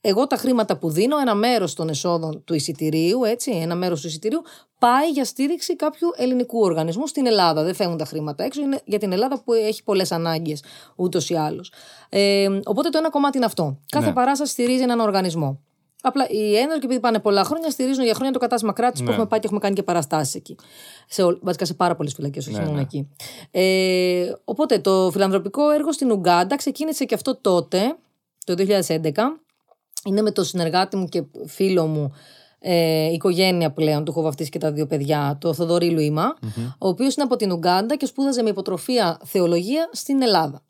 εγώ 0.00 0.26
τα 0.26 0.36
χρήματα 0.36 0.76
που 0.78 0.90
δίνω, 0.90 1.18
ένα 1.18 1.34
μέρος 1.34 1.74
των 1.74 1.88
εσόδων 1.88 2.44
του 2.44 2.54
εισιτηρίου, 2.54 3.24
έτσι, 3.24 3.50
ένα 3.50 3.74
μέρος 3.74 4.00
του 4.00 4.06
εισιτηρίου, 4.06 4.42
πάει 4.78 5.10
για 5.10 5.24
στήριξη 5.24 5.76
κάποιου 5.76 6.08
ελληνικού 6.16 6.60
οργανισμού 6.60 7.06
στην 7.06 7.26
Ελλάδα. 7.26 7.62
Δεν 7.62 7.74
φεύγουν 7.74 7.96
τα 7.96 8.04
χρήματα 8.04 8.44
έξω, 8.44 8.60
είναι 8.60 8.80
για 8.84 8.98
την 8.98 9.12
Ελλάδα 9.12 9.42
που 9.42 9.52
έχει 9.52 9.82
πολλές 9.82 10.12
ανάγκες 10.12 10.62
ούτως 10.96 11.30
ή 11.30 11.34
άλλως. 11.34 11.72
Ε, 12.08 12.48
οπότε 12.64 12.88
το 12.88 12.98
ένα 12.98 13.10
κομμάτι 13.10 13.36
είναι 13.36 13.46
αυτό. 13.46 13.78
Κάθε 13.88 14.06
Ναι. 14.06 14.12
παράσταση 14.12 14.52
στηρίζει 14.52 14.82
έναν 14.82 15.00
οργανισμό. 15.00 15.60
Απλά 16.04 16.28
οι 16.30 16.56
ένδοροι, 16.56 16.80
επειδή 16.84 17.00
πάνε 17.00 17.18
πολλά 17.18 17.44
χρόνια, 17.44 17.70
στηρίζουν 17.70 18.04
για 18.04 18.14
χρόνια 18.14 18.32
το 18.32 18.38
κατάστημα 18.38 18.72
κράτη 18.72 18.98
που 18.98 19.04
Ναι. 19.04 19.10
έχουμε 19.10 19.26
πάει 19.26 19.38
και 19.40 19.46
έχουμε 19.46 19.60
κάνει 19.60 19.74
και 19.74 19.82
παραστάσεις 19.82 20.34
εκεί. 20.34 20.56
Σε, 21.08 21.22
όλ- 21.22 21.38
βασικά 21.42 21.64
σε 21.64 21.74
πάρα 21.74 21.94
πολλές 21.96 22.12
φυλακές, 22.14 22.46
όχι 22.46 22.56
Ναι, 22.56 22.62
μόνο 22.64 22.76
ναι. 22.76 22.80
εκεί. 22.80 23.08
Ε, 23.50 24.32
οπότε 24.44 24.78
το 24.78 25.10
φιλανθρωπικό 25.12 25.70
έργο 25.70 25.92
στην 25.92 26.10
Ουγγάντα 26.10 26.56
ξεκίνησε 26.56 27.04
και 27.04 27.14
αυτό 27.14 27.36
τότε, 27.40 27.96
το 28.46 28.54
2011. 28.54 29.40
Είναι 30.04 30.22
με 30.22 30.30
το 30.32 30.44
συνεργάτη 30.44 30.96
μου 30.96 31.06
και 31.06 31.22
φίλο 31.46 31.86
μου, 31.86 32.12
ε, 32.64 33.12
οικογένεια 33.12 33.70
πλέον, 33.72 34.04
του 34.04 34.10
έχω 34.10 34.22
βαφτίσει 34.22 34.50
και 34.50 34.58
τα 34.58 34.72
δύο 34.72 34.86
παιδιά, 34.86 35.38
το 35.40 35.52
Θοδωρή 35.54 35.90
Λουίμα, 35.90 36.34
ο 36.78 36.88
οποίος 36.88 37.14
είναι 37.14 37.24
από 37.24 37.36
την 37.36 37.52
Ουγγάντα 37.52 37.96
και 37.96 38.06
σπούδαζε 38.06 38.42
με 38.42 38.48
υποτροφία 38.50 39.18
θεολογία 39.24 39.88
στην 39.92 40.22
ελλαδα 40.22 40.62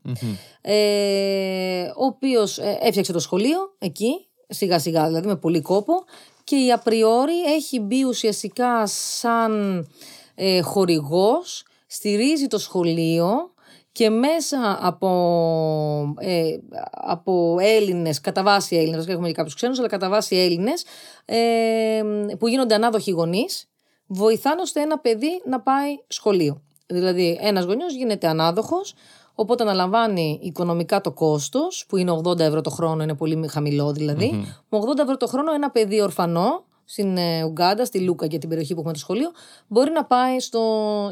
Ε, 0.61 1.83
ο 1.97 2.05
οποίος 2.05 2.59
έφτιαξε 2.83 3.13
το 3.13 3.19
σχολείο 3.19 3.59
εκεί, 3.79 4.27
σιγά 4.53 4.79
σιγά 4.79 5.07
δηλαδή 5.07 5.27
με 5.27 5.37
πολύ 5.37 5.61
κόπο 5.61 6.05
και 6.45 6.57
η 6.57 6.73
απριόρι 6.73 7.43
έχει 7.43 7.81
μπει 7.81 8.05
ουσιαστικά 8.05 8.87
σαν 8.87 9.87
ε, 10.35 10.61
χορηγός, 10.61 11.65
στηρίζει 11.87 12.47
το 12.47 12.59
σχολείο 12.59 13.53
και 13.93 14.11
μέσα 14.11 14.79
από, 14.81 16.15
ε, 16.19 16.57
από 16.91 17.57
Έλληνες, 17.61 18.21
κατά 18.21 18.43
βάση 18.43 18.77
Έλληνες, 18.77 18.95
βασικά 18.95 19.13
έχουμε 19.13 19.29
και 19.29 19.35
κάποιους 19.35 19.55
ξένους, 19.55 19.79
αλλά 19.79 19.89
κατά 19.89 20.09
βάση 20.09 20.37
Έλληνες, 20.37 20.85
ε, 21.25 22.03
που 22.39 22.49
γίνονται 22.49 22.75
ανάδοχοι 22.75 23.11
γονείς, 23.11 23.69
βοηθάνε 24.07 24.61
ώστε 24.61 24.81
ένα 24.81 24.99
παιδί 24.99 25.43
να 25.45 25.61
πάει 25.61 25.99
σχολείο. 26.07 26.63
Δηλαδή 26.87 27.39
ένας 27.41 27.65
γονιός 27.65 27.95
γίνεται 27.95 28.29
ανάδοχος, 28.29 28.95
οπότε 29.35 29.63
αναλαμβάνει 29.63 30.39
οικονομικά 30.43 31.01
το 31.01 31.13
κόστος, 31.13 31.85
που 31.89 31.97
είναι 31.97 32.21
80 32.25 32.39
ευρώ 32.39 32.61
το 32.61 32.71
χρόνο, 32.71 33.03
είναι 33.03 33.15
πολύ 33.15 33.49
χαμηλό 33.49 33.93
δηλαδή. 33.93 34.31
Με 34.69 34.79
80 34.95 34.99
ευρώ 34.99 35.17
το 35.17 35.27
χρόνο 35.27 35.53
ένα 35.53 35.71
παιδί 35.71 36.01
ορφανό, 36.01 36.65
στην 36.85 37.17
ε, 37.17 37.43
Ουγγάντα, 37.45 37.85
στη 37.85 38.01
Λούκα 38.01 38.27
για 38.27 38.39
την 38.39 38.49
περιοχή 38.49 38.73
που 38.73 38.79
έχουμε 38.79 38.93
το 38.95 38.99
σχολείο, 38.99 39.31
μπορεί 39.67 39.91
να 39.91 40.05
πάει 40.05 40.41
στο. 40.41 40.61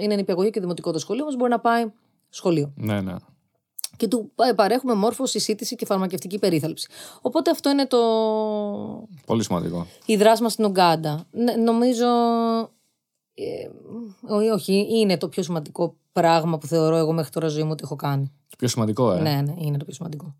είναι 0.00 0.14
νηπιαγωγείο 0.14 0.50
και 0.50 0.60
δημοτικό 0.60 0.90
το 0.92 0.98
σχολείο, 0.98 1.22
όμως 1.22 1.36
μπορεί 1.36 1.50
να 1.50 1.60
πάει 1.60 1.84
σχολείο. 2.28 2.72
Ναι, 2.76 3.00
ναι. 3.00 3.14
Και 3.96 4.08
του 4.08 4.30
πα- 4.34 4.54
παρέχουμε 4.54 4.94
μόρφωση, 4.94 5.38
σύντηση 5.40 5.76
και 5.76 5.86
φαρμακευτική 5.86 6.38
περίθαλψη. 6.38 6.88
Οπότε 7.20 7.50
αυτό 7.50 7.70
είναι 7.70 7.86
το. 7.86 7.98
Πολύ 9.26 9.42
σημαντικό. 9.44 9.86
η 10.06 10.16
δράση 10.16 10.42
μας 10.42 10.52
στην 10.52 10.64
Ουγγάντα. 10.64 11.24
Ναι, 11.30 11.52
νομίζω. 11.52 12.06
Ε, 13.42 14.34
ό- 14.34 14.52
όχι, 14.54 14.86
είναι 14.90 15.16
το 15.18 15.28
πιο 15.28 15.42
σημαντικό 15.42 15.94
πράγμα 16.12 16.58
που 16.58 16.66
θεωρώ 16.66 16.96
εγώ 16.96 17.12
μέχρι 17.12 17.30
τώρα 17.30 17.48
ζωή 17.48 17.62
μου 17.62 17.70
ότι 17.72 17.82
έχω 17.84 17.96
κάνει. 17.96 18.32
Το 18.48 18.56
πιο 18.58 18.68
σημαντικό, 18.68 19.12
ε. 19.12 19.20
Ναι, 19.20 19.40
ναι, 19.40 19.54
είναι 19.58 19.76
το 19.78 19.84
πιο 19.84 19.94
σημαντικό. 19.94 20.34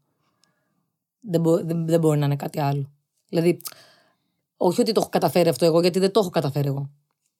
Δεν, 1.21 1.41
μπο- 1.41 1.65
δεν, 1.65 1.87
δεν 1.87 2.01
μπορεί 2.01 2.19
να 2.19 2.25
είναι 2.27 2.37
κάτι 2.37 2.61
άλλο. 2.61 2.91
Δηλαδή, 3.29 3.61
όχι 4.57 4.81
ότι 4.81 4.93
το 4.93 5.01
έχω 5.01 5.11
καταφέρει 5.11 5.49
αυτό 5.49 5.65
εγώ, 5.65 5.81
γιατί 5.81 5.99
δεν 5.99 6.11
το 6.13 6.21
έχω 6.21 6.31
καταφέρει 6.31 6.67
εγώ. 6.69 6.91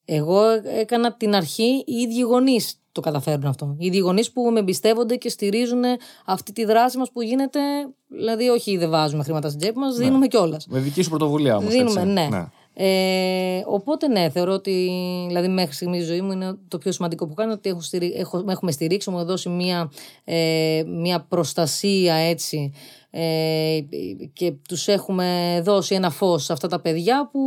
Εγώ 0.05 0.41
έκανα 0.63 1.13
την 1.13 1.35
αρχή, 1.35 1.83
οι 1.85 1.93
ίδιοι 1.93 2.21
γονείς 2.21 2.75
το 2.91 3.01
καταφέρουν 3.01 3.45
αυτό. 3.45 3.75
Οι 3.77 3.85
ίδιοι 3.85 3.97
γονείς 3.97 4.31
που 4.31 4.41
με 4.51 4.59
εμπιστεύονται 4.59 5.15
και 5.15 5.29
στηρίζουν 5.29 5.83
αυτή 6.25 6.51
τη 6.51 6.65
δράση 6.65 6.97
μας 6.97 7.11
που 7.11 7.21
γίνεται. 7.21 7.59
Δηλαδή, 8.07 8.47
όχι 8.49 8.77
δεν 8.77 8.89
βάζουμε 8.89 9.23
χρήματα 9.23 9.47
στην 9.47 9.59
τσέπη 9.59 9.77
μας, 9.79 9.95
δίνουμε 9.95 10.27
κιόλας. 10.27 10.67
Με 10.67 10.79
δική 10.79 11.01
σου 11.01 11.09
πρωτοβουλία 11.09 11.55
όμως. 11.57 11.71
Δίνουμε, 11.73 12.03
ναι. 12.03 12.27
Ε, 12.73 13.61
οπότε 13.65 14.07
ναι, 14.07 14.29
θεωρώ 14.29 14.53
ότι 14.53 14.89
δηλαδή 15.27 15.47
μέχρι 15.47 15.73
στιγμής 15.73 16.01
η 16.01 16.05
ζωή 16.05 16.21
μου 16.21 16.31
είναι 16.31 16.57
το 16.67 16.77
πιο 16.77 16.91
σημαντικό 16.91 17.27
που 17.27 17.33
κάνω 17.33 17.51
ότι 17.51 17.69
έχω 17.69 17.81
στηρί, 17.81 18.13
έχω, 18.17 18.45
έχουμε 18.49 18.71
στηρίξει, 18.71 19.09
μου 19.09 19.23
δώσει 19.23 19.49
μια, 19.49 19.91
ε, 20.23 20.83
μια 20.87 21.25
προστασία 21.29 22.13
έτσι 22.13 22.71
ε, 23.13 23.79
και 24.33 24.53
τους 24.67 24.87
έχουμε 24.87 25.61
δώσει 25.63 25.95
ένα 25.95 26.09
φως 26.09 26.43
σε 26.43 26.53
αυτά 26.53 26.67
τα 26.67 26.79
παιδιά 26.79 27.29
που 27.31 27.39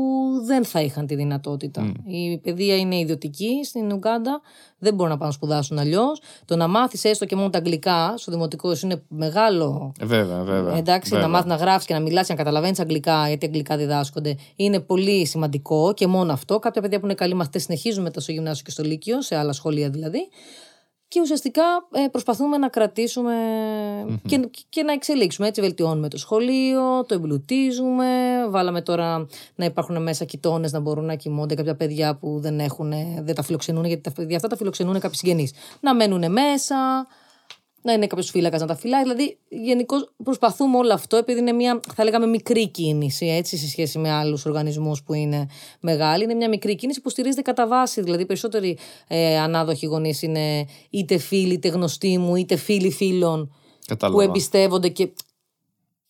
δεν 0.47 0.65
θα 0.65 0.81
είχαν 0.81 1.07
τη 1.07 1.15
δυνατότητα. 1.15 1.93
Η 2.07 2.39
παιδεία 2.39 2.77
είναι 2.77 2.99
ιδιωτική 2.99 3.61
στην 3.65 3.93
Ουγκάντα, 3.93 4.41
δεν 4.79 4.95
μπορούν 4.95 5.13
να 5.13 5.19
πάνε 5.19 5.31
να 5.31 5.37
σπουδάσουν 5.37 5.79
αλλιώς. 5.79 6.21
Το 6.45 6.57
να 6.57 6.69
μάθεις 6.69 7.05
έστω 7.05 7.25
και 7.25 7.37
μόνο 7.37 7.51
τα 7.51 7.59
αγγλικά 7.59 8.15
στο 8.17 8.33
δημοτικό 8.33 8.73
είναι 8.83 9.03
μεγάλο. 9.09 9.93
Ε, 10.01 10.05
βέβαια, 10.05 10.43
βέβαια. 10.43 10.77
Εντάξει, 10.77 11.11
βέβαια. 11.11 11.27
να 11.27 11.33
μάθεις 11.33 11.49
να 11.49 11.57
γράφεις 11.57 11.87
και 11.87 11.95
να 11.95 12.01
μιλάς 12.01 12.27
και 12.27 12.33
να 12.33 12.39
καταλαβαίνεις 12.39 12.81
αγγλικά, 12.81 13.29
γιατί 13.29 13.47
αγγλικά 13.47 13.77
διδάσκονται, 13.77 14.37
είναι 14.57 14.81
πολύ 14.81 15.27
σημαντικό 15.27 15.93
και 15.95 16.07
μόνο 16.07 16.33
αυτό. 16.33 16.59
Κάποια 16.59 16.81
παιδιά 16.81 16.99
που 16.99 17.05
είναι 17.05 17.15
καλοί 17.15 17.35
μαθητές 17.35 17.63
συνεχίζουν 17.63 18.03
μετά 18.03 18.21
στο 18.21 18.33
γυμνάσιο 18.33 18.65
και 18.65 18.71
στο 18.71 18.83
Λύκειο, 18.83 19.23
σε 19.23 19.37
άλλα 19.37 19.53
σχολεία 19.53 19.91
δηλαδή. 19.91 20.29
Και 21.09 21.21
ουσιαστικά 21.21 21.63
ε, 21.93 22.09
προσπαθούμε 22.09 22.57
να 22.57 22.69
κρατησουμε 22.69 23.35
και, 24.27 24.51
και 24.69 24.83
να 24.83 24.93
εξελίξουμε. 24.93 25.49
Έτσι, 25.49 25.61
βελτιώνουμε 25.61 26.09
το 26.09 26.19
σχολείο, 26.19 27.05
το 27.05 27.15
εμπλουτίζουμε. 27.15 28.07
Βάλαμε 28.49 28.83
τώρα 28.83 29.27
να 29.55 29.65
υπάρχουν 29.65 30.03
μέσα 30.03 30.25
κοιτώνες 30.25 30.73
να 30.73 30.81
μπορούν 30.81 31.05
να 31.05 31.15
κοιμώνται 31.15 31.55
κάποια 31.55 31.75
παιδιά 31.75 32.17
που 32.17 32.39
δεν, 32.41 32.61
έχουν, 32.61 32.93
δεν 33.21 33.35
τα 33.35 33.43
φιλοξενούν, 33.43 33.85
γιατί 33.85 34.03
τα 34.03 34.13
παιδιά 34.13 34.37
αυτά 34.37 34.49
τα 34.49 34.57
φιλοξενούν 34.57 35.01
κάποιοι 35.01 35.19
συγγενείς. 35.19 35.53
Να 35.81 35.95
μένουν 35.95 36.33
μέσα, 36.33 37.07
να 37.85 37.93
είναι 37.93 38.07
κάποιος 38.07 38.31
φύλακας 38.31 38.61
να 38.61 38.67
τα 38.67 38.77
φυλάει. 38.77 39.03
Δηλαδή, 39.03 39.39
γενικώς 39.49 40.13
προσπαθούμε 40.25 40.77
όλο 40.77 40.93
αυτό, 40.93 41.17
επειδή 41.17 41.39
είναι 41.39 41.53
μια, 41.53 41.81
θα 41.95 42.05
λέγαμε, 42.05 42.27
μικρή 42.27 42.69
κίνηση, 42.69 43.27
έτσι, 43.27 43.57
σε 43.57 43.69
σχέση 43.69 43.99
με 43.99 44.11
άλλους 44.11 44.47
οργανισμούς 44.47 45.03
που 45.03 45.15
είναι 45.15 45.47
μεγάλοι. 45.81 46.25
Είναι 46.25 46.35
μια 46.35 46.49
μικρή 46.49 46.75
κίνηση 46.75 47.01
που 47.01 47.11
στηρίζεται 47.11 47.43
κατά 47.43 47.67
βάση. 47.67 48.03
Δηλαδή, 48.03 48.23
οι 48.23 48.27
περισσότεροι 48.27 48.79
ε, 49.09 49.39
ανάδοχοι 49.39 49.87
γονείς 49.87 50.23
είναι 50.23 50.67
είτε 50.91 51.19
φίλοι, 51.19 51.53
είτε 51.53 51.69
γνωστοί 51.69 52.19
μου, 52.19 52.37
είτε 52.37 52.57
φίλοι 52.57 52.91
φίλων 52.91 53.55
Κατάλαβα. 53.87 54.19
που 54.19 54.29
εμπιστεύονται 54.29 54.89
και, 54.89 55.09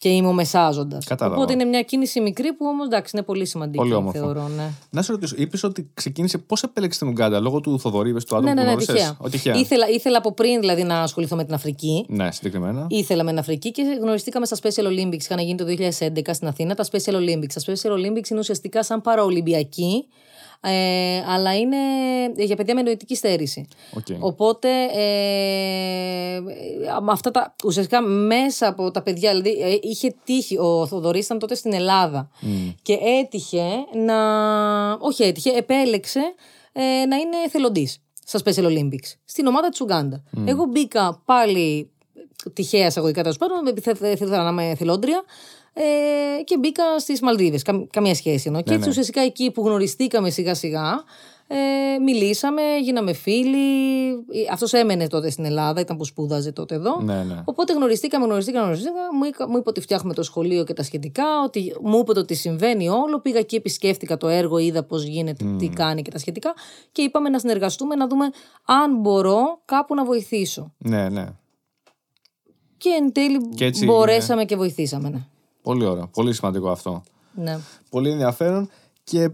και 0.04 0.10
είμαι 0.10 0.28
ο 0.28 0.32
μεσάζοντας. 0.32 1.04
Κατάλαβα. 1.04 1.36
Οπότε 1.36 1.52
είναι 1.52 1.64
μια 1.64 1.82
κίνηση 1.82 2.20
μικρή 2.20 2.52
που 2.52 2.66
όμως 2.66 2.86
εντάξει 2.86 3.10
είναι 3.16 3.24
πολύ 3.24 3.46
σημαντική, 3.46 3.76
Πολύ 3.78 3.94
όμορφο. 3.94 4.18
θεωρώ. 4.18 4.48
Ναι. 4.56 4.70
Να 4.90 5.02
σε 5.02 5.12
ρωτήσω, 5.12 5.34
είπες 5.38 5.62
ότι 5.62 5.90
ξεκίνησε. 5.94 6.38
Πώς 6.38 6.62
επέλεξες 6.62 6.98
την 6.98 7.08
Ουγγάντα, 7.08 7.40
λόγω 7.40 7.60
του 7.60 7.80
Θοδωρή, 7.80 8.10
είπες, 8.10 8.24
του 8.24 8.36
άτομου 8.36 8.54
Ναι, 8.54 8.62
ναι, 8.62 8.70
που 8.70 8.76
ναι, 8.76 8.84
γνώρισες; 8.84 8.94
τυχαία. 8.94 9.16
Ο, 9.20 9.28
τυχαία. 9.28 9.54
Ήθελα, 9.54 9.88
ήθελα 9.88 10.18
από 10.18 10.32
πριν 10.32 10.60
δηλαδή 10.60 10.82
να 10.82 11.00
ασχοληθώ 11.00 11.36
με 11.36 11.44
την 11.44 11.54
Αφρική. 11.54 12.04
Ναι, 12.08 12.32
συγκεκριμένα. 12.32 12.86
Ήθελα 12.90 13.22
με 13.24 13.30
την 13.30 13.38
Αφρική 13.38 13.70
και 13.70 13.82
γνωριστήκαμε 14.00 14.46
στα 14.46 14.56
Special 14.62 14.86
Olympics. 14.86 15.22
Είχαν 15.22 15.38
γίνει 15.38 15.54
το 15.54 15.64
2011 15.64 16.20
στην 16.30 16.48
Αθήνα 16.48 16.74
τα 16.74 16.84
Special 16.90 17.14
Olympics. 17.14 17.52
Τα 17.54 17.60
Special 17.66 17.92
Olympics 17.92 18.30
είναι 18.30 18.38
ουσιαστικά 18.38 18.82
σαν 18.82 19.00
παραολυμπιακή, 19.00 20.04
ε, 20.64 21.22
αλλά 21.28 21.56
είναι 21.58 21.76
για 22.36 22.56
παιδιά 22.56 22.74
με 22.74 22.82
νοητική 22.82 23.14
στέρηση. 23.14 23.66
Οκ. 23.96 24.06
Οπότε, 24.20 24.68
ε, 24.94 26.40
με 27.00 27.12
αυτά 27.12 27.30
τα, 27.30 27.54
ουσιαστικά 27.64 28.00
μέσα 28.00 28.66
από 28.68 28.90
τα 28.90 29.02
παιδιά, 29.02 29.30
δηλαδή 29.30 29.50
ε, 29.50 29.78
είχε 29.82 30.14
τύχει, 30.24 30.58
ο 30.58 30.86
Θοδωρής 30.86 31.24
ήταν 31.24 31.38
τότε 31.38 31.54
στην 31.54 31.72
Ελλάδα 31.72 32.30
και 32.82 32.98
έτυχε 33.20 33.64
να, 34.04 34.16
όχι 34.92 35.22
έτυχε, 35.22 35.50
επέλεξε 35.50 36.20
ε, 36.72 36.82
να 37.06 37.16
είναι 37.16 37.36
εθελοντής 37.46 37.98
στα 38.24 38.40
Special 38.44 38.64
Olympics, 38.64 39.12
στην 39.24 39.46
ομάδα 39.46 39.68
της 39.68 39.80
Ουγκάντα. 39.80 40.22
Εγώ 40.46 40.64
μπήκα 40.64 41.22
πάλι 41.24 41.90
τυχαία 42.52 42.86
εισαγωγικά 42.86 43.22
τέλος 43.22 43.36
πάντων, 43.38 43.66
επειδή 43.66 43.80
θε- 43.94 44.12
ήθελα 44.12 44.42
να 44.42 44.48
είμαι 44.48 44.70
εθελόντρια. 44.70 45.22
Ε, 45.76 46.42
και 46.44 46.58
μπήκα 46.58 46.98
στις 46.98 47.20
Μαλδίβες. 47.20 47.60
καμία 47.90 48.14
σχέση 48.14 48.42
εννοώ. 48.46 48.62
και 48.62 48.70
έτσι 48.72 48.84
ναι. 48.84 48.90
ουσιαστικά 48.90 49.20
εκεί 49.20 49.50
που 49.50 49.66
γνωριστήκαμε 49.66 50.30
σιγά 50.30 50.54
σιγά, 50.54 51.04
ε, 51.46 51.98
μιλήσαμε, 51.98 52.62
γίναμε 52.82 53.12
φίλοι. 53.12 53.58
Αυτός 54.52 54.72
έμενε 54.72 55.06
τότε 55.06 55.30
στην 55.30 55.44
Ελλάδα, 55.44 55.80
ήταν 55.80 55.96
που 55.96 56.04
σπούδαζε 56.04 56.52
τότε 56.52 56.74
εδώ. 56.74 57.00
Ναι, 57.00 57.22
ναι. 57.22 57.42
Οπότε 57.44 57.72
γνωριστήκαμε, 57.72 58.24
γνωριστήκαμε, 58.24 58.64
γνωριστήκαμε. 58.64 59.00
Μου, 59.18 59.24
είπα- 59.24 59.48
μου 59.48 59.56
είπε 59.56 59.68
ότι 59.68 59.80
φτιάχνουμε 59.80 60.14
το 60.14 60.22
σχολείο 60.22 60.64
και 60.64 60.72
τα 60.72 60.82
σχετικά, 60.82 61.24
ότι 61.44 61.74
μου 61.82 61.98
είπε 61.98 62.18
ότι 62.18 62.34
συμβαίνει 62.34 62.88
όλο. 62.88 63.20
Πήγα 63.20 63.38
εκεί, 63.38 63.56
επισκέφτηκα 63.56 64.16
το 64.16 64.28
έργο, 64.28 64.58
είδα 64.58 64.84
πώς 64.84 65.04
γίνεται, 65.04 65.44
τι 65.58 65.68
κάνει 65.68 66.02
και 66.02 66.10
τα 66.10 66.18
σχετικά. 66.18 66.54
Και 66.92 67.02
είπαμε 67.02 67.28
να 67.28 67.38
συνεργαστούμε, 67.38 67.94
να 67.94 68.06
δούμε 68.06 68.24
αν 68.64 68.96
μπορώ 69.00 69.60
κάπου 69.64 69.94
να 69.94 70.04
βοηθήσω. 70.04 70.72
Ναι, 70.78 71.08
ναι. 71.08 71.26
Και 72.76 72.88
εν 73.00 73.12
τέλει 73.12 73.48
Και 73.54 73.64
έτσι 73.64 73.84
μπορέσαμε 73.84 74.44
και 74.44 74.56
βοηθήσαμε. 74.56 75.08
Ναι. 75.08 75.26
Πολύ 75.64 75.84
ωραίο. 75.84 76.08
Πολύ 76.12 76.32
σημαντικό 76.34 76.70
αυτό. 76.70 77.02
ναι. 77.34 77.58
Πολύ 77.90 78.10
ενδιαφέρον. 78.10 78.68
Και 79.04 79.20
ε, 79.22 79.30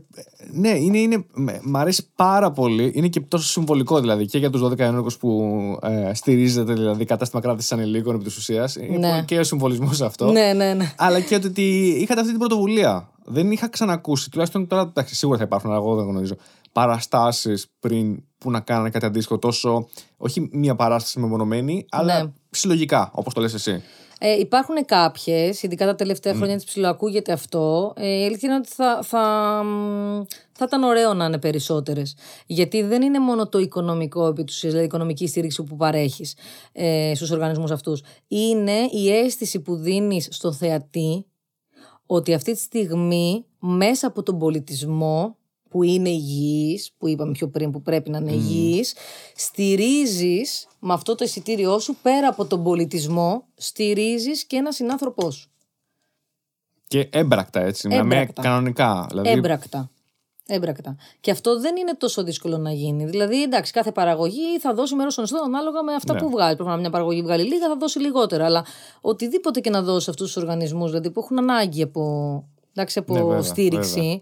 ναι, 0.52 0.68
είναι, 0.68 0.98
είναι, 0.98 1.24
με- 1.34 1.60
μ' 1.62 1.76
αρέσει 1.76 2.06
πάρα 2.16 2.50
πολύ. 2.50 2.92
Είναι 2.94 3.08
και 3.08 3.20
τόσο 3.20 3.46
συμβολικό 3.48 4.00
δηλαδή 4.00 4.26
και 4.26 4.38
για 4.38 4.50
τους 4.50 4.62
12 4.62 4.78
ενόργου 4.78 5.10
που 5.20 5.40
ε, 5.82 6.14
στηρίζεται 6.14 6.72
δηλαδή 6.72 7.04
κατάστημα 7.04 7.42
κράτηση 7.42 7.74
ανηλίκων 7.74 8.14
επί 8.14 8.24
της 8.24 8.36
ουσίας. 8.36 8.76
Είναι 8.76 8.96
Ναι. 8.98 9.10
πολύ 9.10 9.24
και 9.24 9.38
ο 9.38 9.44
συμβολισμός 9.44 10.00
αυτό. 10.00 10.30
ναι, 10.32 10.52
ναι, 10.52 10.74
ναι. 10.74 10.92
Αλλά 10.96 11.20
και 11.20 11.34
ότι 11.34 11.86
είχατε 11.88 12.20
αυτή 12.20 12.30
την 12.32 12.38
πρωτοβουλία. 12.40 13.10
Δεν 13.24 13.50
είχα 13.50 13.68
ξανακούσει, 13.68 14.30
τουλάχιστον 14.30 14.66
τώρα 14.66 14.82
εντάξει, 14.82 15.14
σίγουρα 15.14 15.38
θα 15.38 15.44
υπάρχουν, 15.44 15.70
αλλά 15.70 15.78
εγώ 15.78 15.94
δεν 15.96 16.06
γνωρίζω. 16.06 16.34
Παραστάσεις 16.72 17.66
πριν 17.80 18.22
που 18.40 18.50
να 18.50 18.60
κάνανε 18.60 18.90
κάτι 18.90 19.06
αντίστοιχο, 19.06 19.38
τόσο. 19.38 19.88
Όχι 20.16 20.48
μία 20.52 20.74
παράσταση 20.74 21.20
μεμονωμένη, 21.20 21.86
αλλά 21.90 22.22
Ναι. 22.22 22.30
συλλογικά, 22.50 23.10
όπως 23.14 23.34
το 23.34 23.40
λες 23.40 23.54
εσύ. 23.54 23.82
Ε, 24.22 24.38
υπάρχουν 24.38 24.84
κάποιες, 24.84 25.62
ειδικά 25.62 25.86
τα 25.86 25.94
τελευταία 25.94 26.34
χρόνια 26.34 26.56
της 26.56 26.64
ψηλοακούγεται 26.64 27.32
αυτό. 27.32 27.92
Ε, 27.96 28.20
η 28.20 28.24
αλήθεια 28.24 28.48
είναι 28.48 28.58
ότι 28.58 28.68
θα, 28.68 29.00
θα, 29.02 29.20
μ, 29.64 30.22
θα 30.52 30.64
ήταν 30.64 30.82
ωραίο 30.82 31.14
να 31.14 31.24
είναι 31.24 31.38
περισσότερες. 31.38 32.16
Γιατί 32.46 32.82
δεν 32.82 33.02
είναι 33.02 33.18
μόνο 33.18 33.48
το 33.48 33.58
οικονομικό 33.58 34.26
επί 34.26 34.44
τους 34.44 34.60
δηλαδή 34.60 34.80
η 34.80 34.84
οικονομική 34.84 35.26
στήριξη 35.26 35.62
που 35.62 35.76
παρέχεις 35.76 36.36
ε, 36.72 37.12
στους 37.14 37.30
οργανισμούς 37.30 37.70
αυτούς. 37.70 38.02
Είναι 38.28 38.78
η 38.90 39.10
αίσθηση 39.16 39.60
που 39.60 39.76
δίνεις 39.76 40.28
στον 40.30 40.52
θεατή 40.54 41.26
ότι 42.06 42.34
αυτή 42.34 42.52
τη 42.52 42.58
στιγμή 42.60 43.44
μέσα 43.58 44.06
από 44.06 44.22
τον 44.22 44.38
πολιτισμό 44.38 45.36
που 45.70 45.82
είναι 45.82 46.08
υγιής, 46.08 46.92
που 46.98 47.08
είπαμε 47.08 47.32
πιο 47.32 47.48
πριν 47.48 47.70
που 47.70 47.82
πρέπει 47.82 48.10
να 48.10 48.18
είναι 48.18 48.32
υγιής, 48.32 48.94
στηρίζεις 49.34 50.66
με 50.78 50.92
αυτό 50.92 51.14
το 51.14 51.24
εισιτήριό 51.24 51.78
σου 51.78 51.96
πέρα 52.02 52.28
από 52.28 52.44
τον 52.46 52.62
πολιτισμό, 52.62 53.44
στηρίζεις 53.54 54.44
και 54.44 54.56
ένα 54.56 54.72
συνάνθρωπό 54.72 55.30
σου. 55.30 55.50
Και 56.86 57.08
έμπρακτα 57.12 57.60
έτσι, 57.60 57.88
με 57.88 57.94
Έμπρακτα. 57.96 58.42
κανονικά. 58.42 59.06
Δηλαδή, 59.08 59.28
Έμπρακτα. 59.28 59.90
Έμπρακτα. 60.46 60.96
Και 61.20 61.30
αυτό 61.30 61.60
δεν 61.60 61.76
είναι 61.76 61.94
τόσο 61.94 62.22
δύσκολο 62.24 62.58
να 62.58 62.72
γίνει. 62.72 63.04
Δηλαδή, 63.04 63.42
εντάξει, 63.42 63.72
κάθε 63.72 63.92
παραγωγή 63.92 64.58
θα 64.60 64.74
δώσει 64.74 64.94
μέρος 64.94 65.14
των 65.14 65.24
εσόδων 65.24 65.44
ανάλογα 65.44 65.82
με 65.82 65.94
αυτά 65.94 66.12
Ναι. 66.14 66.20
που 66.20 66.30
βγάζει. 66.30 66.56
Προφανώς, 66.56 66.80
μια 66.80 66.90
παραγωγή 66.90 67.22
βγάλει 67.22 67.44
λίγα, 67.44 67.68
θα 67.68 67.76
δώσει 67.76 67.98
λιγότερα. 67.98 68.44
Αλλά 68.44 68.64
οτιδήποτε 69.00 69.60
και 69.60 69.70
να 69.70 69.82
δώσει 69.82 70.10
αυτούς 70.10 70.26
τους 70.32 70.42
οργανισμούς, 70.42 70.90
δηλαδή 70.90 71.10
που 71.10 71.20
έχουν 71.20 71.38
ανάγκη 71.38 71.82
από, 71.82 72.02
εντάξει, 72.74 72.98
από 72.98 73.14
Ναι, 73.14 73.22
βέβαια, 73.22 73.42
στήριξη, 73.42 74.00
βέβαια. 74.00 74.20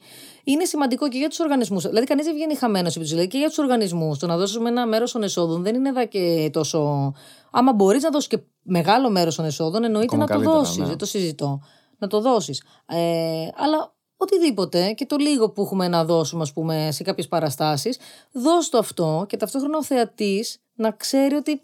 Είναι 0.52 0.64
σημαντικό 0.64 1.08
και 1.08 1.18
για 1.18 1.28
τους 1.28 1.38
οργανισμούς. 1.40 1.86
Δηλαδή, 1.86 2.06
κανείς 2.06 2.24
δεν 2.24 2.34
βγαίνει 2.34 2.54
χαμένος 2.54 2.96
επί 2.96 3.04
της 3.04 3.12
ουσίας. 3.12 3.28
και 3.28 3.38
για 3.38 3.48
τους 3.48 3.58
οργανισμούς. 3.58 4.18
Το 4.18 4.26
να 4.26 4.36
δώσουμε 4.36 4.68
ένα 4.68 4.86
μέρος 4.86 5.12
των 5.12 5.22
εσόδων 5.22 5.62
δεν 5.62 5.74
είναι 5.74 5.88
εδώ 5.88 6.06
και 6.06 6.50
τόσο. 6.52 7.12
Άμα 7.50 7.72
μπορείς 7.72 8.02
να 8.02 8.10
δώσεις 8.10 8.28
και 8.28 8.38
μεγάλο 8.62 9.10
μέρος 9.10 9.34
των 9.34 9.44
εσόδων, 9.44 9.84
εννοείται 9.84 10.06
Ακόμα 10.16 10.22
να 10.22 10.26
το 10.26 10.32
καλύτερα, 10.34 10.58
δώσεις. 10.58 10.76
ναι. 10.76 10.86
Δεν 10.86 10.96
το 10.98 11.06
συζητώ. 11.06 11.60
Να 11.98 12.06
το 12.06 12.20
δώσεις. 12.20 12.62
Ε, 12.86 13.48
αλλά 13.56 13.94
οτιδήποτε 14.16 14.92
και 14.92 15.06
το 15.06 15.16
λίγο 15.16 15.50
που 15.50 15.62
έχουμε 15.62 15.88
να 15.88 16.04
δώσουμε, 16.04 16.42
ας 16.42 16.52
πούμε, 16.52 16.88
σε 16.92 17.02
κάποιες 17.02 17.28
παραστάσεις, 17.28 17.98
δώσ' 18.32 18.68
το 18.68 18.78
αυτό 18.78 19.24
και 19.28 19.36
ταυτόχρονα 19.36 19.78
ο 19.78 19.82
θεατής 19.84 20.60
να 20.74 20.90
ξέρει 20.90 21.34
ότι 21.34 21.60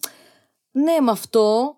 ναι, 0.71 1.01
με 1.01 1.11
αυτό 1.11 1.77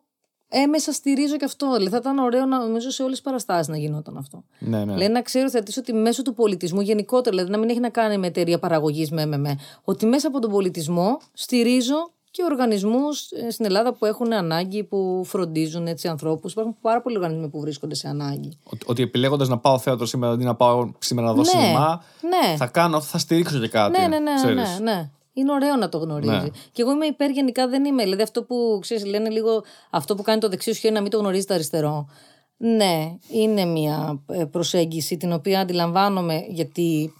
έμεσα 0.48 0.92
στηρίζω 0.92 1.36
και 1.36 1.44
αυτό. 1.44 1.72
Δηλαδή, 1.72 1.90
θα 1.90 1.96
ήταν 1.96 2.18
ωραίο 2.18 2.44
να 2.44 2.58
νομίζω 2.58 2.90
σε 2.90 3.02
όλες 3.02 3.14
τις 3.14 3.24
παραστάσεις 3.24 3.68
να 3.68 3.76
γινόταν 3.76 4.16
αυτό. 4.16 4.44
Ναι, 4.58 4.84
ναι. 4.84 4.92
Δηλαδή 4.92 5.12
να 5.12 5.22
ξέρει 5.22 5.44
ο 5.44 5.50
θεατή 5.50 5.78
ότι 5.78 5.92
μέσω 5.92 6.22
του 6.22 6.34
πολιτισμού 6.34 6.80
γενικότερα, 6.80 7.30
δηλαδή 7.30 7.50
να 7.50 7.58
μην 7.58 7.68
έχει 7.68 7.80
να 7.80 7.90
κάνει 7.90 8.18
με 8.18 8.26
εταιρεία 8.26 8.58
παραγωγής 8.58 9.10
με, 9.10 9.26
με, 9.26 9.36
με, 9.36 9.58
ότι 9.84 10.06
μέσα 10.06 10.28
από 10.28 10.40
τον 10.40 10.50
πολιτισμό 10.50 11.18
στηρίζω 11.32 12.10
και 12.30 12.42
οργανισμούς 12.50 13.28
στην 13.50 13.64
Ελλάδα 13.64 13.92
που 13.92 14.04
έχουν 14.04 14.32
ανάγκη, 14.32 14.84
που 14.84 15.22
φροντίζουν 15.24 15.86
έτσι 15.86 16.08
ανθρώπους. 16.08 16.52
Υπάρχουν 16.52 16.76
πάρα 16.80 17.02
πολλοί 17.02 17.16
οργανισμοί 17.16 17.48
που 17.48 17.60
βρίσκονται 17.60 17.94
σε 17.94 18.08
ανάγκη. 18.08 18.58
Ότι, 18.62 18.86
ότι 18.86 19.02
επιλέγοντας 19.02 19.48
να 19.48 19.58
πάω 19.58 19.78
θέατρο 19.78 20.06
σήμερα 20.06 20.32
αντί 20.32 20.44
να 20.44 20.54
πάω 20.54 20.92
σήμερα 20.98 21.26
να 21.26 21.32
δω 21.32 21.40
Ναι, 21.40 21.46
σινεμά, 21.46 22.02
ναι. 22.20 22.56
θα 22.56 22.66
κάνω, 22.66 23.00
θα 23.00 23.18
στηρίξω 23.18 23.58
και 23.58 23.68
κάτι. 23.68 24.00
Ναι, 24.00 24.06
ναι, 24.06 24.18
ναι, 24.18 24.34
ξέρεις. 24.34 24.78
ναι, 24.80 24.92
ναι. 24.92 25.10
Είναι 25.36 25.52
ωραίο 25.52 25.76
να 25.76 25.88
το 25.88 25.98
γνωρίζει. 25.98 26.32
Ναι. 26.32 26.48
Και 26.72 26.82
εγώ 26.82 26.92
είμαι 26.92 27.06
υπέρ 27.06 27.30
γενικά, 27.30 27.68
δεν 27.68 27.84
είμαι. 27.84 28.02
Δηλαδή 28.02 28.22
αυτό 28.22 28.42
που 28.42 28.78
ξέρεις, 28.80 29.04
λένε 29.04 29.28
λίγο 29.28 29.64
αυτό 29.90 30.14
που 30.14 30.22
κάνει 30.22 30.40
το 30.40 30.48
δεξί 30.48 30.72
σου 30.72 30.80
χέρι 30.80 30.94
να 30.94 31.00
μην 31.00 31.10
το 31.10 31.18
γνωρίζει 31.18 31.46
το 31.46 31.54
αριστερό. 31.54 32.08
Ναι, 32.56 33.16
είναι 33.30 33.64
μια 33.64 34.22
ε, 34.26 34.44
προσέγγιση 34.44 35.16
την 35.16 35.32
οποία 35.32 35.60
αντιλαμβάνομαι 35.60 36.44
γιατί 36.48 37.12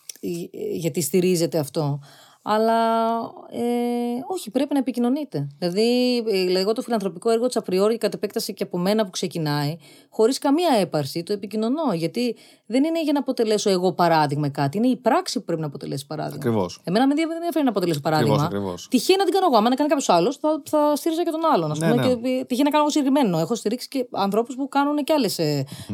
γιατί 0.73 1.01
στηρίζεται 1.01 1.59
αυτό. 1.59 2.01
Αλλά 2.49 3.15
ε, 3.51 3.63
όχι, 4.27 4.51
πρέπει 4.51 4.73
να 4.73 4.79
επικοινωνείτε. 4.79 5.47
Δηλαδή, 5.59 6.19
ε, 6.29 6.59
εγώ 6.59 6.73
το 6.73 6.83
φιλανθρωπικό 6.83 7.31
έργο 7.31 7.47
της 7.47 7.57
Απριόρι 7.57 7.99
κατ' 7.99 8.15
επέκταση 8.15 8.55
και 8.55 8.63
από 8.63 8.79
μένα 8.79 9.05
που 9.05 9.11
ξεκινάει, 9.11 9.77
χωρίς 10.11 10.39
καμία 10.39 10.69
έπαρση, 10.81 11.23
το 11.23 11.33
επικοινωνώ. 11.33 11.93
Γιατί 11.95 12.37
δεν 12.67 12.85
είναι 12.85 13.03
για 13.03 13.13
να 13.13 13.19
αποτελέσω 13.19 13.71
εγώ 13.71 13.93
παράδειγμα 13.93 14.49
κάτι. 14.49 14.77
Είναι 14.77 14.87
η 14.87 14.97
πράξη 14.97 15.39
που 15.39 15.45
πρέπει 15.45 15.61
να 15.61 15.67
αποτελέσει 15.67 16.07
παράδειγμα. 16.07 16.37
Ακριβώς. 16.37 16.81
Εμένα 16.85 17.07
με 17.07 17.15
ενδιαφέρει 17.35 17.65
να 17.65 17.71
αποτελέσω 17.71 18.01
παράδειγμα. 18.01 18.43
Ακριβώς, 18.45 18.89
Τυχαίνει 18.89 19.19
να 19.19 19.25
την 19.25 19.33
κάνω 19.33 19.47
εγώ. 19.47 19.57
Αν 19.57 19.63
να 19.63 19.75
κάνει 19.75 19.89
κάποιος 19.89 20.09
άλλος, 20.09 20.37
θα, 20.37 20.63
θα 20.71 20.97
στήριζα 20.97 21.23
και 21.25 21.31
τον 21.31 21.45
άλλον. 21.55 21.71
Ας 21.71 21.79
Ναι, 21.79 21.91
πούμε, 21.91 22.07
ναι. 22.07 22.15
Και, 22.15 22.29
ε, 22.29 22.45
τυχαίνει 22.45 22.69
να 22.69 22.71
κάνω 22.71 22.83
εγώ 22.83 22.91
συγκεκριμένο. 22.91 23.39
Έχω 23.39 23.55
στηρίξει 23.55 23.89
και 23.89 24.07
ανθρώπους 24.13 24.55
που 24.55 24.69
κάνουν 24.69 24.97
και 25.05 25.13
άλλες 25.13 25.41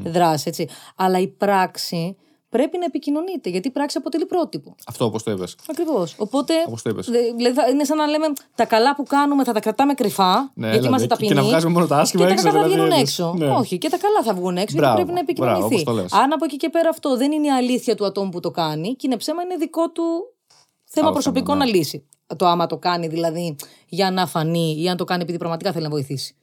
δράσεις. 0.05 0.65
Αλλά 0.97 1.19
η 1.19 1.29
πράξη 1.29 2.17
πρέπει 2.55 2.79
να 2.79 2.85
επικοινωνείτε. 2.85 3.49
Γιατί 3.51 3.69
η 3.69 3.71
πράξη 3.71 3.99
αποτελεί 3.99 4.27
πρότυπο. 4.27 4.75
Αυτό 4.87 5.05
όπως 5.05 5.23
το 5.23 5.31
είπες. 5.31 5.57
Ακριβώς. 5.71 6.15
Οπότε. 6.19 6.53
Όπως 6.67 6.83
το 6.83 6.91
είπες. 6.91 7.07
δε- 7.11 7.33
δηλαδή 7.37 7.55
θα- 7.55 7.69
είναι 7.69 7.85
σαν 7.85 7.97
να 7.97 8.07
λέμε 8.07 8.27
τα 8.55 8.65
καλά 8.65 8.95
που 8.95 9.03
κάνουμε 9.03 9.45
θα 9.45 9.53
τα 9.53 9.61
κρατάμε 9.61 9.95
κρυφά. 9.95 10.51
Ναι, 10.55 10.67
γιατί 10.67 10.79
έλα, 10.79 10.87
είμαστε 10.89 11.07
ναι, 11.07 11.13
ταπεινοί. 11.13 11.29
και 11.29 11.35
να 11.35 11.43
βγάζουμε 11.43 11.73
μόνο 11.73 11.87
τα 11.87 11.97
άσχημα 11.99 12.27
και 12.27 12.33
έξω, 12.33 12.45
τα 12.45 12.51
καλά 12.51 12.63
θα 12.63 12.69
δηλαδή, 12.69 12.83
βγαίνουν 12.85 12.99
είδες. 13.01 13.19
έξω. 13.19 13.35
Ναι. 13.39 13.57
Όχι, 13.61 13.79
και 13.79 13.89
τα 13.89 13.99
καλά 13.99 14.23
θα 14.23 14.35
βγουν 14.35 14.57
έξω 14.57 14.77
Μπράβο, 14.77 14.95
γιατί 14.97 15.13
πρέπει 15.13 15.27
να 15.29 15.35
μπράβο, 15.35 15.53
επικοινωνηθεί. 15.61 15.89
όπως 15.91 16.09
το 16.11 16.17
λες. 16.17 16.23
Αν 16.25 16.33
από 16.33 16.45
εκεί 16.45 16.57
και 16.57 16.69
πέρα 16.69 16.89
αυτό 16.89 17.17
δεν 17.17 17.33
είναι 17.33 17.47
η 17.47 17.51
αλήθεια 17.51 17.95
του 17.95 18.05
ατόμου 18.05 18.29
που 18.29 18.41
το 18.41 18.51
κάνει 18.51 18.89
και 18.95 19.07
είναι 19.07 19.17
ψέμα, 19.17 19.43
είναι 19.43 19.57
δικό 19.57 19.91
του 19.91 20.03
θέμα 20.85 21.05
Άλλο 21.07 21.15
προσωπικό 21.15 21.53
θέμα, 21.53 21.65
να 21.65 21.71
ναι. 21.71 21.77
λύσει. 21.77 22.07
Το 22.37 22.47
άμα 22.47 22.67
το 22.67 22.77
κάνει 22.77 23.07
δηλαδή 23.07 23.57
για 23.89 24.11
να 24.11 24.27
φανεί 24.27 24.77
ή 24.83 24.89
αν 24.89 24.97
το 24.97 25.05
κάνει 25.05 25.23
επειδή 25.23 25.39
πραγματικά 25.39 25.73
θέλει 25.73 25.85
να 25.85 25.91
βοηθήσει. 25.91 26.37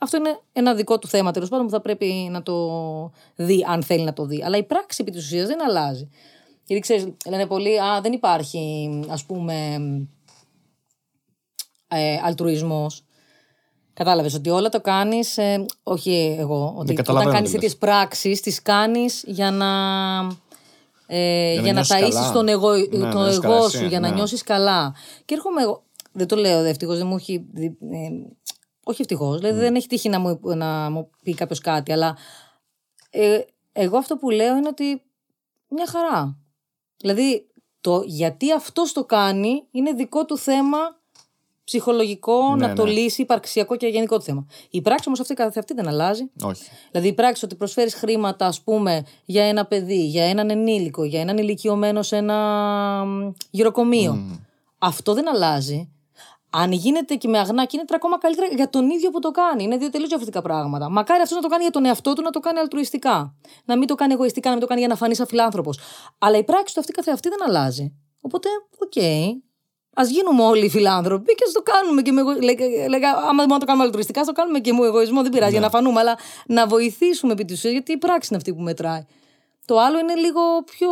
Αυτό 0.00 0.16
είναι 0.16 0.40
ένα 0.52 0.74
δικό 0.74 0.98
του 0.98 1.08
θέμα 1.08 1.30
τέλος 1.30 1.48
πάντων 1.48 1.66
που 1.66 1.72
θα 1.72 1.80
πρέπει 1.80 2.28
να 2.30 2.42
το 2.42 2.54
δει, 3.34 3.64
αν 3.68 3.82
θέλει 3.82 4.04
να 4.04 4.12
το 4.12 4.24
δει. 4.24 4.42
Αλλά 4.44 4.56
η 4.56 4.62
πράξη 4.62 5.02
επί 5.02 5.10
της 5.10 5.24
ουσίας 5.24 5.46
δεν 5.46 5.64
αλλάζει. 5.64 6.08
Γιατί 6.64 6.82
ξέρεις, 6.82 7.06
λένε 7.26 7.46
πολλοί, 7.46 7.80
Α, 7.80 8.00
δεν 8.00 8.12
υπάρχει 8.12 8.90
ας 9.08 9.24
πούμε 9.24 9.76
ε, 11.88 12.18
αλτρουισμός. 12.24 13.04
Κατάλαβες 13.92 14.34
ότι 14.34 14.50
όλα 14.50 14.68
το 14.68 14.80
κάνεις. 14.80 15.38
όχι 15.82 16.36
εγώ. 16.38 16.64
Ότι 16.64 16.80
όταν 16.80 16.94
καταλαβαίνω 16.94 17.32
κάνεις 17.32 17.50
τι 17.50 17.54
λες. 17.54 17.62
τέτοιε 17.64 17.78
πράξεις, 17.88 18.40
τις 18.40 18.62
κάνεις 18.62 19.24
για 19.26 19.50
να. 19.50 19.66
Ε, 21.06 21.54
να 21.56 21.62
για 21.62 21.72
να 21.72 21.72
νιώσεις 21.72 21.94
ταΐσεις 21.94 22.12
καλά. 22.12 22.32
τον 22.32 22.48
εγώ, 22.48 22.72
Ναι, 22.72 22.86
τον 22.86 23.00
να 23.00 23.14
νιώσεις 23.14 23.34
εγώ 23.36 23.52
καλά 23.52 23.68
σου, 23.68 23.76
εσύ, 23.76 23.86
για 23.86 24.00
να 24.00 24.08
ναι. 24.08 24.14
νιώσεις 24.14 24.42
καλά. 24.42 24.94
Και 25.24 25.34
έρχομαι 25.34 25.62
εγώ. 25.62 25.82
Δεν 26.12 26.26
το 26.26 26.36
λέω, 26.36 26.58
ευτυχώ 26.64 26.94
δεν 26.94 27.06
μου 27.06 27.16
έχει. 27.16 27.44
Δει- 28.86 28.90
ε, 28.90 28.90
όχι 28.90 29.00
ευτυχώς, 29.00 29.32
Ναι. 29.32 29.38
δηλαδή 29.48 29.58
δεν 29.64 29.74
έχει 29.74 29.86
τύχει 29.86 30.08
να 30.08 30.18
μου, 30.18 30.40
να 30.42 30.90
μου 30.90 31.10
πει 31.22 31.34
κάποιος 31.34 31.60
κάτι, 31.60 31.92
αλλά 31.92 32.16
ε, 33.10 33.38
εγώ 33.72 33.96
αυτό 33.98 34.16
που 34.16 34.30
λέω 34.30 34.56
είναι 34.56 34.68
ότι 34.68 35.02
μια 35.68 35.86
χαρά. 35.86 36.36
Δηλαδή, 36.96 37.46
το 37.80 38.02
γιατί 38.06 38.52
αυτός 38.52 38.92
το 38.92 39.04
κάνει 39.04 39.62
είναι 39.70 39.92
δικό 39.92 40.24
του 40.24 40.38
θέμα 40.38 40.78
ψυχολογικό 41.64 42.54
Ναι, 42.56 42.66
να 42.66 42.74
το 42.74 42.84
ναι. 42.84 42.90
λύσει, 42.90 43.22
υπαρξιακό 43.22 43.76
και 43.76 43.86
γενικό 43.86 44.16
του 44.16 44.22
θέμα. 44.22 44.46
Η 44.70 44.80
πράξη 44.82 45.04
όμως 45.06 45.20
αυτή 45.20 45.34
καθ' 45.34 45.56
αυτή 45.58 45.74
δεν 45.74 45.88
αλλάζει. 45.88 46.30
Όχι. 46.42 46.62
Δηλαδή, 46.90 47.08
η 47.08 47.12
πράξη 47.12 47.44
ότι 47.44 47.54
προσφέρεις 47.54 47.94
χρήματα, 47.94 48.46
ας 48.46 48.60
πούμε, 48.60 49.04
για 49.24 49.44
ένα 49.44 49.66
παιδί, 49.66 50.06
για 50.06 50.24
έναν 50.24 50.50
ενήλικο, 50.50 51.04
για 51.04 51.20
έναν 51.20 51.38
ηλικιωμένο 51.38 52.02
σε 52.02 52.16
ένα 52.16 52.34
μ, 53.04 53.32
γηροκομείο. 53.50 54.40
Αυτό 54.78 55.14
δεν 55.14 55.28
αλλάζει. 55.28 55.88
Αν 56.58 56.72
γίνεται 56.72 57.14
και 57.14 57.28
με 57.28 57.38
αγνά 57.38 57.64
κίνητρα, 57.64 57.96
ακόμα 57.96 58.18
καλύτερα 58.18 58.46
για 58.54 58.68
τον 58.68 58.90
ίδιο 58.90 59.10
που 59.10 59.18
το 59.18 59.30
κάνει. 59.30 59.62
Είναι 59.62 59.76
δύο 59.76 59.90
τελείως 59.90 60.08
διαφορετικά 60.08 60.42
πράγματα. 60.42 60.90
Μακάρι 60.90 61.22
αυτός 61.22 61.36
να 61.36 61.42
το 61.42 61.48
κάνει 61.48 61.62
για 61.62 61.72
τον 61.72 61.84
εαυτό 61.84 62.12
του, 62.12 62.22
να 62.22 62.30
το 62.30 62.40
κάνει 62.40 62.58
αλτρουιστικά. 62.58 63.34
Να 63.64 63.76
μην 63.76 63.86
το 63.86 63.94
κάνει 63.94 64.12
εγωιστικά, 64.12 64.48
να 64.48 64.54
μην 64.54 64.62
το 64.62 64.68
κάνει 64.68 64.80
για 64.80 64.88
να 64.88 64.96
φανεί 64.96 65.16
σαν 65.16 65.26
φιλάνθρωπος. 65.26 65.70
Αλλά 66.18 66.36
η 66.36 66.44
πράξη 66.44 66.74
του 66.74 66.80
αυτή 66.80 66.92
καθεαυτή 66.92 67.28
δεν 67.28 67.38
αλλάζει. 67.46 67.96
Οπότε, 68.20 68.48
οκ. 68.78 68.96
Α 70.00 70.04
γίνουμε 70.04 70.42
όλοι 70.42 70.68
φιλάνθρωποι 70.68 71.34
και 71.34 71.44
ας 71.46 71.52
το 71.52 71.62
κάνουμε 71.62 72.02
και 72.02 72.12
με 72.12 72.20
εγω... 72.20 72.32
λέγα, 72.32 72.88
λέγα, 72.88 73.08
άμα 73.10 73.26
δεν 73.26 73.34
μπορούμε 73.34 73.54
να 73.54 73.58
το 73.58 73.66
κάνουμε 73.66 73.84
αλτρουιστικά, 73.84 74.20
ας 74.20 74.26
το 74.26 74.32
κάνουμε 74.32 74.58
και 74.58 74.72
με 74.72 74.86
εγωισμό. 74.86 75.22
Δεν 75.22 75.30
πειράζει 75.30 75.52
για 75.52 75.60
να 75.60 75.70
φανούμε, 75.70 76.00
αλλά 76.00 76.18
να 76.46 76.66
βοηθήσουμε 76.66 77.32
επί 77.32 77.44
της 77.44 77.56
ουσίας, 77.56 77.72
γιατί 77.72 77.92
η 77.92 77.98
πράξη 77.98 78.28
είναι 78.30 78.36
αυτή 78.36 78.54
που 78.54 78.62
μετράει. 78.62 79.04
Το 79.64 79.78
άλλο 79.78 79.98
είναι 79.98 80.14
λίγο 80.14 80.40
πιο 80.64 80.88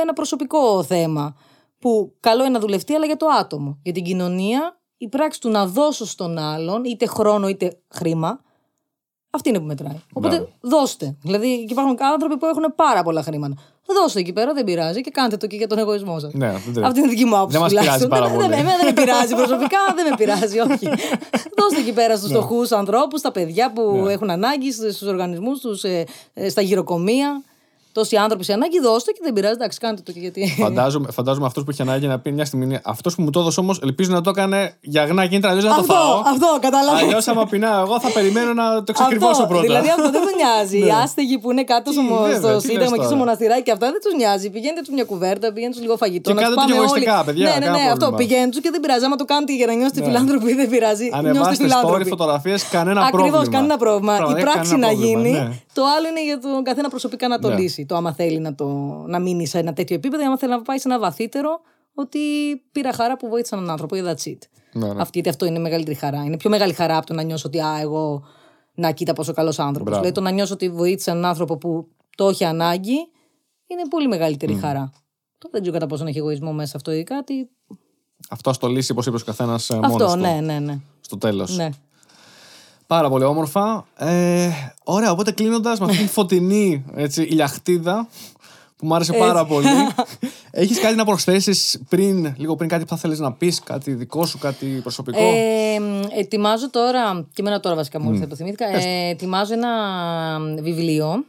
ένα 0.00 0.12
προσωπικό 0.12 0.82
θέμα. 0.82 1.36
Που 1.78 2.16
καλό 2.20 2.42
είναι 2.42 2.52
να 2.52 2.58
δουλευτεί, 2.58 2.94
αλλά 2.94 3.06
για 3.06 3.16
το 3.16 3.26
άτομο. 3.26 3.78
Για 3.82 3.92
την 3.92 4.04
κοινωνία, 4.04 4.80
η 5.02 5.08
πράξη 5.08 5.40
του 5.40 5.48
να 5.50 5.66
δώσω 5.66 6.06
στον 6.06 6.38
άλλον, 6.38 6.84
είτε 6.84 7.06
χρόνο 7.06 7.48
είτε 7.48 7.78
χρήμα, 7.94 8.40
αυτή 9.30 9.48
είναι 9.48 9.58
που 9.58 9.64
μετράει. 9.64 10.00
Οπότε 10.12 10.34
Μπράβο. 10.36 10.52
δώστε. 10.60 11.16
Δηλαδή, 11.22 11.64
και 11.64 11.72
υπάρχουν 11.72 11.96
άνθρωποι 12.12 12.36
που 12.36 12.46
έχουν 12.46 12.72
πάρα 12.76 13.02
πολλά 13.02 13.22
χρήματα. 13.22 13.54
Δώστε 13.86 14.20
εκεί 14.20 14.32
πέρα, 14.32 14.52
δεν 14.52 14.64
πειράζει 14.64 15.00
και 15.00 15.10
κάντε 15.10 15.36
το 15.36 15.46
και 15.46 15.56
για 15.56 15.66
τον 15.66 15.78
εγωισμό 15.78 16.18
σας. 16.18 16.32
Ναι, 16.32 16.50
δεν 16.50 16.72
τρέχει. 16.72 16.86
Αυτή 16.86 16.98
είναι 16.98 17.08
η 17.08 17.10
δική 17.10 17.24
μου 17.24 17.36
άποψη. 17.36 17.52
Δεν 17.52 17.60
μας 17.62 17.70
τουλάχιστον. 17.72 18.08
πειράζει 18.08 18.22
πάρα 18.30 18.38
Δεν- 18.38 18.38
δεν- 18.38 18.48
πολύ. 18.48 18.60
Εμένα 18.60 18.76
δεν 18.76 18.86
με 18.86 18.92
πειράζει 19.02 19.34
προσωπικά, 19.34 19.78
δεν 19.96 20.06
με 20.10 20.14
πειράζει, 20.16 20.58
όχι. 20.58 20.86
Δώστε 21.58 21.80
εκεί 21.80 21.92
πέρα 21.92 22.12
Ναι. 22.12 22.18
στου 22.18 22.28
φτωχού 22.28 22.66
ανθρώπους, 22.70 23.18
στα 23.20 23.32
παιδιά 23.32 23.72
που 23.72 24.06
έχουν 24.08 24.30
ανάγκη, 24.30 24.72
στους 24.72 25.02
οργανισμούς 25.02 25.60
τους, 25.60 25.82
στα 26.48 26.60
γυροκομεία. 26.62 27.42
Τόσοι 27.92 28.16
άνθρωποι 28.16 28.44
σε 28.44 28.52
ανάγκη, 28.52 28.80
δώστε 28.80 29.10
και 29.12 29.18
δεν 29.22 29.32
πειράζει, 29.32 29.52
εντάξει, 29.54 29.78
κάντε 29.78 30.02
το 30.04 30.12
και 30.12 30.18
γιατί. 30.20 30.54
Φαντάζομαι, 30.58 31.10
φαντάζομαι 31.12 31.46
αυτός 31.46 31.64
που 31.64 31.70
είχε 31.70 31.82
ανάγκη 31.82 32.06
να 32.06 32.18
πει 32.18 32.32
μια 32.32 32.44
στιγμή. 32.44 32.78
Αυτός 32.84 33.14
που 33.14 33.22
μου 33.22 33.30
το 33.30 33.40
έδωσε 33.40 33.60
όμως, 33.60 33.80
ελπίζω 33.82 34.12
να 34.12 34.20
το 34.20 34.30
έκανε 34.30 34.74
για 34.80 35.02
αγνά 35.02 35.26
κίνητρα, 35.26 35.50
αλλιώ 35.50 35.62
να 35.68 35.74
το 35.74 35.80
αυτό, 35.80 35.92
φάω. 35.94 36.14
αυτό, 36.32 36.58
καταλαβαίνω. 36.60 37.06
Αλλιώς, 37.06 37.28
άμα 37.28 37.46
πεινάω, 37.46 37.80
εγώ 37.82 38.00
θα 38.00 38.08
περιμένω 38.10 38.52
να 38.54 38.84
το 38.84 38.92
ξεκριβώσω 38.92 39.30
Αυτό, 39.32 39.46
πρώτα. 39.46 39.62
Δηλαδή 39.62 39.88
αυτό 39.88 40.10
δεν 40.10 40.22
με 40.28 40.30
νοιάζει. 40.40 40.78
Οι 40.86 40.90
άστεγοι 41.02 41.38
που 41.38 41.50
είναι 41.50 41.64
κάτω 41.64 41.92
στο, 41.92 42.02
Ναι. 42.02 42.08
βέβαια, 42.08 42.36
στο 42.38 42.56
τι 42.60 42.66
Σύνταγμα 42.66 42.82
λες 42.82 42.90
και 42.90 42.94
στο 42.96 43.02
τώρα. 43.04 43.16
μοναστηράκι 43.16 43.62
και 43.62 43.72
αυτά 43.76 43.86
δεν 43.94 44.00
τους 44.04 44.14
νοιάζει. 44.20 44.46
Πηγαίνετε 44.50 44.80
τους 44.84 44.92
μια 44.96 45.04
κουβέρτα, 45.04 45.46
πηγαίνετε 45.54 45.74
τους 45.76 45.82
λίγο 45.86 45.96
φαγητό. 46.02 46.26
Και 46.28 46.34
να 46.36 46.40
τους 46.40 46.48
κάντε 46.48 46.54
το 46.54 46.60
πάμε 46.60 46.72
και 46.72 46.78
εγωιστικά, 46.78 47.14
όλοι. 47.16 47.24
παιδιά, 47.28 47.44
Ναι, 47.46 47.52
ναι, 47.52 47.58
κανένα 47.64 47.76
ναι, 47.76 47.84
αυτό. 47.92 47.96
πρόβλημα. 48.04 48.18
Πηγαίνετε 48.22 48.50
τους 48.54 48.60
και 48.64 48.70
δεν 48.74 48.80
πειράζει. 48.84 49.04
Άμα 49.08 49.16
το 49.22 49.26
κάνετε 49.32 49.52
για 49.60 49.66
να 49.70 49.74
νιώσετε 49.78 50.00
Ναι. 50.00 50.06
φιλάνθρωποι, 50.06 50.50
δεν 50.60 50.68
πειράζει. 50.72 51.06
Νιώστε 51.08 51.18
Ανεβάστε 51.28 51.54
story, 51.54 51.66
φιλάνθρωποι. 51.66 52.04
φωτογραφίες, 52.14 52.60
κανένα 52.76 53.00
πρόβλημα. 53.14 53.38
Ακριβώ, 53.38 53.52
κανένα 53.56 53.76
πρόβλημα. 53.84 54.12
Η 54.14 54.16
Πραγματικά 54.20 54.46
πράξη 54.50 54.70
κανένα 54.70 54.86
να 54.86 54.92
πρόβλημα, 54.98 55.22
γίνει. 55.22 55.32
ναι. 55.38 55.48
Το 55.78 55.82
άλλο 55.94 56.06
είναι 56.12 56.22
για 56.28 56.38
τον 56.44 56.62
καθένα 56.68 56.88
προσωπικά 56.94 57.26
να 57.32 57.38
το 57.42 57.48
Ναι. 57.48 57.54
Λύσει. 57.82 57.86
Το 57.86 57.96
άμα 57.96 58.12
θέλει 58.12 58.38
να, 58.38 58.54
το, 58.54 58.66
να 59.06 59.18
μείνει 59.18 59.46
σε 59.46 59.58
ένα 59.58 59.72
τέτοιο 59.72 59.96
επίπεδο, 59.96 60.22
ή 60.22 60.26
άμα 60.26 60.38
θέλει 60.38 60.52
να 60.52 60.62
πάει 60.62 60.78
σε 60.78 60.88
ένα 60.88 60.98
βαθύτερο, 60.98 61.60
ότι 61.94 62.18
πήρα 62.72 62.92
χαρά 62.92 63.16
που 63.16 63.28
βοήθησα 63.28 63.56
έναν 63.56 63.70
άνθρωπο. 63.70 63.96
ή 63.96 64.02
That's 64.04 64.28
it. 64.28 64.38
Ναι, 64.72 64.86
ναι. 64.86 65.00
Αυτή, 65.00 65.10
γιατί 65.12 65.28
αυτό 65.28 65.46
είναι 65.46 65.58
μεγαλύτερη 65.58 65.96
χαρά. 65.96 66.24
Είναι 66.24 66.36
πιο 66.36 66.50
μεγάλη 66.50 66.72
χαρά 66.72 66.96
από 66.96 67.06
το 67.06 67.14
να 67.14 67.22
νιώσω 67.22 67.48
ότι 67.48 67.60
α, 67.60 67.80
εγώ 67.80 68.24
να 68.74 68.90
κοίτα 68.92 69.12
πόσο 69.12 69.32
καλός 69.32 69.58
άνθρωπος. 69.58 69.82
Μπράβο. 69.82 70.00
Δηλαδή 70.00 70.14
το 70.14 70.20
να 70.20 70.30
νιώσω 70.30 70.54
ότι 70.54 70.70
βοήθησα 70.70 71.10
έναν 71.10 71.24
άνθρωπο 71.24 71.56
που 71.58 71.88
το 72.16 72.28
έχει 72.28 72.44
ανάγκη 72.44 72.96
είναι 73.66 73.82
πολύ 73.90 74.08
μεγαλύτερη 74.08 74.54
χαρά. 74.54 74.90
Τώρα 75.38 75.50
δεν 75.52 75.60
ξέρω 75.60 75.74
κατά 75.74 75.86
πόσο 75.86 76.06
έχει 76.06 76.18
εγωισμό 76.18 76.52
μέσα 76.52 76.76
αυτό 76.76 76.92
ή 76.92 77.02
κάτι. 77.02 77.48
Αυτό 78.30 78.50
ας 78.50 78.58
το 78.58 78.66
λύσει, 78.66 78.92
όπως 78.92 79.06
είπες 79.06 79.22
ο 79.22 79.24
καθένας 79.24 79.70
μόνος 79.70 79.90
αυτό, 79.92 80.06
του. 80.06 80.18
ναι, 80.20 80.40
ναι, 80.42 80.58
ναι. 80.58 80.78
Στο 81.00 81.18
τέλος. 81.18 81.56
ναι. 81.56 81.68
Πάρα 82.92 83.08
πολύ 83.08 83.24
όμορφα. 83.24 83.84
Ε, 83.96 84.48
ωραία, 84.84 85.10
οπότε 85.10 85.32
κλείνοντας 85.32 85.78
με 85.78 85.84
αυτήν 85.84 86.00
την 86.00 86.08
φωτεινή 86.08 86.84
έτσι, 86.94 87.22
ηλιαχτίδα 87.22 88.08
που 88.76 88.86
μου 88.86 88.94
άρεσε 88.94 89.12
πάρα 89.12 89.44
πολύ. 89.44 89.66
Έχεις 90.50 90.80
κάτι 90.80 90.94
να 90.94 91.04
προσθέσεις 91.04 91.82
πριν, 91.88 92.34
λίγο 92.36 92.56
πριν 92.56 92.68
κάτι 92.68 92.82
που 92.82 92.88
θα 92.88 92.96
θέλεις 92.96 93.18
να 93.18 93.32
πεις, 93.32 93.60
κάτι 93.60 93.92
δικό 93.94 94.26
σου, 94.26 94.38
κάτι 94.38 94.66
προσωπικό; 94.66 95.18
Ε, 95.18 95.80
μ, 95.80 96.00
ετοιμάζω 96.18 96.70
τώρα, 96.70 97.26
και 97.34 97.40
εμένα 97.40 97.60
τώρα 97.60 97.74
βασικά 97.74 98.00
μόλις 98.00 98.28
το 98.28 98.36
θυμήθηκα, 98.36 98.66
ε, 98.66 99.08
ετοιμάζω 99.08 99.52
ένα 99.52 99.70
βιβλίο. 100.62 101.24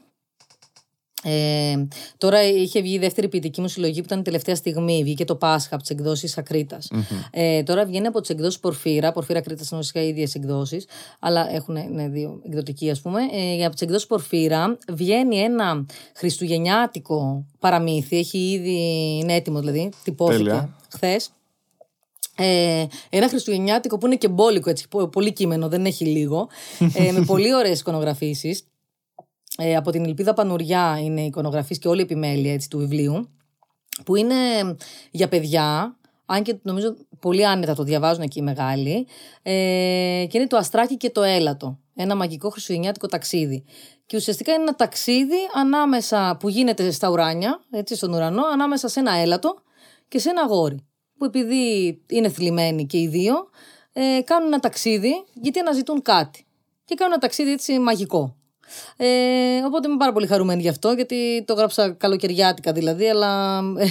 Ε, 1.24 1.88
τώρα 2.18 2.44
είχε 2.44 2.82
βγει 2.82 2.94
η 2.94 3.00
δεύτερη 3.00 3.28
ποιητική 3.28 3.62
μου 3.62 3.68
συλλογή 3.68 4.00
που 4.00 4.06
ήταν 4.06 4.24
τελευταία 4.24 4.56
στιγμή. 4.56 5.04
Βγήκε 5.04 5.26
το 5.26 5.36
Πάσχα 5.36 5.74
από 5.76 5.84
τις 5.84 5.92
εκδόσεις 5.92 6.38
Ακρίτας. 6.38 6.92
Ε, 7.32 7.64
τώρα 7.64 7.86
βγαίνει 7.86 8.08
από 8.08 8.22
τις 8.22 8.30
εκδόσεις 8.30 8.60
Πορφύρα. 8.60 9.12
Πορφύρα 9.12 9.40
Ακρίτας 9.40 9.70
είναι 9.70 9.80
ουσιαστικά 9.80 10.06
οι 10.06 10.10
ίδιες 10.10 10.36
εκδόσεις, 10.36 10.86
αλλά 11.20 11.54
έχουν 11.54 11.78
ναι, 11.94 12.08
δύο 12.08 12.42
εκδοτικοί 12.46 12.90
ας 12.90 13.02
πούμε. 13.02 13.20
Ε, 13.32 13.64
από 13.64 13.72
τις 13.74 13.82
εκδόσεις 13.82 14.08
Πορφύρα 14.08 14.78
βγαίνει 14.92 15.38
ένα 15.38 15.86
χριστουγεννιάτικο 16.16 17.46
παραμύθι. 17.60 18.18
Έχει 18.18 18.38
ήδη, 18.52 18.78
είναι 19.22 19.34
έτοιμο 19.34 19.60
δηλαδή, 19.60 19.90
τυπώθηκε 20.04 20.38
Τέλεια. 20.44 20.78
χθες. 20.94 21.30
Ε, 22.36 22.86
ένα 23.10 23.30
χριστουγεννιάτικο 23.30 23.98
που 23.98 24.06
είναι 24.06 24.16
και 24.16 24.28
μπόλικο, 24.28 24.70
έτσι, 24.70 24.88
πο- 24.88 25.08
πολύ 25.08 25.34
κείμενο, 25.34 25.68
δεν 25.70 25.86
έχει 25.86 26.06
λίγο. 26.06 26.48
Ε, 26.94 27.12
με 27.12 27.26
πολύ 27.32 27.56
ωραίες 27.56 27.80
εικονογραφήσεις. 27.80 28.64
Ε, 29.58 29.76
από 29.76 29.92
την 29.92 30.06
Ελπίδα 30.06 30.34
Πανουριά 30.34 31.00
είναι 31.04 31.22
η 31.22 31.26
εικονογραφής 31.26 31.80
και 31.80 31.88
όλη 31.88 32.00
η 32.00 32.04
επιμέλεια 32.04 32.54
έτσι, 32.54 32.70
του 32.70 32.78
βιβλίου. 32.78 33.30
Που 34.06 34.16
είναι 34.16 34.36
για 35.12 35.28
παιδιά, 35.28 35.98
αν 36.26 36.44
και 36.44 36.56
νομίζω 36.62 36.96
πολύ 37.20 37.48
άνετα 37.48 37.76
το 37.76 37.84
διαβάζουν 37.84 38.22
εκεί 38.22 38.40
οι 38.40 38.42
μεγάλοι. 38.42 39.08
Ε, 39.42 39.52
και 40.30 40.38
είναι 40.38 40.48
το 40.48 40.58
Αστράκι 40.58 40.98
και 40.98 41.10
το 41.10 41.22
Έλατο. 41.22 41.80
Ένα 41.96 42.16
μαγικό 42.16 42.50
χριστουγεννιάτικο 42.50 43.08
ταξίδι. 43.08 43.64
Και 44.06 44.18
ουσιαστικά 44.18 44.54
είναι 44.54 44.62
ένα 44.62 44.76
ταξίδι 44.76 45.38
ανάμεσα 45.56 46.38
που 46.40 46.50
γίνεται 46.50 46.92
στα 46.92 47.10
ουράνια, 47.10 47.64
έτσι, 47.72 47.96
στον 47.96 48.14
ουρανό, 48.14 48.44
ανάμεσα 48.54 48.88
σε 48.88 49.00
ένα 49.00 49.12
έλατο 49.12 49.56
και 50.08 50.20
σε 50.20 50.30
ένα 50.30 50.42
αγόρι. 50.42 50.86
Που 51.18 51.26
επειδή 51.26 52.02
είναι 52.08 52.30
θλιμμένοι 52.30 52.86
και 52.86 52.98
οι 52.98 53.08
δύο, 53.08 53.36
ε, 53.94 54.22
κάνουν 54.24 54.48
ένα 54.48 54.60
ταξίδι 54.60 55.14
γιατί 55.34 55.60
αναζητούν 55.60 56.02
κάτι. 56.02 56.46
Και 56.86 56.96
κάνουν 56.96 57.14
ένα 57.14 57.22
ταξίδι 57.22 57.52
έτσι 57.52 57.80
μαγικό. 57.80 58.36
Ε, 58.98 59.08
οπότε 59.66 59.88
είμαι 59.88 59.98
πάρα 59.98 60.12
πολύ 60.12 60.28
χαρούμενη 60.28 60.62
γι' 60.62 60.70
αυτό, 60.70 60.92
γιατί 60.92 61.44
το 61.46 61.54
γράψα 61.54 61.90
καλοκαιριάτικα 61.90 62.72
δηλαδή, 62.72 63.10
αλλά 63.10 63.62
ε, 63.78 63.86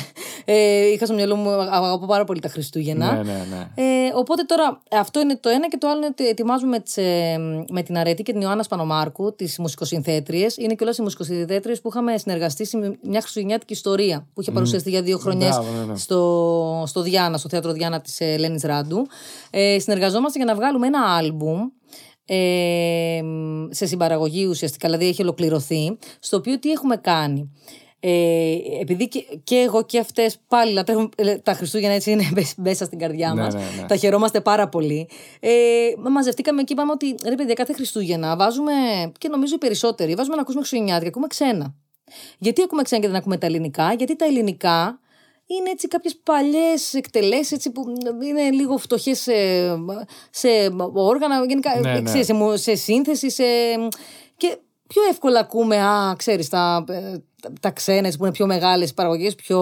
ε, 0.45 0.87
είχα 0.87 1.05
στο 1.05 1.15
μυαλό 1.15 1.37
μου, 1.37 1.51
αγαπώ 1.51 2.07
πάρα 2.07 2.25
πολύ 2.25 2.41
τα 2.41 2.49
Χριστούγεννα. 2.49 3.13
Ναι, 3.13 3.23
ναι, 3.23 3.47
ναι. 3.51 3.83
Ε, 3.85 4.13
οπότε 4.15 4.43
τώρα 4.43 4.81
αυτό 4.91 5.21
είναι 5.21 5.37
το 5.37 5.49
ένα 5.49 5.69
και 5.69 5.77
το 5.77 5.89
άλλο 5.89 5.97
είναι 5.97 6.07
ότι 6.07 6.29
ετοιμάζουμε 6.29 6.71
με, 6.71 6.81
τις, 6.81 6.97
ε, 6.97 7.39
με 7.71 7.83
την 7.83 7.99
Αρέτη 7.99 8.23
και 8.23 8.33
την 8.33 8.41
Ιωάννα 8.41 8.63
Σπανομάρκου, 8.63 9.35
τις 9.35 9.59
μουσικοσυνθέτριες. 9.59 10.57
Είναι 10.57 10.75
και 10.75 10.85
όλε 10.85 10.93
οι 10.99 11.03
μουσικοσυνθέτριες 11.03 11.81
που 11.81 11.89
είχαμε 11.89 12.19
συνεργαστεί 12.19 12.67
σε 12.67 12.99
μια 13.03 13.21
χριστουγεννιάτικη 13.21 13.73
ιστορία 13.73 14.27
που 14.35 14.41
είχε 14.41 14.51
παρουσιαστεί 14.51 14.91
για 14.91 15.03
δύο 15.03 15.19
χρονιές 15.19 15.55
Μπράβο, 15.55 15.79
ναι, 15.79 15.85
ναι. 15.85 15.97
στο, 15.97 16.85
στο 16.87 17.03
Διάνα, 17.03 17.39
στο 17.39 17.49
θέατρο 17.49 17.73
Διάνα 17.73 18.01
της 18.01 18.21
Ελένης 18.21 18.63
Ράντου. 18.63 19.07
Ε, 19.51 19.79
συνεργαζόμαστε 19.79 20.39
για 20.39 20.47
να 20.47 20.55
βγάλουμε 20.55 20.87
ένα 20.87 21.01
άλμπουμ 21.01 21.69
ε, 22.27 23.21
σε 23.71 23.87
συμπαραγωγή 23.87 24.47
ουσιαστικά, 24.47 24.89
δηλαδή 24.89 25.07
έχει 25.09 25.23
ολοκληρωθεί, 25.23 25.99
στο 26.21 26.37
οποίο 26.37 26.59
τι 26.59 26.71
έχουμε 26.71 26.97
κάνει. 26.97 27.51
Ε, 28.05 28.55
επειδή 28.81 29.09
και, 29.09 29.25
και 29.45 29.57
εγώ 29.57 29.85
και 29.85 29.99
αυτές 29.99 30.39
πάλι 30.49 30.73
λατρεύουν 30.73 31.13
ε, 31.17 31.37
τα 31.37 31.53
Χριστούγεννα 31.55 31.95
έτσι 31.95 32.11
είναι 32.11 32.23
μέσα 32.57 32.85
στην 32.85 32.99
καρδιά 32.99 33.33
Ναι, 33.35 33.43
μας. 33.43 33.55
ναι, 33.55 33.61
ναι. 33.81 33.87
Τα 33.87 33.97
χαιρόμαστε 33.97 34.41
πάρα 34.41 34.69
πολύ. 34.69 35.09
Ε, 35.41 35.51
μα- 35.99 36.11
μαζευτήκαμε 36.11 36.63
και 36.63 36.73
είπαμε 36.73 36.93
ότι 36.93 37.15
ρε 37.25 37.35
παιδιά, 37.35 37.55
κάθε 37.55 37.73
Χριστούγεννα 37.73 38.37
βάζουμε, 38.37 38.73
και 39.19 39.29
νομίζω 39.29 39.55
οι 39.55 39.59
περισσότεροι, 39.59 40.15
βάζουμε 40.15 40.35
να 40.35 40.41
ακούσουμε 40.41 40.63
Χριστουγεννιάτικα, 40.65 41.09
ακούμε 41.09 41.27
ξένα. 41.27 41.75
Γιατί 42.39 42.63
ακούμε 42.63 42.83
ξένα 42.83 43.01
και 43.03 43.07
δεν 43.09 43.17
ακούμε 43.17 43.37
τα 43.37 43.47
ελληνικά, 43.47 43.93
Γιατί 43.93 44.17
τα 44.17 44.25
ελληνικά 44.25 45.01
είναι 45.59 45.71
έτσι 45.71 45.89
κάποιες 45.89 46.17
παλιές 46.23 46.95
εκτελέσεις 46.95 47.53
έτσι, 47.53 47.71
που 47.71 47.85
είναι 48.23 48.51
λίγο 48.51 48.77
φτωχές 48.79 49.21
σε, 49.21 49.33
σε 50.31 50.49
όργανα, 50.93 51.45
γενικά 51.47 51.81
Ναι, 51.81 51.93
ναι. 51.93 52.03
ξέρεις, 52.03 52.27
σε, 52.27 52.33
μου- 52.33 52.57
σε 52.57 52.75
σύνθεση, 52.75 53.31
σε... 53.31 53.45
και 54.37 54.57
πιο 54.87 55.03
εύκολα 55.11 55.41
ακούμε, 55.41 55.77
α, 55.83 56.15
ξέρεις, 56.19 56.49
τα, 56.49 56.85
ε, 56.89 57.17
τα, 57.43 57.53
τα 57.61 57.71
ξένα 57.71 58.07
έτσι, 58.07 58.19
που 58.19 58.25
είναι 58.25 58.33
πιο 58.33 58.47
μεγάλες 58.47 58.95
παραγωγές, 58.95 59.35
πιο 59.35 59.61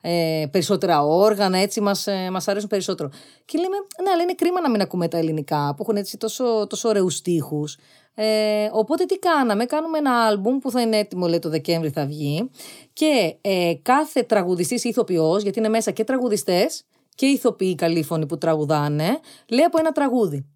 ε, 0.00 0.44
περισσότερα 0.50 1.04
όργανα, 1.04 1.58
έτσι 1.58 1.80
μας, 1.80 2.06
ε, 2.06 2.28
μας 2.30 2.48
αρέσουν 2.48 2.68
περισσότερο. 2.68 3.10
Και 3.44 3.58
λέμε, 3.58 3.76
ναι, 4.02 4.10
αλλά 4.10 4.22
είναι 4.22 4.34
κρίμα 4.34 4.60
να 4.60 4.70
μην 4.70 4.80
ακούμε 4.80 5.08
τα 5.08 5.18
ελληνικά, 5.18 5.74
που 5.76 5.82
έχουν 5.82 5.96
έτσι 5.96 6.16
τόσο, 6.16 6.66
τόσο 6.68 6.88
ωραίους 6.88 7.14
στίχους. 7.14 7.76
Ε, 8.20 8.68
οπότε 8.72 9.04
τι 9.04 9.18
κάναμε, 9.18 9.64
κάνουμε 9.64 9.98
ένα 9.98 10.26
άλμπουμ 10.26 10.58
που 10.58 10.70
θα 10.70 10.80
είναι 10.80 10.96
έτοιμο, 10.96 11.26
λέει 11.26 11.38
το 11.38 11.48
Δεκέμβρη 11.48 11.90
θα 11.90 12.06
βγει 12.06 12.50
και 12.92 13.36
ε, 13.40 13.72
κάθε 13.82 14.22
τραγουδιστής 14.22 14.84
ή 14.84 14.88
ηθοποιός, 14.88 15.42
γιατί 15.42 15.58
είναι 15.58 15.68
μέσα 15.68 15.90
και 15.90 16.04
τραγουδιστές 16.04 16.84
και 17.14 17.26
ηθοποιοί 17.26 17.74
καλή 17.74 18.02
φωνή 18.02 18.26
που 18.26 18.38
τραγουδάνε, 18.38 19.20
λέει 19.48 19.64
από 19.64 19.78
ένα 19.78 19.92
τραγούδι. 19.92 20.46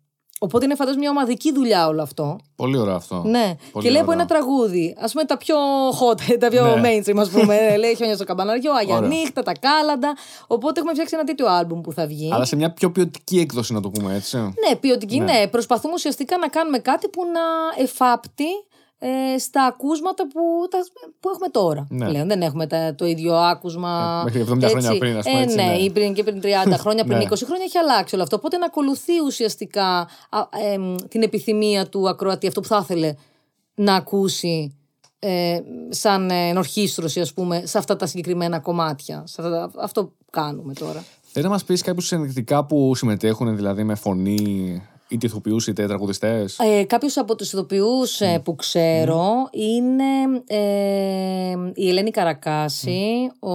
Οπότε 0.44 0.64
είναι 0.64 0.74
φαντάζομαι 0.74 1.01
μια 1.02 1.10
ομαδική 1.10 1.52
δουλειά 1.52 1.86
όλο 1.86 2.02
αυτό. 2.02 2.39
Πολύ 2.56 2.77
ωραίο 2.78 2.94
αυτό. 2.94 3.23
Ναι. 3.27 3.55
Πολύ 3.73 3.85
και 3.85 3.90
λέει 3.90 4.01
από 4.01 4.10
ωραίο. 4.10 4.20
ένα 4.23 4.28
τραγούδι. 4.28 4.97
Α 5.01 5.09
πούμε 5.09 5.24
τα 5.24 5.36
πιο 5.36 5.56
hot, 5.90 6.20
τα 6.40 6.48
πιο 6.48 6.77
Ναι. 6.77 6.81
mainstream, 6.85 7.16
ας 7.19 7.28
πούμε. 7.28 7.56
λέει 7.82 7.94
Χιόνια 7.97 8.14
στο 8.14 8.24
καμπαναριό, 8.24 8.73
Αγία 8.73 8.97
Ωραία. 8.97 9.09
Νύχτα, 9.09 9.43
τα 9.43 9.52
κάλαντα. 9.60 10.14
Οπότε 10.47 10.78
έχουμε 10.78 10.93
φτιάξει 10.93 11.14
ένα 11.16 11.24
τέτοιο 11.24 11.47
άλμπουμ 11.47 11.81
που 11.81 11.93
θα 11.93 12.06
βγει. 12.06 12.31
Αλλά 12.32 12.44
σε 12.44 12.56
μια 12.56 12.70
πιο 12.73 12.90
ποιοτική 12.90 13.39
έκδοση, 13.39 13.73
να 13.73 13.81
το 13.81 13.90
πούμε 13.90 14.14
έτσι. 14.14 14.36
Ναι, 14.36 14.77
ποιοτική, 14.81 15.20
ναι. 15.20 15.47
Προσπαθούμε 15.51 15.94
ουσιαστικά 15.94 16.39
να 16.39 16.48
κάνουμε 16.48 16.78
κάτι 16.78 17.09
που 17.09 17.23
να 17.24 17.82
εφάπτει 17.82 18.44
ε, 19.05 19.39
στα 19.39 19.65
ακούσματα 19.65 20.27
που, 20.29 20.41
τα, 20.70 20.79
που 21.20 21.29
έχουμε 21.35 21.49
τώρα. 21.49 21.87
Ναι. 21.91 22.07
Πλέον 22.09 22.29
δεν 22.29 22.43
έχουμε 22.43 22.66
τα, 22.66 22.95
το 22.95 23.07
ίδιο 23.07 23.35
άκουσμα. 23.37 24.19
Ε, 24.20 24.24
μέχρι 24.24 24.45
70 24.59 24.69
χρόνια 24.70 24.99
πριν, 24.99 25.16
ας 25.16 25.24
πούμε, 25.24 25.39
Ε, 25.39 25.43
έτσι, 25.43 25.57
ναι, 25.57 25.62
ναι. 25.65 25.73
ή 25.77 25.91
πριν 25.91 26.15
και 26.15 26.23
πριν 26.23 26.41
30 26.43 26.47
χρόνια, 26.83 27.05
πριν 27.05 27.16
Ναι. 27.19 27.24
20 27.31 27.37
χρόνια 27.45 27.65
έχει 27.65 27.79
αλλάξει 27.79 28.15
όλο 28.15 28.24
αυτό. 28.24 28.37
Οπότε 28.37 28.57
να 28.57 28.66
ακολουθεί 28.66 29.20
ουσιαστικά 29.27 30.09
α, 30.31 30.41
εμ, 30.73 30.95
την 31.09 31.23
επιθυμία 31.23 31.87
του 31.87 32.09
ακροατή, 32.09 32.47
αυτό 32.47 32.61
που 32.61 32.66
θα 32.69 32.79
ήθελε 32.83 33.15
να 33.74 33.95
ακούσει 33.95 34.77
ε, 35.19 35.59
σαν 35.89 36.31
ε, 36.31 36.49
ενορχήστρωση, 36.49 37.20
ας 37.20 37.33
πούμε, 37.33 37.62
σε 37.66 37.79
αυτά 37.79 37.97
τα 37.97 38.07
συγκεκριμένα 38.07 38.59
κομμάτια. 38.59 39.23
Σε 39.27 39.41
αυτά, 39.43 39.51
τα- 39.51 39.83
αυτό 39.83 40.05
που 40.05 40.12
κάνουμε 40.31 40.73
τώρα. 40.73 41.05
Θέλει 41.35 41.45
να 41.45 41.51
μας 41.51 41.65
πεις 41.65 41.83
κάποιους 41.83 42.12
ενδεικτικά 42.12 42.65
που 42.65 42.95
συμμετέχουν, 42.95 43.57
δηλαδή 43.57 43.85
με 43.85 43.95
φωνή, 43.95 44.83
είτε 45.13 45.27
ηθοποιού 45.27 45.57
είτε 45.69 45.87
τραγουδιστές; 45.87 46.59
Ε, 46.59 46.85
κάποιος 46.85 47.17
από 47.17 47.35
τους 47.37 47.53
ηθοποιούς 47.53 48.21
ε, 48.21 48.41
που 48.45 48.55
ξέρω 48.55 49.49
είναι 49.51 50.43
ε, 50.47 51.57
η 51.75 51.89
Ελένη 51.89 52.11
Καρακάση, 52.11 53.31
ο 53.41 53.55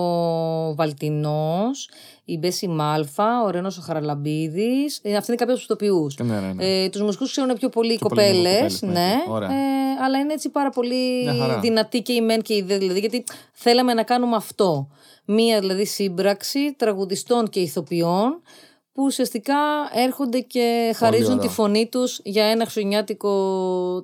Βαλτινός, 0.75 1.89
η 2.25 2.37
Μπέση 2.37 2.67
Μάλφα, 2.67 3.43
ο 3.43 3.49
Ρένος 3.49 3.77
ο 3.77 3.81
Χαραλαμπίδης. 3.81 4.99
Ε, 5.03 5.15
αυτοί 5.15 5.31
είναι 5.31 5.39
κάποιοι 5.39 5.53
από 5.53 5.53
τους 5.53 5.63
ηθοποιούς. 5.63 6.17
Ναι, 6.17 6.39
ναι, 6.39 6.53
ναι. 6.53 6.83
Ε, 6.83 6.89
τους 6.89 7.01
μουσικούς 7.01 7.31
ξέρουν 7.31 7.55
πιο 7.57 7.69
πολύ 7.69 7.93
οι 7.93 7.97
Πιο 7.97 8.07
πολύ 8.07 8.21
λίγο 8.21 8.35
κοπέλες, 8.37 8.79
κοπέλες, 8.79 8.81
ναι. 8.81 8.91
ναι. 8.91 9.15
Ωραία. 9.29 9.49
Ε, 9.49 10.03
αλλά 10.03 10.19
είναι 10.19 10.33
έτσι 10.33 10.49
πάρα 10.49 10.69
πολύ 10.69 11.23
Μια 11.23 11.33
χαρά. 11.33 11.59
δυνατοί 11.59 12.01
και 12.01 12.13
οι 12.13 12.21
μεν 12.21 12.41
και 12.41 12.53
οι 12.53 12.61
δε, 12.61 12.77
δηλαδή, 12.77 12.99
γιατί 12.99 13.23
θέλαμε 13.51 13.93
να 13.93 14.03
κάνουμε 14.03 14.35
αυτό. 14.35 14.87
Μία 15.25 15.59
δηλαδή 15.59 15.85
σύμπραξη 15.85 16.73
τραγουδιστών 16.77 17.49
και 17.49 17.59
ηθοποιών 17.59 18.41
που 18.97 19.03
ουσιαστικά 19.03 19.55
έρχονται 20.05 20.39
και 20.39 20.93
χαρίζουν 20.97 21.31
ωραίο. 21.37 21.47
τη 21.47 21.53
φωνή 21.53 21.87
τους 21.91 22.19
για 22.23 22.43
ένα 22.45 22.61
χριστουγεννιάτικο 22.61 23.31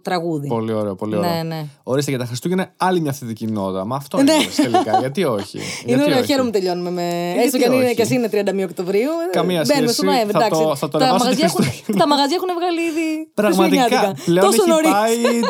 τραγούδι. 0.01 0.47
Πολύ 0.47 0.73
ωραίο, 0.73 0.95
πολύ 0.95 1.15
ωραίο. 1.15 1.31
Ναι, 1.33 1.43
ναι. 1.43 1.65
Ορίστε 1.83 2.11
για 2.11 2.19
τα 2.19 2.25
Χριστούγεννα 2.25 2.73
άλλη 2.77 2.99
μια 2.99 3.11
θετική 3.11 3.45
νότα. 3.45 3.85
Μα 3.85 3.95
αυτό 3.95 4.19
είναι 4.19 4.31
τελικά. 4.55 4.99
Γιατί 5.03 5.23
όχι; 5.23 5.57
Είναι 5.57 5.65
Γιατί 5.85 6.01
ωραίο, 6.03 6.17
όχι; 6.17 6.25
χαίρομαι 6.27 6.49
που 6.49 6.57
τελειώνουμε 6.57 6.89
με. 6.91 7.01
γιατί 7.33 7.45
Έστω 7.45 7.57
και 7.57 7.65
αν 7.65 7.73
είναι 7.73 7.85
όχι; 7.85 7.95
και 7.95 8.01
εσύ 8.01 8.13
είναι 8.15 8.29
31 8.31 8.63
Οκτωβρίου. 8.69 9.09
ε, 9.27 9.29
Καμία 9.31 9.61
Μπαίνουμε 9.67 9.87
σχέση. 9.87 9.93
στο 9.93 10.05
Νοέμβρη. 10.05 10.31
Θα 10.31 10.37
εντάξει. 10.45 10.61
το- 10.61 10.75
θα 10.75 10.87
το 10.89 10.97
τα, 10.97 11.03
ανεβάσω 11.03 11.23
μαγαζιά 11.23 11.45
τη 11.47 11.51
έχουν, 11.51 11.63
Χριστούγεννα. 11.65 12.01
τα 12.03 12.07
μαγαζιά 12.07 12.35
έχουν 12.39 12.49
βγάλει 12.59 12.81
ήδη. 12.91 13.09
Πραγματικά 13.33 13.81
Χριστουγεννιάτικα. 13.81 14.23
πλέον 14.25 14.45
Τόσο 14.45 14.61
έχει 14.61 14.69
νωρίς. 14.71 14.91
πάει 14.91 15.39
πο- 15.41 15.47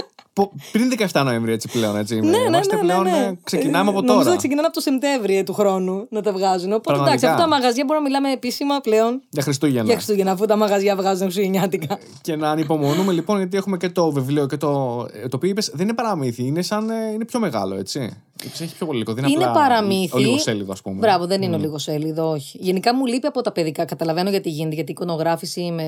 πριν 0.72 0.91
17 1.11 1.22
Νοέμβρη 1.23 1.51
έτσι 1.51 1.68
πλέον. 1.72 1.97
Έτσι, 1.97 2.19
Ναι, 2.19 2.30
ναι, 2.30 2.38
Είμαστε 2.38 2.76
ναι, 2.76 2.81
πλέον, 2.81 3.03
ναι, 3.03 3.10
ναι. 3.11 3.18
ε, 3.26 3.38
ξεκινάμε 3.43 3.89
από 3.89 3.99
Νομίζω 4.01 4.14
τώρα. 4.18 4.30
ότι 4.30 4.38
ξεκινάνε 4.38 4.65
από 4.68 4.76
το 4.76 4.81
Σεπτέμβριο 4.81 5.43
του 5.43 5.53
χρόνου 5.53 6.07
να 6.10 6.22
τα 6.22 6.31
βγάζουν. 6.31 6.73
Οπότε 6.73 6.93
εντάξει, 6.99 7.19
Πραγματικά. 7.19 7.30
αυτά 7.31 7.41
τα 7.43 7.47
μαγαζιά 7.49 7.84
μπορούμε 7.88 8.10
να 8.10 8.15
μιλάμε 8.18 8.34
επίσημα 8.35 8.80
πλέον 8.80 9.22
Για 9.30 9.43
Χριστούγεννα. 9.43 9.84
για 9.84 9.93
Χριστούγεννα, 9.93 10.31
αφού 10.31 10.45
τα 10.45 10.55
μαγαζιά 10.55 10.95
βγάζουν 10.95 11.22
Χριστουγεννιάτικα. 11.22 11.97
Και 12.22 12.35
να 12.35 12.49
ανυπομονούμε 12.49 13.11
λοιπόν, 13.11 13.38
γιατί 13.38 13.57
έχουμε 13.57 13.77
και 13.77 13.89
το 13.89 14.11
βιβλίο 14.11 14.45
και 14.47 14.57
το. 14.57 15.05
ε, 15.14 15.27
Το 15.27 15.35
οποίο 15.35 15.49
είπες 15.49 15.72
δεν 15.73 15.85
είναι 15.88 15.95
παραμύθι, 15.95 16.43
είναι, 16.45 16.61
σαν, 16.61 16.89
ε, 16.89 17.11
είναι 17.14 17.26
πιο 17.26 17.39
μεγάλο, 17.39 17.76
έτσι. 17.76 18.18
Είπες, 18.41 18.61
Έχει 18.61 18.76
πιο 18.76 18.85
πολύ 18.85 18.97
υλικό. 18.97 19.14
Δεν 19.14 19.23
Είναι 19.23 19.43
απλά 19.43 19.51
παραμύθι. 19.51 20.15
Ο 20.15 20.19
λίγο 20.19 20.38
σέλιδο, 20.38 20.72
ας 20.72 20.81
πούμε. 20.81 20.99
Μπράβο, 20.99 21.26
δεν 21.26 21.41
είναι 21.41 21.55
ο 21.55 21.60
λίγο 21.60 21.77
σέλιδο, 21.77 22.30
όχι. 22.30 22.57
Γενικά 22.61 22.95
μου 22.95 23.05
λείπει 23.05 23.27
από 23.27 23.41
τα 23.41 23.51
παιδικά. 23.51 23.85
Καταλαβαίνω 23.85 24.30
γιατί 24.30 24.49
γίνεται, 24.49 24.76
γιατί 24.76 24.91
η 24.91 24.93
εικονογράφηση 24.97 25.72
με... 25.72 25.84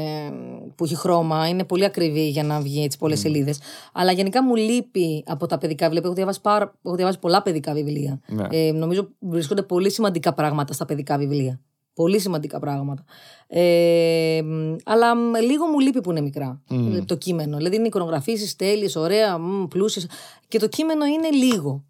που 0.76 0.84
έχει 0.84 0.96
χρώμα 0.96 1.48
είναι 1.48 1.64
πολύ 1.64 1.86
ακριβή 1.86 2.30
για 2.30 2.44
να 2.44 2.60
βγει 2.62 2.84
έτσι 2.84 2.98
πολλές 2.98 3.20
σελίδες. 3.20 3.60
Αλλά 3.94 4.12
γενικά 4.12 4.44
μου 4.44 4.56
λείπει 4.56 5.24
από 5.28 5.46
τα 5.46 5.58
παιδικά 5.58 5.86
βιβλία. 5.86 6.02
Έχω 6.06 6.14
διαβάσει, 6.14 6.42
πάρα... 6.42 6.74
έχω 6.84 6.96
διαβάσει 6.96 7.20
πολλά 7.20 7.42
παιδικά 7.42 7.74
βιβλία. 7.74 8.20
Ναι. 8.28 8.48
Ε, 8.52 8.72
νομίζω 8.72 9.10
βρίσκονται 9.20 9.62
πολύ 9.62 9.92
σημαντικά 9.92 10.34
πράγματα 10.34 10.74
στα 10.74 10.86
παιδικά 10.86 11.18
βιβλία. 11.18 11.60
Πολύ 11.94 12.20
σημαντικά 12.20 12.60
πράγματα. 12.60 13.04
Ε, 13.48 14.42
μ, 14.44 14.76
αλλά 14.86 15.16
μ, 15.16 15.36
λίγο 15.36 15.66
μου 15.66 15.80
λείπει 15.80 16.02
που 16.02 16.12
είναι 16.12 16.22
μικρά 16.22 16.62
ε, 16.96 17.02
το 17.02 17.16
κείμενο. 17.16 17.58
Δηλαδή 17.58 17.76
είναι 17.76 17.88
εικονογραφήσεις 17.88 18.56
τέλειες, 18.56 18.96
ωραία, 18.96 19.40
πλούσιες. 19.70 20.08
Και 20.48 20.60
το 20.60 20.68
κείμενο 20.68 21.06
είναι 21.06 21.30
λίγο. 21.30 21.84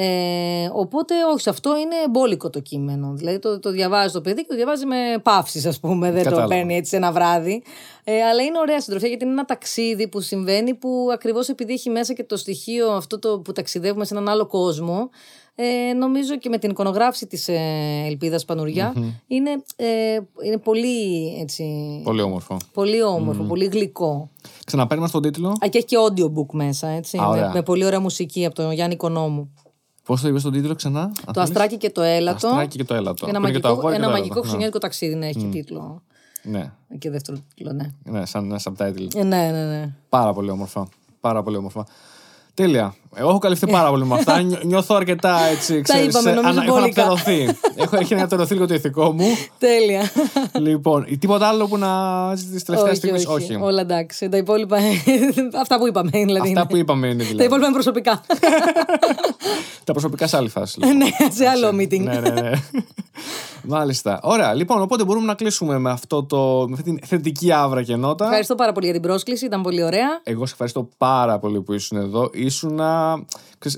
Ε, 0.00 0.70
οπότε, 0.72 1.14
όχι, 1.32 1.40
σε 1.42 1.50
αυτό 1.50 1.76
είναι 1.76 1.94
εμπόλικο 2.06 2.50
το 2.50 2.60
κείμενο. 2.60 3.12
Δηλαδή 3.14 3.38
το, 3.38 3.58
το 3.58 3.70
διαβάζει 3.70 4.12
το 4.12 4.20
παιδί 4.20 4.40
και 4.40 4.46
το 4.48 4.54
διαβάζει 4.56 4.86
με 4.86 4.96
παύσει, 5.22 5.68
ας 5.68 5.80
πούμε. 5.80 6.10
Δεν 6.10 6.22
Κατάλαβα. 6.22 6.48
το 6.48 6.54
παίρνει 6.54 6.74
έτσι 6.76 6.90
σε 6.90 6.96
ένα 6.96 7.12
βράδυ. 7.12 7.62
Ε, 8.04 8.22
αλλά 8.22 8.42
είναι 8.42 8.58
ωραία 8.58 8.80
συντροφιά 8.80 9.08
γιατί 9.08 9.24
είναι 9.24 9.32
ένα 9.32 9.44
ταξίδι 9.44 10.08
που 10.08 10.20
συμβαίνει 10.20 10.74
που 10.74 11.08
ακριβώς 11.12 11.48
επειδή 11.48 11.72
έχει 11.72 11.90
μέσα 11.90 12.12
και 12.12 12.24
το 12.24 12.36
στοιχείο 12.36 12.90
αυτό 12.90 13.18
το 13.18 13.38
που 13.40 13.52
ταξιδεύουμε 13.52 14.04
σε 14.04 14.14
έναν 14.14 14.28
άλλο 14.28 14.46
κόσμο. 14.46 15.08
Ε, 15.54 15.92
νομίζω 15.92 16.36
και 16.36 16.48
με 16.48 16.58
την 16.58 16.70
εικονογράφηση 16.70 17.26
της 17.26 17.48
ε, 17.48 17.58
Ελπίδας 18.06 18.44
Πανουριά 18.44 18.94
είναι, 19.26 19.50
ε, 19.76 19.86
είναι 20.44 20.58
πολύ, 20.58 21.26
έτσι, 21.40 21.64
Πολύ 22.04 22.20
όμορφο. 22.22 22.56
πολύ 22.72 23.02
όμορφο, 23.02 23.42
πολύ 23.42 23.64
γλυκό. 23.64 24.30
Ξαναπαίρνουμε 24.64 25.08
στον 25.08 25.22
τίτλο. 25.22 25.48
Α, 25.48 25.68
και 25.68 25.78
έχει 25.78 25.86
και 25.86 25.96
audiobook 26.08 26.52
μέσα, 26.52 26.88
έτσι, 26.88 27.16
Α, 27.18 27.20
με, 27.22 27.26
ωραία. 27.28 27.50
με 27.54 27.62
πολύ 27.62 27.84
ωραία 27.84 28.00
μουσική 28.00 28.44
από 28.46 28.54
τον 28.54 28.72
Γιάννη 28.72 28.96
Κονόμου. 28.96 29.54
Πώς 30.08 30.20
το 30.20 30.28
είπες 30.28 30.40
στον 30.40 30.52
τίτλο 30.52 30.74
ξανά. 30.74 31.00
αν 31.00 31.12
Το 31.14 31.32
θέλεις; 31.32 31.48
Αστράκι 31.48 31.76
και 31.76 31.90
το 31.90 32.02
Έλατο. 32.02 32.46
Αστράκι 32.48 32.76
και 32.76 32.84
το 32.84 32.94
έλατο. 32.94 33.26
Ένα 33.28 33.40
Που 33.40 33.46
είναι 33.46 33.54
και 33.54 33.60
το 33.62 33.68
μαγικό, 33.68 33.86
αγόρι 33.86 33.94
και 33.94 34.00
ένα 34.02 34.06
το 34.06 34.12
μαγικό 34.12 34.24
έλατο. 34.24 34.40
χριστουγεννιάτικο 34.40 34.78
ταξίδι 34.78 35.14
να 35.14 35.26
έχει 35.26 35.38
και 35.38 35.46
τίτλο. 35.46 36.02
Ναι, 36.42 36.72
Και 36.98 37.10
δεύτερο 37.10 37.38
τίτλο, 37.54 37.72
ναι. 37.72 37.90
ναι, 38.04 38.26
σαν 38.26 38.44
ένα 38.44 38.60
subtitle. 38.64 39.14
Ε, 39.14 39.22
ναι, 39.22 39.50
ναι, 39.50 39.64
ναι. 39.64 39.94
Πάρα 40.08 40.32
πολύ 40.32 40.50
όμορφα. 40.50 40.88
Πάρα 41.20 41.42
πολύ 41.42 41.56
όμορφα. 41.56 41.86
Τέλεια. 42.54 42.94
Εγώ 43.14 43.28
έχω 43.28 43.38
καλυφθεί 43.38 43.66
πάρα 43.70 43.90
πολύ 43.90 44.04
με 44.06 44.14
αυτά. 44.14 44.40
Νιώ- 44.42 44.64
Νιώθω 44.64 44.94
αρκετά 44.94 45.38
έτσι. 45.52 45.80
Ξέρεις, 45.80 46.06
είπαμε, 46.06 46.30
ε, 46.30 46.34
νομίζω 46.34 46.50
ανα- 46.52 46.62
Έχω 46.64 46.74
πολύ 46.80 46.92
κα- 46.92 47.02
αναπτερωθεί. 47.02 47.58
έχω 47.76 47.96
έχει 47.96 48.14
αναπτερωθεί 48.14 48.54
λίγο 48.54 48.66
το 48.66 48.74
ηθικό 48.74 49.12
μου. 49.12 49.26
Τέλεια. 49.58 50.10
λοιπόν, 50.60 51.06
τίποτα 51.18 51.48
άλλο 51.48 51.66
που 51.66 51.78
να. 51.78 51.88
τη 52.52 52.64
τελευταία 52.64 52.94
στιγμή. 52.94 53.24
όχι, 53.26 53.58
Όλα 53.60 53.80
εντάξει. 53.80 54.28
Τα 54.28 54.36
υπόλοιπα. 54.36 54.76
αυτά 55.60 55.78
που 55.78 55.86
είπαμε. 55.86 56.10
Δηλαδή, 56.12 56.36
Αυτά 56.38 56.48
είναι. 56.48 56.64
που 56.68 56.76
είπαμε 56.76 57.06
είναι 57.06 57.16
Τα 57.22 57.24
δηλαδή. 57.28 57.44
υπόλοιπα 57.44 57.66
είναι 57.66 57.74
προσωπικά. 57.74 58.20
Τα 59.84 59.92
προσωπικά 59.92 60.26
σε 60.26 60.36
άλλη 60.36 60.48
φάση. 60.48 60.80
λοιπόν. 60.80 60.96
ναι, 60.98 61.06
σε 61.30 61.46
άλλο 61.46 61.68
meeting. 61.68 62.00
ναι, 62.00 62.20
ναι, 62.20 62.30
ναι. 62.40 62.50
Μάλιστα. 63.62 64.20
Ωραία. 64.22 64.54
Λοιπόν, 64.54 64.82
οπότε 64.82 65.04
μπορούμε 65.04 65.26
να 65.26 65.34
κλείσουμε 65.34 65.78
με, 65.78 65.90
αυτό 65.90 66.22
το, 66.24 66.64
με 66.68 66.72
αυτή 66.78 66.82
την 66.82 66.98
θετική 67.06 67.52
άβρα 67.52 67.82
και 67.82 67.96
νότα. 67.96 68.24
Ευχαριστώ 68.24 68.54
πάρα 68.54 68.72
πολύ 68.72 68.84
για 68.86 68.94
την 68.94 69.02
πρόσκληση, 69.02 69.44
ήταν 69.44 69.62
πολύ 69.62 69.82
ωραία. 69.82 70.20
Εγώ 70.22 70.46
σε 70.46 70.52
ευχαριστώ 70.52 70.88
πάρα 70.98 71.38
πολύ 71.38 71.60
που 71.60 71.72
ήσουν 71.72 71.98
εδώ. 71.98 72.30
Ήσουν. 72.32 72.80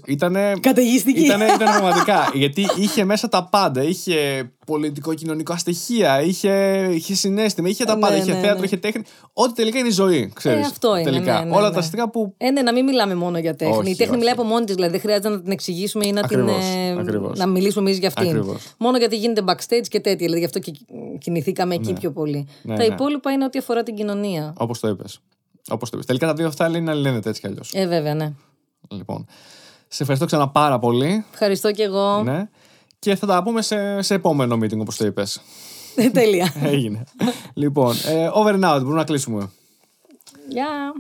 Ήτανε. 0.07 0.53
Καταιγιστική. 0.61 1.25
Ήτανε, 1.25 1.45
ήταν 1.45 1.59
πραγματικά. 1.59 2.31
γιατί 2.35 2.67
είχε 2.77 3.05
μέσα 3.05 3.29
τα 3.29 3.49
πάντα. 3.51 3.83
Είχε 3.83 4.51
πολιτικό-κοινωνικό 4.67 5.53
αστοιχεία, 5.53 6.23
είχε, 6.23 6.85
είχε 6.93 7.15
συνέστημα, 7.15 7.69
είχε 7.69 7.85
τα 7.85 7.95
Ναι, 7.95 8.01
πάντα. 8.01 8.17
είχε 8.17 8.33
ναι, 8.33 8.41
θέατρο, 8.41 8.59
ναι. 8.59 8.65
είχε 8.65 8.77
τέχνη. 8.77 9.03
Ό,τι 9.33 9.53
τελικά 9.53 9.79
είναι 9.79 9.89
η 9.89 9.91
ζωή. 9.91 10.33
Ξέρεις, 10.35 10.65
Ε, 10.65 10.69
αυτό 10.69 10.97
είναι, 10.97 11.11
Τελικά. 11.11 11.39
ναι, 11.39 11.51
ναι, 11.51 11.57
Όλα 11.57 11.69
ναι. 11.69 11.73
τα 11.75 11.79
αστικά 11.81 12.11
που. 12.11 12.35
Ε, 12.37 12.51
ναι, 12.51 12.63
να 12.63 12.73
μην 12.73 12.85
μιλάμε 12.85 13.15
μόνο 13.15 13.39
για 13.39 13.55
τέχνη. 13.57 13.77
Όχι, 13.77 13.91
η 13.91 13.97
τέχνη 13.97 14.11
όχι. 14.11 14.19
μιλάει 14.19 14.33
από 14.33 14.43
μόνη 14.43 14.65
της, 14.65 14.75
δηλαδή 14.75 14.93
δεν 14.93 15.01
χρειάζεται 15.01 15.29
να 15.29 15.41
την 15.43 15.53
εξηγήσουμε 15.53 16.07
ή 16.07 16.13
να, 16.13 16.23
την, 16.27 16.41
Ακριβώς, 16.41 16.65
ε, 16.65 16.97
ακριβώς. 17.01 17.39
να 17.39 17.47
μιλήσουμε 17.47 17.89
εμείς 17.89 17.99
για 17.99 18.09
αυτήν. 18.09 18.29
Ακριβώς. 18.29 18.75
Μόνο 18.79 18.97
γιατί 18.99 19.17
γίνεται 19.17 19.43
backstage 19.47 19.87
και 19.89 20.01
τέτοια. 20.01 20.17
Δηλαδή 20.17 20.39
γι' 20.39 20.45
αυτό 20.45 20.59
και 20.59 20.73
κινηθήκαμε 21.19 21.75
εκεί 21.75 21.93
πιο 21.93 22.11
πολύ. 22.13 22.47
Ναι, 22.63 22.77
τα 22.77 22.87
ναι. 22.87 22.93
υπόλοιπα 22.95 23.31
είναι 23.33 23.45
ό,τι 23.45 23.59
αφορά 23.59 23.83
την 23.83 23.95
κοινωνία. 23.95 24.53
Όπως 24.57 24.81
το 24.81 24.89
είπες. 24.89 25.21
Όπως 25.71 25.91
το 25.91 25.97
είπες. 25.97 26.07
Τελικά 26.07 26.27
τα 26.27 26.35
δύο 26.35 26.47
αυτά 26.47 26.67
είναι 26.79 26.91
αλληλένδετα 26.91 27.29
έτσι 27.29 27.41
κι 27.41 27.47
αλλιώς. 27.47 27.71
Ε, 27.75 27.87
βέβαια, 27.87 28.15
ναι. 28.15 28.33
Λοιπόν. 28.91 29.27
Σε 29.89 30.03
ευχαριστώ 30.03 30.27
ξανά 30.27 30.49
πάρα 30.49 30.79
πολύ. 30.79 31.25
Ευχαριστώ 31.33 31.73
και 31.73 31.83
εγώ. 31.83 32.23
Ναι. 32.23 32.49
Και 32.99 33.15
θα 33.15 33.27
τα 33.27 33.43
πούμε 33.43 33.63
σε, 33.63 34.03
σε 34.03 34.15
επόμενο 34.15 34.57
meeting, 34.57 34.79
όπως 34.79 34.97
το 34.97 35.07
είπες. 35.07 35.41
Τέλεια. 36.13 36.53
Έγινε. 36.63 37.05
λοιπόν, 37.55 37.95
ε, 38.07 38.31
over 38.33 38.55
and 38.55 38.65
out, 38.65 38.79
μπορούμε 38.79 38.95
να 38.95 39.05
κλείσουμε. 39.05 39.51
Γεια. 40.49 40.93